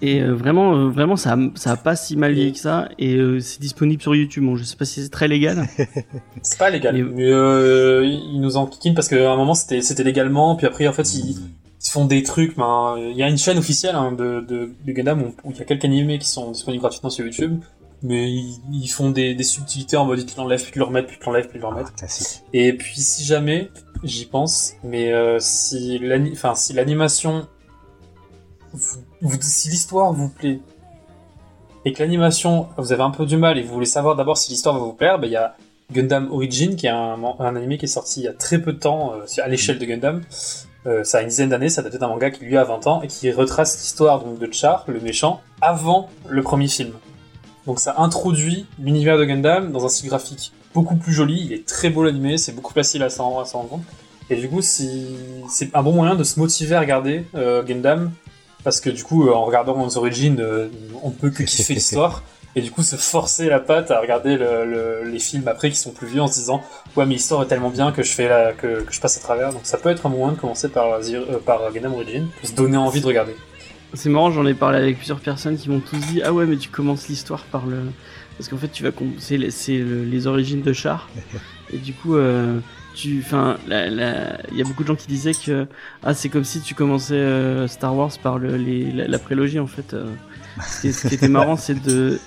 Et 0.00 0.22
euh, 0.22 0.32
vraiment, 0.34 0.74
euh, 0.74 0.88
vraiment, 0.88 1.16
ça, 1.16 1.36
ça 1.54 1.72
a 1.72 1.76
pas 1.76 1.96
si 1.96 2.16
mal 2.16 2.32
vieilli 2.32 2.52
que 2.52 2.58
ça. 2.58 2.88
Et 2.98 3.16
euh, 3.16 3.40
c'est 3.40 3.60
disponible 3.60 4.00
sur 4.00 4.14
YouTube. 4.14 4.44
Bon, 4.44 4.56
je 4.56 4.64
sais 4.64 4.76
pas 4.76 4.84
si 4.86 5.02
c'est 5.02 5.08
très 5.10 5.28
légal. 5.28 5.66
C'est 6.42 6.58
pas 6.58 6.70
légal, 6.70 6.94
mais 7.14 7.30
euh, 7.30 8.04
ils 8.04 8.40
nous 8.40 8.56
en 8.56 8.66
kikinent 8.66 8.94
parce 8.94 9.08
qu'à 9.08 9.30
un 9.32 9.36
moment 9.36 9.54
c'était 9.54 9.82
c'était 9.82 10.04
légalement, 10.04 10.54
puis 10.54 10.66
après 10.66 10.86
en 10.86 10.92
fait 10.92 11.12
ils, 11.14 11.36
ils 11.86 11.90
font 11.90 12.04
des 12.04 12.22
trucs. 12.22 12.56
Ben, 12.56 12.96
il 12.98 13.16
y 13.16 13.22
a 13.22 13.28
une 13.28 13.38
chaîne 13.38 13.58
officielle 13.58 13.94
hein, 13.94 14.12
de, 14.12 14.40
de, 14.40 14.72
de 14.84 14.92
Gundam 14.92 15.22
où, 15.44 15.50
il 15.52 15.56
y 15.58 15.62
a 15.62 15.64
quelques 15.64 15.84
animés 15.84 16.18
qui 16.18 16.28
sont 16.28 16.50
disponibles 16.50 16.80
gratuitement 16.82 17.10
sur 17.10 17.24
YouTube, 17.24 17.60
mais 18.02 18.30
ils, 18.30 18.60
ils 18.72 18.88
font 18.88 19.10
des, 19.10 19.34
des 19.34 19.44
subtilités 19.44 19.96
en 19.96 20.04
mode 20.04 20.18
ils 20.20 20.26
te 20.26 20.36
l'enlèvent, 20.38 20.62
puis 20.62 20.72
te 20.72 20.78
le 20.78 20.84
remettent, 20.84 21.06
puis 21.06 21.18
te 21.18 21.24
l'enlèvent, 21.24 21.48
puis 21.48 21.58
te 21.58 21.64
le 21.64 21.68
remettent. 21.68 21.92
Ah. 22.02 22.06
Et 22.52 22.72
puis 22.72 23.00
si 23.00 23.24
jamais, 23.24 23.70
j'y 24.04 24.26
pense, 24.26 24.72
mais 24.84 25.12
euh, 25.12 25.38
si 25.40 25.98
l'ani- 25.98 26.32
enfin 26.32 26.54
si 26.54 26.72
l'animation, 26.72 27.46
vous- 28.72 29.38
si 29.40 29.68
l'histoire 29.70 30.12
vous 30.12 30.28
plaît 30.28 30.60
et 31.84 31.92
que 31.92 32.02
l'animation 32.02 32.68
vous 32.76 32.92
avez 32.92 33.02
un 33.02 33.10
peu 33.10 33.24
du 33.26 33.36
mal 33.36 33.58
et 33.58 33.62
vous 33.62 33.72
voulez 33.72 33.86
savoir 33.86 34.16
d'abord 34.16 34.36
si 34.36 34.50
l'histoire 34.50 34.74
va 34.78 34.84
vous 34.84 34.92
plaire, 34.92 35.18
ben 35.18 35.28
il 35.28 35.32
y 35.32 35.36
a 35.36 35.56
Gundam 35.92 36.30
Origin 36.32 36.74
qui 36.74 36.86
est 36.86 36.90
un, 36.90 37.16
un 37.38 37.56
anime 37.56 37.78
qui 37.78 37.84
est 37.84 37.88
sorti 37.88 38.20
il 38.20 38.24
y 38.24 38.28
a 38.28 38.32
très 38.32 38.60
peu 38.60 38.72
de 38.72 38.78
temps 38.78 39.14
euh, 39.14 39.24
à 39.42 39.48
l'échelle 39.48 39.78
de 39.78 39.84
Gundam. 39.84 40.22
Euh, 40.86 41.04
ça 41.04 41.18
a 41.18 41.22
une 41.22 41.28
dizaine 41.28 41.48
d'années, 41.48 41.68
ça 41.68 41.82
date 41.82 41.96
d'un 41.96 42.08
manga 42.08 42.30
qui 42.30 42.44
lui 42.44 42.56
a 42.56 42.64
20 42.64 42.86
ans 42.86 43.02
et 43.02 43.08
qui 43.08 43.30
retrace 43.32 43.76
l'histoire 43.78 44.24
donc 44.24 44.38
de 44.38 44.52
Char, 44.52 44.84
le 44.86 45.00
méchant, 45.00 45.40
avant 45.60 46.08
le 46.28 46.42
premier 46.42 46.68
film. 46.68 46.92
Donc 47.66 47.80
ça 47.80 47.96
introduit 47.98 48.66
l'univers 48.78 49.18
de 49.18 49.24
Gundam 49.24 49.72
dans 49.72 49.84
un 49.84 49.88
style 49.88 50.08
graphique 50.08 50.52
beaucoup 50.76 50.96
plus 50.96 51.14
joli, 51.14 51.46
il 51.46 51.52
est 51.54 51.66
très 51.66 51.88
beau 51.88 52.04
l'animé, 52.04 52.36
c'est 52.36 52.52
beaucoup 52.52 52.74
plus 52.74 52.82
facile 52.82 53.02
à 53.02 53.08
s'en 53.08 53.30
rendre 53.30 53.68
compte. 53.68 53.82
Et 54.28 54.36
du 54.36 54.46
coup, 54.46 54.60
c'est 54.60 55.70
un 55.72 55.82
bon 55.82 55.92
moyen 55.92 56.16
de 56.16 56.22
se 56.24 56.38
motiver 56.38 56.74
à 56.74 56.80
regarder 56.80 57.24
euh, 57.34 57.62
Gundam, 57.62 58.12
parce 58.62 58.80
que 58.80 58.90
du 58.90 59.02
coup, 59.02 59.26
euh, 59.26 59.32
en 59.32 59.46
regardant 59.46 59.82
les 59.82 59.96
origines, 59.96 60.38
euh, 60.38 60.68
on 61.02 61.10
peut 61.10 61.30
que 61.30 61.42
kiffer 61.42 61.72
l'histoire, 61.78 62.22
et 62.56 62.62
du 62.62 62.70
coup 62.72 62.82
se 62.82 62.96
forcer 62.96 63.48
la 63.48 63.60
patte 63.60 63.90
à 63.92 64.00
regarder 64.00 64.36
le- 64.36 64.64
le- 64.64 65.08
les 65.10 65.18
films 65.20 65.46
après 65.46 65.70
qui 65.70 65.76
sont 65.76 65.92
plus 65.92 66.06
vieux 66.08 66.22
en 66.22 66.26
se 66.26 66.38
disant 66.38 66.64
ouais 66.96 67.06
mais 67.06 67.14
l'histoire 67.14 67.42
est 67.42 67.46
tellement 67.46 67.70
bien 67.70 67.92
que 67.92 68.02
je 68.02 68.10
fais 68.12 68.28
la, 68.28 68.52
que, 68.52 68.80
que 68.82 68.92
je 68.92 69.00
passe 69.00 69.16
à 69.18 69.20
travers. 69.20 69.52
Donc 69.52 69.60
ça 69.64 69.78
peut 69.78 69.90
être 69.90 70.06
un 70.06 70.08
moyen 70.08 70.32
de 70.34 70.38
commencer 70.40 70.68
par, 70.68 70.86
euh, 70.94 71.38
par 71.44 71.70
Gundam 71.72 71.92
Origin 71.94 72.26
pour 72.40 72.48
se 72.48 72.54
donner 72.54 72.76
envie 72.76 73.00
de 73.00 73.06
regarder. 73.06 73.36
C'est 73.94 74.08
marrant, 74.08 74.30
j'en 74.32 74.44
ai 74.46 74.54
parlé 74.54 74.78
avec 74.78 74.96
plusieurs 74.96 75.20
personnes 75.20 75.56
qui 75.56 75.70
m'ont 75.70 75.80
tous 75.80 75.96
dit 75.98 76.20
ah 76.24 76.32
ouais 76.32 76.44
mais 76.46 76.56
tu 76.56 76.68
commences 76.70 77.08
l'histoire 77.08 77.44
par 77.44 77.66
le 77.66 77.76
parce 78.36 78.48
qu'en 78.50 78.56
fait 78.58 78.68
tu 78.68 78.82
vas 78.82 78.90
c'est 79.18 79.36
le- 79.38 80.04
les 80.04 80.26
origines 80.26 80.62
de 80.62 80.72
Char 80.72 81.08
et 81.72 81.78
du 81.78 81.92
coup 81.94 82.16
euh, 82.16 82.58
tu 82.94 83.22
enfin 83.24 83.56
il 83.68 84.56
y 84.56 84.60
a 84.60 84.64
beaucoup 84.64 84.82
de 84.82 84.88
gens 84.88 84.96
qui 84.96 85.06
disaient 85.06 85.32
que 85.34 85.66
ah 86.02 86.14
c'est 86.14 86.28
comme 86.30 86.44
si 86.44 86.60
tu 86.60 86.74
commençais 86.74 87.14
euh, 87.14 87.68
Star 87.68 87.94
Wars 87.96 88.12
par 88.22 88.38
le, 88.38 88.56
les, 88.56 88.90
la, 88.92 89.06
la 89.08 89.18
prélogie 89.18 89.58
en 89.60 89.66
fait 89.66 89.94
euh. 89.94 90.06
Ce, 90.64 90.80
qui, 90.80 90.88
est- 90.88 90.92
ce 90.92 91.08
qui 91.08 91.14
était 91.14 91.28
marrant 91.28 91.56
c'est 91.56 91.74
de 91.74 92.18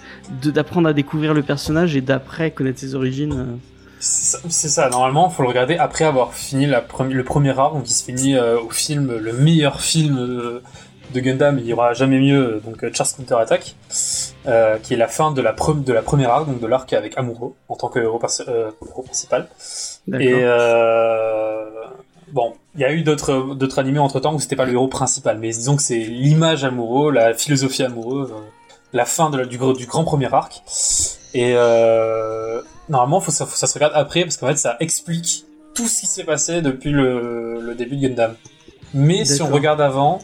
de- 0.41 0.51
d'apprendre 0.51 0.87
à 0.89 0.93
découvrir 0.93 1.33
le 1.33 1.41
personnage 1.43 1.95
et 1.95 2.01
d'après 2.01 2.51
connaître 2.51 2.79
ses 2.79 2.95
origines 2.95 3.33
euh. 3.33 3.55
C'est 4.01 4.69
ça- 4.69 4.89
normalement, 4.89 5.29
faut 5.29 5.41
le 5.43 5.49
regarder 5.49 5.75
après 5.75 6.05
avoir 6.05 6.33
fini 6.33 6.65
la 6.65 6.79
premi- 6.81 7.13
le 7.13 7.23
premier 7.25 7.57
arc, 7.59 7.73
donc 7.73 7.89
il 7.89 7.93
se 7.93 8.05
finit 8.05 8.35
euh, 8.37 8.57
au 8.57 8.69
film, 8.69 9.13
le 9.17 9.33
meilleur 9.33 9.81
film 9.81 10.17
euh, 10.17 10.61
de 11.13 11.19
Gundam, 11.19 11.59
il 11.59 11.65
y 11.65 11.73
aura 11.73 11.93
jamais 11.93 12.19
mieux, 12.19 12.61
donc 12.63 12.77
Charles 12.93 13.09
Counter 13.17 13.35
Attack, 13.35 13.75
euh, 14.47 14.77
qui 14.77 14.93
est 14.93 14.97
la 14.97 15.09
fin 15.09 15.31
de 15.31 15.41
la, 15.41 15.51
pre- 15.53 15.83
de 15.83 15.91
la 15.91 16.01
première 16.01 16.29
arc, 16.29 16.45
donc 16.47 16.61
de 16.61 16.67
l'arc 16.67 16.93
avec 16.93 17.17
Amuro, 17.17 17.57
en 17.67 17.75
tant 17.75 17.89
que 17.89 17.99
héros, 17.99 18.21
euh, 18.47 18.71
principal. 19.05 19.49
Et 20.13 20.31
euh, 20.33 21.65
bon, 22.33 22.53
il 22.75 22.81
y 22.81 22.85
a 22.85 22.91
eu 22.93 23.03
d'autres 23.03 23.55
d'autres 23.55 23.79
animés 23.79 23.99
entre 23.99 24.19
temps 24.19 24.33
où 24.33 24.39
c'était 24.39 24.55
pas 24.55 24.65
le 24.65 24.73
héros 24.73 24.87
principal, 24.87 25.37
mais 25.39 25.49
disons 25.49 25.75
que 25.75 25.81
c'est 25.81 25.99
l'image 25.99 26.63
Amuro, 26.63 27.11
la 27.11 27.33
philosophie 27.33 27.83
Amuro, 27.83 28.19
euh, 28.19 28.27
la 28.93 29.05
fin 29.05 29.29
de 29.29 29.37
la- 29.37 29.45
du, 29.45 29.57
grand 29.57 30.03
premier 30.03 30.33
arc. 30.33 30.61
Et 31.33 31.53
euh, 31.55 32.61
normalement, 32.89 33.19
faut, 33.21 33.31
ça, 33.31 33.45
faut, 33.45 33.55
ça 33.55 33.67
se 33.67 33.73
regarde 33.75 33.93
après 33.95 34.21
parce 34.23 34.37
qu'en 34.37 34.47
fait, 34.47 34.57
ça 34.57 34.77
explique 34.79 35.45
tout 35.75 35.87
ce 35.87 36.01
qui 36.01 36.07
s'est 36.07 36.23
passé 36.23 36.61
depuis 36.61 36.91
le, 36.91 37.59
le 37.61 37.75
début 37.75 37.97
de 37.97 38.07
Gundam. 38.07 38.35
Mais 38.93 39.23
si 39.25 39.41
on 39.43 39.47
regarde 39.47 39.81
avant, 39.81 40.19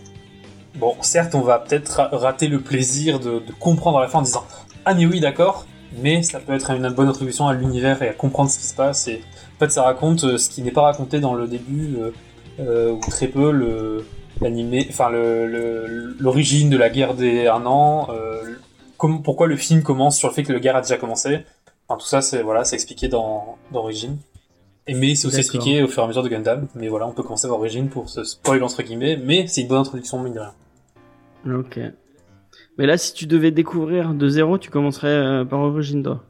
bon, 0.76 0.96
certes, 1.02 1.36
on 1.36 1.42
va 1.42 1.60
peut-être 1.60 1.90
ra- 1.98 2.10
rater 2.12 2.48
le 2.48 2.60
plaisir 2.60 3.20
de, 3.20 3.40
de 3.40 3.52
comprendre 3.60 4.00
à 4.00 4.02
la 4.02 4.08
fin 4.08 4.20
en 4.20 4.24
disant 4.24 4.44
ah 4.86 4.94
mais 4.96 5.06
oui, 5.06 5.20
d'accord, 5.20 5.66
mais 6.02 6.24
ça 6.24 6.40
peut 6.40 6.54
être 6.54 6.72
une 6.72 6.90
bonne 6.90 7.08
introduction 7.10 7.48
à 7.48 7.54
l'univers 7.54 8.02
et 8.02 8.10
à 8.10 8.14
comprendre 8.14 8.50
ce 8.50 8.58
qui 8.58 8.66
se 8.66 8.74
passe. 8.76 9.08
Et 9.08 9.22
en 9.56 9.60
fait, 9.60 9.72
ça 9.72 9.84
raconte 9.84 10.24
euh, 10.26 10.38
ce 10.38 10.50
qui 10.50 10.62
n'est 10.62 10.72
pas 10.72 10.82
raconté 10.82 11.20
dans 11.20 11.34
le 11.34 11.48
début 11.48 11.96
euh, 11.98 12.12
euh, 12.60 12.92
ou 12.92 13.00
très 13.00 13.28
peu 13.28 13.52
le 13.52 14.06
l'animé, 14.42 14.86
enfin 14.90 15.10
l'origine 16.20 16.70
de 16.70 16.76
la 16.76 16.90
guerre 16.90 17.14
des 17.14 17.48
un 17.48 17.66
an, 17.66 18.10
euh, 18.10 18.44
comme, 18.98 19.24
pourquoi 19.24 19.48
le 19.48 19.56
film 19.56 19.82
commence 19.82 20.18
sur 20.18 20.28
le 20.28 20.34
fait 20.34 20.44
que 20.44 20.52
la 20.52 20.60
guerre 20.60 20.76
a 20.76 20.82
déjà 20.82 20.98
commencé. 20.98 21.46
Enfin, 21.88 21.98
tout 21.98 22.06
ça, 22.06 22.22
c'est 22.22 22.42
voilà, 22.42 22.66
c'est 22.66 22.76
expliqué 22.76 23.08
dans 23.08 23.58
d'origine. 23.72 24.18
Et 24.88 24.94
mais 24.94 25.16
c'est 25.16 25.28
aussi 25.28 25.38
expliqué 25.38 25.82
au 25.84 25.88
fur 25.88 26.02
et 26.02 26.06
à 26.06 26.08
mesure 26.08 26.22
de 26.22 26.28
Gundam. 26.28 26.68
Mais 26.76 26.90
voilà, 26.90 27.08
on 27.08 27.12
peut 27.12 27.24
commencer 27.24 27.48
par 27.48 27.58
origine 27.58 27.88
pour 27.88 28.10
se 28.10 28.26
spoil 28.26 28.62
entre 28.62 28.84
guillemets, 28.84 29.18
mais 29.18 29.48
c'est 29.48 29.62
une 29.62 29.68
bonne 29.68 29.80
introduction 29.80 30.20
mine 30.20 30.34
de 30.34 30.40
rien. 30.40 31.60
ok 31.60 31.80
mais 32.78 32.86
là 32.86 32.98
si 32.98 33.14
tu 33.14 33.26
devais 33.26 33.52
découvrir 33.52 34.14
de 34.14 34.28
zéro 34.28 34.58
tu 34.58 34.70
commencerais 34.70 35.46
par 35.50 35.62
origine 35.62 36.04
toi? 36.04 36.24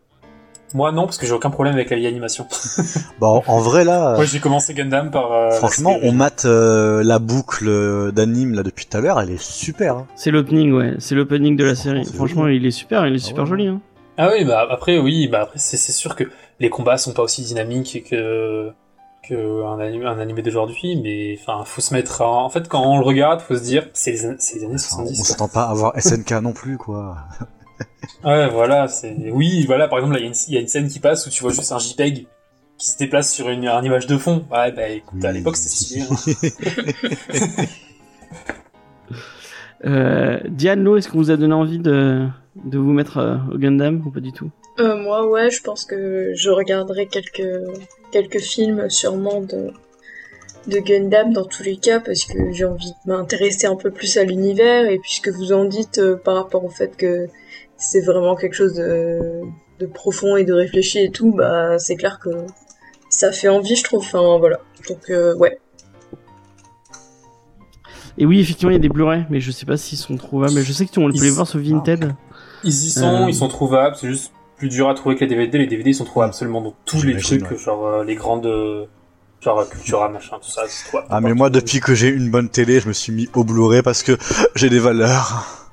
Moi 0.73 0.91
non, 0.91 1.05
parce 1.05 1.17
que 1.17 1.25
j'ai 1.25 1.31
aucun 1.33 1.51
problème 1.51 1.75
avec 1.75 1.89
la 1.89 1.95
vieille 1.95 2.07
animation. 2.07 2.47
Bon, 3.19 3.41
en 3.47 3.59
vrai 3.59 3.85
là, 3.85 4.15
Moi 4.15 4.25
j'ai 4.25 4.39
commencé 4.39 4.73
Gundam 4.73 5.09
par. 5.11 5.31
euh, 5.31 5.51
franchement, 5.51 5.95
on 6.03 6.11
mate 6.11 6.43
euh, 6.45 7.01
la 7.03 7.19
boucle 7.19 8.11
d'anime 8.11 8.53
là 8.55 8.63
depuis 8.63 8.85
tout 8.85 8.97
à 8.97 9.01
l'heure, 9.01 9.19
elle 9.21 9.31
est 9.31 9.41
super. 9.41 9.95
hein. 9.97 10.07
c'est 10.15 10.31
l'opening 10.31 10.73
ouais 10.73 10.95
c'est 10.99 11.15
l'opening 11.15 11.55
de 11.55 11.63
la 11.63 11.75
série 11.75 12.03
franchement 12.05 12.43
joli. 12.43 12.57
il 12.57 12.65
est 12.65 12.71
super 12.71 13.05
il 13.07 13.13
est 13.13 13.23
Ah 13.23 13.27
super 13.27 13.43
ouais. 13.43 13.49
joli 13.49 13.67
hein. 13.67 13.79
Ah 14.17 14.29
oui, 14.33 14.43
bah 14.45 14.65
après 14.69 14.97
oui, 14.97 15.27
bah 15.27 15.41
après 15.43 15.59
c'est 15.59 15.77
sûr 15.77 16.15
que 16.15 16.23
les 16.59 16.69
combats 16.69 16.97
sont 16.97 17.13
pas 17.13 17.23
aussi 17.23 17.41
dynamiques 17.43 18.05
que 18.09 18.71
que 19.27 19.63
un 19.65 19.79
animé, 19.79 20.05
un 20.05 20.19
animé 20.19 20.41
d'aujourd'hui, 20.41 20.99
mais 21.01 21.37
enfin 21.41 21.63
faut 21.65 21.81
se 21.81 21.93
mettre 21.93 22.21
à- 22.21 22.27
en 22.29 22.49
fait 22.49 22.67
quand 22.67 22.81
on 22.81 22.97
le 22.99 23.03
regarde, 23.05 23.39
faut 23.41 23.55
se 23.55 23.63
dire 23.63 23.87
c'est 23.93 24.11
les, 24.11 24.25
an- 24.25 24.35
les 24.55 24.63
années 24.63 24.75
Enfin, 24.75 24.97
on 25.03 25.05
70. 25.07 25.15
quoi. 25.17 25.25
s'attend 25.25 25.47
pas 25.47 25.63
à 25.63 25.69
avoir 25.71 25.93
SNK 25.99 26.31
non 26.43 26.53
plus 26.53 26.77
quoi. 26.77 27.17
Ouais, 28.23 28.49
voilà, 28.49 28.87
c'est 28.87 29.15
oui, 29.31 29.65
voilà 29.65 29.87
par 29.87 29.99
exemple 29.99 30.15
là 30.15 30.19
il 30.19 30.23
y, 30.23 30.27
a 30.27 30.29
une- 30.29 30.35
il 30.47 30.53
y 30.53 30.57
a 30.57 30.61
une 30.61 30.67
scène 30.67 30.87
qui 30.87 30.99
passe 30.99 31.27
où 31.27 31.29
tu 31.29 31.41
vois 31.43 31.51
juste 31.51 31.71
un 31.71 31.79
JPEG 31.79 32.27
qui 32.77 32.89
se 32.91 32.97
déplace 32.97 33.31
sur 33.33 33.49
une, 33.49 33.63
image 33.63 34.07
de 34.07 34.17
fond. 34.17 34.45
Ouais, 34.51 34.71
bah 34.71 34.89
écoute, 34.89 35.23
à 35.23 35.31
l'époque 35.31 35.57
c'était 35.57 35.75
stylé. 35.75 36.05
hein. 36.09 37.65
Euh, 39.85 40.39
Diane, 40.47 40.83
Lo, 40.83 40.97
est-ce 40.97 41.09
qu'on 41.09 41.17
vous 41.19 41.31
a 41.31 41.37
donné 41.37 41.53
envie 41.53 41.77
de, 41.77 42.25
de 42.63 42.77
vous 42.77 42.91
mettre 42.91 43.17
euh, 43.17 43.35
au 43.53 43.57
Gundam 43.57 44.01
ou 44.05 44.09
pas 44.09 44.19
du 44.19 44.31
tout? 44.31 44.49
Euh, 44.79 44.97
moi, 44.97 45.27
ouais, 45.29 45.51
je 45.51 45.61
pense 45.61 45.85
que 45.85 46.31
je 46.33 46.49
regarderai 46.49 47.05
quelques, 47.07 47.47
quelques 48.11 48.39
films 48.39 48.89
sûrement 48.89 49.41
de, 49.41 49.71
de 50.67 50.79
Gundam 50.79 51.33
dans 51.33 51.45
tous 51.45 51.61
les 51.61 51.77
cas 51.77 51.99
parce 51.99 52.25
que 52.25 52.51
j'ai 52.51 52.65
envie 52.65 52.91
de 53.05 53.11
m'intéresser 53.11 53.67
un 53.67 53.75
peu 53.75 53.91
plus 53.91 54.17
à 54.17 54.23
l'univers 54.23 54.89
et 54.89 54.97
puisque 54.97 55.29
vous 55.29 55.53
en 55.53 55.65
dites 55.65 55.99
euh, 55.99 56.15
par 56.15 56.35
rapport 56.35 56.65
au 56.65 56.69
fait 56.69 56.95
que 56.97 57.27
c'est 57.77 58.01
vraiment 58.01 58.35
quelque 58.35 58.53
chose 58.55 58.73
de, 58.73 59.41
de 59.79 59.85
profond 59.85 60.35
et 60.35 60.43
de 60.43 60.53
réfléchi 60.53 60.99
et 60.99 61.11
tout, 61.11 61.33
bah 61.33 61.77
c'est 61.79 61.95
clair 61.95 62.19
que 62.19 62.29
ça 63.09 63.31
fait 63.31 63.47
envie, 63.47 63.75
je 63.75 63.83
trouve. 63.83 63.99
Enfin, 64.01 64.37
voilà. 64.37 64.59
Donc, 64.89 65.09
euh, 65.09 65.35
ouais. 65.35 65.59
Et 68.17 68.25
oui, 68.25 68.39
effectivement, 68.39 68.71
il 68.71 68.75
y 68.75 68.77
a 68.77 68.81
des 68.81 68.89
Blu-ray, 68.89 69.25
mais 69.29 69.39
je 69.41 69.51
sais 69.51 69.65
pas 69.65 69.77
s'ils 69.77 69.97
sont 69.97 70.15
trouvables. 70.15 70.53
Mais 70.53 70.63
je 70.63 70.71
sais 70.71 70.85
que 70.85 70.91
tu 70.91 70.99
on 70.99 71.07
les 71.07 71.29
voir 71.31 71.47
sur 71.47 71.59
Vinted. 71.59 72.13
Ils 72.63 72.69
y 72.69 72.89
sont, 72.89 73.23
Euh. 73.23 73.25
ils 73.27 73.35
sont 73.35 73.47
trouvables, 73.47 73.95
c'est 73.99 74.07
juste 74.07 74.31
plus 74.57 74.69
dur 74.69 74.89
à 74.89 74.93
trouver 74.93 75.15
que 75.15 75.21
les 75.21 75.27
DVD. 75.27 75.57
Les 75.57 75.67
DVD 75.67 75.89
ils 75.89 75.95
sont 75.95 76.05
trouvables 76.05 76.29
absolument 76.29 76.61
dans 76.61 76.73
tous 76.85 77.03
les 77.03 77.17
trucs, 77.17 77.49
ouais. 77.51 77.57
genre 77.57 77.85
euh, 77.85 78.03
les 78.05 78.15
grandes, 78.15 78.49
genre 79.41 79.67
Cultura 79.69 80.09
machin, 80.09 80.37
tout 80.41 80.49
ça. 80.49 80.63
c'est 80.67 80.97
Ah 81.09 81.19
mais 81.19 81.33
moi 81.33 81.49
depuis 81.49 81.81
que 81.81 81.93
j'ai 81.93 82.07
une 82.07 82.31
bonne 82.31 82.49
télé, 82.49 82.79
je 82.79 82.87
me 82.87 82.93
suis 82.93 83.11
mis 83.11 83.29
au 83.33 83.43
Blu-ray 83.43 83.81
parce 83.81 84.01
que 84.01 84.13
j'ai 84.55 84.69
des 84.69 84.79
valeurs. 84.79 85.67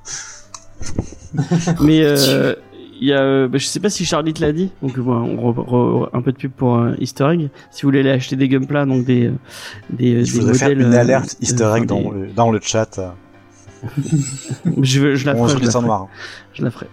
Mais 1.81 2.01
euh, 2.03 2.55
il 3.01 3.07
y 3.07 3.13
a, 3.13 3.21
euh, 3.21 3.47
bah, 3.47 3.57
je 3.57 3.65
sais 3.65 3.79
pas 3.79 3.89
si 3.89 4.05
Charlie 4.05 4.33
te 4.33 4.41
l'a 4.41 4.51
dit. 4.51 4.71
Donc 4.81 4.97
bon, 4.99 5.13
on 5.13 5.51
re- 5.51 5.65
re- 6.05 6.09
un 6.13 6.21
peu 6.21 6.31
de 6.31 6.37
pub 6.37 6.51
pour 6.51 6.77
euh, 6.77 6.93
Easter 6.99 7.27
egg. 7.31 7.49
Si 7.71 7.81
vous 7.81 7.87
voulez 7.87 7.99
aller 8.01 8.11
acheter 8.11 8.35
des 8.35 8.47
Gunpla, 8.47 8.85
donc 8.85 9.05
des 9.05 9.27
euh, 9.27 9.31
des, 9.89 10.23
Je 10.25 10.33
des 10.33 10.39
voudrais 10.39 10.53
faire 10.53 10.69
modèles, 10.69 10.85
une 10.87 10.93
euh, 10.93 10.99
alerte 10.99 11.35
euh, 11.39 11.43
Easter 11.43 11.73
egg 11.75 11.85
dans, 11.85 12.01
des- 12.01 12.09
le, 12.19 12.27
dans 12.35 12.51
le 12.51 12.59
chat. 12.61 12.99
Je, 14.81 14.99
veux- 15.01 15.15
je 15.15 15.25
la 15.25 15.35
On 15.35 15.47
ferai. 15.47 15.59
je 15.59 15.65
la 15.65 15.71
ferai. 15.71 15.87
je 16.53 16.63
la 16.63 16.71
ferai. 16.71 16.87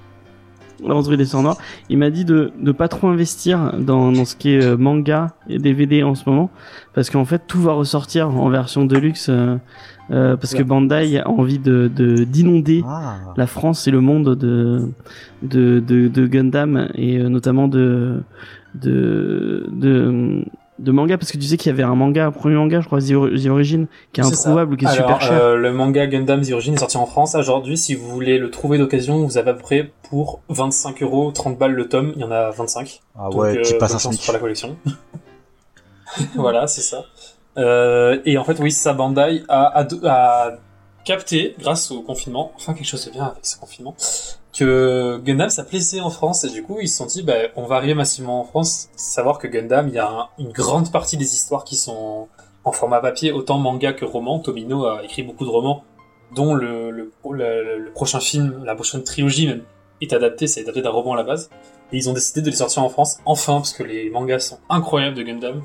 Il 1.88 1.98
m'a 1.98 2.10
dit 2.10 2.24
de 2.24 2.52
de 2.60 2.72
pas 2.72 2.88
trop 2.88 3.08
investir 3.08 3.74
dans, 3.78 4.12
dans 4.12 4.24
ce 4.24 4.34
qui 4.36 4.50
est 4.54 4.64
euh, 4.64 4.76
manga 4.76 5.34
et 5.48 5.58
DVD 5.58 6.02
en 6.02 6.14
ce 6.14 6.28
moment, 6.28 6.50
parce 6.94 7.10
qu'en 7.10 7.24
fait 7.24 7.42
tout 7.46 7.60
va 7.60 7.72
ressortir 7.72 8.28
en 8.30 8.48
version 8.50 8.84
deluxe, 8.86 9.28
euh, 9.28 9.56
euh, 10.10 10.36
parce 10.36 10.54
que. 10.54 10.62
Bandai 10.62 11.18
a 11.18 11.28
envie 11.28 11.58
de 11.58 11.90
de- 11.94 12.24
d'inonder 12.24 12.82
Ah. 12.86 13.16
la 13.36 13.46
France 13.46 13.86
et 13.86 13.90
le 13.90 14.00
monde 14.00 14.34
de 14.36 14.88
de 15.42 15.80
de, 15.80 16.08
de 16.08 16.26
Gundam 16.26 16.88
et 16.94 17.18
euh, 17.18 17.28
notamment 17.28 17.68
de 17.68 18.22
de 18.74 19.66
de 19.72 20.44
de 20.80 20.90
manga 20.92 21.16
parce 21.18 21.30
que 21.30 21.38
tu 21.38 21.44
sais 21.44 21.56
qu'il 21.56 21.70
y 21.70 21.72
avait 21.72 21.82
un 21.82 21.94
manga, 21.94 22.26
un 22.26 22.30
premier 22.32 22.56
manga, 22.56 22.80
je 22.80 22.86
crois, 22.86 23.00
The, 23.00 23.12
Or- 23.12 23.28
The 23.28 23.46
Origin, 23.46 23.86
qui 24.12 24.20
est 24.20 24.24
C'est 24.24 24.34
ça. 24.34 24.66
qui 24.78 24.84
est 24.84 24.88
super 24.88 25.20
cher. 25.20 25.32
euh, 25.42 25.56
le 25.56 25.72
manga 25.72 26.06
Gundam 26.06 26.40
The 26.42 26.52
Origin 26.52 26.74
est 26.74 26.78
sorti 26.78 26.96
en 26.96 27.06
France 27.06 27.34
aujourd'hui. 27.34 27.76
Si 27.78 27.94
vous 27.94 28.08
voulez 28.10 28.38
le 28.38 28.50
trouver 28.50 28.78
d'occasion, 28.78 29.24
vous 29.24 29.38
avez 29.38 29.50
à 29.50 29.54
peu 29.54 29.60
près 29.60 29.92
pour 30.08 30.40
25 30.48 31.02
euros, 31.02 31.30
30 31.32 31.58
balles 31.58 31.72
le 31.72 31.88
tome. 31.88 32.12
Il 32.16 32.20
y 32.22 32.24
en 32.24 32.30
a 32.30 32.50
25. 32.50 33.00
Ah 33.18 33.24
Donc, 33.30 33.34
ouais, 33.40 33.60
qui 33.62 33.74
euh, 33.74 33.78
passe 33.78 34.02
bonne 34.04 34.14
un 34.14 34.16
pour 34.24 34.32
la 34.32 34.38
collection. 34.40 34.76
voilà, 36.34 36.66
c'est 36.66 36.80
ça. 36.82 37.04
Euh, 37.58 38.18
et 38.24 38.38
en 38.38 38.44
fait, 38.44 38.58
oui, 38.60 38.70
sa 38.72 38.92
Bandai 38.92 39.42
a, 39.48 39.80
a, 39.82 39.86
a 40.06 40.50
capté, 41.04 41.54
grâce 41.58 41.90
au 41.90 42.02
confinement, 42.02 42.52
enfin 42.56 42.74
quelque 42.74 42.86
chose 42.86 43.04
de 43.06 43.10
bien 43.10 43.24
avec 43.24 43.44
ce 43.44 43.58
confinement, 43.58 43.94
que 44.60 45.20
Gundam 45.24 45.50
ça 45.50 45.64
plaisait 45.64 46.00
en 46.00 46.10
France 46.10 46.44
et 46.44 46.50
du 46.50 46.62
coup 46.62 46.78
ils 46.80 46.88
se 46.88 46.98
sont 46.98 47.06
dit 47.06 47.22
bah, 47.22 47.34
on 47.56 47.64
va 47.66 47.76
arriver 47.76 47.94
massivement 47.94 48.40
en 48.40 48.44
France. 48.44 48.88
Savoir 48.96 49.38
que 49.38 49.46
Gundam, 49.48 49.88
il 49.88 49.94
y 49.94 49.98
a 49.98 50.08
un- 50.08 50.28
une 50.38 50.52
grande 50.52 50.92
partie 50.92 51.16
des 51.16 51.34
histoires 51.34 51.64
qui 51.64 51.76
sont 51.76 52.28
en 52.64 52.72
format 52.72 53.00
papier, 53.00 53.32
autant 53.32 53.58
manga 53.58 53.92
que 53.92 54.04
roman. 54.04 54.38
Tomino 54.38 54.84
a 54.86 55.02
écrit 55.02 55.22
beaucoup 55.22 55.44
de 55.44 55.50
romans, 55.50 55.82
dont 56.36 56.54
le, 56.54 57.10
prochain 57.94 58.20
film, 58.20 58.62
la 58.64 58.74
prochaine 58.74 59.02
trilogie 59.02 59.46
même, 59.48 59.62
est 60.00 60.12
adapté, 60.12 60.46
c'est 60.46 60.60
adapté 60.60 60.82
d'un 60.82 60.90
roman 60.90 61.14
à 61.14 61.16
la 61.16 61.22
base. 61.24 61.50
Et 61.92 61.96
ils 61.96 62.08
ont 62.08 62.12
décidé 62.12 62.40
de 62.42 62.50
les 62.50 62.56
sortir 62.56 62.82
en 62.84 62.88
France, 62.88 63.18
enfin, 63.24 63.54
parce 63.54 63.72
que 63.72 63.82
les 63.82 64.10
mangas 64.10 64.40
sont 64.40 64.58
incroyables 64.68 65.16
de 65.16 65.22
Gundam. 65.22 65.62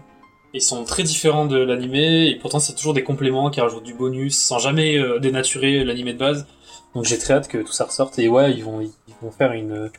Ils 0.53 0.61
sont 0.61 0.85
très 0.85 1.03
différents 1.03 1.45
de 1.45 1.57
l'animé, 1.57 2.27
et 2.29 2.35
pourtant 2.35 2.59
c'est 2.59 2.73
toujours 2.73 2.93
des 2.93 3.03
compléments 3.03 3.49
qui 3.49 3.59
rajoutent 3.59 3.83
du 3.83 3.93
bonus, 3.93 4.37
sans 4.41 4.57
jamais 4.57 4.97
euh, 4.97 5.19
dénaturer 5.19 5.83
l'animé 5.83 6.13
de 6.13 6.17
base. 6.19 6.47
Donc 6.95 7.03
j'ai 7.03 7.17
très 7.17 7.33
hâte 7.33 7.47
que 7.49 7.57
tout 7.57 7.73
ça 7.73 7.83
ressorte, 7.83 8.17
et 8.19 8.27
ouais, 8.29 8.53
ils 8.53 8.63
vont, 8.63 8.79
ils 8.81 9.13
vont 9.21 9.29
faire 9.29 9.51
une, 9.51 9.91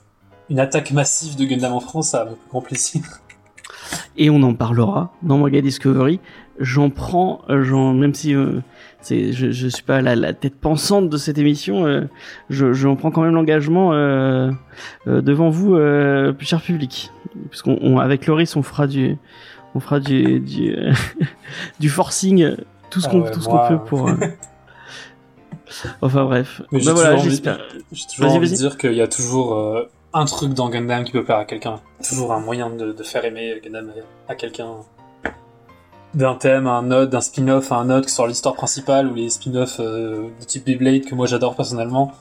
une 0.49 0.59
attaque 0.59 0.91
massive 0.93 1.37
de 1.37 1.45
Gundam 1.45 1.75
en 1.75 1.81
France, 1.81 2.15
à 2.15 2.25
mon 2.25 2.33
plus 2.33 2.49
grand 2.49 2.63
plaisir. 2.63 3.03
Et 4.17 4.31
on 4.31 4.43
en 4.43 4.55
parlera 4.55 5.13
dans 5.23 5.39
Manga 5.39 5.61
Discovery. 5.61 6.19
J'en 6.59 6.89
prends, 6.91 7.43
euh, 7.51 7.63
j'en, 7.63 7.93
même 7.93 8.15
si 8.15 8.35
euh, 8.35 8.61
c'est, 9.01 9.33
je, 9.33 9.51
je 9.51 9.69
suis 9.69 9.83
pas 9.83 10.01
la, 10.01 10.17
la 10.17 10.33
tête 10.33 10.59
pensante 10.59 11.11
de 11.11 11.17
cette 11.19 11.37
émission, 11.39 11.85
euh, 11.87 12.09
je, 12.49 12.73
j'en 12.73 12.97
prends 12.97 13.11
quand 13.11 13.21
même 13.21 13.35
l'engagement 13.35 13.93
euh, 13.93 14.51
devant 15.07 15.51
vous, 15.51 15.77
plus 16.35 16.47
cher 16.47 16.63
public, 16.63 17.13
puisqu'on, 17.51 17.79
on, 17.83 17.99
avec 17.99 18.27
Loris, 18.27 18.57
on 18.57 18.63
fera 18.63 18.87
du, 18.87 19.19
on 19.75 19.81
fera 19.81 20.01
du, 20.01 20.41
du, 20.41 20.75
du 21.79 21.89
forcing, 21.91 22.57
tout 22.91 23.01
ce 23.01 23.07
Ah 23.07 23.11
qu'on, 23.11 23.21
ouais, 23.21 23.31
tout 23.31 23.41
ce 23.41 23.49
qu'on 23.49 23.69
peut 23.69 23.79
pour. 23.85 24.11
Enfin 26.03 26.25
bref. 26.25 26.63
Mais 26.73 26.81
j'ai 26.81 26.87
Bah 26.87 26.93
voilà, 26.95 27.11
toujours 27.17 27.27
envie- 27.27 27.43
toujours 28.15 28.41
de 28.41 28.47
dire 28.47 28.79
qu'il 28.79 28.95
y 28.95 29.01
a 29.03 29.09
toujours 29.09 29.55
euh, 29.57 29.89
un 30.13 30.25
truc 30.25 30.53
dans 30.55 30.69
Gundam 30.69 31.05
qui 31.05 31.13
peut 31.13 31.25
plaire 31.25 31.39
à 31.39 31.45
quelqu'un. 31.45 31.81
Toujours 32.09 32.33
un 32.33 32.41
moyen 32.41 32.71
de, 32.71 32.93
de 32.93 33.03
faire 33.03 33.25
aimer 33.25 33.61
Gundam 33.65 33.91
à, 34.29 34.33
à 34.33 34.35
quelqu'un. 34.35 34.69
D'un 36.15 36.35
thème, 36.35 36.67
à 36.67 36.71
un 36.73 36.91
autre, 36.93 37.11
d'un 37.11 37.21
spin-off 37.21 37.73
à 37.73 37.77
un 37.77 37.91
autre, 37.91 38.05
que 38.07 38.11
ce 38.11 38.17
soit 38.17 38.29
l'histoire 38.29 38.55
principale 38.55 39.09
ou 39.09 39.15
les 39.15 39.29
spin-offs 39.29 39.81
euh, 39.81 40.29
de 40.41 40.45
type 40.47 40.65
Beyblade 40.65 41.05
que 41.05 41.15
moi 41.15 41.27
j'adore 41.27 41.55
personnellement. 41.57 42.13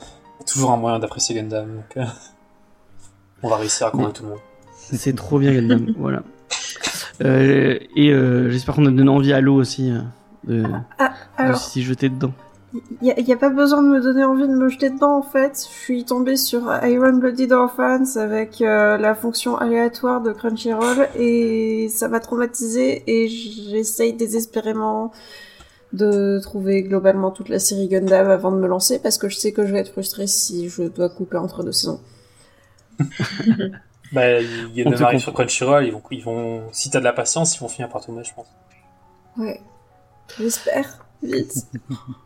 Toujours 0.45 0.71
un 0.71 0.77
moyen 0.77 0.99
d'apprécier 0.99 1.33
Gundam. 1.35 1.67
Donc, 1.75 1.97
euh, 1.97 2.03
on 3.43 3.47
va 3.49 3.55
réussir 3.57 3.87
à 3.87 3.91
convaincre 3.91 4.13
tout 4.13 4.23
le 4.23 4.29
monde. 4.29 4.39
C'est 4.75 5.15
trop 5.15 5.39
bien 5.39 5.53
Gundam, 5.53 5.93
voilà. 5.97 6.23
Euh, 7.23 7.79
et 7.95 8.09
euh, 8.09 8.49
j'espère 8.49 8.75
qu'on 8.75 8.85
a 8.87 8.91
donné 8.91 9.09
envie 9.09 9.31
à 9.31 9.39
l'eau 9.39 9.55
aussi 9.55 9.89
euh, 9.91 9.99
de, 10.43 10.63
de 10.63 10.67
Alors, 11.37 11.57
s'y 11.57 11.81
jeter 11.81 12.09
dedans. 12.09 12.33
Il 13.01 13.23
n'y 13.23 13.33
a, 13.33 13.37
pas 13.37 13.49
besoin 13.49 13.81
de 13.81 13.87
me 13.87 14.01
donner 14.01 14.23
envie 14.23 14.47
de 14.47 14.53
me 14.53 14.69
jeter 14.69 14.89
dedans 14.89 15.17
en 15.17 15.21
fait. 15.21 15.67
Je 15.69 15.83
suis 15.83 16.05
tombée 16.05 16.37
sur 16.37 16.71
Iron 16.83 17.13
Blooded 17.13 17.51
Orphans 17.51 18.17
avec 18.17 18.61
euh, 18.61 18.97
la 18.97 19.15
fonction 19.15 19.57
aléatoire 19.57 20.21
de 20.21 20.31
Crunchyroll 20.31 21.07
et 21.17 21.87
ça 21.89 22.07
m'a 22.07 22.19
traumatisée 22.19 23.03
et 23.07 23.27
j'essaye 23.27 24.13
désespérément 24.13 25.11
de 25.93 26.39
trouver 26.41 26.83
globalement 26.83 27.31
toute 27.31 27.49
la 27.49 27.59
série 27.59 27.87
Gundam 27.87 28.29
avant 28.29 28.51
de 28.51 28.57
me 28.57 28.67
lancer 28.67 28.99
parce 28.99 29.17
que 29.17 29.29
je 29.29 29.37
sais 29.37 29.51
que 29.51 29.65
je 29.65 29.71
vais 29.71 29.79
être 29.79 29.91
frustrée 29.91 30.27
si 30.27 30.69
je 30.69 30.83
dois 30.83 31.09
couper 31.09 31.37
entre 31.37 31.63
deux 31.63 31.71
saisons. 31.71 32.01
Bah, 34.11 34.39
il 34.39 34.75
y 34.75 34.83
a 34.83 34.87
On 34.87 34.91
de 34.91 34.95
te 34.95 35.03
arrive 35.03 35.19
comprend. 35.19 35.19
sur 35.19 35.33
Crunchyroll, 35.33 35.85
ils 35.87 35.91
vont, 35.91 36.01
ils 36.11 36.23
vont, 36.23 36.61
si 36.71 36.91
t'as 36.91 36.99
de 36.99 37.03
la 37.03 37.11
patience, 37.11 37.55
ils 37.55 37.59
vont 37.59 37.67
finir 37.67 37.89
par 37.89 38.05
tomber, 38.05 38.23
je 38.23 38.33
pense. 38.33 38.47
Ouais. 39.35 39.59
J'espère. 40.37 41.05
Vite. 41.23 41.65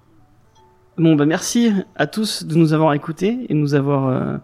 Bon 0.99 1.15
bah 1.15 1.25
merci 1.25 1.71
à 1.95 2.07
tous 2.07 2.43
de 2.43 2.55
nous 2.55 2.73
avoir 2.73 2.93
écoutés 2.93 3.45
et 3.47 3.53
de 3.53 3.57
nous 3.57 3.73
avoir 3.73 4.09
euh, 4.09 4.37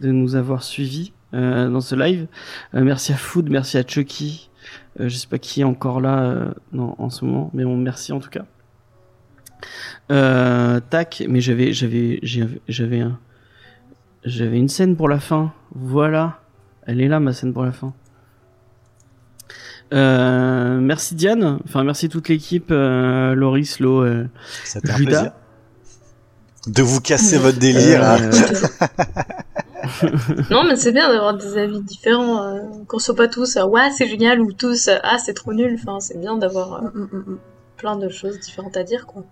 de 0.00 0.10
nous 0.10 0.34
avoir 0.34 0.64
suivis 0.64 1.12
euh, 1.34 1.68
dans 1.68 1.80
ce 1.80 1.94
live. 1.94 2.26
Euh, 2.74 2.82
merci 2.82 3.12
à 3.12 3.16
Food, 3.16 3.48
merci 3.48 3.78
à 3.78 3.86
Chucky. 3.86 4.50
Euh, 4.98 5.08
je 5.08 5.16
sais 5.16 5.28
pas 5.28 5.38
qui 5.38 5.60
est 5.60 5.64
encore 5.64 6.00
là 6.00 6.24
euh, 6.24 6.50
non, 6.72 6.96
en 6.98 7.10
ce 7.10 7.24
moment, 7.24 7.52
mais 7.54 7.62
bon 7.62 7.76
merci 7.76 8.12
en 8.12 8.18
tout 8.18 8.28
cas. 8.28 8.44
Euh, 10.10 10.80
tac, 10.90 11.22
mais 11.28 11.40
j'avais 11.40 11.72
j'avais 11.72 12.18
j'avais 12.24 12.60
j'avais 12.66 13.00
un 13.02 13.16
j'avais 14.24 14.58
une 14.58 14.68
scène 14.68 14.96
pour 14.96 15.08
la 15.08 15.20
fin. 15.20 15.52
Voilà, 15.76 16.40
elle 16.86 17.00
est 17.00 17.08
là 17.08 17.20
ma 17.20 17.32
scène 17.32 17.52
pour 17.52 17.62
la 17.62 17.70
fin. 17.70 17.94
Euh, 19.94 20.80
merci 20.80 21.14
Diane, 21.14 21.60
enfin 21.64 21.84
merci 21.84 22.08
toute 22.08 22.28
l'équipe, 22.28 22.72
euh, 22.72 23.36
Loris, 23.36 23.78
Lo, 23.78 24.02
euh, 24.02 24.26
Judas. 24.96 25.36
De 26.66 26.82
vous 26.82 27.00
casser 27.00 27.38
votre 27.38 27.58
délire. 27.58 28.02
hein. 28.04 28.18
Euh, 30.04 30.08
Non, 30.50 30.62
mais 30.64 30.76
c'est 30.76 30.92
bien 30.92 31.10
d'avoir 31.10 31.34
des 31.36 31.56
avis 31.56 31.80
différents. 31.80 32.44
euh, 32.44 32.60
qu'on 32.86 32.98
soit 32.98 33.16
pas 33.16 33.28
tous 33.28 33.56
euh, 33.56 33.64
ouais, 33.64 33.90
c'est 33.96 34.06
génial 34.06 34.40
ou 34.40 34.52
tous 34.52 34.88
euh, 34.88 34.96
ah, 35.02 35.16
c'est 35.18 35.32
trop 35.34 35.52
nul. 35.54 35.76
Enfin, 35.80 36.00
c'est 36.00 36.18
bien 36.20 36.36
d'avoir 36.36 36.74
euh, 36.84 36.88
Mm, 36.94 37.00
mm, 37.00 37.16
mm, 37.32 37.38
plein 37.78 37.96
de 37.96 38.08
choses 38.08 38.38
différentes 38.38 38.76
à 38.76 38.84
dire, 38.84 39.06
quoi. 39.06 39.24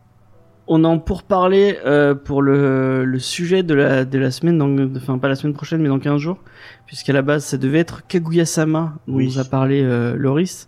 On 0.66 0.84
en 0.84 0.98
pour 0.98 1.22
parler 1.22 1.78
euh, 1.86 2.14
pour 2.14 2.42
le, 2.42 3.04
le 3.04 3.18
sujet 3.18 3.62
de 3.62 3.74
la, 3.74 4.04
de 4.04 4.18
la 4.18 4.30
semaine, 4.30 4.58
dans, 4.58 4.96
enfin 4.96 5.18
pas 5.18 5.28
la 5.28 5.34
semaine 5.36 5.54
prochaine, 5.54 5.80
mais 5.80 5.88
dans 5.88 5.98
15 5.98 6.18
jours, 6.20 6.38
puisqu'à 6.86 7.12
la 7.12 7.22
base 7.22 7.44
ça 7.44 7.56
devait 7.56 7.78
être 7.78 8.06
Kaguya-sama, 8.06 8.94
dont 9.06 9.14
Oui. 9.14 9.26
nous 9.26 9.38
a 9.38 9.44
parlé 9.44 9.82
euh, 9.82 10.14
Loris, 10.16 10.66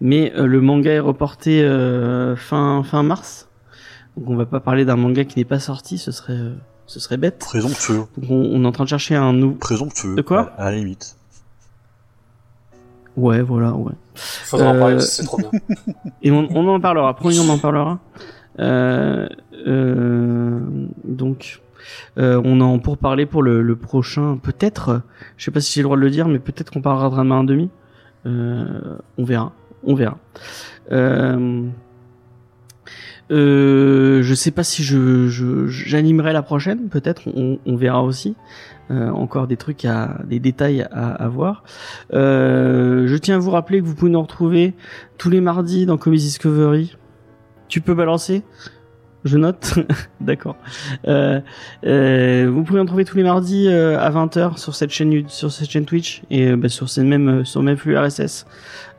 mais 0.00 0.32
euh, 0.36 0.46
le 0.46 0.60
manga 0.60 0.90
est 0.92 1.00
reporté 1.00 1.62
euh, 1.64 2.36
fin, 2.36 2.82
fin 2.84 3.02
mars, 3.02 3.48
donc 4.16 4.28
on 4.30 4.36
va 4.36 4.46
pas 4.46 4.60
parler 4.60 4.84
d'un 4.84 4.96
manga 4.96 5.24
qui 5.24 5.38
n'est 5.38 5.44
pas 5.44 5.58
sorti, 5.60 5.98
ce 5.98 6.12
serait, 6.12 6.32
euh, 6.34 6.54
ce 6.86 7.00
serait 7.00 7.16
bête. 7.16 7.38
Présomptueux. 7.38 8.04
Donc 8.18 8.30
on, 8.30 8.34
on 8.52 8.64
est 8.64 8.66
en 8.66 8.72
train 8.72 8.84
de 8.84 8.88
chercher 8.88 9.16
un 9.16 9.32
nouveau... 9.32 9.54
Présomptueux. 9.54 10.14
De 10.14 10.22
quoi 10.22 10.52
à, 10.56 10.64
à 10.66 10.70
la 10.70 10.76
limite. 10.76 11.16
Ouais, 13.16 13.42
voilà, 13.42 13.72
ouais. 13.74 13.92
Faudra 14.14 14.68
en 14.70 14.74
Euh, 14.74 14.78
parler 14.78 15.00
c'est 15.00 15.24
trop 15.24 15.38
bien. 15.38 15.50
Et 16.22 16.30
on, 16.30 16.48
on 16.54 16.68
en 16.68 16.80
parlera, 16.80 17.14
promis, 17.14 17.38
on 17.40 17.48
en 17.48 17.58
parlera. 17.58 17.98
Euh, 18.58 19.28
euh, 19.66 20.60
donc, 21.04 21.60
euh, 22.18 22.40
on 22.44 22.60
en 22.60 22.78
pour 22.78 22.98
parler 22.98 23.26
pour 23.26 23.42
le, 23.42 23.62
le 23.62 23.76
prochain, 23.76 24.38
peut-être, 24.42 25.02
je 25.36 25.44
sais 25.44 25.50
pas 25.50 25.60
si 25.60 25.72
j'ai 25.74 25.80
le 25.80 25.84
droit 25.84 25.96
de 25.96 26.02
le 26.02 26.10
dire, 26.10 26.28
mais 26.28 26.38
peut-être 26.38 26.70
qu'on 26.70 26.82
parlera 26.82 27.10
de 27.10 27.14
Ranma 27.14 27.42
1,5. 27.42 27.68
Euh, 28.26 28.96
on 29.18 29.24
verra, 29.24 29.52
on 29.82 29.94
verra. 29.94 30.18
Euh, 30.92 31.66
euh, 33.30 34.22
je 34.22 34.34
sais 34.34 34.50
pas 34.50 34.64
si 34.64 34.82
je 34.82 35.28
j'animerai 35.68 36.32
la 36.32 36.42
prochaine, 36.42 36.88
peut-être, 36.88 37.28
on, 37.28 37.76
verra 37.76 38.02
aussi. 38.02 38.36
Euh, 38.90 39.08
encore 39.10 39.46
des 39.46 39.56
trucs 39.56 39.84
à, 39.84 40.18
des 40.24 40.40
détails 40.40 40.82
à, 40.82 41.12
à 41.12 41.28
voir. 41.28 41.62
Euh, 42.12 43.06
je 43.06 43.16
tiens 43.16 43.36
à 43.36 43.38
vous 43.38 43.52
rappeler 43.52 43.80
que 43.80 43.84
vous 43.84 43.94
pouvez 43.94 44.10
nous 44.10 44.20
retrouver 44.20 44.74
tous 45.16 45.30
les 45.30 45.40
mardis 45.40 45.86
dans 45.86 45.96
Comics 45.96 46.20
Discovery. 46.20 46.96
Tu 47.68 47.80
peux 47.80 47.94
balancer? 47.94 48.42
Je 49.24 49.36
note. 49.36 49.78
D'accord. 50.20 50.56
Euh, 51.06 51.40
euh, 51.84 52.50
vous 52.50 52.64
pouvez 52.64 52.80
en 52.80 52.86
trouver 52.86 53.04
tous 53.04 53.18
les 53.18 53.22
mardis 53.22 53.68
euh, 53.68 53.98
à 53.98 54.10
20h 54.10 54.58
sur 54.58 54.74
cette 54.74 54.90
chaîne 54.90 55.28
sur 55.28 55.52
cette 55.52 55.70
chaîne 55.70 55.84
Twitch 55.84 56.22
et 56.30 56.48
euh, 56.48 56.56
bah, 56.56 56.70
sur 56.70 56.88
cette 56.88 57.04
même 57.04 57.28
euh, 57.28 57.44
sur 57.44 57.62
même 57.62 57.76
flux 57.76 57.98
RSS 57.98 58.46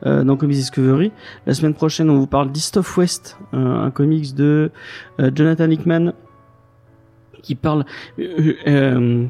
euh, 0.06 0.22
dans 0.22 0.36
Comics 0.36 0.56
Discovery. 0.56 1.10
La 1.46 1.54
semaine 1.54 1.74
prochaine, 1.74 2.08
on 2.08 2.18
vous 2.18 2.28
parle 2.28 2.52
d'East 2.52 2.76
of 2.76 2.96
West, 2.96 3.36
un 3.52 3.90
comics 3.90 4.32
de 4.34 4.70
Jonathan 5.18 5.70
Hickman 5.70 6.12
qui 7.42 7.56
parle 7.56 7.84
Diane 8.16 9.28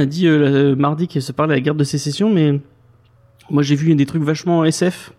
a 0.00 0.06
dit 0.06 0.28
mardi 0.76 1.08
qu'elle 1.08 1.22
se 1.22 1.32
parlait 1.32 1.54
de 1.54 1.58
la 1.58 1.60
guerre 1.60 1.74
de 1.74 1.84
sécession, 1.84 2.32
mais 2.32 2.58
moi 3.50 3.62
j'ai 3.62 3.76
vu 3.76 3.94
des 3.94 4.06
trucs 4.06 4.22
vachement 4.22 4.64
SF. 4.64 5.12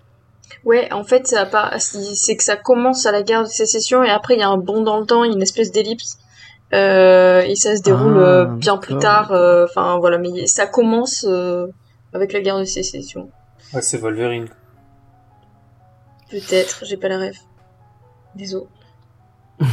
Ouais, 0.66 0.92
en 0.94 1.04
fait, 1.04 1.28
ça 1.28 1.42
a 1.42 1.46
pas- 1.46 1.78
c'est 1.80 2.36
que 2.38 2.44
ça 2.44 2.56
commence 2.56 3.06
à 3.06 3.12
la 3.12 3.22
guerre 3.24 3.44
de 3.44 3.50
sécession 3.50 4.04
et 4.04 4.10
après 4.10 4.36
il 4.36 4.40
y 4.40 4.44
a 4.44 4.50
un 4.50 4.58
bond 4.58 4.82
dans 4.82 5.00
le 5.00 5.06
temps, 5.06 5.24
il 5.24 5.30
y 5.30 5.34
a 5.34 5.36
une 5.36 5.42
espèce 5.42 5.72
d'ellipse. 5.72 6.18
Euh, 6.74 7.42
et 7.42 7.56
ça 7.56 7.76
se 7.78 7.82
déroule 7.84 8.18
Ah, 8.18 8.22
euh, 8.22 8.46
bien 8.46 8.78
plus 8.78 8.98
tard. 8.98 9.32
euh, 9.32 9.66
Enfin 9.70 9.98
voilà, 10.00 10.18
mais 10.18 10.48
ça 10.48 10.66
commence 10.66 11.26
euh, 11.28 11.68
avec 12.14 12.34
la 12.34 12.42
guerre 12.42 12.58
de 12.58 12.64
sécession. 12.64 13.30
Ouais, 13.74 13.82
c'est 13.82 13.98
Wolverine. 13.98 14.48
Peut-être, 16.32 16.84
j'ai 16.86 16.98
pas 16.98 17.10
la 17.10 17.20
ref. 17.20 17.38
Désolé. 18.36 18.66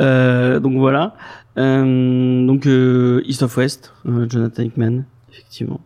Euh, 0.00 0.58
donc 0.58 0.76
voilà. 0.78 1.14
Euh, 1.56 2.44
donc 2.44 2.66
euh, 2.66 3.22
East 3.26 3.42
of 3.44 3.56
West, 3.56 3.92
euh, 4.06 4.26
Jonathan 4.28 4.64
Hickman, 4.64 5.04
effectivement. 5.30 5.80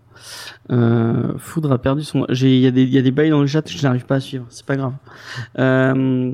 Euh, 0.71 1.33
Foudre 1.39 1.73
a 1.73 1.79
perdu 1.79 2.03
son. 2.03 2.27
Il 2.29 2.47
y 2.47 2.61
y 2.61 2.99
a 2.99 3.03
des 3.03 3.11
bails 3.11 3.31
dans 3.31 3.41
le 3.41 3.47
chat 3.47 3.63
je 3.69 3.83
n'arrive 3.83 4.07
pas 4.07 4.17
à 4.17 4.21
suivre. 4.21 4.47
C'est 4.49 4.67
pas 4.67 4.77
grave. 4.77 4.95
Euh, 5.59 6.33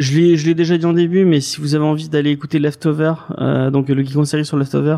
je 0.00 0.46
l'ai, 0.46 0.54
déjà 0.54 0.78
dit 0.78 0.86
en 0.86 0.94
début, 0.94 1.26
mais 1.26 1.42
si 1.42 1.60
vous 1.60 1.74
avez 1.74 1.84
envie 1.84 2.08
d'aller 2.08 2.30
écouter 2.30 2.58
Leftover, 2.58 3.12
euh, 3.38 3.70
donc 3.70 3.90
le 3.90 4.02
geek 4.02 4.26
série 4.26 4.46
sur 4.46 4.56
Leftover, 4.56 4.96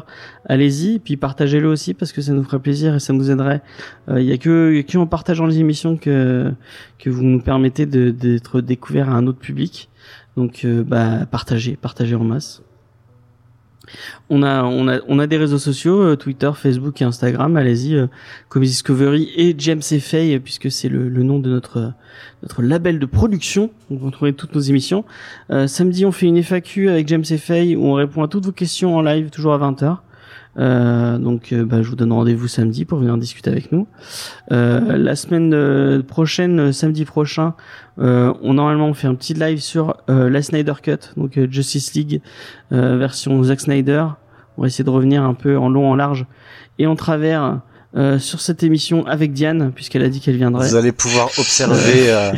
allez-y, 0.48 1.00
puis 1.00 1.16
partagez-le 1.16 1.68
aussi 1.68 1.92
parce 1.92 2.12
que 2.12 2.20
ça 2.20 2.32
nous 2.32 2.44
ferait 2.44 2.60
plaisir 2.60 2.94
et 2.94 3.00
ça 3.00 3.12
nous 3.12 3.28
aiderait. 3.28 3.62
Euh, 4.08 4.20
Il 4.20 4.28
y 4.28 4.32
a 4.32 4.38
que, 4.38 4.72
y 4.72 4.96
en 4.96 5.06
partageant 5.08 5.46
les 5.46 5.58
émissions 5.58 5.96
que 5.96 6.52
que 7.00 7.10
vous 7.10 7.24
nous 7.24 7.40
permettez 7.40 7.84
d'être 7.84 8.60
découverts 8.60 9.10
à 9.10 9.14
un 9.14 9.26
autre 9.26 9.40
public. 9.40 9.90
Donc, 10.36 10.64
euh, 10.64 10.84
bah, 10.84 11.26
partagez, 11.28 11.76
partagez 11.76 12.14
en 12.14 12.22
masse. 12.22 12.62
On 14.30 14.42
a, 14.42 14.62
on 14.64 14.88
a, 14.88 15.00
on 15.08 15.18
a 15.18 15.26
des 15.26 15.36
réseaux 15.36 15.58
sociaux, 15.58 16.02
euh, 16.02 16.16
Twitter, 16.16 16.50
Facebook 16.54 17.00
et 17.00 17.04
Instagram. 17.04 17.56
Allez-y, 17.56 17.96
euh, 17.96 18.06
Comedy 18.48 18.70
Discovery 18.70 19.30
et 19.36 19.54
James 19.58 19.82
et 19.90 20.00
Faye, 20.00 20.38
puisque 20.38 20.70
c'est 20.70 20.88
le, 20.88 21.08
le 21.08 21.22
nom 21.22 21.38
de 21.38 21.50
notre, 21.50 21.92
notre 22.42 22.62
label 22.62 22.98
de 22.98 23.06
production. 23.06 23.70
Donc, 23.90 24.00
vous 24.00 24.06
retrouvez 24.06 24.32
toutes 24.32 24.54
nos 24.54 24.60
émissions. 24.60 25.04
Euh, 25.50 25.66
samedi, 25.66 26.06
on 26.06 26.12
fait 26.12 26.26
une 26.26 26.42
FAQ 26.42 26.88
avec 26.88 27.08
James 27.08 27.24
et 27.28 27.38
Faye 27.38 27.76
où 27.76 27.84
on 27.84 27.94
répond 27.94 28.22
à 28.22 28.28
toutes 28.28 28.46
vos 28.46 28.52
questions 28.52 28.96
en 28.96 29.02
live, 29.02 29.30
toujours 29.30 29.54
à 29.54 29.58
20h. 29.58 29.98
Euh, 30.58 31.18
donc, 31.18 31.52
euh, 31.52 31.64
bah, 31.64 31.82
je 31.82 31.88
vous 31.88 31.96
donne 31.96 32.12
rendez-vous 32.12 32.48
samedi 32.48 32.84
pour 32.84 32.98
venir 32.98 33.16
discuter 33.16 33.50
avec 33.50 33.72
nous. 33.72 33.86
Euh, 34.50 34.96
la 34.96 35.16
semaine 35.16 35.54
euh, 35.54 36.02
prochaine, 36.02 36.60
euh, 36.60 36.72
samedi 36.72 37.04
prochain, 37.04 37.54
euh, 37.98 38.32
on 38.42 38.54
normalement 38.54 38.92
fait 38.94 39.06
un 39.06 39.14
petit 39.14 39.34
live 39.34 39.60
sur 39.60 39.96
la 40.08 40.42
Snyder 40.42 40.74
Cut, 40.82 41.12
donc 41.16 41.38
Justice 41.50 41.94
League 41.94 42.22
version 42.70 43.42
Zack 43.42 43.60
Snyder. 43.60 44.06
On 44.56 44.62
va 44.62 44.68
essayer 44.68 44.84
de 44.84 44.90
revenir 44.90 45.22
un 45.22 45.34
peu 45.34 45.56
en 45.56 45.68
long, 45.68 45.90
en 45.90 45.94
large 45.94 46.26
et 46.78 46.86
en 46.86 46.96
travers 46.96 47.60
euh, 47.94 48.18
sur 48.18 48.40
cette 48.40 48.62
émission 48.62 49.06
avec 49.06 49.32
Diane, 49.32 49.70
puisqu'elle 49.74 50.02
a 50.02 50.08
dit 50.08 50.20
qu'elle 50.20 50.36
viendrait. 50.36 50.66
Vous 50.68 50.76
allez 50.76 50.92
pouvoir 50.92 51.26
observer, 51.38 52.08
euh, 52.10 52.32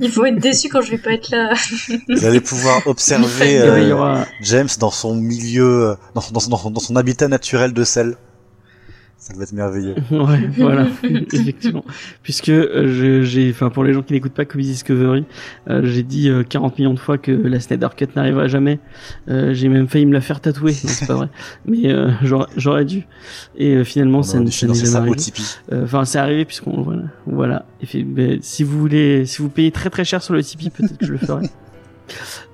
Ils 0.00 0.10
vont 0.10 0.24
être 0.24 0.38
déçus 0.38 0.68
quand 0.68 0.80
je 0.80 0.90
vais 0.92 0.98
pas 0.98 1.12
être 1.12 1.30
là. 1.30 1.52
vous 2.08 2.24
allez 2.24 2.40
pouvoir 2.40 2.86
observer 2.86 3.58
euh, 3.60 3.94
aura- 3.94 4.26
James 4.42 4.68
dans 4.78 4.90
son 4.90 5.14
milieu, 5.14 5.90
euh, 5.90 5.94
dans, 6.14 6.22
dans, 6.32 6.46
dans, 6.56 6.70
dans 6.70 6.80
son 6.80 6.96
habitat 6.96 7.28
naturel 7.28 7.72
de 7.72 7.84
sel. 7.84 8.16
Ça 9.20 9.34
va 9.36 9.42
être 9.42 9.52
merveilleux. 9.52 9.96
ouais, 10.10 10.48
voilà, 10.56 10.86
effectivement. 11.32 11.84
Puisque 12.22 12.48
euh, 12.48 13.22
j'ai, 13.22 13.50
enfin 13.50 13.68
pour 13.68 13.84
les 13.84 13.92
gens 13.92 14.02
qui 14.02 14.14
n'écoutent 14.14 14.32
pas 14.32 14.46
Comedy 14.46 14.70
Discovery, 14.70 15.26
euh, 15.68 15.82
j'ai 15.84 16.02
dit 16.02 16.30
euh, 16.30 16.42
40 16.42 16.78
millions 16.78 16.94
de 16.94 16.98
fois 16.98 17.18
que 17.18 17.30
la 17.30 17.60
Snyder 17.60 17.88
Cut 17.94 18.08
n'arriverait 18.16 18.48
jamais. 18.48 18.80
Euh, 19.28 19.52
j'ai 19.52 19.68
même 19.68 19.88
failli 19.88 20.06
me 20.06 20.14
la 20.14 20.22
faire 20.22 20.40
tatouer, 20.40 20.72
c'est 20.72 21.06
pas 21.06 21.16
vrai. 21.16 21.28
Mais 21.66 21.92
euh, 21.92 22.10
j'aurais, 22.56 22.86
dû. 22.86 23.06
Et 23.58 23.74
euh, 23.74 23.84
finalement, 23.84 24.22
ça, 24.22 24.40
n'est 24.40 24.50
jamais 24.50 24.96
arrivé. 24.96 25.16
Euh, 25.70 25.84
Enfin, 25.84 26.06
c'est 26.06 26.18
arrivé 26.18 26.46
puisqu'on 26.46 26.80
voilà, 26.80 27.02
voilà. 27.26 27.66
Et 27.82 27.86
fait, 27.86 28.02
ben, 28.02 28.38
si 28.40 28.64
vous 28.64 28.78
voulez, 28.78 29.26
si 29.26 29.42
vous 29.42 29.50
payez 29.50 29.70
très 29.70 29.90
très 29.90 30.04
cher 30.04 30.22
sur 30.22 30.32
le 30.32 30.42
Tipeee, 30.42 30.70
peut-être 30.70 30.96
que 30.96 31.04
je 31.04 31.12
le 31.12 31.18
ferai. 31.18 31.46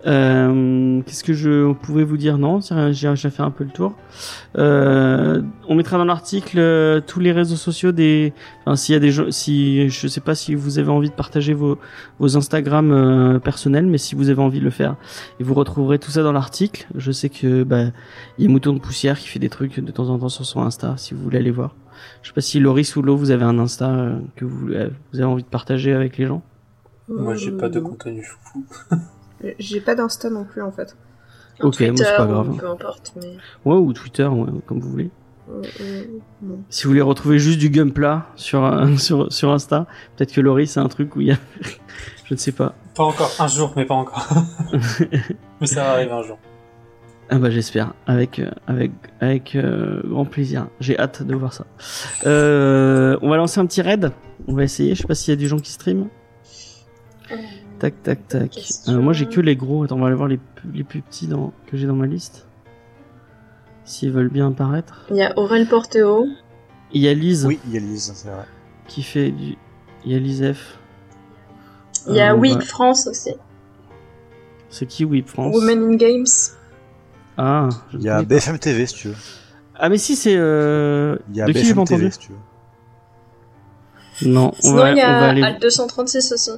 Euh, 0.07 1.03
Qu'est-ce 1.03 1.25
que 1.25 1.33
je 1.33 1.73
pouvais 1.73 2.05
vous 2.05 2.17
dire? 2.17 2.39
Non, 2.39 2.61
j'ai 2.61 3.31
fait 3.31 3.43
un 3.43 3.51
peu 3.51 3.65
le 3.65 3.71
tour. 3.71 3.95
Euh, 4.57 5.43
on 5.69 5.75
mettra 5.75 5.99
dans 5.99 6.05
l'article 6.05 6.59
euh, 6.59 7.01
tous 7.05 7.21
les 7.21 7.33
réseaux 7.33 7.57
sociaux 7.57 7.93
des. 7.93 8.33
Enfin, 8.65 8.77
s'il 8.77 8.93
y 8.93 8.97
a 8.97 9.01
des 9.01 9.11
gens, 9.11 9.31
si 9.31 9.89
je 9.89 10.07
sais 10.07 10.21
pas 10.21 10.35
si 10.35 10.55
vous 10.55 10.79
avez 10.79 10.91
envie 10.91 11.11
de 11.11 11.15
partager 11.15 11.55
vos 11.55 11.79
vos 12.19 12.37
Instagram 12.37 13.41
personnels, 13.43 13.87
mais 13.87 13.99
si 13.99 14.15
vous 14.15 14.31
avez 14.31 14.41
envie 14.41 14.61
de 14.61 14.65
le 14.65 14.71
faire, 14.71 14.97
et 15.41 15.45
vous 15.45 15.55
retrouverez 15.55 15.99
tout 15.99 16.11
ça 16.11 16.23
dans 16.23 16.33
l'article. 16.33 16.87
Je 16.95 17.13
sais 17.13 17.29
que 17.29 17.65
bah 17.65 17.87
il 18.39 18.45
y 18.45 18.49
a 18.49 18.51
Mouton 18.51 18.73
de 18.73 18.81
poussière 18.81 19.19
qui 19.19 19.29
fait 19.29 19.39
des 19.39 19.49
trucs 19.49 19.81
de 19.81 19.91
temps 19.93 20.09
en 20.09 20.19
temps 20.19 20.29
sur 20.29 20.47
son 20.47 20.63
Insta, 20.63 20.95
si 20.97 21.15
vous 21.15 21.23
voulez 21.23 21.39
aller 21.39 21.51
voir. 21.51 21.75
Je 22.23 22.29
sais 22.29 22.35
pas 22.35 22.41
si 22.41 22.61
Loris 22.61 22.97
ou 22.97 23.03
vous 23.17 23.31
avez 23.31 23.45
un 23.45 23.59
Insta 23.59 24.19
que 24.37 24.45
vous, 24.45 24.73
avez 24.73 25.25
envie 25.25 25.43
de 25.43 25.49
partager 25.49 25.93
avec 25.93 26.19
les 26.19 26.27
gens. 26.27 26.43
Moi, 27.09 27.35
j'ai 27.35 27.53
pas 27.53 27.69
de 27.69 27.81
contenu 27.81 28.23
foufou. 28.23 28.65
J'ai 29.59 29.81
pas 29.81 29.95
d'Insta 29.95 30.31
non 30.31 30.45
plus 30.45 30.63
en 30.63 30.73
fait. 30.73 30.97
Un 31.61 31.69
Ok, 31.69 31.81
moi, 31.81 31.89
c'est 31.97 32.05
Twitter 32.05 32.17
pas 32.17 32.25
ou 32.25 32.29
grave. 32.29 32.57
Peu 32.59 32.69
importe, 32.69 33.13
mais. 33.17 33.37
Ouais, 33.65 33.77
ou 33.77 33.93
Twitter, 33.93 34.27
ouais, 34.27 34.51
comme 34.67 34.81
vous 34.81 34.91
voulez. 34.91 35.11
Euh, 35.49 35.63
euh, 35.81 36.03
non. 36.43 36.59
Si 36.69 36.85
vous 36.85 36.91
voulez 36.91 37.03
retrouver 37.03 37.39
juste 37.39 37.59
du 37.59 37.71
Gumpla 37.71 38.27
sur, 38.37 38.65
euh, 38.65 38.97
sur, 38.97 39.33
sur 39.33 39.51
Insta, 39.51 39.87
peut-être 40.17 40.33
que 40.33 40.41
Loris, 40.41 40.73
c'est 40.73 40.81
un 40.81 40.89
truc 40.89 41.17
où 41.17 41.21
il 41.21 41.29
y 41.29 41.33
a... 41.33 41.39
je 42.25 42.35
ne 42.35 42.39
sais 42.39 42.53
pas. 42.53 42.75
Pas 42.95 43.05
encore, 43.05 43.31
un 43.39 43.47
jour, 43.47 43.73
mais 43.77 43.85
pas 43.85 43.95
encore. 43.95 44.27
mais 45.61 45.67
ça 45.67 45.83
va 45.83 45.91
arriver 45.93 46.13
un 46.13 46.23
jour. 46.23 46.39
Ah 47.29 47.39
bah 47.39 47.51
j'espère, 47.51 47.93
avec 48.07 48.39
euh, 48.39 48.51
avec 48.69 48.93
avec 49.21 49.57
euh, 49.57 50.01
grand 50.05 50.25
plaisir. 50.27 50.69
J'ai 50.79 50.97
hâte 50.97 51.25
de 51.25 51.35
voir 51.35 51.53
ça. 51.53 51.67
Euh, 52.25 53.19
on 53.21 53.29
va 53.29 53.37
lancer 53.37 53.59
un 53.59 53.67
petit 53.67 53.83
raid. 53.83 54.13
On 54.47 54.55
va 54.55 54.63
essayer. 54.63 54.95
Je 54.95 55.03
sais 55.03 55.09
pas 55.09 55.17
s'il 55.17 55.33
y 55.33 55.37
a 55.37 55.41
des 55.41 55.49
gens 55.49 55.59
qui 55.59 55.73
streament. 55.73 56.09
Tac 57.79 58.03
tac 58.03 58.27
tac. 58.29 58.59
Euh, 58.89 59.01
moi 59.01 59.13
j'ai 59.13 59.27
que 59.27 59.41
les 59.41 59.55
gros. 59.57 59.85
Attends, 59.85 59.97
on 59.97 60.01
va 60.01 60.07
aller 60.07 60.17
voir 60.17 60.29
les 60.29 60.39
plus- 60.39 60.71
les 60.73 60.85
plus 60.85 61.03
petits 61.03 61.27
dans 61.27 61.53
que 61.67 61.77
j'ai 61.77 61.87
dans 61.87 61.95
ma 61.95 62.07
liste. 62.07 62.47
S'ils 63.85 64.11
veulent 64.11 64.31
bien 64.31 64.49
apparaître. 64.49 65.07
Il 65.11 65.17
y 65.17 65.23
a 65.23 65.39
Aurel 65.39 65.67
Porteo. 65.69 66.27
Il 66.93 67.03
y 67.03 67.09
a 67.09 67.15
Lise 67.15 67.45
Oui, 67.47 67.59
il 67.67 67.75
y 67.75 67.77
a 67.77 67.81
Lise, 67.81 68.13
c'est 68.15 68.29
vrai. 68.29 68.45
qui 68.89 69.03
fait 69.03 69.31
du. 69.31 69.57
Il 70.05 70.13
y 70.13 70.15
a 70.15 70.19
Lise 70.19 70.53
F. 70.55 70.79
Il 72.09 72.15
y 72.15 72.21
a 72.21 72.33
Euh, 72.33 72.37
Week 72.37 72.55
va- 72.55 72.61
France 72.65 73.07
aussi. 73.09 73.35
C'est 74.71 74.87
qui 74.87 75.05
Whip 75.05 75.29
France? 75.29 75.55
Women 75.55 75.93
in 75.93 75.97
Games. 75.97 76.27
Ah. 77.37 77.69
je 77.93 77.99
Il 77.99 78.05
y 78.05 78.09
a. 78.09 78.23
BFM 78.23 78.59
TV, 78.59 78.87
si 78.87 78.95
tu 78.95 79.09
veux. 79.09 79.15
Ah 79.75 79.89
mais 79.91 79.99
si 79.99 80.17
c'est. 80.17 80.37
Euh... 80.37 81.17
Il 81.31 81.37
y 81.37 81.43
a 81.43 81.47
De 81.47 81.53
qui 81.53 81.59
j'ai 81.65 81.75
pas 81.75 81.83
BFM 81.83 81.85
TV, 81.87 82.07
entendu? 82.07 82.13
si 82.13 82.19
tu 82.19 82.33
veux. 82.33 82.39
Non. 84.33 84.49
On 84.49 84.61
Sinon, 84.63 84.77
va, 84.77 84.93
il 84.93 84.99
y 84.99 85.03
on 85.03 85.07
va 85.07 85.19
a 85.19 85.29
aller. 85.29 85.43
Alt 85.43 85.61
236 85.63 86.33
aussi. 86.33 86.51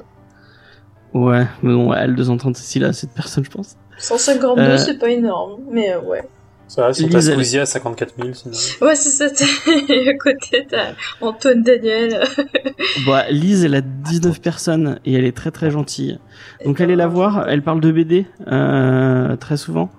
Ouais, 1.13 1.45
mais 1.63 1.73
bon, 1.73 1.91
L236 1.93 2.79
là, 2.79 2.93
cette 2.93 3.11
personne, 3.11 3.43
je 3.43 3.49
pense. 3.49 3.75
152, 3.97 4.61
Euh, 4.61 4.77
c'est 4.77 4.97
pas 4.99 5.09
énorme, 5.09 5.59
mais 5.71 5.91
euh, 5.93 6.01
ouais. 6.01 6.23
Ça 6.67 6.83
va, 6.83 6.89
elle- 6.89 6.95
Squeezie 7.21 7.57
à 7.57 7.65
54 7.65 8.13
000, 8.21 8.29
sinon. 8.35 8.53
Ouais, 8.87 8.95
c'est 8.95 9.09
ça. 9.09 9.27
t'as- 9.29 9.45
à 10.09 10.13
côté, 10.13 10.67
t'as 10.69 10.91
Antoine 11.19 11.63
Daniel. 11.63 12.21
Bah, 13.07 13.25
Lise, 13.31 13.65
elle 13.65 13.73
a 13.75 13.81
19 13.81 14.39
personnes 14.39 14.99
et 15.05 15.13
elle 15.15 15.25
est 15.25 15.35
très 15.35 15.49
très 15.51 15.71
gentille. 15.71 16.19
Donc 16.65 16.79
allez 16.79 16.95
la 16.95 17.07
voir, 17.07 17.47
elle 17.49 17.61
parle 17.63 17.81
de 17.81 17.91
BD 17.91 18.25
euh, 18.47 19.35
très 19.37 19.57
souvent 19.57 19.89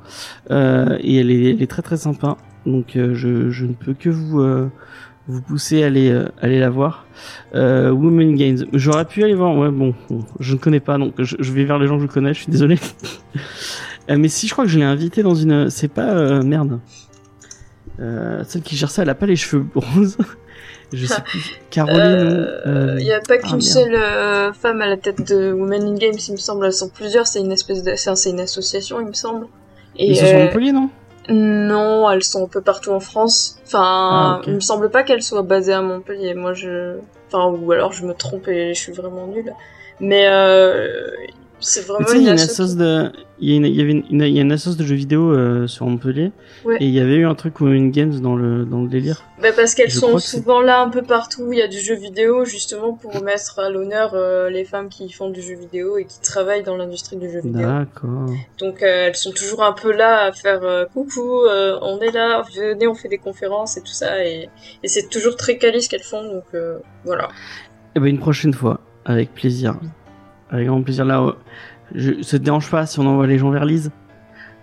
euh, 0.51 0.97
et 1.01 1.16
elle 1.19 1.31
est, 1.31 1.51
elle 1.51 1.62
est 1.62 1.70
très 1.70 1.82
très 1.82 1.97
sympa. 1.97 2.37
Donc 2.66 2.95
euh, 2.97 3.15
je, 3.15 3.51
je 3.51 3.65
ne 3.66 3.73
peux 3.73 3.95
que 3.95 4.11
vous 4.11 4.41
euh, 4.41 4.70
vous 5.31 5.43
pousser 5.43 5.82
à 5.82 5.86
aller 5.86 6.11
euh, 6.11 6.28
aller 6.40 6.59
la 6.59 6.70
voir. 6.70 7.07
Euh, 7.55 7.90
Women 7.90 8.35
Games, 8.36 8.66
j'aurais 8.73 9.05
pu 9.05 9.23
aller 9.24 9.35
voir. 9.35 9.57
Ouais 9.57 9.70
bon, 9.70 9.94
bon, 10.09 10.24
je 10.40 10.55
ne 10.55 10.59
connais 10.59 10.81
pas 10.81 10.98
donc 10.98 11.15
je, 11.19 11.36
je 11.39 11.52
vais 11.52 11.65
vers 11.65 11.78
les 11.78 11.86
gens 11.86 11.97
que 11.97 12.02
je 12.02 12.09
connais. 12.09 12.35
Je 12.35 12.43
suis 12.43 12.52
désolé. 12.52 12.78
Euh, 14.09 14.16
mais 14.19 14.27
si 14.28 14.48
je 14.48 14.52
crois 14.52 14.65
que 14.65 14.70
je 14.70 14.78
l'ai 14.78 14.85
invitée 14.85 15.23
dans 15.23 15.36
une, 15.36 15.70
c'est 15.70 15.86
pas 15.86 16.09
euh, 16.16 16.43
merde. 16.43 16.81
Celle 17.98 18.62
qui 18.62 18.74
gère 18.74 18.90
ça, 18.90 19.02
elle 19.02 19.11
a 19.11 19.15
pas 19.15 19.27
les 19.27 19.36
cheveux 19.36 19.66
roses. 19.74 20.16
Je 20.93 21.07
sais 21.07 21.20
plus. 21.23 21.61
Caroline. 21.70 22.48
Il 22.98 23.07
y 23.07 23.12
a 23.12 23.20
pas 23.20 23.35
ah, 23.40 23.47
qu'une 23.48 23.61
seule 23.61 23.94
femme 24.55 24.81
à 24.81 24.89
la 24.89 24.97
tête 24.97 25.28
de 25.28 25.52
Women 25.52 25.82
in 25.82 25.94
Games, 25.94 26.19
il 26.28 26.32
me 26.32 26.36
semble. 26.39 26.65
Elles 26.66 26.73
sont 26.73 26.89
plusieurs. 26.89 27.28
C'est 27.28 27.39
une 27.40 27.52
espèce 27.52 27.85
de, 27.85 27.94
c'est 27.94 28.11
un- 28.11 28.16
c'est 28.16 28.31
une 28.31 28.40
association, 28.40 29.01
il 29.01 29.07
me 29.07 29.12
semble. 29.12 29.47
Et 29.97 30.11
Ils 30.11 30.16
sont 30.16 30.24
Montpellier, 30.32 30.73
non? 30.73 30.90
Non, 31.31 32.11
elles 32.11 32.24
sont 32.24 32.44
un 32.44 32.48
peu 32.48 32.61
partout 32.61 32.90
en 32.90 33.01
France. 33.01 33.59
Enfin, 33.66 34.40
Ah, 34.40 34.43
il 34.47 34.55
me 34.55 34.61
semble 34.61 34.90
pas 34.90 35.02
qu'elles 35.05 35.23
soient 35.23 35.43
basées 35.43 35.73
à 35.73 35.81
Montpellier. 35.82 36.35
Moi, 36.35 36.52
je, 36.55 36.98
enfin, 37.28 37.47
ou 37.47 37.73
alors 37.73 37.93
je 37.93 38.05
me 38.05 38.15
trompe 38.15 38.48
et 38.48 38.74
je 38.74 38.81
suis 38.81 38.93
vraiment 38.93 39.27
nulle. 39.27 39.55
Mais 40.01 40.27
euh, 40.28 41.11
c'est 41.61 41.87
vraiment 41.87 42.07
il 42.15 42.23
y 42.23 42.28
a 42.28 42.32
une 42.32 42.39
asso 42.39 42.51
assoce 42.51 42.77
de, 42.77 43.11
il 43.39 43.51
y 43.51 43.53
a 43.53 43.57
une, 43.57 43.66
il 43.66 43.74
y 43.74 43.81
avait 43.81 43.93
une, 43.93 44.05
une- 44.11 44.23
il 44.23 44.35
y 44.35 44.39
a 44.39 44.43
une 44.43 44.53
assoce 44.53 44.77
de 44.77 44.85
jeux 44.85 44.95
vidéo 44.95 45.32
euh, 45.32 45.66
sur 45.66 45.87
Montpellier. 45.87 46.32
Ouais. 46.65 46.77
Et 46.81 46.87
il 46.87 46.91
y 46.91 47.01
avait 47.01 47.15
eu 47.16 47.27
un 47.27 47.35
truc 47.35 47.61
Women 47.61 47.91
Games 47.91 48.19
dans 48.20 48.35
le, 48.37 48.65
dans 48.65 48.82
le 48.82 48.89
délire. 48.89 49.24
Bah 49.43 49.49
parce 49.57 49.74
qu'elles 49.74 49.91
sont 49.91 50.19
souvent 50.19 50.61
là 50.61 50.81
un 50.82 50.89
peu 50.91 51.03
partout. 51.03 51.43
où 51.45 51.53
Il 51.53 51.59
y 51.59 51.62
a 51.62 51.69
du 51.69 51.78
jeu 51.78 51.95
vidéo 51.95 52.45
justement 52.45 52.93
pour 52.95 53.23
mettre 53.24 53.59
à 53.59 53.70
l'honneur 53.70 54.12
euh, 54.15 54.51
les 54.51 54.65
femmes 54.65 54.89
qui 54.89 55.11
font 55.11 55.31
du 55.31 55.41
jeu 55.43 55.55
vidéo 55.55 55.97
et 55.99 56.05
qui 56.05 56.20
travaillent 56.20 56.62
dans 56.62 56.77
l'industrie 56.77 57.16
du 57.16 57.31
jeu 57.31 57.41
vidéo. 57.41 57.66
D'accord. 57.66 58.27
Donc 58.59 58.82
euh, 58.82 59.07
elles 59.09 59.16
sont 59.16 59.32
toujours 59.32 59.62
un 59.62 59.73
peu 59.73 59.93
là 59.93 60.24
à 60.24 60.32
faire 60.32 60.61
coucou, 60.93 61.43
on 61.47 62.01
est 62.01 62.12
là, 62.12 62.43
venez, 62.55 62.87
on 62.87 62.95
fait 62.95 63.09
des 63.09 63.19
conférences 63.19 63.77
et 63.77 63.81
tout 63.81 63.93
ça. 63.93 64.24
Et, 64.24 64.49
et 64.82 64.89
c'est 64.89 65.09
toujours 65.09 65.37
très 65.37 65.57
quali 65.59 65.82
ce 65.82 65.89
qu'elles 65.89 66.03
font. 66.03 66.23
Donc 66.23 66.45
voilà. 67.05 67.28
Eh 67.97 68.01
ben, 68.01 68.07
une 68.07 68.19
prochaine 68.19 68.53
fois. 68.55 68.81
Avec 69.07 69.32
plaisir. 69.35 69.77
Avec 70.51 70.66
grand 70.66 70.82
plaisir. 70.82 71.05
Là, 71.05 71.22
euh, 71.22 71.32
je, 71.94 72.22
ça 72.22 72.39
te 72.39 72.44
dérange 72.44 72.70
pas 72.70 72.86
si 72.86 72.98
on 72.98 73.06
envoie 73.06 73.27
les 73.27 73.39
gens 73.39 73.51
vers 73.51 73.64
Lise? 73.64 73.90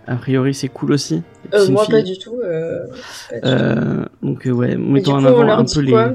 A 0.06 0.16
priori, 0.16 0.54
c'est 0.54 0.68
cool 0.68 0.92
aussi. 0.92 1.22
Euh, 1.52 1.68
moi 1.68 1.84
pas 1.90 2.00
du 2.02 2.18
tout. 2.18 2.40
Euh, 2.42 2.86
pas 3.30 3.36
du 3.36 3.40
tout. 3.42 4.26
Donc, 4.26 4.42
ouais, 4.46 4.76
mettons 4.76 5.14
en 5.14 5.24
avant 5.24 5.42
leur 5.42 5.58
un 5.58 5.64
dit 5.64 5.74
peu 5.74 5.80
les, 5.80 5.90
quoi? 5.92 6.12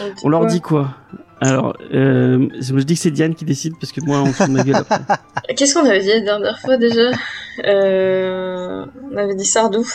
On, 0.00 0.04
on 0.24 0.28
leur 0.28 0.46
dit 0.46 0.60
quoi? 0.60 0.94
Alors, 1.40 1.76
euh, 1.94 2.48
je 2.60 2.74
dis 2.82 2.94
que 2.94 3.00
c'est 3.00 3.10
Diane 3.12 3.34
qui 3.34 3.44
décide 3.44 3.74
parce 3.80 3.92
que 3.92 4.00
moi, 4.00 4.18
on 4.18 4.26
se 4.26 4.32
fout 4.32 4.48
de 4.48 4.52
ma 4.52 4.64
gueule 4.64 4.76
après. 4.76 5.00
Qu'est-ce 5.56 5.74
qu'on 5.74 5.86
avait 5.86 6.00
dit 6.00 6.08
la 6.08 6.20
dernière 6.20 6.58
fois 6.58 6.76
déjà? 6.76 7.10
Euh, 7.64 8.84
On 9.12 9.16
avait 9.16 9.36
dit 9.36 9.44
Sardou. 9.44 9.86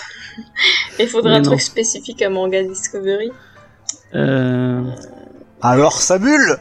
Il 0.99 1.07
faudrait 1.07 1.35
un 1.35 1.39
non. 1.39 1.51
truc 1.51 1.61
spécifique 1.61 2.21
à 2.21 2.29
Manga 2.29 2.63
Discovery. 2.63 3.31
Euh... 4.15 4.81
Alors, 5.61 5.93
sa 6.01 6.17
bulle 6.17 6.57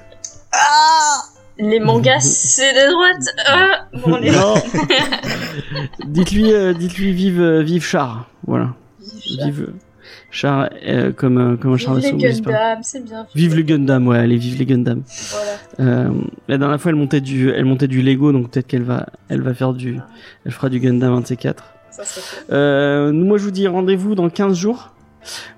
Les 1.62 1.78
mangas, 1.80 2.20
c'est 2.20 2.72
de 2.72 2.90
droite. 2.90 3.34
Ah, 3.46 3.86
bon, 4.04 4.16
les 4.16 4.30
Non. 4.32 4.54
dites-lui, 6.06 6.52
euh, 6.52 6.72
dites-lui 6.74 7.12
vive, 7.12 7.40
euh, 7.40 7.62
vive 7.62 7.84
Char. 7.84 8.28
Voilà. 8.46 8.74
Vive 9.44 9.68
Char 10.32 10.70
euh, 10.86 11.12
comme 11.12 11.38
euh, 11.38 11.56
comme 11.56 11.74
un 11.74 11.76
char 11.76 11.94
Vive 11.94 12.16
d'assaut. 12.16 12.16
les. 12.16 12.40
Gundam, 12.40 12.78
c'est 12.82 13.04
bien. 13.04 13.26
Vive 13.34 13.54
le 13.54 13.62
Gundam, 13.62 14.08
ouais, 14.08 14.18
allez, 14.18 14.36
vive 14.38 14.58
les 14.58 14.66
Gundam. 14.66 15.02
Voilà. 15.30 15.52
Euh, 15.90 16.10
la 16.48 16.58
dernière 16.58 16.80
fois, 16.80 16.90
elle 16.90 16.96
montait 16.96 17.20
du, 17.20 17.50
elle 17.50 17.64
montait 17.64 17.86
du 17.88 18.02
Lego, 18.02 18.32
donc 18.32 18.50
peut-être 18.50 18.66
qu'elle 18.66 18.82
va, 18.82 19.06
elle 19.28 19.42
va 19.42 19.54
faire 19.54 19.72
du, 19.72 19.98
elle 20.44 20.52
fera 20.52 20.68
du 20.68 20.80
Gundam 20.80 21.12
un 21.12 21.20
de 21.20 21.26
ces 21.26 21.36
quatre. 21.36 21.64
Ça 21.90 22.04
serait 22.04 22.22
cool. 22.46 22.54
Euh, 22.56 23.12
nous, 23.12 23.24
moi, 23.26 23.38
je 23.38 23.44
vous 23.44 23.50
dis 23.50 23.68
rendez-vous 23.68 24.14
dans 24.14 24.28
15 24.28 24.56
jours. 24.56 24.88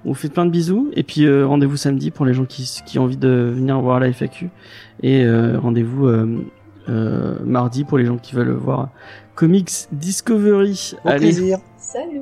On 0.04 0.08
vous 0.10 0.14
fait 0.14 0.28
plein 0.28 0.44
de 0.44 0.50
bisous. 0.50 0.90
Et 0.94 1.02
puis, 1.04 1.26
rendez-vous 1.42 1.78
samedi 1.78 2.10
pour 2.10 2.26
les 2.26 2.34
gens 2.34 2.44
qui, 2.44 2.68
qui 2.84 2.98
ont 2.98 3.04
envie 3.04 3.16
de 3.16 3.52
venir 3.54 3.80
voir 3.80 3.98
la 4.00 4.12
FAQ. 4.12 4.50
Et 5.02 5.24
euh, 5.24 5.58
rendez-vous 5.58 6.06
euh, 6.06 6.44
euh, 6.88 7.36
mardi 7.44 7.84
pour 7.84 7.98
les 7.98 8.06
gens 8.06 8.16
qui 8.18 8.34
veulent 8.34 8.50
voir 8.52 8.90
Comics 9.34 9.88
Discovery. 9.92 10.94
Au 11.04 11.08
Allez. 11.08 11.18
plaisir. 11.26 11.58
Salut. 11.76 12.20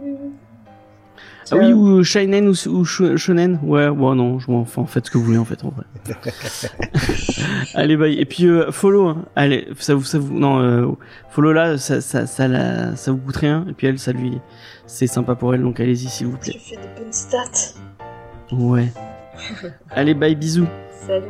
Ah 1.50 1.56
oui, 1.56 1.72
ou 1.72 2.02
Shinen 2.02 2.46
ou, 2.48 2.52
ou 2.68 2.84
Sh- 2.84 3.16
Shonen. 3.16 3.58
Ouais, 3.62 3.90
bon, 3.90 4.14
non, 4.14 4.38
je 4.38 4.50
m'en 4.50 4.60
enfin, 4.60 4.86
faites 4.86 5.06
ce 5.06 5.10
que 5.10 5.18
vous 5.18 5.24
voulez 5.24 5.38
en 5.38 5.44
fait, 5.44 5.62
en 5.64 5.70
vrai. 5.70 5.84
Allez, 7.74 7.96
bye. 7.96 8.14
Et 8.18 8.24
puis, 8.24 8.46
euh, 8.46 8.70
follow. 8.70 9.08
hein. 9.08 9.24
Allez, 9.36 9.68
ça 9.78 9.94
vous, 9.94 10.04
ça 10.04 10.18
vous, 10.18 10.32
non, 10.38 10.60
euh, 10.60 10.86
follow 11.30 11.52
là, 11.52 11.76
ça, 11.78 12.00
ça, 12.00 12.26
ça, 12.26 12.48
la- 12.48 12.96
ça 12.96 13.10
vous 13.12 13.18
coûte 13.18 13.36
rien. 13.36 13.66
Et 13.68 13.72
puis 13.72 13.86
elle, 13.86 13.98
ça 13.98 14.12
lui, 14.12 14.38
c'est 14.86 15.06
sympa 15.06 15.34
pour 15.34 15.52
elle, 15.54 15.62
donc 15.62 15.78
allez-y 15.80 16.08
s'il 16.08 16.28
vous 16.28 16.38
plaît. 16.38 16.52
Tu 16.52 16.58
fais 16.60 16.76
des 16.76 17.00
bonnes 17.02 17.12
stats. 17.12 17.74
Ouais. 18.52 18.90
Allez, 19.90 20.14
bye, 20.14 20.34
bisous. 20.36 20.66
Salut. 21.06 21.26